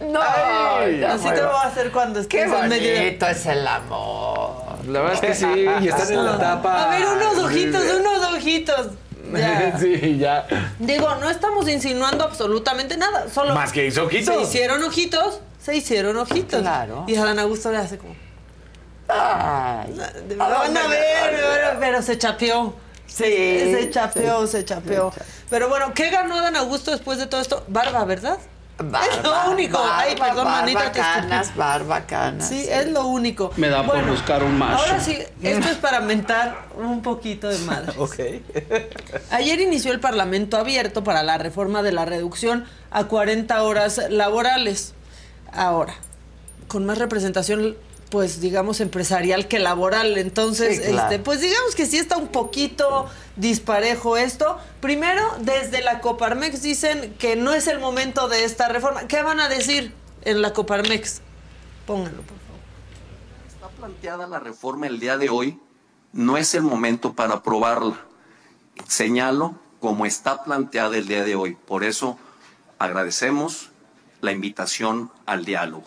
No, 0.00 0.20
Ay, 0.22 1.02
Así 1.04 1.24
te 1.24 1.30
muero. 1.30 1.48
voy 1.48 1.56
a 1.56 1.62
hacer 1.68 1.92
cuando 1.92 2.26
Qué 2.26 2.42
estés 2.44 2.58
en 2.62 2.68
medio 2.68 2.90
de... 2.94 2.98
bonito 3.00 3.26
es 3.26 3.46
el 3.46 3.66
amor. 3.66 4.62
La 4.88 5.00
verdad 5.02 5.14
es 5.14 5.20
que 5.20 5.34
sí, 5.34 5.66
y 5.82 5.88
están 5.88 6.10
en 6.12 6.24
la 6.24 6.36
etapa. 6.36 6.84
A 6.84 6.88
ver, 6.98 7.06
unos 7.06 7.44
ojitos, 7.44 7.82
unos 8.00 8.32
ojitos. 8.34 8.86
Ya. 9.34 9.76
Sí, 9.78 10.18
ya. 10.18 10.46
Digo, 10.78 11.14
no 11.16 11.28
estamos 11.30 11.68
insinuando 11.68 12.24
absolutamente 12.24 12.96
nada. 12.96 13.28
Solo 13.28 13.54
Más 13.54 13.70
que 13.72 13.86
hizo 13.86 14.04
ojitos. 14.06 14.34
se 14.34 14.42
hicieron 14.42 14.82
ojitos, 14.82 15.40
se 15.62 15.76
hicieron 15.76 16.16
ojitos. 16.16 16.60
Claro. 16.62 17.04
Y 17.06 17.14
a 17.16 17.24
Dan 17.24 17.38
Augusto 17.38 17.70
le 17.70 17.76
hace 17.78 17.98
como. 17.98 18.16
Ay. 19.08 19.92
Me 20.28 20.34
van 20.36 20.76
a 20.76 20.86
ver, 20.88 21.32
me 21.34 21.42
van 21.42 21.76
a- 21.76 21.78
pero 21.78 22.02
se 22.02 22.16
chapeó. 22.18 22.74
Sí. 23.06 23.24
Se 23.24 23.90
chapeó, 23.90 24.46
se 24.46 24.64
chapeó. 24.64 25.12
Pero 25.50 25.68
bueno, 25.68 25.92
¿qué 25.94 26.10
ganó 26.10 26.40
Dan 26.40 26.56
Augusto 26.56 26.90
después 26.90 27.18
de 27.18 27.26
todo 27.26 27.40
esto? 27.40 27.64
Barba, 27.68 28.04
¿verdad? 28.04 28.38
Barba, 28.82 29.04
es 29.06 29.22
lo 29.22 29.50
único. 29.50 29.78
Ay, 29.78 30.14
barba, 30.14 30.26
perdón, 30.34 30.44
manita, 30.52 30.80
te 30.92 31.00
escupí. 31.00 31.00
barbacanas, 31.00 31.56
barbacanas. 31.56 32.48
Sí, 32.48 32.66
es 32.68 32.90
lo 32.90 33.06
único. 33.06 33.52
Me 33.56 33.68
da 33.68 33.84
por 33.84 34.04
buscar 34.08 34.42
un 34.42 34.58
macho. 34.58 34.82
Ahora 34.82 35.00
sí, 35.00 35.18
esto 35.42 35.68
es 35.68 35.76
para 35.76 36.00
mentar 36.00 36.66
un 36.76 37.02
poquito 37.02 37.48
de 37.48 37.58
madre. 37.58 37.92
Ok. 37.98 38.18
Ayer 39.30 39.60
inició 39.60 39.92
el 39.92 40.00
Parlamento 40.00 40.56
abierto 40.56 41.04
para 41.04 41.22
la 41.22 41.36
reforma 41.38 41.82
de 41.82 41.92
la 41.92 42.04
reducción 42.06 42.64
a 42.90 43.04
40 43.04 43.62
horas 43.62 44.00
laborales. 44.08 44.94
Ahora, 45.52 45.94
con 46.68 46.86
más 46.86 46.98
representación, 46.98 47.76
pues 48.10 48.40
digamos, 48.40 48.80
empresarial 48.80 49.48
que 49.48 49.58
laboral. 49.58 50.18
Entonces, 50.18 50.76
Sí, 50.78 50.90
claro. 50.90 51.10
este, 51.10 51.22
pues 51.22 51.40
digamos 51.40 51.74
que 51.74 51.86
sí 51.86 51.96
está 51.96 52.16
un 52.16 52.28
poquito 52.28 53.08
disparejo 53.36 54.16
esto. 54.16 54.58
Primero, 54.80 55.22
desde 55.40 55.80
la 55.82 56.00
Coparmex 56.00 56.60
dicen 56.62 57.14
que 57.18 57.36
no 57.36 57.54
es 57.54 57.66
el 57.68 57.78
momento 57.78 58.28
de 58.28 58.44
esta 58.44 58.68
reforma. 58.68 59.06
¿Qué 59.06 59.22
van 59.22 59.40
a 59.40 59.48
decir 59.48 59.94
en 60.22 60.42
la 60.42 60.52
Coparmex? 60.52 61.20
Pónganlo, 61.86 62.22
por 62.22 62.36
favor. 62.38 62.60
Está 63.48 63.68
planteada 63.68 64.26
la 64.26 64.40
reforma 64.40 64.86
el 64.86 64.98
día 65.00 65.16
de 65.16 65.30
hoy, 65.30 65.58
no 66.12 66.36
es 66.36 66.54
el 66.54 66.62
momento 66.62 67.14
para 67.14 67.34
aprobarla. 67.34 67.96
Señalo 68.88 69.54
como 69.80 70.04
está 70.06 70.42
planteada 70.44 70.96
el 70.96 71.06
día 71.06 71.24
de 71.24 71.34
hoy. 71.36 71.56
Por 71.66 71.84
eso 71.84 72.18
agradecemos 72.78 73.70
la 74.20 74.32
invitación 74.32 75.10
al 75.26 75.44
diálogo. 75.44 75.84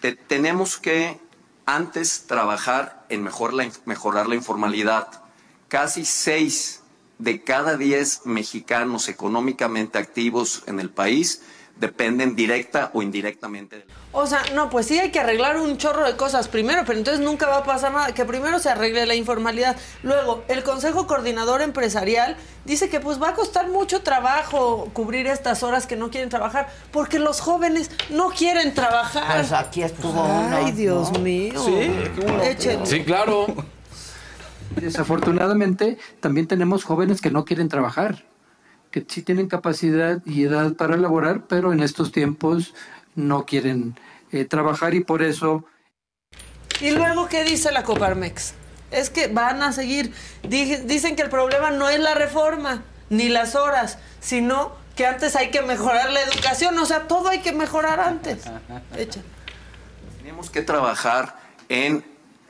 Te- 0.00 0.16
tenemos 0.16 0.78
que 0.78 1.18
antes 1.66 2.24
trabajar 2.26 3.04
en 3.08 3.22
mejor 3.22 3.52
la 3.52 3.68
mejorar 3.84 4.28
la 4.28 4.34
informalidad. 4.34 5.22
Casi 5.68 6.04
seis 6.04 6.80
de 7.18 7.42
cada 7.42 7.76
diez 7.76 8.22
mexicanos 8.24 9.08
económicamente 9.08 9.98
activos 9.98 10.62
en 10.66 10.80
el 10.80 10.88
país 10.88 11.42
dependen 11.80 12.34
directa 12.34 12.90
o 12.92 13.02
indirectamente 13.02 13.76
de 13.76 13.84
O 14.12 14.26
sea, 14.26 14.42
no, 14.54 14.68
pues 14.70 14.86
sí 14.86 14.98
hay 14.98 15.10
que 15.10 15.20
arreglar 15.20 15.58
un 15.58 15.76
chorro 15.76 16.04
de 16.04 16.16
cosas 16.16 16.48
primero, 16.48 16.82
pero 16.84 16.98
entonces 16.98 17.24
nunca 17.24 17.46
va 17.46 17.58
a 17.58 17.64
pasar 17.64 17.92
nada. 17.92 18.12
Que 18.12 18.24
primero 18.24 18.58
se 18.58 18.68
arregle 18.68 19.06
la 19.06 19.14
informalidad. 19.14 19.76
Luego, 20.02 20.44
el 20.48 20.62
Consejo 20.62 21.06
Coordinador 21.06 21.62
Empresarial 21.62 22.36
dice 22.64 22.88
que 22.88 23.00
pues 23.00 23.22
va 23.22 23.30
a 23.30 23.34
costar 23.34 23.68
mucho 23.68 24.02
trabajo 24.02 24.90
cubrir 24.92 25.26
estas 25.26 25.62
horas 25.62 25.86
que 25.86 25.96
no 25.96 26.10
quieren 26.10 26.28
trabajar, 26.28 26.68
porque 26.90 27.18
los 27.18 27.40
jóvenes 27.40 27.90
no 28.10 28.30
quieren 28.30 28.74
trabajar. 28.74 29.36
Pues 29.36 29.52
aquí 29.52 29.82
estuvo 29.82 30.22
uno. 30.24 30.56
Ay, 30.56 30.72
Dios 30.72 31.12
¿no? 31.12 31.20
mío. 31.20 31.62
Sí, 31.64 31.90
uno. 32.26 32.42
Échenle. 32.42 32.86
Sí, 32.86 33.04
claro. 33.04 33.46
Desafortunadamente, 34.76 35.98
también 36.20 36.46
tenemos 36.46 36.84
jóvenes 36.84 37.20
que 37.20 37.30
no 37.30 37.44
quieren 37.44 37.68
trabajar, 37.68 38.24
que 39.06 39.12
sí 39.12 39.22
tienen 39.22 39.48
capacidad 39.48 40.20
y 40.24 40.44
edad 40.44 40.74
para 40.74 40.96
laborar, 40.96 41.46
pero 41.46 41.72
en 41.72 41.80
estos 41.82 42.12
tiempos 42.12 42.74
no 43.14 43.44
quieren 43.46 43.98
eh, 44.32 44.44
trabajar 44.44 44.94
y 44.94 45.02
por 45.04 45.22
eso 45.22 45.64
Y 46.80 46.90
luego, 46.90 47.28
¿qué 47.28 47.44
dice 47.44 47.72
la 47.72 47.82
Coparmex? 47.82 48.54
Es 48.90 49.10
que 49.10 49.26
van 49.28 49.62
a 49.62 49.72
seguir. 49.72 50.12
Dije- 50.42 50.82
Dicen 50.84 51.16
que 51.16 51.22
el 51.22 51.28
problema 51.30 51.70
no 51.70 51.88
es 51.88 51.98
la 52.00 52.14
reforma, 52.14 52.82
ni 53.10 53.28
las 53.28 53.54
horas, 53.54 53.98
sino 54.20 54.72
que 54.96 55.06
antes 55.06 55.36
hay 55.36 55.50
que 55.50 55.62
mejorar 55.62 56.10
la 56.12 56.20
educación. 56.22 56.78
O 56.78 56.86
sea, 56.86 57.06
todo 57.08 57.28
hay 57.28 57.40
que 57.40 57.52
mejorar 57.52 58.00
antes. 58.00 58.44
Échale. 58.96 59.26
Tenemos 60.18 60.50
que 60.50 60.62
trabajar 60.62 61.36
en 61.68 62.04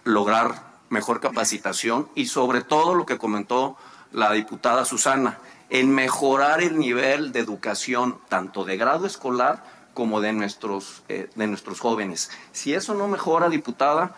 lograr 0.05 0.63
mejor 0.91 1.21
capacitación 1.21 2.09
y 2.15 2.27
sobre 2.27 2.63
todo 2.63 2.95
lo 2.95 3.05
que 3.07 3.19
comentó 3.19 3.77
la 4.13 4.33
diputada 4.33 4.85
Susana, 4.85 5.39
en 5.71 5.95
mejorar 5.95 6.63
el 6.63 6.79
nivel 6.79 7.33
de 7.33 7.41
educación 7.41 8.19
tanto 8.29 8.65
de 8.65 8.77
grado 8.77 9.07
escolar 9.07 9.63
como 9.95 10.21
de 10.21 10.33
nuestros, 10.33 11.03
eh, 11.09 11.29
de 11.35 11.47
nuestros 11.47 11.81
jóvenes. 11.81 12.31
Si 12.53 12.73
eso 12.75 12.95
no 12.95 13.09
mejora, 13.09 13.49
diputada, 13.49 14.15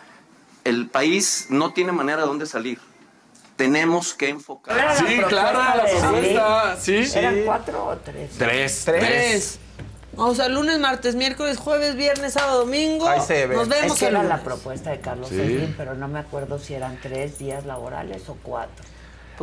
el 0.63 0.89
país 0.89 1.47
no 1.49 1.73
tiene 1.73 1.91
manera 1.91 2.21
de 2.21 2.27
dónde 2.27 2.45
salir. 2.45 2.79
Tenemos 3.55 4.13
que 4.13 4.29
enfocar. 4.29 4.97
Sí, 4.97 5.19
claro, 5.27 5.59
la 5.59 5.85
propuesta. 5.85 6.77
Sí. 6.79 7.03
¿Eran 7.15 7.41
cuatro 7.45 7.85
o 7.85 7.97
tres? 7.97 8.31
Tres. 8.37 8.83
Tres. 8.85 9.59
O 10.17 10.35
sea, 10.35 10.49
lunes, 10.49 10.77
martes, 10.79 11.15
miércoles, 11.15 11.57
jueves, 11.57 11.95
viernes, 11.95 12.33
sábado, 12.33 12.59
domingo. 12.65 13.07
Ahí 13.07 13.21
se 13.21 13.47
ve. 13.47 13.55
Nos 13.55 13.69
vemos 13.69 13.93
Es 13.93 13.99
que 13.99 14.07
el 14.07 14.15
era 14.15 14.23
la 14.23 14.43
propuesta 14.43 14.89
de 14.91 14.99
Carlos 14.99 15.29
Sí. 15.29 15.35
Slim, 15.35 15.73
pero 15.77 15.95
no 15.95 16.07
me 16.07 16.19
acuerdo 16.19 16.59
si 16.59 16.73
eran 16.73 16.99
tres 17.01 17.39
días 17.39 17.65
laborales 17.65 18.27
o 18.29 18.37
cuatro. 18.43 18.83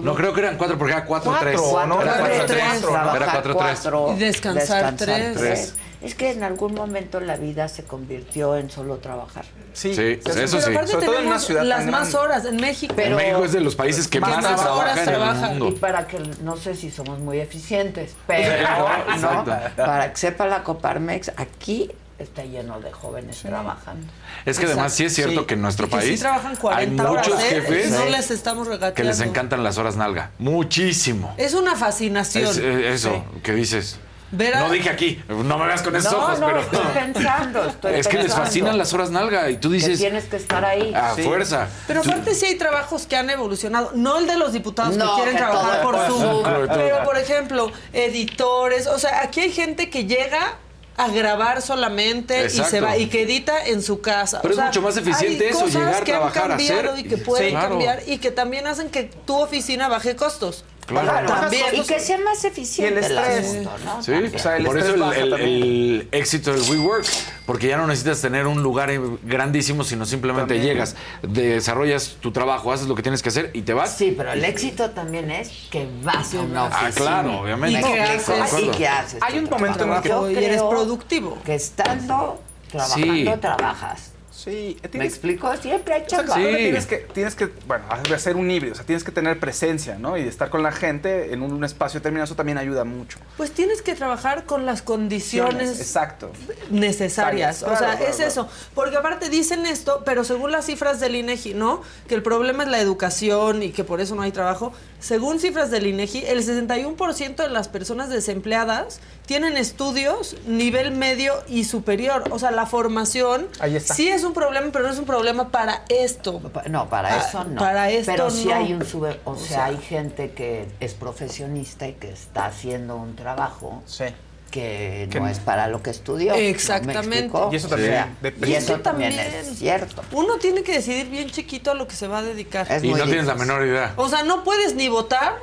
No 0.03 0.15
creo 0.15 0.33
que 0.33 0.41
eran 0.41 0.57
cuatro, 0.57 0.77
porque 0.79 0.93
era 0.95 1.05
cuatro, 1.05 1.31
Cuatro, 1.31 1.49
tres. 1.51 1.61
¿no? 1.61 2.03
Era 2.03 2.12
Cuatro, 2.12 2.27
cuatro, 2.27 2.47
tres. 2.47 2.61
tres. 2.69 2.81
Trabajar 2.83 3.16
Era 3.23 3.33
cuatro, 3.33 3.57
tres. 3.57 3.79
cuatro, 3.83 4.12
Y 4.15 4.19
descansar 4.19 4.97
tres. 4.97 5.37
Tres. 5.37 5.75
Es 6.01 6.15
que 6.15 6.31
en 6.31 6.45
algún 6.45 6.75
momento 6.75 7.19
la 7.19 7.37
vida 7.37 7.66
se 7.66 7.83
convirtió 7.83 8.55
en 8.57 8.70
solo 8.70 8.99
trabajar. 8.99 9.45
Sí, 9.73 9.89
Sí, 9.91 9.95
se 9.97 10.12
eso 10.12 10.23
Pero 10.25 10.47
sí. 10.49 10.70
aparte 10.73 10.93
Sobre 10.93 11.07
todo 11.07 11.15
en 11.19 11.27
una 11.27 11.39
tenemos 11.39 11.45
ciudad 11.45 11.65
las 11.65 11.81
tan 11.81 11.91
más 11.91 12.15
horas 12.15 12.45
en 12.45 12.57
México. 12.57 12.95
Pero- 12.97 13.16
México 13.16 13.45
es 13.45 13.53
de 13.53 13.61
los 13.61 13.75
países 13.75 14.07
que 14.07 14.20
Más 14.20 14.31
más, 14.31 14.41
trabajo, 14.45 14.62
trabajan 14.79 14.93
en 14.93 14.99
el 15.01 15.05
trabajan. 15.16 15.57
Y 15.57 15.59
mundo. 15.61 15.81
para 15.81 16.07
que, 16.07 16.19
no 16.43 16.57
sé 16.57 16.77
si 16.77 16.93
somos 16.93 17.19
muy 17.19 17.41
eficientes, 17.41 18.15
pero 18.29 18.65
¿no? 19.20 19.45
para 19.77 20.11
que 20.12 20.16
sepa 20.16 20.47
la 20.47 20.62
Coparmex, 20.62 21.33
aquí 21.37 21.91
está 22.19 22.45
lleno 22.45 22.81
de 22.81 22.90
jóvenes 22.93 23.39
trabajando. 23.43 24.07
Es 24.45 24.59
que 24.59 24.66
además 24.66 24.93
sí 24.93 25.05
es 25.05 25.15
cierto 25.15 25.40
Sí. 25.40 25.47
que 25.47 25.55
en 25.55 25.62
nuestro 25.62 25.86
Y 25.86 25.90
que 25.90 25.97
país 25.97 26.15
sí 26.16 26.20
trabajan 26.20 26.53
hay 26.53 26.57
40 26.59 27.11
horas, 27.11 27.28
muchos 27.28 27.43
¿eh? 27.45 27.49
jefes 27.51 27.90
No 27.93 28.05
les 28.07 28.31
estamos 28.31 28.66
regateando. 28.66 28.95
que 28.97 29.05
les 29.05 29.20
encantan 29.20 29.62
las 29.62 29.78
horas 29.78 29.97
nalga. 29.97 30.31
Muchísimo. 30.39 31.32
Es 31.36 31.55
una 31.55 31.77
fascinación. 31.77 32.45
Es, 32.45 32.59
eh, 32.59 32.93
eso, 32.93 33.24
que 33.43 33.53
dices. 33.55 33.99
No 34.31 34.69
dije 34.70 34.90
aquí, 34.90 35.23
no 35.27 35.57
me 35.57 35.66
veas 35.66 35.81
con 35.81 35.97
esos 35.97 36.12
no, 36.12 36.19
ojos, 36.19 36.39
no, 36.39 36.47
pero. 36.49 36.61
estoy 36.61 36.81
pensando, 36.93 37.65
estoy 37.69 37.95
es 37.95 38.07
que 38.09 38.19
les 38.23 38.35
fascinan 38.35 38.77
las 38.77 38.93
horas 38.93 39.11
nalga 39.11 39.49
y 39.49 39.57
tú 39.57 39.70
Que 39.70 39.77
dices. 39.77 39.99
tienes 39.99 40.24
que 40.24 40.36
estar 40.36 40.62
ahí. 40.66 40.93
A 40.95 41.15
Sí. 41.15 41.23
fuerza. 41.23 41.66
Pero 41.86 42.01
aparte 42.01 42.35
sí 42.35 42.45
hay 42.45 42.57
trabajos 42.59 43.07
que 43.07 43.16
han 43.16 43.31
evolucionado, 43.31 43.93
no 43.95 44.19
el 44.19 44.27
de 44.27 44.36
los 44.36 44.53
diputados 44.53 44.99
No, 44.99 45.07
que 45.16 45.23
quieren 45.23 45.35
que 45.35 45.40
trabajar 45.40 45.81
por 45.82 45.97
Zoom. 46.07 46.43
pero 46.69 47.05
por 47.05 47.16
ejemplo, 47.16 47.73
editores, 47.95 48.86
o 48.86 48.99
sea, 48.99 49.23
aquí 49.23 49.40
hay 49.40 49.51
gente 49.51 49.89
que 49.89 50.05
llega 50.05 50.59
a 50.99 51.09
grabar 51.09 51.62
solamente 51.62 52.47
y 52.47 52.51
se 52.51 52.81
va 52.81 52.97
y 52.99 53.07
que 53.09 53.23
edita 53.23 53.65
en 53.65 53.83
su 53.83 54.01
casa. 54.01 54.41
Pero 54.43 54.55
O 54.55 54.59
es 54.59 54.65
mucho 54.66 54.83
más 54.83 54.97
eficiente 54.97 55.45
hay 55.45 55.51
eso, 55.51 55.61
cosas 55.61 55.75
llegar, 55.75 56.05
que 56.05 56.12
han 56.15 56.31
cambiado 56.31 56.93
hacer. 56.93 57.07
y 57.07 57.09
que 57.09 57.16
pueden 57.19 57.47
Sí, 57.47 57.51
claro. 57.53 57.69
cambiar 57.70 58.03
y 58.07 58.19
que 58.19 58.31
también 58.33 58.66
hacen 58.66 58.91
que 58.91 59.05
tu 59.05 59.37
oficina 59.37 59.89
baje 59.89 60.16
costos. 60.16 60.65
Claro, 60.89 61.27
También. 61.28 61.66
Y 61.74 61.82
que 61.82 62.01
sea 62.01 62.19
más 62.19 62.43
eficiente 62.44 62.94
Y 62.94 62.98
el 62.98 63.05
el 63.12 63.19
estrés. 63.19 63.47
asunto, 63.51 63.70
¿no? 63.85 64.02
Sí, 64.02 64.12
O 64.35 64.39
sea, 64.39 64.56
el 64.56 64.65
por 64.65 64.78
estrés 64.78 64.85
eso 64.85 64.94
el, 64.94 65.01
baja 65.01 65.20
el- 65.20 65.31
también. 65.31 65.52
el 65.52 66.09
éxito 66.12 66.52
del 66.52 66.62
WeWork, 66.62 67.06
porque 67.47 67.66
ya 67.69 67.77
no 67.77 67.86
necesitas 67.86 68.20
tener 68.23 68.47
un 68.47 68.62
lugar 68.62 68.90
grandísimo, 69.23 69.85
sino 69.85 70.06
simplemente 70.06 70.55
También. 70.55 70.74
llegas, 70.74 70.97
desarrollas 71.23 72.16
tu 72.20 72.32
trabajo, 72.32 72.73
haces 72.73 72.89
lo 72.89 72.94
que 72.94 73.02
tienes 73.02 73.23
que 73.23 73.28
hacer 73.28 73.51
y 73.55 73.62
te 73.62 73.74
vas. 73.74 73.97
Sí, 73.97 74.15
pero 74.16 74.32
el 74.32 74.44
éxito 74.44 74.90
también 74.90 75.31
es 75.31 75.51
que 75.70 75.86
vas 76.02 76.32
a 76.35 76.40
una 76.40 76.62
Ah, 76.65 76.66
oficina. 76.69 76.90
claro, 76.93 77.40
obviamente. 77.40 77.81
¿Me 77.82 77.97
Y 77.97 78.01
explico? 78.01 78.43
haces- 78.43 78.62
¿Y 78.62 78.70
qué 78.78 78.89
haces? 78.89 79.23
Hay 79.23 79.39
un 79.39 79.44
momento 79.51 79.85
en 79.85 79.93
el 79.93 80.02
que- 80.02 80.44
eres 80.47 80.62
productivo. 80.62 81.39
Que 81.44 81.55
estando 81.55 82.40
trabajando, 82.70 83.06
Sí. 83.15 83.28
trabajas. 83.40 84.12
Sí, 84.49 84.77
¿Me 84.95 85.05
explico? 85.05 85.55
Siempre 85.57 85.95
hay 85.95 86.07
chamba. 86.07 86.35
Exacto, 86.41 86.49
Sí. 86.49 86.57
tienes 86.57 86.87
que, 86.87 86.97
tienes 87.12 87.35
que, 87.35 87.47
bueno, 87.66 87.85
hacer 88.15 88.37
un 88.37 88.51
híbrido, 88.51 88.73
o 88.73 88.77
sea, 88.77 88.85
tienes 88.87 89.05
que 89.05 89.12
tener 89.12 89.39
presencia, 89.39 89.99
¿no? 89.99 90.16
Y 90.16 90.23
estar 90.23 90.51
con 90.51 90.62
la 90.62 90.73
gente 90.73 91.33
en 91.33 91.43
un, 91.43 91.53
un 91.53 91.65
espacio 91.65 92.01
determinado, 92.01 92.25
eso 92.25 92.35
también 92.35 92.59
ayuda 92.59 92.85
mucho. 92.85 93.19
Pues 93.37 93.53
tienes 93.53 93.83
que 93.83 93.95
trabajar 93.95 94.45
con 94.45 94.65
las 94.66 94.83
condiciones 94.83 95.79
Exacto. 95.81 96.31
necesarias. 96.70 97.59
Claro, 97.59 97.75
o 97.75 97.77
sea, 97.79 97.91
claro, 97.97 98.05
es 98.11 98.16
claro. 98.16 98.31
eso. 98.31 98.49
Porque 98.75 98.97
aparte 98.97 99.29
dicen 99.29 99.66
esto, 99.66 100.03
pero 100.05 100.25
según 100.25 100.53
las 100.53 100.66
cifras 100.66 101.01
del 101.01 101.15
INEGI, 101.16 101.55
¿no? 101.55 101.83
Que 102.07 102.15
el 102.15 102.23
problema 102.23 102.62
es 102.65 102.69
la 102.70 102.81
educación 102.81 103.62
y 103.62 103.70
que 103.70 103.85
por 103.85 104.01
eso 104.01 104.15
no 104.15 104.23
hay 104.23 104.33
trabajo. 104.33 104.73
Según 105.01 105.39
cifras 105.39 105.70
del 105.70 105.87
INEGI, 105.87 106.25
el 106.27 106.43
61% 106.45 107.37
de 107.37 107.49
las 107.49 107.69
personas 107.69 108.09
desempleadas 108.09 109.01
tienen 109.27 109.57
estudios 109.57 110.37
nivel 110.47 110.91
medio 110.91 111.35
y 111.49 111.65
superior. 111.65 112.25
O 112.31 112.39
sea, 112.39 112.51
la 112.51 112.66
formación 112.66 113.47
Ahí 113.61 113.77
está. 113.77 113.95
sí 113.95 114.09
es 114.09 114.25
un 114.25 114.33
problema, 114.33 114.69
pero 114.73 114.87
no 114.87 114.93
es 114.93 114.99
un 114.99 115.05
problema 115.05 115.51
para 115.51 115.85
esto. 115.89 116.41
No, 116.69 116.89
para 116.89 117.15
Ah, 117.15 117.27
eso 117.29 117.45
no. 117.45 117.61
para 117.61 117.91
esto 117.91 118.11
Pero 118.12 118.31
sí 118.31 118.47
no. 118.49 118.55
hay 118.55 118.73
un 118.73 118.85
sube, 118.85 119.20
o, 119.25 119.33
O 119.33 119.37
sea, 119.37 119.47
sea- 119.47 119.65
hay 119.66 119.77
gente 119.79 120.33
que 120.33 120.66
es 120.81 120.95
profesionista 120.95 121.87
y 121.87 121.93
que 121.95 122.11
está 122.11 122.47
haciendo 122.47 122.97
un 122.97 123.15
trabajo 123.15 123.83
Sí. 123.87 124.05
Que, 124.51 125.09
Que 125.11 125.20
no 125.20 125.29
es 125.29 125.39
para 125.39 125.69
lo 125.69 125.83
que 125.83 125.91
estudió. 125.91 126.33
¿no 126.33 126.39
me 126.39 126.49
Exactamente. 126.49 127.37
Y 127.53 127.57
eso 127.57 127.69
también 127.69 128.03
y 128.47 128.53
Es 128.53 128.65
eso 128.65 128.77
que 128.77 128.83
también, 128.83 129.16
también. 129.16 129.35
es 129.35 129.59
cierto. 129.59 130.03
Uno 130.12 130.37
tiene 130.39 130.62
que 130.62 130.73
decidir 130.73 131.09
bien 131.09 131.31
chiquito 131.31 131.70
a 131.70 131.75
lo 131.75 131.87
que 131.87 131.95
se 131.95 132.09
va 132.09 132.19
a 132.19 132.23
dedicar. 132.23 132.70
Es 132.70 132.83
y 132.83 132.93
no 132.93 133.05
tienes 133.05 133.27
la 133.27 133.35
menor 133.35 133.66
idea. 133.66 133.93
O 133.97 134.09
sea, 134.09 134.23
no 134.23 134.45
puedes 134.45 134.75
ni 134.75 134.89
votar 134.89 135.37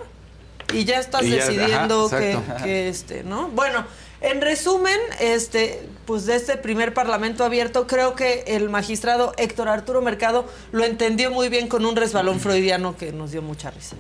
y 0.73 0.85
ya 0.85 0.99
estás 0.99 1.23
Y 1.23 1.29
ya, 1.29 1.35
decidiendo 1.35 2.07
ajá, 2.07 2.17
que, 2.19 2.37
que, 2.63 2.89
este, 2.89 3.23
¿no? 3.23 3.49
Bueno, 3.49 3.85
en 4.21 4.41
resumen, 4.41 4.97
este, 5.19 5.87
pues 6.05 6.25
de 6.25 6.35
este 6.35 6.57
primer 6.57 6.93
parlamento 6.93 7.43
abierto, 7.43 7.85
creo 7.85 8.15
que 8.15 8.43
el 8.47 8.69
magistrado 8.69 9.33
Héctor 9.37 9.67
Arturo 9.67 10.01
Mercado 10.01 10.45
lo 10.71 10.83
entendió 10.83 11.29
muy 11.31 11.49
bien 11.49 11.67
con 11.67 11.85
un 11.85 11.95
resbalón 11.95 12.39
freudiano 12.39 12.97
que 12.97 13.11
nos 13.11 13.31
dio 13.31 13.41
mucha 13.41 13.69
risa. 13.71 13.95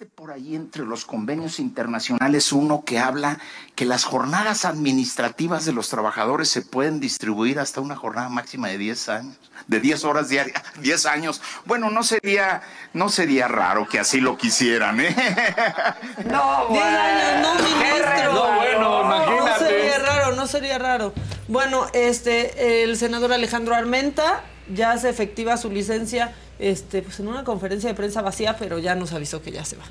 Existe 0.00 0.16
por 0.16 0.30
ahí 0.32 0.56
entre 0.56 0.86
los 0.86 1.04
convenios 1.04 1.60
internacionales 1.60 2.52
uno 2.52 2.84
que 2.86 2.98
habla 2.98 3.38
que 3.74 3.84
las 3.84 4.04
jornadas 4.04 4.64
administrativas 4.64 5.66
de 5.66 5.72
los 5.74 5.90
trabajadores 5.90 6.48
se 6.48 6.62
pueden 6.62 7.00
distribuir 7.00 7.58
hasta 7.58 7.82
una 7.82 7.96
jornada 7.96 8.30
máxima 8.30 8.68
de 8.68 8.78
10 8.78 9.08
años, 9.10 9.36
de 9.66 9.78
10 9.80 10.04
horas 10.04 10.30
diarias, 10.30 10.62
10 10.80 11.04
años. 11.04 11.42
Bueno, 11.66 11.90
no 11.90 12.02
sería, 12.02 12.62
no 12.94 13.10
sería 13.10 13.46
raro 13.46 13.86
que 13.86 13.98
así 13.98 14.22
lo 14.22 14.38
quisieran, 14.38 15.00
¿eh? 15.00 15.14
No, 16.24 16.68
Diez 16.70 16.82
años, 16.82 17.42
no, 17.42 17.54
ministro. 17.62 18.32
No, 18.32 18.54
bueno, 18.54 19.04
No 19.04 19.36
imagínate. 19.36 19.64
sería 19.66 19.98
raro, 19.98 20.34
no 20.34 20.46
sería 20.46 20.78
raro. 20.78 21.12
Bueno, 21.46 21.86
este, 21.92 22.84
el 22.84 22.96
senador 22.96 23.34
Alejandro 23.34 23.74
Armenta 23.74 24.44
ya 24.74 24.92
hace 24.92 25.10
efectiva 25.10 25.58
su 25.58 25.68
licencia, 25.70 26.34
este, 26.60 27.02
pues 27.02 27.18
en 27.20 27.28
una 27.28 27.42
conferencia 27.42 27.88
de 27.88 27.94
prensa 27.94 28.22
vacía, 28.22 28.56
pero 28.58 28.78
ya 28.78 28.94
nos 28.94 29.12
avisó 29.12 29.42
que 29.42 29.50
ya 29.50 29.64
se 29.64 29.76
va. 29.76 29.84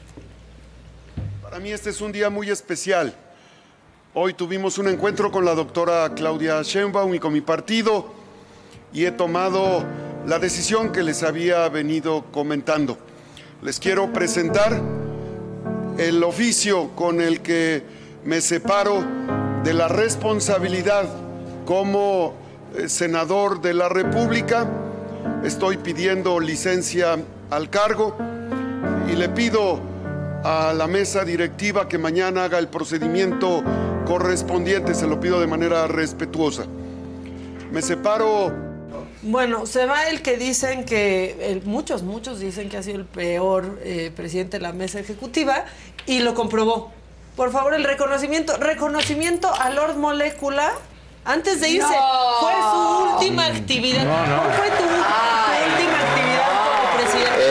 Para 1.41 1.59
mí 1.59 1.71
este 1.71 1.89
es 1.89 1.99
un 1.99 2.11
día 2.11 2.29
muy 2.29 2.49
especial. 2.49 3.13
Hoy 4.13 4.33
tuvimos 4.33 4.77
un 4.77 4.87
encuentro 4.87 5.31
con 5.31 5.45
la 5.45 5.55
doctora 5.55 6.13
Claudia 6.15 6.61
Sheinbaum 6.61 7.13
y 7.15 7.19
con 7.19 7.33
mi 7.33 7.41
partido 7.41 8.13
y 8.93 9.05
he 9.05 9.11
tomado 9.11 9.83
la 10.25 10.39
decisión 10.39 10.91
que 10.91 11.03
les 11.03 11.23
había 11.23 11.67
venido 11.69 12.25
comentando. 12.31 12.97
Les 13.61 13.79
quiero 13.79 14.11
presentar 14.13 14.81
el 15.97 16.23
oficio 16.23 16.89
con 16.95 17.19
el 17.19 17.41
que 17.41 17.83
me 18.23 18.41
separo 18.41 19.03
de 19.63 19.73
la 19.73 19.87
responsabilidad 19.87 21.07
como 21.65 22.33
eh, 22.75 22.89
senador 22.89 23.61
de 23.61 23.73
la 23.73 23.89
República. 23.89 24.67
Estoy 25.43 25.77
pidiendo 25.77 26.39
licencia 26.41 27.17
al 27.49 27.69
cargo 27.69 28.15
y 29.09 29.15
le 29.15 29.29
pido 29.29 29.79
a 30.43 30.73
la 30.73 30.85
mesa 30.85 31.23
directiva 31.23 31.87
que 31.87 31.97
mañana 31.97 32.43
haga 32.43 32.59
el 32.59 32.67
procedimiento 32.67 33.63
correspondiente. 34.05 34.93
Se 34.93 35.07
lo 35.07 35.19
pido 35.21 35.39
de 35.39 35.47
manera 35.47 35.87
respetuosa. 35.87 36.65
Me 37.71 37.81
separo 37.81 38.53
Bueno, 39.21 39.65
se 39.65 39.85
va 39.85 40.09
el 40.09 40.21
que 40.21 40.35
dicen 40.37 40.83
que, 40.83 41.61
muchos, 41.63 42.03
muchos 42.03 42.39
dicen 42.41 42.67
que 42.67 42.75
ha 42.75 42.83
sido 42.83 42.97
el 42.97 43.05
peor 43.05 43.79
eh, 43.83 44.11
presidente 44.13 44.57
de 44.57 44.63
la 44.63 44.73
mesa 44.73 44.99
ejecutiva 44.99 45.63
y 46.05 46.19
lo 46.19 46.33
comprobó. 46.33 46.91
Por 47.37 47.51
favor, 47.53 47.73
el 47.73 47.85
reconocimiento, 47.85 48.57
reconocimiento 48.57 49.53
a 49.53 49.69
Lord 49.69 49.95
Molecula 49.95 50.73
antes 51.25 51.61
de 51.61 51.69
irse. 51.69 51.87
No. 51.87 52.39
Fue 52.39 52.53
su 52.53 53.13
última 53.13 53.45
actividad. 53.47 54.03
No, 54.03 54.25
no. 54.25 54.37
¿Cuál 54.43 54.51
fue 54.53 54.69
tu, 54.69 54.75
tu 54.77 54.83
última 54.83 55.99
actividad 55.99 56.47
como 56.55 56.97
presidente? 56.97 57.45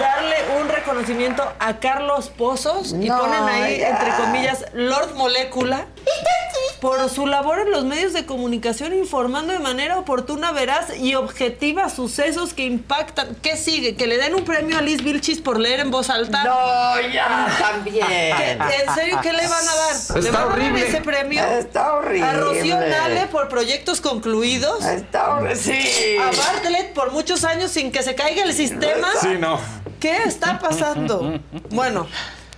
Darle 0.00 0.36
un 0.60 0.68
reconocimiento 0.68 1.52
a 1.58 1.78
Carlos 1.78 2.28
Pozos 2.30 2.94
y 2.98 3.08
ponen 3.08 3.44
ahí, 3.44 3.78
ya. 3.78 3.90
entre 3.90 4.10
comillas, 4.16 4.64
Lord 4.72 5.14
Molecula 5.14 5.86
por 6.82 7.08
su 7.08 7.28
labor 7.28 7.60
en 7.60 7.70
los 7.70 7.84
medios 7.84 8.12
de 8.12 8.26
comunicación 8.26 8.92
informando 8.92 9.52
de 9.52 9.60
manera 9.60 9.98
oportuna, 9.98 10.50
veraz 10.50 10.96
y 10.98 11.14
objetiva 11.14 11.88
sucesos 11.88 12.54
que 12.54 12.64
impactan. 12.64 13.36
¿Qué 13.40 13.56
sigue? 13.56 13.94
¿Que 13.94 14.08
le 14.08 14.18
den 14.18 14.34
un 14.34 14.44
premio 14.44 14.76
a 14.78 14.82
Liz 14.82 15.00
Vilchis 15.04 15.40
por 15.40 15.60
leer 15.60 15.78
en 15.78 15.92
voz 15.92 16.10
alta? 16.10 16.42
No, 16.42 17.00
ya, 17.08 17.46
también. 17.56 18.04
¿Qué- 18.04 18.50
¿En 18.84 18.94
serio 18.96 19.20
qué 19.22 19.32
le 19.32 19.46
van 19.46 19.68
a 19.68 19.74
dar? 19.76 19.94
¿Le 20.22 20.28
Está 20.28 20.44
van 20.44 20.60
a 20.60 20.70
dar 20.72 20.76
ese 20.76 21.00
premio? 21.02 21.44
Está 21.44 21.92
horrible. 21.94 22.26
A 22.26 22.32
Rocío 22.32 22.76
Nale 22.80 23.26
por 23.28 23.48
proyectos 23.48 24.00
concluidos. 24.00 24.84
Está 24.84 25.34
horrible. 25.36 25.54
Sí. 25.54 26.16
A 26.18 26.32
Bartlett 26.36 26.94
por 26.94 27.12
muchos 27.12 27.44
años 27.44 27.70
sin 27.70 27.92
que 27.92 28.02
se 28.02 28.16
caiga 28.16 28.42
el 28.42 28.52
sistema. 28.54 29.06
Sí, 29.20 29.36
no. 29.38 29.60
¿Qué 30.00 30.16
está 30.24 30.58
pasando? 30.58 31.38
Bueno, 31.70 32.08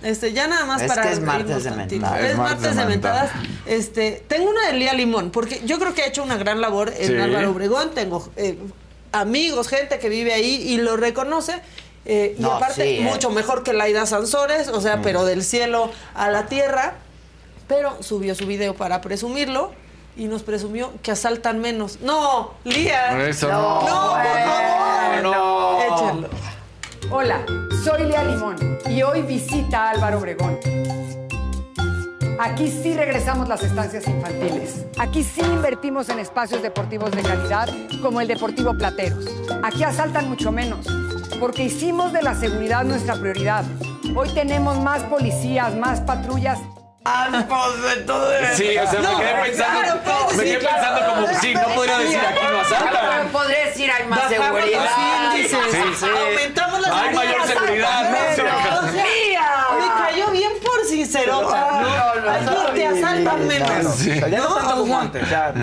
este, 0.03 0.33
ya 0.33 0.47
nada 0.47 0.65
más 0.65 0.81
Es 0.81 0.87
para 0.87 1.01
que 1.03 1.11
es 1.11 1.19
martes 1.21 1.63
de 1.63 1.71
mentadas. 1.71 2.19
Es 2.19 2.31
Es 2.31 2.37
martes, 2.37 2.59
martes 2.61 2.75
de 2.75 2.81
de 2.81 2.87
mentadas. 2.87 3.31
Este, 3.65 4.23
tengo 4.27 4.49
una 4.49 4.67
de 4.67 4.73
Lía 4.73 4.93
Limón, 4.93 5.31
porque 5.31 5.61
yo 5.65 5.79
creo 5.79 5.93
que 5.93 6.03
ha 6.03 6.07
hecho 6.07 6.23
una 6.23 6.37
gran 6.37 6.61
labor 6.61 6.93
en 6.97 7.07
Sí. 7.07 7.17
Álvaro 7.17 7.51
Obregón. 7.51 7.91
Tengo 7.91 8.27
eh, 8.35 8.57
amigos, 9.11 9.67
gente 9.67 9.99
que 9.99 10.09
vive 10.09 10.33
ahí 10.33 10.55
y 10.67 10.77
lo 10.77 10.97
reconoce. 10.97 11.61
Eh, 12.05 12.35
y 12.37 12.43
aparte, 12.45 12.83
sí, 12.83 12.97
eh. 12.99 13.01
mucho 13.01 13.31
mejor 13.31 13.63
que 13.63 13.73
Laida 13.73 14.05
Sansores, 14.05 14.67
o 14.67 14.79
sea, 14.79 15.01
pero 15.01 15.25
del 15.25 15.43
cielo 15.43 15.89
a 16.13 16.29
la 16.29 16.45
tierra. 16.45 16.95
Pero 17.67 17.97
subió 18.03 18.35
su 18.35 18.45
video 18.45 18.75
para 18.75 19.01
presumirlo 19.01 19.71
y 20.15 20.25
nos 20.25 20.43
presumió 20.43 20.93
que 21.01 21.11
asaltan 21.11 21.59
menos. 21.59 21.99
No, 22.01 22.53
Lía. 22.63 23.27
Eso 23.27 23.47
no, 23.49 23.81
no. 23.81 24.11
por 24.11 24.23
favor. 24.23 25.23
No. 25.23 25.81
Échalo. 25.83 26.29
Hola, 27.11 27.45
soy 27.83 28.03
Lea 28.05 28.23
Limón 28.23 28.55
y 28.89 29.03
hoy 29.03 29.21
visita 29.21 29.91
Álvaro 29.91 30.17
Obregón. 30.17 30.57
Aquí 32.39 32.67
sí 32.67 32.95
regresamos 32.95 33.47
las 33.47 33.63
estancias 33.63 34.07
infantiles. 34.07 34.85
Aquí 34.97 35.23
sí 35.23 35.41
invertimos 35.41 36.09
en 36.09 36.19
espacios 36.19 36.63
deportivos 36.63 37.11
de 37.11 37.21
calidad 37.21 37.69
como 38.01 38.21
el 38.21 38.27
Deportivo 38.27 38.73
Plateros. 38.73 39.25
Aquí 39.63 39.83
asaltan 39.83 40.29
mucho 40.29 40.51
menos 40.51 40.87
porque 41.39 41.63
hicimos 41.63 42.11
de 42.11 42.23
la 42.23 42.33
seguridad 42.33 42.83
nuestra 42.83 43.15
prioridad. 43.15 43.63
Hoy 44.15 44.29
tenemos 44.33 44.79
más 44.79 45.03
policías, 45.03 45.75
más 45.75 46.01
patrullas. 46.01 46.59
Sí, 48.55 48.77
o 48.77 48.89
sea, 48.89 48.99
No, 49.01 49.17
me 49.17 49.23
quedé 49.25 49.33
pensando. 49.43 50.01
claro, 50.03 50.27
me 50.35 50.43
quedé 50.43 50.57
pensando 50.57 50.97
claro. 50.97 51.13
como, 51.15 51.39
sí, 51.39 51.53
no 51.53 51.67
podría 51.75 51.97
decir 51.99 52.19
aquí 52.19 52.39
no 52.41 52.47
Pero 52.47 52.61
asaltan. 52.61 53.27
podría 53.29 53.65
decir 53.65 53.91
hay 53.91 54.07
más 54.07 54.19
Bajamos 54.19 54.51
los 54.51 54.69
seguridad. 54.69 55.35
índices, 55.35 55.59
Sí, 55.71 55.81
sí. 55.99 56.05
aumentamos 56.05 56.79
la 56.81 56.99
Hay 57.01 57.15
mayor 57.15 57.47
seguridad, 57.47 58.09
¿no? 58.09 58.85
Me 59.77 59.87
cayó 60.03 60.31
bien 60.31 60.51
por 60.63 60.85
sincerota. 60.85 61.71
No, 61.71 61.81
no, 61.81 62.15
no, 62.21 62.31
Aquí 62.31 62.45
no, 62.45 62.65
te 62.73 62.87
no, 62.89 62.95
asaltan 62.97 63.39
no, 63.41 63.45
menos. 63.45 63.85
O 63.85 63.97
sea, 63.97 64.27
ya 64.27 64.37
no, 64.39 64.49
No, 64.49 64.55
tanto 64.55 64.73
o 64.73 64.77
como 64.77 64.99
antes, 64.99 65.29
ya. 65.29 65.53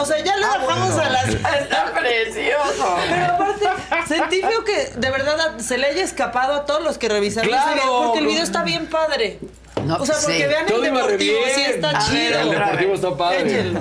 O 0.00 0.04
sea, 0.04 0.18
ya 0.24 0.36
le 0.36 0.46
bajamos 0.46 0.98
a 0.98 1.08
las. 1.10 1.28
Está 1.60 1.92
precioso. 1.94 2.96
Pero 3.08 3.24
aparte, 3.26 3.68
sentí 4.08 4.40
feo 4.40 4.64
que 4.64 4.92
de 4.96 5.10
verdad 5.10 5.58
se 5.58 5.78
le 5.78 5.86
haya 5.86 6.02
escapado 6.04 6.54
a 6.54 6.64
todos 6.66 6.82
los 6.82 6.98
que 6.98 7.08
revisaron 7.08 7.48
Claro. 7.50 8.02
porque 8.06 8.18
el 8.20 8.26
video 8.26 8.42
está 8.42 8.62
bien 8.62 8.86
padre. 8.86 9.38
No, 9.84 9.96
o 9.96 10.06
sea, 10.06 10.14
porque 10.16 10.36
sí. 10.38 10.46
vean 10.46 10.66
Todo 10.66 10.84
el 10.84 10.88
iba 10.92 10.96
re 11.02 11.12
deportivo, 11.12 11.36
bien. 11.44 11.54
sí 11.54 11.62
está 11.62 11.88
A 11.90 11.92
ver, 11.92 12.02
chido. 12.28 12.40
El 12.40 12.48
otra 12.48 12.64
deportivo 12.66 12.94
está 12.94 13.16
padre. 13.16 13.40
Échenlo. 13.40 13.80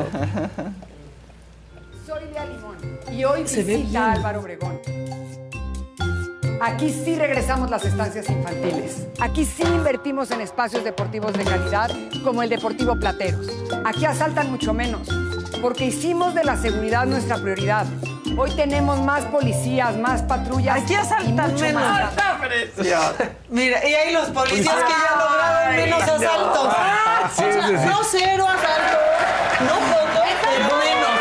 Soy 2.08 2.24
Lea 2.34 2.46
Limón 2.46 2.78
y 3.12 3.24
hoy 3.24 3.48
Se 3.48 3.64
visita 3.64 3.90
bien. 3.90 3.98
Álvaro 3.98 4.40
Obregón. 4.40 4.80
Aquí 6.62 6.90
sí 6.90 7.16
regresamos 7.16 7.70
las 7.70 7.86
estancias 7.86 8.30
infantiles. 8.30 9.08
Aquí 9.22 9.46
sí 9.46 9.64
invertimos 9.64 10.30
en 10.32 10.42
espacios 10.42 10.84
deportivos 10.84 11.32
de 11.34 11.46
calidad 11.46 11.90
como 12.24 12.44
el 12.44 12.50
Deportivo 12.50 13.00
Plateros. 13.00 13.48
Aquí 13.86 14.06
asaltan 14.06 14.52
mucho 14.52 14.74
menos, 14.74 15.08
porque 15.62 15.86
hicimos 15.86 16.34
de 16.34 16.44
la 16.44 16.58
seguridad 16.58 17.06
nuestra 17.06 17.38
prioridad. 17.38 17.86
Hoy 18.38 18.52
tenemos 18.52 19.00
más 19.02 19.26
policías, 19.26 19.98
más 19.98 20.22
patrullas. 20.24 20.82
Aquí 20.82 20.96
asaltan 20.96 21.52
mucho 21.52 21.66
menos. 21.66 21.82
más. 21.82 22.14
Mira, 23.50 23.88
y 23.88 23.94
hay 23.94 24.14
los 24.14 24.28
policías 24.30 24.76
que 24.76 24.92
ya 24.92 25.16
lograron 25.18 25.76
menos 25.76 26.02
asaltos. 26.02 26.76
sí. 27.36 27.44
No 27.86 28.00
cero 28.04 28.48
asaltos, 28.48 29.02
no 29.62 29.76
poco, 29.76 30.24
pero 30.42 30.78
menos. 30.78 31.16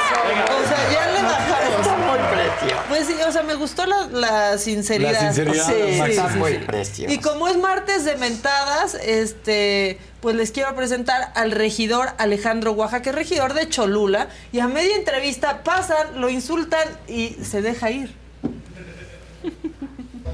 O 0.51 0.69
sea, 0.69 0.91
ya 0.93 1.07
le 1.13 1.23
bajamos. 1.23 1.81
Está 1.81 1.97
muy 1.97 2.19
precioso. 2.19 2.83
Pues 2.99 3.17
sí, 3.17 3.23
o 3.29 3.31
sea, 3.31 3.45
me 3.45 3.55
gustó 3.55 3.87
la, 3.87 4.09
la 4.09 4.59
sinceridad. 4.59 5.13
La 5.13 5.33
sinceridad 5.33 5.67
Sí, 5.67 6.85
sí, 6.85 7.07
sí. 7.07 7.07
Y 7.09 7.19
como 7.19 7.47
es 7.47 7.57
martes 7.57 8.05
de 8.05 8.17
mentadas, 8.17 8.95
este, 8.95 9.99
pues 10.21 10.35
les 10.35 10.51
quiero 10.51 10.75
presentar 10.75 11.31
al 11.37 11.53
regidor 11.53 12.09
Alejandro 12.19 12.73
Oaxaca, 12.73 13.03
que 13.03 13.11
es 13.11 13.15
regidor 13.15 13.55
de 13.55 13.69
Cholula, 13.69 14.29
y 14.51 14.59
a 14.59 14.67
media 14.67 14.97
entrevista 14.97 15.63
pasan, 15.63 16.21
lo 16.21 16.29
insultan 16.29 16.89
y 17.07 17.37
se 17.41 17.63
deja 17.63 17.93
ir. 17.93 18.13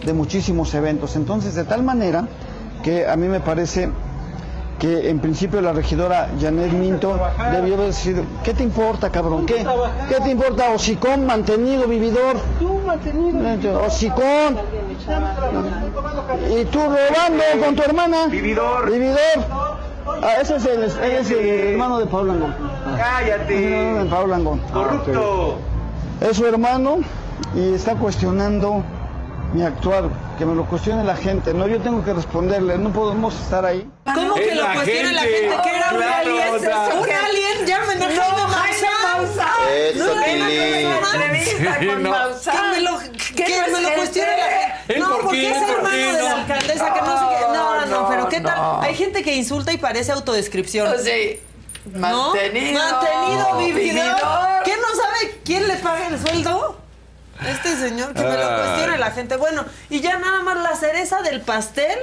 de 0.07 0.13
muchísimos 0.15 0.73
eventos. 0.73 1.17
Entonces, 1.17 1.55
de 1.55 1.65
tal 1.65 1.83
manera 1.83 2.27
que 2.83 3.07
a 3.07 3.17
mí 3.17 3.29
me 3.29 3.41
parece 3.41 3.91
que 4.79 5.09
en 5.09 5.21
principio 5.21 5.61
la 5.61 5.73
regidora 5.73 6.29
Janet 6.41 6.73
Minto 6.73 7.19
debió 7.53 7.77
decir, 7.77 8.25
¿qué 8.43 8.55
te 8.55 8.63
importa, 8.63 9.11
cabrón? 9.11 9.47
¿Qué? 9.47 9.65
¿Qué 10.09 10.21
te 10.23 10.31
importa? 10.31 10.71
Hocicón, 10.71 11.27
mantenido, 11.27 11.87
vividor. 11.87 12.37
Tú 12.59 12.81
mantenido. 12.87 13.83
Hocicón. 13.83 14.59
Y 16.59 16.65
tú 16.67 16.81
robando 16.81 17.65
con 17.65 17.77
tu 17.77 17.83
hermana. 17.83 18.27
Vividor. 18.27 18.91
Vividor. 18.91 19.75
Ah, 20.23 20.41
ese 20.41 20.57
es 20.57 20.67
el, 20.67 20.83
ese 20.85 21.19
es 21.21 21.31
el 21.31 21.69
hermano 21.73 21.99
de 21.99 22.07
Pablo 22.07 22.33
Langón. 22.33 22.55
Cállate. 22.97 23.55
de 23.55 24.05
Pablo 24.11 24.27
Langón. 24.29 24.59
Corrupto. 24.73 25.59
Es 26.21 26.37
su 26.37 26.47
hermano 26.47 26.99
y 27.55 27.75
está 27.75 27.95
cuestionando 27.95 28.83
mi 29.55 29.63
actuar, 29.63 30.05
que 30.37 30.45
me 30.45 30.55
lo 30.55 30.67
cuestione 30.67 31.05
la 31.05 31.17
gente, 31.17 31.55
no 31.55 31.69
yo 31.69 31.81
tengo 31.81 32.05
que 32.05 32.13
responderle, 32.13 32.77
no 32.77 32.91
podemos 32.93 33.35
estar 33.41 33.65
ahí. 33.65 33.89
¿Cómo 34.13 34.35
que 34.35 34.53
lo 34.55 34.63
la 34.65 34.75
cuestiona 34.75 35.13
la 35.13 35.21
gente. 35.23 35.57
¿Que 35.63 35.77
era 35.77 35.91
un 35.95 36.03
alien? 36.03 36.55
o 36.55 36.59
sea. 36.59 36.89
¿Un 36.93 37.09
alien? 37.11 37.67
¡Llamen 37.67 38.03
a 38.03 38.07
Jaime 38.07 38.43
Maussan! 38.49 39.47
Eso, 39.71 40.15
No, 40.15 40.23
Tilín. 40.23 40.91
no, 40.91 41.01
no, 41.01 41.19
no, 41.21 41.35
Sí. 41.45 43.35
Que 43.37 43.49
me 43.49 43.71
lo, 43.71 43.79
me 43.81 43.95
cuestione 43.95 44.37
la 44.37 44.45
gente. 44.45 44.95
¿El 44.95 45.01
No, 45.01 45.09
por 45.11 45.21
porque 45.23 45.41
qué? 45.41 45.51
es 45.51 45.57
¿El 45.57 45.63
por 45.65 45.71
hermano 45.77 45.95
qué? 45.95 46.13
de 46.17 46.23
la 46.23 46.29
No. 46.31 46.37
alcaldesa 46.37 46.95
que 46.95 47.01
no 47.01 47.19
sé 47.19 47.25
qué. 47.37 47.45
No, 47.55 47.87
no, 47.87 48.09
pero 48.09 48.29
¿qué 48.29 48.41
tal? 48.41 48.81
Hay 48.83 48.95
gente 48.95 49.23
que 49.23 49.35
insulta 49.37 49.73
y 49.73 49.77
parece 49.79 50.13
autodescripción. 50.13 50.93
Sí. 51.03 51.41
¿No? 51.87 52.31
Mantenido. 52.31 52.81
Mantenido, 52.83 53.57
vividor. 53.59 53.75
Vividor. 53.77 54.63
¿Qué 54.65 54.73
no 54.77 54.89
sabe 55.01 55.39
quién 55.45 55.69
le 55.69 55.77
paga 55.77 56.09
el 56.09 56.19
sueldo? 56.19 56.77
Este 57.41 57.77
señor 57.77 58.15
que 58.15 58.23
me 58.23 58.37
lo 58.37 58.57
cuestione 58.57 58.99
la 58.99 59.11
gente. 59.11 59.37
Bueno, 59.37 59.65
y 59.91 60.01
ya 60.01 60.19
nada 60.19 60.43
más 60.43 60.57
la 60.63 60.77
cereza 60.77 61.23
del 61.23 61.41
pastel. 61.41 61.99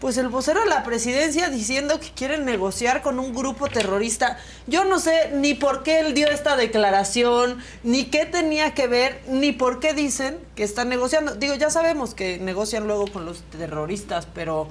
Pues 0.00 0.16
el 0.16 0.28
vocero 0.28 0.60
de 0.60 0.66
la 0.66 0.82
presidencia 0.82 1.50
diciendo 1.50 2.00
que 2.00 2.10
quieren 2.12 2.46
negociar 2.46 3.02
con 3.02 3.18
un 3.18 3.34
grupo 3.34 3.68
terrorista. 3.68 4.38
Yo 4.66 4.86
no 4.86 4.98
sé 4.98 5.30
ni 5.34 5.52
por 5.52 5.82
qué 5.82 6.00
él 6.00 6.14
dio 6.14 6.28
esta 6.28 6.56
declaración, 6.56 7.58
ni 7.82 8.06
qué 8.06 8.24
tenía 8.24 8.72
que 8.72 8.86
ver, 8.86 9.20
ni 9.28 9.52
por 9.52 9.78
qué 9.78 9.92
dicen 9.92 10.38
que 10.54 10.62
están 10.62 10.88
negociando. 10.88 11.34
Digo, 11.34 11.54
ya 11.54 11.68
sabemos 11.68 12.14
que 12.14 12.38
negocian 12.38 12.86
luego 12.86 13.08
con 13.08 13.26
los 13.26 13.42
terroristas, 13.42 14.26
pero 14.34 14.68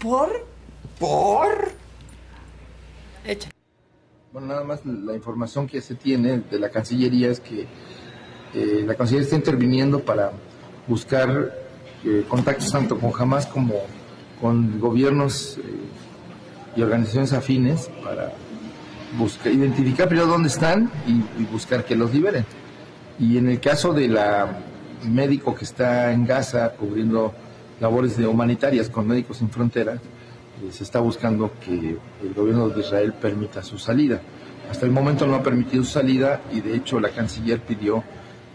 ¿por? 0.00 0.44
¿Por? 0.98 1.70
Echa. 3.24 3.50
Bueno, 4.32 4.48
nada 4.48 4.64
más 4.64 4.84
la 4.84 5.14
información 5.14 5.68
que 5.68 5.80
se 5.80 5.94
tiene 5.94 6.38
de 6.38 6.58
la 6.58 6.70
Cancillería 6.70 7.30
es 7.30 7.38
que 7.38 7.68
eh, 8.58 8.84
la 8.86 8.94
Cancillería 8.94 9.24
está 9.24 9.36
interviniendo 9.36 10.00
para 10.00 10.32
buscar 10.86 11.54
eh, 12.04 12.24
contactos 12.28 12.70
tanto 12.70 12.98
con 12.98 13.12
Hamas 13.18 13.46
como 13.46 13.74
con 14.40 14.80
gobiernos 14.80 15.58
eh, 15.58 15.62
y 16.76 16.82
organizaciones 16.82 17.32
afines 17.32 17.90
para 18.02 18.32
buscar, 19.16 19.52
identificar 19.52 20.08
primero 20.08 20.28
dónde 20.28 20.48
están 20.48 20.90
y, 21.06 21.42
y 21.42 21.46
buscar 21.46 21.84
que 21.84 21.94
los 21.96 22.12
liberen. 22.12 22.44
Y 23.18 23.36
en 23.36 23.48
el 23.48 23.60
caso 23.60 23.92
de 23.92 24.08
la 24.08 24.58
médico 25.04 25.54
que 25.54 25.64
está 25.64 26.12
en 26.12 26.26
Gaza 26.26 26.70
cubriendo 26.70 27.32
labores 27.80 28.16
de 28.16 28.26
humanitarias 28.26 28.88
con 28.90 29.06
Médicos 29.06 29.38
Sin 29.38 29.50
Fronteras, 29.50 29.96
eh, 29.96 30.72
se 30.72 30.82
está 30.82 31.00
buscando 31.00 31.52
que 31.64 31.96
el 32.22 32.34
gobierno 32.34 32.68
de 32.68 32.80
Israel 32.80 33.12
permita 33.12 33.62
su 33.62 33.78
salida. 33.78 34.20
Hasta 34.70 34.84
el 34.84 34.92
momento 34.92 35.26
no 35.26 35.36
ha 35.36 35.42
permitido 35.42 35.84
su 35.84 35.92
salida 35.92 36.42
y 36.52 36.60
de 36.60 36.74
hecho 36.74 37.00
la 37.00 37.10
canciller 37.10 37.60
pidió 37.60 38.02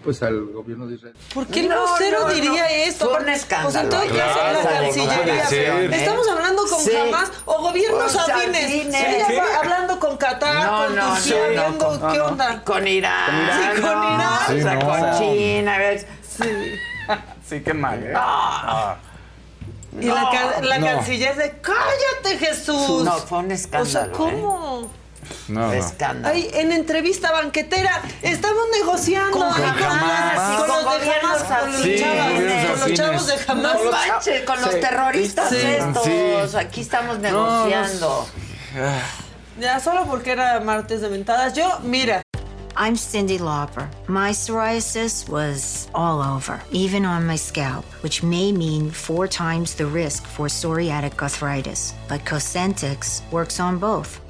pues 0.04 0.22
al 0.24 0.46
gobierno 0.52 0.86
de 0.88 0.96
Israel. 0.96 1.16
¿Por 1.34 1.48
qué 1.48 1.62
el 1.62 1.70
No, 1.70 1.82
vocero 1.88 2.20
no, 2.22 2.28
no. 2.28 2.34
diría 2.34 2.70
esto? 2.86 3.06
Fue 3.10 3.18
un 3.20 3.24
Pues 3.26 3.38
escándalo. 3.38 3.80
en 3.80 3.90
todo 3.90 4.00
caso, 4.02 4.14
Claro, 4.14 4.54
la 4.54 4.64
no 4.64 4.70
Cancillería. 4.70 5.48
ser. 5.48 5.94
Estamos 5.94 6.28
hablando 6.28 6.64
con 6.68 6.80
Sí. 6.82 6.92
Hamas 6.96 7.32
o 7.46 7.62
gobiernos 7.62 8.16
afines. 8.16 8.72
¿Qué? 8.72 9.38
va 9.38 9.60
hablando 9.60 10.00
con 10.00 10.18
Qatar, 10.18 10.56
No, 10.66 10.78
con 10.86 10.96
no, 10.96 11.14
Turquía, 11.16 11.36
no, 11.36 11.44
no, 11.44 11.50
viendo 11.70 11.78
con- 12.00 12.12
qué 12.12 12.18
no, 12.18 12.26
onda. 12.26 12.64
Con 12.64 12.88
Irán. 12.88 13.50
Sí, 13.76 13.82
con 13.82 13.92
no, 13.92 14.16
Irán. 14.16 14.30
o 14.34 14.62
sea, 14.62 14.80
Sí, 14.80 14.86
con 14.86 15.00
no. 15.02 15.20
China. 15.20 15.76
a 15.76 15.78
ver. 15.80 16.08
Sí, 17.48 17.62
qué 17.62 17.74
mal. 17.74 18.04
¿eh? 18.04 18.14
Ah, 18.16 18.96
Y 20.00 20.06
la, 20.08 20.60
la 20.64 20.80
No. 20.80 20.86
canciller 20.88 21.36
de 21.36 21.52
¡Cállate, 21.62 22.40
Jesús! 22.40 23.04
No, 23.04 23.12
fue 23.14 23.38
un 23.40 23.52
escándalo. 23.52 23.84
O 23.84 23.92
sea, 23.92 24.12
¿cómo? 24.12 24.82
No, 24.82 25.03
no. 25.48 25.72
Escándalo. 25.74 26.34
Ay, 26.34 26.50
en 26.54 26.72
entrevista 26.72 27.32
banquetera, 27.32 28.02
estamos 28.22 28.64
negociando 28.80 29.38
Con 29.38 29.48
ahí 29.48 29.64
Hamas, 29.84 30.58
con, 30.60 30.68
con 30.68 30.86
los 30.86 31.02
de 31.02 31.12
Hamas, 31.14 31.44
con 31.44 31.72
los. 31.72 31.82
Sí, 31.82 31.96
chavos, 32.00 32.80
con 32.80 32.80
los 32.90 32.94
chavos 32.94 33.28
de 33.28 33.34
Hamas. 33.48 33.84
No 33.84 33.92
manches, 33.92 34.42
con 34.44 34.62
los 34.62 34.80
terroristas 34.80 35.50
Sí. 35.50 35.58
estos. 35.62 36.04
Sí. 36.04 36.58
Aquí 36.58 36.82
estamos 36.82 37.20
negociando. 37.20 38.28
Ya, 39.60 39.80
solo 39.80 40.06
porque 40.06 40.32
era 40.32 40.60
martes 40.60 41.02
de 41.02 41.10
mentadas. 41.10 41.54
Yo, 41.54 41.80
mira, 41.84 42.24
I'm 42.76 42.96
Cindy 42.96 43.38
Lauper. 43.38 43.88
My 44.08 44.32
psoriasis 44.32 45.30
was 45.30 45.88
all 45.94 46.24
over, 46.24 46.60
even 46.72 47.06
on 47.06 47.28
my 47.28 47.36
scalp, 47.36 47.86
which 48.02 48.24
may 48.24 48.52
mean 48.52 48.90
four 48.90 49.28
times 49.28 49.76
the 49.76 49.86
risk 49.86 50.26
for 50.26 50.48
psoriatic 50.48 51.22
arthritis. 51.22 51.94
But 52.10 52.26
Cosentix 52.26 53.22
works 53.32 53.60
on 53.60 53.78
both. 53.78 54.20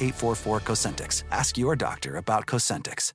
844 0.00 0.60
Cosentix. 0.60 1.24
Ask 1.30 1.56
your 1.56 1.76
doctor 1.76 2.16
about 2.16 2.46
Cosentix. 2.46 3.12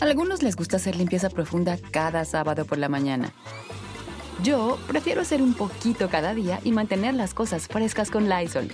Algunos 0.00 0.42
les 0.42 0.56
gusta 0.56 0.76
hacer 0.76 0.96
limpieza 0.96 1.28
profunda 1.28 1.78
cada 1.90 2.24
sábado 2.24 2.64
por 2.64 2.78
la 2.78 2.88
mañana. 2.88 3.32
Yo 4.42 4.78
prefiero 4.86 5.20
hacer 5.20 5.42
un 5.42 5.54
poquito 5.54 6.08
cada 6.08 6.32
día 6.32 6.60
y 6.64 6.72
mantener 6.72 7.14
las 7.14 7.34
cosas 7.34 7.66
frescas 7.68 8.10
con 8.10 8.28
Lysol. 8.28 8.70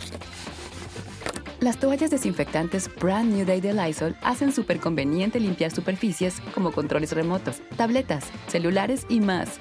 Las 1.61 1.79
toallas 1.79 2.11
desinfectantes 2.11 2.91
Brand 3.01 3.33
New 3.33 3.47
Day 3.47 3.61
de 3.61 3.73
Lysol 3.73 4.17
hacen 4.23 4.53
súper 4.53 4.81
conveniente 4.81 5.41
limpiar 5.41 5.71
superficies 5.71 6.41
como 6.55 6.73
controles 6.73 7.13
remotos, 7.13 7.63
tabletas, 7.77 8.25
celulares 8.49 9.07
y 9.09 9.21
más, 9.21 9.61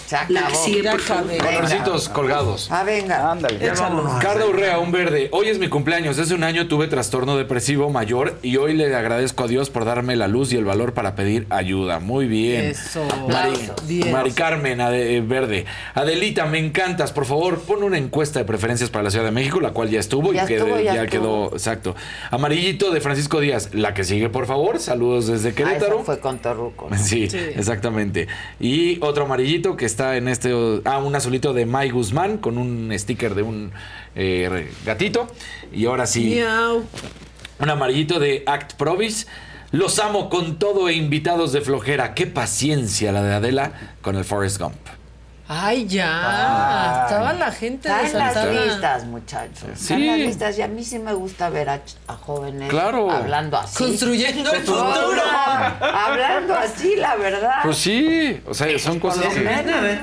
Se 0.11 0.17
acabó. 0.17 0.67
Ya 0.83 0.91
acabé. 0.93 1.37
Colorcitos 1.37 2.09
colgados. 2.09 2.67
Ah, 2.69 2.83
venga. 2.83 3.31
Ándale, 3.31 3.57
ya 3.59 3.67
Échalo. 3.71 3.81
vámonos. 3.95 4.21
Carla 4.21 4.45
Urrea, 4.45 4.77
un 4.79 4.91
verde. 4.91 5.29
Hoy 5.31 5.47
es 5.47 5.57
mi 5.57 5.69
cumpleaños. 5.69 6.19
Hace 6.19 6.33
un 6.35 6.43
año 6.43 6.67
tuve 6.67 6.87
trastorno 6.87 7.37
depresivo 7.37 7.89
mayor 7.89 8.37
y 8.41 8.57
hoy 8.57 8.73
le 8.73 8.93
agradezco 8.93 9.45
a 9.45 9.47
Dios 9.47 9.69
por 9.69 9.85
darme 9.85 10.17
la 10.17 10.27
luz 10.27 10.51
y 10.51 10.57
el 10.57 10.65
valor 10.65 10.93
para 10.93 11.15
pedir 11.15 11.47
ayuda. 11.49 11.99
Muy 11.99 12.27
bien. 12.27 12.65
Eso. 12.65 13.07
Mari, 13.29 13.53
Bien. 13.87 14.11
Mari 14.11 14.31
Carmen 14.33 14.81
Ade- 14.81 15.15
eh, 15.15 15.21
Verde. 15.21 15.65
Adelita, 15.93 16.45
me 16.45 16.59
encantas. 16.59 17.13
Por 17.13 17.23
favor, 17.23 17.59
pon 17.61 17.81
una 17.81 17.97
encuesta 17.97 18.39
de 18.39 18.43
preferencias 18.43 18.89
para 18.89 19.03
la 19.03 19.11
Ciudad 19.11 19.23
de 19.23 19.31
México, 19.31 19.61
la 19.61 19.71
cual 19.71 19.89
ya 19.89 20.01
estuvo 20.01 20.33
Ya 20.33 20.43
y 20.43 20.47
que 20.47 20.57
estuvo, 20.57 20.77
ya 20.77 20.93
ya 20.95 21.03
estuvo. 21.03 21.21
quedó. 21.47 21.53
Exacto. 21.53 21.95
Amarillito 22.31 22.91
de 22.91 22.99
Francisco 22.99 23.39
Díaz. 23.39 23.69
La 23.73 23.93
que 23.93 24.03
sigue, 24.03 24.27
por 24.27 24.45
favor. 24.45 24.77
Saludos 24.79 25.27
desde 25.27 25.51
Ah, 25.51 25.53
Querétaro. 25.55 25.95
eso 25.95 26.03
fue 26.03 26.19
con 26.19 26.39
Torruco. 26.39 26.89
¿no? 26.89 26.97
Sí, 26.97 27.29
exactamente. 27.55 28.27
Y 28.59 28.97
otro 29.01 29.23
amarillito 29.23 29.77
que 29.77 29.85
está 29.85 30.00
en 30.01 30.27
este. 30.27 30.51
Ah, 30.85 30.97
un 30.97 31.15
azulito 31.15 31.53
de 31.53 31.65
May 31.65 31.89
Guzmán 31.89 32.37
con 32.37 32.57
un 32.57 32.91
sticker 32.97 33.35
de 33.35 33.43
un 33.43 33.71
eh, 34.15 34.71
gatito. 34.85 35.27
Y 35.71 35.85
ahora 35.85 36.05
sí, 36.05 36.35
Miau. 36.35 36.83
un 37.59 37.69
amarillito 37.69 38.19
de 38.19 38.43
Act 38.45 38.73
Provis. 38.73 39.27
Los 39.71 39.99
amo 39.99 40.29
con 40.29 40.59
todo 40.59 40.89
e 40.89 40.93
invitados 40.93 41.53
de 41.53 41.61
flojera. 41.61 42.13
Qué 42.13 42.27
paciencia 42.27 43.11
la 43.11 43.23
de 43.23 43.33
Adela 43.33 43.71
con 44.01 44.17
el 44.17 44.25
Forrest 44.25 44.59
Gump. 44.59 45.00
Ay, 45.53 45.85
ya. 45.85 47.03
Estaba 47.03 47.33
la 47.33 47.51
gente 47.51 47.89
Está 47.89 48.07
en 48.07 48.17
las 48.17 48.65
listas, 48.65 49.03
muchachos. 49.03 49.63
Está 49.63 49.75
Sí. 49.75 49.93
en 49.95 50.07
las 50.07 50.17
listas 50.19 50.57
y 50.57 50.61
a 50.61 50.67
mí 50.69 50.81
sí 50.81 50.97
me 50.97 51.13
gusta 51.13 51.49
ver 51.49 51.69
a, 51.69 51.81
jóvenes 52.21 52.69
Claro. 52.69 53.11
hablando 53.11 53.57
así. 53.57 53.77
Construyendo 53.83 54.49
el 54.53 54.61
futuro. 54.61 55.21
hablando 55.81 56.55
así, 56.55 56.95
la 56.95 57.15
verdad. 57.17 57.55
Pues 57.63 57.77
sí, 57.77 58.41
o 58.47 58.53
sea, 58.53 58.79
son 58.79 58.97
cosas 58.99 59.25
que. 59.33 59.99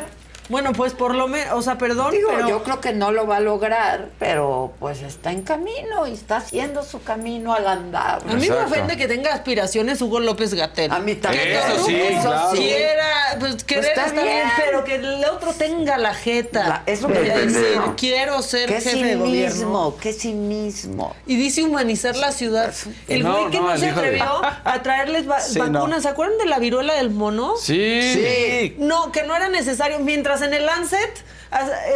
Bueno, 0.49 0.73
pues 0.73 0.93
por 0.95 1.15
lo 1.15 1.29
menos, 1.29 1.55
o 1.55 1.63
sea, 1.63 1.77
perdón, 1.79 2.11
Digo, 2.13 2.31
pero 2.35 2.49
yo 2.49 2.63
creo 2.63 2.81
que 2.81 2.93
no 2.93 3.13
lo 3.13 3.27
va 3.27 3.37
a 3.37 3.41
lograr, 3.41 4.09
pero 4.19 4.73
pues 4.81 5.03
está 5.03 5.31
en 5.33 5.43
camino 5.43 6.07
y 6.07 6.13
está 6.15 6.39
haciendo 6.39 6.83
su 6.83 7.03
camino 7.03 7.53
al 7.55 7.67
andar. 7.67 8.23
a 8.29 8.35
mí 8.35 8.49
me 8.49 8.57
ofende 8.57 8.97
que 8.97 9.07
tenga 9.09 9.35
aspiraciones 9.35 10.01
Hugo 10.01 10.21
López 10.21 10.55
Gatel. 10.55 10.91
A 10.91 10.99
mí 11.01 11.15
también. 11.17 11.49
Eso 11.49 11.85
sí, 11.87 12.01
claro. 12.23 12.51
Quiera, 12.53 13.07
pues 13.41 13.65
querer 13.65 13.85
está 13.85 14.07
está, 14.07 14.23
bien. 14.23 14.35
bien. 14.37 14.49
pero 14.57 14.85
que 14.85 14.95
el 14.97 15.25
otro 15.27 15.53
tenga 15.53 15.99
la 15.99 16.15
jeta. 16.15 16.69
La- 16.69 16.83
es 16.87 17.03
lo 17.03 17.09
que 17.09 17.21
decir, 17.21 17.79
quiero 17.97 18.41
ser 18.43 18.69
Que 18.69 18.81
jefe 18.81 18.97
de 19.05 19.17
gobierno. 19.17 19.51
cinismo, 19.55 19.97
qué 20.01 20.13
cinismo. 20.13 21.15
Y 21.27 21.37
dice 21.37 21.63
humanizar 21.63 22.17
la 22.17 22.33
ciudad. 22.33 22.75
El 23.07 23.23
No, 23.23 23.39
güey 23.41 23.51
que 23.51 23.61
no, 23.61 23.77
se 23.77 23.87
de- 23.87 23.91
atrevió 23.93 24.25
a 24.65 24.83
traerles 24.83 25.29
va- 25.29 25.41
Sí, 25.41 25.59
vacunas. 25.59 25.89
no. 25.89 26.01
¿Se 26.01 26.09
acuerdan 26.09 26.39
de 26.39 26.47
la 26.47 26.59
viruela 26.59 26.95
del 26.95 27.11
mono? 27.11 27.55
Sí. 27.57 28.01
Sí. 28.15 28.77
No, 28.79 29.13
que 29.13 29.23
no 29.25 29.37
era 29.37 29.49
necesario. 29.49 29.99
Mientras 29.99 30.38
en 30.43 30.55
el 30.55 30.67
Lancet 30.67 31.25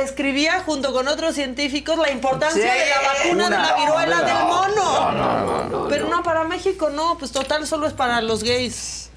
escribía 0.01 0.61
junto 0.65 0.93
con 0.93 1.09
otros 1.09 1.35
científicos 1.35 1.99
la 1.99 2.11
importancia 2.11 2.63
Sí, 2.63 2.79
de 2.79 2.87
la 2.89 3.01
vacuna 3.13 3.45
de 3.51 3.57
la 3.69 3.75
viruela 3.77 4.17
no, 4.19 4.25
del 4.25 4.45
mono. 4.45 5.13
no, 5.13 5.65
no, 5.65 5.89
Pero 5.89 6.09
no, 6.09 6.23
para 6.23 6.45
México 6.45 6.91
no, 6.91 7.17
pues 7.19 7.33
total 7.33 7.67
solo 7.67 7.87
es 7.87 7.93
para 7.93 8.21
los 8.23 8.43
gays. 8.43 9.11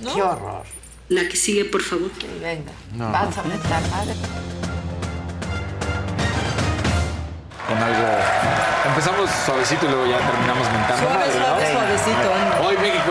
¿No? 0.00 0.14
Qué 0.14 0.22
horror. 0.22 0.62
La 1.08 1.28
que 1.28 1.36
sigue, 1.36 1.64
por 1.66 1.82
favor. 1.82 2.10
Venga, 2.40 2.72
No. 2.94 3.10
vas 3.12 3.36
a 3.36 3.42
meter 3.42 3.70
madre. 3.90 4.14
Con 7.68 7.78
algo. 7.78 8.08
Empezamos 8.86 9.30
suavecito 9.46 9.86
y 9.86 9.88
luego 9.88 10.06
ya 10.06 10.18
terminamos 10.18 10.66
mentando. 10.72 11.02
Suave, 11.06 11.18
madre, 11.26 11.38
¿no? 11.38 11.44
suave, 11.46 11.72
suavecito. 11.72 12.66
Hoy 12.66 12.76
México 12.78 13.01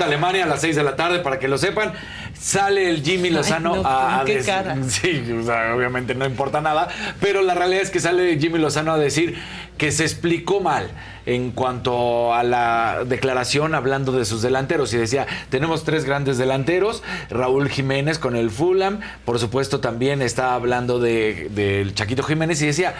enfrenta 0.00 0.04
a 0.04 0.06
Alemania 0.08 0.44
a 0.44 0.48
las 0.48 0.60
6 0.60 0.76
de 0.76 0.82
la 0.82 0.96
tarde, 0.96 1.20
para 1.20 1.38
que 1.38 1.48
lo 1.48 1.58
sepan. 1.58 1.92
Sale 2.38 2.88
el 2.88 3.02
Jimmy 3.02 3.30
Lozano 3.30 3.76
no, 3.76 3.82
a, 3.88 4.18
¿con 4.18 4.26
qué 4.26 4.40
dec- 4.40 4.46
cara? 4.46 4.76
Sí, 4.88 5.22
o 5.38 5.44
sea, 5.44 5.74
obviamente 5.74 6.14
no 6.14 6.24
importa 6.24 6.60
nada, 6.60 6.88
pero 7.20 7.42
la 7.42 7.54
realidad 7.54 7.82
es 7.82 7.90
que 7.90 8.00
sale 8.00 8.38
Jimmy 8.38 8.58
Lozano 8.58 8.92
a 8.92 8.98
decir 8.98 9.38
que 9.76 9.92
se 9.92 10.04
explicó 10.04 10.60
mal 10.60 10.90
en 11.26 11.50
cuanto 11.52 12.32
a 12.34 12.42
la 12.42 13.00
declaración 13.06 13.74
hablando 13.74 14.12
de 14.12 14.24
sus 14.24 14.40
delanteros 14.42 14.92
y 14.94 14.96
decía, 14.96 15.26
tenemos 15.50 15.84
tres 15.84 16.04
grandes 16.04 16.38
delanteros, 16.38 17.02
Raúl 17.28 17.68
Jiménez 17.68 18.18
con 18.18 18.36
el 18.36 18.50
Fulham, 18.50 19.00
por 19.24 19.38
supuesto 19.38 19.80
también 19.80 20.22
está 20.22 20.54
hablando 20.54 20.98
de- 20.98 21.48
del 21.50 21.94
Chaquito 21.94 22.22
Jiménez 22.22 22.60
y 22.62 22.66
decía, 22.66 22.94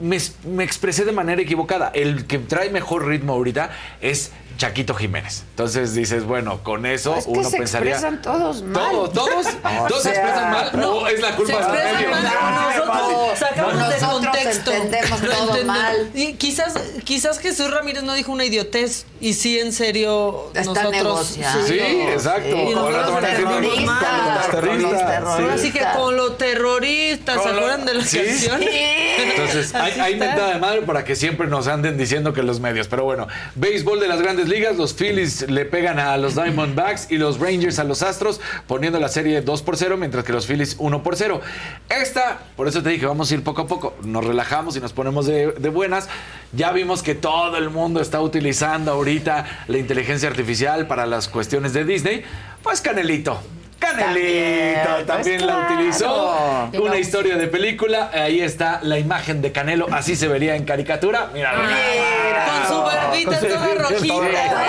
me, 0.00 0.18
me 0.44 0.64
expresé 0.64 1.04
de 1.04 1.12
manera 1.12 1.40
equivocada. 1.40 1.90
El 1.94 2.26
que 2.26 2.38
trae 2.38 2.68
mejor 2.70 3.06
ritmo 3.06 3.32
ahorita 3.34 3.70
es 4.00 4.32
Chaquito 4.56 4.94
Jiménez. 4.94 5.42
Entonces 5.50 5.94
dices, 5.94 6.24
bueno, 6.24 6.62
con 6.62 6.86
eso 6.86 7.16
Es 7.16 7.24
que 7.24 7.30
uno 7.30 7.48
se 7.50 7.56
pensaría. 7.58 7.92
expresan 7.92 8.22
todos 8.22 8.62
mal. 8.62 8.90
Todos, 8.90 9.12
todos, 9.12 9.46
O 9.80 9.86
todos 9.88 10.02
se 10.02 10.10
expresan 10.10 10.50
mal. 10.52 10.70
No, 10.74 11.06
es 11.08 11.20
la 11.20 11.36
culpa 11.36 11.52
Se 11.52 11.72
de 11.72 11.82
pero 11.98 12.10
nosotros 12.20 13.38
sacamos 13.38 13.72
de 13.74 14.00
Nosotros 14.00 14.12
contexto. 14.12 14.72
entendemos 14.72 15.20
Lo 15.22 15.28
todo 15.30 15.40
entendemos. 15.48 15.76
mal. 15.76 16.10
Y 16.14 16.32
quizás, 16.34 16.74
quizás 17.04 17.38
Jesús 17.38 17.70
Ramírez 17.70 18.02
no 18.02 18.14
dijo 18.14 18.32
una 18.32 18.44
idiotez 18.44 19.06
y 19.20 19.34
sí 19.34 19.58
en 19.58 19.72
serio 19.72 20.50
Está 20.54 20.64
nosotros 20.64 20.92
negociando. 20.92 21.66
Sí, 21.66 21.78
exacto. 21.78 22.48
Y 22.48 22.72
Con 22.74 22.92
nosotros 22.92 23.20
terroristas, 23.20 24.34
los 24.36 24.50
terroristas, 24.50 25.24
sí. 25.36 25.42
Así 25.54 25.72
que 25.72 25.80
con 25.96 26.16
los 26.16 26.38
terroristas, 26.38 27.42
¿se 27.42 27.48
acuerdan 27.48 27.84
de 27.86 27.94
la 27.94 28.04
Sí. 28.04 28.18
canción? 28.18 28.60
Entonces, 28.62 29.74
hay, 29.74 29.92
hay 30.00 30.16
mentada 30.16 30.54
de 30.54 30.58
madre 30.58 30.82
para 30.82 31.04
que 31.04 31.16
siempre 31.16 31.46
nos 31.46 31.66
anden 31.68 31.96
diciendo 31.96 32.32
que 32.32 32.42
los 32.42 32.60
medios. 32.60 32.88
Pero 32.88 33.04
bueno, 33.04 33.26
béisbol 33.54 34.00
de 34.00 34.08
las 34.08 34.20
grandes 34.20 34.43
ligas, 34.48 34.76
los 34.76 34.94
Phillies 34.94 35.48
le 35.50 35.64
pegan 35.64 35.98
a 35.98 36.16
los 36.16 36.34
Diamondbacks 36.34 37.10
y 37.10 37.18
los 37.18 37.38
Rangers 37.38 37.78
a 37.78 37.84
los 37.84 38.02
Astros, 38.02 38.40
poniendo 38.66 38.98
la 39.00 39.08
serie 39.08 39.42
2 39.42 39.62
por 39.62 39.76
0, 39.76 39.96
mientras 39.96 40.24
que 40.24 40.32
los 40.32 40.46
Phillies 40.46 40.76
1 40.78 41.02
por 41.02 41.16
0. 41.16 41.40
Esta, 41.88 42.40
por 42.56 42.68
eso 42.68 42.82
te 42.82 42.90
dije, 42.90 43.06
vamos 43.06 43.30
a 43.30 43.34
ir 43.34 43.42
poco 43.42 43.62
a 43.62 43.66
poco. 43.66 43.94
Nos 44.02 44.24
relajamos 44.24 44.76
y 44.76 44.80
nos 44.80 44.92
ponemos 44.92 45.26
de, 45.26 45.52
de 45.52 45.68
buenas. 45.68 46.08
Ya 46.52 46.72
vimos 46.72 47.02
que 47.02 47.14
todo 47.14 47.56
el 47.56 47.70
mundo 47.70 48.00
está 48.00 48.20
utilizando 48.20 48.92
ahorita 48.92 49.64
la 49.68 49.78
inteligencia 49.78 50.28
artificial 50.28 50.86
para 50.86 51.06
las 51.06 51.28
cuestiones 51.28 51.72
de 51.72 51.84
Disney. 51.84 52.24
Pues 52.62 52.80
Canelito. 52.80 53.40
Canelito 53.84 55.04
También, 55.06 55.06
también, 55.06 55.38
pues, 55.38 55.40
la 55.42 55.46
claro. 55.66 55.74
utilizó. 55.74 56.70
Una 56.82 56.90
no- 56.90 56.98
historia 56.98 57.36
de 57.36 57.46
película. 57.48 58.10
Ahí 58.12 58.40
está 58.40 58.80
la 58.82 58.98
imagen 58.98 59.42
de 59.42 59.52
Canelo. 59.52 59.86
Así 59.92 60.16
se 60.16 60.28
vería 60.28 60.56
en 60.56 60.64
caricatura. 60.64 61.28
Mira, 61.32 61.52
Con 61.52 62.68
su 62.76 62.82
barbita 62.82 63.38
Con 63.40 63.48
toda 63.48 63.74
rojita. 63.74 64.14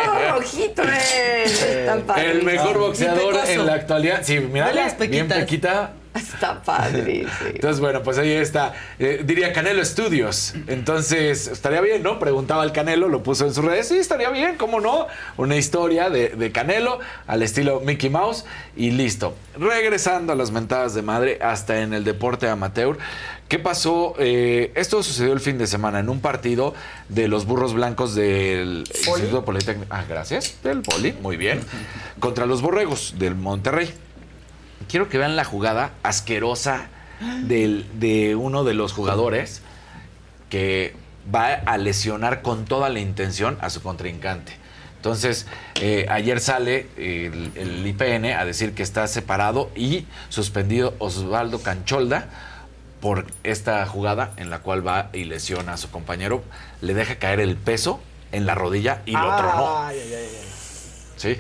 Todo 0.06 0.32
rojito, 0.36 0.84
eh. 0.84 1.44
Está 1.46 1.98
padre. 2.06 2.32
El 2.32 2.44
mejor 2.44 2.78
boxeador 2.78 3.36
en 3.48 3.66
la 3.66 3.74
actualidad. 3.74 4.20
Sí, 4.24 4.40
mira, 4.40 4.72
bien 5.10 5.28
pequita. 5.28 5.92
Está 6.36 6.62
padre, 6.62 7.26
sí. 7.40 7.46
Entonces, 7.56 7.82
bueno, 7.82 8.02
pues 8.02 8.18
ahí 8.18 8.32
está. 8.32 8.74
Eh, 9.00 9.24
diría 9.26 9.52
Canelo 9.52 9.84
Studios. 9.84 10.54
Entonces, 10.68 11.48
estaría 11.48 11.82
bien, 11.82 12.04
¿no? 12.04 12.20
Preguntaba 12.20 12.64
el 12.64 12.72
Canelo, 12.72 13.10
lo 13.10 13.22
puso 13.22 13.46
en 13.46 13.54
sus 13.54 13.66
redes. 13.66 13.90
Sí, 13.90 13.98
estaría 13.98 14.30
bien, 14.30 14.56
¿cómo 14.56 14.80
no? 14.80 15.08
Una 15.36 15.58
historia 15.58 16.10
de, 16.10 16.30
de 16.30 16.52
Canelo 16.54 17.00
al 17.28 17.44
estilo 17.44 17.82
Mickey 17.82 18.10
Mouse 18.10 18.46
y 18.78 18.92
listo. 18.92 19.36
Regresando 19.58 20.32
a 20.32 20.36
las 20.38 20.52
mentadas 20.52 20.94
de 20.94 21.02
madre, 21.02 21.38
hasta 21.42 21.82
en 21.82 21.94
el 21.94 22.06
deporte 22.06 22.48
amateur. 22.48 22.98
¿Qué 23.50 23.60
pasó? 23.60 24.16
Eh, 24.18 24.72
esto 24.76 25.04
sucedió 25.04 25.34
el 25.34 25.40
fin 25.40 25.58
de 25.58 25.68
semana 25.68 26.00
en 26.00 26.10
un 26.10 26.22
partido 26.22 26.74
de 27.10 27.28
los 27.28 27.46
burros 27.46 27.74
blancos 27.74 28.16
del 28.16 28.86
Instituto 28.88 29.44
Politécnico. 29.44 29.94
Ah, 29.94 30.04
gracias. 30.08 30.58
Del 30.64 30.82
Poli, 30.82 31.14
muy 31.22 31.38
bien. 31.38 31.60
Contra 32.20 32.46
los 32.46 32.62
borregos 32.62 33.16
del 33.20 33.36
Monterrey 33.36 33.94
quiero 34.90 35.10
que 35.10 35.18
vean 35.18 35.36
la 35.36 35.44
jugada 35.46 35.92
asquerosa 36.04 36.88
del- 37.44 37.86
de 38.00 38.36
uno 38.36 38.64
de 38.64 38.74
los 38.74 38.92
jugadores 38.94 39.62
que 40.50 40.96
va 41.34 41.54
a 41.54 41.78
lesionar 41.78 42.42
con 42.42 42.66
toda 42.66 42.90
la 42.90 43.00
intención 43.00 43.58
a 43.62 43.70
su 43.70 43.82
contrincante. 43.82 44.54
Entonces, 44.98 45.46
eh, 45.82 46.06
ayer 46.10 46.40
sale 46.40 46.88
el, 46.98 47.52
el 47.56 47.86
IPN 47.86 48.34
a 48.34 48.44
decir 48.46 48.74
que 48.74 48.84
está 48.84 49.08
separado 49.08 49.70
y 49.76 50.06
suspendido 50.30 50.96
Osvaldo 51.00 51.62
Cancholda 51.62 52.28
por 53.02 53.26
esta 53.44 53.86
jugada 53.86 54.32
en 54.38 54.50
la 54.50 54.60
cual 54.60 54.86
va 54.86 55.10
y 55.14 55.26
lesiona 55.26 55.74
a 55.74 55.78
su 55.78 55.92
compañero, 55.92 56.44
le 56.82 56.94
deja 56.96 57.16
caer 57.18 57.40
el 57.40 57.56
peso 57.56 58.00
en 58.32 58.46
la 58.48 58.56
rodilla 58.56 59.02
y 59.06 59.12
lo 59.12 59.36
tronó. 59.38 59.78
Ay, 59.86 60.00
ay, 60.04 60.14
ay, 60.14 60.28
ay. 60.42 60.48
Sí. 61.18 61.38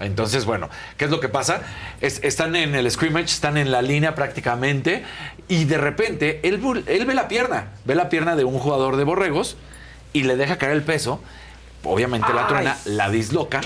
Entonces, 0.00 0.44
bueno, 0.46 0.68
¿qué 0.96 1.04
es 1.04 1.10
lo 1.10 1.20
que 1.20 1.28
pasa? 1.28 1.60
Es- 2.00 2.20
están 2.24 2.56
en 2.56 2.74
el 2.74 2.90
scrimmage, 2.90 3.26
están 3.26 3.56
en 3.56 3.70
la 3.70 3.82
línea 3.82 4.14
prácticamente, 4.14 5.04
y 5.46 5.64
de 5.64 5.78
repente 5.78 6.40
él, 6.42 6.60
él 6.86 7.04
ve 7.06 7.14
la 7.14 7.28
pierna, 7.28 7.68
ve 7.84 7.94
la 7.94 8.08
pierna 8.08 8.34
de 8.34 8.44
un 8.44 8.58
jugador 8.58 8.96
de 8.96 9.04
borregos 9.04 9.56
y 10.12 10.22
le 10.24 10.36
deja 10.36 10.56
caer 10.58 10.72
el 10.72 10.82
peso. 10.82 11.20
Obviamente 11.84 12.32
la 12.34 12.46
truena, 12.46 12.76
la 12.84 13.08
disloca, 13.10 13.60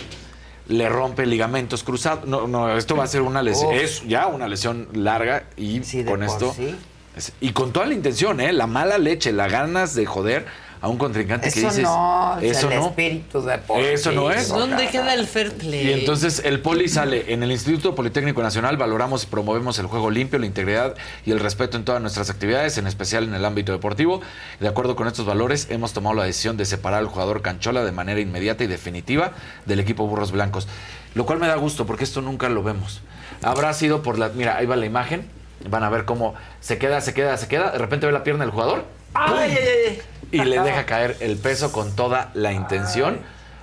le 0.69 0.89
rompe 0.89 1.27
ligamentos 1.27 1.83
cruzados. 1.85 2.27
No, 2.27 2.47
no, 2.49 2.77
esto 2.77 2.97
va 2.97 3.05
a 3.05 3.09
ser 3.09 3.23
una 3.23 3.43
lesión, 3.43 3.75
Uf. 3.75 3.81
es 3.81 4.03
ya 4.07 4.27
una 4.27 4.49
lesión 4.49 4.89
larga 4.93 5.45
y 5.57 5.83
Sí, 5.85 6.05
con 6.05 6.23
esto. 6.23 6.53
sí. 6.57 6.75
es- 7.17 7.33
y 7.41 7.53
con 7.53 7.73
toda 7.73 7.87
la 7.87 7.95
intención, 7.95 8.41
¿eh? 8.41 8.53
La 8.53 8.67
mala 8.67 8.99
leche, 8.99 9.33
las 9.33 9.51
ganas 9.53 9.95
de 9.95 10.05
joder 10.07 10.47
a 10.85 10.89
un 10.89 10.99
contrincante 10.99 11.51
que 11.51 11.61
Eso 11.61 11.69
dices, 11.69 11.85
no, 11.85 12.37
es 12.43 12.59
eso 12.59 12.71
el 12.71 12.79
no. 12.79 12.87
espíritu 12.89 13.41
deportivo. 13.41 13.89
Eso 13.89 14.13
no 14.13 14.31
es. 14.31 14.49
¿Dónde 14.51 14.87
queda 14.89 15.15
el 15.15 15.27
fair 15.27 15.55
play? 15.55 15.87
Y 15.89 15.93
entonces 15.95 16.43
el 16.45 16.61
poli 16.61 16.91
sale 16.91 17.33
en 17.33 17.43
el 17.43 17.51
Instituto 17.51 17.95
Politécnico 17.95 18.43
Nacional, 18.43 18.77
valoramos 18.77 19.23
y 19.25 19.27
promovemos 19.29 19.79
el 19.79 19.87
juego 19.87 20.11
limpio, 20.11 20.39
la 20.39 20.45
integridad 20.45 20.95
y 21.25 21.31
el 21.31 21.41
respeto 21.41 21.79
en 21.79 21.87
todas 21.87 22.03
nuestras 22.03 22.29
actividades, 22.29 22.77
en 22.77 22.87
especial 22.87 23.25
en 23.25 23.33
el 23.33 23.47
ámbito 23.47 23.73
deportivo. 23.73 24.21
De 24.61 24.69
acuerdo 24.69 24.95
con 24.95 25.07
estos 25.07 25.25
valores, 25.25 25.69
hemos 25.71 25.95
tomado 25.95 26.17
la 26.17 26.25
decisión 26.25 26.59
de 26.59 26.67
separar 26.67 26.99
al 26.99 27.07
jugador 27.07 27.41
Canchola 27.41 27.83
de 27.83 27.93
manera 27.93 28.21
inmediata 28.21 28.63
y 28.63 28.67
definitiva 28.67 29.33
del 29.65 29.81
equipo 29.81 30.07
Burros 30.07 30.33
Blancos, 30.33 30.69
lo 31.15 31.25
cual 31.25 31.39
me 31.39 31.47
da 31.47 31.55
gusto 31.57 31.87
porque 31.87 32.05
esto 32.05 32.21
nunca 32.21 32.51
lo 32.51 32.63
vemos. 32.63 33.01
Habrá 33.41 33.73
sido 33.73 34.03
por 34.03 34.19
la, 34.19 34.29
mira, 34.29 34.59
ahí 34.59 34.67
va 34.67 34.77
la 34.77 34.85
imagen, 34.85 35.25
van 35.67 35.83
a 35.83 35.89
ver 35.89 36.05
cómo 36.05 36.35
se 36.61 36.77
queda, 36.77 37.01
se 37.01 37.15
queda, 37.15 37.39
se 37.39 37.49
queda, 37.49 37.71
de 37.71 37.79
repente 37.79 38.05
ve 38.05 38.13
la 38.13 38.23
pierna 38.23 38.45
del 38.45 38.53
jugador 38.53 38.85
Ay, 39.15 39.51
ay, 39.51 39.59
ay. 39.89 40.03
y 40.33 40.45
le 40.45 40.61
deja 40.61 40.87
caer 40.87 41.17
el 41.21 41.37
peso 41.37 41.73
con 41.73 41.95
toda 41.95 42.31
la 42.35 42.53
intención. 42.53 43.19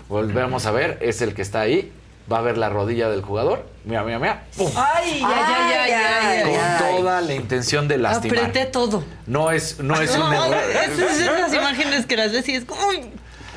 Volvemos 0.10 0.66
a 0.66 0.72
ver, 0.72 0.98
es 1.02 1.22
el 1.22 1.34
que 1.34 1.42
está 1.42 1.62
ahí. 1.62 1.92
Va 2.32 2.38
a 2.38 2.42
ver 2.42 2.58
la 2.58 2.70
rodilla 2.70 3.10
del 3.10 3.22
jugador. 3.22 3.66
Mira, 3.84 4.04
mira, 4.04 4.20
mira. 4.20 4.44
¡Pum! 4.56 4.72
Ay, 4.76 5.22
ay, 5.26 5.74
ay, 5.74 5.92
ay, 5.92 6.44
Con 6.44 6.88
toda 6.98 7.22
la 7.22 7.34
intención 7.34 7.88
de 7.88 7.98
lastimar. 7.98 8.46
Apreté 8.46 8.66
todo. 8.68 9.04
No 9.26 9.52
es, 9.52 9.80
no 9.80 10.00
es 10.00 10.16
un 10.16 10.34
error. 10.34 10.56
esas 10.56 11.18
son 11.26 11.42
las 11.42 11.54
imágenes 11.54 12.06
que 12.06 12.16
las 12.16 12.32
ves 12.32 12.48
y 12.48 12.56
es 12.56 12.66
como... 12.66 12.82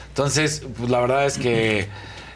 Entonces, 0.08 0.62
pues 0.76 0.90
la 0.90 1.00
verdad 1.00 1.26
es 1.26 1.38
que 1.38 1.88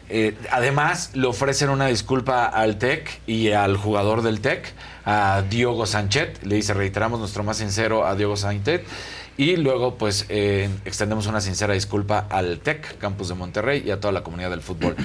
eh, 0.09 0.37
además 0.51 1.11
le 1.13 1.27
ofrecen 1.27 1.69
una 1.69 1.87
disculpa 1.87 2.45
al 2.45 2.77
TEC 2.77 3.21
y 3.27 3.51
al 3.51 3.75
jugador 3.77 4.21
del 4.21 4.41
TEC, 4.41 4.73
a 5.05 5.43
Diogo 5.49 5.85
Sanchet. 5.85 6.43
Le 6.43 6.55
dice, 6.55 6.73
reiteramos 6.73 7.19
nuestro 7.19 7.43
más 7.43 7.57
sincero 7.57 8.05
a 8.05 8.15
Diogo 8.15 8.37
Sanchet. 8.37 8.85
Y 9.39 9.55
luego, 9.55 9.95
pues, 9.95 10.25
eh, 10.27 10.69
extendemos 10.83 11.25
una 11.25 11.39
sincera 11.39 11.73
disculpa 11.73 12.27
al 12.29 12.59
TEC, 12.59 12.97
Campus 12.97 13.29
de 13.29 13.35
Monterrey, 13.35 13.81
y 13.85 13.89
a 13.89 14.01
toda 14.01 14.11
la 14.11 14.21
comunidad 14.21 14.49
del 14.49 14.59
fútbol. 14.59 14.97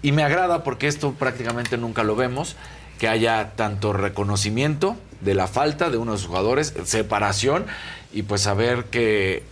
Y 0.00 0.12
me 0.12 0.22
agrada 0.22 0.64
porque 0.64 0.88
esto 0.88 1.12
prácticamente 1.12 1.76
nunca 1.76 2.02
lo 2.02 2.16
vemos, 2.16 2.56
que 2.98 3.08
haya 3.08 3.52
tanto 3.56 3.92
reconocimiento 3.92 4.96
de 5.20 5.34
la 5.34 5.48
falta 5.48 5.90
de 5.90 5.98
uno 5.98 6.12
de 6.12 6.18
sus 6.18 6.28
jugadores, 6.28 6.72
separación, 6.84 7.66
y 8.10 8.22
pues 8.22 8.40
saber 8.40 8.86
que 8.86 9.42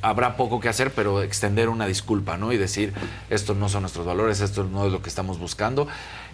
habrá 0.00 0.38
poco 0.38 0.60
que 0.60 0.70
hacer, 0.70 0.90
pero 0.90 1.22
extender 1.22 1.68
una 1.68 1.84
disculpa, 1.84 2.38
¿no? 2.38 2.54
Y 2.54 2.56
decir, 2.56 2.94
estos 3.28 3.54
no 3.58 3.68
son 3.68 3.82
nuestros 3.82 4.06
valores, 4.06 4.40
esto 4.40 4.64
no 4.64 4.86
es 4.86 4.92
lo 4.92 5.02
que 5.02 5.10
estamos 5.10 5.38
buscando. 5.38 5.88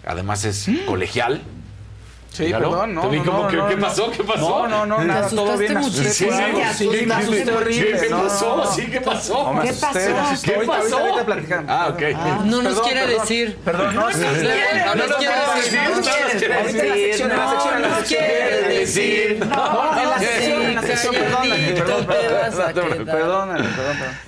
Además 0.05 0.45
es 0.45 0.69
colegial. 0.87 1.41
Sí, 2.33 2.49
perdón, 2.49 2.93
no. 2.95 3.01
Te 3.01 3.07
vi 3.09 3.17
no, 3.17 3.25
como 3.25 3.43
no, 3.43 3.47
que, 3.49 3.57
no, 3.57 3.67
¿qué 3.67 3.75
no. 3.75 3.87
pasó? 3.87 4.09
¿Qué 4.09 4.23
pasó? 4.23 4.39
No, 4.39 4.67
no, 4.69 4.85
no, 4.85 5.03
nada, 5.03 5.27
todo 5.29 5.57
bien. 5.57 5.75
asusté 5.75 6.09
Sí, 6.13 6.25
horrible. 7.51 7.99
¿Qué 7.99 8.09
no, 8.09 8.23
pasó? 8.23 8.55
no. 8.57 8.71
Sí, 8.71 8.85
¿qué 8.89 9.01
pasó? 9.01 9.53
¿Qué 9.61 9.73
pasó? 9.73 10.41
¿Qué 10.41 10.51
pasó? 10.65 10.97
ahorita- 10.97 10.97
ahorita 10.97 11.25
platicamos. 11.25 11.65
Ah, 11.69 11.87
ok. 11.89 12.01
No 12.45 12.61
nos 12.61 12.73
Perdón, 12.73 12.83
quiere 12.85 13.01
perdón. 13.01 13.21
decir. 13.21 13.57
Perdón, 13.65 13.95
no, 13.95 14.01
No 14.01 14.11
sí, 14.13 14.19
nos 14.21 14.33
sí, 14.33 14.39
quiere- 14.39 14.79
no, 14.79 14.85
no 14.85 14.95
nos 14.95 15.09
no, 15.09 15.17
quiere 15.17 15.35
no, 15.35 15.55
decir. 15.55 15.71
sí, 15.71 15.77
No 15.77 15.89
nos 15.97 16.05
sí, 16.05 16.11
quiere 16.11 16.71
sí, 16.71 16.77
decir. 16.77 17.27
No 17.27 17.97
sección. 17.97 18.07
quiere 18.07 18.79
decir. 18.79 19.45
No, 19.45 19.99
en 20.01 20.09
la 20.09 20.19
Sí, 20.19 20.25
sección, 20.25 20.61
en 20.61 20.75
la 20.75 20.81
sección, 20.81 21.15
perdón, 21.15 21.41
perdón, 21.75 22.05
perdón, 22.07 23.05
perdón. 23.05 23.49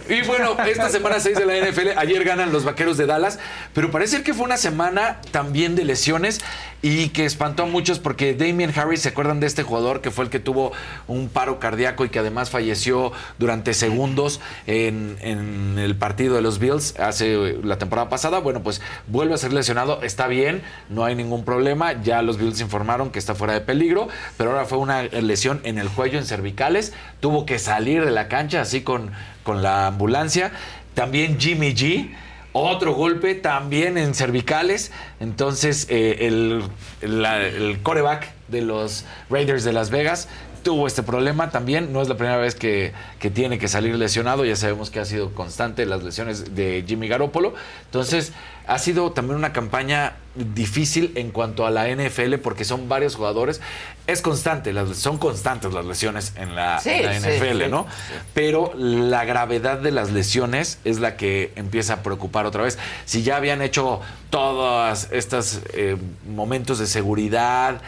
Y 0.10 0.22
bueno, 0.24 0.58
esta 0.68 0.90
semana 0.90 1.20
6 1.22 1.38
de 1.38 1.46
la 1.46 1.56
NFL, 1.58 1.98
ayer 1.98 2.24
ganan 2.26 2.52
los 2.52 2.66
vaqueros 2.66 2.98
de 2.98 3.06
Dallas, 3.06 3.40
pero 3.74 3.92
parece 3.92 4.18
ser 4.18 4.24
que 4.24 4.34
fue 4.34 4.44
una 4.46 4.58
semana 4.58 5.22
también 5.32 5.76
de 5.76 5.86
lesiones 5.86 6.42
y 6.82 7.10
que 7.10 7.26
espantó 7.26 7.64
a 7.64 7.66
muchos 7.66 7.93
porque 8.00 8.34
Damien 8.34 8.72
Harris, 8.76 9.02
¿se 9.02 9.10
acuerdan 9.10 9.40
de 9.40 9.48
este 9.48 9.64
jugador 9.64 10.02
que 10.02 10.12
fue 10.12 10.26
el 10.26 10.30
que 10.30 10.40
tuvo 10.40 10.72
un 11.08 11.30
paro 11.30 11.60
cardíaco 11.60 12.06
y 12.06 12.10
que 12.10 12.20
además 12.20 12.50
falleció 12.50 13.12
durante 13.40 13.74
segundos 13.74 14.42
en, 14.68 15.18
en 15.22 15.78
el 15.80 15.96
partido 15.96 16.36
de 16.36 16.42
los 16.42 16.60
Bills 16.60 17.00
hace 17.00 17.58
la 17.64 17.78
temporada 17.78 18.10
pasada? 18.10 18.40
Bueno, 18.40 18.64
pues 18.64 18.82
vuelve 19.08 19.34
a 19.34 19.38
ser 19.38 19.54
lesionado, 19.54 20.02
está 20.04 20.28
bien, 20.28 20.62
no 20.90 21.06
hay 21.06 21.16
ningún 21.16 21.46
problema, 21.46 22.02
ya 22.02 22.22
los 22.22 22.38
Bills 22.38 22.62
informaron 22.62 23.12
que 23.12 23.20
está 23.20 23.36
fuera 23.36 23.54
de 23.54 23.62
peligro, 23.62 24.08
pero 24.38 24.52
ahora 24.52 24.66
fue 24.66 24.78
una 24.78 25.04
lesión 25.04 25.62
en 25.64 25.78
el 25.78 25.90
cuello, 25.90 26.18
en 26.20 26.26
cervicales, 26.26 26.94
tuvo 27.20 27.46
que 27.46 27.60
salir 27.60 28.06
de 28.06 28.12
la 28.12 28.28
cancha 28.28 28.62
así 28.62 28.82
con, 28.82 29.12
con 29.44 29.62
la 29.62 29.88
ambulancia. 29.88 30.52
También 30.94 31.40
Jimmy 31.40 31.74
G. 31.74 32.16
Otro 32.54 32.94
golpe 32.94 33.34
también 33.34 33.98
en 33.98 34.14
cervicales. 34.14 34.92
Entonces, 35.20 35.88
eh, 35.90 36.28
el, 36.28 37.80
coreback 37.82 38.32
de 38.48 38.62
los 38.62 39.06
Raiders 39.30 39.64
de 39.64 39.74
Las 39.74 39.90
Vegas 39.90 40.28
tuvo 40.62 40.86
este 40.86 41.02
problema 41.02 41.50
también. 41.50 41.92
No 41.92 42.04
es 42.04 42.10
la 42.10 42.16
primera 42.16 42.38
vez 42.38 42.54
que, 42.54 42.94
que 43.20 43.32
tiene 43.32 43.58
que 43.58 43.68
salir 43.68 43.96
lesionado. 43.96 44.46
Ya 44.46 44.56
sabemos 44.56 44.92
que 44.92 45.00
ha 45.00 45.06
sido 45.06 45.34
constante 45.34 45.88
las 45.88 46.04
lesiones 46.04 46.54
de 46.54 46.86
Jimmy 46.88 47.08
Garoppolo. 47.08 47.56
Entonces, 47.86 48.34
ha 48.68 48.80
sido 48.80 49.12
también 49.12 49.38
una 49.38 49.54
campaña 49.54 50.14
difícil 50.36 51.12
en 51.16 51.32
cuanto 51.32 51.66
a 51.68 51.72
la 51.72 51.88
NFL 51.88 52.36
porque 52.36 52.66
son 52.66 52.90
varios 52.90 53.16
jugadores. 53.16 53.62
Es 54.08 54.22
constante, 54.22 54.74
las, 54.74 54.98
son 54.98 55.18
constantes 55.18 55.74
las 55.74 55.86
lesiones 55.86 56.34
en 56.36 56.56
la, 56.56 56.80
Sí, 56.80 56.90
en 56.90 57.06
la 57.06 57.20
sí, 57.20 57.28
NFL, 57.28 57.64
sí, 57.64 57.70
¿no? 57.70 57.86
Pero 58.34 58.74
la 58.76 59.26
gravedad 59.26 59.80
de 59.80 59.92
las 59.92 60.12
lesiones 60.12 60.80
es 60.84 61.00
la 61.00 61.18
que 61.18 61.52
empieza 61.56 61.96
a 61.96 62.04
preocupar 62.04 62.46
otra 62.46 62.64
vez. 62.64 62.78
Si 63.06 63.24
ya 63.24 63.38
habían 63.38 63.62
hecho 63.62 64.02
todos 64.30 65.08
estos 65.12 65.62
eh, 65.74 65.98
momentos 66.28 66.80
de 66.80 66.88
seguridad, 66.88 67.82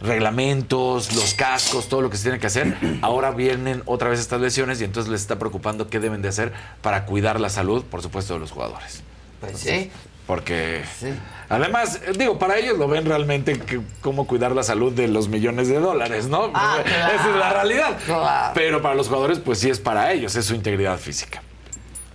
reglamentos, 0.00 1.14
los 1.14 1.34
cascos, 1.34 1.88
todo 1.88 2.02
lo 2.02 2.10
que 2.10 2.16
se 2.16 2.24
tiene 2.24 2.38
que 2.38 2.46
hacer, 2.46 2.76
ahora 3.02 3.30
vienen 3.30 3.82
otra 3.86 4.08
vez 4.08 4.20
estas 4.20 4.40
lesiones 4.40 4.80
y 4.80 4.84
entonces 4.84 5.10
les 5.10 5.20
está 5.20 5.38
preocupando 5.38 5.88
qué 5.88 6.00
deben 6.00 6.22
de 6.22 6.28
hacer 6.28 6.52
para 6.82 7.06
cuidar 7.06 7.40
la 7.40 7.50
salud, 7.50 7.84
por 7.84 8.02
supuesto, 8.02 8.34
de 8.34 8.40
los 8.40 8.50
jugadores. 8.50 9.02
Pues 9.40 9.58
sí. 9.58 9.90
Porque 10.26 10.82
Sí. 10.98 11.08
además, 11.50 12.00
digo, 12.16 12.38
para 12.38 12.58
ellos 12.58 12.78
lo 12.78 12.88
ven 12.88 13.04
realmente 13.04 13.58
que, 13.58 13.80
cómo 14.00 14.26
cuidar 14.26 14.52
la 14.52 14.62
salud 14.62 14.92
de 14.92 15.06
los 15.08 15.28
millones 15.28 15.68
de 15.68 15.78
dólares, 15.78 16.28
¿no? 16.28 16.50
Ah, 16.54 16.78
claro. 16.84 17.14
Esa 17.20 17.30
es 17.30 17.36
la 17.36 17.52
realidad. 17.52 17.98
Claro. 18.06 18.52
Pero 18.54 18.80
para 18.80 18.94
los 18.94 19.08
jugadores, 19.08 19.38
pues 19.40 19.58
sí 19.58 19.68
es 19.68 19.80
para 19.80 20.12
ellos, 20.12 20.34
es 20.36 20.46
su 20.46 20.54
integridad 20.54 20.98
física. 20.98 21.42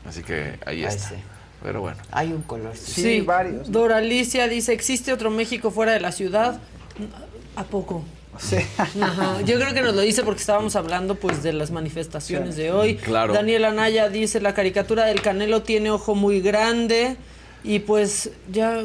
Así 0.07 0.23
que 0.23 0.57
ahí 0.65 0.83
está. 0.83 1.09
sí. 1.09 1.15
Pero 1.61 1.81
bueno. 1.81 1.97
Hay 2.11 2.31
un 2.31 2.41
color. 2.41 2.75
Sí, 2.75 3.25
Doralicia 3.67 4.47
dice, 4.47 4.71
¿existe 4.73 5.11
otro 5.11 5.29
México 5.29 5.71
fuera 5.71 5.91
de 5.91 5.99
la 5.99 6.11
ciudad? 6.13 6.59
¿A 7.55 7.63
poco? 7.63 8.03
Sí. 8.39 8.55
Ajá. 8.77 9.41
Yo 9.41 9.59
creo 9.59 9.73
que 9.73 9.81
nos 9.81 9.93
lo 9.93 10.01
dice 10.01 10.23
porque 10.23 10.39
estábamos 10.39 10.77
hablando 10.77 11.15
pues 11.15 11.43
de 11.43 11.51
las 11.51 11.71
manifestaciones 11.71 12.55
de 12.55 12.71
hoy. 12.71 12.95
Claro. 12.95 13.33
Daniel 13.33 13.65
Anaya 13.65 14.07
dice, 14.07 14.39
la 14.39 14.53
caricatura 14.53 15.05
del 15.05 15.21
Canelo 15.21 15.61
tiene 15.61 15.91
ojo 15.91 16.15
muy 16.15 16.39
grande 16.39 17.17
y 17.63 17.79
pues 17.79 18.31
ya 18.51 18.81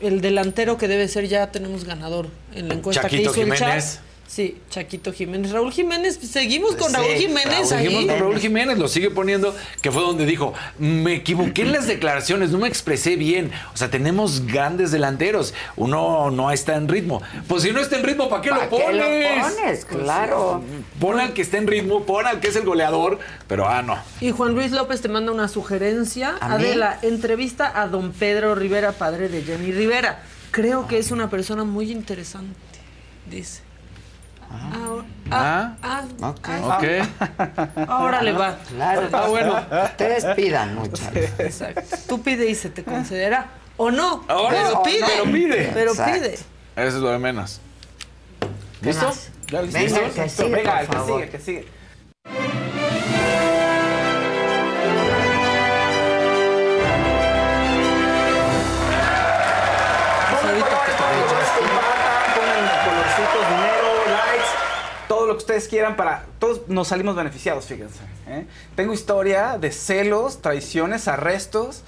el 0.00 0.20
delantero 0.20 0.76
que 0.76 0.88
debe 0.88 1.08
ser 1.08 1.26
ya 1.28 1.50
tenemos 1.50 1.84
ganador 1.84 2.28
en 2.54 2.68
la 2.68 2.74
encuesta 2.74 3.02
Chaquito 3.02 3.32
que 3.32 3.40
hizo 3.42 3.52
el 3.52 3.58
chat. 3.58 3.84
Sí, 4.26 4.58
Chaquito 4.70 5.12
Jiménez. 5.12 5.52
Raúl 5.52 5.72
Jiménez, 5.72 6.18
seguimos 6.20 6.74
con 6.74 6.88
Sí, 6.90 6.96
Raúl 6.96 7.14
Jiménez 7.14 7.72
ahí. 7.72 7.84
Seguimos 7.86 8.06
con 8.06 8.18
Raúl 8.18 8.38
Jiménez, 8.38 8.78
lo 8.78 8.88
sigue 8.88 9.10
poniendo, 9.10 9.54
que 9.80 9.92
fue 9.92 10.02
donde 10.02 10.26
dijo, 10.26 10.52
me 10.78 11.14
equivoqué 11.14 11.62
en 11.62 11.72
las 11.72 11.86
declaraciones, 11.86 12.50
no 12.50 12.58
me 12.58 12.68
expresé 12.68 13.16
bien. 13.16 13.52
O 13.72 13.76
sea, 13.76 13.90
tenemos 13.90 14.44
grandes 14.46 14.90
delanteros, 14.90 15.54
uno 15.76 16.30
no 16.30 16.50
está 16.50 16.74
en 16.74 16.88
ritmo. 16.88 17.22
Pues 17.46 17.62
si 17.62 17.70
no 17.72 17.80
está 17.80 17.96
en 17.98 18.04
ritmo, 18.04 18.28
¿para 18.28 18.42
qué 18.42 18.50
¿Para 18.50 18.64
lo 18.64 18.70
qué 18.70 18.84
pones? 18.84 19.52
lo 19.54 19.56
pones? 19.56 19.84
Claro. 19.84 20.62
Pon 21.00 21.20
al 21.20 21.32
que 21.32 21.42
está 21.42 21.58
en 21.58 21.66
ritmo, 21.68 22.04
pon 22.04 22.26
al 22.26 22.40
que 22.40 22.48
es 22.48 22.56
el 22.56 22.64
goleador, 22.64 23.18
pero 23.46 23.68
ah, 23.68 23.82
no. 23.82 23.96
Y 24.20 24.32
Juan 24.32 24.54
Luis 24.54 24.72
López 24.72 25.00
te 25.00 25.08
manda 25.08 25.30
una 25.30 25.48
sugerencia. 25.48 26.36
¿A 26.40 26.58
mí? 26.58 26.66
Adela, 26.66 26.98
entrevista 27.02 27.80
a 27.80 27.86
don 27.86 28.12
Pedro 28.12 28.54
Rivera, 28.54 28.92
padre 28.92 29.28
de 29.28 29.42
Jenny 29.42 29.72
Rivera. 29.72 30.22
Creo 30.50 30.88
que 30.88 30.98
es 30.98 31.10
una 31.10 31.30
persona 31.30 31.64
muy 31.64 31.92
interesante, 31.92 32.56
dice. 33.30 33.65
Ah, 34.50 35.74
ah, 35.82 36.02
ah, 36.22 36.30
Ok. 36.30 36.44
ah, 36.48 37.86
Ahora 37.88 38.22
le 38.22 38.32
va. 38.32 38.56
Claro. 38.68 39.08
Ah, 39.12 39.26
bueno. 39.28 39.64
Ustedes 39.84 40.24
pidan 40.36 40.74
muchas. 40.74 41.10
Exacto. 41.38 41.96
Tú 42.08 42.22
pide 42.22 42.48
y 42.48 42.54
se 42.54 42.70
te 42.70 42.84
concederá. 42.84 43.46
O 43.76 43.90
no. 43.90 44.24
Ahora, 44.28 44.56
pero 44.64 44.82
pide. 44.82 45.00
no, 45.00 45.06
pero 45.06 45.24
pide. 45.24 45.70
Pero 45.74 45.90
Exacto. 45.90 46.12
pide. 46.14 46.34
Eso 46.34 46.46
es 46.76 46.94
lo 46.94 47.10
de 47.10 47.18
menos. 47.18 47.60
¿Qué 48.80 48.86
¿Listo? 48.86 49.08
listo? 49.08 50.00
el 50.00 50.12
que 50.12 50.28
sigue, 50.28 50.48
Venga, 50.50 50.82
por 50.86 50.96
que 50.96 51.12
sigue, 51.12 51.28
que 51.30 51.38
sigue. 51.40 51.68
Que 65.36 65.42
ustedes 65.44 65.68
quieran 65.68 65.96
para... 65.96 66.24
Todos 66.38 66.68
nos 66.68 66.88
salimos 66.88 67.16
beneficiados, 67.16 67.64
fíjense. 67.64 68.00
¿eh? 68.28 68.46
Tengo 68.74 68.92
historia 68.92 69.56
de 69.58 69.70
celos, 69.72 70.42
traiciones, 70.42 71.08
arrestos. 71.08 71.82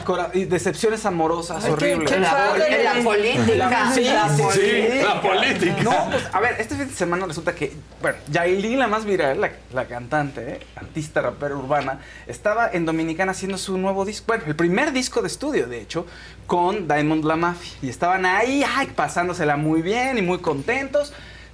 Y, 0.00 0.04
cora- 0.04 0.30
y 0.34 0.44
decepciones 0.44 1.06
amorosas 1.06 1.64
Ay, 1.64 1.70
qué- 1.78 1.94
horribles. 1.94 2.10
qué 2.10 2.18
La 2.20 2.30
padre. 2.30 2.64
poli- 2.64 2.82
la 2.84 3.02
política. 3.02 3.92
sí, 3.94 4.04
La 4.04 4.28
sí, 4.36 4.42
política. 4.42 4.92
sí, 4.92 5.02
la 5.02 5.22
política. 5.22 5.82
No, 5.82 6.10
pues, 6.10 6.24
a 6.32 6.40
ver, 6.40 6.56
este 6.60 6.74
fin 6.76 6.88
de 6.88 6.94
semana 6.94 7.26
resulta 7.26 7.54
que, 7.54 7.72
bueno, 8.02 8.18
Yailin, 8.28 8.78
la 8.78 8.88
más 8.88 9.04
viral, 9.06 9.40
la, 9.40 9.52
la 9.72 9.86
cantante, 9.86 10.52
¿eh? 10.54 10.60
artista, 10.76 11.22
rapera 11.22 11.56
urbana, 11.56 12.00
estaba 12.26 12.68
en 12.72 12.84
Dominicana 12.84 13.32
haciendo 13.32 13.56
su 13.56 13.78
nuevo 13.78 14.04
disco, 14.04 14.26
bueno, 14.28 14.44
el 14.46 14.56
primer 14.56 14.92
disco 14.92 15.22
de 15.22 15.28
estudio, 15.28 15.66
de 15.66 15.80
hecho, 15.80 16.06
con 16.46 16.86
Diamond 16.88 17.24
La 17.24 17.36
Mafia. 17.36 17.72
Y 17.80 17.88
estaban 17.88 18.26
ahí, 18.26 18.62
ay, 18.76 18.88
pasándosela 18.88 19.56
muy 19.56 19.80
bien 19.80 20.18
y 20.18 20.22
muy 20.22 20.38
contentos. 20.38 21.12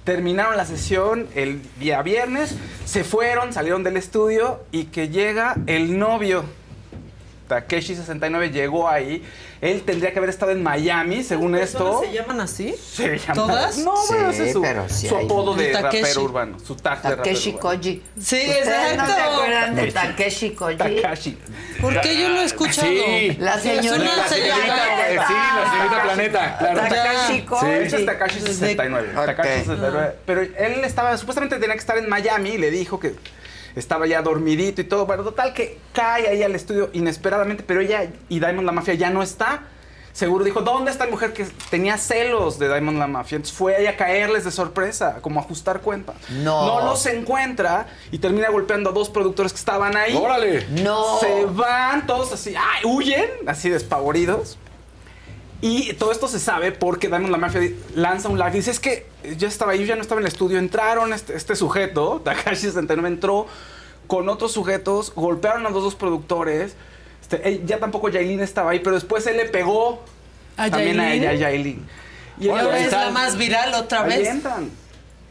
Terminaron 0.09 0.57
la 0.57 0.65
sesión 0.65 1.27
el 1.35 1.61
día 1.79 2.01
viernes, 2.01 2.55
se 2.83 3.03
fueron, 3.03 3.53
salieron 3.53 3.83
del 3.83 3.95
estudio 3.95 4.59
y 4.71 4.85
que 4.85 5.09
llega 5.09 5.55
el 5.67 5.99
novio. 5.99 6.45
Takeshi69 7.49 8.51
llegó 8.51 8.87
ahí. 8.87 9.23
Él 9.61 9.81
tendría 9.81 10.13
que 10.13 10.19
haber 10.19 10.29
estado 10.29 10.51
en 10.53 10.63
Miami, 10.63 11.21
según 11.21 11.53
esto. 11.55 12.01
¿Se 12.05 12.13
llaman 12.13 12.39
así? 12.39 12.73
Se 12.77 13.17
llama- 13.17 13.33
¿Todas? 13.33 13.77
No, 13.79 13.93
bueno, 14.07 14.31
Sí, 14.31 14.35
ese 14.37 14.47
es 14.47 14.53
su, 14.53 14.61
pero 14.61 14.87
sí 14.87 15.07
su 15.09 15.17
apodo 15.17 15.53
de 15.55 15.67
Takeshi. 15.71 16.01
rapero 16.03 16.23
urbano. 16.23 16.59
Su 16.59 16.75
tag 16.77 17.01
de 17.01 17.09
rapero 17.09 17.23
Takeshi. 17.23 17.53
Koji. 17.53 18.03
Sí, 18.17 18.35
¿Ustedes 18.37 18.65
no 18.97 19.05
se 19.05 19.11
exacto. 19.11 19.33
acuerdan 19.33 19.75
de 19.75 19.91
Takeshi 19.91 20.49
Koji? 20.51 20.77
Takashi. 20.77 21.37
¿Por 21.81 21.99
qué 21.99 22.21
yo 22.21 22.29
lo 22.29 22.39
he 22.39 22.45
escuchado? 22.45 22.87
Sí. 22.87 23.35
La 23.39 23.59
señorita 23.59 23.95
una 23.95 24.27
señorita, 24.29 25.09
eh, 25.11 25.19
sí, 25.27 25.33
la 25.33 25.71
señorita 25.71 26.03
Planeta, 26.03 26.57
claro. 26.57 26.79
Takashi 26.81 27.33
Sí, 27.33 27.41
Koji. 27.41 27.65
ese 27.71 27.95
es 27.97 28.05
Takashi 28.05 28.39
69. 28.39 29.09
Ok. 29.17 29.25
Takashi 29.25 29.59
69. 29.59 30.15
Pero 30.25 30.41
él 30.41 30.83
estaba, 30.85 31.17
supuestamente 31.17 31.57
tenía 31.57 31.73
que 31.75 31.79
estar 31.81 31.97
en 31.97 32.07
Miami 32.07 32.51
y 32.51 32.57
le 32.59 32.71
dijo 32.71 32.97
que 32.99 33.15
estaba 33.79 34.07
ya 34.07 34.21
dormidito 34.21 34.81
y 34.81 34.83
todo. 34.83 35.05
Bueno, 35.05 35.23
total 35.23 35.53
que 35.53 35.79
cae 35.93 36.27
ahí 36.27 36.43
al 36.43 36.55
estudio 36.55 36.89
inesperadamente, 36.93 37.63
pero 37.65 37.81
ella 37.81 38.07
y 38.29 38.39
Diamond 38.39 38.65
la 38.65 38.71
Mafia 38.71 38.93
ya 38.93 39.09
no 39.09 39.23
está. 39.23 39.63
Seguro 40.11 40.43
dijo, 40.43 40.61
¿dónde 40.61 40.91
está 40.91 41.05
la 41.05 41.11
mujer 41.11 41.33
que 41.33 41.45
tenía 41.69 41.97
celos 41.97 42.59
de 42.59 42.67
Diamond 42.67 42.97
la 42.97 43.07
Mafia? 43.07 43.37
Entonces 43.37 43.57
fue 43.57 43.75
ahí 43.75 43.85
a 43.85 43.95
caerles 43.95 44.43
de 44.43 44.51
sorpresa, 44.51 45.19
como 45.21 45.39
a 45.39 45.43
ajustar 45.43 45.81
cuentas. 45.81 46.15
No. 46.29 46.65
No 46.65 46.85
los 46.85 47.05
encuentra 47.05 47.87
y 48.11 48.17
termina 48.19 48.49
golpeando 48.49 48.89
a 48.89 48.93
dos 48.93 49.09
productores 49.09 49.53
que 49.53 49.59
estaban 49.59 49.95
ahí. 49.95 50.15
¡Órale! 50.15 50.65
No. 50.83 51.19
Se 51.19 51.45
van 51.45 52.05
todos 52.05 52.33
así, 52.33 52.53
¡ay! 52.55 52.83
huyen, 52.83 53.29
así 53.47 53.69
despavoridos. 53.69 54.57
Y 55.61 55.93
todo 55.93 56.11
esto 56.11 56.27
se 56.27 56.39
sabe 56.39 56.71
porque 56.71 57.07
Diamond 57.07 57.31
la 57.31 57.37
Mafia 57.37 57.61
lanza 57.95 58.29
un 58.29 58.37
live 58.39 58.51
y 58.51 58.57
dice, 58.57 58.71
es 58.71 58.79
que 58.79 59.05
yo 59.37 59.47
estaba 59.47 59.73
ahí, 59.73 59.79
yo 59.79 59.85
ya 59.85 59.95
no 59.95 60.01
estaba 60.01 60.21
en 60.21 60.25
el 60.25 60.31
estudio, 60.31 60.57
entraron 60.57 61.11
este, 61.11 61.35
este 61.35 61.55
sujeto, 61.55 62.21
Takashi 62.25 62.61
69 62.67 63.07
entró 63.07 63.45
con 64.07 64.29
otros 64.29 64.53
sujetos, 64.53 65.13
golpearon 65.15 65.65
a 65.65 65.69
los 65.69 65.83
dos 65.83 65.95
productores, 65.95 66.75
este, 67.21 67.47
eh, 67.47 67.61
ya 67.65 67.77
tampoco 67.79 68.09
Yailin 68.09 68.39
estaba 68.39 68.71
ahí, 68.71 68.79
pero 68.79 68.95
después 68.95 69.27
él 69.27 69.37
le 69.37 69.45
pegó 69.45 70.01
¿A 70.55 70.69
también 70.69 70.99
a 70.99 71.13
ella, 71.13 71.31
a 71.31 71.35
Yailin. 71.35 71.85
Y 72.39 72.47
ahora 72.49 72.79
es 72.79 72.91
la 72.91 73.11
más 73.11 73.37
viral 73.37 73.73
otra 73.73 74.03
Ahí 74.03 74.19
vez. 74.19 74.27
entran. 74.29 74.69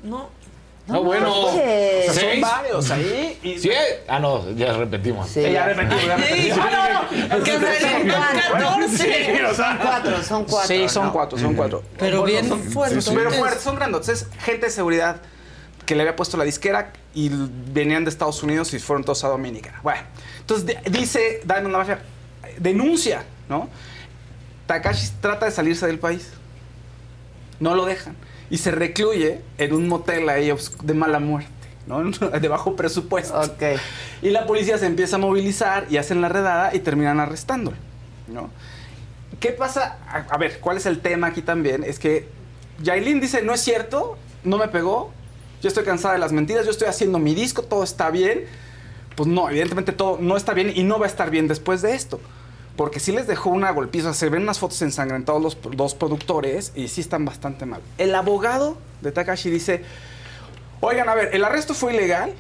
No. 0.03 0.29
No, 0.89 1.03
bueno. 1.05 1.31
manches. 1.53 2.09
O 2.11 2.13
sea, 2.15 2.31
son 2.33 2.41
varios 2.41 2.91
ahí. 2.91 3.39
Y, 3.43 3.59
¿Sí? 3.59 3.71
Ah, 4.09 4.19
no, 4.19 4.51
ya 4.53 4.73
repetimos. 4.73 5.29
Sí. 5.29 5.41
Eh, 5.41 5.53
ya 5.53 5.67
repetimos, 5.67 6.05
ya 6.07 6.17
repetimos. 6.17 6.59
Ah, 6.61 6.71
no, 7.11 7.29
no. 7.39 7.45
Que 7.45 7.59
bueno, 7.59 8.15
14. 8.53 8.97
sí, 8.99 9.43
o 9.43 9.55
sea. 9.55 9.69
Son 9.71 9.79
cuatro, 9.79 10.23
son 10.23 10.45
cuatro. 10.45 10.67
Sí, 10.69 10.89
son 10.89 11.11
cuatro, 11.11 11.39
son 11.39 11.55
cuatro. 11.55 11.83
Pero 11.99 12.23
bien 12.25 12.49
son- 12.49 12.63
fuertes. 12.63 13.09
Pero 13.09 13.31
fuertes, 13.31 13.63
son 13.63 13.77
grandotes. 13.77 14.09
Es 14.09 14.27
gente 14.41 14.67
de 14.67 14.73
seguridad 14.73 15.21
que 15.85 15.95
le 15.95 16.03
había 16.03 16.17
puesto 16.17 16.37
la 16.37 16.45
disquera 16.45 16.93
y 17.15 17.31
venían 17.31 18.05
de 18.05 18.11
Estados 18.11 18.43
Unidos 18.43 18.73
y 18.75 18.79
fueron 18.79 19.05
todos 19.05 19.25
a 19.25 19.29
Dominicana. 19.29 19.81
Bueno, 19.83 20.01
entonces 20.41 20.77
dice 20.91 21.41
Diamond 21.45 21.73
la 21.73 21.79
Mafia, 21.79 21.99
denuncia, 22.59 23.25
¿no? 23.49 23.69
Takashi 24.67 25.09
trata 25.21 25.47
de 25.47 25.53
salirse 25.53 25.87
del 25.87 25.99
país. 25.99 26.31
No 27.61 27.75
lo 27.75 27.87
dejan. 27.87 28.17
Y 28.51 28.59
se 28.59 28.71
recluye 28.71 29.41
en 29.59 29.75
un 29.75 29.89
motel 29.89 30.29
ahí 30.29 30.53
de 30.83 30.95
mala 30.95 31.19
muerte, 31.21 31.51
¿no? 31.87 32.03
De 32.41 32.49
bajo 32.49 32.77
presupuesto. 32.77 33.39
Ok. 33.39 33.63
Y 34.23 34.31
la 34.31 34.47
policía 34.47 34.79
se 34.79 34.87
empieza 34.87 35.17
a 35.17 35.19
movilizar 35.19 35.87
y 35.91 35.97
hacen 35.97 36.21
la 36.21 36.29
redada 36.29 36.75
y 36.75 36.81
terminan 36.81 37.21
arrestándolo, 37.21 37.77
¿no? 38.27 38.51
¿Qué 39.41 39.51
pasa? 39.51 39.99
A, 40.09 40.35
a 40.35 40.39
ver, 40.39 40.61
¿cuál 40.61 40.79
es 40.79 40.87
el 40.87 41.01
tema 41.01 41.29
aquí 41.29 41.43
también? 41.43 41.85
Es 41.85 41.99
que 41.99 42.29
Yailin 42.83 43.21
dice, 43.21 43.43
no 43.43 43.53
es 43.55 43.61
cierto, 43.61 44.17
no 44.45 44.57
me 44.57 44.69
pegó, 44.69 45.13
yo 45.61 45.69
estoy 45.69 45.85
cansada 45.85 46.15
de 46.15 46.21
las 46.21 46.33
mentiras, 46.33 46.65
yo 46.65 46.71
estoy 46.71 46.89
haciendo 46.89 47.19
mi 47.19 47.35
disco, 47.35 47.63
todo 47.63 47.83
está 47.83 48.11
bien. 48.11 48.45
Pues 49.17 49.29
no, 49.29 49.51
evidentemente 49.51 49.93
todo 49.93 50.19
no 50.21 50.37
está 50.37 50.55
bien 50.55 50.73
y 50.75 50.85
no 50.85 50.99
va 50.99 51.07
a 51.07 51.09
estar 51.09 51.31
bien 51.31 51.49
después 51.49 51.83
de 51.83 51.95
esto. 51.95 52.21
Porque 52.79 53.01
sí 53.01 53.11
les 53.11 53.27
dejó 53.27 53.51
una 53.51 53.73
golpiza, 53.73 54.15
se 54.15 54.29
ven 54.29 54.43
unas 54.43 54.61
fotos 54.61 54.81
ensangrentados 54.83 55.43
los 55.43 55.59
dos 55.77 55.97
productores 55.97 56.71
y 56.77 56.87
sí 56.87 57.01
están 57.01 57.25
bastante 57.25 57.67
mal. 57.67 57.81
El 57.99 58.15
abogado 58.15 58.79
de 59.01 59.11
Takashi 59.11 59.51
dice, 59.51 59.83
oigan, 60.79 61.09
a 61.09 61.17
ver, 61.17 61.31
el 61.35 61.43
arresto 61.43 61.75
fue 61.75 61.93
ilegal, 61.95 62.31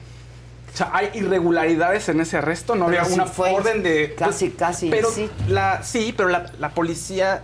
o 0.72 0.76
sea, 0.76 0.90
hay 0.92 1.10
irregularidades 1.14 2.08
en 2.08 2.20
ese 2.20 2.36
arresto, 2.36 2.76
no 2.76 2.86
Pero 2.86 3.00
había 3.00 3.08
sí 3.08 3.14
una 3.14 3.26
fue 3.26 3.50
orden 3.50 3.82
de... 3.82 4.14
casi, 4.14 4.50
casi, 4.50 4.90
Pero 4.90 5.10
sí. 5.10 5.28
la, 5.48 5.82
sí, 5.82 6.14
pero 6.16 6.28
la, 6.28 6.52
la 6.60 6.70
policía 6.70 7.42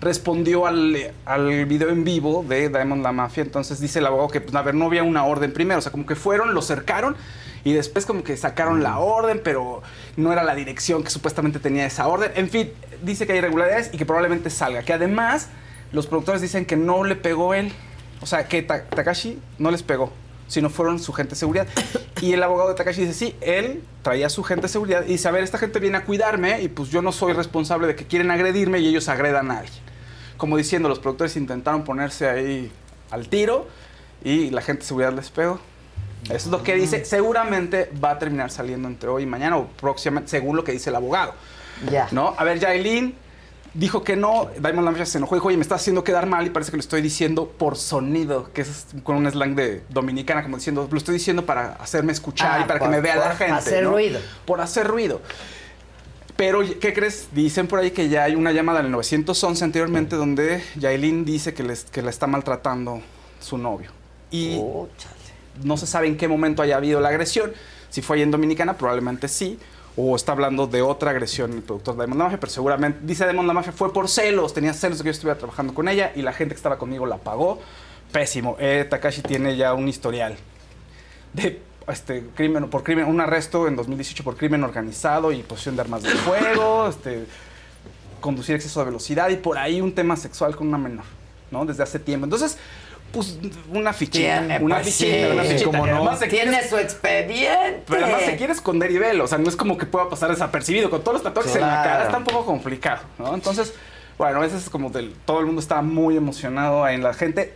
respondió 0.00 0.68
al, 0.68 0.96
al 1.24 1.66
video 1.66 1.88
en 1.88 2.04
vivo 2.04 2.44
de 2.48 2.68
Diamond 2.68 3.02
la 3.02 3.10
Mafia, 3.10 3.42
entonces 3.42 3.80
dice 3.80 3.98
el 3.98 4.06
abogado 4.06 4.28
que, 4.28 4.40
pues, 4.40 4.54
a 4.54 4.62
ver, 4.62 4.76
no 4.76 4.84
había 4.84 5.02
una 5.02 5.24
orden 5.24 5.52
primero, 5.52 5.80
o 5.80 5.82
sea, 5.82 5.90
como 5.90 6.06
que 6.06 6.14
fueron, 6.14 6.54
lo 6.54 6.62
cercaron 6.62 7.16
y 7.64 7.72
después 7.72 8.06
como 8.06 8.22
que 8.22 8.36
sacaron 8.36 8.82
la 8.82 8.98
orden, 8.98 9.40
pero 9.42 9.82
no 10.16 10.32
era 10.32 10.42
la 10.44 10.54
dirección 10.54 11.02
que 11.04 11.10
supuestamente 11.10 11.58
tenía 11.58 11.86
esa 11.86 12.06
orden. 12.08 12.30
En 12.34 12.48
fin, 12.48 12.72
dice 13.02 13.26
que 13.26 13.32
hay 13.32 13.38
irregularidades 13.38 13.90
y 13.92 13.98
que 13.98 14.06
probablemente 14.06 14.50
salga, 14.50 14.82
que 14.82 14.92
además 14.92 15.48
los 15.92 16.06
productores 16.06 16.40
dicen 16.42 16.64
que 16.66 16.76
no 16.76 17.04
le 17.04 17.16
pegó 17.16 17.54
él, 17.54 17.72
o 18.20 18.26
sea, 18.26 18.46
que 18.48 18.62
Ta- 18.62 18.84
Takashi 18.84 19.38
no 19.58 19.70
les 19.70 19.82
pegó 19.82 20.12
sino 20.48 20.70
fueron 20.70 20.98
su 20.98 21.12
gente 21.12 21.32
de 21.32 21.36
seguridad. 21.36 21.66
Y 22.22 22.32
el 22.32 22.42
abogado 22.42 22.70
de 22.70 22.74
Takashi 22.74 23.02
dice, 23.02 23.12
sí, 23.12 23.34
él 23.42 23.82
traía 24.00 24.30
su 24.30 24.42
gente 24.42 24.62
de 24.62 24.68
seguridad 24.68 25.02
y 25.04 25.08
dice, 25.08 25.28
a 25.28 25.30
ver, 25.30 25.42
esta 25.44 25.58
gente 25.58 25.78
viene 25.78 25.98
a 25.98 26.04
cuidarme 26.06 26.62
y 26.62 26.68
pues 26.68 26.88
yo 26.88 27.02
no 27.02 27.12
soy 27.12 27.34
responsable 27.34 27.86
de 27.86 27.94
que 27.94 28.06
quieren 28.06 28.30
agredirme 28.30 28.78
y 28.78 28.88
ellos 28.88 29.10
agredan 29.10 29.50
a 29.50 29.58
alguien. 29.58 29.78
Como 30.38 30.56
diciendo, 30.56 30.88
los 30.88 31.00
productores 31.00 31.36
intentaron 31.36 31.84
ponerse 31.84 32.26
ahí 32.30 32.72
al 33.10 33.28
tiro 33.28 33.68
y 34.24 34.48
la 34.48 34.62
gente 34.62 34.80
de 34.84 34.86
seguridad 34.86 35.12
les 35.12 35.28
pegó. 35.28 35.60
Eso 36.24 36.34
es 36.34 36.46
lo 36.46 36.62
que 36.62 36.74
dice. 36.74 37.04
Seguramente 37.04 37.90
va 38.02 38.10
a 38.12 38.18
terminar 38.18 38.50
saliendo 38.50 38.88
entre 38.88 39.08
hoy 39.08 39.22
y 39.22 39.26
mañana 39.26 39.56
o 39.56 39.66
próximamente, 39.68 40.30
según 40.30 40.56
lo 40.56 40.64
que 40.64 40.72
dice 40.72 40.90
el 40.90 40.96
abogado. 40.96 41.32
Ya. 41.90 42.08
¿No? 42.10 42.34
A 42.36 42.44
ver, 42.44 42.58
Yailin 42.58 43.14
dijo 43.74 44.02
que 44.02 44.16
no. 44.16 44.48
Diamond 44.58 44.84
Lamb 44.84 45.04
se 45.06 45.18
enojó 45.18 45.36
y 45.36 45.38
dijo, 45.38 45.48
oye, 45.48 45.56
me 45.56 45.62
está 45.62 45.76
haciendo 45.76 46.02
quedar 46.04 46.26
mal 46.26 46.46
y 46.46 46.50
parece 46.50 46.70
que 46.72 46.76
lo 46.76 46.80
estoy 46.80 47.00
diciendo 47.02 47.46
por 47.48 47.76
sonido, 47.76 48.50
que 48.52 48.62
es 48.62 48.86
con 49.04 49.16
un 49.16 49.30
slang 49.30 49.54
de 49.54 49.82
dominicana, 49.88 50.42
como 50.42 50.56
diciendo, 50.56 50.88
lo 50.90 50.98
estoy 50.98 51.14
diciendo 51.14 51.46
para 51.46 51.74
hacerme 51.74 52.12
escuchar 52.12 52.60
Ah, 52.60 52.60
y 52.64 52.64
para 52.66 52.78
por- 52.80 52.88
que 52.88 52.94
me 52.96 53.00
vea 53.00 53.16
la 53.16 53.28
por 53.28 53.36
gente. 53.36 53.52
hacer 53.54 53.84
¿no? 53.84 53.90
ruido. 53.92 54.20
Por 54.44 54.60
hacer 54.60 54.86
ruido. 54.88 55.20
Pero, 56.36 56.60
¿qué 56.80 56.92
crees? 56.92 57.28
Dicen 57.32 57.66
por 57.66 57.80
ahí 57.80 57.90
que 57.90 58.08
ya 58.08 58.22
hay 58.24 58.34
una 58.36 58.52
llamada 58.52 58.80
en 58.80 58.86
el 58.86 58.92
911 58.92 59.64
anteriormente 59.64 60.14
donde 60.16 60.62
Yailin 60.76 61.24
dice 61.24 61.52
que, 61.52 61.64
les, 61.64 61.84
que 61.84 62.00
la 62.00 62.10
está 62.10 62.26
maltratando 62.28 63.00
su 63.40 63.58
novio. 63.58 63.90
Y 64.30 64.60
no 65.62 65.76
se 65.76 65.86
sabe 65.86 66.06
en 66.06 66.16
qué 66.16 66.28
momento 66.28 66.62
haya 66.62 66.76
habido 66.76 67.00
la 67.00 67.08
agresión. 67.08 67.52
Si 67.90 68.02
fue 68.02 68.16
ahí 68.16 68.22
en 68.22 68.30
Dominicana, 68.30 68.76
probablemente 68.76 69.28
sí. 69.28 69.58
O 69.96 70.14
está 70.14 70.32
hablando 70.32 70.66
de 70.66 70.80
otra 70.80 71.10
agresión 71.10 71.52
el 71.52 71.62
productor 71.62 71.96
de 71.96 72.06
La 72.06 72.14
Mafia, 72.14 72.38
pero 72.38 72.52
seguramente, 72.52 73.00
dice 73.02 73.30
La 73.32 73.42
Mafia, 73.42 73.72
fue 73.72 73.92
por 73.92 74.08
celos. 74.08 74.54
Tenía 74.54 74.72
celos 74.72 74.98
de 74.98 75.02
que 75.04 75.08
yo 75.08 75.12
estuviera 75.12 75.38
trabajando 75.38 75.74
con 75.74 75.88
ella 75.88 76.12
y 76.14 76.22
la 76.22 76.32
gente 76.32 76.54
que 76.54 76.58
estaba 76.58 76.78
conmigo 76.78 77.06
la 77.06 77.16
pagó. 77.16 77.60
Pésimo. 78.12 78.56
Eh, 78.58 78.86
Takashi 78.88 79.22
tiene 79.22 79.56
ya 79.56 79.74
un 79.74 79.88
historial 79.88 80.36
de 81.32 81.60
este, 81.88 82.24
crimen, 82.34 82.68
por 82.68 82.82
crimen, 82.82 83.06
un 83.06 83.20
arresto 83.20 83.66
en 83.66 83.76
2018 83.76 84.24
por 84.24 84.36
crimen 84.36 84.62
organizado 84.62 85.32
y 85.32 85.42
posesión 85.42 85.76
de 85.76 85.82
armas 85.82 86.02
de 86.02 86.10
fuego, 86.10 86.88
este, 86.88 87.26
conducir 88.20 88.54
exceso 88.56 88.80
de 88.80 88.86
velocidad 88.86 89.28
y 89.30 89.36
por 89.36 89.58
ahí 89.58 89.80
un 89.80 89.94
tema 89.94 90.16
sexual 90.16 90.54
con 90.56 90.68
una 90.68 90.78
menor, 90.78 91.04
¿no? 91.50 91.64
Desde 91.64 91.82
hace 91.82 91.98
tiempo. 91.98 92.24
Entonces, 92.24 92.58
pues 93.12 93.38
una 93.72 93.92
fichita, 93.92 94.40
Tiene, 94.40 94.58
una 94.64 94.76
pues, 94.80 94.94
fichita, 94.94 95.26
sí. 95.26 95.32
una 95.32 95.42
fichita. 95.44 95.64
Cómo 95.64 95.86
Y 95.86 95.90
no. 95.90 95.96
además 95.96 96.18
se 96.18 96.26
Tiene 96.28 96.50
quiere- 96.52 96.68
su 96.68 96.76
expediente. 96.78 97.82
pero 97.88 98.04
además 98.04 98.22
se 98.22 98.36
quiere 98.36 98.52
esconder 98.52 98.90
y 98.90 98.98
velo, 98.98 99.24
o 99.24 99.26
sea, 99.26 99.38
no 99.38 99.48
es 99.48 99.56
como 99.56 99.78
que 99.78 99.86
pueda 99.86 100.08
pasar 100.08 100.30
desapercibido. 100.30 100.90
Con 100.90 101.00
todos 101.02 101.14
los 101.14 101.22
tatuajes 101.22 101.54
en 101.54 101.62
la 101.62 101.68
Claro. 101.68 101.88
cara 101.90 102.04
está 102.04 102.18
un 102.18 102.24
poco 102.24 102.44
complicado, 102.44 103.02
¿no? 103.18 103.34
Entonces, 103.34 103.72
bueno, 104.18 104.38
a 104.38 104.40
veces 104.40 104.64
es 104.64 104.70
como 104.70 104.90
del, 104.90 105.14
todo 105.24 105.40
el 105.40 105.46
mundo 105.46 105.60
está 105.60 105.80
muy 105.82 106.16
emocionado 106.16 106.86
en 106.88 107.02
la 107.02 107.14
gente 107.14 107.54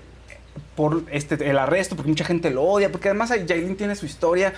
por 0.77 1.03
este, 1.11 1.49
el 1.51 1.59
arresto, 1.59 1.97
porque 1.97 2.09
mucha 2.11 2.24
gente 2.24 2.51
lo 2.51 2.62
odia, 2.62 2.91
porque 2.91 3.09
además 3.09 3.31
ahí 3.31 3.45
Yailin 3.47 3.77
tiene 3.77 3.95
su 3.95 4.07
historia 4.07 4.53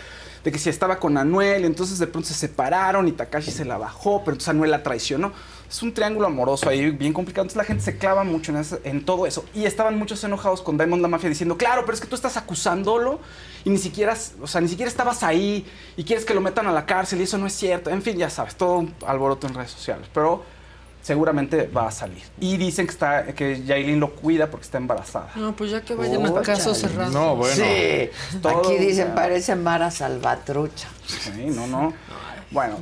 de 0.44 0.52
que 0.52 0.58
si 0.58 0.68
estaba 0.68 0.98
con 0.98 1.16
Anuel, 1.16 1.64
entonces 1.64 1.98
de 1.98 2.06
pronto 2.06 2.28
se 2.28 2.34
separaron 2.34 3.08
y 3.08 3.12
Takashi 3.12 3.50
se 3.50 3.64
la 3.64 3.78
bajó, 3.78 4.20
pero 4.20 4.32
entonces 4.32 4.48
Anuel 4.50 4.70
la 4.70 4.82
traicionó. 4.82 5.32
Es 5.68 5.82
un 5.82 5.92
triángulo 5.92 6.26
amoroso 6.26 6.68
ahí 6.68 6.90
bien 6.90 7.12
complicado. 7.12 7.42
Entonces 7.42 7.56
la 7.56 7.64
gente 7.64 7.82
se 7.82 7.96
clava 7.98 8.22
mucho 8.24 8.52
en, 8.52 8.58
ese- 8.58 8.80
en 8.84 9.04
todo 9.04 9.26
eso. 9.26 9.44
Y 9.54 9.64
estaban 9.64 9.98
muchos 9.98 10.22
enojados 10.24 10.62
con 10.62 10.76
Diamond 10.76 11.02
la 11.02 11.08
Mafia 11.08 11.28
diciendo, 11.28 11.56
claro, 11.56 11.82
pero 11.84 11.94
es 11.94 12.00
que 12.00 12.06
tú 12.06 12.14
estás 12.14 12.36
acusándolo 12.36 13.18
y 13.64 13.70
ni 13.70 13.78
siquiera, 13.78 14.14
o 14.42 14.46
sea, 14.46 14.60
ni 14.60 14.68
siquiera 14.68 14.88
estabas 14.90 15.22
ahí 15.22 15.66
y 15.96 16.04
quieres 16.04 16.24
que 16.24 16.34
lo 16.34 16.40
metan 16.40 16.66
a 16.66 16.72
la 16.72 16.86
cárcel 16.86 17.20
y 17.20 17.24
eso 17.24 17.38
no 17.38 17.46
es 17.46 17.54
cierto. 17.54 17.90
En 17.90 18.02
fin, 18.02 18.16
ya 18.16 18.30
sabes, 18.30 18.54
todo 18.56 18.78
un 18.78 18.94
alboroto 19.06 19.46
en 19.46 19.54
redes 19.54 19.70
sociales. 19.72 20.06
Pero 20.14 20.44
seguramente 21.02 21.66
va 21.66 21.88
a 21.88 21.90
salir. 21.90 22.22
Y 22.40 22.56
dicen 22.56 22.86
que, 22.86 22.92
está, 22.92 23.26
que 23.34 23.62
Yailin 23.62 24.00
lo 24.00 24.14
cuida 24.14 24.50
porque 24.50 24.64
está 24.64 24.78
embarazada. 24.78 25.30
No, 25.34 25.54
pues 25.54 25.70
ya 25.70 25.82
que 25.82 25.94
vayan 25.94 26.24
Oh, 26.26 26.38
a 26.38 26.42
caso 26.42 26.72
chale. 26.72 26.88
cerrado. 26.88 27.10
No, 27.12 27.36
bueno. 27.36 27.54
Sí, 27.54 28.10
Todo 28.40 28.60
aquí 28.60 28.76
dicen, 28.78 29.08
ya. 29.08 29.14
parece 29.14 29.54
Mara 29.54 29.90
Salvatrucha. 29.90 30.88
Sí, 31.06 31.46
no, 31.48 31.66
no. 31.66 31.92
Bueno. 32.54 32.78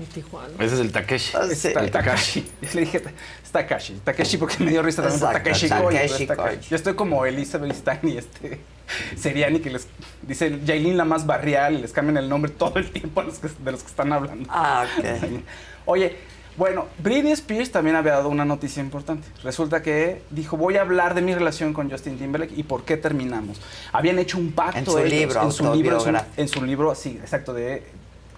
Ese 0.60 0.74
es 0.74 0.80
el 0.80 0.92
Takeshi. 0.92 1.32
Es 1.50 1.64
el 1.64 1.90
Takashi. 1.90 2.46
Le 2.74 2.80
dije, 2.82 3.02
es 3.42 3.50
Takashi. 3.50 3.94
Takeshi 4.04 4.36
porque 4.36 4.62
me 4.62 4.70
dio 4.70 4.82
risa 4.82 5.02
también 5.02 5.20
por 5.20 5.32
Takeshi 5.32 5.68
Takeshi 5.68 6.26
Takashi. 6.26 6.68
Yo 6.70 6.76
estoy 6.76 6.94
como 6.94 7.24
Elizabeth 7.26 7.74
Stein 7.74 8.00
y 8.04 8.16
este 8.18 8.60
Seriani 9.16 9.60
que 9.60 9.70
les 9.70 9.88
dice 10.22 10.60
Yailin 10.64 10.96
la 10.98 11.04
más 11.06 11.24
barrial 11.26 11.74
y 11.74 11.78
les 11.78 11.92
cambian 11.92 12.18
el 12.18 12.28
nombre 12.28 12.50
todo 12.50 12.78
el 12.78 12.90
tiempo 12.90 13.22
a 13.22 13.24
los 13.24 13.38
que- 13.38 13.48
de 13.48 13.72
los 13.72 13.82
que 13.82 13.88
están 13.88 14.12
hablando. 14.12 14.46
Ah, 14.52 14.84
ok. 14.98 15.40
Oye, 15.86 16.16
bueno, 16.58 16.86
Britney 16.98 17.32
Spears 17.32 17.70
también 17.72 17.96
había 17.96 18.12
dado 18.12 18.28
una 18.28 18.44
noticia 18.44 18.82
importante. 18.82 19.26
Resulta 19.42 19.80
que 19.80 20.20
dijo, 20.28 20.58
voy 20.58 20.76
a 20.76 20.82
hablar 20.82 21.14
de 21.14 21.22
mi 21.22 21.34
relación 21.34 21.72
con 21.72 21.90
Justin 21.90 22.18
Timberlake 22.18 22.52
y 22.54 22.62
por 22.64 22.84
qué 22.84 22.98
terminamos. 22.98 23.58
Habían 23.90 24.18
hecho 24.18 24.36
un 24.36 24.52
pacto 24.52 24.78
En 24.78 24.84
su 24.84 24.98
ellos, 24.98 25.10
libro 25.10 25.42
en 25.42 25.52
su 25.52 25.62
libro, 25.74 25.96
en 25.96 26.00
su, 26.02 26.06
autobiográfico. 26.08 26.40
en 26.42 26.48
su 26.48 26.62
libro, 26.62 26.94
sí, 26.94 27.18
exacto, 27.22 27.54
de 27.54 27.82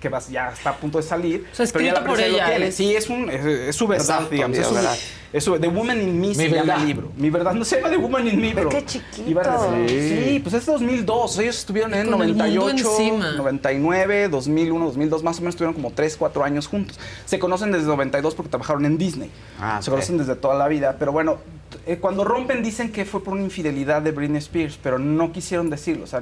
que 0.05 0.11
vas- 0.11 0.29
ya 0.29 0.51
está 0.51 0.71
a 0.71 0.77
punto 0.77 0.99
de 0.99 1.05
salir. 1.05 1.47
O 1.51 1.55
sea, 1.55 1.67
pero 1.73 1.85
ya 1.85 1.93
escrito 1.93 2.01
la 2.01 2.07
por 2.07 2.19
lo 2.19 2.25
ella, 2.25 2.57
es- 2.67 2.75
Sí, 2.77 2.95
es, 2.95 3.09
un, 3.09 3.31
es, 3.31 3.45
es 3.45 3.75
su 3.77 3.87
verdad, 3.87 4.29
digamos. 4.31 4.59
Es 4.59 4.67
su, 4.67 4.69
autobiográfico. 4.75 5.09
es 5.33 5.45
su- 5.45 5.59
The 5.59 5.69
Woman 5.69 6.03
in 6.03 6.21
Me 6.21 6.35
se 6.35 6.49
llama 6.51 6.61
verdad. 6.63 6.81
el 6.83 6.87
libro. 6.87 7.13
Mi 7.17 7.31
verdad 7.31 7.55
no 7.55 7.65
se 7.65 7.77
llama 7.77 7.89
The 7.89 7.97
Woman 7.97 8.29
in 8.29 8.41
Me, 8.41 8.53
pero... 8.55 8.69
qué 8.69 8.85
chiquito. 8.85 9.31
iba 9.31 9.43
a 9.43 9.71
decir- 9.77 9.89
Sí. 9.89 10.25
Sí, 10.35 10.41
pues 10.41 10.55
es 10.57 10.67
2002. 10.67 11.39
Ellos 11.39 11.57
estuvieron 11.59 11.95
en 11.95 12.11
con 12.11 12.21
el 12.21 12.29
mundo 12.29 12.45
98, 12.45 12.91
encima. 12.91 13.33
99, 13.33 14.29
2001, 14.29 14.85
2002, 14.85 15.23
más 15.23 15.39
o 15.39 15.41
menos 15.41 15.55
estuvieron 15.55 15.75
como 15.75 15.91
3, 15.91 16.17
4 16.19 16.45
años 16.45 16.67
juntos. 16.67 17.01
Se 17.25 17.39
conocen 17.39 17.73
desde 17.73 17.87
92 17.87 18.35
porque 18.35 18.51
trabajaron 18.51 18.85
en 18.85 18.99
Disney. 18.99 19.31
Ah, 19.59 19.81
Se 19.83 19.91
conocen 19.91 20.19
desde 20.19 20.37
toda 20.37 20.55
la 20.55 20.69
vida, 20.69 20.97
pero 20.99 21.13
bueno, 21.13 21.39
eh, 21.87 21.97
cuando 21.99 22.25
rompen 22.25 22.63
dicen 22.63 22.93
que 22.93 23.05
fue 23.07 23.23
por 23.25 23.33
una 23.35 23.43
infidelidad 23.43 24.03
de 24.03 24.13
Britney 24.13 24.39
Spears, 24.39 24.79
pero 24.83 24.99
no 24.99 25.33
quisieron 25.33 25.71
decirlo. 25.71 26.05
O 26.05 26.07
sea, 26.07 26.21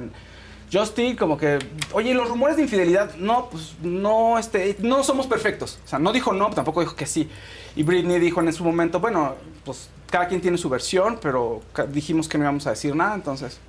Justin 0.73 1.15
como 1.15 1.37
que, 1.37 1.59
oye, 1.91 2.13
los 2.15 2.27
rumores 2.27 2.57
de 2.57 2.63
infidelidad, 2.63 3.13
no, 3.15 3.49
pues 3.49 3.75
no, 3.83 4.39
este, 4.39 4.75
no 4.79 5.03
somos 5.03 5.27
perfectos. 5.27 5.79
O 5.85 5.87
sea, 5.87 5.99
no 5.99 6.11
dijo 6.11 6.33
no, 6.33 6.49
tampoco 6.49 6.79
dijo 6.79 6.95
que 6.95 7.05
sí. 7.05 7.29
Y 7.75 7.83
Britney 7.83 8.19
dijo 8.19 8.41
en 8.41 8.51
su 8.51 8.63
momento, 8.63 8.99
bueno, 8.99 9.35
pues 9.63 9.89
cada 10.09 10.27
quien 10.27 10.41
tiene 10.41 10.57
su 10.57 10.69
versión, 10.69 11.19
pero 11.21 11.61
dijimos 11.89 12.27
que 12.27 12.37
no 12.37 12.45
íbamos 12.45 12.65
a 12.65 12.71
decir 12.71 12.95
nada, 12.95 13.13
entonces, 13.13 13.59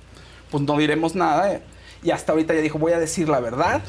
pues 0.49 0.63
no 0.63 0.77
diremos 0.77 1.15
nada. 1.15 1.53
eh. 1.53 1.61
Y 2.03 2.11
hasta 2.11 2.31
ahorita 2.31 2.53
ya 2.53 2.61
dijo, 2.61 2.79
voy 2.79 2.93
a 2.93 2.99
decir 2.99 3.29
la 3.29 3.39
verdad. 3.39 3.81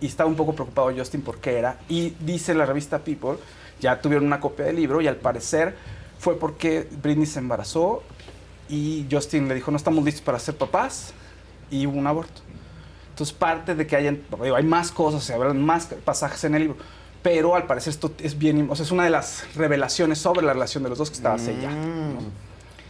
Y 0.00 0.06
estaba 0.06 0.28
un 0.30 0.36
poco 0.36 0.54
preocupado 0.54 0.92
Justin 0.96 1.22
por 1.22 1.38
qué 1.38 1.58
era. 1.58 1.78
Y 1.88 2.14
dice 2.20 2.54
la 2.54 2.66
revista 2.66 3.00
People, 3.00 3.36
ya 3.80 4.00
tuvieron 4.00 4.26
una 4.26 4.40
copia 4.40 4.66
del 4.66 4.76
libro 4.76 5.00
y 5.00 5.06
al 5.08 5.16
parecer 5.16 5.74
fue 6.18 6.38
porque 6.38 6.88
Britney 7.02 7.26
se 7.26 7.38
embarazó 7.38 8.02
y 8.68 9.06
Justin 9.10 9.48
le 9.48 9.54
dijo, 9.54 9.70
no 9.70 9.76
estamos 9.76 10.04
listos 10.04 10.22
para 10.22 10.38
ser 10.38 10.56
papás 10.56 11.12
y 11.70 11.86
hubo 11.86 11.98
un 11.98 12.06
aborto. 12.06 12.42
Entonces 13.20 13.36
parte 13.36 13.74
de 13.74 13.86
que 13.86 13.96
hayan, 13.96 14.22
digo, 14.42 14.56
hay 14.56 14.62
más 14.64 14.90
cosas, 14.90 15.22
se 15.22 15.34
hablan 15.34 15.60
más 15.62 15.88
pasajes 16.06 16.42
en 16.44 16.54
el 16.54 16.62
libro, 16.62 16.78
pero 17.22 17.54
al 17.54 17.64
parecer 17.66 17.90
esto 17.90 18.10
es 18.18 18.38
bien, 18.38 18.66
o 18.70 18.74
sea, 18.74 18.82
es 18.86 18.92
una 18.92 19.04
de 19.04 19.10
las 19.10 19.44
revelaciones 19.54 20.18
sobre 20.18 20.40
la 20.40 20.54
relación 20.54 20.82
de 20.84 20.88
los 20.88 20.96
dos 20.96 21.10
que 21.10 21.16
estaba 21.16 21.36
sellada. 21.36 21.68
Mm. 21.76 22.14
¿no? 22.14 22.20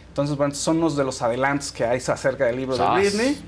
Entonces, 0.07 0.37
bueno, 0.37 0.55
son 0.55 0.77
unos 0.77 0.95
de 0.95 1.03
los 1.03 1.21
adelantos 1.21 1.73
que 1.73 1.83
hay 1.83 1.97
acerca 1.97 2.45
del 2.45 2.55
libro 2.55 2.77
Sas. 2.77 2.95
de 2.95 3.09
Britney. 3.09 3.41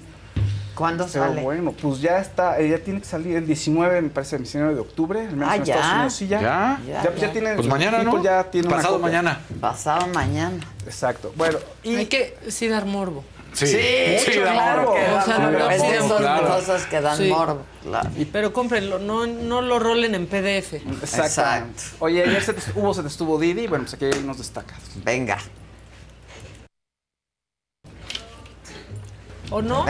¿Cuándo 0.76 1.07
Pero 1.10 1.26
sale? 1.27 1.41
bueno, 1.41 1.72
pues 1.72 2.01
ya 2.01 2.18
está, 2.19 2.60
eh, 2.60 2.68
ya 2.68 2.80
tiene 2.80 2.99
que 2.99 3.05
salir 3.05 3.38
el 3.38 3.47
19, 3.47 4.01
me 4.01 4.10
parece, 4.10 4.35
el 4.35 4.41
19 4.43 4.73
de 4.76 4.81
octubre, 4.81 5.22
al 5.22 5.38
menos 5.38 5.49
Ah, 5.49 5.55
en 5.55 5.64
ya. 5.64 5.76
Estados 5.76 5.93
Unidos 5.95 6.14
sí 6.15 6.27
ya. 6.27 6.41
Ya. 6.41 6.80
Ya, 6.85 6.93
Ya, 7.03 7.10
pues 7.11 7.22
ya 7.22 7.27
ya. 7.27 7.31
tiene, 7.31 7.53
Pues 7.55 7.68
mañana, 7.68 8.03
¿no? 8.03 8.22
ya 8.22 8.43
tiene 8.51 8.68
una 8.68 8.76
Pasado 8.76 8.99
mañana. 8.99 9.39
Pasado 9.61 10.07
mañana. 10.07 10.57
Exacto. 10.85 11.31
Bueno, 11.38 11.60
y 11.81 11.95
Hay 11.95 12.07
que 12.07 12.35
sí 12.49 12.68
dar 12.68 12.85
morbo. 12.85 13.23
Sí, 13.53 13.77
mucho, 14.27 14.41
da 14.41 14.51
claro. 14.51 14.81
morbo. 14.84 14.93
O 14.93 15.21
sea, 15.25 15.38
no 15.39 15.69
Es 15.69 15.81
de 15.81 15.95
esas 15.97 16.11
claro. 16.19 16.47
cosas 16.47 16.85
que 16.88 17.01
dan 17.01 17.17
Sí. 17.17 17.27
morbo. 17.30 17.61
claro. 17.84 18.09
Pero 18.31 18.51
cómprenlo, 18.53 18.99
no, 18.99 19.27
no 19.27 19.61
lo 19.61 19.80
rolen 19.80 20.15
en 20.15 20.25
PDF. 20.27 20.73
Exacto. 20.77 21.25
Exacto. 21.25 21.84
Oye, 21.99 22.23
ayer 22.23 22.43
se 22.43 22.53
te, 22.53 22.61
hubo, 22.75 22.93
se 22.93 23.01
te 23.03 23.07
estuvo 23.07 23.39
Didi, 23.39 23.67
bueno, 23.67 23.85
pues 23.85 23.93
aquí 23.93 24.05
hay 24.05 24.23
unos 24.23 24.38
destacados. 24.39 24.84
Venga. 25.03 25.38
¿O 29.51 29.61
no? 29.61 29.85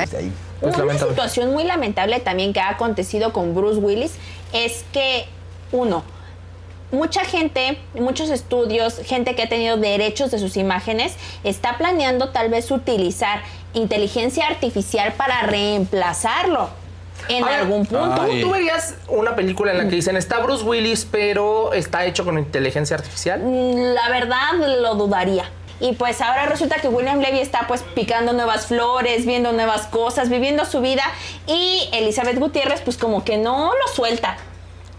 Una 0.62 0.98
situación 0.98 1.54
muy 1.54 1.64
lamentable 1.64 2.20
también 2.20 2.54
que 2.54 2.60
ha 2.60 2.70
acontecido 2.70 3.32
con 3.34 3.56
Bruce 3.56 3.80
Willis 3.80 4.14
es 4.52 4.84
que, 4.92 5.26
uno, 5.72 6.04
mucha 6.94 7.26
gente, 7.26 7.80
muchos 7.96 8.30
estudios, 8.30 9.02
gente 9.04 9.36
que 9.36 9.44
ha 9.44 9.50
tenido 9.50 9.78
derechos 9.78 10.32
de 10.32 10.40
sus 10.40 10.56
imágenes, 10.56 11.16
está 11.44 11.78
planeando 11.78 12.30
tal 12.30 12.50
vez 12.50 12.72
utilizar 12.72 13.42
inteligencia 13.74 14.48
artificial 14.48 15.14
para 15.14 15.42
reemplazarlo 15.42 16.70
en 17.30 17.44
algún 17.44 17.86
punto. 17.86 18.26
¿tú, 18.26 18.42
tú 18.42 18.52
verías 18.52 18.96
una 19.08 19.36
película 19.36 19.72
en 19.72 19.80
la 19.80 19.84
que 19.86 19.96
dicen 19.96 20.16
está 20.18 20.40
Bruce 20.40 20.64
Willis, 20.64 21.08
pero 21.10 21.74
está 21.74 22.06
hecho 22.06 22.24
con 22.24 22.38
inteligencia 22.38 22.96
artificial? 22.96 23.42
Mm, 23.42 23.94
La 23.94 24.10
verdad 24.10 24.54
lo 24.82 24.96
dudaría. 24.96 25.50
Y 25.80 25.94
pues 25.94 26.22
ahora 26.22 26.46
resulta 26.46 26.76
que 26.76 26.88
William 26.88 27.20
Levy 27.20 27.40
está 27.40 27.66
pues 27.68 27.84
picando 27.96 28.32
nuevas 28.32 28.68
flores, 28.68 29.26
viendo 29.26 29.52
nuevas 29.52 29.88
cosas, 29.88 30.30
viviendo 30.30 30.64
su 30.66 30.80
vida 30.80 31.04
y 31.48 31.90
Elizabeth 31.92 32.38
Gutiérrez 32.38 32.82
pues 32.82 32.98
como 32.98 33.26
que 33.26 33.38
no 33.38 33.72
lo 33.74 33.94
suelta. 33.94 34.38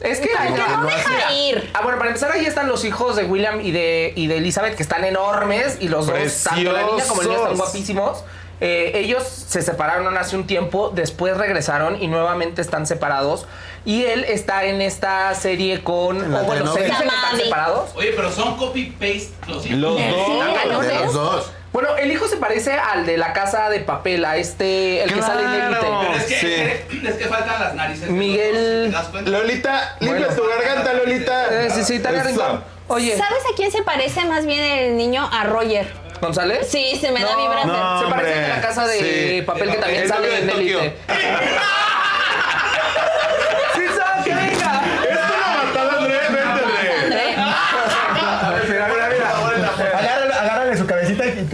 Es 0.04 0.20
que, 0.20 0.28
mira, 0.50 0.76
no 0.76 0.86
deja 0.86 1.10
mira, 1.10 1.32
ir. 1.32 1.70
Ah, 1.72 1.80
bueno, 1.82 1.98
para 1.98 2.10
empezar, 2.10 2.30
ahí 2.30 2.44
están 2.44 2.68
los 2.68 2.84
hijos 2.84 3.16
de 3.16 3.24
William 3.24 3.60
y 3.60 3.70
de, 3.72 4.12
y 4.14 4.26
de 4.26 4.36
Elizabeth, 4.36 4.76
que 4.76 4.82
están 4.82 5.04
enormes, 5.04 5.78
y 5.80 5.88
los 5.88 6.06
dos, 6.06 6.42
tanto 6.44 6.72
la 6.72 6.82
niña 6.82 7.04
como 7.08 7.22
el 7.22 7.28
niño, 7.28 7.38
están 7.38 7.56
Preciosos. 7.56 7.56
guapísimos. 7.58 8.24
Eh, 8.60 8.92
ellos 8.94 9.24
se 9.24 9.62
separaron 9.62 10.16
hace 10.16 10.36
un 10.36 10.46
tiempo, 10.46 10.90
después 10.94 11.36
regresaron 11.36 12.00
y 12.00 12.06
nuevamente 12.06 12.62
están 12.62 12.86
separados. 12.86 13.46
Y 13.84 14.04
él 14.04 14.24
está 14.24 14.64
en 14.64 14.80
esta 14.80 15.34
serie 15.34 15.82
con. 15.82 16.34
o 16.34 16.44
bueno, 16.44 16.72
se 16.72 16.84
dicen 16.84 16.96
que 16.96 17.04
están 17.06 17.36
separados. 17.36 17.90
Oye, 17.94 18.12
pero 18.14 18.30
son 18.30 18.56
copy-paste 18.56 19.30
los 19.48 19.66
hijos. 19.66 19.78
Los 19.78 19.96
dos. 19.98 20.28
¿no 20.68 20.82
los 20.82 21.12
dos. 21.12 21.52
Bueno, 21.74 21.96
el 21.96 22.12
hijo 22.12 22.28
se 22.28 22.36
parece 22.36 22.72
al 22.74 23.04
de 23.04 23.16
la 23.18 23.32
casa 23.32 23.68
de 23.68 23.80
papel, 23.80 24.24
a 24.24 24.36
este, 24.36 25.02
el 25.02 25.12
que 25.12 25.20
sale 25.20 25.42
en. 25.42 25.50
Élite. 25.60 25.80
Pero 25.80 26.14
es 26.14 26.24
que, 26.24 26.34
Sí. 26.88 27.02
es 27.08 27.14
que 27.16 27.24
faltan 27.24 27.60
las 27.60 27.74
narices. 27.74 28.06
de 28.06 28.12
Miguel- 28.12 28.52
los 28.54 28.92
dos, 28.92 28.92
¿te 28.92 28.96
das 28.96 29.08
cuenta? 29.08 29.30
Lolita, 29.32 29.96
limpia 29.98 30.26
Bueno. 30.28 30.36
tu 30.40 30.48
garganta, 30.48 30.92
Lolita. 30.92 31.64
Eh, 31.64 31.70
sí, 31.74 31.82
sí, 31.82 31.98
Tania 31.98 32.20
Eso. 32.20 32.28
Rincón. 32.28 32.64
Oye, 32.86 33.18
¿Sabes 33.18 33.42
a 33.52 33.56
quién 33.56 33.72
se 33.72 33.82
parece 33.82 34.24
más 34.24 34.46
bien 34.46 34.60
el 34.62 34.96
niño? 34.96 35.28
A 35.32 35.42
Roger. 35.44 35.92
¿González? 36.20 36.68
Sí, 36.70 36.96
se 37.00 37.10
me 37.10 37.20
da 37.24 37.32
No, 37.32 37.38
vibras 37.42 37.66
de- 37.66 37.72
no. 37.72 38.02
Se 38.04 38.06
parece 38.08 38.30
Hombre, 38.30 38.40
de 38.40 38.48
la 38.50 38.60
casa 38.60 38.86
de 38.86 38.98
sí. 39.38 39.42
papel 39.42 39.70
que 39.72 39.76
también 39.78 40.08
sale 40.08 40.28
de 40.28 40.38
en 40.38 40.48
Tokio. 40.48 40.78
Élite. 40.80 40.96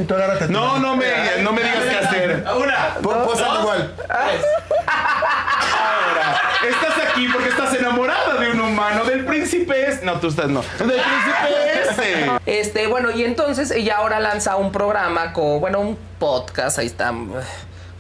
y 0.01 0.05
tú, 0.05 0.09
tú 0.09 0.15
agárrate. 0.15 0.47
tú. 0.47 0.53
No, 0.53 0.79
no 0.79 0.97
me, 0.97 1.07
no 1.43 1.53
me 1.53 1.63
digas 1.63 1.85
qué 1.85 2.07
hacer. 2.07 2.45
Una. 2.57 2.97
Dos, 3.01 3.41
igual. 3.61 3.95
tres. 3.97 4.45
Ahora, 4.87 6.41
estás 6.69 7.11
aquí 7.11 7.29
porque 7.33 7.49
estás 7.49 7.75
enamorada 7.75 8.35
de 8.41 8.51
un 8.51 8.61
humano, 8.61 9.05
del 9.05 9.25
príncipe 9.25 9.89
es... 9.89 10.03
No, 10.03 10.21
tú 10.21 10.29
estás 10.29 10.49
no. 10.49 10.63
Del 10.79 11.01
príncipe 11.01 11.83
ese. 11.91 12.31
Este, 12.47 12.87
bueno, 12.87 13.11
y 13.11 13.25
entonces 13.25 13.71
ella 13.71 13.99
ahora 13.99 14.21
lanza 14.21 14.57
un 14.57 14.73
programa 14.73 15.33
con, 15.33 15.61
bueno, 15.61 15.81
un 15.81 15.99
podcast, 16.19 16.79
ahí 16.79 16.87
está, 16.87 17.13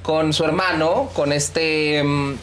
con 0.03 0.33
su 0.33 0.45
hermano, 0.45 1.11
con 1.15 1.33
este 1.33 2.03
mm, 2.03 2.35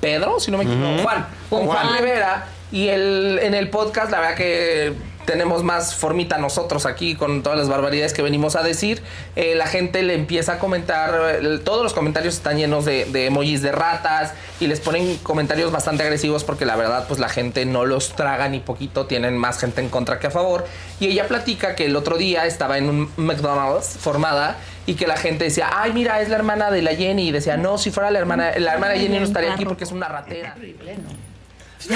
Pedro, 0.00 0.40
si 0.40 0.50
no 0.50 0.58
me 0.58 0.64
equivoco, 0.64 1.02
Juan, 1.02 1.26
con 1.48 1.66
Juan, 1.66 1.86
Juan. 1.86 1.98
Rivera, 1.98 2.46
y 2.72 2.88
el, 2.88 3.38
en 3.42 3.54
el 3.54 3.68
podcast, 3.70 4.10
la 4.10 4.20
verdad 4.20 4.36
que 4.36 5.09
tenemos 5.24 5.62
más 5.62 5.94
formita 5.94 6.38
nosotros 6.38 6.86
aquí 6.86 7.14
con 7.14 7.42
todas 7.42 7.58
las 7.58 7.68
barbaridades 7.68 8.12
que 8.12 8.22
venimos 8.22 8.56
a 8.56 8.62
decir. 8.62 9.02
Eh, 9.36 9.54
la 9.54 9.66
gente 9.66 10.02
le 10.02 10.14
empieza 10.14 10.54
a 10.54 10.58
comentar, 10.58 11.40
eh, 11.42 11.58
todos 11.64 11.82
los 11.82 11.92
comentarios 11.92 12.34
están 12.34 12.58
llenos 12.58 12.84
de, 12.84 13.04
de 13.06 13.26
emojis 13.26 13.62
de 13.62 13.72
ratas 13.72 14.32
y 14.58 14.66
les 14.66 14.80
ponen 14.80 15.16
comentarios 15.18 15.70
bastante 15.72 16.02
agresivos 16.02 16.44
porque 16.44 16.64
la 16.64 16.76
verdad 16.76 17.06
pues 17.08 17.20
la 17.20 17.28
gente 17.28 17.64
no 17.64 17.84
los 17.84 18.14
traga 18.14 18.48
ni 18.48 18.60
poquito, 18.60 19.06
tienen 19.06 19.36
más 19.36 19.58
gente 19.58 19.80
en 19.80 19.88
contra 19.88 20.18
que 20.18 20.26
a 20.26 20.30
favor. 20.30 20.66
Y 20.98 21.06
ella 21.06 21.26
platica 21.26 21.74
que 21.74 21.86
el 21.86 21.96
otro 21.96 22.16
día 22.16 22.46
estaba 22.46 22.78
en 22.78 22.88
un 22.88 23.10
McDonald's 23.16 23.96
formada 23.98 24.56
y 24.86 24.94
que 24.94 25.06
la 25.06 25.16
gente 25.16 25.44
decía, 25.44 25.70
ay 25.72 25.92
mira, 25.92 26.20
es 26.20 26.28
la 26.28 26.36
hermana 26.36 26.70
de 26.70 26.82
la 26.82 26.94
Jenny 26.94 27.28
y 27.28 27.32
decía, 27.32 27.56
no, 27.56 27.78
si 27.78 27.90
fuera 27.90 28.10
la 28.10 28.18
hermana, 28.18 28.52
la 28.58 28.74
hermana 28.74 28.94
Jenny 28.94 29.18
no 29.18 29.24
estaría 29.24 29.54
aquí 29.54 29.64
porque 29.64 29.84
es 29.84 29.92
una 29.92 30.08
ratera. 30.08 30.56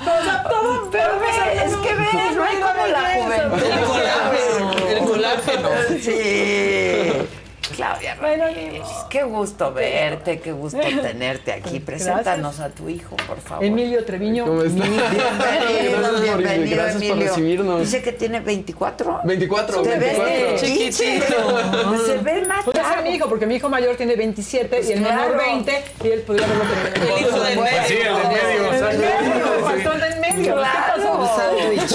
O 0.00 0.22
sea, 0.24 0.42
todo, 0.48 0.90
Pero 0.90 1.20
ve, 1.20 1.28
es 1.64 1.76
que 1.76 1.94
ve, 1.94 2.08
muy 2.12 2.34
no 2.34 2.44
hay 2.44 2.56
como 2.56 2.86
la 2.86 3.14
juventud. 3.14 3.62
El 3.62 3.84
colágeno. 3.84 4.88
El 4.88 4.98
colágeno. 5.04 5.68
Sí. 6.00 7.39
Claudia 7.80 8.14
Bueno, 8.20 8.44
Ramírez, 8.44 8.86
qué 9.08 9.22
gusto 9.22 9.72
verte, 9.72 10.38
qué 10.40 10.52
gusto 10.52 10.78
tenerte 11.02 11.50
aquí. 11.52 11.80
Preséntanos 11.80 12.60
a 12.60 12.68
tu 12.68 12.90
hijo, 12.90 13.16
por 13.26 13.40
favor. 13.40 13.64
Emilio 13.64 14.04
Treviño. 14.04 14.44
Bienvenido, 14.62 15.02
Gracias 15.08 16.20
por- 16.20 16.22
bienvenido, 16.42 16.76
gracias 16.76 17.04
por 17.04 17.18
recibirnos. 17.18 17.80
Dice 17.80 18.02
que 18.02 18.12
tiene 18.12 18.40
24. 18.40 19.20
24, 19.24 19.80
Te 19.82 19.96
ves 19.96 20.18
24. 20.18 20.56
Chiquitito. 20.58 22.06
Se 22.06 22.18
ve 22.18 22.44
más 22.46 22.64
Podría 22.66 22.84
ser 22.92 23.02
mi 23.02 23.10
hijo, 23.14 23.28
porque 23.30 23.46
mi 23.46 23.54
hijo 23.54 23.70
mayor 23.70 23.96
tiene 23.96 24.14
27 24.14 24.82
y 24.86 24.92
el 24.92 25.00
menor 25.00 25.32
claro. 25.32 25.38
20 25.38 25.84
y 26.04 26.08
él 26.08 26.20
podría 26.20 26.46
haberlo 26.46 26.64
tenido. 26.92 27.16
El 27.16 27.22
hijo 27.22 27.40
del 27.40 27.58
medio. 27.60 27.82
Sí, 27.88 27.94
el 27.94 28.02
de 28.04 28.28
medio, 28.28 28.72
El 28.72 28.80
del 28.80 29.02
exacto. 29.04 29.30
medio, 29.30 29.64
faltó 29.64 29.92
el 29.94 30.00
del 30.00 30.20
medio. 30.20 30.54
¿Qué 30.54 30.60
pasó? 30.60 31.34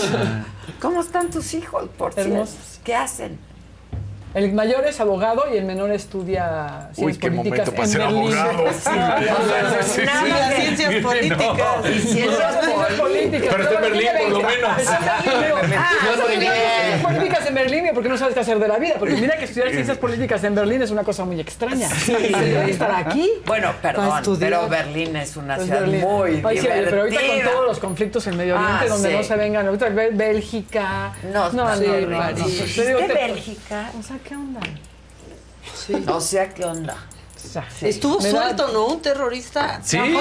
Claro. 0.10 0.46
¿Cómo 0.82 1.02
están 1.02 1.30
tus 1.30 1.54
hijos, 1.54 1.88
por 1.96 2.14
cierto? 2.14 2.46
¿Qué 2.84 2.96
hacen? 2.96 3.38
El 4.36 4.52
mayor 4.52 4.86
es 4.86 5.00
abogado 5.00 5.46
y 5.54 5.56
el 5.58 5.64
menor 5.64 5.92
estudia 5.92 6.90
Uy, 6.98 7.14
ciencias 7.14 7.18
qué 7.20 7.32
políticas 7.32 7.68
momento 7.68 7.72
para 7.72 7.84
en 7.86 7.90
ser 7.90 8.02
Berlín. 8.02 8.38
abogado. 8.38 8.66
Sí. 8.74 8.80
Sí, 8.84 9.92
sí, 9.96 10.02
Nada 10.06 10.22
sí. 10.24 10.30
Las 10.30 10.50
de- 10.50 10.56
ciencias 10.58 10.94
No. 10.94 11.02
políticas. 11.10 11.48
Ciencias 11.84 12.12
Ciencias 12.12 13.00
políticas. 13.00 13.48
Pero 13.50 13.64
está 13.64 13.76
en 13.76 13.82
Berlín, 13.82 14.08
por 14.20 14.30
lo 14.30 14.38
20. 14.40 14.56
menos. 14.56 14.88
Ah. 14.90 15.22
Ciencias 16.28 17.02
políticas 17.02 17.46
en 17.48 17.56
Berlín 17.56 17.86
porque 17.94 18.10
no 18.10 18.18
sabes 18.18 18.34
qué 18.34 18.40
hacer 18.42 18.60
de 18.60 18.68
la 18.68 18.78
vida. 18.78 18.96
Porque 19.00 19.16
mira 19.16 19.38
que 19.38 19.46
estudiar 19.46 19.70
ciencias 19.72 19.98
políticas 19.98 20.44
en 20.44 20.54
Berlín 20.56 20.82
es 20.82 20.92
una 20.92 21.04
cosa 21.04 21.24
muy 21.24 21.40
extraña. 21.40 21.88
Estar 22.68 22.92
aquí. 22.92 23.32
Bueno, 23.46 23.72
perdón, 23.82 24.22
pero 24.40 24.68
Berlín 24.68 25.16
es 25.16 25.38
una 25.38 25.56
Pues 25.56 25.68
ciudad 25.68 25.86
muy 25.86 26.32
divertida. 26.32 26.74
pero 26.90 27.02
ahorita 27.04 27.22
con 27.22 27.54
todos 27.54 27.68
los 27.68 27.80
conflictos 27.80 28.28
en 28.28 28.36
Medio 28.38 28.56
Oriente, 28.56 28.86
Ah, 28.86 28.88
donde 28.90 29.14
no 29.14 29.24
se 29.24 29.36
vengan, 29.38 29.66
ahorita 29.68 29.90
Bélgica. 29.90 31.14
No, 31.32 31.52
no, 31.54 31.64
no, 31.74 31.76
no, 31.76 32.02
no, 32.02 32.32
no. 32.32 32.46
¿Viste 32.46 32.82
Te 32.82 32.88
digo, 32.88 33.00
te- 33.00 33.14
Bélgica? 33.14 33.92
O 33.98 34.04
sea, 34.04 34.18
¿qué 34.28 34.36
onda? 34.36 34.60
O 36.14 36.22
sea, 36.22 36.54
¿qué 36.54 36.66
onda? 36.66 36.96
O 37.36 37.48
sea, 37.48 37.68
Estuvo 37.82 38.20
me 38.20 38.32
da- 38.32 38.42
suelto, 38.44 38.68
¿no? 38.70 38.88
Un 38.88 39.02
terrorista. 39.02 39.80
Sí, 39.84 39.98
sí, 40.00 40.14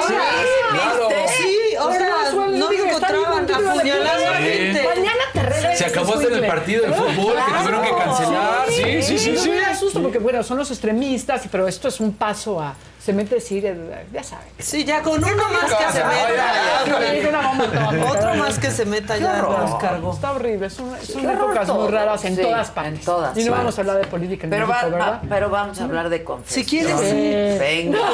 claro. 0.70 1.08
Sí, 1.36 1.74
ahora 1.76 2.06
no 2.32 2.68
digo, 2.68 2.84
lo 2.84 2.90
encontraban 2.90 3.50
apuñalando 3.50 4.30
a 4.30 4.36
Sí. 4.36 4.42
gente. 4.44 4.88
Mañana 4.94 5.22
te 5.32 5.42
regresas. 5.42 5.78
Se 5.78 5.84
acabó 5.86 6.14
hasta 6.14 6.26
en 6.28 6.34
el 6.34 6.46
partido 6.46 6.82
de 6.86 6.92
fútbol 6.92 7.34
que 7.46 7.52
tuvieron 7.52 7.82
que 7.82 7.90
cancelar. 7.96 8.66
Sí, 8.68 9.02
sí, 9.02 9.18
sí, 9.18 9.32
No 9.32 9.40
sí. 9.42 9.50
me 9.50 9.60
da 9.60 9.74
susto 9.74 10.02
porque, 10.02 10.18
bueno, 10.18 10.42
son 10.42 10.58
los 10.58 10.70
extremistas, 10.70 11.42
pero 11.50 11.66
esto 11.66 11.88
es 11.88 11.98
un 12.00 12.12
paso 12.14 12.60
a. 12.60 12.74
Se 13.04 13.12
mete 13.12 13.38
Siria, 13.38 13.74
ya 14.12 14.22
saben. 14.22 14.46
Sí, 14.58 14.82
ya 14.84 15.02
con 15.02 15.22
uno 15.22 15.26
más 15.36 15.74
que 15.74 15.92
se 15.92 16.02
meta. 16.04 18.10
Otro 18.10 18.34
más 18.34 18.58
que 18.58 18.70
se 18.70 18.86
meta 18.86 19.18
ya 19.18 19.42
nos 19.42 19.74
cargó. 19.80 20.12
Está 20.14 20.32
horrible, 20.32 20.70
son, 20.70 20.90
son 21.02 21.28
épocas 21.30 21.68
muy 21.68 21.88
raras 21.90 22.24
en 22.24 22.36
Sí, 22.36 22.42
todas 22.42 22.70
partes. 22.70 22.94
en 22.94 23.00
todas 23.04 23.36
y 23.36 23.44
no 23.44 23.50
partes. 23.50 23.58
vamos 23.58 23.78
a 23.78 23.80
hablar 23.82 23.98
de 23.98 24.06
política 24.06 24.44
en 24.44 24.50
Pero, 24.50 24.66
México, 24.66 24.86
va- 24.86 24.90
va- 24.98 25.04
¿verdad? 25.04 25.22
pero 25.28 25.50
vamos 25.50 25.78
a 25.80 25.84
hablar 25.84 26.08
de 26.08 26.24
confesión. 26.24 26.64
Si 26.64 26.70
quieres, 26.70 26.98
sí. 27.00 27.58
Venga. 27.58 27.98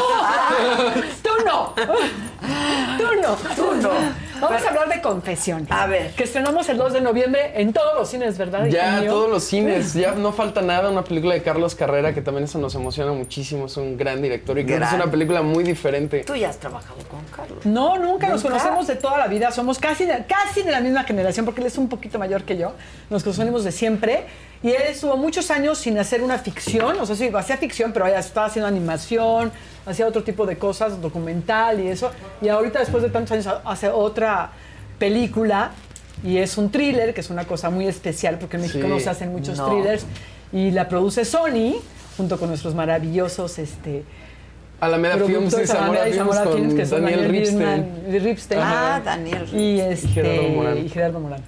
Tú 1.23 1.31
no. 1.47 1.73
Tú 1.77 1.85
no. 3.23 3.35
Tú 3.55 3.75
no. 3.81 3.91
Vamos 4.41 4.63
a 4.65 4.69
hablar 4.71 4.89
de 4.89 5.01
confesiones. 5.03 5.71
A 5.71 5.87
ver. 5.87 6.13
Que 6.15 6.25
estrenamos 6.25 6.67
el 6.71 6.79
2 6.79 6.95
de 6.95 7.01
noviembre 7.03 7.53
en 7.61 7.75
todos 7.75 7.95
los 7.95 8.09
cines, 8.09 8.39
¿verdad? 8.39 8.65
Ya, 8.67 9.05
todos 9.07 9.29
los 9.29 9.45
cines, 9.45 9.93
ya 9.93 10.13
no 10.13 10.33
falta 10.33 10.63
nada, 10.63 10.89
una 10.91 11.05
película 11.05 11.35
de 11.35 11.43
Carlos 11.43 11.75
Carrera 11.75 12.15
que 12.15 12.23
también 12.23 12.45
eso 12.45 12.59
nos 12.59 12.75
emociona 12.75 13.13
muchísimo, 13.13 13.67
es 13.67 13.77
un 13.77 13.99
gran 13.99 14.23
director 14.23 14.59
y 14.59 14.65
que 14.65 14.80
es 14.87 14.93
una 14.93 15.11
película 15.11 15.43
muy 15.43 15.65
diferente. 15.65 16.25
Tú 16.25 16.35
ya 16.35 16.49
has 16.51 16.59
trabajado 16.59 16.97
con 17.09 17.21
Carlos. 17.35 17.65
No, 17.67 17.99
nunca, 17.99 18.29
nos 18.29 18.43
conocemos 18.43 18.87
de 18.87 18.97
toda 18.97 19.19
la 19.19 19.27
vida, 19.27 19.51
somos 19.51 19.79
casi 19.79 20.05
de, 20.05 20.25
casi 20.27 20.63
de 20.63 20.71
la 20.71 20.81
misma 20.81 21.05
generación, 21.05 21.45
porque 21.45 21.61
él 21.61 21.67
es 21.67 21.79
un 21.79 21.89
poquito 21.89 22.19
mayor 22.19 22.45
que 22.45 22.57
yo, 22.57 22.73
nos 23.11 23.23
conocemos 23.23 23.65
de 23.65 23.73
siempre, 23.73 24.25
y 24.63 24.69
él 24.69 24.83
estuvo 24.89 25.17
muchos 25.17 25.51
años 25.51 25.79
sin 25.79 25.99
hacer 25.99 26.23
una 26.23 26.39
ficción, 26.39 26.99
o 27.01 27.07
sea, 27.07 27.17
sí, 27.17 27.31
hacía 27.35 27.57
ficción, 27.57 27.93
pero 27.93 28.07
ya 28.09 28.19
estaba 28.19 28.47
haciendo 28.47 28.69
animación, 28.69 29.51
hacía 29.87 30.07
otro 30.07 30.23
tipo 30.23 30.47
de 30.47 30.59
cosas, 30.59 31.01
documental 31.01 31.81
y 31.81 31.89
eso, 31.89 32.11
y 32.43 32.49
ahorita 32.49 32.79
después 32.81 33.03
de 33.03 33.11
tantos 33.11 33.33
años 33.33 33.49
hace 33.65 33.89
otra 33.89 34.51
película, 34.99 35.71
y 36.23 36.37
es 36.37 36.59
un 36.59 36.71
thriller, 36.71 37.15
que 37.15 37.23
es 37.23 37.31
una 37.31 37.45
cosa 37.47 37.71
muy 37.71 37.87
especial, 37.87 38.39
porque 38.39 38.57
en 38.57 38.63
México 38.63 38.85
Sí. 38.87 38.93
no 38.93 39.01
se 39.01 39.09
hacen 39.09 39.33
muchos 39.33 39.57
No. 39.57 39.69
thrillers, 39.69 40.05
y 40.53 40.71
la 40.73 40.89
produce 40.89 41.25
Sony, 41.25 41.77
junto 42.17 42.39
con 42.39 42.49
nuestros 42.49 42.75
maravillosos, 42.75 43.59
este... 43.59 44.05
Alameda 44.81 45.19
Films 45.19 45.57
y 45.63 45.67
Zamora 45.67 46.09
y 46.09 46.13
Films 46.13 46.17
Zamora 46.17 46.45
con 46.45 46.55
Films, 46.55 46.75
que 46.75 46.87
son 46.87 47.03
Daniel 47.03 47.23
Daniel 47.23 47.41
Ripstein. 47.41 47.85
Ripstein, 48.07 48.25
Ripstein. 48.25 48.61
Ah, 48.63 49.03
Daniel 49.05 49.47
y, 49.53 49.81
este, 49.81 50.09
Gerardo 50.09 50.49
Morán. 50.49 50.79
y 50.79 50.89
Gerardo 50.89 51.21
Morán. 51.21 51.41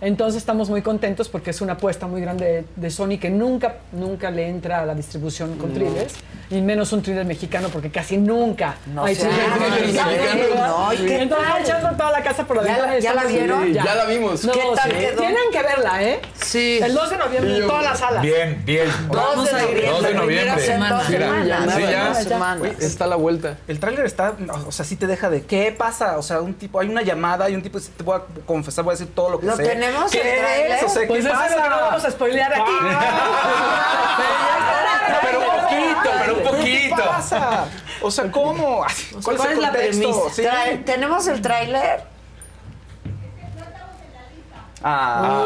Entonces 0.00 0.36
estamos 0.38 0.68
muy 0.68 0.82
contentos 0.82 1.28
porque 1.28 1.50
es 1.50 1.60
una 1.62 1.74
apuesta 1.74 2.06
muy 2.06 2.20
grande 2.20 2.44
de, 2.44 2.64
de 2.76 2.90
Sony 2.90 3.18
que 3.18 3.30
nunca, 3.30 3.76
nunca 3.92 4.30
le 4.30 4.48
entra 4.48 4.82
a 4.82 4.86
la 4.86 4.94
distribución 4.94 5.56
con 5.56 5.72
thrillers, 5.72 6.14
y 6.50 6.60
menos 6.60 6.92
un 6.92 7.02
thriller 7.02 7.24
mexicano 7.24 7.68
porque 7.70 7.90
casi 7.90 8.16
nunca 8.16 8.76
No 8.86 9.04
hay 9.04 9.14
sé, 9.14 9.26
thrillers 9.26 9.60
no, 9.60 9.68
mexicanos. 10.06 10.46
no, 10.56 10.92
¿y 10.92 10.96
qué 11.06 11.22
Entonces 11.22 11.48
echando 11.60 11.90
toda 11.96 12.12
la 12.12 12.22
casa 12.22 12.44
por 12.46 12.56
la 12.56 12.62
¿Ya 12.64 12.72
ventana. 12.72 12.98
ya 12.98 13.14
la 13.14 13.24
vieron? 13.24 13.64
Sí, 13.64 13.72
ya 13.72 13.94
la 13.94 14.04
vimos. 14.04 14.44
No, 14.44 14.52
¿Qué 14.52 14.62
tal? 14.76 14.90
Tienen 14.90 15.50
que 15.52 15.62
verla, 15.62 16.02
¿eh? 16.02 16.20
Sí. 16.40 16.78
El 16.82 16.94
2 16.94 17.10
de 17.10 17.16
noviembre 17.16 17.56
en 17.56 17.66
todas 17.66 17.84
las 17.84 17.98
salas. 17.98 18.22
Bien, 18.22 18.62
bien. 18.64 18.88
2 19.10 19.44
de 20.02 20.14
noviembre. 20.14 20.62
Sí, 21.74 21.82
ya. 21.88 22.12
Está 22.80 23.04
a 23.04 23.08
la 23.08 23.16
vuelta. 23.16 23.56
El 23.68 23.78
tráiler 23.80 24.04
está, 24.06 24.34
o 24.66 24.72
sea, 24.72 24.84
sí 24.84 24.96
te 24.96 25.06
deja 25.06 25.30
de 25.30 25.42
qué 25.44 25.74
pasa, 25.76 26.18
o 26.18 26.22
sea, 26.22 26.40
un 26.40 26.54
tipo, 26.54 26.80
hay 26.80 26.88
una 26.88 27.02
llamada 27.02 27.48
y 27.50 27.54
un 27.54 27.62
tipo 27.62 27.78
dice, 27.78 27.90
te 27.96 28.02
voy 28.02 28.18
a 28.18 28.22
confesar, 28.44 28.84
voy 28.84 28.92
a 28.92 28.96
decir 28.98 29.14
todo 29.14 29.30
lo 29.30 29.40
que 29.40 29.46
¿Lo 29.46 29.56
sé. 29.56 29.64
tenemos, 29.64 30.10
¿Qué 30.10 30.20
el 30.20 30.38
tráiler? 30.40 30.70
es? 30.72 30.82
O 30.84 30.88
sea, 30.88 31.06
Pues 31.06 31.24
¿qué 31.24 31.30
eso 31.30 31.44
es 31.44 31.50
lo 31.56 31.62
que 31.62 31.68
no 31.68 31.76
vamos 31.80 32.04
a 32.04 32.10
spoilear 32.10 32.52
aquí. 32.54 32.62
Pero 36.26 36.38
un 36.38 36.42
poquito, 36.44 36.96
¿Qué 36.96 37.02
pasa? 37.02 37.64
O 38.02 38.10
sea, 38.10 38.30
¿cómo? 38.30 38.84
¿Cuál, 39.22 39.36
¿cuál 39.36 39.36
es 39.36 39.44
es 39.44 39.50
el 39.52 39.62
la 39.62 39.72
premisa? 39.72 40.20
Sí. 40.34 40.42
¿Tenemos 40.84 41.26
el 41.28 41.40
tráiler? 41.40 42.04
Ah, 44.82 45.42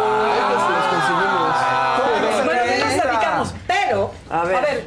Bueno, 2.45 2.61
ya 2.65 2.85
nos 2.85 2.95
platicamos, 3.03 3.55
pero, 3.67 4.13
A 4.29 4.41
a 4.41 4.45
ver. 4.45 4.85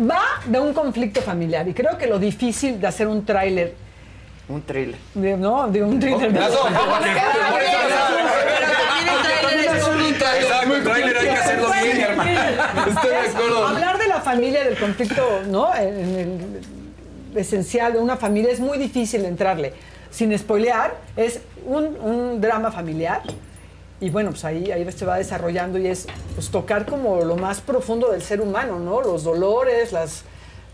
va 0.00 0.22
de 0.46 0.58
un 0.60 0.72
conflicto 0.74 1.20
familiar 1.22 1.66
y 1.68 1.74
creo 1.74 1.96
que 1.98 2.06
lo 2.06 2.18
difícil 2.18 2.80
de 2.80 2.86
hacer 2.86 3.06
un 3.06 3.24
tráiler, 3.24 3.74
Un 4.48 4.62
thriller. 4.62 4.98
de- 5.14 5.36
¿no? 5.36 5.68
De 5.68 5.82
un 5.82 6.00
thriller 6.00 6.32
¿no? 6.32 6.40
Pero 6.40 6.62
también 6.62 7.16
el 9.08 9.40
tráiler 9.42 9.76
es 9.76 9.86
un 9.86 10.06
Exacto, 10.06 10.74
el 10.74 10.84
tráiler 10.84 11.18
hay 11.18 11.24
que 11.26 11.30
hacerlo 11.32 11.68
bien, 11.82 12.00
hermano. 12.00 12.30
Estoy 12.30 13.10
de 13.10 13.18
acuerdo. 13.18 13.68
Familia, 14.26 14.64
del 14.64 14.76
conflicto, 14.76 15.22
¿no? 15.46 15.72
En 15.76 16.60
el 17.32 17.38
esencial 17.38 17.92
de 17.92 18.00
una 18.00 18.16
familia 18.16 18.50
es 18.50 18.58
muy 18.58 18.76
difícil 18.76 19.24
entrarle. 19.24 19.72
Sin 20.10 20.36
spoilear, 20.36 20.96
es 21.16 21.38
un, 21.64 21.96
un 22.00 22.40
drama 22.40 22.72
familiar. 22.72 23.22
Y 24.00 24.10
bueno, 24.10 24.30
pues 24.30 24.44
ahí, 24.44 24.72
ahí 24.72 24.90
se 24.90 25.06
va 25.06 25.18
desarrollando 25.18 25.78
y 25.78 25.86
es 25.86 26.08
pues, 26.34 26.50
tocar 26.50 26.86
como 26.86 27.22
lo 27.22 27.36
más 27.36 27.60
profundo 27.60 28.10
del 28.10 28.20
ser 28.20 28.40
humano, 28.40 28.80
¿no? 28.80 29.00
Los 29.00 29.22
dolores, 29.22 29.92
las 29.92 30.24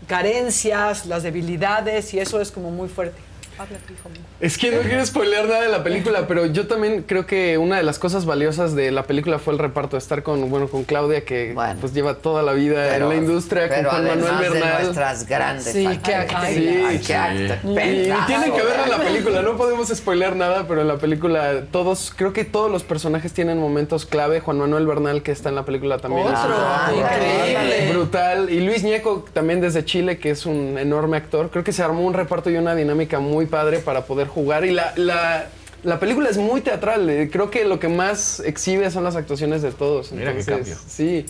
carencias, 0.07 1.05
las 1.05 1.21
debilidades 1.21 2.11
y 2.15 2.19
eso 2.19 2.41
es 2.41 2.49
como 2.49 2.71
muy 2.71 2.89
fuerte. 2.89 3.21
Habla, 3.57 3.77
hijo 3.89 4.09
mío. 4.09 4.21
Es 4.39 4.57
que 4.57 4.71
no 4.71 4.81
quiero 4.81 5.05
spoilear 5.05 5.47
nada 5.47 5.61
de 5.61 5.69
la 5.69 5.83
película, 5.83 6.27
pero 6.27 6.45
yo 6.47 6.67
también 6.67 7.03
creo 7.03 7.25
que 7.25 7.57
una 7.57 7.77
de 7.77 7.83
las 7.83 7.99
cosas 7.99 8.25
valiosas 8.25 8.75
de 8.75 8.91
la 8.91 9.03
película 9.03 9.39
fue 9.39 9.53
el 9.53 9.59
reparto, 9.59 9.95
estar 9.95 10.23
con, 10.23 10.49
bueno, 10.49 10.67
con 10.67 10.83
Claudia, 10.83 11.23
que 11.23 11.53
Bueno. 11.53 11.77
pues 11.79 11.93
lleva 11.93 12.15
toda 12.15 12.41
la 12.43 12.53
vida 12.53 12.87
Pero- 12.89 13.05
en 13.05 13.09
la 13.09 13.15
industria, 13.15 13.69
con 13.69 13.83
Juan 13.85 14.05
Manuel 14.07 14.23
además 14.23 14.41
de 14.41 14.49
Bernal. 14.49 14.83
nuestras 14.83 15.27
grandes 15.27 15.65
Sí, 15.73 15.87
qué 16.03 16.15
actriz. 16.15 16.49
Sí, 16.55 16.83
sí. 16.97 17.03
qué 17.07 17.15
actriz. 17.15 17.51
Y 17.63 17.75
Pedazo 17.75 18.25
tienen 18.27 18.51
que 18.53 18.61
verla 18.61 18.83
en 18.85 18.89
la 18.89 18.97
película, 18.97 19.41
no 19.41 19.55
podemos 19.57 19.87
spoilear 19.89 20.35
nada, 20.35 20.65
pero 20.67 20.81
en 20.81 20.87
la 20.87 20.97
película 20.97 21.63
todos, 21.71 22.11
creo 22.15 22.33
que 22.33 22.45
todos 22.45 22.71
los 22.71 22.83
personajes 22.83 23.33
tienen 23.33 23.59
momentos 23.59 24.05
clave. 24.05 24.39
Juan 24.39 24.57
Manuel 24.57 24.87
Bernal, 24.87 25.21
que 25.23 25.31
está 25.31 25.49
en 25.49 25.55
la 25.55 25.63
película 25.65 25.99
también. 25.99 26.25
Otro, 26.27 26.37
es 26.39 26.43
Ah, 26.45 26.91
increíble. 26.95 27.91
Brutal. 27.93 28.49
Y 28.49 28.59
Luis 28.61 28.83
Ñeco, 28.83 29.25
también 29.33 29.61
desde 29.61 29.85
Chile, 29.85 30.17
que 30.17 30.31
es 30.31 30.45
un 30.45 30.77
enorme 30.77 31.17
actor. 31.17 31.49
Creo 31.49 31.63
que 31.63 31.71
se 31.71 31.83
armó 31.83 32.01
un 32.01 32.13
reparto 32.13 32.49
y 32.49 32.57
una 32.57 32.75
dinámica 32.75 33.19
muy 33.19 33.42
padre 33.45 33.79
para 33.79 34.05
poder 34.05 34.27
jugar. 34.27 34.65
Y 34.65 34.71
la, 34.71 34.93
la, 34.95 35.45
la 35.83 35.99
película 35.99 36.29
es 36.29 36.37
muy 36.37 36.61
teatral. 36.61 37.09
eh, 37.09 37.29
Creo 37.31 37.49
que 37.51 37.65
lo 37.65 37.79
que 37.79 37.89
más 37.89 38.39
exhibe 38.41 38.89
son 38.91 39.03
las 39.03 39.15
actuaciones 39.15 39.61
de 39.61 39.71
todos. 39.71 40.11
Mira 40.11 40.33
qué 40.33 40.39
Entonces, 40.39 40.77
cambio. 40.77 40.89
Sí. 40.89 41.25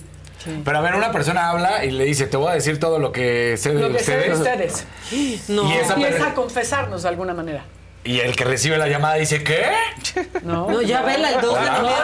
Pero 0.66 0.78
a 0.78 0.82
ver, 0.82 0.96
una 0.96 1.12
persona 1.14 1.50
habla 1.50 1.86
y 1.86 1.92
le 1.92 2.04
dice, 2.04 2.28
te 2.28 2.36
voy 2.36 2.52
a 2.52 2.56
decir 2.56 2.78
todo 2.78 3.00
lo 3.00 3.14
que 3.14 3.56
sé 3.58 3.74
de 3.74 3.82
Lo 3.82 3.94
que 3.96 4.04
sé 4.04 4.18
de 4.18 4.34
ustedes. 4.34 4.86
ustedes. 5.12 5.46
No. 5.50 5.70
Y 5.70 5.74
esa 5.78 5.94
Empieza 5.94 6.18
per- 6.18 6.28
a 6.28 6.34
confesarnos 6.34 7.04
de 7.04 7.10
alguna 7.10 7.34
manera. 7.34 7.64
Y 8.06 8.20
el 8.20 8.36
que 8.36 8.44
recibe 8.44 8.78
la 8.78 8.90
llamada 8.90 9.16
dice, 9.16 9.42
¿qué? 9.46 9.64
No, 10.44 10.70
No, 10.70 10.82
ya 10.82 11.02
vela 11.04 11.30
el 11.30 11.40
2 11.40 11.60
de 11.62 11.70
noviembre, 11.70 12.04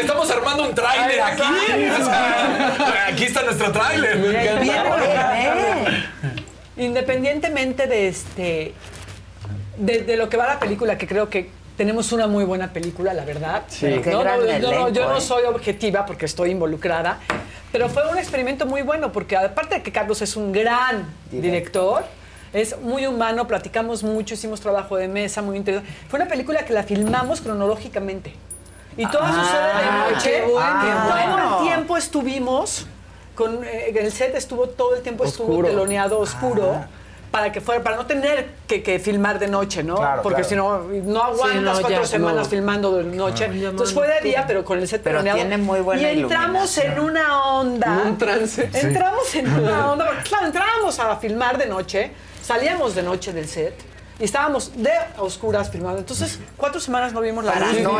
estamos 0.00 0.30
armando 0.30 0.68
un 0.68 0.74
tráiler 0.74 1.20
aquí. 1.20 1.42
Aquí 3.12 3.24
está 3.24 3.42
nuestro 3.42 3.72
tráiler. 3.72 4.16
Bien, 4.18 4.60
bien. 4.60 4.82
Independientemente 6.76 7.86
de 7.86 8.08
este 8.08 8.74
de, 9.76 10.02
de 10.02 10.16
lo 10.16 10.28
que 10.28 10.36
va 10.36 10.46
la 10.46 10.58
película, 10.58 10.96
que 10.98 11.06
creo 11.06 11.28
que 11.28 11.50
tenemos 11.76 12.12
una 12.12 12.26
muy 12.26 12.44
buena 12.44 12.72
película, 12.72 13.12
la 13.14 13.24
verdad. 13.24 13.62
Sí. 13.68 13.86
No, 13.86 14.02
Qué 14.02 14.10
no, 14.10 14.20
gran 14.20 14.40
no, 14.40 14.46
yo 14.46 14.52
no- 14.52 14.68
elenco, 14.68 14.88
yo 14.90 15.08
no 15.08 15.16
¿eh? 15.16 15.20
soy 15.20 15.44
objetiva 15.44 16.04
porque 16.06 16.26
estoy 16.26 16.50
involucrada, 16.50 17.18
pero 17.72 17.88
fue 17.88 18.06
un 18.08 18.18
experimento 18.18 18.66
muy 18.66 18.82
bueno 18.82 19.12
porque 19.12 19.36
aparte 19.36 19.76
de 19.76 19.82
que 19.82 19.90
Carlos 19.92 20.20
es 20.22 20.36
un 20.36 20.52
gran 20.52 21.06
director, 21.30 22.04
es 22.52 22.78
muy 22.80 23.06
humano, 23.06 23.46
platicamos 23.46 24.02
mucho, 24.02 24.34
hicimos 24.34 24.60
trabajo 24.60 24.96
de 24.96 25.08
mesa 25.08 25.40
muy 25.40 25.56
interesante. 25.56 25.90
Fue 26.08 26.18
una 26.20 26.28
película 26.28 26.64
que 26.64 26.72
la 26.74 26.82
filmamos 26.82 27.40
cronológicamente. 27.40 28.34
Y 28.96 29.06
todo 29.06 29.22
Ah, 29.24 30.08
sucede 30.12 30.38
de 30.42 30.42
noche. 30.42 30.52
bueno. 30.52 31.48
todo 31.48 31.60
el 31.62 31.66
tiempo 31.66 31.96
estuvimos 31.96 32.86
con 33.34 33.64
eh, 33.64 33.92
el 33.96 34.12
set 34.12 34.34
estuvo 34.34 34.68
todo 34.68 34.94
el 34.94 35.02
tiempo 35.02 35.24
estuvo 35.24 35.48
Oscuro. 35.48 35.68
teloneado 35.68 36.18
oscuro. 36.18 36.84
Para 37.30 37.50
que 37.50 37.62
fuera, 37.62 37.82
para 37.82 37.96
no 37.96 38.04
tener 38.04 38.50
que, 38.66 38.82
que 38.82 38.98
filmar 38.98 39.38
de 39.38 39.48
noche, 39.48 39.82
¿no? 39.82 39.94
Claro, 39.96 40.20
Porque 40.20 40.42
claro. 40.42 40.48
si 40.90 41.00
no, 41.00 41.10
no 41.10 41.22
aguantas 41.22 41.62
no, 41.62 41.80
cuatro 41.80 42.02
ya, 42.02 42.06
semanas 42.06 42.42
no. 42.44 42.50
filmando 42.50 42.98
de 42.98 43.04
noche. 43.04 43.46
Entonces 43.46 43.94
fue 43.94 44.06
de 44.06 44.20
día, 44.20 44.44
pero 44.46 44.62
con 44.66 44.78
el 44.78 44.86
set 44.86 45.00
Pero 45.02 45.20
teloneado. 45.20 45.38
tiene 45.38 45.56
muy 45.56 45.80
buena 45.80 46.12
Y 46.12 46.20
entramos 46.20 46.76
en 46.76 47.00
una 47.00 47.42
onda. 47.54 48.02
Un 48.04 48.18
trance. 48.18 48.68
Entramos 48.74 49.34
en 49.34 49.50
una 49.50 49.90
onda. 49.92 50.06
porque, 50.08 50.22
Claro, 50.24 50.44
entrábamos 50.46 50.98
a 50.98 51.16
filmar 51.16 51.56
de 51.56 51.64
noche, 51.64 52.10
salíamos 52.42 52.94
de 52.94 53.02
noche 53.02 53.32
del 53.32 53.48
set. 53.48 53.72
Y 54.22 54.24
estábamos 54.26 54.70
de 54.80 54.92
a 54.92 55.20
oscuras 55.20 55.68
filmando. 55.68 55.98
Entonces, 55.98 56.38
cuatro 56.56 56.80
semanas 56.80 57.12
no 57.12 57.20
vimos 57.20 57.44
la 57.44 57.58
luz. 57.58 57.80
¿no? 57.80 57.98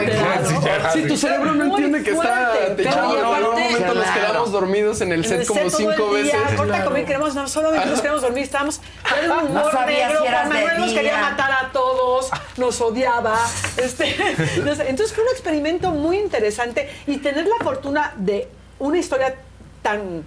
Sí, 0.92 1.02
tu 1.08 1.16
cerebro 1.16 1.52
no 1.52 1.64
entiende 1.64 2.00
que 2.04 2.12
está 2.12 2.76
techado. 2.76 3.20
¿no? 3.20 3.36
En 3.36 3.44
un 3.44 3.50
momento 3.72 3.94
nos 3.94 4.06
quedamos 4.06 4.52
dormidos 4.52 5.00
en 5.00 5.10
el 5.10 5.24
En 5.24 5.28
set 5.28 5.40
el 5.40 5.46
como 5.48 5.60
set 5.62 5.70
todo 5.70 5.78
cinco 5.78 6.16
el 6.16 6.22
día, 6.22 6.36
veces. 6.38 6.56
Corta 6.56 6.74
Claro. 6.74 6.84
comer, 6.84 7.06
queremos, 7.06 7.34
no, 7.34 7.48
solamente 7.48 7.86
nos 7.88 8.00
queremos 8.00 8.22
dormir, 8.22 8.44
estábamos 8.44 8.80
era 9.20 9.22
un 9.40 9.52
No 9.52 9.60
humor 9.62 9.74
negro, 9.84 10.20
si 10.20 10.26
eras 10.28 10.46
Juan 10.46 10.48
de 10.48 10.54
Manuel 10.54 10.78
nos 10.78 10.90
día. 10.90 11.00
quería 11.00 11.18
matar 11.18 11.50
a 11.50 11.72
todos, 11.72 12.30
nos 12.56 12.80
odiaba. 12.80 13.36
Este, 13.78 14.14
entonces 14.88 15.12
fue 15.12 15.24
un 15.24 15.30
experimento 15.30 15.90
muy 15.90 16.18
interesante 16.18 16.88
y 17.08 17.16
tener 17.16 17.48
la 17.48 17.64
fortuna 17.64 18.12
de 18.14 18.48
una 18.78 18.96
historia 18.98 19.34
tan 19.82 20.24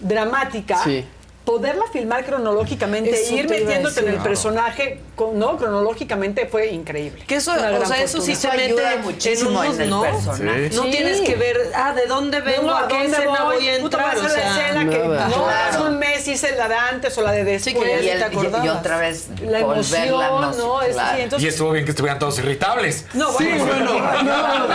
dramática. 0.00 0.78
Sí. 0.82 1.04
Poderla 1.44 1.84
filmar 1.92 2.24
cronológicamente 2.24 3.10
Eso 3.10 3.34
e 3.34 3.36
ir 3.40 3.50
metiéndote 3.50 4.00
en 4.00 4.08
el 4.08 4.16
personaje, 4.16 5.00
con- 5.14 5.38
¿no? 5.38 5.58
Cronológicamente 5.58 6.46
fue 6.46 6.68
increíble. 6.68 7.22
Que 7.26 7.34
eso, 7.36 7.52
o 7.52 7.84
sea, 7.86 8.02
eso 8.02 8.22
sí 8.22 8.34
se 8.34 8.48
mete 8.50 8.82
muchísimo 9.02 9.50
en, 9.62 9.66
unos, 9.68 9.74
en 9.76 9.82
el 9.82 9.90
¿no? 9.90 10.02
personaje. 10.02 10.70
No 10.72 10.84
Sí. 10.84 10.90
tienes 10.90 11.20
que 11.20 11.34
ver, 11.34 11.60
ah, 11.74 11.92
¿de 11.92 12.06
dónde 12.06 12.40
vengo? 12.40 12.70
¿A 12.74 12.88
qué 12.88 13.04
escena 13.04 13.44
voy 13.44 13.68
a 13.68 13.76
entrar? 13.76 14.16
voy 14.16 14.22
a 14.22 14.24
O 14.24 14.26
hacer 14.26 14.38
la 14.42 14.50
escena 14.62 14.90
que 14.90 14.98
nada. 14.98 15.28
no, 15.28 15.44
Claro. 15.44 15.68
hace 15.68 15.80
un 15.82 15.98
mes 15.98 16.26
hice 16.28 16.56
la 16.56 16.66
de 16.68 16.74
antes 16.76 17.18
o 17.18 17.20
la 17.20 17.32
de 17.32 17.44
después. 17.44 17.74
Sí, 17.74 17.74
que 17.78 18.04
Y, 18.04 18.08
el- 18.08 18.18
te 18.24 18.34
y- 18.34 18.64
y 18.64 18.68
otra 18.70 18.96
vez 18.96 19.26
la 19.42 19.58
emoción, 19.60 20.08
volverla 20.12 20.52
¿no? 20.56 20.80
Es, 20.80 20.94
claro. 20.94 21.16
sí, 21.16 21.22
entonces, 21.24 21.44
Y 21.44 21.48
estuvo 21.48 21.72
bien 21.72 21.84
que 21.84 21.90
estuvieran 21.90 22.18
todos 22.18 22.38
irritables. 22.38 23.04
no, 23.12 23.30
Sí, 23.36 23.44
bueno, 23.58 23.92
bueno, 23.92 24.22
no, 24.22 24.68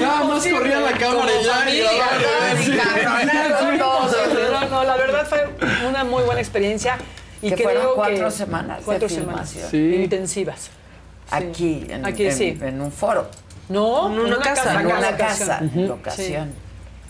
nada 0.00 0.24
más 0.24 0.44
corría 0.44 0.80
la 0.80 0.92
cámara 0.98 1.30
y 1.40 1.44
ya. 1.44 1.64
No, 4.68 4.84
la 4.84 4.96
verdad 4.96 5.26
fue 5.26 5.48
una 5.88 6.04
muy 6.04 6.22
buena 6.24 6.40
experiencia. 6.40 6.96
Y 7.40 7.50
Que 7.50 7.54
creo 7.54 7.66
fueron 7.68 7.86
que 7.88 7.94
cuatro 7.94 8.30
semanas 8.32 8.78
de 8.78 8.84
cuatro 8.84 9.08
filmación. 9.08 9.70
semanas 9.70 9.70
Sí. 9.70 10.02
intensivas. 10.02 10.70
Aquí, 11.30 11.86
en, 11.88 12.04
Aquí 12.04 12.26
en- 12.26 12.32
sí. 12.36 12.58
en 12.60 12.80
un 12.80 12.90
foro, 12.90 13.28
No, 13.68 14.06
En 14.10 14.18
una 14.20 14.38
casa, 14.38 14.80
en 14.80 14.86
una 14.86 15.10
locación. 15.10 15.48
casa, 15.48 15.60
locación. 15.74 16.52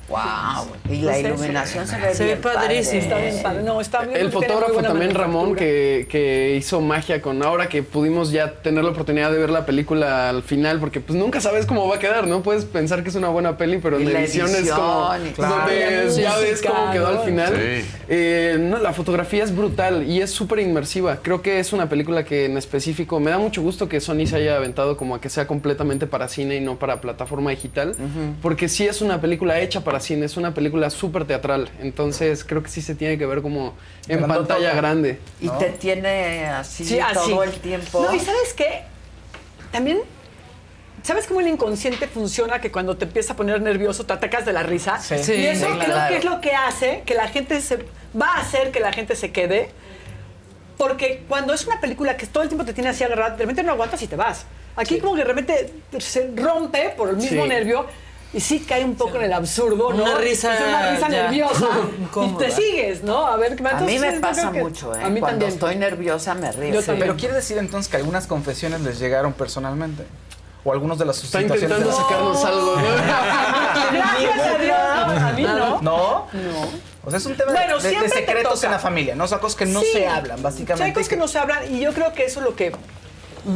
Wow. 0.08 0.68
Y 0.90 1.02
la 1.02 1.18
iluminación 1.18 1.86
se 1.86 1.98
ve 1.98 2.14
Se 2.14 2.24
ve 2.24 2.30
bien 2.30 2.40
padre. 2.42 2.56
padrísimo. 2.58 3.00
Está 3.02 3.18
bien 3.18 3.42
padre. 3.42 3.62
No, 3.62 3.80
está 3.80 4.02
bien. 4.02 4.16
El 4.16 4.32
fotógrafo 4.32 4.80
también, 4.82 5.14
Ramón, 5.14 5.54
que, 5.54 6.06
que 6.10 6.56
hizo 6.56 6.80
magia 6.80 7.20
con 7.20 7.42
ahora 7.42 7.68
que 7.68 7.82
pudimos 7.82 8.30
ya 8.30 8.54
tener 8.54 8.84
la 8.84 8.90
oportunidad 8.90 9.30
de 9.30 9.38
ver 9.38 9.50
la 9.50 9.66
película 9.66 10.30
al 10.30 10.42
final, 10.42 10.80
porque 10.80 11.00
pues 11.00 11.18
nunca 11.18 11.40
sabes 11.40 11.66
cómo 11.66 11.86
va 11.88 11.96
a 11.96 11.98
quedar, 11.98 12.26
¿no? 12.26 12.42
Puedes 12.42 12.64
pensar 12.64 13.02
que 13.02 13.10
es 13.10 13.14
una 13.16 13.28
buena 13.28 13.56
peli, 13.58 13.78
pero 13.78 14.00
Y 14.00 14.04
en 14.04 14.12
la 14.14 14.20
edición, 14.20 14.48
es 14.48 14.70
como 14.70 15.10
claro. 15.34 15.56
donde 15.56 16.10
ya 16.22 16.36
ves 16.38 16.62
cómo 16.66 16.90
quedó 16.90 17.06
al 17.08 17.24
final. 17.26 17.54
Sí. 17.54 17.84
Eh, 18.08 18.56
no, 18.58 18.78
la 18.78 18.92
fotografía 18.92 19.44
es 19.44 19.54
brutal 19.54 20.04
y 20.08 20.22
es 20.22 20.30
súper 20.30 20.60
inmersiva. 20.60 21.18
Creo 21.22 21.42
que 21.42 21.58
es 21.60 21.72
una 21.72 21.88
película 21.88 22.24
que 22.24 22.46
en 22.46 22.56
específico 22.56 23.20
me 23.20 23.30
da 23.30 23.38
mucho 23.38 23.60
gusto 23.62 23.88
que 23.88 24.00
Sony 24.00 24.26
se 24.26 24.36
haya 24.36 24.56
aventado 24.56 24.96
como 24.96 25.14
a 25.14 25.20
que 25.20 25.28
sea 25.28 25.46
completamente 25.46 26.06
para 26.06 26.28
cine 26.28 26.56
y 26.56 26.60
no 26.60 26.76
para 26.78 27.00
plataforma 27.00 27.50
digital, 27.50 27.94
porque 28.40 28.68
sí 28.68 28.86
es 28.86 29.02
una 29.02 29.20
película 29.20 29.60
hecha 29.60 29.82
para 29.84 29.97
cine, 30.00 30.26
es 30.26 30.36
una 30.36 30.54
película 30.54 30.90
súper 30.90 31.24
teatral. 31.26 31.68
Entonces 31.80 32.44
creo 32.44 32.62
que 32.62 32.68
sí 32.70 32.80
se 32.82 32.94
tiene 32.94 33.18
que 33.18 33.26
ver 33.26 33.42
como 33.42 33.74
en 34.08 34.26
pantalla 34.26 34.74
grande. 34.74 35.18
Y 35.40 35.48
te 35.50 35.70
tiene 35.70 36.46
así 36.46 36.84
Sí, 36.84 36.98
así. 37.00 37.14
todo 37.30 37.42
el 37.44 37.52
tiempo. 37.52 38.02
No, 38.02 38.14
y 38.14 38.20
¿sabes 38.20 38.54
qué? 38.54 38.82
También, 39.72 39.98
¿sabes 41.02 41.26
cómo 41.26 41.40
el 41.40 41.48
inconsciente 41.48 42.06
funciona? 42.08 42.60
Que 42.60 42.70
cuando 42.70 42.96
te 42.96 43.04
empieza 43.04 43.32
a 43.34 43.36
poner 43.36 43.60
nervioso 43.60 44.04
te 44.06 44.12
atacas 44.12 44.44
de 44.46 44.52
la 44.52 44.62
risa. 44.62 44.98
Sí. 45.00 45.16
Sí, 45.22 45.32
y 45.34 45.46
eso 45.46 45.66
sí, 45.66 45.72
creo 45.72 45.84
claro. 45.84 46.12
que 46.12 46.18
es 46.18 46.24
lo 46.24 46.40
que 46.40 46.52
hace 46.52 47.02
que 47.04 47.14
la 47.14 47.28
gente 47.28 47.60
se... 47.60 47.84
Va 48.18 48.28
a 48.36 48.40
hacer 48.40 48.70
que 48.70 48.80
la 48.80 48.92
gente 48.92 49.14
se 49.16 49.32
quede. 49.32 49.68
Porque 50.76 51.24
cuando 51.28 51.52
es 51.52 51.66
una 51.66 51.80
película 51.80 52.16
que 52.16 52.26
todo 52.26 52.42
el 52.44 52.48
tiempo 52.48 52.64
te 52.64 52.72
tiene 52.72 52.90
así 52.90 53.02
agarrado, 53.04 53.32
de 53.32 53.38
repente 53.38 53.62
no 53.62 53.72
aguantas 53.72 54.00
y 54.02 54.06
te 54.06 54.16
vas. 54.16 54.46
Aquí 54.76 55.00
como 55.00 55.14
que 55.16 55.22
de 55.22 55.26
repente 55.26 55.72
se 55.98 56.30
rompe 56.36 56.90
por 56.96 57.08
el 57.08 57.16
mismo 57.16 57.42
Sí. 57.42 57.48
nervio 57.48 57.86
y 58.34 58.40
sí 58.40 58.60
cae 58.60 58.84
un 58.84 58.94
poco 58.94 59.16
en 59.16 59.22
el 59.24 59.32
absurdo, 59.32 59.92
¿no? 59.92 60.02
Una 60.04 60.14
risa 60.16 60.54
Es 60.54 60.60
una 60.68 60.90
risa 60.92 61.08
ya. 61.08 61.22
nerviosa. 61.22 61.66
y 62.24 62.28
te 62.36 62.50
sigues, 62.50 63.02
¿no? 63.02 63.26
A 63.26 63.36
ver, 63.36 63.56
a 63.66 63.80
mí 63.80 63.98
me 63.98 64.12
pasa 64.20 64.52
que- 64.52 64.60
mucho, 64.60 64.94
¿eh? 64.94 65.00
A 65.02 65.08
mí 65.08 65.20
Cuando 65.20 65.46
también. 65.46 65.52
estoy 65.52 65.76
nerviosa 65.76 66.34
me 66.34 66.52
río. 66.52 66.80
Yo. 66.80 66.94
Pero 66.98 67.16
quiere 67.16 67.34
decir 67.34 67.56
entonces 67.58 67.90
que 67.90 67.96
algunas 67.96 68.26
confesiones 68.26 68.82
les 68.82 68.98
llegaron 68.98 69.32
personalmente. 69.32 70.04
O 70.64 70.72
algunos 70.72 70.98
de 70.98 71.06
las 71.06 71.22
Está 71.22 71.38
situaciones. 71.40 71.62
intentando 71.62 71.88
de- 71.90 71.96
sacarnos 71.96 72.44
algo, 72.44 72.76
¿no? 72.76 72.82
Gracias 73.92 74.46
a 74.46 74.58
Dios. 74.58 75.22
A 75.22 75.32
mí 75.34 75.42
no. 75.42 75.80
¿No? 75.80 75.80
No. 75.80 76.28
O 77.04 77.10
sea, 77.10 77.18
es 77.18 77.26
un 77.26 77.36
tema 77.36 77.52
Bueno, 77.52 77.78
de- 77.78 78.08
secretos 78.10 78.62
en 78.64 78.70
la 78.72 78.78
familia, 78.78 79.14
¿no? 79.14 79.24
O 79.24 79.28
sea, 79.28 79.38
cosas 79.38 79.56
que 79.56 79.64
no 79.66 79.80
Sí. 79.80 79.86
se 79.92 80.06
hablan, 80.06 80.36
Sí, 80.38 80.42
básicamente. 80.42 80.84
hay 80.84 80.92
cosas 80.92 81.08
que 81.08 81.16
no 81.16 81.28
se 81.28 81.38
hablan 81.38 81.74
y 81.74 81.80
yo 81.80 81.92
creo 81.94 82.12
que 82.12 82.26
eso 82.26 82.40
es 82.40 82.44
lo 82.46 82.54
que 82.54 82.72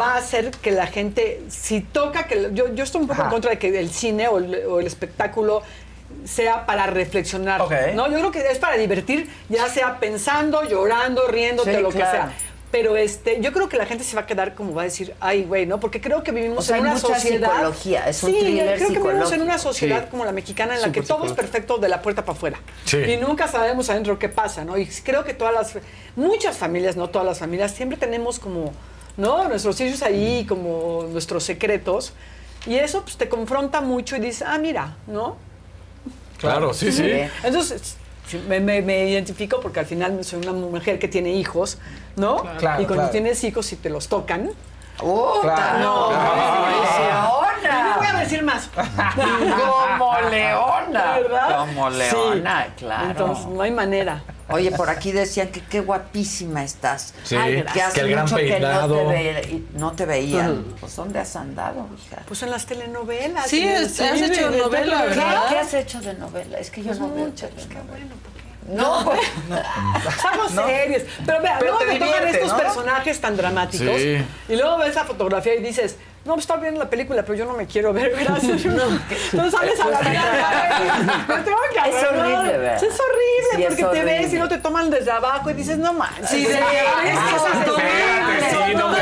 va 0.00 0.14
a 0.14 0.16
hacer 0.18 0.50
que 0.50 0.70
la 0.70 0.86
gente, 0.86 1.42
si 1.48 1.80
toca, 1.80 2.24
que 2.26 2.50
yo, 2.52 2.74
yo 2.74 2.84
estoy 2.84 3.02
un 3.02 3.06
poco 3.08 3.20
Ajá. 3.20 3.28
en 3.28 3.32
contra 3.32 3.50
de 3.50 3.58
que 3.58 3.78
el 3.78 3.90
cine 3.90 4.28
o 4.28 4.38
el, 4.38 4.66
o 4.66 4.80
el 4.80 4.86
espectáculo 4.86 5.62
sea 6.24 6.66
para 6.66 6.86
reflexionar. 6.86 7.60
¿no? 7.94 8.08
Yo 8.10 8.18
creo 8.18 8.30
que 8.30 8.46
es 8.50 8.58
para 8.58 8.76
divertir, 8.76 9.28
ya 9.48 9.68
sea 9.68 9.98
pensando, 9.98 10.62
llorando, 10.68 11.26
riéndote, 11.26 11.76
Sí, 11.76 11.82
lo 11.82 11.88
que 11.90 11.98
sea. 11.98 12.32
Pero 12.70 12.96
este, 12.96 13.38
yo 13.42 13.52
creo 13.52 13.68
que 13.68 13.76
la 13.76 13.84
gente 13.84 14.02
se 14.02 14.16
va 14.16 14.22
a 14.22 14.26
quedar 14.26 14.54
como 14.54 14.72
va 14.72 14.80
a 14.80 14.84
decir, 14.86 15.12
ay, 15.20 15.44
güey, 15.44 15.66
¿no? 15.66 15.78
Porque 15.78 16.00
creo 16.00 16.22
que 16.22 16.32
vivimos 16.32 16.60
O 16.60 16.62
sea, 16.62 16.78
en 16.78 16.84
una 16.86 16.98
sociedad. 16.98 17.50
psicología, 17.50 18.08
es 18.08 18.22
un 18.22 18.30
sí, 18.32 18.38
thriller 18.40 18.76
creo 18.78 18.88
que 18.88 18.98
vivimos 18.98 19.30
en 19.32 19.42
una 19.42 19.58
sociedad 19.58 20.04
Sí. 20.04 20.06
como 20.10 20.24
la 20.24 20.32
mexicana 20.32 20.74
en 20.76 20.80
la 20.80 20.90
que 20.90 21.02
todo 21.02 21.26
es 21.26 21.32
perfecto 21.32 21.76
de 21.76 21.90
la 21.90 22.00
puerta 22.00 22.24
para 22.24 22.34
afuera. 22.36 22.60
Sí. 22.86 22.96
Y 22.96 23.18
nunca 23.18 23.46
sabemos 23.46 23.90
adentro 23.90 24.18
qué 24.18 24.30
pasa, 24.30 24.64
¿no? 24.64 24.78
Y 24.78 24.86
creo 24.86 25.22
que 25.22 25.34
todas 25.34 25.52
las, 25.52 25.74
muchas 26.16 26.56
familias, 26.56 26.96
no 26.96 27.10
todas 27.10 27.26
las 27.28 27.38
familias, 27.40 27.72
siempre 27.72 27.98
tenemos 27.98 28.38
como, 28.38 28.72
¿no? 29.16 29.48
Nuestros 29.48 29.80
hijos 29.80 30.02
ahí, 30.02 30.44
como 30.48 31.06
nuestros 31.10 31.44
secretos. 31.44 32.12
Y 32.66 32.76
eso 32.76 33.02
pues, 33.02 33.16
te 33.16 33.28
confronta 33.28 33.80
mucho 33.80 34.16
y 34.16 34.20
dices, 34.20 34.44
ah, 34.46 34.58
mira, 34.58 34.96
¿no? 35.06 35.36
Claro, 36.38 36.72
sí, 36.74 36.90
sí. 36.92 37.10
Entonces, 37.42 37.96
me, 38.48 38.60
me- 38.60 38.82
me 38.82 39.08
identifico 39.10 39.60
porque 39.60 39.80
al 39.80 39.86
final 39.86 40.24
soy 40.24 40.40
una 40.40 40.52
mujer 40.52 40.98
que 40.98 41.08
tiene 41.08 41.32
hijos, 41.32 41.78
¿no? 42.16 42.36
Claro, 42.58 42.82
y 42.82 42.86
cuando 42.86 42.94
claro. 43.04 43.10
tienes 43.10 43.42
hijos, 43.44 43.66
si 43.66 43.76
te 43.76 43.90
los 43.90 44.08
tocan, 44.08 44.50
¡Puta! 44.98 45.40
Claro. 45.42 45.78
no, 45.78 46.10
¡Leona! 46.10 47.88
no 47.90 47.96
voy 47.98 48.06
a 48.06 48.12
decir 48.20 48.42
más. 48.42 48.68
Como 49.98 50.20
leona. 50.30 51.18
¿Verdad? 51.18 51.58
Como 51.58 51.90
Sí. 51.90 51.96
leona, 51.98 52.66
claro. 52.76 53.10
Entonces, 53.10 53.46
no 53.46 53.62
hay 53.62 53.70
manera. 53.70 54.22
Oye, 54.48 54.70
por 54.72 54.90
aquí 54.90 55.12
decían 55.12 55.48
que 55.48 55.62
qué 55.62 55.80
guapísima 55.80 56.62
estás. 56.62 57.14
Sí, 57.24 57.36
Ay, 57.36 57.64
que 57.72 57.80
hace 57.80 58.00
el 58.02 58.10
gran 58.10 58.24
mucho 58.24 58.36
que 58.36 58.42
no 58.44 58.50
peinado. 58.50 58.96
te, 58.96 59.04
ve- 59.06 59.62
no 59.74 59.92
te 59.92 60.04
veían. 60.06 60.64
Pues 60.78 60.94
¿dónde 60.94 61.18
has 61.20 61.34
andado, 61.36 61.88
hija? 61.96 62.22
Pues 62.26 62.42
en 62.42 62.50
las 62.50 62.66
telenovelas. 62.66 63.46
Sí, 63.48 63.66
has 63.66 63.98
hecho 64.00 64.48
en 64.48 64.54
el 64.54 64.58
novela, 64.60 64.96
teatro, 65.06 65.08
¿Qué, 65.14 65.18
¿verdad? 65.20 65.42
qué 65.48 65.58
has 65.58 65.74
hecho 65.74 66.00
de 66.02 66.14
novela? 66.14 66.58
Es 66.58 66.70
que 66.70 66.82
yo 66.82 66.94
no 66.94 67.08
veo 67.14 67.26
Muchas, 67.26 67.50
pues 67.50 67.66
qué 67.66 67.74
telenovela. 67.76 68.06
bueno. 68.06 68.31
No, 68.68 69.04
pues, 69.04 69.20
Somos 70.22 70.52
serios. 70.52 71.02
Pero 71.26 71.42
vea, 71.42 71.56
Pero 71.58 71.72
luego 71.72 71.84
te 71.84 71.98
divierte, 71.98 72.30
estos 72.30 72.52
¿no? 72.52 72.58
personajes 72.58 73.20
tan 73.20 73.36
dramáticos. 73.36 73.96
Sí. 74.00 74.24
Y 74.48 74.56
luego 74.56 74.78
ves 74.78 74.94
la 74.94 75.04
fotografía 75.04 75.54
y 75.54 75.62
dices, 75.62 75.96
no, 76.24 76.34
pues 76.34 76.44
está 76.44 76.56
viendo 76.56 76.78
la 76.80 76.88
película, 76.88 77.22
pero 77.22 77.34
yo 77.34 77.44
no 77.44 77.54
me 77.54 77.66
quiero 77.66 77.92
ver, 77.92 78.10
gracias. 78.24 78.64
No, 78.66 78.82
Entonces 78.84 79.52
sales 79.52 79.80
a 79.80 79.88
la 79.88 80.00
vida. 80.00 80.10
real, 80.10 81.24
Me 81.28 81.36
tengo 81.44 81.58
que 81.72 81.90
Es 81.90 82.04
horrible, 82.04 82.58
¿verdad? 82.58 82.84
Es 82.84 83.00
horrible. 83.00 83.66
es 83.66 83.74
porque 83.80 83.98
te 83.98 84.04
ves 84.04 84.32
y 84.32 84.36
no 84.38 84.48
te 84.48 84.58
toman 84.58 84.90
desde 84.90 85.10
abajo 85.10 85.50
y 85.50 85.54
dices, 85.54 85.78
no 85.78 85.92
manches. 85.92 86.30
Sí, 86.30 86.44
de 86.44 86.54
es 86.54 86.60
no, 86.60 86.66
horrible. 86.66 87.10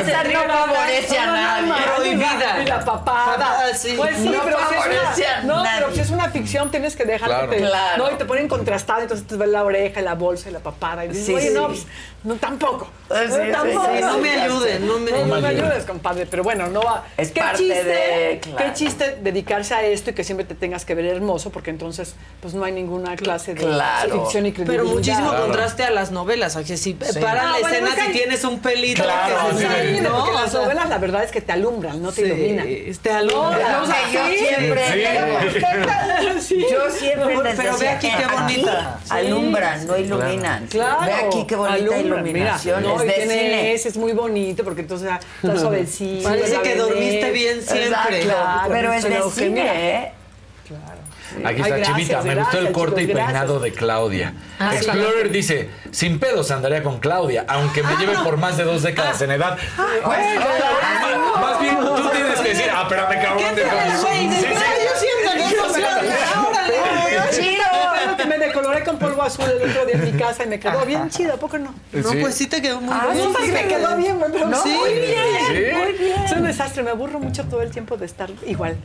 esa 0.01 0.25
no 0.25 0.41
favorece 0.49 1.19
a 1.19 1.27
No, 1.27 1.33
no, 1.33 1.37
nadie. 1.37 1.67
no, 1.67 1.77
no, 1.77 1.95
Prohibida. 1.97 2.63
Y 2.63 2.67
la 2.67 2.85
papada. 2.85 3.59
Ah. 3.61 3.63
Pues 3.71 3.77
sí, 3.81 3.97
No 3.97 4.03
pero 4.45 4.59
si 4.69 4.75
es 5.23 5.29
una, 5.43 5.43
no, 5.43 5.65
pero 5.77 5.93
si 5.95 6.01
es 6.01 6.11
una 6.11 6.29
ficción 6.31 6.71
tienes 6.71 6.97
que 6.97 7.05
dejar 7.05 7.29
Claro. 7.29 7.51
que 7.51 7.57
te, 7.57 7.63
no, 7.99 8.11
y 8.11 8.15
te 8.17 8.25
ponen 8.25 8.49
contrastado, 8.49 9.03
entonces 9.03 9.27
te 9.27 9.37
ves 9.37 9.49
la 9.49 9.65
oreja, 9.65 10.01
la 10.01 10.15
bolsa 10.15 10.49
y 10.49 10.53
la 10.53 10.61
papada 10.61 11.05
y 11.05 11.09
dices, 11.09 11.27
Sí, 11.27 11.35
oye, 11.35 11.49
sí. 11.49 11.55
no, 11.55 11.67
pues, 11.69 11.87
no 12.25 12.35
tampoco. 12.37 12.89
No, 13.09 13.17
tampoco. 13.53 13.89
no 14.01 14.19
me 14.19 14.35
sé. 14.35 14.49
no 14.81 14.99
me- 14.99 15.11
no, 15.11 15.27
No 15.27 15.41
no 15.41 15.47
ayudes, 15.47 15.85
compadre, 15.85 16.27
pero 16.27 16.43
bueno, 16.43 16.67
no 16.69 16.81
va. 16.83 17.05
Es 17.17 17.33
qué 17.33 17.41
parte 17.41 17.59
chiste, 17.59 17.85
de- 17.85 18.41
claro. 18.41 18.59
qué 18.59 18.73
chiste 18.73 19.19
dedicarse 19.23 19.75
a 19.75 19.83
esto 19.85 20.11
y 20.11 20.15
que 20.15 20.25
siempre 20.25 20.47
te 20.47 20.55
tengas 20.55 20.85
que 20.85 20.95
ver 20.95 21.05
hermoso, 21.07 21.51
porque 21.51 21.71
entonces 21.71 22.15
pues 22.41 22.55
no 22.55 22.65
hay 22.65 22.73
ninguna 22.73 23.15
clase 23.17 23.55
de 23.55 23.61
Claro. 23.61 24.23
ficción 24.23 24.47
y 24.47 24.53
credibilidad. 24.53 24.83
Pero 24.85 24.97
muchísimo 24.97 25.29
Claro. 25.31 25.45
contraste 25.45 25.83
a 25.85 25.91
las 25.91 26.11
novelas. 26.13 26.57
O 26.57 26.65
sea, 26.65 26.77
si 26.77 26.77
Sí. 26.77 26.95
paran 27.21 27.47
Ah, 27.49 27.53
la 27.53 27.61
bueno, 27.61 27.69
escena 27.69 27.89
es 27.91 27.95
que 27.95 28.01
si 28.01 28.07
hay- 28.07 28.13
tienes 28.15 28.45
un 28.45 28.61
pelito 28.61 29.03
Claro, 29.03 29.49
que 29.51 29.53
se 29.55 29.59
sí. 29.61 29.67
sale, 29.67 29.95
Sí, 29.97 30.01
¿no? 30.03 30.17
porque 30.17 30.33
las 30.33 30.55
novelas 30.55 30.89
la 30.89 30.99
verdad 30.99 31.25
es 31.25 31.31
que 31.31 31.41
te 31.41 31.53
alumbran, 31.53 32.03
no 32.03 32.11
te 32.13 32.23
Sí, 32.23 32.29
iluminan. 32.29 32.67
te 33.03 33.11
alumbran. 33.11 33.73
No, 33.73 33.83
O 33.83 33.87
sea, 33.87 33.97
sí, 34.09 34.15
yo 34.15 34.47
siempre. 34.47 34.81
Sí. 36.41 36.57
Yo 36.71 36.91
siempre 36.91 37.37
pero 37.57 37.79
ve 37.79 37.89
aquí 37.89 38.09
qué 38.09 38.27
bonita. 38.27 38.99
Sí. 39.05 39.11
alumbran, 39.11 39.87
no 39.87 39.97
iluminan. 39.97 40.67
Claro. 40.67 41.01
Ve 41.07 41.13
aquí 41.13 41.45
qué 41.47 41.57
bonita 41.57 41.75
alumbran, 41.75 42.05
iluminación. 42.27 42.83
Mira, 42.83 42.95
no, 42.95 43.03
es 43.03 43.85
de 43.85 43.91
cine. 43.91 44.01
muy 44.01 44.13
bonito 44.13 44.65
porque 44.65 44.81
entonces 44.83 45.09
ah, 45.11 45.21
está 45.43 45.57
suavecito. 45.61 46.29
Parece 46.29 46.59
que 46.61 46.75
bebé. 46.75 46.79
Dormiste 47.01 47.31
bien 47.33 47.63
siempre. 47.63 48.23
Exacto. 48.23 48.69
Pero 48.71 48.93
es 48.93 49.05
de 49.05 49.23
cine, 49.35 49.95
¿eh? 49.97 50.13
Aquí 51.45 51.45
Ay, 51.45 51.55
está 51.63 51.69
gracias, 51.77 51.97
Chivita. 51.97 52.23
Me 52.23 52.35
gustó 52.35 52.59
el 52.59 52.65
gracias, 52.65 52.73
corte 52.73 53.03
y 53.03 53.07
chicos, 53.07 53.23
peinado 53.23 53.55
gracias. 53.61 53.63
de 53.63 53.79
Claudia. 53.79 54.35
Ah, 54.59 54.75
Explorer 54.75 55.31
dice: 55.31 55.71
Sin 55.93 56.19
pedos 56.19 56.51
andaría 56.51 56.83
con 56.83 56.99
Claudia, 56.99 57.45
aunque 57.49 57.83
me 57.85 57.97
lleve 57.97 58.15
por 58.25 58.37
más 58.37 58.57
de 58.57 58.65
dos 58.65 58.83
décadas 58.83 59.21
en 59.23 59.31
edad. 59.33 59.57
Bueno, 59.77 60.41
Más- 60.41 61.41
Más 61.41 61.61
bien, 61.61 61.77
tú 61.79 62.11
tienes 62.11 62.41
que 62.41 62.49
decir: 62.49 62.71
Ah, 62.75 62.83
espérame, 62.83 63.23
cabrón. 63.23 63.55
de- 63.55 63.63
Sí, 63.63 64.31
sí. 64.41 64.47
Yo 64.51 64.93
siempre 64.99 65.49
digo, 65.49 65.63
órale. 66.49 67.31
Chido. 67.31 67.65
Bueno, 67.71 68.17
me 68.81 68.85
con 68.85 68.99
polvo 68.99 69.23
azul 69.23 69.45
el 69.45 69.71
otro 69.71 69.87
día 69.87 69.95
en 69.95 70.05
mi 70.05 70.13
casa 70.19 70.45
y 70.45 70.47
me 70.49 70.59
quedó 70.61 70.85
bien 70.85 71.09
chido, 71.11 71.35
¿a 71.35 71.37
poco 71.37 71.59
no? 71.59 71.75
No, 71.93 72.11
pues 72.21 72.35
sí 72.35 72.47
te 72.47 72.61
quedó 72.61 72.81
muy 72.81 72.93
Ah, 72.95 73.09
bien. 73.13 73.29
sí, 73.41 73.53
me 73.53 73.69
quedó 73.69 73.97
bien, 73.97 74.19
sí. 74.63 74.69
muy 74.79 74.93
bien, 74.95 75.15
Sí. 75.47 75.77
muy 75.77 75.93
bien. 75.93 76.29
Soy 76.29 76.39
un 76.39 76.45
desastre, 76.47 76.83
me 76.83 76.91
aburro 76.91 77.19
mucho 77.21 77.45
todo 77.45 77.63
el 77.63 77.71
tiempo 77.71 77.97
de 77.97 78.07
estar 78.07 78.31
igual. 78.47 78.77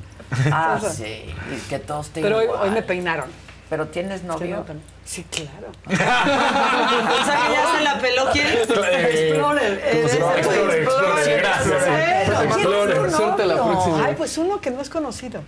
Ah, 0.51 0.73
Entonces, 0.77 0.97
sí. 1.07 1.35
Y 1.55 1.69
que 1.69 1.80
todos 1.80 2.09
te 2.09 2.22
Pero 2.22 2.38
hoy, 2.38 2.69
me 2.72 2.81
peinaron. 2.81 3.30
¿Pero 3.69 3.88
tienes 3.88 4.22
novio? 4.23 4.63
Sí, 5.05 5.26
claro. 5.30 5.72
O 5.88 7.26
sea, 7.26 7.35
que 7.47 7.53
ya 7.53 7.77
se 7.77 7.84
la 7.84 7.99
peló, 7.99 8.26
¿quién? 8.31 8.47
Explorer. 8.47 8.93
eh, 8.93 9.30
Explorer, 9.30 9.84
ese, 9.85 10.17
Explorer, 10.17 10.84
Explorer. 10.84 11.39
gracias. 11.41 11.84
Pero 12.26 12.38
¿quién 12.38 12.49
Explorer. 12.51 13.05
es 13.07 13.15
Suerte 13.15 13.45
la 13.45 13.55
próxima. 13.63 14.05
Ay, 14.05 14.13
pues 14.17 14.38
uno 14.38 14.61
que 14.61 14.69
no 14.72 14.81
es 14.81 14.89
conocido. 14.89 15.41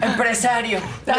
Empresario. 0.00 0.78
Un 0.78 1.14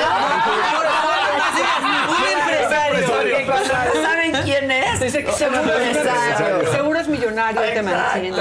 empresario. 2.40 3.08
Porque 3.08 3.46
cuando 3.46 4.02
saben 4.02 4.32
quién 4.44 4.70
es, 4.72 5.00
Dice 5.00 5.24
que 5.24 5.32
un 5.32 5.36
seguro, 5.38 5.62
empresario. 5.62 6.72
seguro 6.72 7.00
es 7.00 7.08
millonario, 7.08 7.62
te 7.62 7.82
mantiene. 7.82 8.38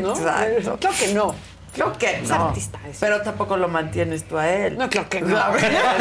¿No? 0.00 0.12
Exacto. 0.12 0.78
Creo 0.80 0.92
que 0.98 1.08
no. 1.14 1.34
Creo 1.74 1.92
que 1.98 2.16
Es 2.16 2.28
no. 2.28 2.48
artista 2.48 2.78
ese. 2.88 2.98
Pero 3.00 3.20
tampoco 3.22 3.56
lo 3.56 3.68
mantienes 3.68 4.24
tú 4.26 4.36
a 4.38 4.48
él. 4.48 4.76
No, 4.76 4.90
creo 4.90 5.08
que 5.08 5.20
no. 5.22 5.36
La 5.36 5.50
verdad. 5.52 5.96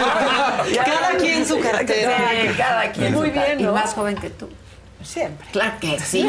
Cada 0.85 1.11
quien 1.17 1.45
su 1.45 1.59
cartera. 1.59 2.17
Sí, 2.41 2.47
cada 2.57 2.91
quien 2.91 3.13
Muy 3.13 3.29
bien, 3.29 3.61
¿no? 3.61 3.69
Y 3.69 3.73
más 3.73 3.93
joven 3.93 4.15
que 4.15 4.29
tú. 4.31 4.49
Siempre. 5.03 5.47
Claro 5.51 5.73
que 5.79 5.97
sí. 6.05 6.23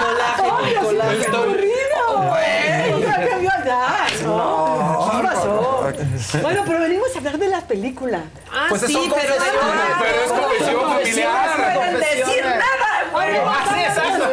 Colágeno, 0.00 0.80
colágeno. 0.82 1.20
¡Está 1.22 1.36
aburrido! 1.36 3.09
No, 4.24 5.10
¿qué 5.12 5.26
pasó? 5.26 5.92
Bueno, 6.42 6.62
pero 6.66 6.80
venimos 6.80 7.08
a 7.14 7.18
hablar 7.18 7.38
de 7.38 7.48
la 7.48 7.60
película. 7.62 8.22
Ah, 8.52 8.66
Pues 8.68 8.82
sí, 8.82 8.92
son 8.92 9.10
pero 9.10 9.34
pero 10.00 10.24
es 10.24 10.32
confesión 10.32 10.80
familiar. 10.82 11.58
No 11.58 11.74
pueden 11.80 12.00
decir 12.00 12.44
nada, 12.44 13.10
güey. 13.12 13.34
Sí, 13.34 13.80
exacto. 13.80 14.24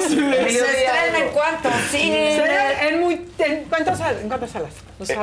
Se 0.00 0.48
estrena 0.48 1.18
en 1.18 1.28
cuántos 1.32 1.72
cines. 1.90 2.42
En, 2.82 3.00
muy, 3.00 3.26
en, 3.38 3.64
¿cuántas, 3.64 3.98
sal- 3.98 4.18
¿En 4.20 4.28
cuántas 4.28 4.50
salas? 4.50 4.70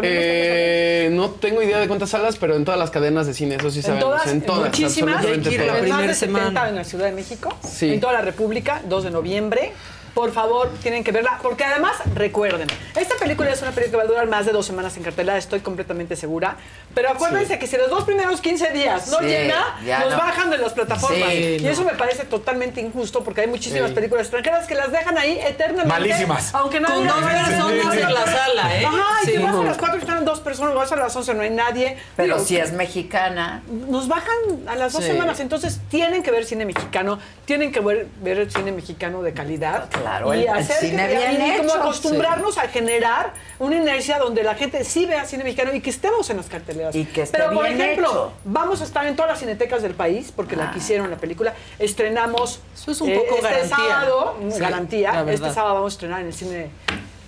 Eh, 0.03 1.09
no 1.11 1.29
tengo 1.29 1.61
idea 1.61 1.79
de 1.79 1.87
cuántas 1.87 2.09
salas, 2.09 2.37
pero 2.37 2.55
en 2.55 2.65
todas 2.65 2.79
las 2.79 2.89
cadenas 2.89 3.27
de 3.27 3.33
cine, 3.33 3.55
eso 3.55 3.69
sí 3.69 3.79
En 3.79 3.83
sabemos. 3.85 4.05
todas, 4.09 4.27
en 4.27 4.41
todas, 4.41 4.65
muchísimas. 4.65 5.15
absolutamente 5.17 5.57
todas. 5.57 5.61
En 5.61 5.67
más 5.67 5.75
de 5.75 5.81
Primera 5.81 6.13
70 6.13 6.39
semana. 6.49 6.69
en 6.69 6.75
la 6.75 6.83
Ciudad 6.83 7.05
de 7.05 7.11
México, 7.11 7.53
Sí. 7.67 7.93
en 7.93 7.99
toda 7.99 8.13
la 8.13 8.21
República, 8.21 8.81
2 8.85 9.03
de 9.05 9.11
noviembre. 9.11 9.73
Por 10.13 10.31
favor, 10.33 10.69
tienen 10.81 11.03
que 11.05 11.11
verla, 11.13 11.39
porque 11.41 11.63
además, 11.63 11.93
recuerden, 12.15 12.67
esta 12.99 13.15
película 13.15 13.49
es 13.51 13.61
una 13.61 13.71
película 13.71 13.91
que 13.91 13.97
va 13.97 14.03
a 14.03 14.07
durar 14.13 14.27
más 14.27 14.45
de 14.45 14.51
dos 14.51 14.65
semanas 14.65 14.97
en 14.97 15.03
cartelera, 15.03 15.37
estoy 15.37 15.61
completamente 15.61 16.15
segura. 16.17 16.57
Pero 16.93 17.09
acuérdense 17.09 17.57
que 17.57 17.65
si 17.67 17.77
los 17.77 17.89
dos 17.89 18.03
primeros 18.03 18.41
15 18.41 18.71
días 18.71 19.07
no 19.07 19.19
Sí, 19.19 19.25
llena, 19.25 19.77
nos 20.01 20.11
no. 20.11 20.17
bajan 20.17 20.49
de 20.49 20.57
las 20.57 20.73
plataformas. 20.73 21.29
Sí, 21.29 21.57
y 21.59 21.63
no. 21.63 21.69
eso 21.69 21.83
me 21.85 21.93
parece 21.93 22.25
totalmente 22.25 22.81
injusto, 22.81 23.23
porque 23.23 23.41
hay 23.41 23.47
muchísimas 23.47 23.89
Sí. 23.89 23.95
películas 23.95 24.23
extranjeras 24.23 24.67
que 24.67 24.75
las 24.75 24.91
dejan 24.91 25.17
ahí 25.17 25.39
eternamente. 25.39 25.87
Malísimas. 25.87 26.53
Aunque 26.55 26.81
nadie 26.81 26.95
Con 26.95 27.07
dos 27.07 27.15
personas 27.23 27.95
en 27.95 28.13
la 28.13 28.25
sala, 28.25 28.75
¿eh? 28.81 28.85
Ajá, 28.85 29.05
y 29.23 29.25
Sí. 29.27 29.31
te 29.31 29.39
vas 29.39 29.55
a 29.55 29.63
las 29.63 29.77
4 29.77 29.97
y 29.97 30.01
están 30.01 30.25
dos 30.25 30.39
personas, 30.41 30.75
vas 30.75 30.91
a 30.91 30.95
las 30.97 31.15
11 31.15 31.33
no 31.33 31.41
hay 31.43 31.49
nadie. 31.51 31.97
Pero 32.17 32.35
Digo, 32.35 32.45
si 32.45 32.57
es 32.57 32.73
mexicana. 32.73 33.63
nos 33.87 34.09
bajan 34.09 34.35
a 34.67 34.75
las 34.75 34.91
dos 34.91 35.03
Sí. 35.03 35.11
semanas, 35.11 35.39
entonces 35.39 35.79
tienen 35.89 36.21
que 36.21 36.31
ver 36.31 36.43
cine 36.45 36.65
mexicano, 36.65 37.17
tienen 37.45 37.71
que 37.71 37.79
ver, 37.79 38.07
ver 38.21 38.39
el 38.39 38.51
cine 38.51 38.73
mexicano 38.73 39.21
de 39.21 39.33
calidad. 39.33 39.87
Claro, 40.01 40.33
y 40.33 40.39
el- 40.39 40.43
el 40.43 40.49
hacer 40.49 40.75
cine 40.77 41.07
que, 41.07 41.15
bien 41.17 41.31
y 41.33 41.57
como 41.57 41.69
hecho. 41.69 41.79
acostumbrarnos 41.81 42.57
a 42.57 42.67
generar 42.67 43.33
una 43.59 43.75
inercia 43.77 44.17
donde 44.19 44.43
la 44.43 44.55
gente 44.55 44.83
sí 44.83 45.05
vea 45.05 45.25
cine 45.25 45.43
mexicano 45.43 45.73
y 45.73 45.81
que 45.81 45.89
estemos 45.89 46.29
en 46.29 46.37
las 46.37 46.47
carteleras. 46.47 46.95
Y 46.95 47.05
que 47.05 47.21
esté 47.23 47.37
Pero 47.37 47.51
por 47.53 47.63
bien 47.67 47.79
ejemplo, 47.79 48.09
hecho. 48.09 48.31
vamos 48.43 48.81
a 48.81 48.83
estar 48.83 49.05
en 49.05 49.15
todas 49.15 49.31
las 49.31 49.39
cinetecas 49.39 49.81
del 49.81 49.93
país 49.93 50.31
porque 50.35 50.55
la 50.55 50.69
Ah. 50.69 50.71
quisieron 50.73 51.09
la 51.09 51.17
película. 51.17 51.53
Estrenamos 51.79 52.55
eh, 52.57 52.59
Eso 52.75 52.91
es 52.91 53.01
un 53.01 53.13
poco 53.13 53.35
este 53.35 53.41
garantía. 53.49 53.75
sábado, 53.77 54.37
Sí, 54.51 54.59
garantía. 54.59 55.23
la 55.23 55.31
Este 55.31 55.51
sábado 55.53 55.75
vamos 55.75 55.93
a 55.93 55.95
estrenar 55.95 56.21
en 56.21 56.27
el 56.27 56.33
cine 56.33 56.69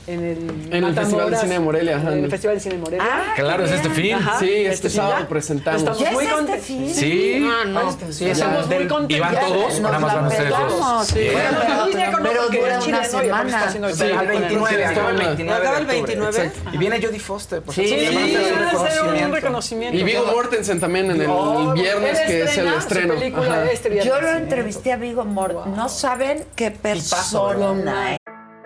en 0.07 0.23
el, 0.23 0.73
En 0.73 0.83
el 0.83 0.93
Festival 0.93 1.31
de 1.31 1.37
Cine 1.37 1.53
de 1.53 1.59
Morelia, 1.59 1.97
ajá. 1.97 2.13
En 2.13 2.23
el 2.25 2.29
Festival 2.29 2.55
de 2.57 2.59
Cine 2.61 2.75
de 2.75 2.81
Morelia. 2.81 3.07
Ah, 3.09 3.33
Claro, 3.35 3.65
es 3.65 3.71
este 3.71 3.89
fin. 3.89 4.15
Ajá, 4.15 4.39
Sí, 4.39 4.51
este 4.51 4.89
fin 4.89 4.97
sábado 4.97 5.19
ya. 5.21 5.27
presentamos. 5.29 5.79
Estamos 5.81 5.99
¿Ya 5.99 6.11
muy 6.11 6.25
es 6.25 6.31
este 6.31 6.57
fin? 6.59 6.93
Sí. 6.93 7.49
Ah, 7.49 7.65
no, 7.65 7.97
pues 7.97 8.15
Sí, 8.15 8.29
estamos 8.29 8.67
muy 8.67 8.87
contentos. 8.87 9.17
¿Y 9.17 9.19
van 9.19 9.35
todos 9.39 9.79
nada 9.79 9.99
más 9.99 10.13
la 10.13 10.21
van 10.21 10.27
ustedes 10.31 10.49
dos? 10.49 11.07
Sí. 11.07 11.27
Bueno, 11.31 11.57
pero, 12.21 12.49
dura 12.49 12.75
el 12.77 12.83
una 12.89 13.01
no, 13.01 13.05
semana. 13.05 13.73
el 13.73 13.95
Sí, 13.95 14.03
al 14.11 14.27
29, 14.27 14.75
Sí, 14.75 14.83
acaba 14.83 15.09
el 15.09 15.15
está 15.15 15.27
29 15.27 15.53
Acaba 15.59 15.75
de 15.75 15.81
el 15.81 15.89
octubre. 16.01 16.15
29. 16.15 16.37
Exacto. 16.47 16.69
Y 16.73 16.77
viene 16.77 17.01
Jodie 17.01 17.19
Foster, 17.19 17.61
por 17.61 17.73
Sí, 17.73 17.81
a 17.93 18.85
hacer 18.85 19.03
un 19.25 19.31
reconocimiento. 19.31 19.97
Y 19.97 20.03
Vigo 20.03 20.25
Mortensen 20.25 20.79
también 20.79 21.11
en 21.11 21.21
el 21.21 21.27
Oh, 21.29 21.73
viernes, 21.73 22.19
que 22.21 22.43
es 22.43 22.57
el 22.57 22.67
estreno. 22.73 23.13
este. 23.71 24.03
Yo 24.03 24.19
lo 24.19 24.29
entrevisté 24.31 24.91
a 24.93 24.97
Vigo 24.97 25.23
Mort. 25.25 25.65
No 25.67 25.87
saben 25.89 26.43
qué 26.55 26.71
persona. 26.71 28.17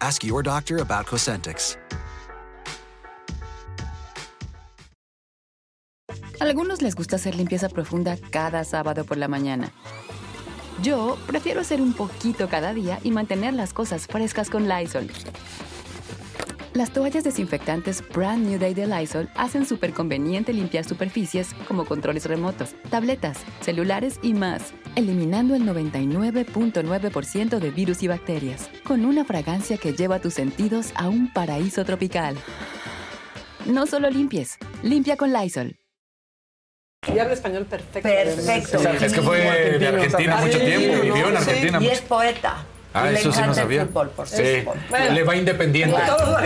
Ask 0.00 0.22
your 0.24 0.42
doctor 0.42 0.80
about 0.80 1.06
Cosentix. 1.06 1.78
A 6.40 6.44
algunos 6.44 6.82
les 6.82 6.94
gusta 6.94 7.16
hacer 7.16 7.34
limpieza 7.34 7.68
profunda 7.68 8.16
cada 8.30 8.62
sábado 8.64 9.04
por 9.04 9.16
la 9.16 9.26
mañana. 9.26 9.72
Yo 10.82 11.18
prefiero 11.26 11.60
hacer 11.60 11.80
un 11.80 11.92
poquito 11.92 12.48
cada 12.48 12.72
día 12.72 13.00
y 13.02 13.10
mantener 13.10 13.54
las 13.54 13.72
cosas 13.72 14.06
frescas 14.06 14.48
con 14.48 14.68
Lysol. 14.68 15.10
Las 16.74 16.92
toallas 16.92 17.24
desinfectantes 17.24 18.04
Brand 18.14 18.46
New 18.46 18.60
Day 18.60 18.72
de 18.72 18.86
Lysol 18.86 19.28
hacen 19.34 19.66
súper 19.66 19.92
conveniente 19.92 20.52
limpiar 20.52 20.84
superficies 20.84 21.52
como 21.66 21.84
controles 21.84 22.26
remotos, 22.26 22.76
tabletas, 22.88 23.38
celulares 23.62 24.20
y 24.22 24.34
más, 24.34 24.72
eliminando 24.98 25.54
el 25.54 25.62
99.9% 25.62 27.58
de 27.60 27.70
virus 27.70 28.02
y 28.02 28.08
bacterias, 28.08 28.68
con 28.84 29.04
una 29.04 29.24
fragancia 29.24 29.76
que 29.78 29.92
lleva 29.92 30.18
tus 30.18 30.34
sentidos 30.34 30.90
a 30.96 31.08
un 31.08 31.32
paraíso 31.32 31.84
tropical. 31.84 32.36
No 33.66 33.86
solo 33.86 34.10
limpies, 34.10 34.58
limpia 34.82 35.16
con 35.16 35.32
Lysol. 35.32 35.76
Y 37.06 37.18
habla 37.18 37.34
español 37.34 37.64
perfecto. 37.66 38.08
Perfecto. 38.08 38.78
Es 39.04 39.12
que 39.12 39.22
fue 39.22 39.78
de 39.78 39.86
Argentina 39.86 40.36
mucho 40.38 40.58
tiempo, 40.58 41.00
vivió 41.02 41.28
en 41.28 41.36
Argentina. 41.36 41.78
Y 41.80 41.86
es 41.88 42.00
poeta. 42.00 42.56
Ah, 42.94 43.10
le 43.10 43.20
eso 43.20 43.30
sí 43.30 43.40
no 43.46 43.54
sabía. 43.54 43.82
el 43.82 43.88
fútbol, 43.88 44.10
por 44.10 44.26
Sí. 44.26 44.62
fútbol. 44.64 44.78
Le 45.14 45.22
va 45.22 45.36
independiente. 45.36 45.94
Claro, 45.94 46.16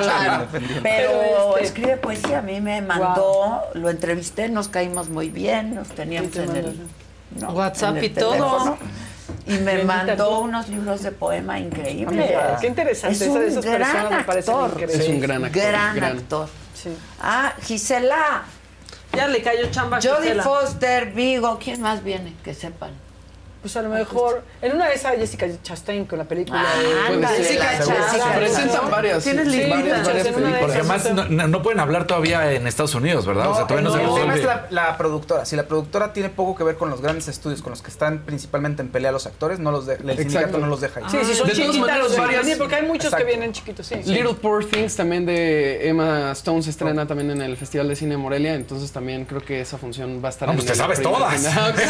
claro. 0.00 0.46
Pero 0.50 0.80
Pero 0.82 1.56
este- 1.58 1.64
escribe 1.66 1.96
poesía, 1.98 2.38
a 2.38 2.42
mí 2.42 2.60
me 2.60 2.80
mandó, 2.82 3.60
lo 3.74 3.90
entrevisté, 3.90 4.48
nos 4.48 4.66
caímos 4.68 5.08
muy 5.08 5.28
bien, 5.28 5.74
nos 5.76 5.88
teníamos 5.88 6.32
te 6.32 6.42
en 6.42 6.56
el 6.56 6.76
no, 7.36 7.50
WhatsApp 7.50 8.02
y 8.02 8.08
todo. 8.10 8.30
teléfono, 8.32 8.78
Y 9.46 9.52
me 9.52 9.58
Bendita 9.76 9.84
mandó 9.86 10.28
tú. 10.28 10.38
unos 10.40 10.68
libros 10.68 11.02
de 11.02 11.12
poema 11.12 11.58
increíbles. 11.58 12.08
Amiga, 12.08 12.58
qué 12.60 12.66
interesante. 12.68 13.16
Es 13.24 13.30
un 13.30 13.42
esas 13.42 13.64
gran 13.64 13.78
personas 13.80 14.26
me 14.26 14.32
actor. 14.34 14.82
Es 14.90 15.08
un 15.08 15.20
gran 15.20 15.44
actor, 15.44 15.62
Gran, 15.62 15.96
gran. 15.96 16.16
actor. 16.18 16.48
Sí. 16.74 16.90
Ah, 17.20 17.52
Gisela. 17.62 18.42
Ya 19.14 19.26
le 19.26 19.42
cayó 19.42 19.70
chamba 19.70 19.96
a 19.98 20.00
Jodie. 20.02 20.34
Foster, 20.42 21.12
Vigo, 21.12 21.58
¿quién 21.62 21.80
más 21.80 22.04
viene? 22.04 22.34
Que 22.44 22.52
sepan. 22.54 22.90
Pues 23.60 23.76
a 23.76 23.82
lo 23.82 23.88
mejor, 23.88 24.42
en 24.62 24.72
una 24.76 24.86
de 24.88 24.94
esas 24.94 25.16
Jessica 25.16 25.46
Chastain 25.64 26.04
con 26.04 26.16
la 26.18 26.24
película 26.24 26.64
Ah, 26.64 27.10
de 27.10 27.26
Jessica 27.26 27.76
Chastain. 27.78 28.38
Presentan 28.38 28.88
varias. 28.90 29.24
Tienes 29.24 29.50
sí, 29.52 29.66
varias, 29.68 30.08
películas. 30.08 30.54
Porque 30.60 30.74
además 30.78 31.10
no, 31.48 31.62
pueden 31.62 31.80
hablar 31.80 32.06
todavía 32.06 32.52
en 32.52 32.66
Estados 32.68 32.94
Unidos, 32.94 33.26
¿verdad? 33.26 33.50
o 33.50 33.54
sea, 33.56 33.66
todavía 33.66 33.90
no, 33.90 33.96
se 33.96 34.02
el 34.04 34.14
tema 34.14 34.34
es 34.36 34.44
la, 34.44 34.66
la 34.70 34.96
productora. 34.96 35.44
Si 35.44 35.56
la 35.56 35.64
productora 35.66 36.12
tiene 36.12 36.28
poco 36.28 36.54
que 36.54 36.62
ver 36.62 36.76
con 36.76 36.88
los 36.88 37.00
grandes 37.02 37.26
estudios 37.26 37.60
con 37.60 37.70
los 37.70 37.82
que 37.82 37.90
están 37.90 38.20
principalmente 38.20 38.80
en 38.82 38.88
pelea 38.90 39.10
los 39.10 39.26
actores, 39.26 39.58
no 39.58 39.72
los 39.72 39.86
de, 39.86 39.94
el 39.94 39.98
sindicato 40.00 40.22
Exacto. 40.38 40.58
no 40.58 40.66
los 40.68 40.80
deja 40.80 41.00
ir. 41.00 41.10
Sí, 41.10 41.18
sí, 41.24 41.34
son 41.34 41.48
De 41.48 41.54
chiquitas 41.54 41.98
los 41.98 42.16
varias- 42.16 42.56
porque 42.58 42.76
hay 42.76 42.82
muchos 42.86 43.06
Exacto. 43.06 43.24
que 43.26 43.30
vienen 43.32 43.52
chiquitos, 43.52 43.86
sí. 43.86 43.96
Little 44.04 44.34
Poor 44.34 44.64
Things 44.64 44.94
también 44.94 45.26
de 45.26 45.88
Emma 45.88 46.30
Stone 46.32 46.62
se 46.62 46.70
estrena 46.70 47.06
también 47.06 47.32
en 47.32 47.42
el 47.42 47.56
Festival 47.56 47.88
de 47.88 47.96
Cine 47.96 48.12
de 48.12 48.16
Morelia, 48.18 48.54
entonces 48.54 48.92
también 48.92 49.24
creo 49.24 49.40
que 49.44 49.60
esa 49.60 49.78
función 49.78 50.20
va 50.22 50.28
a 50.28 50.30
estar 50.30 50.46
No, 50.46 50.52
en 50.52 50.58
pues 50.58 50.68
te 50.68 50.74
sabes 50.76 51.02
todas. 51.02 51.34
final. 51.34 51.74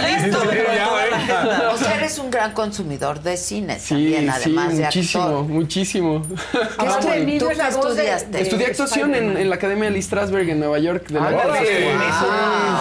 Ya 0.00 0.26
estás 0.26 0.32
listo. 0.34 0.49
Sí, 0.50 0.58
ya, 0.74 1.70
O 1.74 1.76
sea, 1.78 1.94
eres 1.96 2.18
un 2.18 2.30
gran 2.30 2.52
consumidor 2.52 3.20
de 3.22 3.36
cine 3.36 3.78
Sí, 3.78 3.88
también, 3.90 4.22
sí, 4.24 4.28
además 4.28 4.76
de 4.76 4.84
muchísimo, 4.84 5.24
actor. 5.24 5.44
muchísimo. 5.44 6.22
¿Qué 6.52 6.58
Amo 6.86 7.12
el- 7.12 7.26
estu- 7.26 7.38
¿Tú 7.38 7.50
es 7.50 7.58
la 7.58 7.68
qué 7.68 7.74
voz 7.76 7.84
de- 7.84 7.90
estudiaste? 7.90 8.40
Estudié 8.42 8.66
actuación 8.66 9.14
en, 9.14 9.36
en 9.36 9.48
la 9.48 9.56
Academia 9.56 9.90
Lee 9.90 10.02
Strasberg 10.02 10.48
en 10.48 10.58
Nueva 10.60 10.78
York. 10.78 11.08
De 11.08 11.20
la 11.20 11.26
Ándale. 11.28 11.58
Sí, 11.60 11.84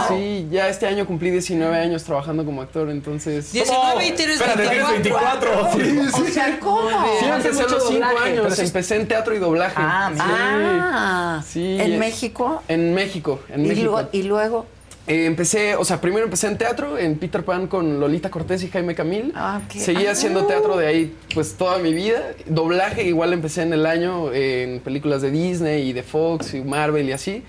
Wow. 0.09 0.17
sí, 0.17 0.47
ya 0.51 0.67
este 0.69 0.87
año 0.87 1.05
cumplí 1.05 1.29
19 1.31 1.75
años 1.77 2.03
trabajando 2.03 2.45
como 2.45 2.61
actor, 2.61 2.89
entonces... 2.89 3.51
19 3.51 4.05
y 4.07 4.11
tienes 4.13 4.35
Espérate, 4.41 4.67
tienes 4.69 4.87
24. 4.89 5.49
24. 5.77 6.23
O 6.23 6.27
sea, 6.31 6.59
¿cómo? 6.59 6.89
Sí, 7.19 7.25
hace 7.25 7.47
empecé 7.47 7.59
a 7.59 7.63
mucho 7.63 7.75
los 7.75 7.87
5 7.87 7.93
doblaje, 8.07 8.29
años, 8.29 8.55
sí- 8.55 8.61
empecé 8.61 8.95
en 8.95 9.07
teatro 9.07 9.35
y 9.35 9.39
doblaje. 9.39 9.75
Ah, 9.77 10.11
sí. 10.13 10.19
Ah, 10.21 11.43
Sí, 11.47 11.77
¿en 11.79 11.99
México? 11.99 12.63
En 12.67 12.93
México, 12.93 13.39
en 13.49 13.63
México. 13.67 14.07
y 14.11 14.23
luego, 14.23 14.65
Eh, 15.09 15.25
empecé, 15.25 15.75
o 15.75 15.83
sea, 15.83 15.99
primero 15.99 16.23
empecé 16.25 16.45
en 16.45 16.57
teatro, 16.59 16.95
en 16.95 17.17
Peter 17.17 17.43
Pan 17.43 17.65
con 17.65 17.99
Lolita 17.99 18.29
Cortés 18.29 18.61
y 18.63 18.69
Jaime 18.69 18.93
Camil. 18.93 19.33
Ah, 19.35 19.59
qué- 19.67 19.79
Seguí 19.79 20.05
ah. 20.05 20.11
haciendo 20.11 20.45
teatro 20.45 20.77
de 20.77 20.85
ahí 20.85 21.15
pues 21.33 21.55
toda 21.55 21.79
mi 21.79 21.95
vida. 21.95 22.21
Doblaje 22.45 23.03
igual 23.05 23.33
empecé 23.33 23.63
en 23.63 23.73
el 23.73 23.87
año 23.87 24.31
eh, 24.31 24.63
en 24.75 24.79
películas 24.81 25.23
de 25.23 25.31
Disney 25.31 25.89
y 25.89 25.93
de 25.93 26.03
Fox 26.03 26.53
y 26.53 26.61
Marvel 26.61 27.09
y 27.09 27.11
así. 27.13 27.43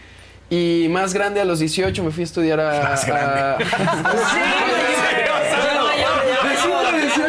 Y 0.48 0.88
más 0.90 1.12
grande 1.12 1.38
a 1.40 1.44
los 1.44 1.58
18 1.58 2.02
me 2.02 2.10
fui 2.10 2.22
a 2.22 2.24
estudiar 2.24 2.58
a... 2.60 2.82
Más 2.82 3.06
grande. 3.06 3.64
a- 3.64 4.16
5 5.26 5.29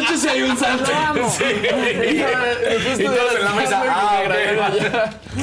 a 0.06 0.11
18 0.11 0.18
sí 0.18 0.28
hay 0.28 0.41
un 0.44 0.57
salto. 0.57 0.91
Sí. 1.30 1.44
Y 2.98 3.02
Y 3.02 3.06
todos 3.06 3.36
en 3.38 3.44
la 3.45 3.52
mesa. 3.53 3.84
Ah, 3.88 4.22
ok. 4.26 4.34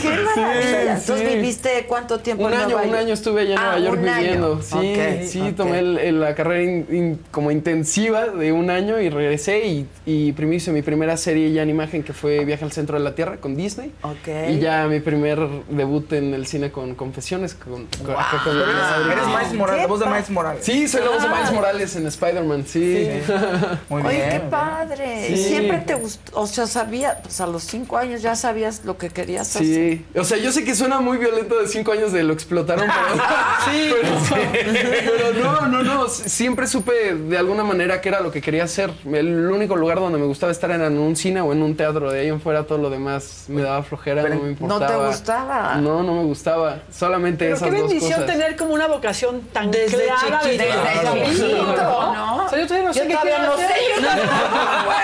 qué 0.03 0.09
maravilla. 0.09 0.95
Entonces 0.95 1.29
sí. 1.31 1.37
viviste 1.37 1.85
cuánto 1.89 2.19
tiempo 2.21 2.45
Un 2.45 2.53
en 2.53 2.59
año, 2.61 2.69
Nueva 2.69 2.83
un 2.83 2.89
York? 2.91 3.01
año 3.03 3.15
estuve 3.15 3.41
allá 3.43 3.53
en 3.55 3.59
Ah, 3.59 3.63
Nueva 3.73 3.79
York 3.81 3.99
un 4.03 4.09
año. 4.09 4.21
viviendo. 4.23 4.63
Sí, 4.63 4.77
Ok, 4.77 5.23
sí, 5.27 5.41
ok. 5.41 5.57
tomé 5.57 5.79
el- 5.81 5.99
el- 5.99 6.21
la 6.21 6.35
carrera 6.35 6.63
in- 6.63 6.87
in- 6.91 7.21
como 7.31 7.51
intensiva 7.51 8.27
de 8.27 8.53
un 8.53 8.71
año 8.71 9.01
y 9.01 9.09
regresé 9.11 9.67
y, 9.67 9.87
y 10.07 10.33
primero 10.33 10.57
hice 10.57 10.73
mi 10.73 10.83
primera 10.83 11.17
serie 11.17 11.51
ya 11.53 11.63
en 11.63 11.71
imagen 11.71 12.03
que 12.03 12.13
fue 12.13 12.45
Viaje 12.45 12.65
al 12.65 12.73
Centro 12.73 12.99
de 12.99 13.05
la 13.05 13.15
Tierra 13.15 13.37
con 13.39 13.57
Disney. 13.57 13.93
Ok. 14.03 14.29
Y 14.51 14.59
ya 14.59 14.87
mi 14.87 15.01
primer 15.01 15.39
debut 15.69 16.13
en 16.13 16.35
el 16.35 16.47
cine 16.47 16.71
con 16.71 16.95
Confesiones. 16.95 17.55
Con, 17.55 17.87
con- 17.87 18.11
acá 18.15 18.41
con- 18.45 18.57
Eres 18.59 19.27
Miles 19.27 19.55
Morales, 19.55 19.83
la 19.83 19.87
voz 19.89 20.01
de 20.01 20.07
Miles 20.07 20.31
Morales. 20.31 20.65
Sí, 20.65 20.89
soy 20.89 21.03
la 21.03 21.11
voz 21.11 21.23
de 21.23 21.29
Ah. 21.29 21.35
Miles 21.37 21.53
Morales 21.53 21.97
en 21.97 22.07
Spider-Man, 22.07 22.65
sí. 22.67 23.09
Muy 23.89 24.03
Oye, 24.03 24.17
bien. 24.17 24.48
Qué 24.49 24.57
padre. 24.57 25.27
Sí. 25.29 25.45
Siempre 25.45 25.79
te 25.79 25.95
gustó, 25.95 26.41
o 26.41 26.47
sea, 26.47 26.67
sabía, 26.67 27.19
pues 27.23 27.41
a 27.41 27.47
los 27.47 27.63
cinco 27.65 27.97
años 27.97 28.23
ya 28.23 28.35
sabías 28.37 28.85
lo 28.85 28.97
que 28.99 29.11
querías 29.11 29.49
hacer. 29.57 29.63
Sí, 29.65 30.07
o 30.17 30.25
sea, 30.25 30.39
yo 30.39 30.53
sé 30.53 30.65
que 30.65 30.75
suena 30.75 31.01
muy 31.01 31.19
violento 31.19 31.59
de 31.61 31.69
cinco 31.69 31.93
años 31.93 32.13
de 32.13 32.23
lo 32.23 32.33
explotaron, 32.33 32.87
pero, 33.67 34.21
sí, 34.25 34.39
pero, 34.73 35.33
no, 35.43 35.67
no, 35.69 35.83
no, 35.83 36.07
s- 36.07 36.29
siempre 36.29 36.67
supe 36.67 37.15
de 37.15 37.39
alguna 37.39 37.65
manera 37.65 38.01
que 38.01 38.09
era 38.09 38.21
lo 38.21 38.31
que 38.31 38.41
quería 38.41 38.65
hacer. 38.65 38.91
El 39.13 39.51
único 39.51 39.77
lugar 39.77 39.99
donde 40.01 40.19
me 40.19 40.27
gustaba 40.27 40.53
estar 40.53 40.71
era 40.71 40.87
en 40.87 40.99
un 40.99 41.17
cine 41.17 41.41
o 41.41 41.53
en 41.53 41.63
un 41.63 41.77
teatro, 41.77 42.11
de 42.11 42.21
ahí 42.21 42.29
en 42.29 42.41
fuera 42.41 42.65
todo 42.65 42.79
lo 42.79 42.91
demás 42.91 43.45
me 43.49 43.63
daba 43.63 43.83
flojera, 43.83 44.23
no 44.23 44.29
me 44.29 44.35
¿No 44.37 44.43
te 44.43 44.49
importaba. 44.65 45.07
gustaba? 45.09 45.75
No, 45.77 46.03
no 46.03 46.15
me 46.15 46.25
gustaba, 46.25 46.83
solamente 46.91 47.45
Pero 47.47 47.57
esas 47.57 47.69
qué 47.71 47.79
dos 47.79 47.89
bendición 47.91 48.21
cosas. 48.21 48.35
tener 48.35 48.57
como 48.57 48.75
una 48.75 48.87
vocación 48.87 49.41
tan 49.53 49.71
Desde 49.71 50.05
clara 50.05 50.41
chiquito. 50.43 50.65
desde 50.65 51.25
Desde 51.25 51.37
chiquito, 51.49 51.73
¿no? 51.77 52.18
Yo 52.59 52.67
todavía 52.67 52.89
no 52.89 52.95
sé 52.95 53.01
Yo 53.01 53.07
qué 53.07 53.13
todavía 53.13 53.37
quiero 53.37 53.53
no 53.53 53.57
sé. 53.59 53.65
hacer. 53.65 53.79
Yo 53.97 54.07
tampoco, 54.09 54.85
güey. 54.85 54.99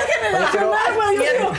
Es 0.00 0.06
generacional, 0.14 0.94
güey. 0.94 1.16
Yo 1.16 1.22
digo, 1.38 1.52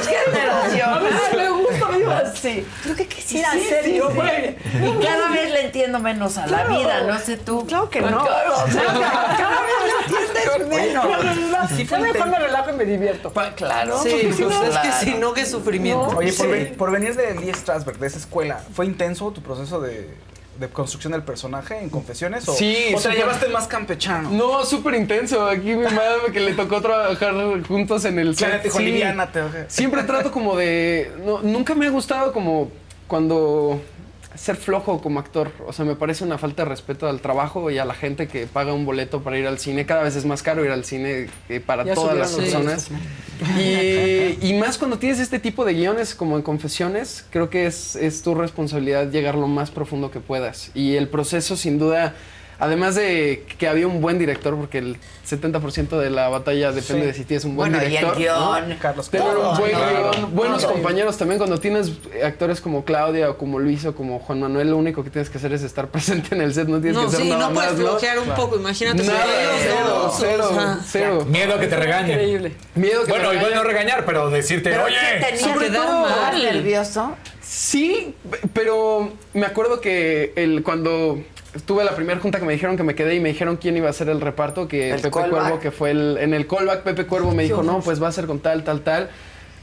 Es 0.00 0.08
generacional. 0.08 1.36
me 1.36 1.48
gusta, 1.50 1.86
me 1.88 1.98
digo. 1.98 2.12
Sí. 2.34 2.66
Yo 2.86 2.96
que 2.96 3.06
quisiera 3.06 3.52
Sí, 3.52 3.60
hacer 3.66 3.84
sí, 3.84 3.96
yo, 3.96 4.10
güey. 4.10 4.56
Y 4.82 5.04
cada 5.04 5.28
vez 5.30 5.50
le 5.50 5.60
entiendo 5.66 5.98
menos 5.98 6.36
a 6.38 6.42
la 6.46 6.64
Claro. 6.64 6.78
vida, 6.78 7.00
no 7.02 7.18
sé 7.18 7.36
tú. 7.36 7.66
Claro 7.66 7.90
que 7.90 8.00
no. 8.00 8.24
Claro, 8.24 8.54
o 8.54 8.70
sea, 8.70 8.82
cada, 9.36 9.60
vez 9.62 9.72
le 9.84 10.42
entiendes 10.44 10.68
menos. 10.68 11.70
Sí, 11.76 11.84
fue 11.86 11.98
mejor 11.98 12.26
me 12.28 12.38
relajo 12.38 12.70
y 12.70 12.72
me 12.74 12.84
divierto. 12.84 13.32
Claro. 13.56 13.98
Sí, 14.02 14.18
pues, 14.24 14.36
sí, 14.36 14.42
no, 14.44 14.64
es 14.64 14.78
que 14.78 14.92
si 14.92 15.14
no, 15.14 15.32
qué 15.32 15.46
sufrimiento. 15.46 16.16
Oye, 16.16 16.32
por, 16.32 16.46
Sí. 16.46 16.52
ven- 16.52 16.74
por 16.76 16.90
venir 16.90 17.14
de 17.16 17.34
Lee 17.34 17.52
Strasberg, 17.54 17.98
de 17.98 18.06
esa 18.06 18.18
escuela, 18.18 18.60
¿fue 18.74 18.86
intenso 18.86 19.30
tu 19.32 19.42
proceso 19.42 19.80
de, 19.80 20.08
de 20.58 20.68
construcción 20.68 21.12
del 21.12 21.22
personaje 21.22 21.78
en 21.80 21.90
Confesiones? 21.90 22.48
O, 22.48 22.54
Sí, 22.54 22.76
o 22.94 22.96
te 22.96 23.02
súper- 23.02 23.16
llevaste 23.18 23.48
más 23.48 23.66
campechano. 23.66 24.30
No, 24.30 24.64
súper 24.64 24.94
intenso. 24.94 25.46
Aquí 25.46 25.74
mi 25.74 25.84
madre 25.84 26.32
que 26.32 26.40
le 26.40 26.52
tocó 26.54 26.80
trabajar 26.80 27.34
juntos 27.66 28.04
en 28.04 28.18
el 28.18 28.36
set. 28.36 28.62
te 28.62 28.70
Sí. 28.70 28.78
"Aliviánate", 28.78 29.40
o 29.42 29.50
sea. 29.52 29.66
Siempre 29.68 30.02
trato 30.04 30.30
como 30.30 30.56
de. 30.56 31.12
No, 31.24 31.42
nunca 31.42 31.74
me 31.74 31.86
ha 31.86 31.90
gustado 31.90 32.32
como 32.32 32.70
cuando 33.06 33.80
ser 34.36 34.56
flojo 34.56 35.00
como 35.00 35.20
actor. 35.20 35.50
O 35.66 35.72
sea, 35.72 35.84
me 35.84 35.96
parece 35.96 36.24
una 36.24 36.38
falta 36.38 36.64
de 36.64 36.68
respeto 36.68 37.08
al 37.08 37.20
trabajo 37.20 37.70
y 37.70 37.78
a 37.78 37.84
la 37.84 37.94
gente 37.94 38.28
que 38.28 38.46
paga 38.46 38.72
un 38.72 38.86
boleto 38.86 39.22
para 39.22 39.38
ir 39.38 39.46
al 39.46 39.58
cine. 39.58 39.86
Cada 39.86 40.02
vez 40.02 40.16
es 40.16 40.24
más 40.24 40.42
caro 40.42 40.64
ir 40.64 40.70
al 40.70 40.84
cine 40.84 41.28
para 41.66 41.84
Ya 41.84 41.94
todas 41.94 42.16
las 42.16 42.32
personas. 42.32 42.88
Y, 43.58 44.46
y 44.46 44.54
más 44.58 44.78
cuando 44.78 44.98
tienes 44.98 45.20
este 45.20 45.38
tipo 45.38 45.64
de 45.64 45.74
guiones 45.74 46.14
como 46.14 46.36
en 46.36 46.42
Confesiones, 46.42 47.24
creo 47.30 47.50
que 47.50 47.66
es, 47.66 47.96
es 47.96 48.22
tu 48.22 48.34
responsabilidad 48.34 49.10
llegar 49.10 49.34
lo 49.34 49.48
más 49.48 49.70
profundo 49.70 50.10
que 50.10 50.20
puedas. 50.20 50.70
Y 50.74 50.94
el 50.96 51.08
proceso, 51.08 51.56
sin 51.56 51.78
duda, 51.78 52.14
además 52.58 52.94
de 52.94 53.44
que 53.58 53.68
había 53.68 53.86
un 53.86 54.00
buen 54.00 54.18
director, 54.18 54.56
porque 54.56 54.78
el 54.78 54.96
70% 55.28 55.98
de 55.98 56.10
la 56.10 56.28
batalla 56.28 56.72
depende 56.72 57.02
Sí. 57.02 57.06
de 57.08 57.14
si 57.14 57.24
tienes 57.24 57.44
un 57.44 57.56
buen 57.56 57.70
Bueno, 57.72 57.82
y 57.82 57.86
el 57.86 57.92
director. 57.92 58.16
guion. 58.18 58.68
¿no? 58.68 58.78
Carlos 58.78 59.10
Tener 59.10 59.26
un 59.36 59.56
buen 59.58 59.72
¿no? 59.72 59.78
guion, 60.12 60.34
buenos 60.36 60.64
compañeros 60.64 61.16
también. 61.18 61.38
Cuando 61.38 61.58
tienes 61.58 61.92
actores 62.24 62.60
como 62.60 62.84
Claudia 62.84 63.30
o 63.30 63.36
como 63.36 63.58
Luis 63.58 63.84
o 63.84 63.94
como 63.94 64.18
Juan 64.20 64.40
Manuel, 64.40 64.70
lo 64.70 64.76
único 64.76 65.02
que 65.02 65.10
tienes 65.10 65.28
que 65.30 65.38
hacer 65.38 65.52
es 65.52 65.62
estar 65.62 65.88
presente 65.90 66.34
en 66.34 66.42
el 66.42 66.54
set, 66.54 66.68
no 66.68 66.80
tienes 66.80 66.94
No, 66.96 67.02
que 67.02 67.06
hacer 67.08 67.22
sí, 67.22 67.28
nada 67.28 67.48
no 67.48 67.54
puedes 67.54 67.70
más, 67.72 67.80
¿no? 67.80 67.84
bloquear 67.90 68.18
un 68.20 68.28
poco, 68.30 68.56
imagínate. 68.56 69.02
Nada, 69.02 69.24
cero, 69.62 70.12
cero, 70.18 70.48
o 70.50 70.54
sea, 70.54 70.78
cero. 70.86 71.26
Miedo 71.28 71.54
a 71.54 71.60
que 71.60 71.66
te 71.66 71.76
regañen. 71.76 72.10
Increíble. 72.12 72.52
Miedo 72.74 73.04
que 73.04 73.10
Bueno, 73.10 73.30
te 73.30 73.36
igual 73.36 73.54
no 73.54 73.64
regañar, 73.64 74.04
pero 74.04 74.30
decirte, 74.30 74.70
Pero 74.70 74.84
oye. 74.84 74.94
¿qué 75.18 75.24
tenías 75.26 75.40
sobre 75.40 75.66
que 75.66 75.72
dar 75.72 75.86
todo- 75.86 76.08
mal 76.08 76.42
nervioso? 76.42 77.16
Sí, 77.42 78.14
pero 78.52 79.12
me 79.34 79.46
acuerdo 79.46 79.80
que 79.80 80.32
el, 80.36 80.62
cuando 80.62 81.20
tuve 81.64 81.84
la 81.84 81.94
primera 81.94 82.20
junta 82.20 82.38
que 82.38 82.44
me 82.44 82.52
dijeron 82.52 82.76
que 82.76 82.82
me 82.82 82.94
quedé 82.94 83.14
y 83.14 83.20
me 83.20 83.30
dijeron 83.30 83.56
quién 83.56 83.76
iba 83.76 83.88
a 83.88 83.92
ser 83.92 84.08
el 84.08 84.20
reparto, 84.20 84.68
que 84.68 84.90
El 84.90 84.96
Pepe 84.96 85.10
callback. 85.10 85.30
Cuervo, 85.30 85.60
que 85.60 85.70
fue 85.70 85.90
el, 85.92 86.18
en 86.20 86.34
el 86.34 86.46
callback, 86.46 86.82
Pepe 86.82 87.06
Cuervo 87.06 87.32
me 87.32 87.42
dijo, 87.44 87.62
no, 87.62 87.80
pues 87.80 88.02
va 88.02 88.08
a 88.08 88.12
ser 88.12 88.26
con 88.26 88.40
tal, 88.40 88.64
tal, 88.64 88.80
tal. 88.82 89.08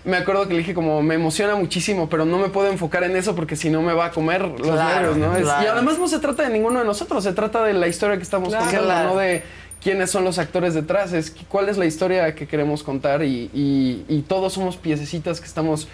Me 0.06 0.18
acuerdo 0.18 0.46
que 0.48 0.54
le 0.54 0.60
dije 0.60 0.74
como, 0.74 1.02
me 1.02 1.16
emociona 1.16 1.56
muchísimo, 1.56 2.10
pero 2.10 2.26
no 2.26 2.38
me 2.38 2.50
puedo 2.50 2.70
enfocar 2.70 3.04
en 3.06 3.16
eso 3.16 3.36
porque 3.36 3.56
si 3.56 3.70
no 3.70 3.82
me 3.82 3.94
va 3.94 4.06
a 4.08 4.12
comer 4.12 4.42
los 4.42 4.60
Claro, 4.62 5.16
nervios, 5.16 5.18
¿no? 5.18 5.40
Claro. 5.42 5.64
y 5.64 5.68
además 5.68 5.98
no 5.98 6.08
se 6.10 6.20
trata 6.20 6.44
de 6.44 6.50
ninguno 6.50 6.80
de 6.80 6.86
nosotros, 6.86 7.24
se 7.24 7.32
trata 7.32 7.64
de 7.64 7.72
la 7.74 7.88
historia 7.88 8.18
que 8.18 8.24
estamos 8.24 8.50
Claro. 8.50 8.66
contando, 8.66 9.14
no 9.14 9.20
de 9.20 9.44
quiénes 9.82 10.12
son 10.12 10.26
los 10.26 10.40
actores 10.40 10.74
detrás, 10.74 11.14
es 11.14 11.34
cuál 11.48 11.70
es 11.70 11.78
la 11.78 11.86
historia 11.86 12.36
que 12.36 12.48
queremos 12.48 12.84
contar 12.84 13.24
y, 13.24 13.50
y- 13.54 14.04
y 14.10 14.22
todos 14.24 14.52
somos 14.54 14.76
piececitas 14.76 15.40
que 15.40 15.46
estamos 15.48 15.88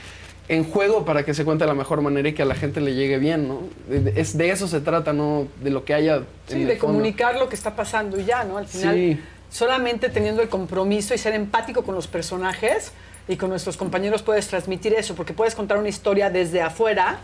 en 0.49 0.63
juego 0.63 1.05
para 1.05 1.23
que 1.23 1.33
se 1.33 1.45
cuente 1.45 1.63
de 1.63 1.67
la 1.69 1.75
mejor 1.75 2.01
manera 2.01 2.27
y 2.27 2.33
que 2.33 2.41
a 2.41 2.45
la 2.45 2.55
gente 2.55 2.81
le 2.81 2.95
llegue 2.95 3.17
bien, 3.19 3.47
¿no? 3.47 3.61
De- 3.87 3.99
de- 4.01 4.19
Es 4.19 4.35
de 4.37 4.49
eso 4.49 4.67
se 4.67 4.81
trata, 4.81 5.13
no 5.13 5.47
de 5.63 5.69
lo 5.69 5.85
que 5.85 5.93
haya 5.93 6.23
Sí, 6.47 6.55
en 6.55 6.61
el 6.63 6.67
de 6.67 6.75
fondo. 6.77 6.93
comunicar 6.95 7.35
lo 7.37 7.47
que 7.49 7.55
está 7.55 7.75
pasando 7.75 8.19
y 8.19 8.25
ya, 8.25 8.43
¿no? 8.43 8.57
Al 8.57 8.67
final, 8.67 8.95
Sí. 8.95 9.19
solamente 9.51 10.09
teniendo 10.09 10.41
el 10.41 10.49
compromiso 10.49 11.13
y 11.13 11.17
ser 11.17 11.33
empático 11.35 11.83
con 11.83 11.93
los 11.95 12.07
personajes 12.07 12.91
y 13.27 13.35
con 13.37 13.49
nuestros 13.51 13.77
compañeros 13.77 14.23
puedes 14.23 14.47
transmitir 14.47 14.93
eso, 14.93 15.13
porque 15.15 15.33
puedes 15.33 15.53
contar 15.55 15.77
una 15.77 15.89
historia 15.89 16.29
desde 16.31 16.61
afuera. 16.61 17.19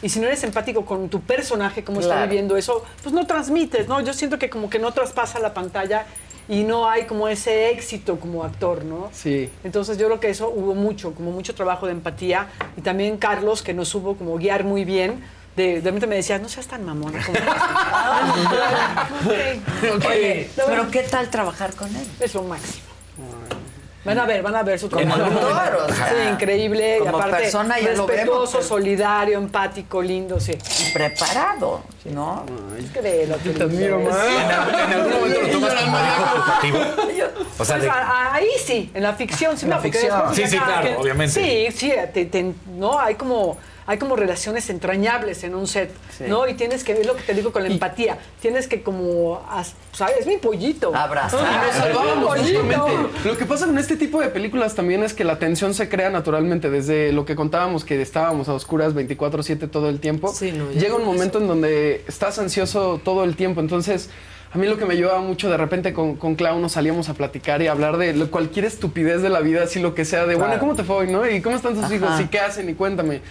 Y 0.00 0.08
si 0.08 0.18
no 0.18 0.26
eres 0.26 0.42
empático 0.42 0.84
con 0.84 1.08
tu 1.08 1.20
personaje, 1.20 1.84
cómo 1.84 2.00
está 2.00 2.24
viviendo 2.26 2.56
eso, 2.56 2.84
pues 3.02 3.12
no 3.14 3.24
transmites, 3.26 3.86
¿no? 3.88 4.00
Yo 4.00 4.12
siento 4.12 4.36
que 4.38 4.50
como 4.50 4.68
que 4.70 4.80
no 4.80 4.90
traspasa 4.92 5.38
la 5.38 5.54
pantalla 5.54 6.06
y 6.48 6.64
no 6.64 6.88
hay 6.88 7.04
como 7.04 7.28
ese 7.28 7.70
éxito 7.70 8.18
como 8.18 8.44
actor, 8.44 8.84
¿no? 8.84 9.10
Sí. 9.12 9.48
Entonces 9.64 9.98
yo 9.98 10.06
creo 10.06 10.20
que 10.20 10.30
eso 10.30 10.48
hubo 10.48 10.74
mucho, 10.74 11.14
como 11.14 11.30
mucho 11.30 11.54
trabajo 11.54 11.86
de 11.86 11.92
empatía 11.92 12.48
y 12.76 12.80
también 12.80 13.16
Carlos 13.16 13.62
que 13.62 13.74
nos 13.74 13.88
supo 13.88 14.16
como 14.16 14.36
guiar 14.38 14.64
muy 14.64 14.84
bien. 14.84 15.22
De, 15.56 15.82
de 15.82 15.82
repente 15.82 16.06
me 16.06 16.16
decía, 16.16 16.38
no 16.38 16.48
seas 16.48 16.66
tan 16.66 16.82
mamona. 16.82 17.22
Como 19.82 20.08
Oye, 20.08 20.48
pero 20.56 20.90
¿qué 20.90 21.02
tal 21.02 21.28
trabajar 21.28 21.74
con 21.74 21.94
él? 21.94 22.06
Es 22.20 22.32
lo 22.32 22.42
máximo. 22.42 22.86
Van 24.04 24.18
a 24.18 24.26
ver, 24.26 24.42
van 24.42 24.56
a 24.56 24.62
ver 24.64 24.78
su 24.80 24.90
Como 24.90 25.14
trabajo. 25.14 25.76
o 25.88 25.92
sea, 25.94 26.08
Sí, 26.10 26.28
increíble. 26.32 26.96
y 26.96 26.98
como 27.04 27.18
aparte, 27.18 27.36
persona 27.42 27.78
ya 27.78 27.92
lo 27.92 28.06
respetuoso, 28.06 28.52
vemos. 28.54 28.66
solidario, 28.66 29.38
empático, 29.38 30.02
lindo, 30.02 30.40
sí. 30.40 30.58
Y 30.80 30.92
preparado, 30.92 31.82
¿no? 32.06 32.44
Es 32.78 32.90
que 32.90 33.00
que 33.38 33.50
te 33.50 33.62
admiro 33.62 34.00
más. 34.00 34.16
¿En, 34.16 34.92
algún 34.92 35.12
momento 35.12 35.40
lo 35.42 35.48
tomas 35.50 35.74
como? 35.74 35.96
O 37.58 37.64
sea, 37.64 37.76
Pues 37.76 37.82
de- 37.82 37.90
a- 37.90 38.34
ahí 38.34 38.48
sí, 38.64 38.90
en 38.92 39.02
la 39.04 39.12
ficción 39.12 39.56
sí. 39.56 39.66
En 39.66 39.70
la 39.70 39.76
no, 39.76 39.82
porque 39.82 39.98
ficción. 39.98 40.34
Sí, 40.34 40.46
sí, 40.48 40.58
claro, 40.58 40.82
quien- 40.82 40.96
obviamente. 40.96 41.32
Sí, 41.70 41.78
sí, 41.78 41.92
te- 42.12 42.24
te- 42.26 42.54
no, 42.74 42.98
hay 42.98 43.14
como, 43.14 43.56
hay 43.86 43.98
como 43.98 44.16
relaciones 44.16 44.70
entrañables 44.70 45.42
en 45.44 45.54
un 45.54 45.66
set, 45.66 45.90
Sí. 46.16 46.24
¿no? 46.28 46.46
Y 46.48 46.54
tienes 46.54 46.84
que 46.84 46.94
ver 46.94 47.06
lo 47.06 47.16
que 47.16 47.22
te 47.22 47.34
digo 47.34 47.52
con 47.52 47.62
la 47.62 47.68
empatía. 47.68 48.18
Tienes 48.40 48.68
que 48.68 48.82
como, 48.82 49.44
as- 49.50 49.74
¿sabes? 49.92 50.18
Es 50.20 50.26
mi 50.26 50.36
pollito. 50.36 50.94
Abrazar. 50.94 51.40
Y 51.40 51.66
nos 51.66 51.76
salvábamos 51.76 52.36
Es 52.38 52.46
mi 52.46 52.54
pollito. 52.74 53.10
Lo 53.24 53.36
que 53.36 53.44
pasa 53.44 53.66
con 53.66 53.78
este 53.78 53.96
tipo 53.96 54.20
de 54.20 54.28
películas 54.28 54.74
también 54.74 55.02
es 55.02 55.14
que 55.14 55.24
la 55.24 55.38
tensión 55.38 55.74
se 55.74 55.88
crea 55.88 56.10
naturalmente. 56.10 56.70
Desde 56.70 57.12
lo 57.12 57.24
que 57.24 57.34
contábamos, 57.34 57.84
que 57.84 58.00
estábamos 58.00 58.48
a 58.48 58.54
oscuras 58.54 58.94
24-7 58.94 59.68
todo 59.70 59.88
el 59.88 60.00
tiempo. 60.00 60.32
Sí, 60.32 60.52
no, 60.52 60.70
llega 60.70 60.94
un 60.94 61.04
momento 61.04 61.38
en 61.38 61.48
donde 61.48 62.04
estás 62.06 62.38
ansioso 62.38 63.00
todo 63.04 63.24
el 63.24 63.36
tiempo. 63.36 63.60
Entonces, 63.60 64.10
a 64.54 64.58
mí 64.58 64.66
lo 64.66 64.76
que 64.76 64.84
me 64.84 64.96
llevaba 64.96 65.20
mucho, 65.20 65.48
de 65.50 65.56
repente 65.56 65.92
con, 65.92 66.16
con 66.16 66.34
Clau 66.34 66.58
nos 66.58 66.72
salíamos 66.72 67.08
a 67.08 67.14
platicar 67.14 67.62
y 67.62 67.68
a 67.68 67.72
hablar 67.72 67.96
de 67.96 68.12
lo- 68.12 68.30
cualquier 68.30 68.66
estupidez 68.66 69.22
de 69.22 69.30
la 69.30 69.40
vida, 69.40 69.62
así 69.64 69.80
lo 69.80 69.94
que 69.94 70.04
sea, 70.04 70.26
de, 70.26 70.34
bueno. 70.34 70.58
¿cómo 70.60 70.74
te 70.76 70.84
fue 70.84 70.96
hoy, 70.96 71.10
no? 71.10 71.28
¿Y 71.28 71.40
cómo 71.40 71.56
están 71.56 71.74
tus 71.74 71.84
Ajá. 71.84 71.94
hijos? 71.94 72.20
¿Y 72.20 72.26
qué 72.26 72.38
hacen? 72.40 72.68
Y 72.68 72.74
cuéntame. 72.74 73.22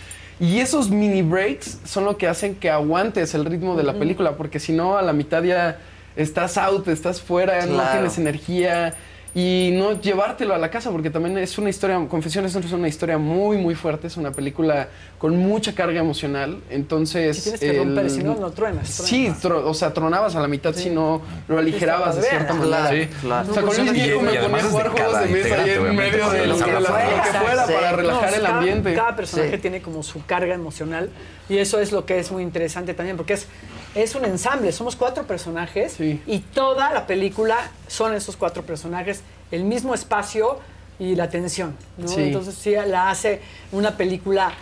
Y 0.41 0.59
esos 0.59 0.89
mini 0.89 1.21
breaks 1.21 1.77
son 1.85 2.03
lo 2.05 2.17
que 2.17 2.27
hacen 2.27 2.55
que 2.55 2.69
aguantes 2.71 3.35
el 3.35 3.45
ritmo 3.45 3.75
de 3.77 3.83
la 3.83 3.93
película, 3.93 4.35
porque 4.35 4.59
si 4.59 4.73
no, 4.73 4.97
a 4.97 5.03
la 5.03 5.13
mitad 5.13 5.43
ya 5.43 5.77
estás 6.15 6.57
out, 6.57 6.87
estás 6.87 7.21
fuera, 7.21 7.63
no 7.67 7.75
Claro. 7.75 7.91
tienes 7.91 8.17
energía. 8.17 8.95
Y 9.33 9.69
no 9.75 9.99
llevártelo 10.01 10.53
a 10.53 10.57
la 10.57 10.69
casa, 10.69 10.91
porque 10.91 11.09
también 11.09 11.37
es 11.37 11.57
una 11.57 11.69
historia, 11.69 11.97
Confesiones 12.09 12.53
es 12.53 12.71
una 12.73 12.89
historia 12.89 13.17
muy, 13.17 13.55
muy 13.55 13.75
fuerte, 13.75 14.07
es 14.07 14.17
una 14.17 14.31
película 14.31 14.89
con 15.17 15.37
mucha 15.37 15.73
carga 15.73 16.01
emocional. 16.01 16.59
Entonces. 16.69 17.37
Y 17.39 17.41
tienes 17.43 17.59
que 17.61 17.73
romper, 17.79 18.09
si 18.09 18.23
no, 18.23 18.35
no 18.35 18.51
truenas, 18.51 18.89
Sí, 18.89 19.29
tro- 19.41 19.63
o 19.65 19.73
sea, 19.73 19.93
tronabas 19.93 20.35
a 20.35 20.41
la 20.41 20.49
mitad 20.49 20.73
si 20.73 20.89
no 20.89 21.21
lo 21.47 21.57
aligerabas 21.59 22.17
de 22.17 22.23
cierta 22.23 22.53
manera. 22.53 22.89
Claro, 22.89 23.07
claro. 23.21 23.51
O 23.51 23.53
sea, 23.53 23.63
con 23.85 23.93
Diego 23.93 24.19
y 24.19 24.23
me 24.25 24.33
ponía 24.33 24.57
a 24.59 24.63
jugar 24.63 24.89
juegos 24.89 25.19
de 25.21 25.25
mesa 25.27 25.61
ahí 25.63 25.69
en 25.71 25.95
medio 25.95 26.29
de 26.29 26.47
lo 26.47 26.57
que, 26.57 26.71
la- 26.73 26.81
fuera. 26.81 27.09
lo 27.17 27.23
que 27.23 27.29
fuera 27.39 27.67
Sí. 27.67 27.73
para 27.73 27.91
relajar 27.93 28.29
No, 28.31 28.35
el 28.35 28.41
cada- 28.43 28.57
ambiente. 28.57 28.93
Cada 28.95 29.15
personaje 29.15 29.51
Sí. 29.55 29.57
tiene 29.61 29.81
como 29.81 30.03
su 30.03 30.25
carga 30.25 30.53
emocional 30.53 31.09
y 31.47 31.57
eso 31.57 31.79
es 31.79 31.93
lo 31.93 32.05
que 32.05 32.19
es 32.19 32.29
muy 32.33 32.43
interesante 32.43 32.93
también 32.93 33.15
porque 33.15 33.33
es, 33.33 33.47
es 33.95 34.15
un 34.15 34.25
ensamble, 34.25 34.71
somos 34.71 34.95
cuatro 34.95 35.25
personajes 35.25 35.93
Sí. 35.93 36.21
y 36.25 36.39
toda 36.39 36.93
la 36.93 37.07
película 37.07 37.57
son 37.87 38.13
esos 38.15 38.37
cuatro 38.37 38.63
personajes, 38.63 39.21
el 39.51 39.63
mismo 39.65 39.93
espacio 39.93 40.59
y 40.99 41.15
la 41.15 41.29
tensión, 41.29 41.75
¿no? 41.97 42.07
Sí. 42.07 42.21
Entonces 42.23 42.55
sí 42.55 42.71
la 42.85 43.09
hace 43.09 43.41
una 43.71 43.97
película 43.97 44.53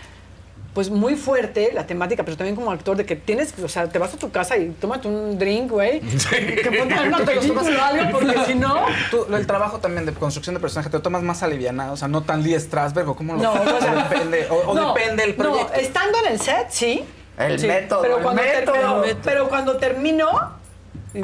pues 0.73 0.89
muy 0.91 1.15
fuerte 1.15 1.71
la 1.73 1.85
temática, 1.87 2.23
pero 2.23 2.37
también 2.37 2.55
como 2.55 2.71
actor 2.71 2.95
de 2.95 3.05
que 3.05 3.15
tienes, 3.15 3.53
o 3.61 3.67
sea, 3.67 3.89
te 3.89 3.97
vas 3.97 4.13
a 4.13 4.17
tu 4.17 4.29
casa 4.31 4.55
y 4.55 4.69
tómate 4.79 5.07
un 5.07 5.37
drink, 5.37 5.69
güey, 5.71 5.99
que 6.29 6.71
ponte 6.77 6.93
una 7.07 7.17
película 7.25 7.61
o 7.61 7.83
algo 7.83 8.11
porque 8.19 8.35
si 8.45 8.55
no 8.55 8.85
Tú, 9.09 9.25
el 9.35 9.47
trabajo 9.47 9.79
también 9.79 10.05
de 10.05 10.13
construcción 10.13 10.53
de 10.55 10.61
personaje 10.61 10.89
te 10.89 10.97
lo 10.97 11.01
tomas 11.01 11.23
más 11.23 11.41
alivianado, 11.43 11.93
o 11.93 11.97
sea, 11.97 12.07
no 12.07 12.21
tan 12.21 12.43
Lee 12.43 12.57
Strasberg 12.59 13.09
o 13.09 13.15
cómo 13.15 13.33
lo 13.33 13.41
No, 13.41 13.51
o 13.53 13.79
sea, 13.81 14.07
depende, 14.09 14.47
o, 14.49 14.55
o 14.69 14.73
no, 14.75 14.93
depende 14.93 15.23
el 15.23 15.33
proyecto. 15.35 15.73
No, 15.73 15.79
estando 15.79 16.17
en 16.25 16.33
el 16.33 16.39
set, 16.39 16.67
sí. 16.69 17.03
El 17.39 17.57
Sí, 17.59 17.67
método, 17.67 18.01
Pero 18.01 18.17
el 18.17 18.23
cuando, 18.23 18.41
método. 18.43 18.97
método. 19.01 19.21
pero 19.23 19.49
cuando 19.49 19.77
termino, 19.77 20.58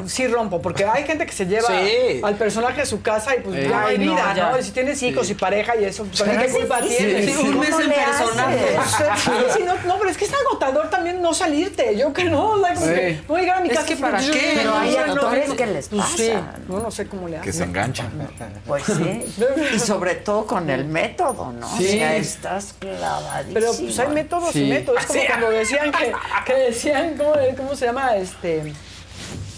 sí 0.06 0.26
rompo, 0.26 0.60
porque 0.60 0.84
hay 0.84 1.04
gente 1.04 1.26
que 1.26 1.32
se 1.32 1.46
lleva 1.46 1.68
Sí. 1.68 2.20
al 2.22 2.34
personaje 2.34 2.82
a 2.82 2.86
su 2.86 3.02
casa 3.02 3.36
y 3.36 3.40
pues 3.40 3.56
Eh. 3.56 3.68
ya 3.68 3.80
no 3.80 3.86
hay 3.86 3.96
Ay, 3.96 4.04
no, 4.06 4.12
vida, 4.14 4.34
ya. 4.34 4.50
¿no? 4.50 4.58
Y 4.58 4.62
si 4.64 4.70
tienes 4.72 5.02
hijos 5.02 5.30
y 5.30 5.34
pareja 5.34 5.76
y 5.76 5.84
eso, 5.84 6.04
pues 6.04 6.22
qué 6.22 6.44
es 6.46 6.52
culpa 6.54 6.80
tienes. 6.80 7.24
Sí, 7.36 7.36
un 7.42 7.60
mes 7.60 7.70
¿Cómo 7.70 7.82
en 7.82 7.90
personaje. 7.92 8.76
Sí, 9.16 9.30
sí, 9.58 9.62
no, 9.64 9.74
no, 9.86 9.98
pero 9.98 10.10
es 10.10 10.16
que 10.16 10.24
es 10.24 10.32
agotador 10.34 10.90
también 10.90 11.22
no 11.22 11.32
salirte. 11.34 11.96
Yo 11.96 12.12
que 12.12 12.24
no, 12.24 12.56
Sí. 12.76 12.84
que 12.84 13.20
voy 13.28 13.38
a 13.38 13.42
llegar 13.42 13.58
a 13.58 13.60
mi 13.60 13.68
Es 13.68 13.74
casa. 13.74 13.86
que 13.86 13.92
y 13.92 13.96
¿para 13.96 14.18
pues, 14.18 14.30
qué? 14.30 14.38
yo- 14.54 14.54
Pero 14.56 14.74
hay 14.76 14.90
no- 15.06 15.12
actores 15.12 15.50
que 15.54 15.66
les 15.66 15.88
Pues 15.88 16.04
sí, 16.16 16.28
pasa. 16.34 16.58
no, 16.68 16.78
no 16.80 16.90
sé 16.90 17.06
cómo 17.06 17.28
le 17.28 17.36
que 17.38 17.52
se 17.52 17.58
hacen. 17.62 17.68
enganchan. 17.70 18.28
Pues 18.66 18.82
sí. 18.84 19.34
Y 19.74 19.78
sobre 19.78 20.16
todo 20.16 20.46
con 20.46 20.68
el 20.68 20.84
método, 20.84 21.52
¿no? 21.52 21.68
Sí. 21.78 21.86
O 21.86 21.90
sea, 21.92 22.16
estás 22.16 22.74
clavadísimo. 22.78 23.54
Pero 23.54 23.72
pues 23.78 23.98
hay 23.98 24.08
métodos 24.08 24.56
y 24.56 24.58
Sí. 24.64 24.64
métodos. 24.68 25.00
Es 25.02 25.06
como 25.06 25.20
cuando 25.26 25.50
decían 25.50 25.92
que, 25.92 26.12
que 26.44 26.54
decían, 26.54 27.14
¿cómo, 27.16 27.32
cómo 27.56 27.74
se 27.76 27.86
llama 27.86 28.16
este, 28.16 28.72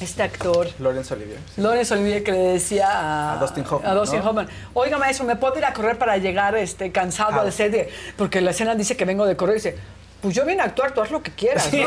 este 0.01 0.23
actor? 0.23 0.69
Lorenzo 0.79 1.15
Olivier. 1.15 1.39
Lorenzo 1.57 1.95
Olivier 1.95 2.23
que 2.23 2.33
le 2.33 2.39
decía 2.39 2.89
a, 2.91 3.33
A 3.35 3.37
Dustin 3.39 3.65
Hoffman, 3.69 3.91
a 3.91 3.95
Dustin 3.95 4.21
¿no? 4.21 4.27
Hoffman, 4.31 4.49
oiga 4.75 4.99
maestro, 4.99 5.27
¿me 5.27 5.37
puedo 5.37 5.57
ir 5.59 5.65
a 5.65 5.73
correr 5.73 5.99
para 5.99 6.17
llegar 6.19 6.57
este, 6.57 6.93
cansado 6.93 7.33
Ah. 7.41 7.43
al 7.43 7.53
set? 7.53 7.73
De- 7.73 7.89
Porque 8.17 8.41
la 8.41 8.51
escena 8.53 8.75
dice 8.75 8.97
que 8.97 9.05
vengo 9.05 9.27
de 9.27 9.37
correr 9.37 9.57
y 9.57 9.59
dice, 9.59 9.79
pues 10.21 10.35
yo 10.35 10.45
vine 10.45 10.61
a 10.63 10.65
actuar, 10.65 10.91
tú 10.93 11.01
haz 11.01 11.11
lo 11.11 11.23
que 11.23 11.31
quieras. 11.33 11.71
¿no? 11.73 11.79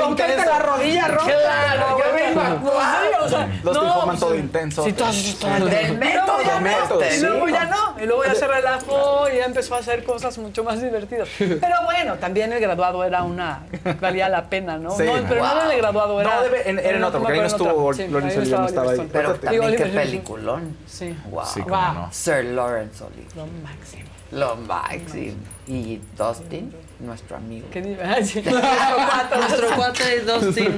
Romperte 0.00 0.46
la 0.46 0.58
rodilla, 0.58 1.08
rompe. 1.08 1.32
Claro, 1.32 1.98
yo 1.98 2.14
vengo 2.14 2.40
a 2.40 2.46
actuar. 2.48 3.06
o 3.22 3.28
sea, 3.28 3.46
Dustin 3.62 3.72
no, 3.86 3.94
Hoffman 3.98 4.18
todo 4.18 4.28
pues, 4.30 4.40
intenso. 4.40 4.84
Sí, 4.84 4.92
todo, 4.92 5.08
todo 5.40 5.66
Del 5.66 5.86
el 5.86 5.98
método, 5.98 6.38
Y 6.40 6.44
luego 6.44 6.44
ya 6.46 6.60
método, 6.60 7.00
no, 7.00 7.06
y 7.06 7.10
sí. 7.10 7.20
luego 7.26 7.48
ya 7.48 7.64
no. 7.64 7.96
Y 8.00 8.06
luego 8.06 8.24
ya 8.24 8.34
se 8.34 8.46
relajó 8.46 9.28
y 9.32 9.36
ya 9.38 9.44
empezó 9.44 9.74
a 9.74 9.78
hacer 9.78 10.04
cosas 10.04 10.38
mucho 10.38 10.64
más 10.64 10.80
divertidas. 10.80 11.28
Pero 11.38 11.74
bueno, 11.84 12.14
también 12.16 12.52
el 12.52 12.60
graduado 12.60 13.04
era 13.04 13.22
una... 13.22 13.60
valía 14.00 14.28
la 14.28 14.44
pena, 14.48 14.78
¿no? 14.78 14.90
Sí. 14.96 15.04
No, 15.04 15.12
pero 15.28 15.42
no 15.44 15.52
era 15.62 15.72
el 15.72 15.78
graduado, 15.78 16.20
era... 16.20 16.34
No, 16.36 16.42
debe- 16.42 16.62
en- 16.66 16.78
era 16.78 16.96
en 16.98 17.04
otro, 17.04 17.20
porque 17.20 17.34
ahí 17.34 17.40
no 17.40 17.46
estuvo. 17.46 17.94
Sí, 17.94 18.06
Lorenzo 18.08 18.38
Olivier, 18.40 18.60
no 18.60 18.66
estaba 18.66 18.90
ahí. 18.92 19.08
Pero 19.12 19.34
también 19.36 19.76
qué 19.76 19.86
peliculón. 19.86 20.76
Sí. 20.86 21.16
Wow. 21.30 21.44
Sí, 21.46 21.60
Wow. 21.62 22.08
Sir 22.10 22.44
Lawrence 22.44 23.02
Olivier. 23.04 23.26
Lo 23.36 23.46
máximo. 23.62 24.05
Lo 24.32 24.56
máximo. 24.56 25.36
Y 25.66 26.00
Dustin, 26.16 26.72
nuestro 27.00 27.36
amigo. 27.36 27.66
¿Qué. 27.70 27.80
Nuestro 27.82 28.42
cuate. 28.42 29.36
Nuestro 29.38 29.68
cuate 29.76 30.20
Dustin. 30.20 30.76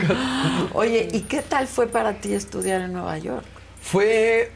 Oye, 0.75 1.09
¿y 1.13 1.21
qué 1.23 1.43
tal 1.43 1.67
fue 1.67 1.87
para 1.87 2.15
ti 2.15 2.33
estudiar 2.35 2.83
en 2.83 2.93
Nueva 2.93 3.19
York? 3.19 3.45
Fue, 3.81 4.53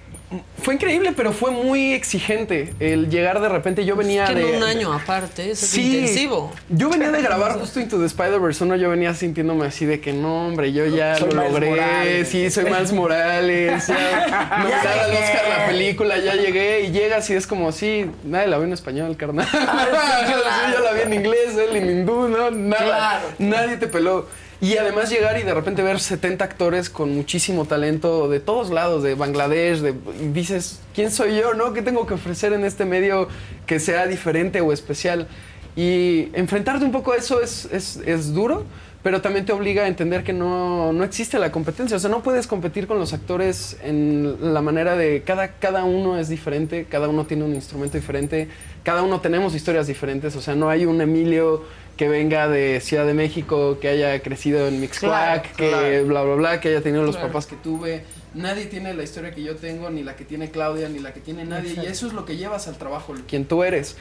fue 0.62 0.74
increíble, 0.74 1.12
pero 1.16 1.32
fue 1.32 1.50
muy 1.50 1.92
exigente 1.92 2.72
el 2.80 3.08
llegar 3.10 3.40
de 3.40 3.48
repente. 3.48 3.84
Yo 3.84 3.96
venía 3.96 4.24
que 4.26 4.32
en 4.32 4.38
de. 4.38 4.56
un 4.56 4.62
año 4.62 4.92
aparte, 4.92 5.50
eso 5.50 5.66
es 5.66 5.76
intensivo. 5.78 6.52
Yo 6.68 6.88
venía 6.90 7.10
de 7.10 7.20
grabar 7.22 7.58
justo 7.58 7.80
Into 7.80 7.98
the 7.98 8.06
Spider-Verse 8.06 8.64
1, 8.64 8.76
yo 8.76 8.90
venía 8.90 9.14
sintiéndome 9.14 9.66
así 9.66 9.86
de 9.86 10.00
que 10.00 10.12
no, 10.12 10.46
hombre, 10.48 10.72
yo 10.72 10.86
ya 10.86 11.16
Soy 11.16 11.30
lo 11.30 11.36
Miles 11.36 11.52
logré, 11.52 11.70
Morales. 11.70 12.28
sí, 12.28 12.50
soy 12.50 12.64
Miles 12.64 12.92
Morales, 12.92 13.86
ya, 13.86 13.94
nominada 14.58 15.04
al 15.04 15.10
llegué. 15.10 15.24
Oscar 15.24 15.48
la 15.58 15.66
película, 15.66 16.18
ya 16.18 16.34
llegué 16.34 16.80
y 16.82 16.90
llegas 16.92 17.28
y 17.30 17.34
es 17.34 17.46
como, 17.46 17.72
sí, 17.72 18.06
nadie 18.24 18.46
la 18.48 18.58
ve 18.58 18.64
en 18.66 18.72
español, 18.72 19.16
carnal. 19.16 19.46
claro. 19.50 20.72
yo 20.72 20.80
la 20.84 20.92
vi 20.92 21.00
en 21.02 21.12
inglés, 21.14 21.56
él 21.56 21.76
en 21.76 21.90
hindú, 21.90 22.28
no, 22.28 22.50
nada, 22.50 22.82
Claro. 22.84 23.26
nadie 23.38 23.76
te 23.76 23.86
peló. 23.88 24.26
Y 24.62 24.76
además 24.76 25.10
llegar 25.10 25.40
y 25.40 25.42
de 25.42 25.52
repente 25.52 25.82
ver 25.82 25.98
70 25.98 26.44
actores 26.44 26.88
con 26.88 27.12
muchísimo 27.12 27.64
talento 27.64 28.28
de 28.28 28.38
todos 28.38 28.70
lados, 28.70 29.02
de 29.02 29.16
Bangladesh, 29.16 29.80
de, 29.80 29.92
y 30.20 30.28
dices, 30.28 30.78
¿quién 30.94 31.10
soy 31.10 31.36
yo, 31.36 31.52
no? 31.54 31.72
¿Qué 31.72 31.82
tengo 31.82 32.06
que 32.06 32.14
ofrecer 32.14 32.52
en 32.52 32.64
este 32.64 32.84
medio 32.84 33.26
que 33.66 33.80
sea 33.80 34.06
diferente 34.06 34.60
o 34.60 34.72
especial? 34.72 35.26
Y 35.74 36.28
enfrentarte 36.34 36.84
un 36.84 36.92
poco 36.92 37.10
a 37.10 37.16
eso 37.16 37.42
es, 37.42 37.68
es, 37.72 37.96
es 38.06 38.32
duro, 38.32 38.64
pero 39.02 39.20
también 39.20 39.44
te 39.44 39.52
obliga 39.52 39.82
a 39.82 39.88
entender 39.88 40.22
que 40.22 40.32
no, 40.32 40.92
no 40.92 41.02
existe 41.02 41.40
la 41.40 41.50
competencia. 41.50 41.96
O 41.96 42.00
sea, 42.00 42.08
no 42.08 42.22
puedes 42.22 42.46
competir 42.46 42.86
con 42.86 43.00
los 43.00 43.12
actores 43.12 43.78
en 43.82 44.54
la 44.54 44.62
manera 44.62 44.94
de 44.94 45.22
cada, 45.26 45.54
cada 45.54 45.82
uno 45.82 46.20
es 46.20 46.28
diferente, 46.28 46.86
cada 46.88 47.08
uno 47.08 47.26
tiene 47.26 47.42
un 47.42 47.54
instrumento 47.54 47.98
diferente, 47.98 48.46
cada 48.84 49.02
uno 49.02 49.20
tenemos 49.20 49.56
historias 49.56 49.88
diferentes. 49.88 50.36
O 50.36 50.40
sea, 50.40 50.54
no 50.54 50.70
hay 50.70 50.86
un 50.86 51.00
Emilio 51.00 51.64
que 51.96 52.08
venga 52.08 52.48
de 52.48 52.80
Ciudad 52.80 53.06
de 53.06 53.14
México, 53.14 53.78
que 53.80 53.88
haya 53.88 54.20
crecido 54.22 54.66
en 54.66 54.80
Mixclac, 54.80 55.54
Claro, 55.54 55.56
que 55.56 55.68
claro. 55.68 56.06
bla, 56.06 56.22
bla, 56.22 56.34
bla, 56.34 56.60
que 56.60 56.68
haya 56.70 56.80
tenido 56.80 57.02
los 57.04 57.16
Claro. 57.16 57.28
papás 57.28 57.46
que 57.46 57.56
tuve. 57.56 58.04
Nadie 58.34 58.64
tiene 58.66 58.94
la 58.94 59.02
historia 59.02 59.30
que 59.32 59.42
yo 59.42 59.56
tengo, 59.56 59.90
ni 59.90 60.02
la 60.02 60.16
que 60.16 60.24
tiene 60.24 60.50
Claudia, 60.50 60.88
ni 60.88 60.98
la 61.00 61.12
que 61.12 61.20
tiene 61.20 61.44
nadie. 61.44 61.70
Exacto. 61.70 61.88
Y 61.88 61.92
eso 61.92 62.06
es 62.06 62.12
lo 62.14 62.24
que 62.24 62.36
llevas 62.36 62.66
al 62.68 62.76
trabajo, 62.78 63.14
quien 63.28 63.44
tú 63.44 63.62
eres. 63.62 63.96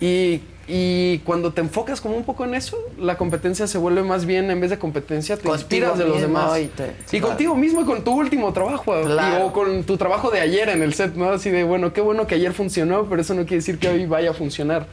Y, 0.00 0.40
y 0.66 1.18
cuando 1.20 1.52
te 1.52 1.60
enfocas 1.60 2.00
como 2.00 2.16
un 2.16 2.24
poco 2.24 2.44
en 2.44 2.54
eso, 2.54 2.76
la 2.98 3.16
competencia 3.16 3.66
se 3.68 3.78
vuelve 3.78 4.02
más 4.02 4.24
bien, 4.26 4.50
en 4.50 4.60
vez 4.60 4.70
de 4.70 4.78
competencia, 4.78 5.36
te 5.36 5.42
Contigo 5.42 5.56
inspiras 5.62 5.98
de 5.98 6.04
los 6.06 6.20
demás. 6.20 6.58
y 6.58 6.66
te- 6.66 6.92
y 7.06 7.20
claro. 7.20 7.26
contigo 7.28 7.54
mismo 7.54 7.82
y 7.82 7.84
con 7.84 8.02
tu 8.02 8.12
último 8.12 8.52
trabajo. 8.52 9.00
y- 9.00 9.04
Claro. 9.04 9.46
o 9.46 9.52
con 9.52 9.84
tu 9.84 9.96
trabajo 9.96 10.30
de 10.30 10.40
ayer 10.40 10.68
en 10.70 10.82
el 10.82 10.94
set, 10.94 11.14
¿no? 11.14 11.30
Así 11.30 11.50
de, 11.50 11.62
bueno, 11.64 11.92
qué 11.92 12.00
bueno 12.00 12.26
que 12.26 12.34
ayer 12.36 12.52
funcionó, 12.52 13.06
pero 13.08 13.20
eso 13.22 13.34
no 13.34 13.42
quiere 13.42 13.56
decir 13.56 13.78
que 13.78 13.88
hoy 13.88 14.06
vaya 14.06 14.30
a 14.30 14.34
funcionar. 14.34 14.86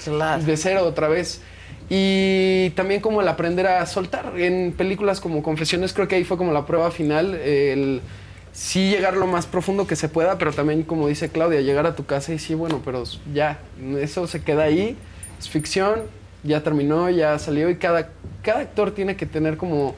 De 0.45 0.57
cero 0.57 0.83
otra 0.85 1.07
vez. 1.07 1.41
Y 1.89 2.69
también 2.71 3.01
como 3.01 3.21
el 3.21 3.27
aprender 3.27 3.67
a 3.67 3.85
soltar. 3.85 4.33
En 4.37 4.73
películas 4.73 5.19
como 5.19 5.41
Confesiones 5.41 5.93
creo 5.93 6.07
que 6.07 6.15
ahí 6.15 6.23
fue 6.23 6.37
como 6.37 6.53
la 6.53 6.65
prueba 6.65 6.91
final. 6.91 7.33
El 7.35 8.01
sí 8.51 8.89
llegar 8.89 9.15
lo 9.15 9.27
más 9.27 9.45
profundo 9.45 9.87
que 9.87 9.95
se 9.95 10.09
pueda, 10.09 10.37
pero 10.37 10.51
también 10.51 10.83
como 10.83 11.07
dice 11.07 11.29
Claudia, 11.29 11.61
llegar 11.61 11.85
a 11.85 11.95
tu 11.95 12.05
casa 12.05 12.33
y 12.33 12.39
sí, 12.39 12.53
bueno, 12.53 12.81
pero 12.83 13.03
ya, 13.33 13.59
eso 13.99 14.27
se 14.27 14.43
queda 14.43 14.63
ahí. 14.63 14.97
Es 15.39 15.49
ficción, 15.49 16.01
ya 16.43 16.61
terminó, 16.61 17.09
ya 17.09 17.39
salió 17.39 17.69
y 17.69 17.75
cada, 17.75 18.09
cada 18.43 18.59
actor 18.59 18.91
tiene 18.91 19.15
que 19.15 19.25
tener 19.25 19.57
como 19.57 19.95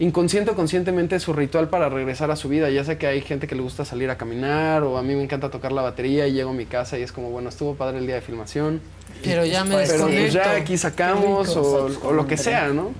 inconsciente 0.00 0.50
o 0.50 0.56
conscientemente 0.56 1.20
su 1.20 1.32
ritual 1.32 1.68
para 1.68 1.88
regresar 1.88 2.30
a 2.30 2.36
su 2.36 2.48
vida. 2.48 2.70
Ya 2.70 2.84
sé 2.84 2.98
que 2.98 3.06
hay 3.06 3.20
gente 3.20 3.46
que 3.46 3.54
le 3.54 3.62
gusta 3.62 3.84
salir 3.84 4.10
a 4.10 4.16
caminar 4.16 4.82
o 4.82 4.98
a 4.98 5.02
mí 5.02 5.14
me 5.14 5.22
encanta 5.22 5.50
tocar 5.50 5.72
la 5.72 5.82
batería 5.82 6.26
y 6.26 6.32
llego 6.32 6.50
a 6.50 6.54
mi 6.54 6.66
casa 6.66 6.98
y 6.98 7.02
es 7.02 7.12
como, 7.12 7.30
bueno, 7.30 7.48
estuvo 7.48 7.74
padre 7.74 7.98
el 7.98 8.06
día 8.06 8.16
de 8.16 8.22
filmación. 8.22 8.80
Pero 9.22 9.44
ya 9.44 9.64
me 9.64 9.76
Pero 9.76 9.78
pues 9.78 9.92
desconecto. 9.92 10.34
ya 10.34 10.50
aquí 10.52 10.78
sacamos 10.78 11.48
rico. 11.48 11.60
o, 12.04 12.08
o 12.08 12.12
lo 12.12 12.26
que 12.26 12.36
sea, 12.36 12.68
¿no? 12.68 12.92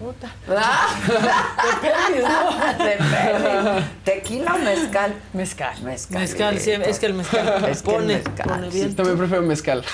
Depende. 2.78 3.84
¿Tequila 4.04 4.54
o 4.54 4.58
mezcal? 4.58 5.14
Mezcal. 5.32 5.82
Mezcal. 5.82 6.20
Mezcal, 6.20 6.58
sí, 6.60 6.72
es 6.72 6.98
que 6.98 7.06
el 7.06 7.14
mezcal 7.14 7.64
Es 7.68 7.82
que 7.82 7.90
el 7.90 7.96
pone, 7.96 8.14
mezcal, 8.16 8.48
pone 8.48 8.70
Sí, 8.70 8.78
bien. 8.78 8.96
también 8.96 9.18
prefiero 9.18 9.42
mezcal. 9.42 9.84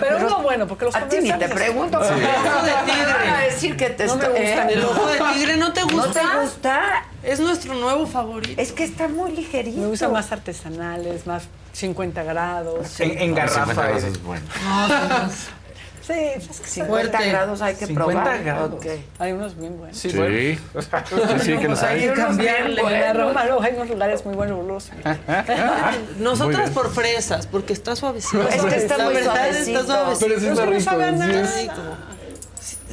Pero 0.00 0.18
no 0.20 0.42
bueno, 0.42 0.66
porque 0.66 0.84
los 0.86 0.94
A 0.94 1.08
ti 1.08 1.16
ni 1.20 1.32
te 1.32 1.48
pregunto. 1.48 2.00
Sí. 2.02 2.14
El 2.14 2.24
ojo 2.26 2.64
de 2.66 2.72
tigre. 2.92 3.12
Van 3.12 3.34
a 3.34 3.40
decir 3.40 3.76
que 3.76 3.90
te 3.90 4.06
No 4.06 4.16
me 4.16 4.22
está- 4.24 4.30
gusta. 4.30 4.68
¿eh? 4.70 4.72
El 4.74 4.84
ojo 4.84 5.06
de 5.06 5.18
tigre, 5.34 5.56
¿no 5.56 5.72
te 5.72 5.82
gusta? 5.82 6.22
¿No 6.22 6.30
te 6.30 6.38
gusta? 6.44 7.04
Es 7.22 7.38
nuestro 7.40 7.74
nuevo 7.74 8.06
favorito. 8.06 8.60
Es 8.60 8.72
que 8.72 8.84
está 8.84 9.08
muy 9.08 9.32
ligerito. 9.32 9.78
Me 9.78 9.86
gustan 9.86 10.12
más 10.12 10.32
artesanales, 10.32 11.26
más 11.26 11.44
50 11.72 12.22
grados. 12.24 12.98
En, 13.00 13.16
en 13.18 13.34
garrafa. 13.34 13.90
Eso 13.92 14.06
eh. 14.06 14.10
es 14.10 14.22
bueno. 14.22 14.44
Sí, 16.04 16.14
es 16.14 16.48
que 16.60 16.66
50 16.68 16.88
Fuerte. 17.12 17.28
grados 17.30 17.62
hay 17.62 17.76
que 17.76 17.86
50 17.86 18.22
probar. 18.24 18.42
grados. 18.42 18.72
Ok. 18.72 18.86
hay 19.20 19.30
unos 19.30 19.56
bien 19.56 19.78
buenos. 19.78 19.96
Sí, 19.96 20.10
Sí. 20.10 20.16
bueno. 20.16 20.34
Sí, 20.74 21.44
sí, 21.44 21.58
que 21.58 21.68
los 21.68 21.80
Hay 21.84 22.00
hay. 22.02 22.08
que 22.08 22.14
cambiarle. 22.14 22.82
Luego 23.14 23.60
hay 23.62 23.72
unos 23.74 23.88
lugares 23.88 24.24
muy 24.26 24.34
buenos. 24.34 24.90
Nosotras 26.18 26.60
bien. 26.62 26.74
por 26.74 26.92
fresas, 26.92 27.46
porque 27.46 27.72
está 27.72 27.94
suavecito. 27.94 28.42
Es 28.48 28.62
que 28.64 28.76
está 28.76 28.98
La 28.98 29.04
muy 29.04 29.14
verdad, 29.14 29.32
suavecito. 29.34 29.80
Está 29.80 29.94
suavecito. 29.94 30.26
Pero 30.26 30.40
sí 30.40 30.46
está 30.48 30.96
rico. 30.96 31.22
sí 31.22 31.30
es- 31.38 31.54
Ay, 31.54 31.66
como- 31.68 31.96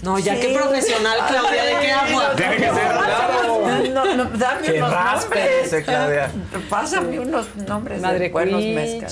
No, 0.03 0.17
ya 0.19 0.35
Sí. 0.35 0.41
qué 0.41 0.53
profesional, 0.53 1.17
Claudia, 1.27 1.63
¿de 1.63 1.79
qué 1.79 1.91
agua? 1.91 2.31
Tiene 2.35 2.55
que 2.57 2.63
ser 2.63 2.73
claro. 2.73 3.61
No, 3.93 4.15
no, 4.15 4.25
dame 4.37 4.61
Que 4.67 4.77
unos 4.77 4.93
raspe, 4.93 5.35
nombres. 5.39 5.63
dice 5.63 5.83
Claudia. 5.83 6.31
Pásame 6.69 7.19
unos 7.19 7.55
nombres 7.55 8.01
Madre 8.01 8.19
de 8.19 8.29
buenos 8.29 8.61
Quich, 8.61 8.75
mezcal. 8.75 9.11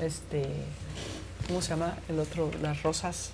Este, 0.00 0.42
¿cómo 1.48 1.60
se 1.62 1.70
llama 1.70 1.94
el 2.08 2.18
otro? 2.18 2.50
Las 2.60 2.82
rosas. 2.82 3.30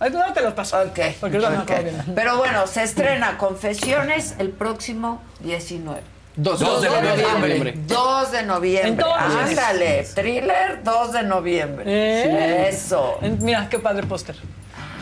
Ay, 0.00 0.10
no 0.10 0.32
te 0.32 0.42
los 0.42 0.54
paso. 0.54 0.78
Ok. 0.80 0.98
Porque 1.20 1.38
no 1.38 1.50
me 1.50 1.56
ok. 1.58 1.62
acuerdo 1.62 1.82
bien. 1.84 2.04
Pero 2.14 2.36
bueno, 2.38 2.66
se 2.66 2.82
estrena 2.84 3.36
Confesiones 3.38 4.34
el 4.38 4.50
próximo 4.50 5.22
19. 5.40 6.00
Dos, 6.36 6.60
Dos 6.60 6.82
de 6.82 6.88
noviembre. 6.88 7.74
2 7.86 8.30
de 8.32 8.42
noviembre. 8.44 9.04
Ándale, 9.18 10.04
thriller 10.14 10.80
2 10.84 11.12
de 11.12 11.22
noviembre. 11.24 11.84
¿Eh? 11.86 12.68
Eso. 12.68 13.18
En- 13.22 13.44
Mira, 13.44 13.68
qué 13.68 13.80
padre 13.80 14.06
póster. 14.06 14.36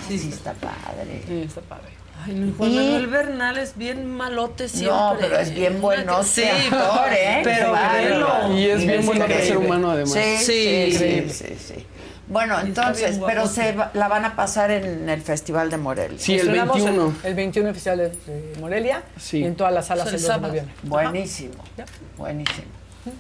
Sí, 0.09 0.19
sí, 0.19 0.28
está 0.33 0.53
padre. 0.55 1.23
Sí, 1.27 1.43
está 1.47 1.61
padre. 1.62 1.85
Ay, 2.24 2.35
no, 2.35 2.53
Juan 2.57 2.70
Y- 2.70 2.77
Manuel 2.77 3.07
Bernal 3.09 3.59
es 3.59 3.77
bien 3.77 4.07
malote 4.07 4.69
siempre. 4.69 4.97
No, 4.97 5.16
pero 5.20 5.39
es 5.39 5.55
bien 5.55 5.81
bueno 5.81 6.23
Sí, 6.24 6.43
ese 6.43 6.51
actor, 6.74 7.12
¿eh? 7.12 7.41
pero 7.45 7.73
bárbaro. 7.73 8.57
Y 8.57 8.65
es 8.70 8.78
bien 8.78 9.01
Es 9.01 9.07
bueno 9.07 9.24
increíble. 9.24 9.47
ser 9.49 9.57
humano, 9.59 9.91
además. 9.91 10.12
Sí, 10.12 10.37
sí, 10.39 10.45
Sí. 10.45 10.93
sí, 10.93 10.95
Increíble. 10.95 11.33
sí, 11.33 11.57
sí. 11.59 11.87
Bueno, 12.28 12.59
entonces, 12.59 13.20
pero 13.24 13.47
se 13.47 13.73
va- 13.73 13.91
la 13.95 14.09
van 14.09 14.24
a 14.24 14.35
pasar 14.35 14.73
en 14.73 15.09
el 15.09 15.23
Festival 15.23 15.70
de 15.70 15.77
Morelia. 15.77 16.19
Sí, 16.19 16.33
el 16.35 16.41
Estrenamos 16.41 16.74
21. 16.83 17.15
El, 17.23 17.35
21 17.35 17.70
oficial 17.70 17.99
de, 17.99 18.09
de 18.09 18.55
Morelia. 18.61 19.03
Sí. 19.20 19.39
Y 19.39 19.45
en 19.45 19.55
todas 19.55 19.73
las 19.73 19.87
salas 19.87 20.09
El 20.09 20.16
el 20.16 20.23
2 20.23 20.35
de 20.35 20.41
noviembre. 20.49 20.74
Buenísimo, 20.83 21.55
Ya. 21.77 21.85
buenísimo. 22.16 22.66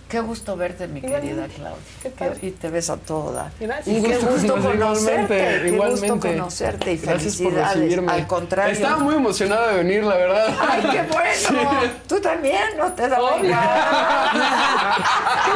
Qué 0.08 0.20
gusto 0.20 0.56
verte, 0.56 0.88
mi 0.88 1.00
querida 1.00 1.46
Claudia. 1.46 1.76
Qué 2.02 2.10
padre. 2.10 2.38
y 2.42 2.50
te 2.50 2.68
ves 2.70 2.90
a 2.90 2.96
toda. 2.96 3.50
Gracias. 3.60 3.86
Y 3.88 3.98
Un 4.00 4.04
qué 4.04 4.16
gusto 4.16 4.30
gusto 4.32 4.56
conocer- 4.56 4.78
conocerte. 4.78 5.68
igualmente, 5.68 5.70
Qué 5.70 6.10
gusto 6.10 6.20
conocerte 6.28 6.92
y 6.92 6.96
Gracias 6.98 7.34
por 7.36 7.44
felicidades. 7.52 7.76
recibirme. 7.78 8.12
Al 8.12 8.26
contrario. 8.26 8.72
Estaba 8.72 8.98
muy 8.98 9.14
emocionado 9.14 9.68
de 9.68 9.76
venir, 9.76 10.02
la 10.04 10.16
verdad. 10.16 10.56
Ay, 10.60 10.82
qué 10.90 11.02
bueno. 11.12 11.80
Tú 12.08 12.20
también, 12.20 12.62
no 12.76 12.92
te 12.92 13.08
da 13.08 13.20
Obvio. 13.20 13.56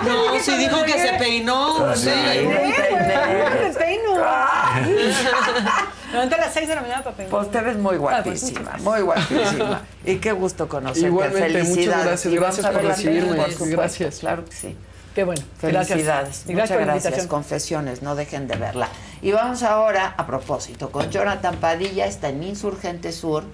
No, 0.07 0.39
sí 0.41 0.57
dijo 0.57 0.83
que 0.85 0.93
se 0.93 1.13
peinó. 1.19 1.95
Sí. 1.97 2.09
Me 2.11 3.71
peino. 3.79 4.11
Levanté 6.13 6.35
a 6.35 6.39
las 6.39 6.55
6 6.55 6.69
de 6.69 6.75
la 6.75 6.81
mañana 6.81 7.05
para 7.05 7.17
peinar. 7.17 7.31
Pues 7.31 7.51
te 7.51 7.61
ves 7.61 7.77
muy 7.77 7.97
guapísima, 7.97 8.77
muy 8.81 9.01
guapísima. 9.01 9.83
Y 10.05 10.17
qué 10.17 10.33
gusto 10.33 10.69
conocerte. 10.69 11.09
Igualmente, 11.09 11.49
muchas 11.49 11.69
Felicidades. 11.69 12.05
gracias, 12.05 12.35
gracias 12.35 12.67
por 12.67 12.83
recibirme, 12.83 13.37
por 13.37 13.53
supuesto, 13.53 13.77
gracias. 13.77 14.19
Claro 14.19 14.45
que 14.45 14.53
sí. 14.53 14.77
Qué 15.15 15.25
bueno. 15.25 15.43
Felicidades. 15.59 15.97
Gracias. 15.97 16.47
Muchas 16.47 16.57
gracias 16.57 16.79
por 16.79 16.87
la 16.87 16.95
gracias. 16.95 17.27
Confesiones, 17.27 18.03
no 18.03 18.15
dejen 18.15 18.49
de 18.49 18.57
verla. 18.57 18.89
Y 19.23 19.33
vamos 19.33 19.63
ahora, 19.63 20.15
a 20.17 20.27
propósito, 20.27 20.91
con 20.91 21.11
Jonathan 21.11 21.57
Padilla, 21.57 22.07
está 22.07 22.29
en 22.29 22.43
Insurgente 22.43 23.13
Sur. 23.13 23.45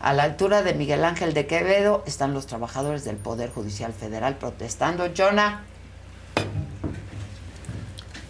A 0.00 0.14
la 0.14 0.22
altura 0.22 0.62
de 0.62 0.72
Miguel 0.72 1.04
Ángel 1.04 1.34
de 1.34 1.46
Quevedo 1.46 2.02
están 2.06 2.32
los 2.32 2.46
trabajadores 2.46 3.04
del 3.04 3.16
Poder 3.16 3.50
Judicial 3.50 3.92
Federal 3.92 4.36
protestando. 4.36 5.08
Jonah. 5.14 5.64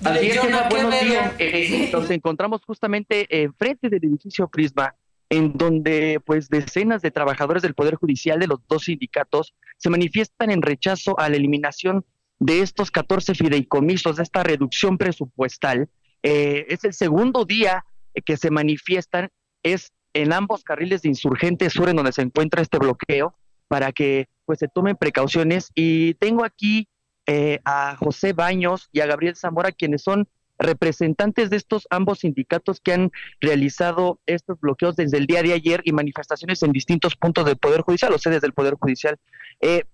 Dile, 0.00 0.10
Así 0.10 0.26
es, 0.28 0.40
Jonah, 0.40 0.58
Emma, 0.58 0.68
¿qué 0.68 0.74
buenos 0.74 1.00
días. 1.00 1.34
Eh, 1.38 1.90
nos 1.92 2.10
encontramos 2.10 2.62
justamente 2.64 3.42
enfrente 3.42 3.88
del 3.88 4.04
edificio 4.04 4.48
Prisma, 4.48 4.94
en 5.28 5.52
donde 5.52 6.20
pues 6.24 6.48
decenas 6.48 7.02
de 7.02 7.10
trabajadores 7.10 7.62
del 7.62 7.74
Poder 7.74 7.96
Judicial 7.96 8.40
de 8.40 8.46
los 8.46 8.60
dos 8.66 8.84
sindicatos 8.84 9.54
se 9.76 9.90
manifiestan 9.90 10.50
en 10.50 10.62
rechazo 10.62 11.18
a 11.18 11.28
la 11.28 11.36
eliminación 11.36 12.04
de 12.38 12.60
estos 12.60 12.90
14 12.90 13.34
fideicomisos, 13.34 14.16
de 14.16 14.22
esta 14.22 14.42
reducción 14.42 14.96
presupuestal. 14.98 15.88
Eh, 16.22 16.66
es 16.68 16.84
el 16.84 16.94
segundo 16.94 17.44
día 17.44 17.84
eh, 18.14 18.22
que 18.22 18.36
se 18.36 18.50
manifiestan, 18.50 19.28
es 19.62 19.92
en 20.14 20.32
ambos 20.32 20.64
carriles 20.64 21.02
de 21.02 21.10
Insurgente 21.10 21.70
Sur 21.70 21.88
en 21.88 21.96
donde 21.96 22.12
se 22.12 22.22
encuentra 22.22 22.62
este 22.62 22.78
bloqueo, 22.78 23.34
para 23.68 23.92
que 23.92 24.28
pues 24.46 24.58
se 24.58 24.66
tomen 24.66 24.96
precauciones. 24.96 25.70
Y 25.74 26.14
tengo 26.14 26.44
aquí 26.44 26.88
eh, 27.32 27.60
a 27.64 27.94
José 27.94 28.32
Baños 28.32 28.88
y 28.90 28.98
a 28.98 29.06
Gabriel 29.06 29.36
Zamora, 29.36 29.70
quienes 29.70 30.02
son 30.02 30.26
representantes 30.58 31.48
de 31.48 31.58
estos 31.58 31.86
ambos 31.88 32.18
sindicatos 32.18 32.80
que 32.80 32.92
han 32.92 33.12
realizado 33.40 34.18
estos 34.26 34.58
bloqueos 34.58 34.96
desde 34.96 35.18
el 35.18 35.28
día 35.28 35.40
de 35.40 35.52
ayer 35.52 35.80
y 35.84 35.92
manifestaciones 35.92 36.60
en 36.64 36.72
distintos 36.72 37.14
puntos 37.14 37.44
del 37.44 37.56
Poder 37.56 37.82
Judicial 37.82 38.12
o 38.12 38.18
sedes 38.18 38.40
del 38.40 38.52
Poder 38.52 38.74
Judicial. 38.74 39.16
Eh, 39.60 39.84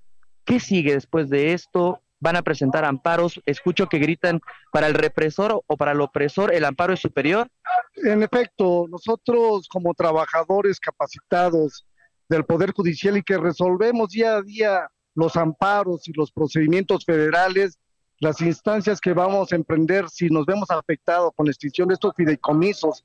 ¿Qué 0.47 0.61
sigue 0.61 0.95
después 0.95 1.29
de 1.29 1.53
esto? 1.53 2.01
¿Van 2.21 2.37
a 2.37 2.43
presentar 2.43 2.87
amparos? 2.87 3.39
Escucho 3.45 3.87
que 3.87 3.99
gritan 3.99 4.41
para 4.73 4.87
el 4.87 4.95
represor 4.95 5.63
o 5.67 5.77
para 5.77 5.93
el 5.93 6.01
opresor, 6.01 6.55
el 6.55 6.65
amparo 6.65 6.95
es 6.95 7.01
superior. 7.01 7.49
En 7.97 8.23
efecto, 8.23 8.87
nosotros 8.89 9.69
como 9.69 9.93
trabajadores 9.93 10.81
capacitados 10.81 11.85
del 12.31 12.47
Poder 12.47 12.73
Judicial 12.73 13.19
y 13.19 13.23
que 13.23 13.37
resolvemos 13.37 14.09
día 14.09 14.37
a 14.37 14.43
día 14.43 14.89
los 15.16 15.34
amparos 15.34 16.06
y 16.06 16.12
los 16.12 16.30
procedimientos 16.30 17.05
federales, 17.05 17.78
las 18.20 18.40
instancias 18.40 19.01
que 19.01 19.12
vamos 19.12 19.52
a 19.52 19.56
emprender 19.56 20.09
si 20.09 20.28
nos 20.28 20.47
vemos 20.47 20.70
afectados 20.70 21.32
con 21.34 21.47
la 21.47 21.52
extinción 21.52 21.88
de 21.88 21.94
estos 21.94 22.14
fideicomisos 22.14 23.05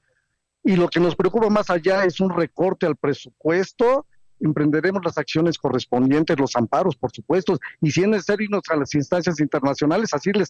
y 0.63 0.75
lo 0.75 0.87
que 0.89 0.99
nos 0.99 1.15
preocupa 1.15 1.49
más 1.49 1.69
allá 1.69 2.05
es 2.05 2.19
un 2.19 2.29
recorte 2.29 2.85
al 2.85 2.95
presupuesto, 2.95 4.05
emprenderemos 4.39 5.03
las 5.03 5.17
acciones 5.17 5.57
correspondientes, 5.57 6.39
los 6.39 6.55
amparos, 6.55 6.95
por 6.95 7.11
supuesto, 7.11 7.57
y 7.81 7.91
si 7.91 8.01
es 8.01 8.07
necesario 8.07 8.45
irnos 8.45 8.63
a 8.69 8.75
las 8.75 8.93
instancias 8.93 9.39
internacionales, 9.39 10.13
así 10.13 10.31
le 10.31 10.43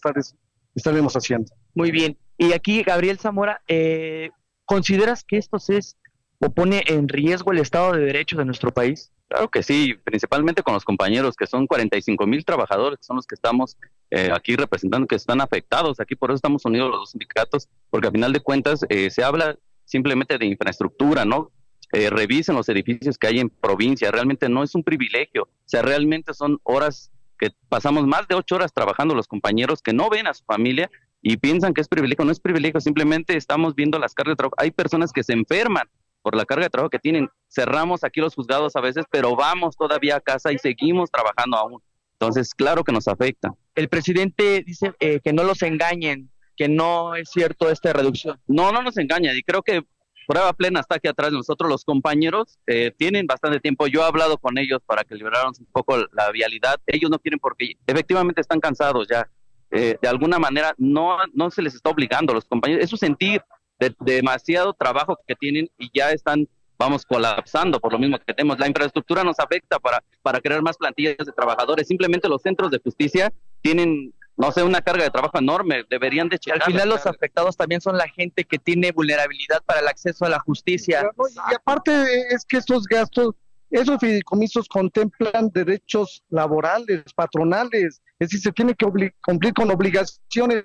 estaremos, 0.74 1.14
haciendo. 1.14 1.52
Muy 1.74 1.90
bien. 1.90 2.18
Y 2.36 2.52
aquí, 2.52 2.82
Gabriel 2.82 3.18
Zamora, 3.18 3.62
eh, 3.68 4.30
¿consideras 4.64 5.24
que 5.24 5.38
esto 5.38 5.58
es 5.68 5.96
o 6.44 6.50
pone 6.50 6.82
en 6.86 7.08
riesgo 7.08 7.52
el 7.52 7.58
Estado 7.58 7.92
de 7.92 8.04
Derecho 8.04 8.36
de 8.36 8.44
nuestro 8.44 8.72
país? 8.72 9.12
Claro 9.28 9.48
que 9.48 9.62
sí, 9.62 9.94
principalmente 10.04 10.62
con 10.62 10.74
los 10.74 10.84
compañeros, 10.84 11.36
que 11.36 11.46
son 11.46 11.66
45 11.66 12.26
mil 12.26 12.44
trabajadores, 12.44 12.98
que 12.98 13.04
son 13.04 13.16
los 13.16 13.26
que 13.26 13.34
estamos 13.34 13.76
eh, 14.10 14.30
aquí 14.34 14.56
representando, 14.56 15.06
que 15.06 15.14
están 15.14 15.40
afectados. 15.40 16.00
Aquí 16.00 16.16
por 16.16 16.30
eso 16.30 16.36
estamos 16.36 16.64
unidos 16.64 16.90
los 16.90 17.00
dos 17.00 17.10
sindicatos, 17.10 17.68
porque 17.90 18.08
a 18.08 18.10
final 18.10 18.32
de 18.32 18.40
cuentas 18.40 18.84
eh, 18.88 19.10
se 19.10 19.24
habla 19.24 19.56
simplemente 19.84 20.36
de 20.36 20.46
infraestructura, 20.46 21.24
¿no? 21.24 21.50
eh, 21.92 22.08
revisen 22.10 22.56
los 22.56 22.68
edificios 22.68 23.18
que 23.18 23.26
hay 23.28 23.38
en 23.38 23.50
provincia. 23.50 24.10
Realmente 24.10 24.48
no 24.48 24.62
es 24.62 24.74
un 24.74 24.82
privilegio. 24.82 25.44
O 25.44 25.68
sea, 25.68 25.82
realmente 25.82 26.34
son 26.34 26.58
horas 26.62 27.12
que 27.38 27.50
pasamos 27.68 28.06
más 28.06 28.26
de 28.28 28.34
ocho 28.34 28.56
horas 28.56 28.72
trabajando 28.72 29.14
los 29.14 29.28
compañeros 29.28 29.82
que 29.82 29.92
no 29.92 30.08
ven 30.08 30.26
a 30.26 30.34
su 30.34 30.44
familia 30.44 30.90
y 31.20 31.36
piensan 31.36 31.74
que 31.74 31.82
es 31.82 31.88
privilegio. 31.88 32.24
No 32.24 32.32
es 32.32 32.40
privilegio, 32.40 32.80
simplemente 32.80 33.36
estamos 33.36 33.74
viendo 33.74 33.98
las 33.98 34.14
cargas 34.14 34.32
de 34.32 34.36
trabajo. 34.36 34.56
Hay 34.58 34.70
personas 34.70 35.12
que 35.12 35.22
se 35.22 35.34
enferman 35.34 35.88
por 36.22 36.36
la 36.36 36.44
carga 36.44 36.64
de 36.64 36.70
trabajo 36.70 36.90
que 36.90 36.98
tienen. 36.98 37.28
Cerramos 37.48 38.04
aquí 38.04 38.20
los 38.20 38.34
juzgados 38.34 38.76
a 38.76 38.80
veces, 38.80 39.04
pero 39.10 39.36
vamos 39.36 39.76
todavía 39.76 40.16
a 40.16 40.20
casa 40.20 40.52
y 40.52 40.58
seguimos 40.58 41.10
trabajando 41.10 41.56
aún. 41.56 41.82
Entonces, 42.14 42.54
claro 42.54 42.84
que 42.84 42.92
nos 42.92 43.08
afecta. 43.08 43.52
El 43.74 43.88
presidente 43.88 44.62
dice 44.64 44.92
eh, 45.00 45.20
que 45.22 45.32
no 45.32 45.42
los 45.42 45.62
engañen, 45.62 46.30
que 46.56 46.68
no 46.68 47.16
es 47.16 47.30
cierto 47.30 47.68
esta 47.68 47.92
reducción. 47.92 48.40
No, 48.46 48.70
no 48.72 48.82
nos 48.82 48.96
engaña 48.96 49.34
y 49.34 49.42
creo 49.42 49.62
que 49.62 49.84
prueba 50.26 50.52
plena 50.52 50.80
está 50.80 50.96
aquí 50.96 51.08
atrás 51.08 51.30
de 51.30 51.36
nosotros. 51.36 51.68
Los 51.68 51.84
compañeros 51.84 52.58
eh, 52.66 52.92
tienen 52.96 53.26
bastante 53.26 53.60
tiempo. 53.60 53.86
Yo 53.86 54.02
he 54.02 54.04
hablado 54.04 54.38
con 54.38 54.56
ellos 54.58 54.80
para 54.86 55.04
que 55.04 55.14
liberaran 55.14 55.52
un 55.58 55.66
poco 55.66 55.96
la 56.12 56.30
vialidad. 56.32 56.80
Ellos 56.86 57.10
no 57.10 57.18
quieren 57.18 57.40
porque 57.40 57.72
efectivamente 57.86 58.40
están 58.40 58.60
cansados 58.60 59.08
ya. 59.10 59.28
Eh, 59.70 59.96
de 60.00 60.08
alguna 60.08 60.38
manera 60.38 60.74
no, 60.76 61.16
no 61.32 61.50
se 61.50 61.62
les 61.62 61.74
está 61.74 61.90
obligando 61.90 62.32
a 62.32 62.34
los 62.34 62.44
compañeros. 62.44 62.84
Es 62.84 62.92
un 62.92 62.98
sentir 62.98 63.42
de, 63.82 63.94
demasiado 64.00 64.72
trabajo 64.74 65.18
que 65.26 65.34
tienen 65.34 65.68
y 65.78 65.90
ya 65.92 66.10
están 66.10 66.48
vamos 66.78 67.06
colapsando 67.06 67.78
por 67.78 67.92
lo 67.92 67.98
mismo 67.98 68.18
que 68.18 68.34
tenemos. 68.34 68.58
La 68.58 68.66
infraestructura 68.66 69.22
nos 69.22 69.38
afecta 69.38 69.78
para, 69.78 70.02
para 70.20 70.40
crear 70.40 70.62
más 70.62 70.76
plantillas 70.76 71.16
de 71.18 71.32
trabajadores. 71.32 71.86
Simplemente 71.86 72.28
los 72.28 72.42
centros 72.42 72.72
de 72.72 72.80
justicia 72.80 73.32
tienen, 73.60 74.12
no 74.36 74.50
sé, 74.50 74.64
una 74.64 74.80
carga 74.80 75.04
de 75.04 75.10
trabajo 75.10 75.38
enorme. 75.38 75.84
Deberían 75.88 76.28
de 76.28 76.40
checar. 76.40 76.60
Al 76.60 76.72
final 76.72 76.88
los 76.88 77.06
afectados 77.06 77.56
también 77.56 77.80
son 77.80 77.96
la 77.96 78.08
gente 78.08 78.42
que 78.44 78.58
tiene 78.58 78.90
vulnerabilidad 78.90 79.62
para 79.64 79.78
el 79.78 79.86
acceso 79.86 80.24
a 80.24 80.28
la 80.28 80.40
justicia. 80.40 81.08
Y 81.50 81.54
aparte 81.54 81.92
es 82.34 82.44
que 82.44 82.56
estos 82.56 82.84
gastos, 82.84 83.36
esos 83.70 83.98
fideicomisos 84.00 84.68
contemplan 84.68 85.50
derechos 85.54 86.24
laborales, 86.30 87.04
patronales, 87.14 88.02
es 88.18 88.28
decir, 88.28 88.40
se 88.40 88.52
tiene 88.52 88.74
que 88.74 88.86
cumplir 89.22 89.54
con 89.54 89.70
obligaciones 89.70 90.64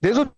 de 0.00 0.10
esos 0.10 0.28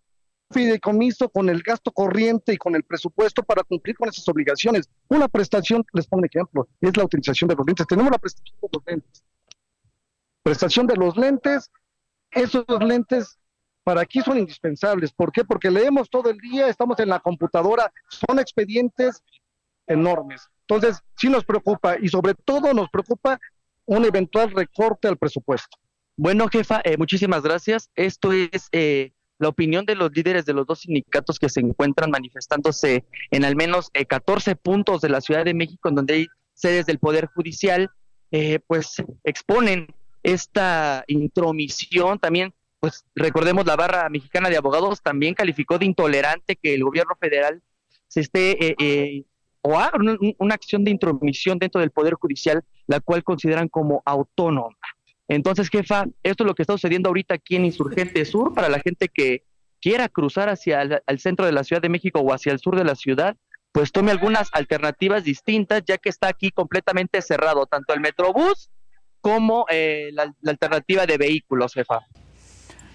fideicomiso 0.50 1.28
con 1.28 1.48
el 1.48 1.62
gasto 1.62 1.92
corriente 1.92 2.52
y 2.52 2.56
con 2.56 2.74
el 2.74 2.82
presupuesto 2.82 3.42
para 3.42 3.62
cumplir 3.62 3.96
con 3.96 4.08
esas 4.08 4.26
obligaciones. 4.28 4.88
Una 5.08 5.28
prestación, 5.28 5.84
les 5.92 6.06
pongo 6.06 6.20
un 6.20 6.26
ejemplo, 6.26 6.68
es 6.80 6.96
la 6.96 7.04
utilización 7.04 7.48
de 7.48 7.54
los 7.54 7.66
lentes. 7.66 7.86
Tenemos 7.86 8.10
la 8.10 8.18
prestación 8.18 8.56
de 8.60 8.68
los 8.72 8.82
lentes. 8.86 9.24
Prestación 10.42 10.86
de 10.86 10.96
los 10.96 11.16
lentes, 11.16 11.70
esos 12.30 12.64
lentes 12.80 13.38
para 13.84 14.02
aquí 14.02 14.20
son 14.20 14.38
indispensables. 14.38 15.12
¿Por 15.12 15.32
qué? 15.32 15.44
Porque 15.44 15.70
leemos 15.70 16.10
todo 16.10 16.30
el 16.30 16.38
día, 16.38 16.68
estamos 16.68 16.98
en 17.00 17.08
la 17.08 17.20
computadora, 17.20 17.92
son 18.08 18.38
expedientes 18.38 19.22
enormes. 19.86 20.48
Entonces, 20.68 21.02
sí 21.16 21.28
nos 21.28 21.44
preocupa 21.44 21.96
y 22.00 22.08
sobre 22.08 22.34
todo 22.34 22.72
nos 22.72 22.88
preocupa 22.90 23.40
un 23.86 24.04
eventual 24.04 24.52
recorte 24.52 25.08
al 25.08 25.16
presupuesto. 25.16 25.76
Bueno, 26.16 26.48
jefa, 26.48 26.80
eh, 26.84 26.96
muchísimas 26.96 27.42
gracias. 27.42 27.90
Esto 27.94 28.32
es 28.32 28.68
eh, 28.72 29.12
la 29.40 29.48
opinión 29.48 29.84
de 29.86 29.96
los 29.96 30.12
líderes 30.12 30.44
de 30.44 30.52
los 30.52 30.66
dos 30.66 30.80
sindicatos 30.80 31.38
que 31.38 31.48
se 31.48 31.60
encuentran 31.60 32.10
manifestándose 32.10 33.04
en 33.30 33.44
al 33.44 33.56
menos 33.56 33.90
eh, 33.94 34.04
14 34.04 34.54
puntos 34.54 35.00
de 35.00 35.08
la 35.08 35.20
Ciudad 35.20 35.44
de 35.44 35.54
México, 35.54 35.88
en 35.88 35.94
donde 35.96 36.14
hay 36.14 36.26
sedes 36.54 36.86
del 36.86 36.98
Poder 36.98 37.26
Judicial, 37.34 37.90
eh, 38.30 38.60
pues 38.66 39.02
exponen 39.24 39.88
esta 40.22 41.04
intromisión. 41.06 42.18
También, 42.18 42.52
pues 42.78 43.04
recordemos, 43.14 43.66
la 43.66 43.76
barra 43.76 44.08
mexicana 44.08 44.50
de 44.50 44.56
abogados 44.56 45.02
también 45.02 45.34
calificó 45.34 45.78
de 45.78 45.86
intolerante 45.86 46.56
que 46.56 46.74
el 46.74 46.84
gobierno 46.84 47.16
federal 47.18 47.62
se 48.08 48.20
esté 48.20 48.66
eh, 48.66 48.76
eh, 48.78 49.24
o 49.62 49.78
haga 49.78 49.98
una, 49.98 50.16
una 50.38 50.54
acción 50.54 50.84
de 50.84 50.90
intromisión 50.90 51.58
dentro 51.58 51.80
del 51.80 51.90
Poder 51.90 52.14
Judicial, 52.14 52.62
la 52.86 53.00
cual 53.00 53.24
consideran 53.24 53.68
como 53.68 54.02
autónoma. 54.04 54.76
Entonces, 55.30 55.70
jefa, 55.70 56.06
esto 56.24 56.42
es 56.42 56.46
lo 56.46 56.54
que 56.56 56.62
está 56.62 56.72
sucediendo 56.72 57.08
ahorita 57.08 57.34
aquí 57.34 57.54
en 57.54 57.64
Insurgente 57.64 58.24
Sur 58.24 58.52
para 58.52 58.68
la 58.68 58.80
gente 58.80 59.08
que 59.08 59.44
quiera 59.80 60.08
cruzar 60.08 60.48
hacia 60.48 60.82
el 60.82 61.20
centro 61.20 61.46
de 61.46 61.52
la 61.52 61.62
Ciudad 61.62 61.80
de 61.80 61.88
México 61.88 62.18
o 62.18 62.32
hacia 62.34 62.52
el 62.52 62.58
sur 62.58 62.76
de 62.76 62.82
la 62.82 62.96
ciudad, 62.96 63.36
pues 63.70 63.92
tome 63.92 64.10
algunas 64.10 64.48
alternativas 64.52 65.22
distintas, 65.22 65.84
ya 65.86 65.98
que 65.98 66.08
está 66.08 66.26
aquí 66.26 66.50
completamente 66.50 67.22
cerrado 67.22 67.66
tanto 67.66 67.94
el 67.94 68.00
Metrobús 68.00 68.70
como 69.20 69.66
eh, 69.70 70.10
la, 70.14 70.34
la 70.40 70.50
alternativa 70.50 71.06
de 71.06 71.16
vehículos, 71.16 71.74
jefa. 71.74 72.00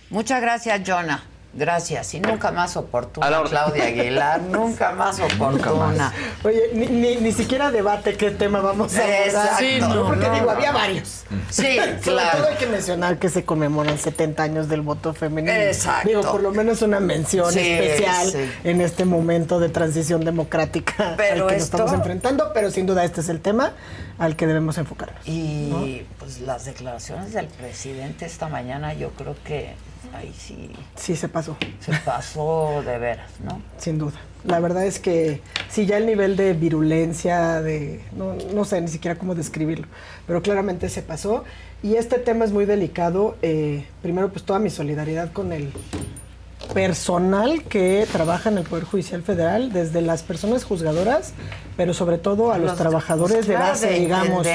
Muchas 0.10 0.42
gracias, 0.42 0.82
Jonah. 0.86 1.24
Gracias. 1.56 2.14
Y 2.14 2.20
nunca 2.20 2.52
más 2.52 2.76
oportuna, 2.76 3.30
la. 3.30 3.44
Claudia 3.44 3.86
Aguilar. 3.86 4.42
nunca 4.52 4.92
más 4.92 5.20
oportuna. 5.22 6.14
Oye, 6.44 6.62
ni, 6.74 6.88
ni, 6.88 7.16
ni 7.16 7.32
siquiera 7.32 7.72
debate 7.72 8.16
qué 8.18 8.32
tema 8.32 8.60
vamos 8.60 8.94
a 8.98 9.02
abordar. 9.04 9.58
Sí, 9.58 9.78
no, 9.80 10.06
Porque 10.06 10.28
no, 10.28 10.34
digo, 10.34 10.46
no. 10.46 10.52
había 10.52 10.72
varios. 10.74 11.24
Sí, 11.50 11.78
Sobre 11.78 11.98
claro. 12.00 12.38
todo 12.40 12.48
hay 12.50 12.56
que 12.56 12.68
mencionar 12.68 13.18
que 13.20 13.30
se 13.30 13.46
conmemoran 13.46 13.98
70 13.98 14.44
años 14.44 14.68
del 14.68 14.82
voto 14.82 15.14
femenino. 15.14 15.54
Exacto. 15.54 16.08
Digo, 16.10 16.22
por 16.24 16.42
lo 16.44 16.52
menos 16.52 16.82
una 16.82 17.00
mención 17.00 17.52
Sí, 17.54 17.60
especial 17.60 18.32
sí. 18.32 18.52
en 18.66 18.82
este 18.82 19.06
momento 19.06 19.60
de 19.60 19.70
transición 19.70 20.26
democrática 20.26 21.14
Pero 21.16 21.46
al 21.46 21.50
que 21.52 21.56
esto- 21.56 21.78
nos 21.78 21.86
estamos 21.86 21.94
enfrentando, 21.94 22.52
pero 22.54 22.70
sin 22.70 22.86
duda 22.86 23.06
este 23.06 23.22
es 23.22 23.30
el 23.30 23.40
tema 23.40 23.72
al 24.18 24.36
que 24.36 24.48
debemos 24.48 24.78
enfocarnos. 24.78 25.20
Y 25.28 26.04
pues 26.20 26.40
las 26.42 26.66
declaraciones 26.66 27.34
del 27.34 27.48
presidente 27.48 28.26
esta 28.26 28.48
mañana, 28.48 28.94
yo 28.94 29.10
creo 29.12 29.36
que 29.44 29.74
ahí 30.14 30.34
sí 30.38 30.72
Sí, 30.96 31.16
se 31.16 31.28
pasó. 31.28 31.58
se 31.80 31.92
pasó 32.06 32.82
de 32.86 32.98
veras, 32.98 33.30
¿no? 33.44 33.62
Sin 33.78 33.98
duda. 33.98 34.14
La 34.46 34.60
verdad 34.60 34.86
es 34.86 35.00
que 35.00 35.42
sí, 35.70 35.86
ya 35.86 35.98
el 35.98 36.06
nivel 36.06 36.36
de 36.38 36.54
virulencia, 36.54 37.62
de 37.62 38.02
no, 38.16 38.36
no 38.54 38.64
sé 38.66 38.80
ni 38.82 38.88
siquiera 38.88 39.18
cómo 39.18 39.34
describirlo, 39.36 39.88
pero 40.28 40.42
claramente 40.42 40.88
se 40.90 41.02
pasó. 41.02 41.44
Y 41.84 41.96
este 41.96 42.18
tema 42.20 42.46
es 42.46 42.52
muy 42.52 42.66
delicado. 42.66 43.38
eh, 43.42 43.86
primero, 44.02 44.30
pues 44.32 44.44
toda 44.46 44.60
mi 44.60 44.70
solidaridad 44.70 45.32
con 45.34 45.52
el 45.52 45.72
personal 46.76 47.64
que 47.64 48.06
trabaja 48.12 48.50
en 48.50 48.58
el 48.58 48.66
Poder 48.66 48.84
Judicial 48.84 49.24
Federal, 49.24 49.72
desde 49.72 50.02
las 50.02 50.24
personas 50.24 50.66
juzgadoras, 50.66 51.32
pero 51.78 51.94
sobre 51.94 52.18
todo 52.18 52.52
a 52.52 52.58
los, 52.58 52.72
Los- 52.72 52.78
trabajadores 52.78 53.48
de 53.48 53.54
base, 53.56 53.88
de 53.88 54.00
digamos. 54.00 54.46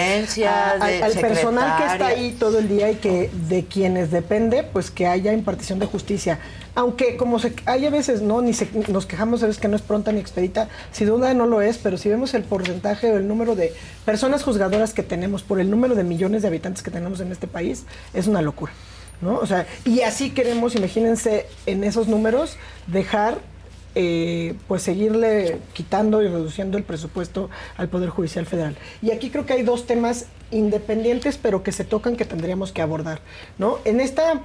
a- 0.45 0.73
al- 0.73 1.13
personal 1.23 1.79
que 1.79 1.83
está 1.93 2.07
ahí 2.09 2.37
todo 2.39 2.59
el 2.59 2.69
día 2.69 2.91
y 2.91 2.97
que 2.97 3.31
de 3.49 3.65
quienes 3.65 4.11
depende, 4.11 4.63
pues 4.63 4.91
que 4.91 5.07
haya 5.07 5.33
impartición 5.33 5.79
de 5.79 5.87
justicia. 5.87 6.39
Aunque 6.75 7.17
como 7.17 7.39
se, 7.39 7.55
hay 7.65 7.87
a 7.87 7.91
veces, 7.91 8.21
¿no? 8.21 8.43
Ni 8.43 8.53
se- 8.53 8.69
nos 8.89 9.07
quejamos 9.07 9.43
a 9.43 9.47
veces 9.47 9.59
que 9.61 9.69
no 9.69 9.77
es 9.77 9.83
pronta 9.83 10.13
ni 10.13 10.21
expedita, 10.21 10.69
sin 10.93 11.07
duda 11.09 11.33
no 11.33 11.47
lo 11.47 11.63
es, 11.63 11.79
pero 11.79 11.97
si 11.97 12.11
vemos 12.11 12.35
el 12.35 12.43
porcentaje 12.43 13.11
o 13.11 13.17
el 13.17 13.27
número 13.27 13.57
de 13.57 13.73
personas 14.05 14.43
juzgadoras 14.43 14.93
que 14.93 15.03
tenemos 15.03 15.43
por 15.43 15.59
el 15.59 15.71
número 15.71 15.95
de 15.95 16.05
millones 16.05 16.43
de 16.43 16.49
habitantes 16.49 16.83
que 16.83 16.91
tenemos 16.91 17.21
en 17.21 17.33
este 17.33 17.47
país, 17.47 17.85
es 18.13 18.27
una 18.27 18.43
locura. 18.43 18.73
¿No? 19.21 19.39
O 19.39 19.47
sea, 19.47 19.67
y 19.85 20.03
así 20.03 20.31
queremos, 20.31 20.75
imagínense, 20.75 21.47
en 21.67 21.85
esos 21.85 22.09
números, 22.09 22.57
dejar 22.87 23.39
eh, 23.97 24.55
pues 24.69 24.83
seguirle 24.83 25.59
quitando 25.73 26.23
y 26.23 26.29
reduciendo 26.29 26.79
el 26.79 26.85
presupuesto 26.85 27.51
al 27.77 27.89
Poder 27.89 28.09
Judicial 28.09 28.47
Federal. 28.47 28.77
Y 29.03 29.11
aquí 29.11 29.31
creo 29.31 29.47
que 29.47 29.55
hay 29.55 29.63
dos 29.63 29.87
temas 29.87 30.27
independientes, 30.53 31.39
pero 31.39 31.63
que 31.63 31.73
se 31.73 31.85
tocan 31.85 32.17
que 32.17 32.25
tendríamos 32.25 32.71
que 32.73 32.83
abordar, 32.83 33.21
¿no? 33.59 33.79
En 33.85 34.01
esta 34.01 34.41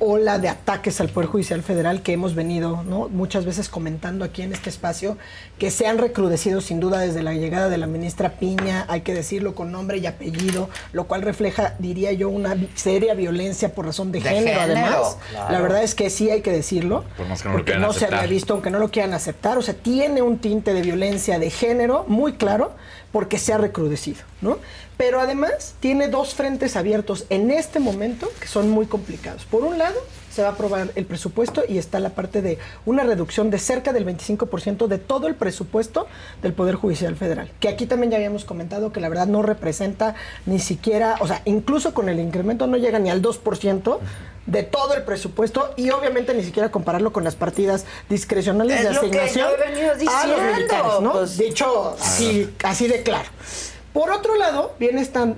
ola 0.00 0.38
de 0.38 0.48
ataques 0.48 1.00
al 1.00 1.10
Poder 1.10 1.28
Judicial 1.28 1.62
Federal 1.62 2.02
que 2.02 2.12
hemos 2.12 2.34
venido 2.34 2.82
¿no? 2.82 3.08
muchas 3.08 3.44
veces 3.44 3.68
comentando 3.68 4.24
aquí 4.24 4.42
en 4.42 4.52
este 4.52 4.70
espacio, 4.70 5.16
que 5.58 5.70
se 5.70 5.86
han 5.86 5.98
recrudecido 5.98 6.60
sin 6.60 6.80
duda 6.80 7.00
desde 7.00 7.22
la 7.22 7.34
llegada 7.34 7.68
de 7.68 7.78
la 7.78 7.86
ministra 7.86 8.32
Piña, 8.32 8.86
hay 8.88 9.02
que 9.02 9.14
decirlo 9.14 9.54
con 9.54 9.70
nombre 9.70 9.98
y 9.98 10.06
apellido, 10.06 10.70
lo 10.92 11.04
cual 11.04 11.22
refleja, 11.22 11.74
diría 11.78 12.12
yo, 12.12 12.28
una 12.30 12.56
seria 12.74 13.14
violencia 13.14 13.74
por 13.74 13.86
razón 13.86 14.10
de, 14.10 14.20
De 14.20 14.30
género, 14.30 14.60
género, 14.60 14.80
además. 14.80 15.16
claro. 15.30 15.52
La 15.52 15.60
verdad 15.60 15.82
es 15.82 15.94
que 15.94 16.10
sí 16.10 16.30
hay 16.30 16.40
que 16.40 16.52
decirlo, 16.52 17.04
Por 17.16 17.28
más 17.28 17.42
que 17.42 17.48
no 17.48 17.54
porque 17.54 17.76
no 17.76 17.92
se 17.92 18.06
había 18.06 18.26
visto, 18.26 18.54
aunque 18.54 18.70
no 18.70 18.78
lo 18.78 18.90
quieran 18.90 19.12
aceptar, 19.12 19.58
o 19.58 19.62
sea, 19.62 19.74
tiene 19.74 20.22
un 20.22 20.38
tinte 20.38 20.72
de 20.72 20.82
violencia 20.82 21.38
de 21.38 21.50
género 21.50 22.04
muy 22.08 22.34
claro 22.34 22.72
porque 23.12 23.38
se 23.38 23.52
ha 23.52 23.58
recrudecido, 23.58 24.20
¿no? 24.40 24.58
Pero 25.00 25.18
además 25.18 25.76
tiene 25.80 26.08
dos 26.08 26.34
frentes 26.34 26.76
abiertos 26.76 27.24
en 27.30 27.50
este 27.50 27.80
momento 27.80 28.30
que 28.38 28.46
son 28.46 28.68
muy 28.68 28.84
complicados. 28.84 29.46
Por 29.46 29.64
un 29.64 29.78
lado, 29.78 29.98
se 30.30 30.42
va 30.42 30.48
a 30.48 30.50
aprobar 30.52 30.90
el 30.94 31.06
presupuesto 31.06 31.62
y 31.66 31.78
está 31.78 32.00
la 32.00 32.10
parte 32.10 32.42
de 32.42 32.58
una 32.84 33.02
reducción 33.02 33.48
de 33.48 33.58
cerca 33.58 33.94
del 33.94 34.04
25% 34.04 34.88
de 34.88 34.98
todo 34.98 35.26
el 35.26 35.36
presupuesto 35.36 36.06
del 36.42 36.52
Poder 36.52 36.74
Judicial 36.74 37.16
Federal, 37.16 37.50
que 37.60 37.70
aquí 37.70 37.86
también 37.86 38.10
ya 38.10 38.18
habíamos 38.18 38.44
comentado 38.44 38.92
que 38.92 39.00
la 39.00 39.08
verdad 39.08 39.26
no 39.26 39.40
representa 39.40 40.16
ni 40.44 40.58
siquiera, 40.58 41.16
o 41.20 41.26
sea, 41.26 41.40
incluso 41.46 41.94
con 41.94 42.10
el 42.10 42.20
incremento 42.20 42.66
no 42.66 42.76
llega 42.76 42.98
ni 42.98 43.08
al 43.08 43.22
2% 43.22 43.98
de 44.44 44.62
todo 44.64 44.92
el 44.92 45.04
presupuesto 45.04 45.72
y 45.78 45.88
obviamente 45.88 46.34
ni 46.34 46.44
siquiera 46.44 46.70
compararlo 46.70 47.10
con 47.10 47.24
las 47.24 47.36
partidas 47.36 47.86
discrecionales 48.10 48.80
Es 48.80 48.84
de 48.84 48.92
lo 48.92 49.00
que 49.10 49.18
asignación 49.18 49.48
yo 49.48 49.64
he 49.64 49.70
venido 49.70 50.10
a 50.12 50.26
los 50.26 50.42
militares, 50.42 50.92
¿no? 51.00 51.12
pues. 51.12 51.38
Dicho 51.38 51.96
así, 51.98 52.52
así 52.62 52.86
de 52.86 53.02
claro. 53.02 53.30
Por 53.92 54.10
otro 54.10 54.36
lado, 54.36 54.74
viene 54.78 55.00
esta 55.00 55.34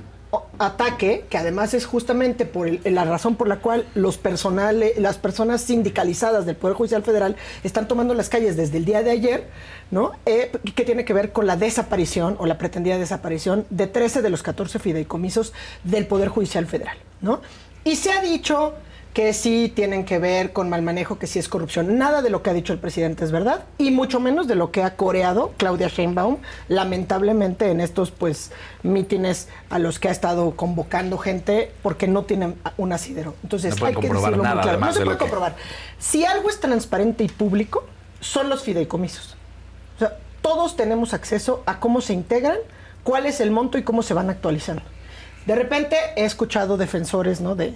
ataque, 0.58 1.26
que 1.28 1.36
además 1.36 1.74
es 1.74 1.84
justamente 1.84 2.46
por 2.46 2.68
la 2.86 3.04
razón 3.04 3.36
por 3.36 3.48
la 3.48 3.56
cual 3.56 3.86
los 3.94 4.16
personales, 4.16 4.96
las 4.98 5.18
personas 5.18 5.60
sindicalizadas 5.60 6.46
del 6.46 6.56
Poder 6.56 6.76
Judicial 6.76 7.02
Federal 7.02 7.36
están 7.64 7.86
tomando 7.86 8.14
las 8.14 8.28
calles 8.28 8.56
desde 8.56 8.78
el 8.78 8.84
día 8.84 9.02
de 9.02 9.10
ayer, 9.10 9.48
¿no? 9.90 10.12
Eh, 10.24 10.50
que 10.74 10.84
tiene 10.84 11.04
que 11.04 11.12
ver 11.12 11.32
con 11.32 11.46
la 11.46 11.56
desaparición 11.56 12.36
o 12.38 12.46
la 12.46 12.56
pretendida 12.56 12.98
desaparición 12.98 13.66
de 13.68 13.86
13 13.86 14.22
de 14.22 14.30
los 14.30 14.42
14 14.42 14.78
fideicomisos 14.78 15.52
del 15.84 16.06
Poder 16.06 16.28
Judicial 16.28 16.66
Federal, 16.66 16.96
¿no? 17.20 17.40
Y 17.84 17.96
se 17.96 18.12
ha 18.12 18.22
dicho 18.22 18.74
que 19.12 19.34
sí 19.34 19.70
tienen 19.74 20.06
que 20.06 20.18
ver 20.18 20.54
con 20.54 20.70
mal 20.70 20.80
manejo, 20.80 21.18
que 21.18 21.26
sí 21.26 21.38
es 21.38 21.48
corrupción. 21.48 21.98
Nada 21.98 22.22
de 22.22 22.30
lo 22.30 22.42
que 22.42 22.48
ha 22.48 22.54
dicho 22.54 22.72
el 22.72 22.78
presidente 22.78 23.24
es 23.24 23.30
verdad, 23.30 23.64
y 23.76 23.90
mucho 23.90 24.20
menos 24.20 24.48
de 24.48 24.54
lo 24.54 24.70
que 24.70 24.82
ha 24.82 24.96
coreado 24.96 25.52
Claudia 25.58 25.88
Sheinbaum, 25.88 26.38
lamentablemente 26.68 27.70
en 27.70 27.80
estos 27.80 28.10
pues 28.10 28.52
mítines 28.82 29.48
a 29.70 29.78
los 29.78 29.98
que 29.98 30.08
ha 30.08 30.10
estado 30.12 30.52
convocando 30.56 31.18
gente 31.18 31.72
porque 31.82 32.08
no 32.08 32.22
tienen 32.24 32.56
un 32.78 32.92
asidero. 32.92 33.34
Entonces 33.42 33.78
No 33.78 33.86
hay 33.86 33.94
que 33.94 34.00
decirlo 34.08 34.20
muy 34.30 34.40
claro. 34.40 34.78
No 34.80 34.92
se 34.92 34.98
de 35.00 35.04
puede 35.04 35.16
que- 35.18 35.22
comprobar. 35.24 35.56
Si 35.98 36.24
algo 36.24 36.48
es 36.48 36.58
transparente 36.60 37.22
y 37.24 37.28
público, 37.28 37.84
son 38.20 38.48
los 38.48 38.62
fideicomisos. 38.62 39.36
O 39.96 39.98
sea, 39.98 40.16
todos 40.40 40.74
tenemos 40.74 41.12
acceso 41.12 41.62
a 41.66 41.80
cómo 41.80 42.00
se 42.00 42.14
integran, 42.14 42.56
cuál 43.04 43.26
es 43.26 43.40
el 43.40 43.50
monto 43.50 43.76
y 43.78 43.82
cómo 43.82 44.02
se 44.02 44.14
van 44.14 44.30
actualizando. 44.30 44.82
De 45.46 45.54
repente 45.54 45.96
he 46.16 46.24
escuchado 46.24 46.76
defensores, 46.76 47.40
¿no? 47.40 47.54
De, 47.56 47.74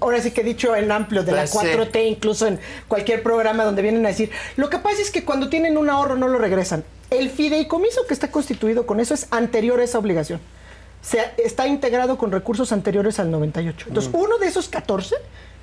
ahora 0.00 0.20
sí 0.20 0.30
que 0.30 0.40
he 0.40 0.44
dicho 0.44 0.74
en 0.76 0.90
amplio, 0.92 1.22
de 1.22 1.32
Pues 1.32 1.54
la 1.54 1.60
sí. 1.60 1.66
4T, 1.68 2.06
incluso 2.08 2.46
en 2.46 2.58
cualquier 2.88 3.22
programa 3.22 3.64
donde 3.64 3.82
vienen 3.82 4.04
a 4.06 4.08
decir, 4.10 4.30
lo 4.56 4.68
que 4.70 4.78
pasa 4.78 5.00
es 5.02 5.10
que 5.10 5.24
cuando 5.24 5.48
tienen 5.48 5.76
un 5.78 5.88
ahorro 5.90 6.16
no 6.16 6.28
lo 6.28 6.38
regresan. 6.38 6.84
El 7.10 7.30
fideicomiso 7.30 8.06
que 8.06 8.14
está 8.14 8.30
constituido 8.30 8.86
con 8.86 8.98
eso 9.00 9.14
es 9.14 9.28
anterior 9.30 9.80
a 9.80 9.84
esa 9.84 9.98
obligación. 9.98 10.40
Se, 11.02 11.20
está 11.38 11.68
integrado 11.68 12.18
con 12.18 12.32
recursos 12.32 12.72
anteriores 12.72 13.20
al 13.20 13.30
98. 13.30 13.86
Entonces, 13.88 14.10
uno 14.12 14.38
de 14.38 14.48
esos 14.48 14.68
14, 14.68 15.14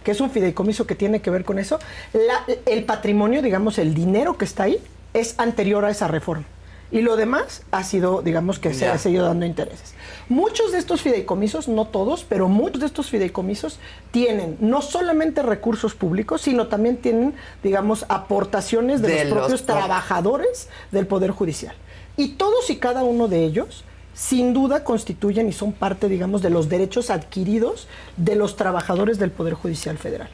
que 0.03 0.11
es 0.11 0.21
un 0.21 0.31
fideicomiso 0.31 0.87
que 0.87 0.95
tiene 0.95 1.21
que 1.21 1.29
ver 1.29 1.43
con 1.43 1.59
eso, 1.59 1.79
la- 2.13 2.45
el 2.65 2.85
patrimonio, 2.85 3.41
digamos, 3.41 3.77
el 3.77 3.93
dinero 3.93 4.37
que 4.37 4.45
está 4.45 4.63
ahí, 4.63 4.81
es 5.13 5.35
anterior 5.37 5.83
a 5.83 5.89
esa 5.91 6.07
reforma. 6.07 6.45
Y 6.93 7.01
lo 7.01 7.15
demás 7.15 7.63
ha 7.71 7.83
sido, 7.83 8.21
digamos, 8.21 8.59
que 8.59 8.71
se 8.73 8.87
ha 8.87 8.97
seguido 8.99 9.25
dando 9.25 9.47
intereses. 9.47 9.95
Muchos 10.29 10.71
de 10.71 10.77
estos 10.77 11.01
fideicomisos, 11.01 11.67
no 11.67 11.85
todos, 11.85 12.23
pero 12.23 12.47
muchos 12.47 12.81
de 12.81 12.85
estos 12.85 13.09
fideicomisos 13.09 13.79
tienen 14.11 14.57
no 14.59 14.83
solamente 14.83 15.41
recursos 15.41 15.95
públicos, 15.95 16.41
sino 16.43 16.67
también 16.67 16.97
tienen, 16.97 17.33
digamos, 17.63 18.05
aportaciones 18.09 19.01
de, 19.01 19.07
De 19.07 19.25
los 19.25 19.33
los 19.33 19.39
propios 19.39 19.61
pro- 19.63 19.75
trabajadores 19.75 20.69
del 20.91 21.07
Poder 21.07 21.31
Judicial. 21.31 21.75
Y 22.15 22.33
todos 22.35 22.69
y 22.69 22.77
cada 22.77 23.03
uno 23.03 23.27
de 23.27 23.43
ellos, 23.43 23.83
sin 24.13 24.53
duda, 24.53 24.83
constituyen 24.83 25.49
y 25.49 25.51
son 25.51 25.73
parte, 25.73 26.07
digamos, 26.07 26.43
de 26.43 26.51
los 26.51 26.69
derechos 26.69 27.09
adquiridos 27.09 27.87
de 28.17 28.35
los 28.35 28.55
trabajadores 28.55 29.17
del 29.17 29.31
Poder 29.31 29.55
Judicial 29.55 29.97
Federal. 29.97 30.29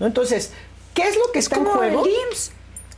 ¿no? 0.00 0.06
Entonces, 0.06 0.52
¿qué 0.94 1.02
es 1.02 1.16
lo 1.18 1.30
que 1.32 1.38
está 1.40 1.56
como 1.56 1.72
en 1.72 1.76
juego? 1.76 2.06
el 2.06 2.10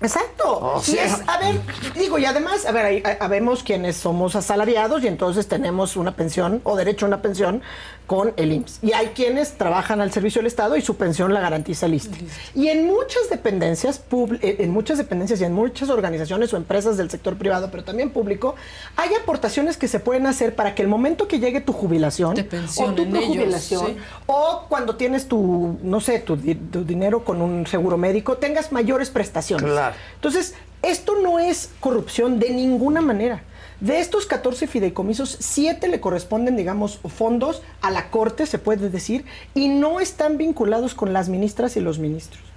Exacto. 0.01 0.59
O 0.59 0.83
Y 0.87 0.97
es, 0.97 1.13
a 1.27 1.39
ver, 1.39 1.61
digo, 1.95 2.19
y 2.19 2.25
además, 2.25 2.65
a 2.65 2.73
ver, 2.73 2.87
ahí, 2.87 3.03
ah, 3.05 3.17
habemos 3.21 3.63
quienes 3.63 3.97
somos 3.97 4.35
asalariados 4.35 5.03
y 5.03 5.09
entonces 5.09 5.47
tenemos 5.47 5.97
una 5.97 6.17
pensión 6.17 6.61
o 6.65 6.77
derecho 6.77 7.07
a 7.07 7.09
una 7.09 7.23
pensión 7.23 7.63
con 8.11 8.33
el 8.37 8.51
IMSS. 8.51 8.81
Y 8.83 8.93
hay 8.93 9.07
quienes 9.15 9.53
trabajan 9.53 10.01
al 10.01 10.11
servicio 10.11 10.41
del 10.41 10.49
Estado 10.49 10.77
y 10.77 10.83
su 10.83 10.97
pensión 10.97 11.33
la 11.33 11.39
garantiza 11.39 11.87
el 11.87 11.95
ISSSTE. 11.95 12.25
Y 12.57 12.67
en 12.67 12.85
muchas 12.89 13.31
dependencias, 13.31 14.03
eh, 14.43 14.57
en 14.59 14.71
muchas 14.73 14.99
dependencias 14.99 15.41
y 15.41 15.45
en 15.45 15.53
muchas 15.53 15.91
organizaciones 15.91 16.53
o 16.53 16.57
empresas 16.57 16.97
del 16.97 17.09
sector 17.09 17.37
privado, 17.39 17.69
pero 17.71 17.85
también 17.85 18.11
público, 18.11 18.57
hay 18.97 19.11
aportaciones 19.15 19.77
que 19.77 19.87
se 19.87 20.01
pueden 20.01 20.27
hacer 20.27 20.57
para 20.57 20.75
que 20.75 20.83
el 20.83 20.89
momento 20.89 21.29
que 21.29 21.39
llegue 21.39 21.61
tu 21.61 21.73
jubilación 21.73 22.33
o 22.33 22.35
tu 22.43 22.49
pensionen 22.49 23.15
ellos, 23.15 23.27
jubilación 23.29 23.87
sí. 23.87 23.97
o 24.27 24.65
cuando 24.69 24.97
tienes 24.97 25.29
tu, 25.29 25.79
no 25.81 26.01
sé, 26.01 26.19
tu, 26.19 26.35
di- 26.35 26.57
tu 26.57 26.85
dinero 26.85 27.25
con 27.25 27.41
un 27.41 27.65
seguro 27.69 27.97
médico, 27.97 28.39
tengas 28.39 28.73
mayores 28.73 29.09
prestaciones. 29.09 29.71
Claro. 29.71 29.95
Entonces, 30.17 30.55
esto 30.83 31.15
no 31.23 31.39
es 31.39 31.71
corrupción 31.79 32.41
de 32.41 32.51
ninguna 32.51 33.01
manera. 33.03 33.45
De 33.81 33.99
estos 33.99 34.27
14 34.27 34.67
fideicomisos, 34.67 35.39
7 35.41 35.89
le 35.89 36.01
corresponden, 36.01 36.55
digamos, 36.55 36.99
fondos 36.99 37.63
a 37.81 37.91
la 37.91 38.11
Corte, 38.11 38.45
se 38.45 38.59
puede 38.59 38.91
decir, 38.91 39.25
y 39.55 39.69
no 39.69 40.01
están 40.01 40.37
vinculados 40.37 40.95
con 40.95 41.15
las 41.15 41.31
ministras 41.31 41.77
y 41.79 41.81
los 41.81 41.99
ministros. 41.99 42.50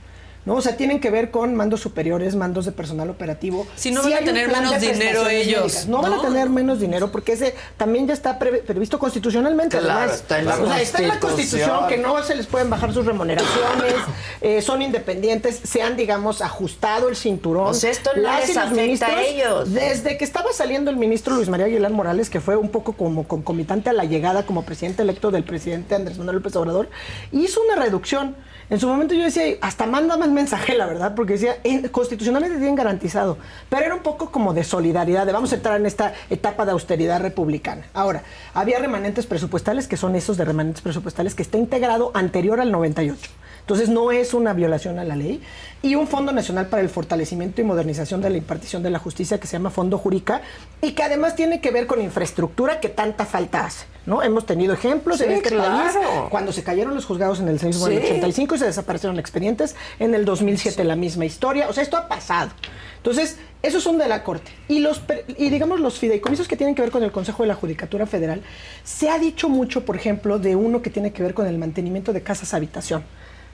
¿No? 0.45 0.56
O 0.56 0.61
sea, 0.61 0.76
tienen 0.78 0.99
que 0.99 1.10
ver 1.10 1.32
con 1.32 1.56
mandos 1.56 1.80
superiores, 1.82 2.36
mandos 2.36 2.65
de 2.65 2.72
personal 2.72 3.10
operativo. 3.10 3.65
Si 3.76 3.91
no 3.91 4.03
Sí 4.03 4.11
van 4.11 4.24
a 4.24 4.26
tener 4.26 4.48
menos 4.49 4.82
dinero 4.82 5.30
ellos. 5.30 5.88
No, 5.88 6.02
van 6.02 6.14
a 6.14 6.22
tener 6.22 6.49
menos 6.49 6.80
dinero 6.80 7.11
porque 7.11 7.34
ese 7.34 7.56
también 7.78 8.07
ya 8.07 8.14
está 8.14 8.40
pre- 8.40 8.60
previsto 8.60 8.99
constitucionalmente. 8.99 9.78
Claro, 9.80 9.99
además. 9.99 10.15
está 10.15 10.40
en 10.40 10.45
la 10.45 10.56
O 10.56 10.65
sea, 10.68 10.82
está 10.82 10.98
en 10.99 11.07
la 11.07 11.20
Constitución. 11.20 11.88
Que 11.88 11.98
no 11.98 12.22
se 12.24 12.36
les 12.36 12.45
pueden 12.48 12.70
bajar 12.70 12.94
sus 12.94 13.06
remuneraciones, 13.06 13.95
eh, 14.41 14.61
son 14.61 14.82
independientes, 14.82 15.60
se 15.64 15.82
han, 15.82 15.95
digamos, 15.95 16.41
ajustado 16.41 17.10
el 17.10 17.15
cinturón. 17.15 17.68
O 17.68 17.74
sea, 17.74 17.91
esto 17.91 18.11
no 18.15 18.22
Las 18.24 18.44
y 18.44 18.48
les 18.48 18.56
los 18.56 18.57
afecta 18.65 18.72
a 18.72 18.84
ministros, 18.84 19.20
ellos. 19.28 19.74
Desde 19.74 20.18
que 20.18 20.26
estaba 20.26 20.52
saliendo 20.53 20.91
el 20.91 20.98
ministro 20.98 21.36
Luis 21.36 21.49
María 21.49 21.65
Aguilar 21.68 21.91
Morales, 21.91 22.30
que 22.30 22.41
fue 22.41 22.56
un 22.57 22.70
poco 22.70 22.94
como 22.94 23.28
concomitante 23.28 23.90
a 23.90 23.94
la 23.94 24.06
llegada 24.06 24.45
como 24.45 24.64
presidente 24.65 25.02
electo 25.03 25.32
del 25.32 25.44
presidente 25.44 25.95
Andrés 25.95 26.18
Manuel 26.18 26.38
López 26.38 26.56
Obrador, 26.56 26.90
hizo 27.32 27.61
una 27.61 27.82
reducción. 27.82 28.36
En 28.73 28.79
su 28.79 28.87
momento 28.87 29.13
yo 29.13 29.23
decía, 29.25 29.43
hasta 29.61 29.85
manda 29.85 30.17
más 30.17 30.29
mensaje, 30.29 30.73
la 30.75 30.87
verdad, 30.87 31.13
porque 31.13 31.33
decía, 31.33 31.57
en- 31.63 31.89
constitucionalmente 31.89 32.55
tienen 32.57 32.73
garantizado. 32.73 33.37
Pero 33.69 33.85
era 33.85 33.93
un 33.93 34.01
poco 34.01 34.31
como 34.31 34.51
de 34.55 34.63
solidaridad, 34.63 35.27
de 35.27 35.31
vamos 35.31 35.51
a 35.51 35.55
entrar 35.57 35.79
en 35.79 35.85
esta 35.85 36.13
etapa 36.31 36.65
de 36.65 36.71
austeridad 36.71 37.21
republicana. 37.21 37.85
Ahora, 37.93 38.23
había 38.55 38.79
remanentes 38.79 39.27
presupuestales, 39.27 39.87
que 39.87 39.95
son 39.95 40.15
esos 40.15 40.37
de 40.37 40.45
remanentes 40.45 40.81
presupuestales, 40.81 41.35
que 41.35 41.43
está 41.43 41.59
integrado 41.59 42.09
anterior 42.15 42.59
al 42.59 42.71
98. 42.71 43.29
Entonces 43.64 43.88
no 43.88 44.11
es 44.11 44.34
una 44.34 44.52
violación 44.53 44.99
a 44.99 45.06
la 45.06 45.15
ley. 45.15 45.41
Y 45.81 45.95
un 45.95 46.07
Fondo 46.07 46.31
Nacional 46.31 46.68
para 46.68 46.81
el 46.81 46.90
Fortalecimiento 46.90 47.60
y 47.61 47.64
Modernización 47.64 48.22
de 48.22 48.30
la 48.30 48.38
Impartición 48.38 48.84
de 48.84 48.90
la 48.90 48.99
Justicia 48.99 49.40
que 49.40 49.48
se 49.48 49.53
llama 49.53 49.69
Fondo 49.69 49.98
Jurica 49.98 50.41
y 50.81 50.91
que 50.91 51.03
además 51.03 51.35
tiene 51.35 51.60
que 51.61 51.72
ver 51.72 51.88
con 51.88 52.02
infraestructura 52.02 52.80
que 52.80 52.88
tanta 52.90 53.26
falta 53.26 53.65
hace. 53.65 53.85
¿no? 54.06 54.22
Hemos 54.22 54.45
tenido 54.45 54.73
ejemplos 54.73 55.19
en 55.22 55.30
Sí, 55.30 55.34
este 55.35 55.49
claro. 55.49 55.77
país 55.84 55.98
cuando 56.30 56.52
se 56.52 56.64
cayeron 56.64 56.94
los 56.95 57.06
juzgados 57.06 57.40
en 57.40 57.48
el 57.48 57.60
sismo 57.60 57.88
Sí. 57.88 57.95
del 57.95 58.03
85 58.03 58.56
y 58.56 58.60
se 58.60 58.65
desaparecieron 58.65 59.18
expedientes. 59.19 59.76
En 59.99 60.14
el 60.14 60.26
2007 60.26 60.84
la 60.84 60.95
misma 60.98 61.26
historia. 61.26 61.68
O 61.69 61.73
sea, 61.73 61.84
esto 61.84 61.95
ha 61.98 62.07
pasado. 62.10 62.52
Entonces, 62.98 63.38
esos 63.61 63.84
son 63.84 63.98
de 63.98 64.07
la 64.07 64.23
Corte. 64.23 64.52
Y, 64.69 64.80
los, 64.80 65.02
y 65.38 65.49
digamos, 65.49 65.80
los 65.81 65.99
fideicomisos 65.99 66.48
que 66.48 66.56
tienen 66.57 66.76
que 66.76 66.81
ver 66.81 66.91
con 66.91 67.03
el 67.03 67.11
Consejo 67.11 67.44
de 67.44 67.48
la 67.48 67.56
Judicatura 67.56 68.06
Federal, 68.06 68.41
se 68.85 69.10
ha 69.10 69.19
dicho 69.19 69.49
mucho, 69.49 69.84
por 69.85 69.95
ejemplo, 69.98 70.40
de 70.40 70.56
uno 70.56 70.81
que 70.81 70.90
tiene 70.90 71.11
que 71.11 71.23
ver 71.23 71.34
con 71.34 71.45
el 71.48 71.57
mantenimiento 71.57 72.14
de 72.14 72.22
casas 72.23 72.53
habitación 72.53 73.03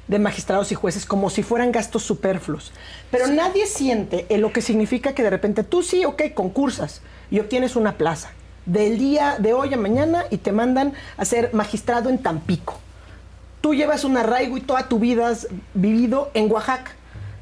de 0.09 0.19
magistrados 0.19 0.71
y 0.71 0.75
jueces 0.75 1.05
como 1.05 1.29
si 1.29 1.43
fueran 1.43 1.71
gastos 1.71 2.03
superfluos. 2.03 2.73
Pero 3.11 3.27
nadie 3.27 3.67
siente 3.67 4.25
en 4.29 4.41
lo 4.41 4.51
que 4.51 4.61
significa 4.61 5.13
que 5.13 5.23
de 5.23 5.29
repente 5.29 5.63
tú 5.63 5.83
sí, 5.83 6.03
ok, 6.03 6.33
concursas 6.33 7.01
y 7.31 7.39
obtienes 7.39 7.75
una 7.75 7.93
plaza 7.93 8.31
del 8.65 8.97
día 8.97 9.37
de 9.39 9.53
hoy 9.53 9.73
a 9.73 9.77
mañana 9.77 10.25
y 10.31 10.37
te 10.37 10.51
mandan 10.51 10.93
a 11.15 11.25
ser 11.25 11.53
magistrado 11.53 12.09
en 12.09 12.17
Tampico. 12.17 12.79
Tú 13.61 13.75
llevas 13.75 14.03
un 14.03 14.17
arraigo 14.17 14.57
y 14.57 14.61
toda 14.61 14.89
tu 14.89 14.99
vida 14.99 15.29
has 15.29 15.47
vivido 15.75 16.31
en 16.33 16.51
Oaxaca. 16.51 16.91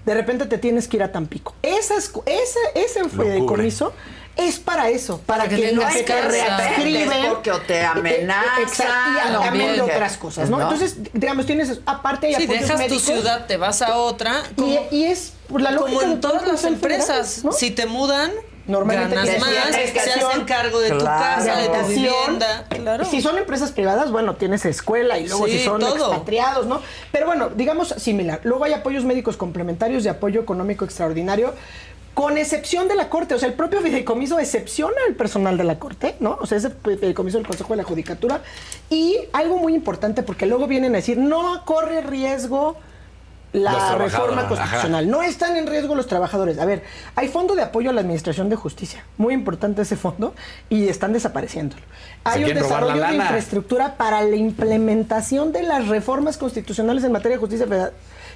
De 0.05 0.13
repente 0.13 0.45
te 0.45 0.57
tienes 0.57 0.87
que 0.87 0.97
ir 0.97 1.03
a 1.03 1.11
Tampico. 1.11 1.55
Esas, 1.61 2.11
ese, 2.25 2.59
ese 2.75 3.09
fideicomiso 3.09 3.93
es 4.37 4.59
para 4.59 4.89
eso, 4.89 5.19
para, 5.25 5.47
que 5.47 5.55
que, 5.55 5.71
no 5.71 5.81
readscriben. 5.81 7.11
Es 7.11 7.25
porque 7.27 7.51
o 7.51 7.61
te 7.61 7.75
Eh, 7.79 7.81
eh, 7.81 7.85
amenazan, 7.85 8.61
exacto, 8.61 8.93
y 9.31 9.35
o 9.35 9.39
también 9.39 9.81
otras 9.81 10.17
cosas, 10.17 10.49
¿no? 10.49 10.57
¿No? 10.57 10.63
Entonces, 10.63 10.97
digamos, 11.13 11.45
tienes, 11.45 11.79
aparte 11.85 12.27
hay 12.27 12.35
Si 12.35 12.43
apoyos 12.43 12.61
dejas 12.61 12.79
médicos, 12.79 13.03
tu 13.03 13.11
ciudad, 13.13 13.45
te 13.47 13.57
vas 13.57 13.81
a 13.81 13.97
otra. 13.97 14.43
y, 14.57 14.95
y 14.95 15.03
es 15.05 15.33
por 15.49 15.61
la 15.61 15.71
lógica 15.71 15.99
como 15.99 16.07
de 16.07 16.13
en 16.15 16.21
todas 16.21 16.47
las 16.47 16.63
empresas. 16.63 17.43
Si 17.51 17.71
te 17.71 17.85
mudan, 17.85 18.31
Normalmente 18.67 19.15
ganas 19.15 19.29
que 19.33 19.39
más, 19.39 19.49
se 20.03 20.11
hacen 20.11 20.43
cargo 20.43 20.81
de 20.81 20.89
tu 20.91 21.05
casa, 21.05 21.55
de 21.55 21.67
tu 21.67 21.73
habitación. 21.73 21.95
vivienda. 21.95 22.65
Claro. 22.69 23.05
Si 23.05 23.21
son 23.21 23.37
empresas 23.37 23.71
privadas, 23.71 24.11
bueno, 24.11 24.35
tienes 24.35 24.65
escuela 24.65 25.17
y 25.17 25.27
luego 25.27 25.45
Sí, 25.47 25.59
si 25.59 25.63
son 25.63 25.79
todo. 25.79 25.95
expatriados, 25.95 26.65
¿no? 26.65 26.81
Pero 27.13 27.27
bueno, 27.27 27.47
digamos 27.55 27.95
similar. 27.97 28.41
Luego 28.43 28.65
hay 28.65 28.73
apoyos 28.73 29.05
médicos 29.05 29.37
complementarios 29.37 30.03
de 30.03 30.09
apoyo 30.09 30.41
económico 30.41 30.83
extraordinario. 30.83 31.53
Con 32.17 32.35
excepción 32.39 32.87
de 32.87 32.95
la 32.95 33.09
Corte, 33.09 33.35
o 33.35 33.37
sea, 33.37 33.47
el 33.47 33.53
propio 33.53 33.79
fideicomiso 33.79 34.39
excepciona 34.39 34.95
al 35.07 35.13
personal 35.13 35.55
de 35.55 35.63
la 35.63 35.77
Corte, 35.77 36.15
¿no? 36.19 36.39
O 36.41 36.47
sea, 36.47 36.57
ese 36.57 36.71
fideicomiso 36.71 37.37
del 37.37 37.45
Consejo 37.45 37.73
de 37.73 37.77
la 37.77 37.83
Judicatura. 37.83 38.41
Y 38.89 39.19
algo 39.33 39.59
muy 39.59 39.75
importante, 39.75 40.23
porque 40.23 40.47
luego 40.47 40.65
vienen 40.65 40.93
a 40.93 40.95
decir, 40.95 41.19
no 41.19 41.63
corre 41.63 42.01
riesgo 42.01 42.75
la 43.53 43.93
reforma 43.99 44.41
ajá. 44.41 44.47
constitucional. 44.47 45.07
No 45.07 45.21
están 45.21 45.57
en 45.57 45.67
riesgo 45.67 45.93
los 45.93 46.07
trabajadores. 46.07 46.57
A 46.57 46.65
ver, 46.65 46.81
hay 47.13 47.27
fondo 47.27 47.53
de 47.53 47.61
apoyo 47.61 47.91
a 47.91 47.93
la 47.93 48.01
administración 48.01 48.49
de 48.49 48.55
justicia. 48.55 49.03
Muy 49.17 49.35
importante 49.35 49.83
ese 49.83 49.95
fondo 49.95 50.33
y 50.71 50.87
están 50.87 51.13
desapareciéndolo. 51.13 51.83
Hay 52.23 52.45
un 52.45 52.49
la 52.49 52.55
desarrollo 52.55 52.99
de 52.99 53.13
infraestructura 53.13 53.95
para 53.95 54.23
la 54.23 54.35
implementación 54.35 55.51
de 55.51 55.61
las 55.61 55.87
reformas 55.87 56.37
constitucionales 56.37 57.03
en 57.03 57.11
materia 57.11 57.37
de 57.37 57.41
justicia 57.41 57.67
federal 57.67 57.93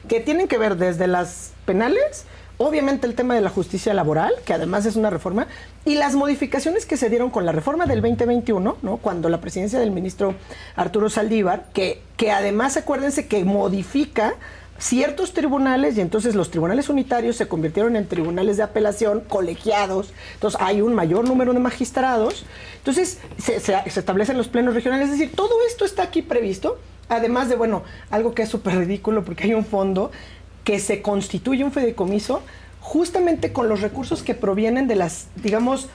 que 0.07 0.19
tienen 0.19 0.47
que 0.47 0.59
ver 0.59 0.77
desde 0.77 1.07
las 1.07 1.53
penales 1.65 2.25
obviamente 2.61 3.07
el 3.07 3.15
tema 3.15 3.35
de 3.35 3.41
la 3.41 3.49
justicia 3.49 3.93
laboral, 3.93 4.33
que 4.45 4.53
además 4.53 4.85
es 4.85 4.95
una 4.95 5.09
reforma, 5.09 5.47
y 5.85 5.95
las 5.95 6.15
modificaciones 6.15 6.85
que 6.85 6.97
se 6.97 7.09
dieron 7.09 7.29
con 7.29 7.45
la 7.45 7.51
reforma 7.51 7.85
del 7.85 8.01
2021, 8.01 8.77
¿no? 8.81 8.97
Cuando 8.97 9.29
la 9.29 9.41
presidencia 9.41 9.79
del 9.79 9.91
ministro 9.91 10.35
Arturo 10.75 11.09
Saldívar, 11.09 11.65
que, 11.73 12.01
que 12.17 12.31
además 12.31 12.77
acuérdense 12.77 13.27
que 13.27 13.43
modifica 13.43 14.35
ciertos 14.77 15.33
tribunales 15.33 15.95
y 15.97 16.01
entonces 16.01 16.33
los 16.33 16.49
tribunales 16.49 16.89
unitarios 16.89 17.35
se 17.35 17.47
convirtieron 17.47 17.95
en 17.95 18.07
tribunales 18.07 18.57
de 18.57 18.63
apelación 18.63 19.21
colegiados, 19.21 20.11
entonces 20.33 20.59
hay 20.59 20.81
un 20.81 20.95
mayor 20.95 21.27
número 21.27 21.53
de 21.53 21.59
magistrados, 21.59 22.45
entonces 22.77 23.19
se, 23.37 23.59
se- 23.59 23.77
se 23.89 23.99
establecen 23.99 24.37
los 24.37 24.47
plenos 24.47 24.73
regionales, 24.73 25.09
es 25.09 25.19
decir, 25.19 25.35
todo 25.35 25.51
esto 25.67 25.85
está 25.85 26.01
aquí 26.03 26.23
previsto, 26.23 26.79
además 27.09 27.47
de, 27.49 27.55
bueno, 27.57 27.83
algo 28.09 28.33
que 28.33 28.41
es 28.41 28.49
súper 28.49 28.75
ridículo 28.75 29.23
porque 29.23 29.43
hay 29.43 29.53
un 29.53 29.65
fondo 29.65 30.09
que 30.63 30.79
se 30.79 31.01
constituye 31.01 31.63
un 31.63 31.71
fideicomiso 31.71 32.41
justamente 32.79 33.53
con 33.53 33.69
los 33.69 33.81
recursos 33.81 34.23
que 34.23 34.33
provienen 34.33 34.87
de 34.87 34.95
las, 34.95 35.27
digamos, 35.35 35.89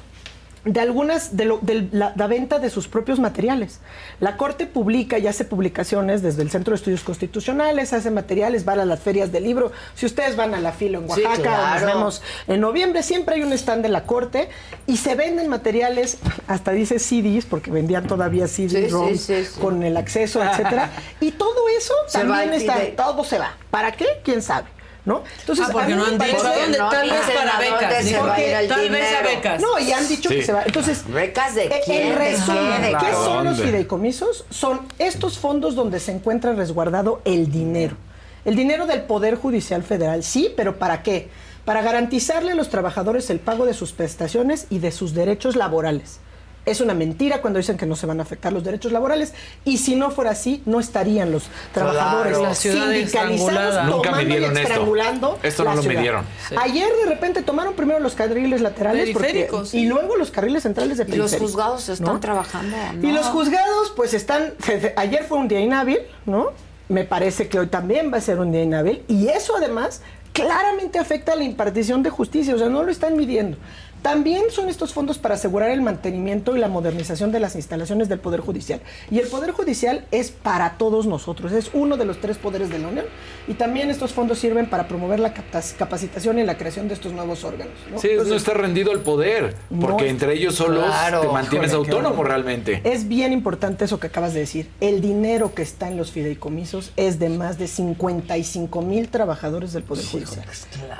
de 0.66 0.80
algunas 0.80 1.36
de, 1.36 1.44
lo- 1.46 1.58
de 1.62 1.88
la, 1.92 2.12
la 2.16 2.26
venta 2.26 2.58
de 2.58 2.68
sus 2.70 2.88
propios 2.88 3.18
materiales. 3.18 3.78
La 4.20 4.36
Corte 4.36 4.66
publica 4.66 5.18
y 5.18 5.26
hace 5.26 5.44
publicaciones 5.44 6.22
desde 6.22 6.42
el 6.42 6.50
Centro 6.50 6.72
de 6.72 6.76
Estudios 6.76 7.02
Constitucionales, 7.04 7.92
hace 7.92 8.10
materiales, 8.10 8.66
va 8.68 8.72
a 8.72 8.84
las 8.84 9.00
ferias 9.00 9.30
del 9.32 9.44
libro. 9.44 9.70
Si 9.94 10.06
ustedes 10.06 10.36
van 10.36 10.54
a 10.54 10.60
la 10.60 10.72
filo 10.72 10.98
en 11.00 11.08
Sí, 11.10 11.22
Oaxaca, 11.22 11.70
o 11.70 11.74
nos 11.74 11.84
vemos 11.94 12.22
en 12.48 12.60
noviembre, 12.60 13.02
siempre 13.02 13.36
hay 13.36 13.42
un 13.44 13.52
stand 13.52 13.82
de 13.82 13.88
la 13.88 14.02
Corte 14.02 14.48
y 14.86 14.96
se 14.96 15.14
venden 15.14 15.48
materiales, 15.48 16.18
hasta 16.48 16.72
dice 16.72 16.98
CDs, 16.98 17.46
porque 17.46 17.70
vendían 17.70 18.06
todavía 18.06 18.48
CDs, 18.48 18.72
Sí, 18.72 18.84
sí, 18.84 18.88
ROMs, 18.90 19.20
sí, 19.20 19.44
sí. 19.44 19.60
con 19.60 19.82
el 19.84 19.96
acceso, 19.96 20.42
etcétera. 20.42 20.90
y 21.20 21.30
todo 21.30 21.54
eso 21.78 21.94
Se 22.08 22.18
también 22.18 22.52
está, 22.54 22.76
todo 22.96 23.22
se 23.24 23.38
va. 23.38 23.54
¿Para 23.70 23.92
qué? 23.92 24.06
¿Quién 24.24 24.42
sabe? 24.42 24.66
¿No? 25.06 25.22
Entonces, 25.40 25.66
Ah, 25.68 25.72
porque 25.72 25.94
no 25.94 26.04
han 26.04 26.18
dicho 26.18 26.36
dónde, 26.42 26.78
tal 26.78 27.08
vez 27.10 27.20
para 27.34 27.58
becas, 27.60 27.80
dónde 27.80 28.02
se 28.02 28.16
porque 28.18 28.28
va 28.28 28.34
a 28.34 28.40
ir 28.40 28.54
el 28.56 28.68
tal 28.68 28.80
vez 28.90 29.02
a 29.02 29.04
dinero. 29.22 29.28
becas. 29.36 29.62
No, 29.62 29.78
y 29.78 29.92
han 29.92 30.08
dicho 30.08 30.28
Sí. 30.28 30.34
que 30.36 30.42
se 30.44 30.52
va. 30.52 30.62
Entonces, 30.66 31.04
¿Becas 31.08 31.54
de 31.54 31.64
eh, 31.66 31.80
quién? 31.84 32.02
En 32.02 32.08
¿De 32.10 32.14
resumen? 32.16 32.82
¿qué 32.82 32.90
Claro. 32.90 33.24
son 33.24 33.44
los 33.44 33.60
fideicomisos? 33.62 34.44
Son 34.50 34.80
estos 34.98 35.38
fondos 35.38 35.76
donde 35.76 36.00
se 36.00 36.10
encuentra 36.12 36.52
resguardado 36.54 37.22
el 37.24 37.50
dinero. 37.52 37.96
El 38.44 38.56
dinero 38.56 38.86
del 38.86 39.02
Poder 39.02 39.36
Judicial 39.36 39.82
Federal, 39.84 40.24
sí, 40.24 40.52
pero 40.56 40.76
¿para 40.76 41.02
qué? 41.04 41.28
Para 41.64 41.82
garantizarle 41.82 42.52
a 42.52 42.54
los 42.56 42.68
trabajadores 42.68 43.30
el 43.30 43.38
pago 43.38 43.64
de 43.64 43.74
sus 43.74 43.92
prestaciones 43.92 44.66
y 44.70 44.80
de 44.80 44.90
sus 44.90 45.14
derechos 45.14 45.54
laborales. 45.56 46.18
Es 46.66 46.80
una 46.80 46.92
mentira 46.94 47.40
cuando 47.40 47.58
dicen 47.58 47.76
que 47.78 47.86
no 47.86 47.94
se 47.96 48.06
van 48.06 48.18
a 48.20 48.24
afectar 48.24 48.52
los 48.52 48.64
derechos 48.64 48.90
laborales 48.92 49.32
y 49.64 49.78
si 49.78 49.94
no 49.96 50.10
fuera 50.10 50.32
así, 50.32 50.62
no 50.66 50.80
estarían 50.80 51.30
los 51.32 51.44
trabajadores 51.72 52.36
Claro. 52.36 52.54
Sindicalizados 52.54 54.02
tomando 54.02 54.20
y 54.20 54.24
midieron 54.26 54.50
esto. 54.56 54.60
estrangulando 54.68 55.38
Esto 55.42 55.64
no 55.64 55.70
la 55.70 55.76
lo 55.76 55.82
ciudad. 55.82 55.96
midieron. 55.96 56.24
Sí. 56.48 56.54
Ayer 56.60 56.88
de 57.04 57.06
repente 57.08 57.42
tomaron 57.42 57.74
primero 57.74 58.00
los 58.00 58.14
carriles 58.14 58.60
laterales 58.60 59.10
porque- 59.10 59.28
Periféricos, 59.28 59.68
sí. 59.70 59.78
y 59.78 59.86
luego 59.86 60.16
los 60.16 60.30
carriles 60.30 60.64
centrales 60.64 60.98
de 60.98 61.04
¿Y 61.08 61.16
los 61.16 61.34
juzgados 61.36 61.88
están 61.88 62.14
¿no? 62.14 62.20
trabajando 62.20 62.76
Y 63.02 63.12
los 63.12 63.26
juzgados, 63.26 63.92
pues 63.94 64.12
están. 64.14 64.54
Ayer 64.96 65.24
fue 65.24 65.38
un 65.38 65.48
día 65.48 65.60
inhábil, 65.60 65.98
¿no? 66.24 66.48
Me 66.88 67.04
parece 67.04 67.48
que 67.48 67.58
hoy 67.58 67.66
también 67.68 68.12
va 68.12 68.18
a 68.18 68.20
ser 68.20 68.38
un 68.38 68.52
día 68.52 68.62
inhábil. 68.62 69.02
Y 69.08 69.28
eso 69.28 69.56
además 69.56 70.02
claramente 70.32 70.98
afecta 70.98 71.32
a 71.32 71.36
la 71.36 71.44
impartición 71.44 72.02
de 72.02 72.10
justicia, 72.10 72.54
o 72.54 72.58
sea, 72.58 72.68
no 72.68 72.82
lo 72.82 72.90
están 72.90 73.16
midiendo. 73.16 73.56
También 74.02 74.44
son 74.50 74.68
estos 74.68 74.92
fondos 74.92 75.18
para 75.18 75.34
asegurar 75.34 75.70
el 75.70 75.82
mantenimiento 75.82 76.56
y 76.56 76.60
la 76.60 76.68
modernización 76.68 77.32
de 77.32 77.40
las 77.40 77.56
instalaciones 77.56 78.08
del 78.08 78.20
Poder 78.20 78.40
Judicial. 78.40 78.80
Y 79.10 79.18
el 79.18 79.26
Poder 79.26 79.50
Judicial 79.50 80.04
es 80.12 80.30
para 80.30 80.78
todos 80.78 81.06
nosotros, 81.06 81.50
es 81.52 81.70
uno 81.72 81.96
de 81.96 82.04
los 82.04 82.20
tres 82.20 82.38
poderes 82.38 82.70
de 82.70 82.78
la 82.78 82.88
Unión. 82.88 83.04
Y 83.48 83.54
también 83.54 83.90
estos 83.90 84.12
fondos 84.12 84.38
sirven 84.38 84.66
para 84.70 84.86
promover 84.86 85.18
la 85.18 85.34
capac- 85.34 85.74
capacitación 85.76 86.38
y 86.38 86.44
la 86.44 86.56
creación 86.56 86.86
de 86.88 86.94
estos 86.94 87.12
nuevos 87.12 87.42
órganos. 87.42 87.72
¿no? 87.90 87.98
Sí, 87.98 88.10
no 88.26 88.34
está 88.36 88.54
rendido 88.54 88.92
el 88.92 89.00
poder, 89.00 89.56
porque 89.80 90.04
No, 90.04 90.10
entre 90.10 90.34
ellos 90.34 90.54
solos 90.54 90.84
claro, 90.84 91.20
te 91.22 91.28
mantienes 91.28 91.72
autónomo 91.72 92.22
realmente. 92.22 92.80
Es 92.84 93.08
bien 93.08 93.32
importante 93.32 93.84
eso 93.86 93.98
que 93.98 94.06
acabas 94.06 94.34
de 94.34 94.40
decir. 94.40 94.68
El 94.80 95.00
dinero 95.00 95.52
que 95.54 95.62
está 95.62 95.88
en 95.88 95.96
los 95.96 96.12
fideicomisos 96.12 96.92
es 96.96 97.18
de 97.18 97.28
más 97.28 97.58
de 97.58 97.66
55 97.66 98.82
mil 98.82 99.08
trabajadores 99.08 99.72
del 99.72 99.82
Poder 99.82 100.04
Judicial. 100.04 100.44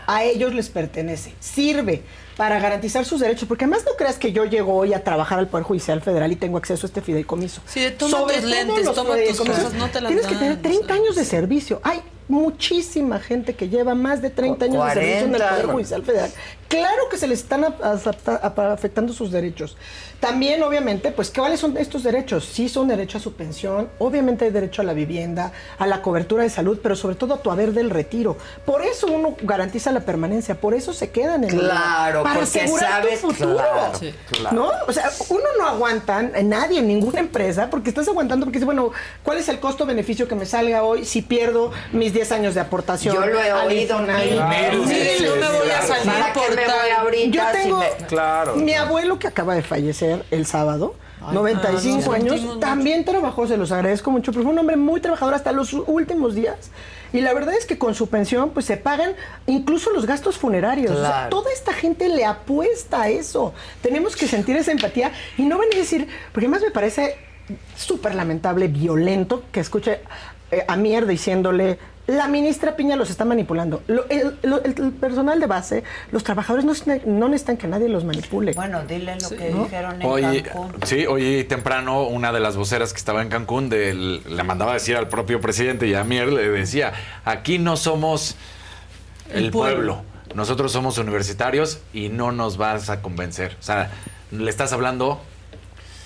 A 0.09 0.25
ellos 0.25 0.55
les 0.55 0.69
pertenece. 0.71 1.33
Sirve 1.41 2.03
para 2.37 2.61
garantizar 2.61 3.05
sus 3.05 3.21
derechos, 3.21 3.49
porque 3.49 3.65
además 3.65 3.85
no 3.87 3.93
creas 3.97 4.19
que 4.19 4.31
yo 4.31 4.45
llego 4.45 4.75
hoy 4.75 4.93
a 4.93 5.03
trabajar 5.03 5.39
al 5.39 5.49
Poder 5.49 5.65
Judicial 5.65 6.03
Federal 6.03 6.31
y 6.31 6.37
tengo 6.37 6.59
acceso 6.59 6.87
a 6.87 6.89
este 6.89 7.01
fideicomiso. 7.01 7.63
Sí, 7.67 7.83
toma 7.97 8.19
Sobre 8.19 8.41
tus 8.41 8.51
lentes, 8.51 8.85
los 8.85 8.95
toma 8.95 9.15
tus 9.17 9.39
cosas, 9.39 9.73
no 9.75 9.89
te 9.89 10.01
las 10.01 10.11
Tienes 10.11 10.27
que 10.27 10.35
tener 10.35 10.59
o 10.59 10.61
30 10.61 10.87
sea, 10.87 10.95
años 10.97 11.17
de 11.17 11.25
servicio. 11.25 11.81
Hay 11.83 12.03
muchísima 12.29 13.21
gente 13.21 13.55
que 13.55 13.69
lleva 13.69 13.95
más 13.95 14.21
de 14.21 14.31
30 14.31 14.65
años 14.67 14.85
de 14.85 14.93
servicio 14.93 15.27
en 15.27 15.35
el 15.35 15.41
40. 15.41 15.49
Poder 15.51 15.67
Judicial 15.67 16.03
Federal. 16.03 16.31
Claro 16.69 17.09
que 17.11 17.17
se 17.17 17.27
les 17.27 17.41
están 17.41 17.65
afectando 17.65 19.13
sus 19.13 19.31
derechos. 19.31 19.77
También, 20.21 20.63
obviamente, 20.63 21.11
pues, 21.13 21.31
¿cuáles 21.31 21.61
son 21.61 21.77
estos 21.77 22.03
derechos? 22.03 22.45
Sí 22.47 22.69
son 22.69 22.89
derecho 22.89 23.19
a 23.19 23.21
su 23.21 23.35
pensión, 23.35 23.89
obviamente 23.99 24.47
hay 24.47 24.51
derecho 24.51 24.81
a 24.81 24.85
la 24.85 24.95
vivienda, 24.95 25.53
a 25.79 25.87
la 25.87 26.01
cobertura 26.01 26.43
de 26.43 26.51
salud, 26.51 26.79
pero 26.83 26.97
sobre 26.97 27.17
todo 27.17 27.35
a 27.35 27.39
tu 27.43 27.51
haber 27.51 27.73
del 27.73 27.91
retiro. 27.91 28.37
Por 28.65 28.83
eso 28.83 29.07
uno 29.09 29.37
garantiza 29.43 29.93
la 29.93 30.01
permanencia, 30.01 30.55
por 30.55 30.73
eso 30.75 30.93
se 30.95 31.11
quedan 31.11 31.45
en 31.45 31.51
el 31.51 31.59
Claro, 31.61 32.23
para 32.23 32.37
porque 32.41 32.61
asegurar 32.61 33.03
sabes- 33.03 33.21
tu 33.21 33.31
futuro. 33.31 33.57
claro, 33.57 33.93
Sí. 33.99 34.15
claro. 34.31 34.57
¿No? 34.57 34.71
O 34.89 34.93
sea, 34.93 35.11
uno 35.29 35.45
no 35.59 35.67
aguanta, 35.69 36.23
nadie, 36.23 36.81
ninguna 36.83 37.21
empresa, 37.21 37.69
porque 37.71 37.91
estás 37.91 38.09
aguantando 38.09 38.47
porque 38.47 38.59
dices, 38.59 38.67
bueno, 38.67 38.93
¿cuál 39.23 39.39
es 39.39 39.49
el 39.51 39.61
costo-beneficio 39.61 40.27
que 40.27 40.35
me 40.35 40.47
salga 40.47 40.83
hoy 40.83 41.05
si 41.05 41.21
pierdo 41.23 41.73
mis 41.93 42.13
10 42.15 42.33
años 42.33 42.55
de 42.55 42.61
aportación? 42.63 43.15
Yo 43.15 43.27
lo 43.27 43.41
he 43.41 43.53
oído 43.53 44.01
Infonavit? 44.01 44.31
mil 44.33 44.81
veces, 44.89 45.21
yo 45.21 45.37
me 45.37 45.47
voy 45.47 45.71
a 45.71 45.81
claro. 45.81 45.87
salir 45.89 46.13
¿Para 46.13 46.33
qué 46.33 46.41
por 46.41 46.51
me 46.51 46.57
voy 46.57 46.65
tal? 46.65 46.91
ahorita 47.01 47.31
Yo 47.37 47.43
si 47.59 47.63
tengo 47.65 47.79
me- 47.79 48.07
Claro. 48.07 48.57
mi 48.57 48.73
abuelo 48.75 49.19
que 49.19 49.27
acaba 49.29 49.55
de 49.55 49.63
fallecer 49.63 50.06
el 50.31 50.47
sábado, 50.47 50.95
Ay, 51.21 51.35
95 51.35 51.99
ah, 51.99 52.07
lo 52.07 52.13
años, 52.13 52.61
también 52.61 53.05
trabajó, 53.05 53.47
se 53.47 53.57
los 53.57 53.73
agradezco 53.73 54.11
mucho, 54.11 54.33
pero 54.33 54.45
fue 54.45 54.53
un 54.53 54.59
hombre 54.59 54.77
muy 54.77 55.01
trabajador 55.01 55.35
hasta 55.35 55.53
los 55.53 55.73
últimos 55.73 56.35
días. 56.35 56.71
Y 57.13 57.21
la 57.21 57.33
verdad 57.33 57.55
es 57.55 57.67
que 57.67 57.79
con 57.79 57.95
su 57.95 58.09
pensión 58.09 58.51
pues 58.51 58.67
se 58.67 58.77
pagan 58.77 59.13
incluso 59.47 59.91
los 59.91 60.07
gastos 60.07 60.37
funerarios. 60.37 60.93
O 60.93 61.01
sea, 61.01 61.29
toda 61.31 61.53
esta 61.53 61.73
gente 61.73 62.09
le 62.09 62.25
apuesta 62.25 63.03
a 63.03 63.09
eso. 63.09 63.55
Tenemos 63.81 64.17
que 64.17 64.27
sentir 64.27 64.57
esa 64.57 64.73
empatía 64.73 65.13
y 65.39 65.43
no 65.43 65.59
venir 65.59 65.77
a 65.77 65.79
decir, 65.79 66.09
porque 66.33 66.49
más 66.49 66.63
me 66.63 66.71
parece 66.71 67.17
súper 67.77 68.15
lamentable, 68.15 68.69
violento, 68.69 69.45
que 69.53 69.61
escuche 69.61 70.01
eh, 70.51 70.65
a 70.67 70.77
Mier 70.77 71.07
diciéndole, 71.07 71.79
la 72.07 72.29
ministra 72.29 72.77
Piña 72.77 72.95
los 72.97 73.11
está 73.11 73.25
manipulando. 73.25 73.83
Lo- 73.89 74.09
el, 74.09 74.37
lo- 74.43 74.63
el- 74.63 74.75
el 74.81 74.93
personal 74.93 75.41
de 75.41 75.47
base, 75.47 75.83
los 76.13 76.23
trabajadores 76.23 76.65
no, 76.65 76.73
no 77.07 77.29
necesitan 77.29 77.57
que 77.57 77.67
nadie 77.67 77.89
los 77.89 78.05
manipule. 78.05 78.53
Bueno, 78.53 78.83
dile 78.85 79.17
lo 79.21 79.29
que 79.31 79.51
¿no? 79.51 79.65
dijeron 79.65 80.01
en 80.01 80.09
Hoy, 80.09 80.43
Cancún. 80.43 80.75
sí, 80.85 81.05
hoy 81.07 81.45
temprano 81.45 82.05
una 82.05 82.33
de 82.33 82.39
las 82.41 82.57
voceras 82.57 82.93
que 82.93 82.99
estaba 82.99 83.23
en 83.23 83.29
Cancún 83.29 83.69
le 83.71 84.43
mandaba 84.45 84.71
a 84.73 84.75
decir 84.75 84.97
al 84.97 85.09
propio 85.09 85.41
presidente 85.41 85.87
y 85.89 85.95
a 85.95 86.05
Mier 86.05 86.29
le 86.33 86.49
decía, 86.49 86.93
aquí 87.25 87.59
no 87.59 87.77
somos 87.77 88.37
el, 89.33 89.47
El 89.47 89.51
pueblo. 89.51 89.97
pueblo. 89.97 90.03
nosotros 90.37 90.71
somos 90.71 90.99
universitarios 90.99 91.81
y 91.93 92.09
no 92.09 92.31
nos 92.31 92.57
vas 92.57 92.89
a 92.91 93.03
convencer. 93.03 93.57
O 93.59 93.63
sea, 93.65 93.91
le 94.31 94.49
estás 94.49 94.73
hablando 94.73 95.21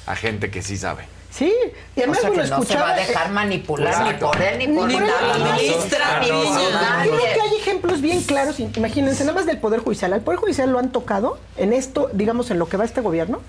a 0.07 0.17
gente 0.17 0.51
que 0.51 0.63
sí 0.63 0.77
sabe. 0.79 1.05
Sí, 1.31 1.53
y 1.95 2.01
además 2.01 2.19
o 2.19 2.21
sea, 2.23 2.31
que 2.31 2.49
no 2.49 2.63
se 2.63 2.75
va 2.75 2.91
a 2.91 2.97
dejar 2.97 3.29
eh, 3.29 3.31
manipular 3.31 4.03
ni 4.03 4.11
Exacto. 4.11 4.31
por 4.33 4.43
él 4.43 4.59
ni 4.59 4.67
Ni 4.67 4.77
por 4.77 4.89
ni 4.89 4.99
la 4.99 5.55
ministra, 5.55 6.21
ni 6.21 6.29
nadie. 6.29 7.11
Creo 7.11 7.35
que 7.35 7.41
hay 7.41 7.57
ejemplos 7.57 8.01
bien 8.01 8.21
claros. 8.23 8.59
Imagínense, 8.59 9.25
nada 9.25 9.35
más 9.35 9.47
del 9.47 9.59
Poder 9.59 9.81
Judicial. 9.81 10.13
Al 10.13 10.23
Poder 10.23 10.41
Judicial 10.41 10.71
lo 10.71 10.79
han 10.81 10.91
tocado 10.91 11.39
en 11.57 11.73
esto, 11.73 12.11
digamos, 12.13 12.51
en 12.51 12.59
lo 12.59 12.69
que 12.69 12.77
va 12.77 12.85
este 12.85 13.01
gobierno, 13.01 13.41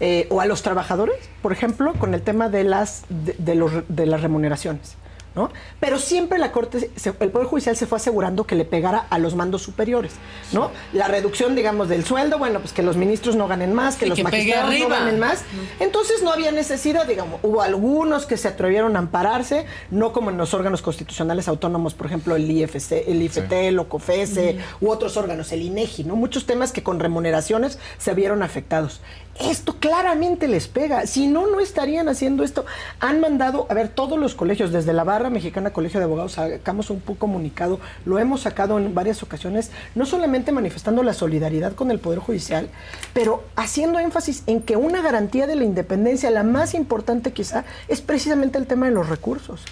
eh, 0.00 0.26
o 0.30 0.40
a 0.40 0.46
los 0.46 0.62
trabajadores, 0.62 1.16
por 1.40 1.52
ejemplo, 1.52 1.92
con 1.94 2.14
el 2.14 2.22
tema 2.22 2.48
de 2.48 2.64
las, 2.64 3.04
de, 3.08 3.36
de 3.38 3.54
los, 3.54 3.72
de 3.88 4.06
las 4.06 4.22
remuneraciones. 4.22 4.96
¿No? 5.34 5.50
Pero 5.78 5.98
siempre 5.98 6.38
la 6.38 6.52
Corte, 6.52 6.90
se- 6.96 7.14
el 7.20 7.30
Poder 7.30 7.46
Judicial 7.46 7.76
se 7.76 7.86
fue 7.86 7.96
asegurando 7.96 8.44
que 8.46 8.54
le 8.54 8.64
pegara 8.64 9.06
a 9.10 9.18
los 9.18 9.34
mandos 9.34 9.62
superiores, 9.62 10.12
¿no? 10.52 10.70
La 10.92 11.06
reducción, 11.08 11.54
digamos, 11.54 11.88
del 11.88 12.04
sueldo, 12.04 12.38
bueno, 12.38 12.60
pues 12.60 12.72
que 12.72 12.82
los 12.82 12.96
ministros 12.96 13.36
no 13.36 13.46
ganen 13.48 13.72
más, 13.72 13.96
que 13.96 14.06
los 14.06 14.16
que 14.16 14.22
magistrados 14.24 14.70
no 14.88 14.88
ganen 15.04 15.20
más. 15.20 15.42
Entonces 15.78 16.22
no 16.22 16.32
había 16.32 16.50
necesidad, 16.52 17.06
digamos, 17.06 17.40
hubo 17.42 17.62
algunos 17.62 18.26
que 18.26 18.36
se 18.36 18.48
atrevieron 18.48 18.96
a 18.96 18.98
ampararse, 18.98 19.66
no 19.90 20.12
como 20.12 20.30
en 20.30 20.36
los 20.36 20.52
órganos 20.54 20.82
constitucionales 20.82 21.48
autónomos, 21.48 21.94
por 21.94 22.06
ejemplo, 22.06 22.36
el 22.36 22.50
IFC, 22.50 23.04
el 23.08 23.22
IFT, 23.22 23.52
el 23.68 23.78
OCOFESE, 23.78 24.58
u 24.80 24.88
otros 24.90 25.16
órganos, 25.16 25.52
el 25.52 25.62
INEGI, 25.62 26.04
¿no? 26.04 26.16
Muchos 26.16 26.46
temas 26.46 26.72
que 26.72 26.82
con 26.82 26.98
remuneraciones 27.00 27.78
se 27.98 28.14
vieron 28.14 28.42
afectados. 28.42 29.00
Esto 29.38 29.76
claramente 29.80 30.48
les 30.48 30.68
pega. 30.68 31.06
Si 31.06 31.26
no, 31.26 31.46
no 31.46 31.60
estarían 31.60 32.08
haciendo 32.08 32.44
esto. 32.44 32.66
Han 32.98 33.20
mandado, 33.20 33.66
a 33.70 33.74
ver, 33.74 33.88
todos 33.88 34.18
los 34.18 34.34
colegios, 34.34 34.70
desde 34.70 34.92
la 34.92 35.04
Barra 35.04 35.30
Mexicana 35.30 35.72
Colegio 35.72 35.98
de 35.98 36.04
Abogados, 36.04 36.32
sacamos 36.32 36.90
un 36.90 37.00
comunicado, 37.00 37.80
lo 38.04 38.18
hemos 38.18 38.42
sacado 38.42 38.78
en 38.78 38.94
varias 38.94 39.22
ocasiones, 39.22 39.70
no 39.94 40.04
solamente 40.04 40.52
manifestando 40.52 41.02
la 41.02 41.14
solidaridad 41.14 41.74
con 41.74 41.90
el 41.90 42.00
Poder 42.00 42.18
Judicial, 42.18 42.68
pero 43.14 43.44
haciendo 43.56 43.98
énfasis 43.98 44.42
en 44.46 44.60
que 44.60 44.76
una 44.76 45.00
garantía 45.00 45.46
de 45.46 45.56
la 45.56 45.64
independencia, 45.64 46.30
la 46.30 46.42
más 46.42 46.74
importante 46.74 47.32
quizá, 47.32 47.64
es 47.88 48.02
precisamente 48.02 48.58
el 48.58 48.66
tema 48.66 48.86
de 48.86 48.92
los 48.92 49.08
recursos. 49.08 49.64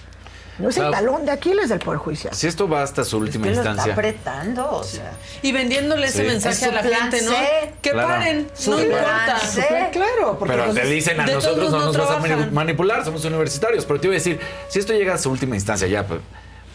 No 0.58 0.68
es 0.70 0.76
el 0.76 0.82
Claro. 0.88 0.92
talón 1.06 1.24
de 1.24 1.30
Aquiles 1.32 1.68
del 1.68 1.78
Poder 1.78 1.98
Judicial. 2.00 2.34
Si 2.34 2.46
esto 2.48 2.68
va 2.68 2.82
hasta 2.82 3.04
su 3.04 3.18
última 3.18 3.44
que 3.44 3.50
lo 3.50 3.56
está 3.58 3.68
instancia. 3.70 3.92
apretando, 3.92 4.70
o 4.72 4.82
sea. 4.82 5.12
Y 5.40 5.52
vendiéndole 5.52 6.06
ese 6.08 6.22
Sí. 6.22 6.26
mensaje 6.28 6.56
Es 6.56 6.62
a 6.64 6.72
la 6.72 6.82
gente, 6.82 7.22
¿no? 7.22 7.30
C. 7.30 7.72
Que 7.80 7.90
Claro. 7.90 8.08
paren, 8.08 8.48
Su 8.54 8.70
no 8.72 8.80
importa. 8.82 9.38
C. 9.38 9.88
Claro, 9.92 10.36
porque 10.38 10.54
Pero 10.54 10.72
te 10.74 10.86
dicen 10.86 11.20
a 11.20 11.26
nosotros 11.26 11.70
no 11.70 11.78
no 11.78 11.84
nos 11.86 11.96
vas 11.96 12.06
a 12.10 12.18
trabajan. 12.18 12.38
mani- 12.40 12.50
manipular, 12.52 13.04
somos 13.04 13.24
universitarios. 13.24 13.84
Pero 13.84 14.00
te 14.00 14.06
iba 14.08 14.14
a 14.14 14.18
decir, 14.18 14.40
si 14.68 14.78
esto 14.80 14.92
llega 14.92 15.14
a 15.14 15.18
su 15.18 15.30
última 15.30 15.54
instancia 15.54 15.86
ya, 15.86 16.04
pues, 16.06 16.20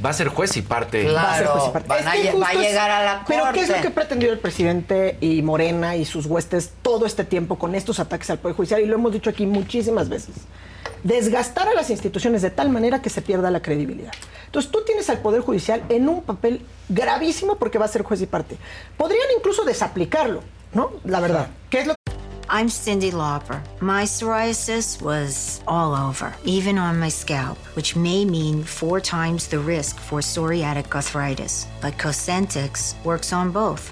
va 0.03 0.09
a 0.09 0.14
ser 0.14 0.27
juez 0.30 0.56
y 0.57 0.61
parte. 0.61 1.11
Va 1.11 1.33
a 1.33 1.38
ser 1.38 1.45
Claro, 1.45 1.59
juez 1.59 1.69
y 1.69 1.73
parte. 1.73 1.90
van 1.90 1.99
Es 1.99 2.07
a 2.07 2.11
que 2.32 2.38
va 2.40 2.48
a 2.49 2.53
llegar 2.53 2.91
a 2.91 3.03
la 3.06 3.25
Pero 3.27 3.43
¿qué 3.53 3.61
es 3.61 3.67
lo 3.67 3.73
corte. 3.75 3.82
que 3.82 3.88
ha 3.88 3.95
pretendido 3.95 4.33
el 4.33 4.40
presidente 4.40 5.17
y 5.22 5.41
Morena 5.41 5.95
y 5.95 6.06
sus 6.06 6.25
huestes 6.25 6.72
todo 6.82 7.06
este 7.06 7.23
tiempo 7.23 7.57
con 7.57 7.75
estos 7.75 7.99
ataques 7.99 8.30
al 8.30 8.40
Poder 8.40 8.56
Judicial? 8.57 8.82
Y 8.82 8.85
lo 8.85 8.95
hemos 8.95 9.11
dicho 9.14 9.30
aquí 9.30 9.45
muchísimas 9.45 10.09
veces. 10.09 10.35
Desgastar 11.03 11.67
a 11.67 11.73
las 11.73 11.90
instituciones 11.90 12.41
de 12.41 12.49
tal 12.49 12.69
manera 12.69 13.01
que 13.01 13.09
se 13.09 13.22
pierda 13.22 13.51
la 13.51 13.61
credibilidad. 13.61 14.11
Entonces 14.45 14.72
tú 14.72 14.83
tienes 14.85 15.09
al 15.09 15.19
Poder 15.19 15.41
Judicial 15.41 15.83
en 15.90 16.07
un 16.07 16.22
papel 16.22 16.61
gravísimo 16.90 17.56
porque 17.57 17.77
va 17.77 17.85
a 17.85 17.90
ser 17.90 18.03
juez 18.03 18.22
y 18.22 18.25
parte. 18.25 18.57
Podrían 18.98 19.27
incluso 19.38 19.64
desaplicarlo, 19.65 20.41
¿no? 20.73 20.91
La 21.03 21.19
verdad. 21.19 21.48
¿Qué 21.69 21.80
es 21.82 21.88
lo 21.88 21.95
I'm 22.53 22.69
Cindy 22.69 23.09
Lauper. 23.09 23.64
My 23.82 24.03
psoriasis 24.03 25.01
was 25.01 25.64
all 25.67 25.95
over, 25.95 26.35
even 26.45 26.77
on 26.77 26.99
my 26.99 27.09
scalp, 27.09 27.57
which 27.75 27.95
may 27.95 28.25
mean 28.25 28.64
four 28.64 29.01
times 29.01 29.48
the 29.48 29.57
risk 29.57 29.98
for 29.98 30.19
psoriatic 30.19 30.93
arthritis. 30.93 31.65
But 31.82 31.98
Cosentix 31.98 32.93
works 33.03 33.33
on 33.33 33.49
both. 33.49 33.91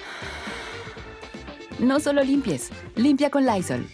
No 1.81 1.99
solo 1.99 2.23
limpies, 2.23 2.69
limpia 2.95 3.31
con 3.31 3.45
Lysol. 3.45 3.87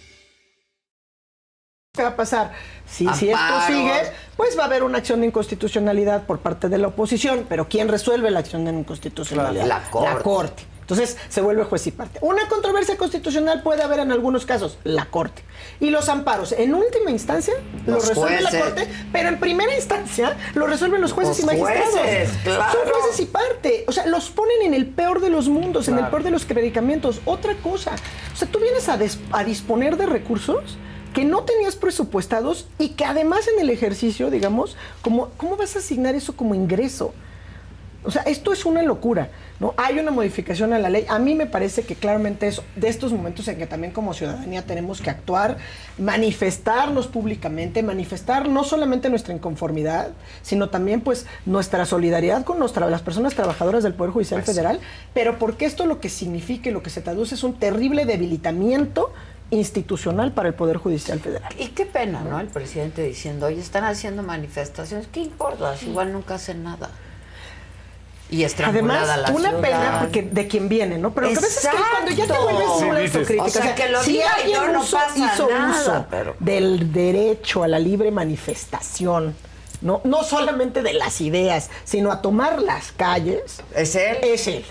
que 1.94 2.04
va 2.04 2.10
a 2.10 2.16
pasar? 2.16 2.52
Si, 2.86 3.08
si 3.16 3.30
esto 3.32 3.62
sigue, 3.66 4.12
pues 4.36 4.58
va 4.58 4.64
a 4.64 4.66
haber 4.66 4.84
una 4.84 5.00
acción 5.00 5.22
de 5.22 5.28
inconstitucionalidad 5.28 6.28
por 6.28 6.40
parte 6.40 6.70
de 6.70 6.78
la 6.78 6.90
oposición. 6.90 7.46
Pero 7.50 7.68
¿quién 7.68 7.88
resuelve 7.88 8.30
la 8.30 8.40
acción 8.40 8.66
de 8.66 8.72
inconstitucionalidad? 8.72 9.66
La 9.66 9.82
Corte. 9.90 10.14
La 10.14 10.22
Corte. 10.22 10.64
Entonces 10.88 11.18
se 11.28 11.42
vuelve 11.42 11.66
juez 11.66 11.86
y 11.88 11.92
parte. 11.92 12.18
Una 12.22 12.48
controversia 12.48 12.96
constitucional 12.96 13.62
puede 13.62 13.84
haber 13.84 14.00
en 14.00 14.14
algunos 14.14 14.46
casos, 14.46 14.78
la 14.86 15.08
Corte. 15.08 15.44
Y 15.82 15.90
los 15.90 16.08
amparos, 16.08 16.54
en 16.54 16.74
última 16.74 17.12
instancia, 17.12 17.54
Los 17.86 18.04
lo 18.04 18.10
resuelve 18.10 18.38
jueces. 18.38 18.54
la 18.54 18.60
Corte, 18.62 18.88
pero 19.12 19.28
en 19.28 19.38
primera 19.38 19.76
instancia 19.76 20.38
lo 20.56 20.66
resuelven 20.66 21.02
los 21.02 21.12
jueces 21.12 21.44
Los 21.44 21.44
y 21.44 21.46
magistrados. 21.46 21.92
jueces, 21.92 22.30
claro. 22.42 22.72
Son 22.72 22.90
jueces 22.90 23.20
y 23.20 23.26
parte. 23.26 23.84
O 23.90 23.92
sea, 23.92 24.06
los 24.06 24.30
ponen 24.30 24.62
en 24.62 24.74
el 24.74 24.86
peor 24.88 25.20
de 25.20 25.30
los 25.30 25.50
mundos, 25.50 25.90
en 25.90 25.98
el 26.00 26.08
peor 26.08 26.24
de 26.24 26.32
los 26.32 26.46
predicamentos. 26.46 27.20
Otra 27.26 27.54
cosa. 27.56 27.94
O 28.34 28.38
sea, 28.38 28.48
tú 28.48 28.60
vienes 28.60 28.88
a, 28.88 28.98
a 29.34 29.44
disponer 29.44 29.98
de 29.98 30.06
recursos 30.06 30.78
que 31.14 31.26
no 31.26 31.44
tenías 31.44 31.76
presupuestados 31.76 32.68
y 32.80 32.90
que 32.92 33.04
además 33.04 33.46
en 33.54 33.60
el 33.60 33.70
ejercicio, 33.72 34.30
digamos, 34.30 34.78
como, 35.02 35.32
¿cómo 35.36 35.58
vas 35.58 35.76
a 35.76 35.80
asignar 35.80 36.16
eso 36.16 36.38
como 36.38 36.56
ingreso? 36.56 37.14
O 38.04 38.12
sea, 38.12 38.22
esto 38.22 38.54
es 38.54 38.64
una 38.66 38.82
locura, 38.84 39.30
¿no? 39.60 39.74
Hay 39.76 40.00
una 40.00 40.12
modificación 40.12 40.72
a 40.72 40.80
la 40.80 40.90
ley. 40.90 41.06
A 41.10 41.20
mí 41.20 41.36
me 41.36 41.46
parece 41.46 41.84
que 41.84 41.96
claramente 41.96 42.48
es 42.48 42.62
de 42.78 42.88
estos 42.88 43.12
momentos 43.12 43.48
en 43.50 43.58
que 43.58 43.68
también 43.68 43.92
como 43.92 44.14
ciudadanía 44.14 44.62
tenemos 44.62 45.02
que 45.02 45.10
actuar, 45.10 45.58
manifestarnos 45.98 47.08
públicamente, 47.08 47.84
manifestar 47.84 48.48
no 48.50 48.64
solamente 48.64 49.10
nuestra 49.10 49.34
inconformidad, 49.34 50.10
sino 50.42 50.70
también 50.70 51.02
pues 51.02 51.26
nuestra 51.46 51.86
solidaridad 51.86 52.44
con 52.46 52.60
nuestra- 52.60 52.90
las 52.90 53.02
personas 53.02 53.34
trabajadoras 53.36 53.84
del 53.84 53.94
Poder 53.94 54.12
Judicial 54.14 54.42
Federal, 54.44 54.80
pero 55.14 55.38
porque 55.38 55.66
esto 55.66 55.86
lo 55.86 56.00
que 56.00 56.10
significa 56.10 56.70
y 56.70 56.72
lo 56.74 56.82
que 56.84 56.90
se 56.90 57.02
traduce 57.02 57.36
es 57.36 57.44
un 57.44 57.54
terrible 57.60 58.06
debilitamiento 58.06 59.12
institucional 59.52 60.32
para 60.34 60.50
el 60.50 60.54
Poder 60.56 60.78
Judicial 60.78 61.20
Federal. 61.20 61.54
Y 61.58 61.68
qué 61.70 61.86
pena, 61.86 62.22
¿no? 62.22 62.40
El 62.40 62.48
presidente 62.48 63.04
diciendo, 63.04 63.46
oye, 63.46 63.60
están 63.62 63.84
haciendo 63.86 64.24
manifestaciones, 64.24 65.08
¿qué 65.12 65.22
importa? 65.22 65.74
Igual 65.82 66.12
nunca 66.14 66.36
hacen 66.36 66.64
nada. 66.64 66.90
Y 68.30 68.44
estrangulada 68.44 69.14
Además, 69.14 69.30
la 69.30 69.36
una 69.38 69.50
ciudad. 69.50 69.62
pena 69.62 69.98
porque 70.02 70.22
de 70.24 70.48
quien 70.48 70.68
viene, 70.68 70.98
¿no? 70.98 71.14
Pero 71.14 71.28
lo 71.28 71.34
que 71.34 71.40
pasa 71.40 71.48
es 71.48 71.68
que 71.68 71.78
cuando 71.92 72.12
ya 72.12 72.28
te 72.28 72.34
vuelves 72.38 72.68
Sí, 72.78 72.84
una 72.84 73.00
autocrítica, 73.00 73.44
O 73.44 73.50
sea, 73.50 73.76
que 73.76 73.90
lo 73.90 74.04
si 74.04 74.12
diga 74.12 74.26
y 74.26 74.42
alguien 74.42 74.62
no, 74.64 74.72
no 74.74 74.80
uso- 74.82 74.98
pasa 74.98 75.34
hizo 75.34 75.50
nada, 75.50 75.82
uso 75.82 76.06
pero- 76.10 76.36
del 76.40 76.92
derecho 76.92 77.64
a 77.64 77.68
la 77.70 77.80
libre 77.80 78.12
manifestación, 78.12 79.34
¿no? 79.82 80.02
No 80.04 80.24
solamente 80.24 80.82
de 80.82 80.94
las 80.94 81.22
ideas, 81.22 81.70
sino 81.86 82.12
a 82.12 82.22
tomar 82.22 82.62
las 82.62 82.92
calles. 82.92 83.62
¿Es 83.74 83.96
él? 83.96 84.18
Es 84.24 84.48
él. 84.48 84.66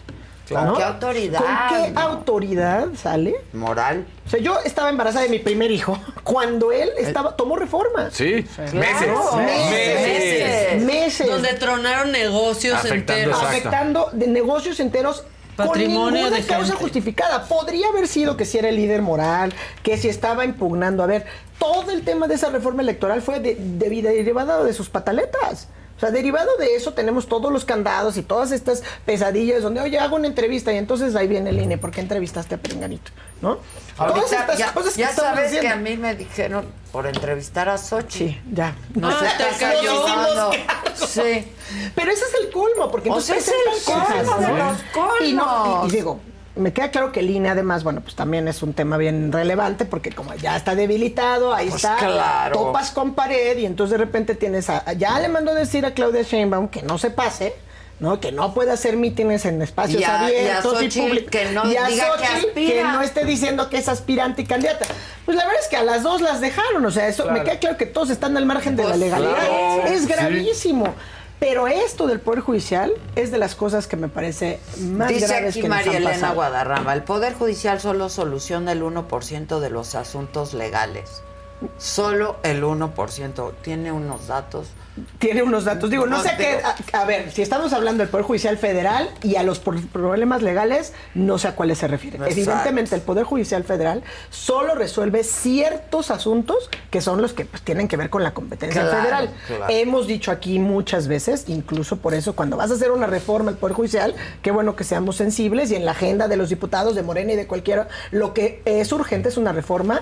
¿Con 0.48 0.76
qué 0.76 0.82
autoridad? 0.84 1.38
¿Con 1.40 1.56
qué 1.84 1.90
No. 1.92 2.00
autoridad 2.00 2.86
sale? 3.00 3.34
Moral. 3.52 4.06
O 4.26 4.30
sea, 4.30 4.40
yo 4.40 4.58
estaba 4.64 4.90
embarazada 4.90 5.24
de 5.24 5.30
mi 5.30 5.38
primer 5.38 5.70
hijo 5.70 5.98
cuando 6.22 6.72
él 6.72 6.90
estaba 6.98 7.36
tomó 7.36 7.56
reformas. 7.56 8.12
Sí, 8.14 8.44
Claro, 8.54 8.72
meses. 8.72 9.08
meses. 9.36 10.82
Meses. 10.84 11.26
Donde 11.28 11.54
tronaron 11.54 12.12
negocios 12.12 12.74
Afectando, 12.78 13.12
enteros. 13.12 13.36
exacto. 13.42 13.48
afectando 13.68 14.08
de 14.12 14.26
negocios 14.28 14.80
enteros 14.80 15.24
Patrimonio 15.56 16.00
con 16.00 16.12
ninguna 16.14 16.36
de 16.36 16.42
causa 16.44 16.66
gente. 16.72 16.82
justificada. 16.82 17.44
Podría 17.44 17.88
haber 17.88 18.08
sido 18.08 18.36
que 18.36 18.44
si 18.44 18.58
era 18.58 18.68
el 18.68 18.76
líder 18.76 19.00
moral, 19.02 19.54
que 19.82 19.96
si 19.96 20.08
estaba 20.08 20.44
impugnando. 20.44 21.02
A 21.02 21.06
ver, 21.06 21.24
todo 21.58 21.90
el 21.92 22.02
tema 22.02 22.28
de 22.28 22.34
esa 22.34 22.50
reforma 22.50 22.82
electoral 22.82 23.22
fue 23.22 23.40
de, 23.40 23.54
de- 23.58 23.88
derivado 24.22 24.64
de 24.64 24.72
sus 24.74 24.90
pataletas. 24.90 25.68
O 25.96 25.98
sea, 26.00 26.10
derivado 26.10 26.56
de 26.58 26.74
eso 26.76 26.92
tenemos 26.92 27.26
todos 27.26 27.50
los 27.50 27.64
candados 27.64 28.18
y 28.18 28.22
todas 28.22 28.52
estas 28.52 28.82
pesadillas 29.06 29.62
donde, 29.62 29.80
oye, 29.80 29.98
hago 29.98 30.16
una 30.16 30.26
entrevista 30.26 30.70
y 30.72 30.76
entonces 30.76 31.16
ahí 31.16 31.26
viene 31.26 31.48
el 31.50 31.58
INE, 31.60 31.78
¿por 31.78 31.90
qué 31.90 32.02
entrevistaste 32.02 32.54
a 32.54 32.58
Perenganito? 32.58 33.10
¿no? 33.40 33.58
Todas 33.96 34.14
Ahorita, 34.14 34.40
estas 34.40 34.58
ya, 34.58 34.72
cosas 34.74 34.94
que 34.94 35.00
ya 35.00 35.10
sabes 35.12 35.52
que 35.58 35.68
a 35.68 35.76
mí 35.76 35.96
me 35.96 36.14
dijeron 36.14 36.66
por 36.92 37.06
entrevistar 37.06 37.68
a 37.70 37.78
Sochi. 37.78 38.18
Sí, 38.18 38.40
ya. 38.52 38.74
No 38.94 39.08
Ah, 39.08 39.18
se 39.20 39.42
te 39.44 39.58
cayó. 39.58 40.50
Sí. 40.94 41.50
Pero 41.94 42.10
ese 42.12 42.24
es 42.24 42.34
el 42.44 42.50
colmo, 42.50 42.90
porque 42.90 43.08
O 43.10 43.12
entonces 43.18 43.44
sea, 43.44 43.54
es 43.74 43.78
el 43.88 43.94
colmo 43.94 44.36
de 44.38 44.48
los 44.58 44.78
Y, 45.20 45.32
no, 45.32 45.44
colmos. 45.46 45.84
y- 45.84 45.88
y 45.88 45.96
digo, 45.96 46.20
me 46.56 46.72
queda 46.72 46.90
claro 46.90 47.12
que 47.12 47.20
el 47.20 47.30
INE 47.30 47.48
además, 47.50 47.84
bueno, 47.84 48.00
pues 48.00 48.14
también 48.14 48.48
es 48.48 48.62
un 48.62 48.72
tema 48.72 48.96
bien 48.96 49.30
relevante 49.32 49.84
porque 49.84 50.10
como 50.10 50.34
ya 50.34 50.56
está 50.56 50.74
debilitado, 50.74 51.54
ahí 51.54 51.68
Pues 51.68 51.84
está, 51.84 51.96
claro. 51.98 52.56
topas 52.58 52.90
con 52.90 53.14
pared 53.14 53.56
y 53.58 53.66
entonces 53.66 53.92
de 53.92 53.98
repente 54.04 54.34
tienes 54.34 54.68
a, 54.70 54.92
ya 54.94 55.18
le 55.20 55.28
mandó 55.28 55.54
decir 55.54 55.84
a 55.86 55.92
Claudia 55.92 56.22
Sheinbaum 56.22 56.68
que 56.68 56.82
no 56.82 56.98
se 56.98 57.10
pase, 57.10 57.54
¿no? 58.00 58.20
Que 58.20 58.30
no 58.32 58.52
puede 58.52 58.72
hacer 58.72 58.96
mítines 58.96 59.44
en 59.46 59.62
espacios 59.62 60.00
Y 60.00 60.04
y 60.04 60.06
abiertos 60.06 60.72
y, 60.82 60.84
Xochitl 60.86 61.00
públicos. 61.08 61.30
que 61.30 61.44
no 61.52 61.70
y 61.70 61.76
a 61.76 61.84
diga 61.86 62.04
que 62.16 62.26
Xochitl 62.26 62.46
aspira. 62.48 62.74
que 62.74 62.82
no 62.84 63.02
esté 63.02 63.24
diciendo 63.24 63.70
que 63.70 63.78
es 63.78 63.88
aspirante 63.88 64.42
y 64.42 64.44
candidata. 64.46 64.84
Pues 65.24 65.36
la 65.36 65.44
verdad 65.44 65.60
es 65.62 65.68
que 65.68 65.76
a 65.76 65.82
las 65.82 66.02
dos 66.02 66.20
las 66.20 66.40
dejaron, 66.40 66.84
o 66.84 66.90
sea, 66.90 67.08
eso 67.08 67.30
me 67.30 67.42
queda 67.42 67.58
claro 67.58 67.76
que 67.78 67.86
todos 67.86 68.10
están 68.10 68.36
al 68.36 68.44
margen 68.46 68.76
de 68.76 68.82
Pues 68.82 68.98
la 68.98 69.04
legalidad. 69.04 69.34
claro, 69.34 69.82
es 69.86 70.02
sí. 70.02 70.82
Pero 71.38 71.68
esto 71.68 72.06
del 72.06 72.20
Poder 72.20 72.40
Judicial 72.40 72.92
es 73.14 73.30
de 73.30 73.38
las 73.38 73.54
cosas 73.54 73.86
que 73.86 73.96
me 73.96 74.08
parece 74.08 74.58
más 74.80 75.08
Dice 75.08 75.26
graves 75.26 75.50
aquí 75.50 75.62
que 75.62 75.68
nos 75.68 75.76
María 75.76 75.90
han 75.92 75.96
Elena 75.98 76.12
pasado. 76.12 76.34
Guadarrama, 76.34 76.94
el 76.94 77.02
Poder 77.02 77.34
Judicial 77.34 77.80
solo 77.80 78.08
soluciona 78.08 78.72
el 78.72 78.82
1% 78.82 79.60
de 79.60 79.70
los 79.70 79.94
asuntos 79.94 80.54
legales. 80.54 81.22
Solo 81.78 82.36
el 82.42 82.62
1%. 82.64 83.52
Tiene 83.62 83.92
unos 83.92 84.28
datos 84.28 84.68
tiene 85.18 85.42
unos 85.42 85.64
datos. 85.64 85.90
Digo, 85.90 86.06
no 86.06 86.22
sé 86.22 86.30
qué. 86.38 86.60
A, 86.92 87.00
a 87.02 87.04
ver, 87.04 87.30
si 87.30 87.42
estamos 87.42 87.72
hablando 87.72 88.02
del 88.02 88.08
Poder 88.08 88.24
Judicial 88.26 88.56
Federal 88.58 89.10
y 89.22 89.36
a 89.36 89.42
los 89.42 89.58
problemas 89.58 90.42
legales, 90.42 90.92
no 91.14 91.38
sé 91.38 91.48
a 91.48 91.54
cuáles 91.54 91.78
se 91.78 91.86
refiere. 91.88 92.16
Exacto. 92.16 92.32
Evidentemente, 92.40 92.94
el 92.94 93.00
Poder 93.02 93.24
Judicial 93.24 93.64
Federal 93.64 94.02
solo 94.30 94.74
resuelve 94.74 95.22
ciertos 95.24 96.10
asuntos 96.10 96.70
que 96.90 97.00
son 97.00 97.20
los 97.20 97.32
que 97.32 97.44
pues, 97.44 97.62
tienen 97.62 97.88
que 97.88 97.96
ver 97.96 98.10
con 98.10 98.22
la 98.22 98.32
competencia 98.34 98.82
Claro, 98.82 98.98
federal. 98.98 99.30
claro. 99.46 99.66
Hemos 99.68 100.06
dicho 100.06 100.30
aquí 100.30 100.58
muchas 100.58 101.08
veces, 101.08 101.44
incluso 101.48 101.96
por 101.98 102.14
eso, 102.14 102.34
cuando 102.34 102.56
vas 102.56 102.70
a 102.70 102.74
hacer 102.74 102.90
una 102.90 103.06
reforma 103.06 103.50
al 103.50 103.56
Poder 103.58 103.76
Judicial, 103.76 104.14
qué 104.42 104.50
bueno 104.50 104.76
que 104.76 104.84
seamos 104.84 105.16
sensibles 105.16 105.70
y 105.70 105.74
en 105.74 105.84
la 105.84 105.90
agenda 105.92 106.28
de 106.28 106.36
los 106.36 106.48
diputados 106.48 106.94
de 106.94 107.02
Morena 107.02 107.32
y 107.32 107.36
de 107.36 107.46
cualquiera, 107.46 107.88
lo 108.10 108.32
que 108.34 108.62
es 108.64 108.92
urgente 108.92 109.28
es 109.28 109.36
una 109.36 109.52
reforma 109.52 110.00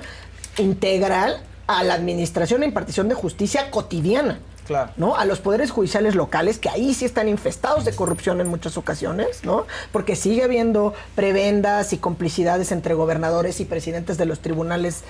integral 0.59 1.43
a 1.67 1.83
la 1.83 1.95
administración 1.95 2.63
e 2.63 2.67
impartición 2.67 3.09
de 3.09 3.15
justicia 3.15 3.71
cotidiana. 3.71 4.39
Claro. 4.67 4.93
¿no? 4.97 5.17
A 5.17 5.25
los 5.25 5.41
poderes 5.41 5.71
judiciales 5.71 6.15
locales, 6.15 6.59
que 6.59 6.69
ahí 6.69 6.95
sí 6.95 7.05
están 7.05 7.29
infestados 7.29 7.85
de 7.85 7.95
corrupción 7.95 8.41
en 8.41 8.49
muchas 8.49 8.77
ocasiones, 8.79 9.45
¿no? 9.45 9.67
Porque 9.93 10.17
sigue 10.17 10.43
habiendo 10.43 10.95
prebendas 11.15 11.93
y 11.93 11.99
complicidades 11.99 12.73
entre 12.73 12.95
gobernadores 12.95 13.61
y 13.61 13.65
presidentes 13.65 14.17
de 14.17 14.27
los 14.27 14.41
tribunales 14.41 15.05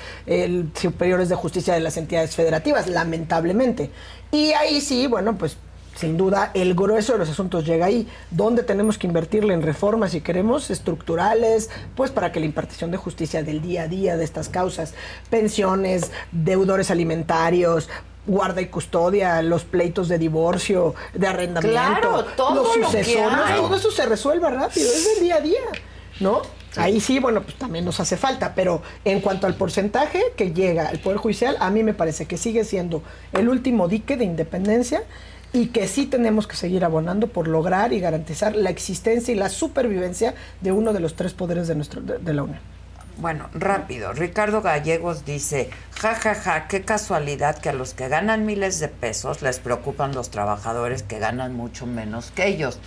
superiores 0.74 1.28
de 1.28 1.34
justicia 1.34 1.74
de 1.74 1.80
las 1.80 1.96
entidades 1.96 2.34
federativas, 2.34 2.88
lamentablemente. 2.88 3.90
Y 4.32 4.52
ahí 4.52 4.80
sí, 4.80 5.06
bueno, 5.06 5.36
pues 5.38 5.56
sin 5.94 6.16
duda 6.16 6.50
el 6.54 6.74
grueso 6.74 7.12
de 7.12 7.20
los 7.20 7.28
asuntos 7.28 7.64
llega 7.64 7.86
ahí, 7.86 8.08
donde 8.30 8.62
tenemos 8.62 8.98
que 8.98 9.06
invertirle 9.06 9.54
en 9.54 9.62
reformas, 9.62 10.12
si 10.12 10.20
queremos, 10.20 10.70
estructurales, 10.70 11.70
pues 11.94 12.10
para 12.10 12.32
que 12.32 12.40
la 12.40 12.46
impartición 12.46 12.90
de 12.90 12.96
justicia 12.96 13.42
del 13.42 13.62
día 13.62 13.82
a 13.82 13.88
día 13.88 14.16
de 14.16 14.24
estas 14.24 14.48
causas, 14.48 14.94
pensiones, 15.30 16.10
deudores 16.32 16.90
alimentarios, 16.90 17.88
guarda 18.26 18.60
y 18.60 18.66
custodia, 18.66 19.42
los 19.42 19.64
pleitos 19.64 20.08
de 20.08 20.18
divorcio, 20.18 20.94
de 21.12 21.26
arrendamiento, 21.26 21.74
Claro, 21.74 22.24
todo 22.36 22.64
los 22.64 22.76
lo 22.76 22.88
hay. 22.88 23.56
todo 23.56 23.76
eso 23.76 23.90
se 23.90 24.06
resuelve 24.06 24.50
rápido, 24.50 24.86
es 24.86 25.14
del 25.14 25.24
día 25.24 25.36
a 25.36 25.40
día, 25.40 25.60
¿no? 26.20 26.42
Ahí 26.76 27.00
sí, 27.00 27.20
bueno, 27.20 27.42
pues 27.42 27.54
también 27.56 27.84
nos 27.84 28.00
hace 28.00 28.16
falta, 28.16 28.54
pero 28.54 28.82
en 29.04 29.20
cuanto 29.20 29.46
al 29.46 29.54
porcentaje 29.54 30.20
que 30.36 30.52
llega 30.52 30.88
al 30.88 30.98
Poder 30.98 31.18
Judicial, 31.18 31.56
a 31.60 31.70
mí 31.70 31.84
me 31.84 31.94
parece 31.94 32.26
que 32.26 32.36
sigue 32.36 32.64
siendo 32.64 33.02
el 33.32 33.48
último 33.48 33.86
dique 33.86 34.16
de 34.16 34.24
independencia 34.24 35.04
y 35.52 35.68
que 35.68 35.86
sí 35.86 36.06
tenemos 36.06 36.48
que 36.48 36.56
seguir 36.56 36.84
abonando 36.84 37.28
por 37.28 37.46
lograr 37.46 37.92
y 37.92 38.00
garantizar 38.00 38.56
la 38.56 38.70
existencia 38.70 39.32
y 39.32 39.36
la 39.36 39.50
supervivencia 39.50 40.34
de 40.62 40.72
uno 40.72 40.92
de 40.92 40.98
los 40.98 41.14
tres 41.14 41.32
poderes 41.32 41.68
de, 41.68 41.76
nuestro, 41.76 42.00
de, 42.00 42.18
de 42.18 42.34
la 42.34 42.42
Unión. 42.42 42.73
Bueno, 43.16 43.48
rápido. 43.54 44.12
Ricardo 44.12 44.60
Gallegos 44.60 45.24
dice, 45.24 45.70
ja, 46.00 46.14
ja, 46.16 46.34
ja, 46.34 46.66
qué 46.66 46.82
casualidad 46.82 47.58
que 47.58 47.68
a 47.68 47.72
los 47.72 47.94
que 47.94 48.08
ganan 48.08 48.44
miles 48.44 48.80
de 48.80 48.88
pesos 48.88 49.40
les 49.40 49.60
preocupan 49.60 50.14
los 50.14 50.30
trabajadores 50.30 51.04
que 51.04 51.20
ganan 51.20 51.54
mucho 51.54 51.86
menos 51.86 52.32
que 52.32 52.48
ellos. 52.48 52.80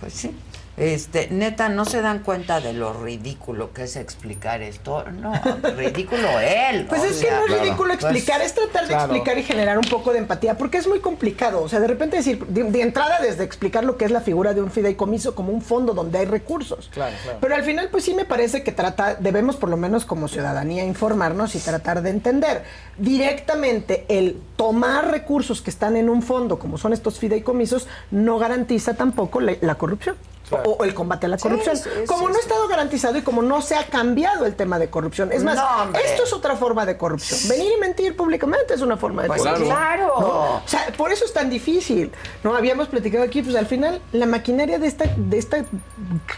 Pues 0.00 0.14
sí. 0.14 0.34
Este, 0.76 1.28
neta, 1.30 1.68
¿no 1.68 1.84
se 1.84 2.00
dan 2.00 2.20
cuenta 2.20 2.60
de 2.60 2.72
lo 2.72 2.92
ridículo 2.92 3.72
que 3.72 3.84
es 3.84 3.94
explicar 3.94 4.60
esto? 4.60 5.04
No, 5.04 5.32
ridículo 5.76 6.40
él. 6.40 6.86
Pues 6.88 7.04
es 7.04 7.18
que 7.20 7.26
sea, 7.26 7.38
no 7.38 7.46
es 7.46 7.60
ridículo 7.60 7.94
pues, 7.94 8.04
explicar, 8.04 8.42
es 8.42 8.54
tratar 8.54 8.82
de 8.82 8.88
claro. 8.88 9.04
explicar 9.04 9.38
y 9.38 9.44
generar 9.44 9.78
un 9.78 9.84
poco 9.84 10.12
de 10.12 10.18
empatía, 10.18 10.58
porque 10.58 10.78
es 10.78 10.88
muy 10.88 10.98
complicado. 10.98 11.62
O 11.62 11.68
sea, 11.68 11.78
de 11.78 11.86
repente 11.86 12.16
decir, 12.16 12.44
de, 12.46 12.64
de 12.64 12.82
entrada 12.82 13.20
desde 13.20 13.44
explicar 13.44 13.84
lo 13.84 13.96
que 13.96 14.04
es 14.04 14.10
la 14.10 14.20
figura 14.20 14.52
de 14.52 14.62
un 14.62 14.70
fideicomiso 14.70 15.36
como 15.36 15.52
un 15.52 15.62
fondo 15.62 15.94
donde 15.94 16.18
hay 16.18 16.26
recursos. 16.26 16.90
Claro, 16.92 17.14
claro. 17.22 17.38
Pero 17.40 17.54
al 17.54 17.62
final, 17.62 17.88
pues 17.90 18.04
sí 18.04 18.14
me 18.14 18.24
parece 18.24 18.64
que 18.64 18.72
trata, 18.72 19.14
debemos 19.14 19.56
por 19.56 19.68
lo 19.68 19.76
menos 19.76 20.04
como 20.04 20.26
ciudadanía 20.26 20.84
informarnos 20.84 21.54
y 21.54 21.60
tratar 21.60 22.02
de 22.02 22.10
entender 22.10 22.64
directamente 22.98 24.06
el 24.08 24.40
tomar 24.56 25.10
recursos 25.10 25.62
que 25.62 25.70
están 25.70 25.96
en 25.96 26.08
un 26.08 26.22
fondo, 26.22 26.58
como 26.58 26.78
son 26.78 26.92
estos 26.92 27.20
fideicomisos, 27.20 27.86
no 28.10 28.38
garantiza 28.38 28.94
tampoco 28.94 29.40
la, 29.40 29.54
la 29.60 29.76
corrupción. 29.76 30.16
O, 30.50 30.56
o 30.78 30.84
el 30.84 30.92
combate 30.94 31.26
a 31.26 31.28
la 31.30 31.38
Sí, 31.38 31.42
corrupción. 31.44 31.76
sí, 31.76 31.88
como 32.06 32.20
sí, 32.20 32.24
no 32.26 32.30
ha 32.32 32.34
sí. 32.34 32.40
estado 32.42 32.68
garantizado 32.68 33.16
y 33.18 33.22
como 33.22 33.40
no 33.42 33.62
se 33.62 33.76
ha 33.76 33.86
cambiado 33.86 34.44
el 34.46 34.54
tema 34.54 34.78
de 34.78 34.90
corrupción. 34.90 35.32
Es 35.32 35.42
más, 35.42 35.56
No, 35.56 35.98
esto 35.98 36.24
es 36.24 36.32
otra 36.32 36.54
forma 36.56 36.84
de 36.84 36.96
corrupción. 36.98 37.40
Venir 37.48 37.72
y 37.76 37.80
mentir 37.80 38.14
públicamente 38.14 38.74
es 38.74 38.82
una 38.82 38.96
forma 38.96 39.22
de 39.22 39.28
Pues 39.28 39.40
corrupción. 39.42 39.68
claro. 39.68 40.12
¿no? 40.20 40.26
O 40.56 40.62
sea, 40.66 40.86
por 40.96 41.10
eso 41.12 41.24
es 41.24 41.32
tan 41.32 41.48
difícil. 41.48 42.12
No 42.42 42.54
habíamos 42.54 42.88
platicado 42.88 43.24
aquí, 43.24 43.42
pues 43.42 43.56
al 43.56 43.66
final 43.66 44.00
la 44.12 44.26
maquinaria 44.26 44.78
de 44.78 44.86
esta, 44.86 45.06
de 45.16 45.38
esta, 45.38 45.64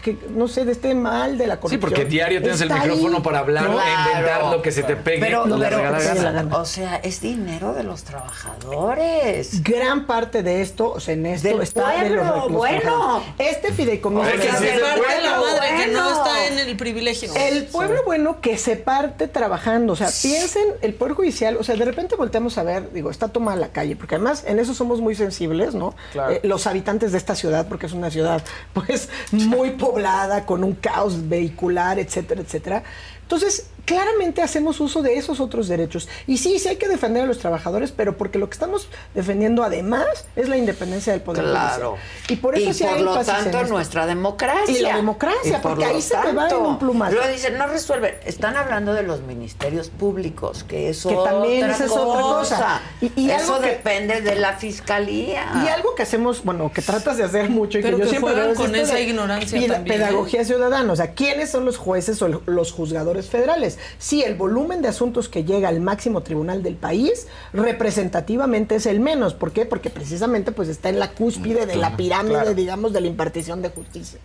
que- 0.01 0.17
no 0.29 0.47
sé, 0.47 0.63
de 0.63 0.71
este 0.71 0.95
mal 0.95 1.37
de 1.37 1.47
la 1.47 1.55
Sí, 1.55 1.59
corrupción. 1.61 1.81
porque 1.81 2.05
diario 2.05 2.41
tienes 2.41 2.61
el 2.61 2.71
ahí. 2.71 2.79
micrófono 2.89 3.21
para 3.21 3.39
hablar 3.39 3.69
¿no? 3.69 3.79
e 3.81 3.83
inventar 4.09 4.45
lo 4.45 4.61
que 4.61 4.71
se 4.71 4.83
te 4.83 4.95
pegue. 4.95 5.19
Pero, 5.19 5.45
y 5.47 5.49
la 5.49 5.57
pero, 5.69 5.99
sí, 5.99 6.19
la 6.19 6.57
o 6.57 6.65
sea, 6.65 6.95
es 6.97 7.19
dinero 7.21 7.73
de 7.73 7.83
los 7.83 8.03
trabajadores. 8.03 9.63
Gran 9.63 10.05
parte 10.05 10.43
de 10.43 10.61
esto, 10.61 10.91
o 10.91 10.99
sea, 10.99 11.13
en 11.13 11.25
esto 11.25 11.47
Del 11.49 11.61
está 11.61 11.89
de 12.03 12.09
los, 12.09 12.19
pueblo, 12.27 12.35
los 12.47 12.51
bueno. 12.51 12.81
trabajadores. 12.81 13.27
Este 13.39 13.67
fideicomiso. 13.73 13.96
Que 14.01 14.51
se 14.51 14.79
parte 14.79 15.21
la 15.23 15.39
madre 15.39 15.67
que 15.77 15.91
no 15.91 16.11
está 16.11 16.47
en 16.47 16.59
el 16.59 16.77
privilegio. 16.77 17.33
El 17.35 17.65
pueblo 17.65 18.03
bueno 18.05 18.41
que 18.41 18.57
se 18.57 18.75
parte 18.75 19.27
trabajando, 19.27 19.93
o 19.93 19.95
sea, 19.95 20.09
piensen, 20.21 20.65
el 20.81 20.93
Poder 20.93 21.13
Judicial, 21.13 21.57
o 21.57 21.63
sea, 21.63 21.75
de 21.75 21.85
repente 21.85 22.15
volteamos 22.15 22.57
a 22.57 22.63
ver, 22.63 22.91
digo, 22.93 23.11
está 23.11 23.27
tomada 23.27 23.57
la 23.57 23.69
calle, 23.69 23.95
porque 23.95 24.15
además 24.15 24.43
en 24.47 24.59
eso 24.59 24.73
somos 24.73 25.01
muy 25.01 25.15
sensibles, 25.15 25.75
¿no? 25.75 25.95
Claro. 26.11 26.33
Eh, 26.33 26.41
los 26.43 26.67
habitantes 26.67 27.11
de 27.11 27.17
esta 27.17 27.35
ciudad, 27.35 27.67
porque 27.67 27.85
es 27.85 27.93
una 27.93 28.09
ciudad, 28.09 28.43
pues, 28.73 29.09
muy 29.31 29.71
poblada, 29.71 30.45
con 30.45 30.63
un 30.63 30.73
caos 30.73 31.27
vehicular, 31.29 31.99
etcétera, 31.99 32.41
etcétera. 32.41 32.83
Entonces, 33.21 33.67
claramente 33.87 34.41
hacemos 34.43 34.79
uso 34.81 35.01
de 35.01 35.15
esos 35.17 35.39
otros 35.39 35.67
derechos. 35.69 36.07
Y 36.27 36.37
sí, 36.37 36.59
sí 36.59 36.67
hay 36.67 36.75
que 36.75 36.87
defender 36.89 37.23
a 37.23 37.25
los 37.25 37.39
trabajadores, 37.39 37.91
pero 37.91 38.17
porque 38.17 38.37
lo 38.37 38.49
que 38.49 38.53
estamos 38.53 38.89
defendiendo 39.15 39.63
además 39.63 40.05
es 40.35 40.49
la 40.49 40.57
independencia 40.57 41.13
del 41.13 41.21
Poder 41.21 41.45
Claro. 41.45 41.91
Judicial. 41.91 42.27
Y 42.27 42.35
por 42.35 42.55
eso 42.55 42.69
y 42.69 42.73
sí 42.73 42.83
por 42.83 42.93
hay 42.93 43.01
lo 43.01 43.19
tanto 43.23 43.63
nuestra 43.63 44.05
democracia. 44.05 44.77
Y 44.77 44.81
la 44.81 44.97
democracia, 44.97 45.57
Y 45.57 45.61
por 45.61 45.61
porque 45.61 45.85
ahí 45.85 46.01
se 46.01 46.15
te 46.17 46.33
va 46.33 46.49
en 46.49 46.55
un 46.57 46.77
plumazo. 46.77 47.13
Luego 47.15 47.31
dicen, 47.31 47.57
no 47.57 47.65
resuelven. 47.67 48.15
Están 48.25 48.57
hablando 48.57 48.93
de 48.93 49.03
los 49.03 49.21
ministerios 49.21 49.89
públicos, 49.89 50.65
que 50.65 50.89
es 50.89 51.01
Que 51.03 51.15
también 51.15 51.63
otra 51.71 51.85
es 51.85 51.91
otra 51.91 52.21
cosa. 52.21 52.81
Y- 53.01 53.11
y 53.15 53.31
Eso 53.31 53.53
algo 53.55 53.63
que- 53.63 53.69
depende 53.69 54.21
de 54.21 54.35
la 54.35 54.53
fiscalía. 54.57 55.45
Y 55.65 55.69
algo 55.69 55.95
que 55.95 56.03
hacemos, 56.03 56.43
bueno, 56.43 56.71
que 56.73 56.81
tratas 56.81 57.15
de 57.17 57.23
hacer 57.23 57.49
mucho 57.49 57.79
y 57.79 57.81
Pero 57.83 57.97
que 57.97 58.03
yo 58.03 58.05
que 58.05 58.09
siempre 58.09 58.33
juegan 58.33 58.53
veo 58.53 58.53
es 58.53 58.69
con 58.69 58.75
esa 58.75 58.99
ignorancia 58.99 59.59
también, 59.67 59.81
¿eh? 59.81 59.97
Pedagogía 59.97 60.43
ciudadana, 60.43 60.91
o 60.91 60.95
sea, 60.97 61.11
¿quiénes 61.13 61.49
son 61.51 61.63
los 61.63 61.77
jueces 61.77 62.21
o 62.21 62.25
el- 62.25 62.39
los 62.45 62.71
juzgadores 62.73 63.29
federales? 63.29 63.76
Sí, 63.97 64.23
el 64.23 64.35
volumen 64.35 64.81
de 64.81 64.87
asuntos 64.87 65.29
que 65.29 65.43
llega 65.43 65.69
al 65.69 65.79
máximo 65.81 66.21
tribunal 66.21 66.63
del 66.63 66.75
país 66.75 67.27
representativamente 67.53 68.75
es 68.75 68.85
el 68.85 68.99
menos. 68.99 69.33
¿Por 69.33 69.51
qué? 69.51 69.65
Porque 69.65 69.89
precisamente 69.89 70.51
pues 70.51 70.69
está 70.69 70.89
en 70.89 70.99
la 70.99 71.11
cúspide 71.11 71.65
de 71.65 71.75
la 71.75 71.97
pirámide, 71.97 72.35
claro. 72.35 72.53
digamos, 72.53 72.93
de 72.93 73.01
la 73.01 73.07
impartición 73.07 73.61
de 73.61 73.69
justicia. 73.69 74.19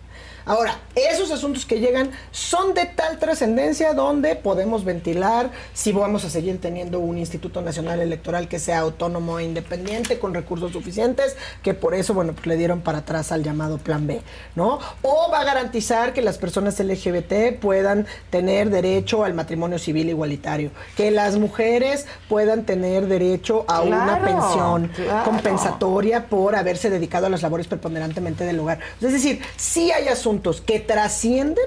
Ahora, 0.45 0.77
esos 0.93 1.31
asuntos 1.31 1.65
que 1.65 1.79
llegan 1.79 2.11
son 2.31 2.73
de 2.73 2.85
tal 2.85 3.17
trascendencia 3.17 3.93
donde 3.93 4.35
podemos 4.35 4.83
ventilar 4.83 5.51
si 5.73 5.93
vamos 5.93 6.25
a 6.25 6.29
seguir 6.29 6.59
teniendo 6.59 6.99
un 6.99 7.17
Instituto 7.17 7.61
Nacional 7.61 8.01
Electoral 8.01 8.49
que 8.49 8.59
sea 8.59 8.79
autónomo 8.79 9.39
e 9.39 9.45
independiente 9.45 10.19
con 10.19 10.33
recursos 10.33 10.73
suficientes, 10.73 11.37
que 11.61 11.73
por 11.73 11.93
eso, 11.95 12.13
bueno, 12.13 12.33
pues 12.33 12.45
le 12.47 12.57
dieron 12.57 12.81
para 12.81 12.99
atrás 12.99 13.31
al 13.31 13.41
llamado 13.41 13.77
Plan 13.77 14.05
B, 14.05 14.21
¿no? 14.55 14.79
O 15.01 15.29
va 15.31 15.39
a 15.39 15.43
garantizar 15.45 16.11
que 16.11 16.21
las 16.21 16.37
personas 16.37 16.77
LGBT 16.77 17.57
puedan 17.61 18.05
tener 18.29 18.69
derecho 18.69 19.23
al 19.23 19.33
matrimonio 19.33 19.79
civil 19.79 20.09
igualitario, 20.09 20.71
que 20.97 21.09
las 21.09 21.37
mujeres 21.37 22.05
puedan 22.27 22.65
tener 22.65 23.07
derecho 23.07 23.63
a 23.69 23.81
una 23.81 24.21
pensión 24.21 24.89
claro. 24.89 25.23
compensatoria 25.23 26.27
por 26.27 26.57
haberse 26.57 26.89
dedicado 26.89 27.27
a 27.27 27.29
las 27.29 27.41
labores 27.41 27.67
preponderantemente 27.67 28.43
del 28.43 28.59
hogar. 28.59 28.79
Es 28.99 29.13
decir, 29.13 29.41
sí 29.55 29.91
hay 29.91 30.09
asuntos 30.09 30.32
que 30.41 30.79
trascienden 30.79 31.65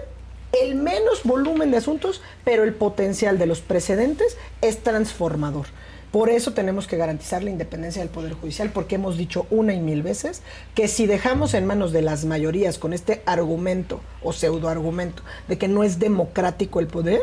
el 0.62 0.74
menos 0.74 1.22
volumen 1.24 1.70
de 1.70 1.76
asuntos, 1.76 2.22
pero 2.44 2.64
el 2.64 2.74
potencial 2.74 3.38
de 3.38 3.46
los 3.46 3.60
precedentes 3.60 4.36
es 4.62 4.78
transformador. 4.82 5.66
Por 6.12 6.30
eso 6.30 6.52
tenemos 6.52 6.86
que 6.86 6.96
garantizar 6.96 7.42
la 7.42 7.50
independencia 7.50 8.00
del 8.00 8.08
Poder 8.08 8.32
Judicial, 8.32 8.70
porque 8.72 8.94
hemos 8.94 9.18
dicho 9.18 9.46
una 9.50 9.74
y 9.74 9.80
mil 9.80 10.02
veces 10.02 10.40
que 10.74 10.88
si 10.88 11.06
dejamos 11.06 11.52
en 11.52 11.66
manos 11.66 11.92
de 11.92 12.00
las 12.00 12.24
mayorías 12.24 12.78
con 12.78 12.92
este 12.92 13.22
argumento 13.26 14.00
o 14.22 14.32
pseudoargumento 14.32 15.22
de 15.48 15.58
que 15.58 15.68
no 15.68 15.84
es 15.84 15.98
democrático 15.98 16.80
el 16.80 16.86
poder, 16.86 17.22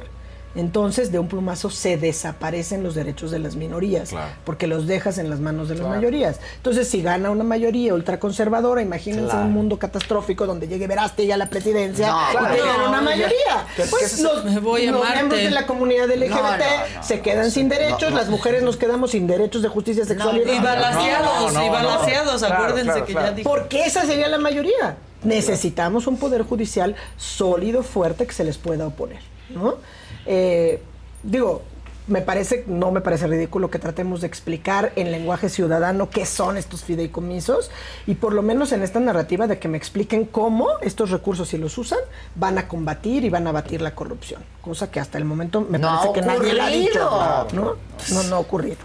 entonces 0.56 1.12
de 1.12 1.20
un 1.20 1.28
plumazo 1.28 1.70
se 1.70 1.98
desaparecen 1.98 2.84
los 2.84 2.94
derechos 2.96 3.32
de 3.32 3.40
las 3.40 3.56
minorías, 3.56 4.10
Claro. 4.10 4.32
porque 4.46 4.68
los 4.68 4.86
dejas 4.88 5.18
en 5.18 5.30
las 5.30 5.40
manos 5.40 5.70
de 5.70 5.76
las 5.76 5.88
mayorías. 5.88 6.40
Entonces, 6.58 6.88
si 6.88 7.02
gana 7.02 7.32
una 7.32 7.44
mayoría 7.44 7.94
ultraconservadora, 7.96 8.82
imagínense 8.82 9.32
Claro. 9.32 9.46
un 9.46 9.52
mundo 9.54 9.80
catastrófico 9.80 10.46
donde 10.46 10.68
llegue 10.68 10.86
Verástegui 10.88 11.32
a 11.32 11.38
la 11.38 11.48
presidencia 11.50 12.08
No, 12.12 12.32
y 12.32 12.58
No, 12.58 12.90
una 12.90 12.98
ya. 12.98 13.02
mayoría. 13.02 13.66
¿Qué- 13.76 13.84
Pues 13.90 14.00
qué 14.00 14.06
es 14.06 14.20
los, 14.20 14.44
Me 14.46 14.60
voy 14.60 14.86
a 14.88 14.92
los 14.92 15.00
Marte. 15.02 15.16
miembros 15.16 15.42
de 15.42 15.50
la 15.52 15.66
comunidad 15.66 16.10
LGBT 16.12 16.30
No, 16.42 16.58
no, 16.58 16.58
no, 16.98 17.04
se 17.04 17.22
quedan 17.22 17.50
sin 17.52 17.70
derechos, 17.70 18.04
no, 18.04 18.10
no. 18.12 18.16
las 18.18 18.30
mujeres 18.30 18.62
nos 18.64 18.78
quedamos 18.78 19.12
sin 19.12 19.26
derechos 19.28 19.62
de 19.64 19.70
justicia 19.70 20.06
sexual 20.06 20.36
No, 20.46 20.54
y 20.54 20.60
balaseados, 20.60 21.52
y 21.54 21.70
balaseados, 21.70 22.44
acuérdense 22.44 23.04
que 23.06 23.14
ya 23.14 23.32
dije. 23.32 23.50
porque 23.50 23.86
esa 23.86 24.06
sería 24.06 24.28
la 24.28 24.38
mayoría. 24.38 24.98
Necesitamos 25.24 26.06
un 26.08 26.18
poder 26.18 26.44
judicial 26.44 26.96
sólido, 27.18 27.82
fuerte, 27.84 28.28
que 28.28 28.34
se 28.34 28.44
les 28.44 28.58
pueda 28.58 28.88
oponer. 28.88 29.20
¿no? 29.50 29.76
Eh, 30.26 30.82
digo, 31.24 31.62
me 32.08 32.22
parece, 32.22 32.66
no 32.68 32.92
me 32.92 33.00
parece 33.00 33.28
ridículo 33.28 33.70
que 33.72 33.80
tratemos 33.80 34.20
de 34.20 34.28
explicar 34.28 34.92
en 34.98 35.12
lenguaje 35.12 35.48
ciudadano 35.48 36.10
qué 36.10 36.26
son 36.26 36.58
estos 36.58 36.84
fideicomisos 36.84 37.72
y 38.06 38.16
por 38.16 38.34
lo 38.34 38.42
menos 38.42 38.74
en 38.74 38.84
esta 38.84 39.00
narrativa 39.00 39.48
de 39.48 39.58
que 39.58 39.70
me 39.70 39.78
expliquen 39.78 40.26
cómo 40.26 40.68
estos 40.82 41.12
recursos, 41.12 41.48
si 41.48 41.58
los 41.58 41.78
usan, 41.78 42.00
van 42.36 42.58
a 42.58 42.68
combatir 42.68 43.24
y 43.24 43.30
van 43.30 43.48
a 43.48 43.54
batir 43.54 43.82
la 43.82 43.96
corrupción. 43.96 44.44
Cosa 44.62 44.92
que 44.92 45.00
hasta 45.00 45.18
el 45.18 45.24
momento 45.24 45.62
me 45.62 45.80
No 45.80 45.88
parece 45.88 46.14
que 46.14 46.22
nadie 46.28 46.54
la 46.54 46.66
ha 46.66 46.70
dicho. 46.70 47.08
ocurrido. 47.08 47.48
¿no? 47.54 47.76
no, 48.16 48.24
no 48.24 48.36
ha 48.36 48.40
ocurrido. 48.40 48.78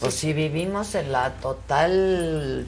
Pues 0.00 0.14
si 0.14 0.32
vivimos 0.32 0.94
en 0.94 1.10
la 1.10 1.30
total 1.34 2.66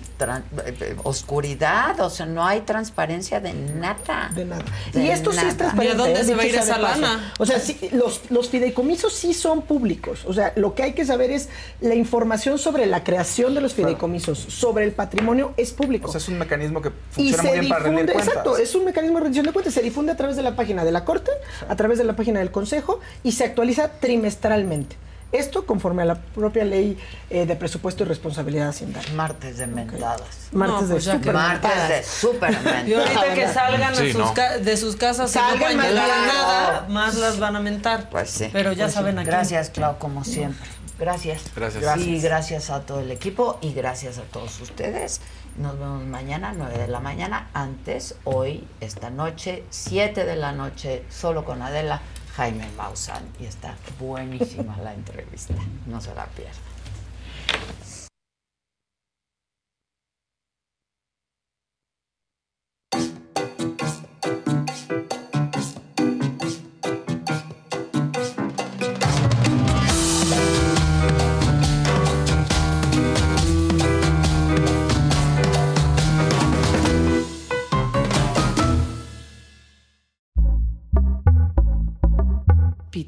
oscuridad, 1.05 2.01
o 2.01 2.09
sea, 2.09 2.27
no 2.27 2.45
hay 2.45 2.63
transparencia 2.63 3.41
de 3.41 3.53
nada. 3.53 4.31
De 4.35 4.45
nada. 4.45 4.65
Y 4.95 5.09
esto 5.09 5.33
sí 5.33 5.45
es 5.47 5.57
transparente. 5.57 5.97
¿Y 5.97 6.01
a 6.01 6.05
dónde 6.05 6.21
¿eh? 6.21 6.25
se 6.25 6.35
va 6.35 6.43
a 6.43 6.47
ir 6.47 6.55
esa 6.55 6.81
paso. 6.81 7.01
lana? 7.01 7.35
O 7.39 7.45
sea, 7.45 7.61
sí, 7.61 7.79
los, 7.93 8.23
los 8.31 8.49
fideicomisos 8.49 9.13
sí 9.13 9.35
son 9.35 9.63
públicos. 9.63 10.25
O 10.27 10.33
sea, 10.33 10.53
lo 10.57 10.75
que 10.75 10.83
hay 10.85 10.93
que 10.95 11.05
saber 11.05 11.31
es 11.31 11.49
la 11.81 11.95
información 11.95 12.59
sobre 12.59 12.87
la 12.87 13.05
creación 13.05 13.55
de 13.55 13.61
los 13.61 13.75
fideicomisos, 13.75 14.39
sobre 14.39 14.85
el 14.85 14.93
patrimonio, 14.93 15.53
es 15.57 15.73
público. 15.73 16.09
O 16.09 16.13
sea, 16.13 16.19
es 16.19 16.29
un 16.29 16.39
mecanismo 16.39 16.81
que 16.81 16.89
y 16.89 17.33
funciona 17.33 17.43
se 17.43 17.49
muy 17.49 17.59
bien 17.59 17.69
para 17.69 17.85
rendir 17.85 18.07
difunde, 18.07 18.13
cuentas. 18.15 18.35
exacto, 18.37 18.57
es 18.57 18.75
un 18.75 18.85
mecanismo 18.85 19.19
de 19.19 19.25
rendición 19.25 19.47
de 19.47 19.53
cuentas, 19.53 19.75
se 19.75 19.83
difunde 19.83 20.13
a 20.13 20.17
través 20.17 20.37
de 20.37 20.43
la 20.43 20.57
página 20.57 20.85
de 20.85 20.93
la 20.93 21.05
Corte, 21.05 21.31
a 21.69 21.77
través 21.77 21.99
de 21.99 22.05
la 22.05 22.17
página 22.17 22.41
del 22.41 22.51
Consejo 22.51 23.01
y 23.23 23.33
se 23.33 23.45
actualiza 23.45 23.89
trimestralmente. 24.01 24.97
Esto 25.31 25.67
conforme 25.67 26.03
a 26.03 26.05
la 26.07 26.15
propia 26.15 26.65
ley 26.65 26.97
eh, 27.29 27.45
de 27.45 27.55
presupuesto 27.55 28.03
y 28.05 28.07
responsabilidad 28.07 28.69
haciendaria. 28.69 29.13
Martes 29.13 29.59
de 29.59 29.67
mendadas. 29.67 30.23
Martes 30.53 30.81
No, 30.81 30.87
de 30.87 30.95
pues 30.95 31.05
super 31.05 31.21
que- 31.21 31.33
Martes 31.33 31.89
de 31.89 32.03
súper 32.03 32.53
Y 32.87 32.95
ahorita 32.95 33.35
que 33.35 33.49
salgan 33.49 33.93
a 33.93 33.95
Sí, 33.95 34.13
sus 34.13 34.21
no. 34.21 34.35
ca- 34.35 34.57
de 34.59 34.77
sus 34.79 34.97
casas 34.97 35.35
y 35.35 35.39
no 35.39 35.45
Salgan 35.51 35.81
a 35.81 35.83
bien. 35.83 35.95
nada, 35.95 36.87
más 36.89 37.15
las 37.17 37.39
van 37.39 37.57
a 37.57 37.61
mentar. 37.61 38.09
Pues 38.09 38.31
sí. 38.31 38.49
Pero 38.53 38.73
ya 38.73 38.85
Pues 38.85 38.93
sí. 38.93 38.99
saben 38.99 39.19
aquí. 39.19 39.27
Gracias, 39.27 39.69
Clau, 39.71 39.99
como 39.99 40.25
siempre. 40.25 40.67
Gracias. 40.99 41.43
Gracias. 41.55 41.99
Y 42.01 42.21
gracias 42.21 42.71
a 42.71 42.81
todo 42.81 43.01
el 43.01 43.11
equipo 43.13 43.59
y 43.61 43.73
gracias 43.73 44.19
a 44.19 44.23
todos 44.23 44.59
ustedes. 44.61 45.21
Nos 45.59 45.79
vemos 45.79 46.05
mañana, 46.05 46.55
9 46.57 46.79
de 46.79 46.89
la 46.89 47.01
mañana. 47.01 47.49
Antes, 47.53 48.15
hoy, 48.25 48.67
esta 48.81 49.11
noche, 49.11 49.63
7 49.71 50.25
de 50.25 50.37
la 50.37 50.53
noche, 50.53 51.05
solo 51.11 51.45
con 51.45 51.63
Adela, 51.63 52.01
Jaime 52.39 52.71
Maussan. 52.77 53.25
Y 53.41 53.47
está 53.47 53.75
buenísima 53.99 54.77
la 54.77 54.95
entrevista. 54.95 55.55
No 55.87 56.01
se 56.01 56.15
la 56.15 56.25
pierdan. 56.27 56.55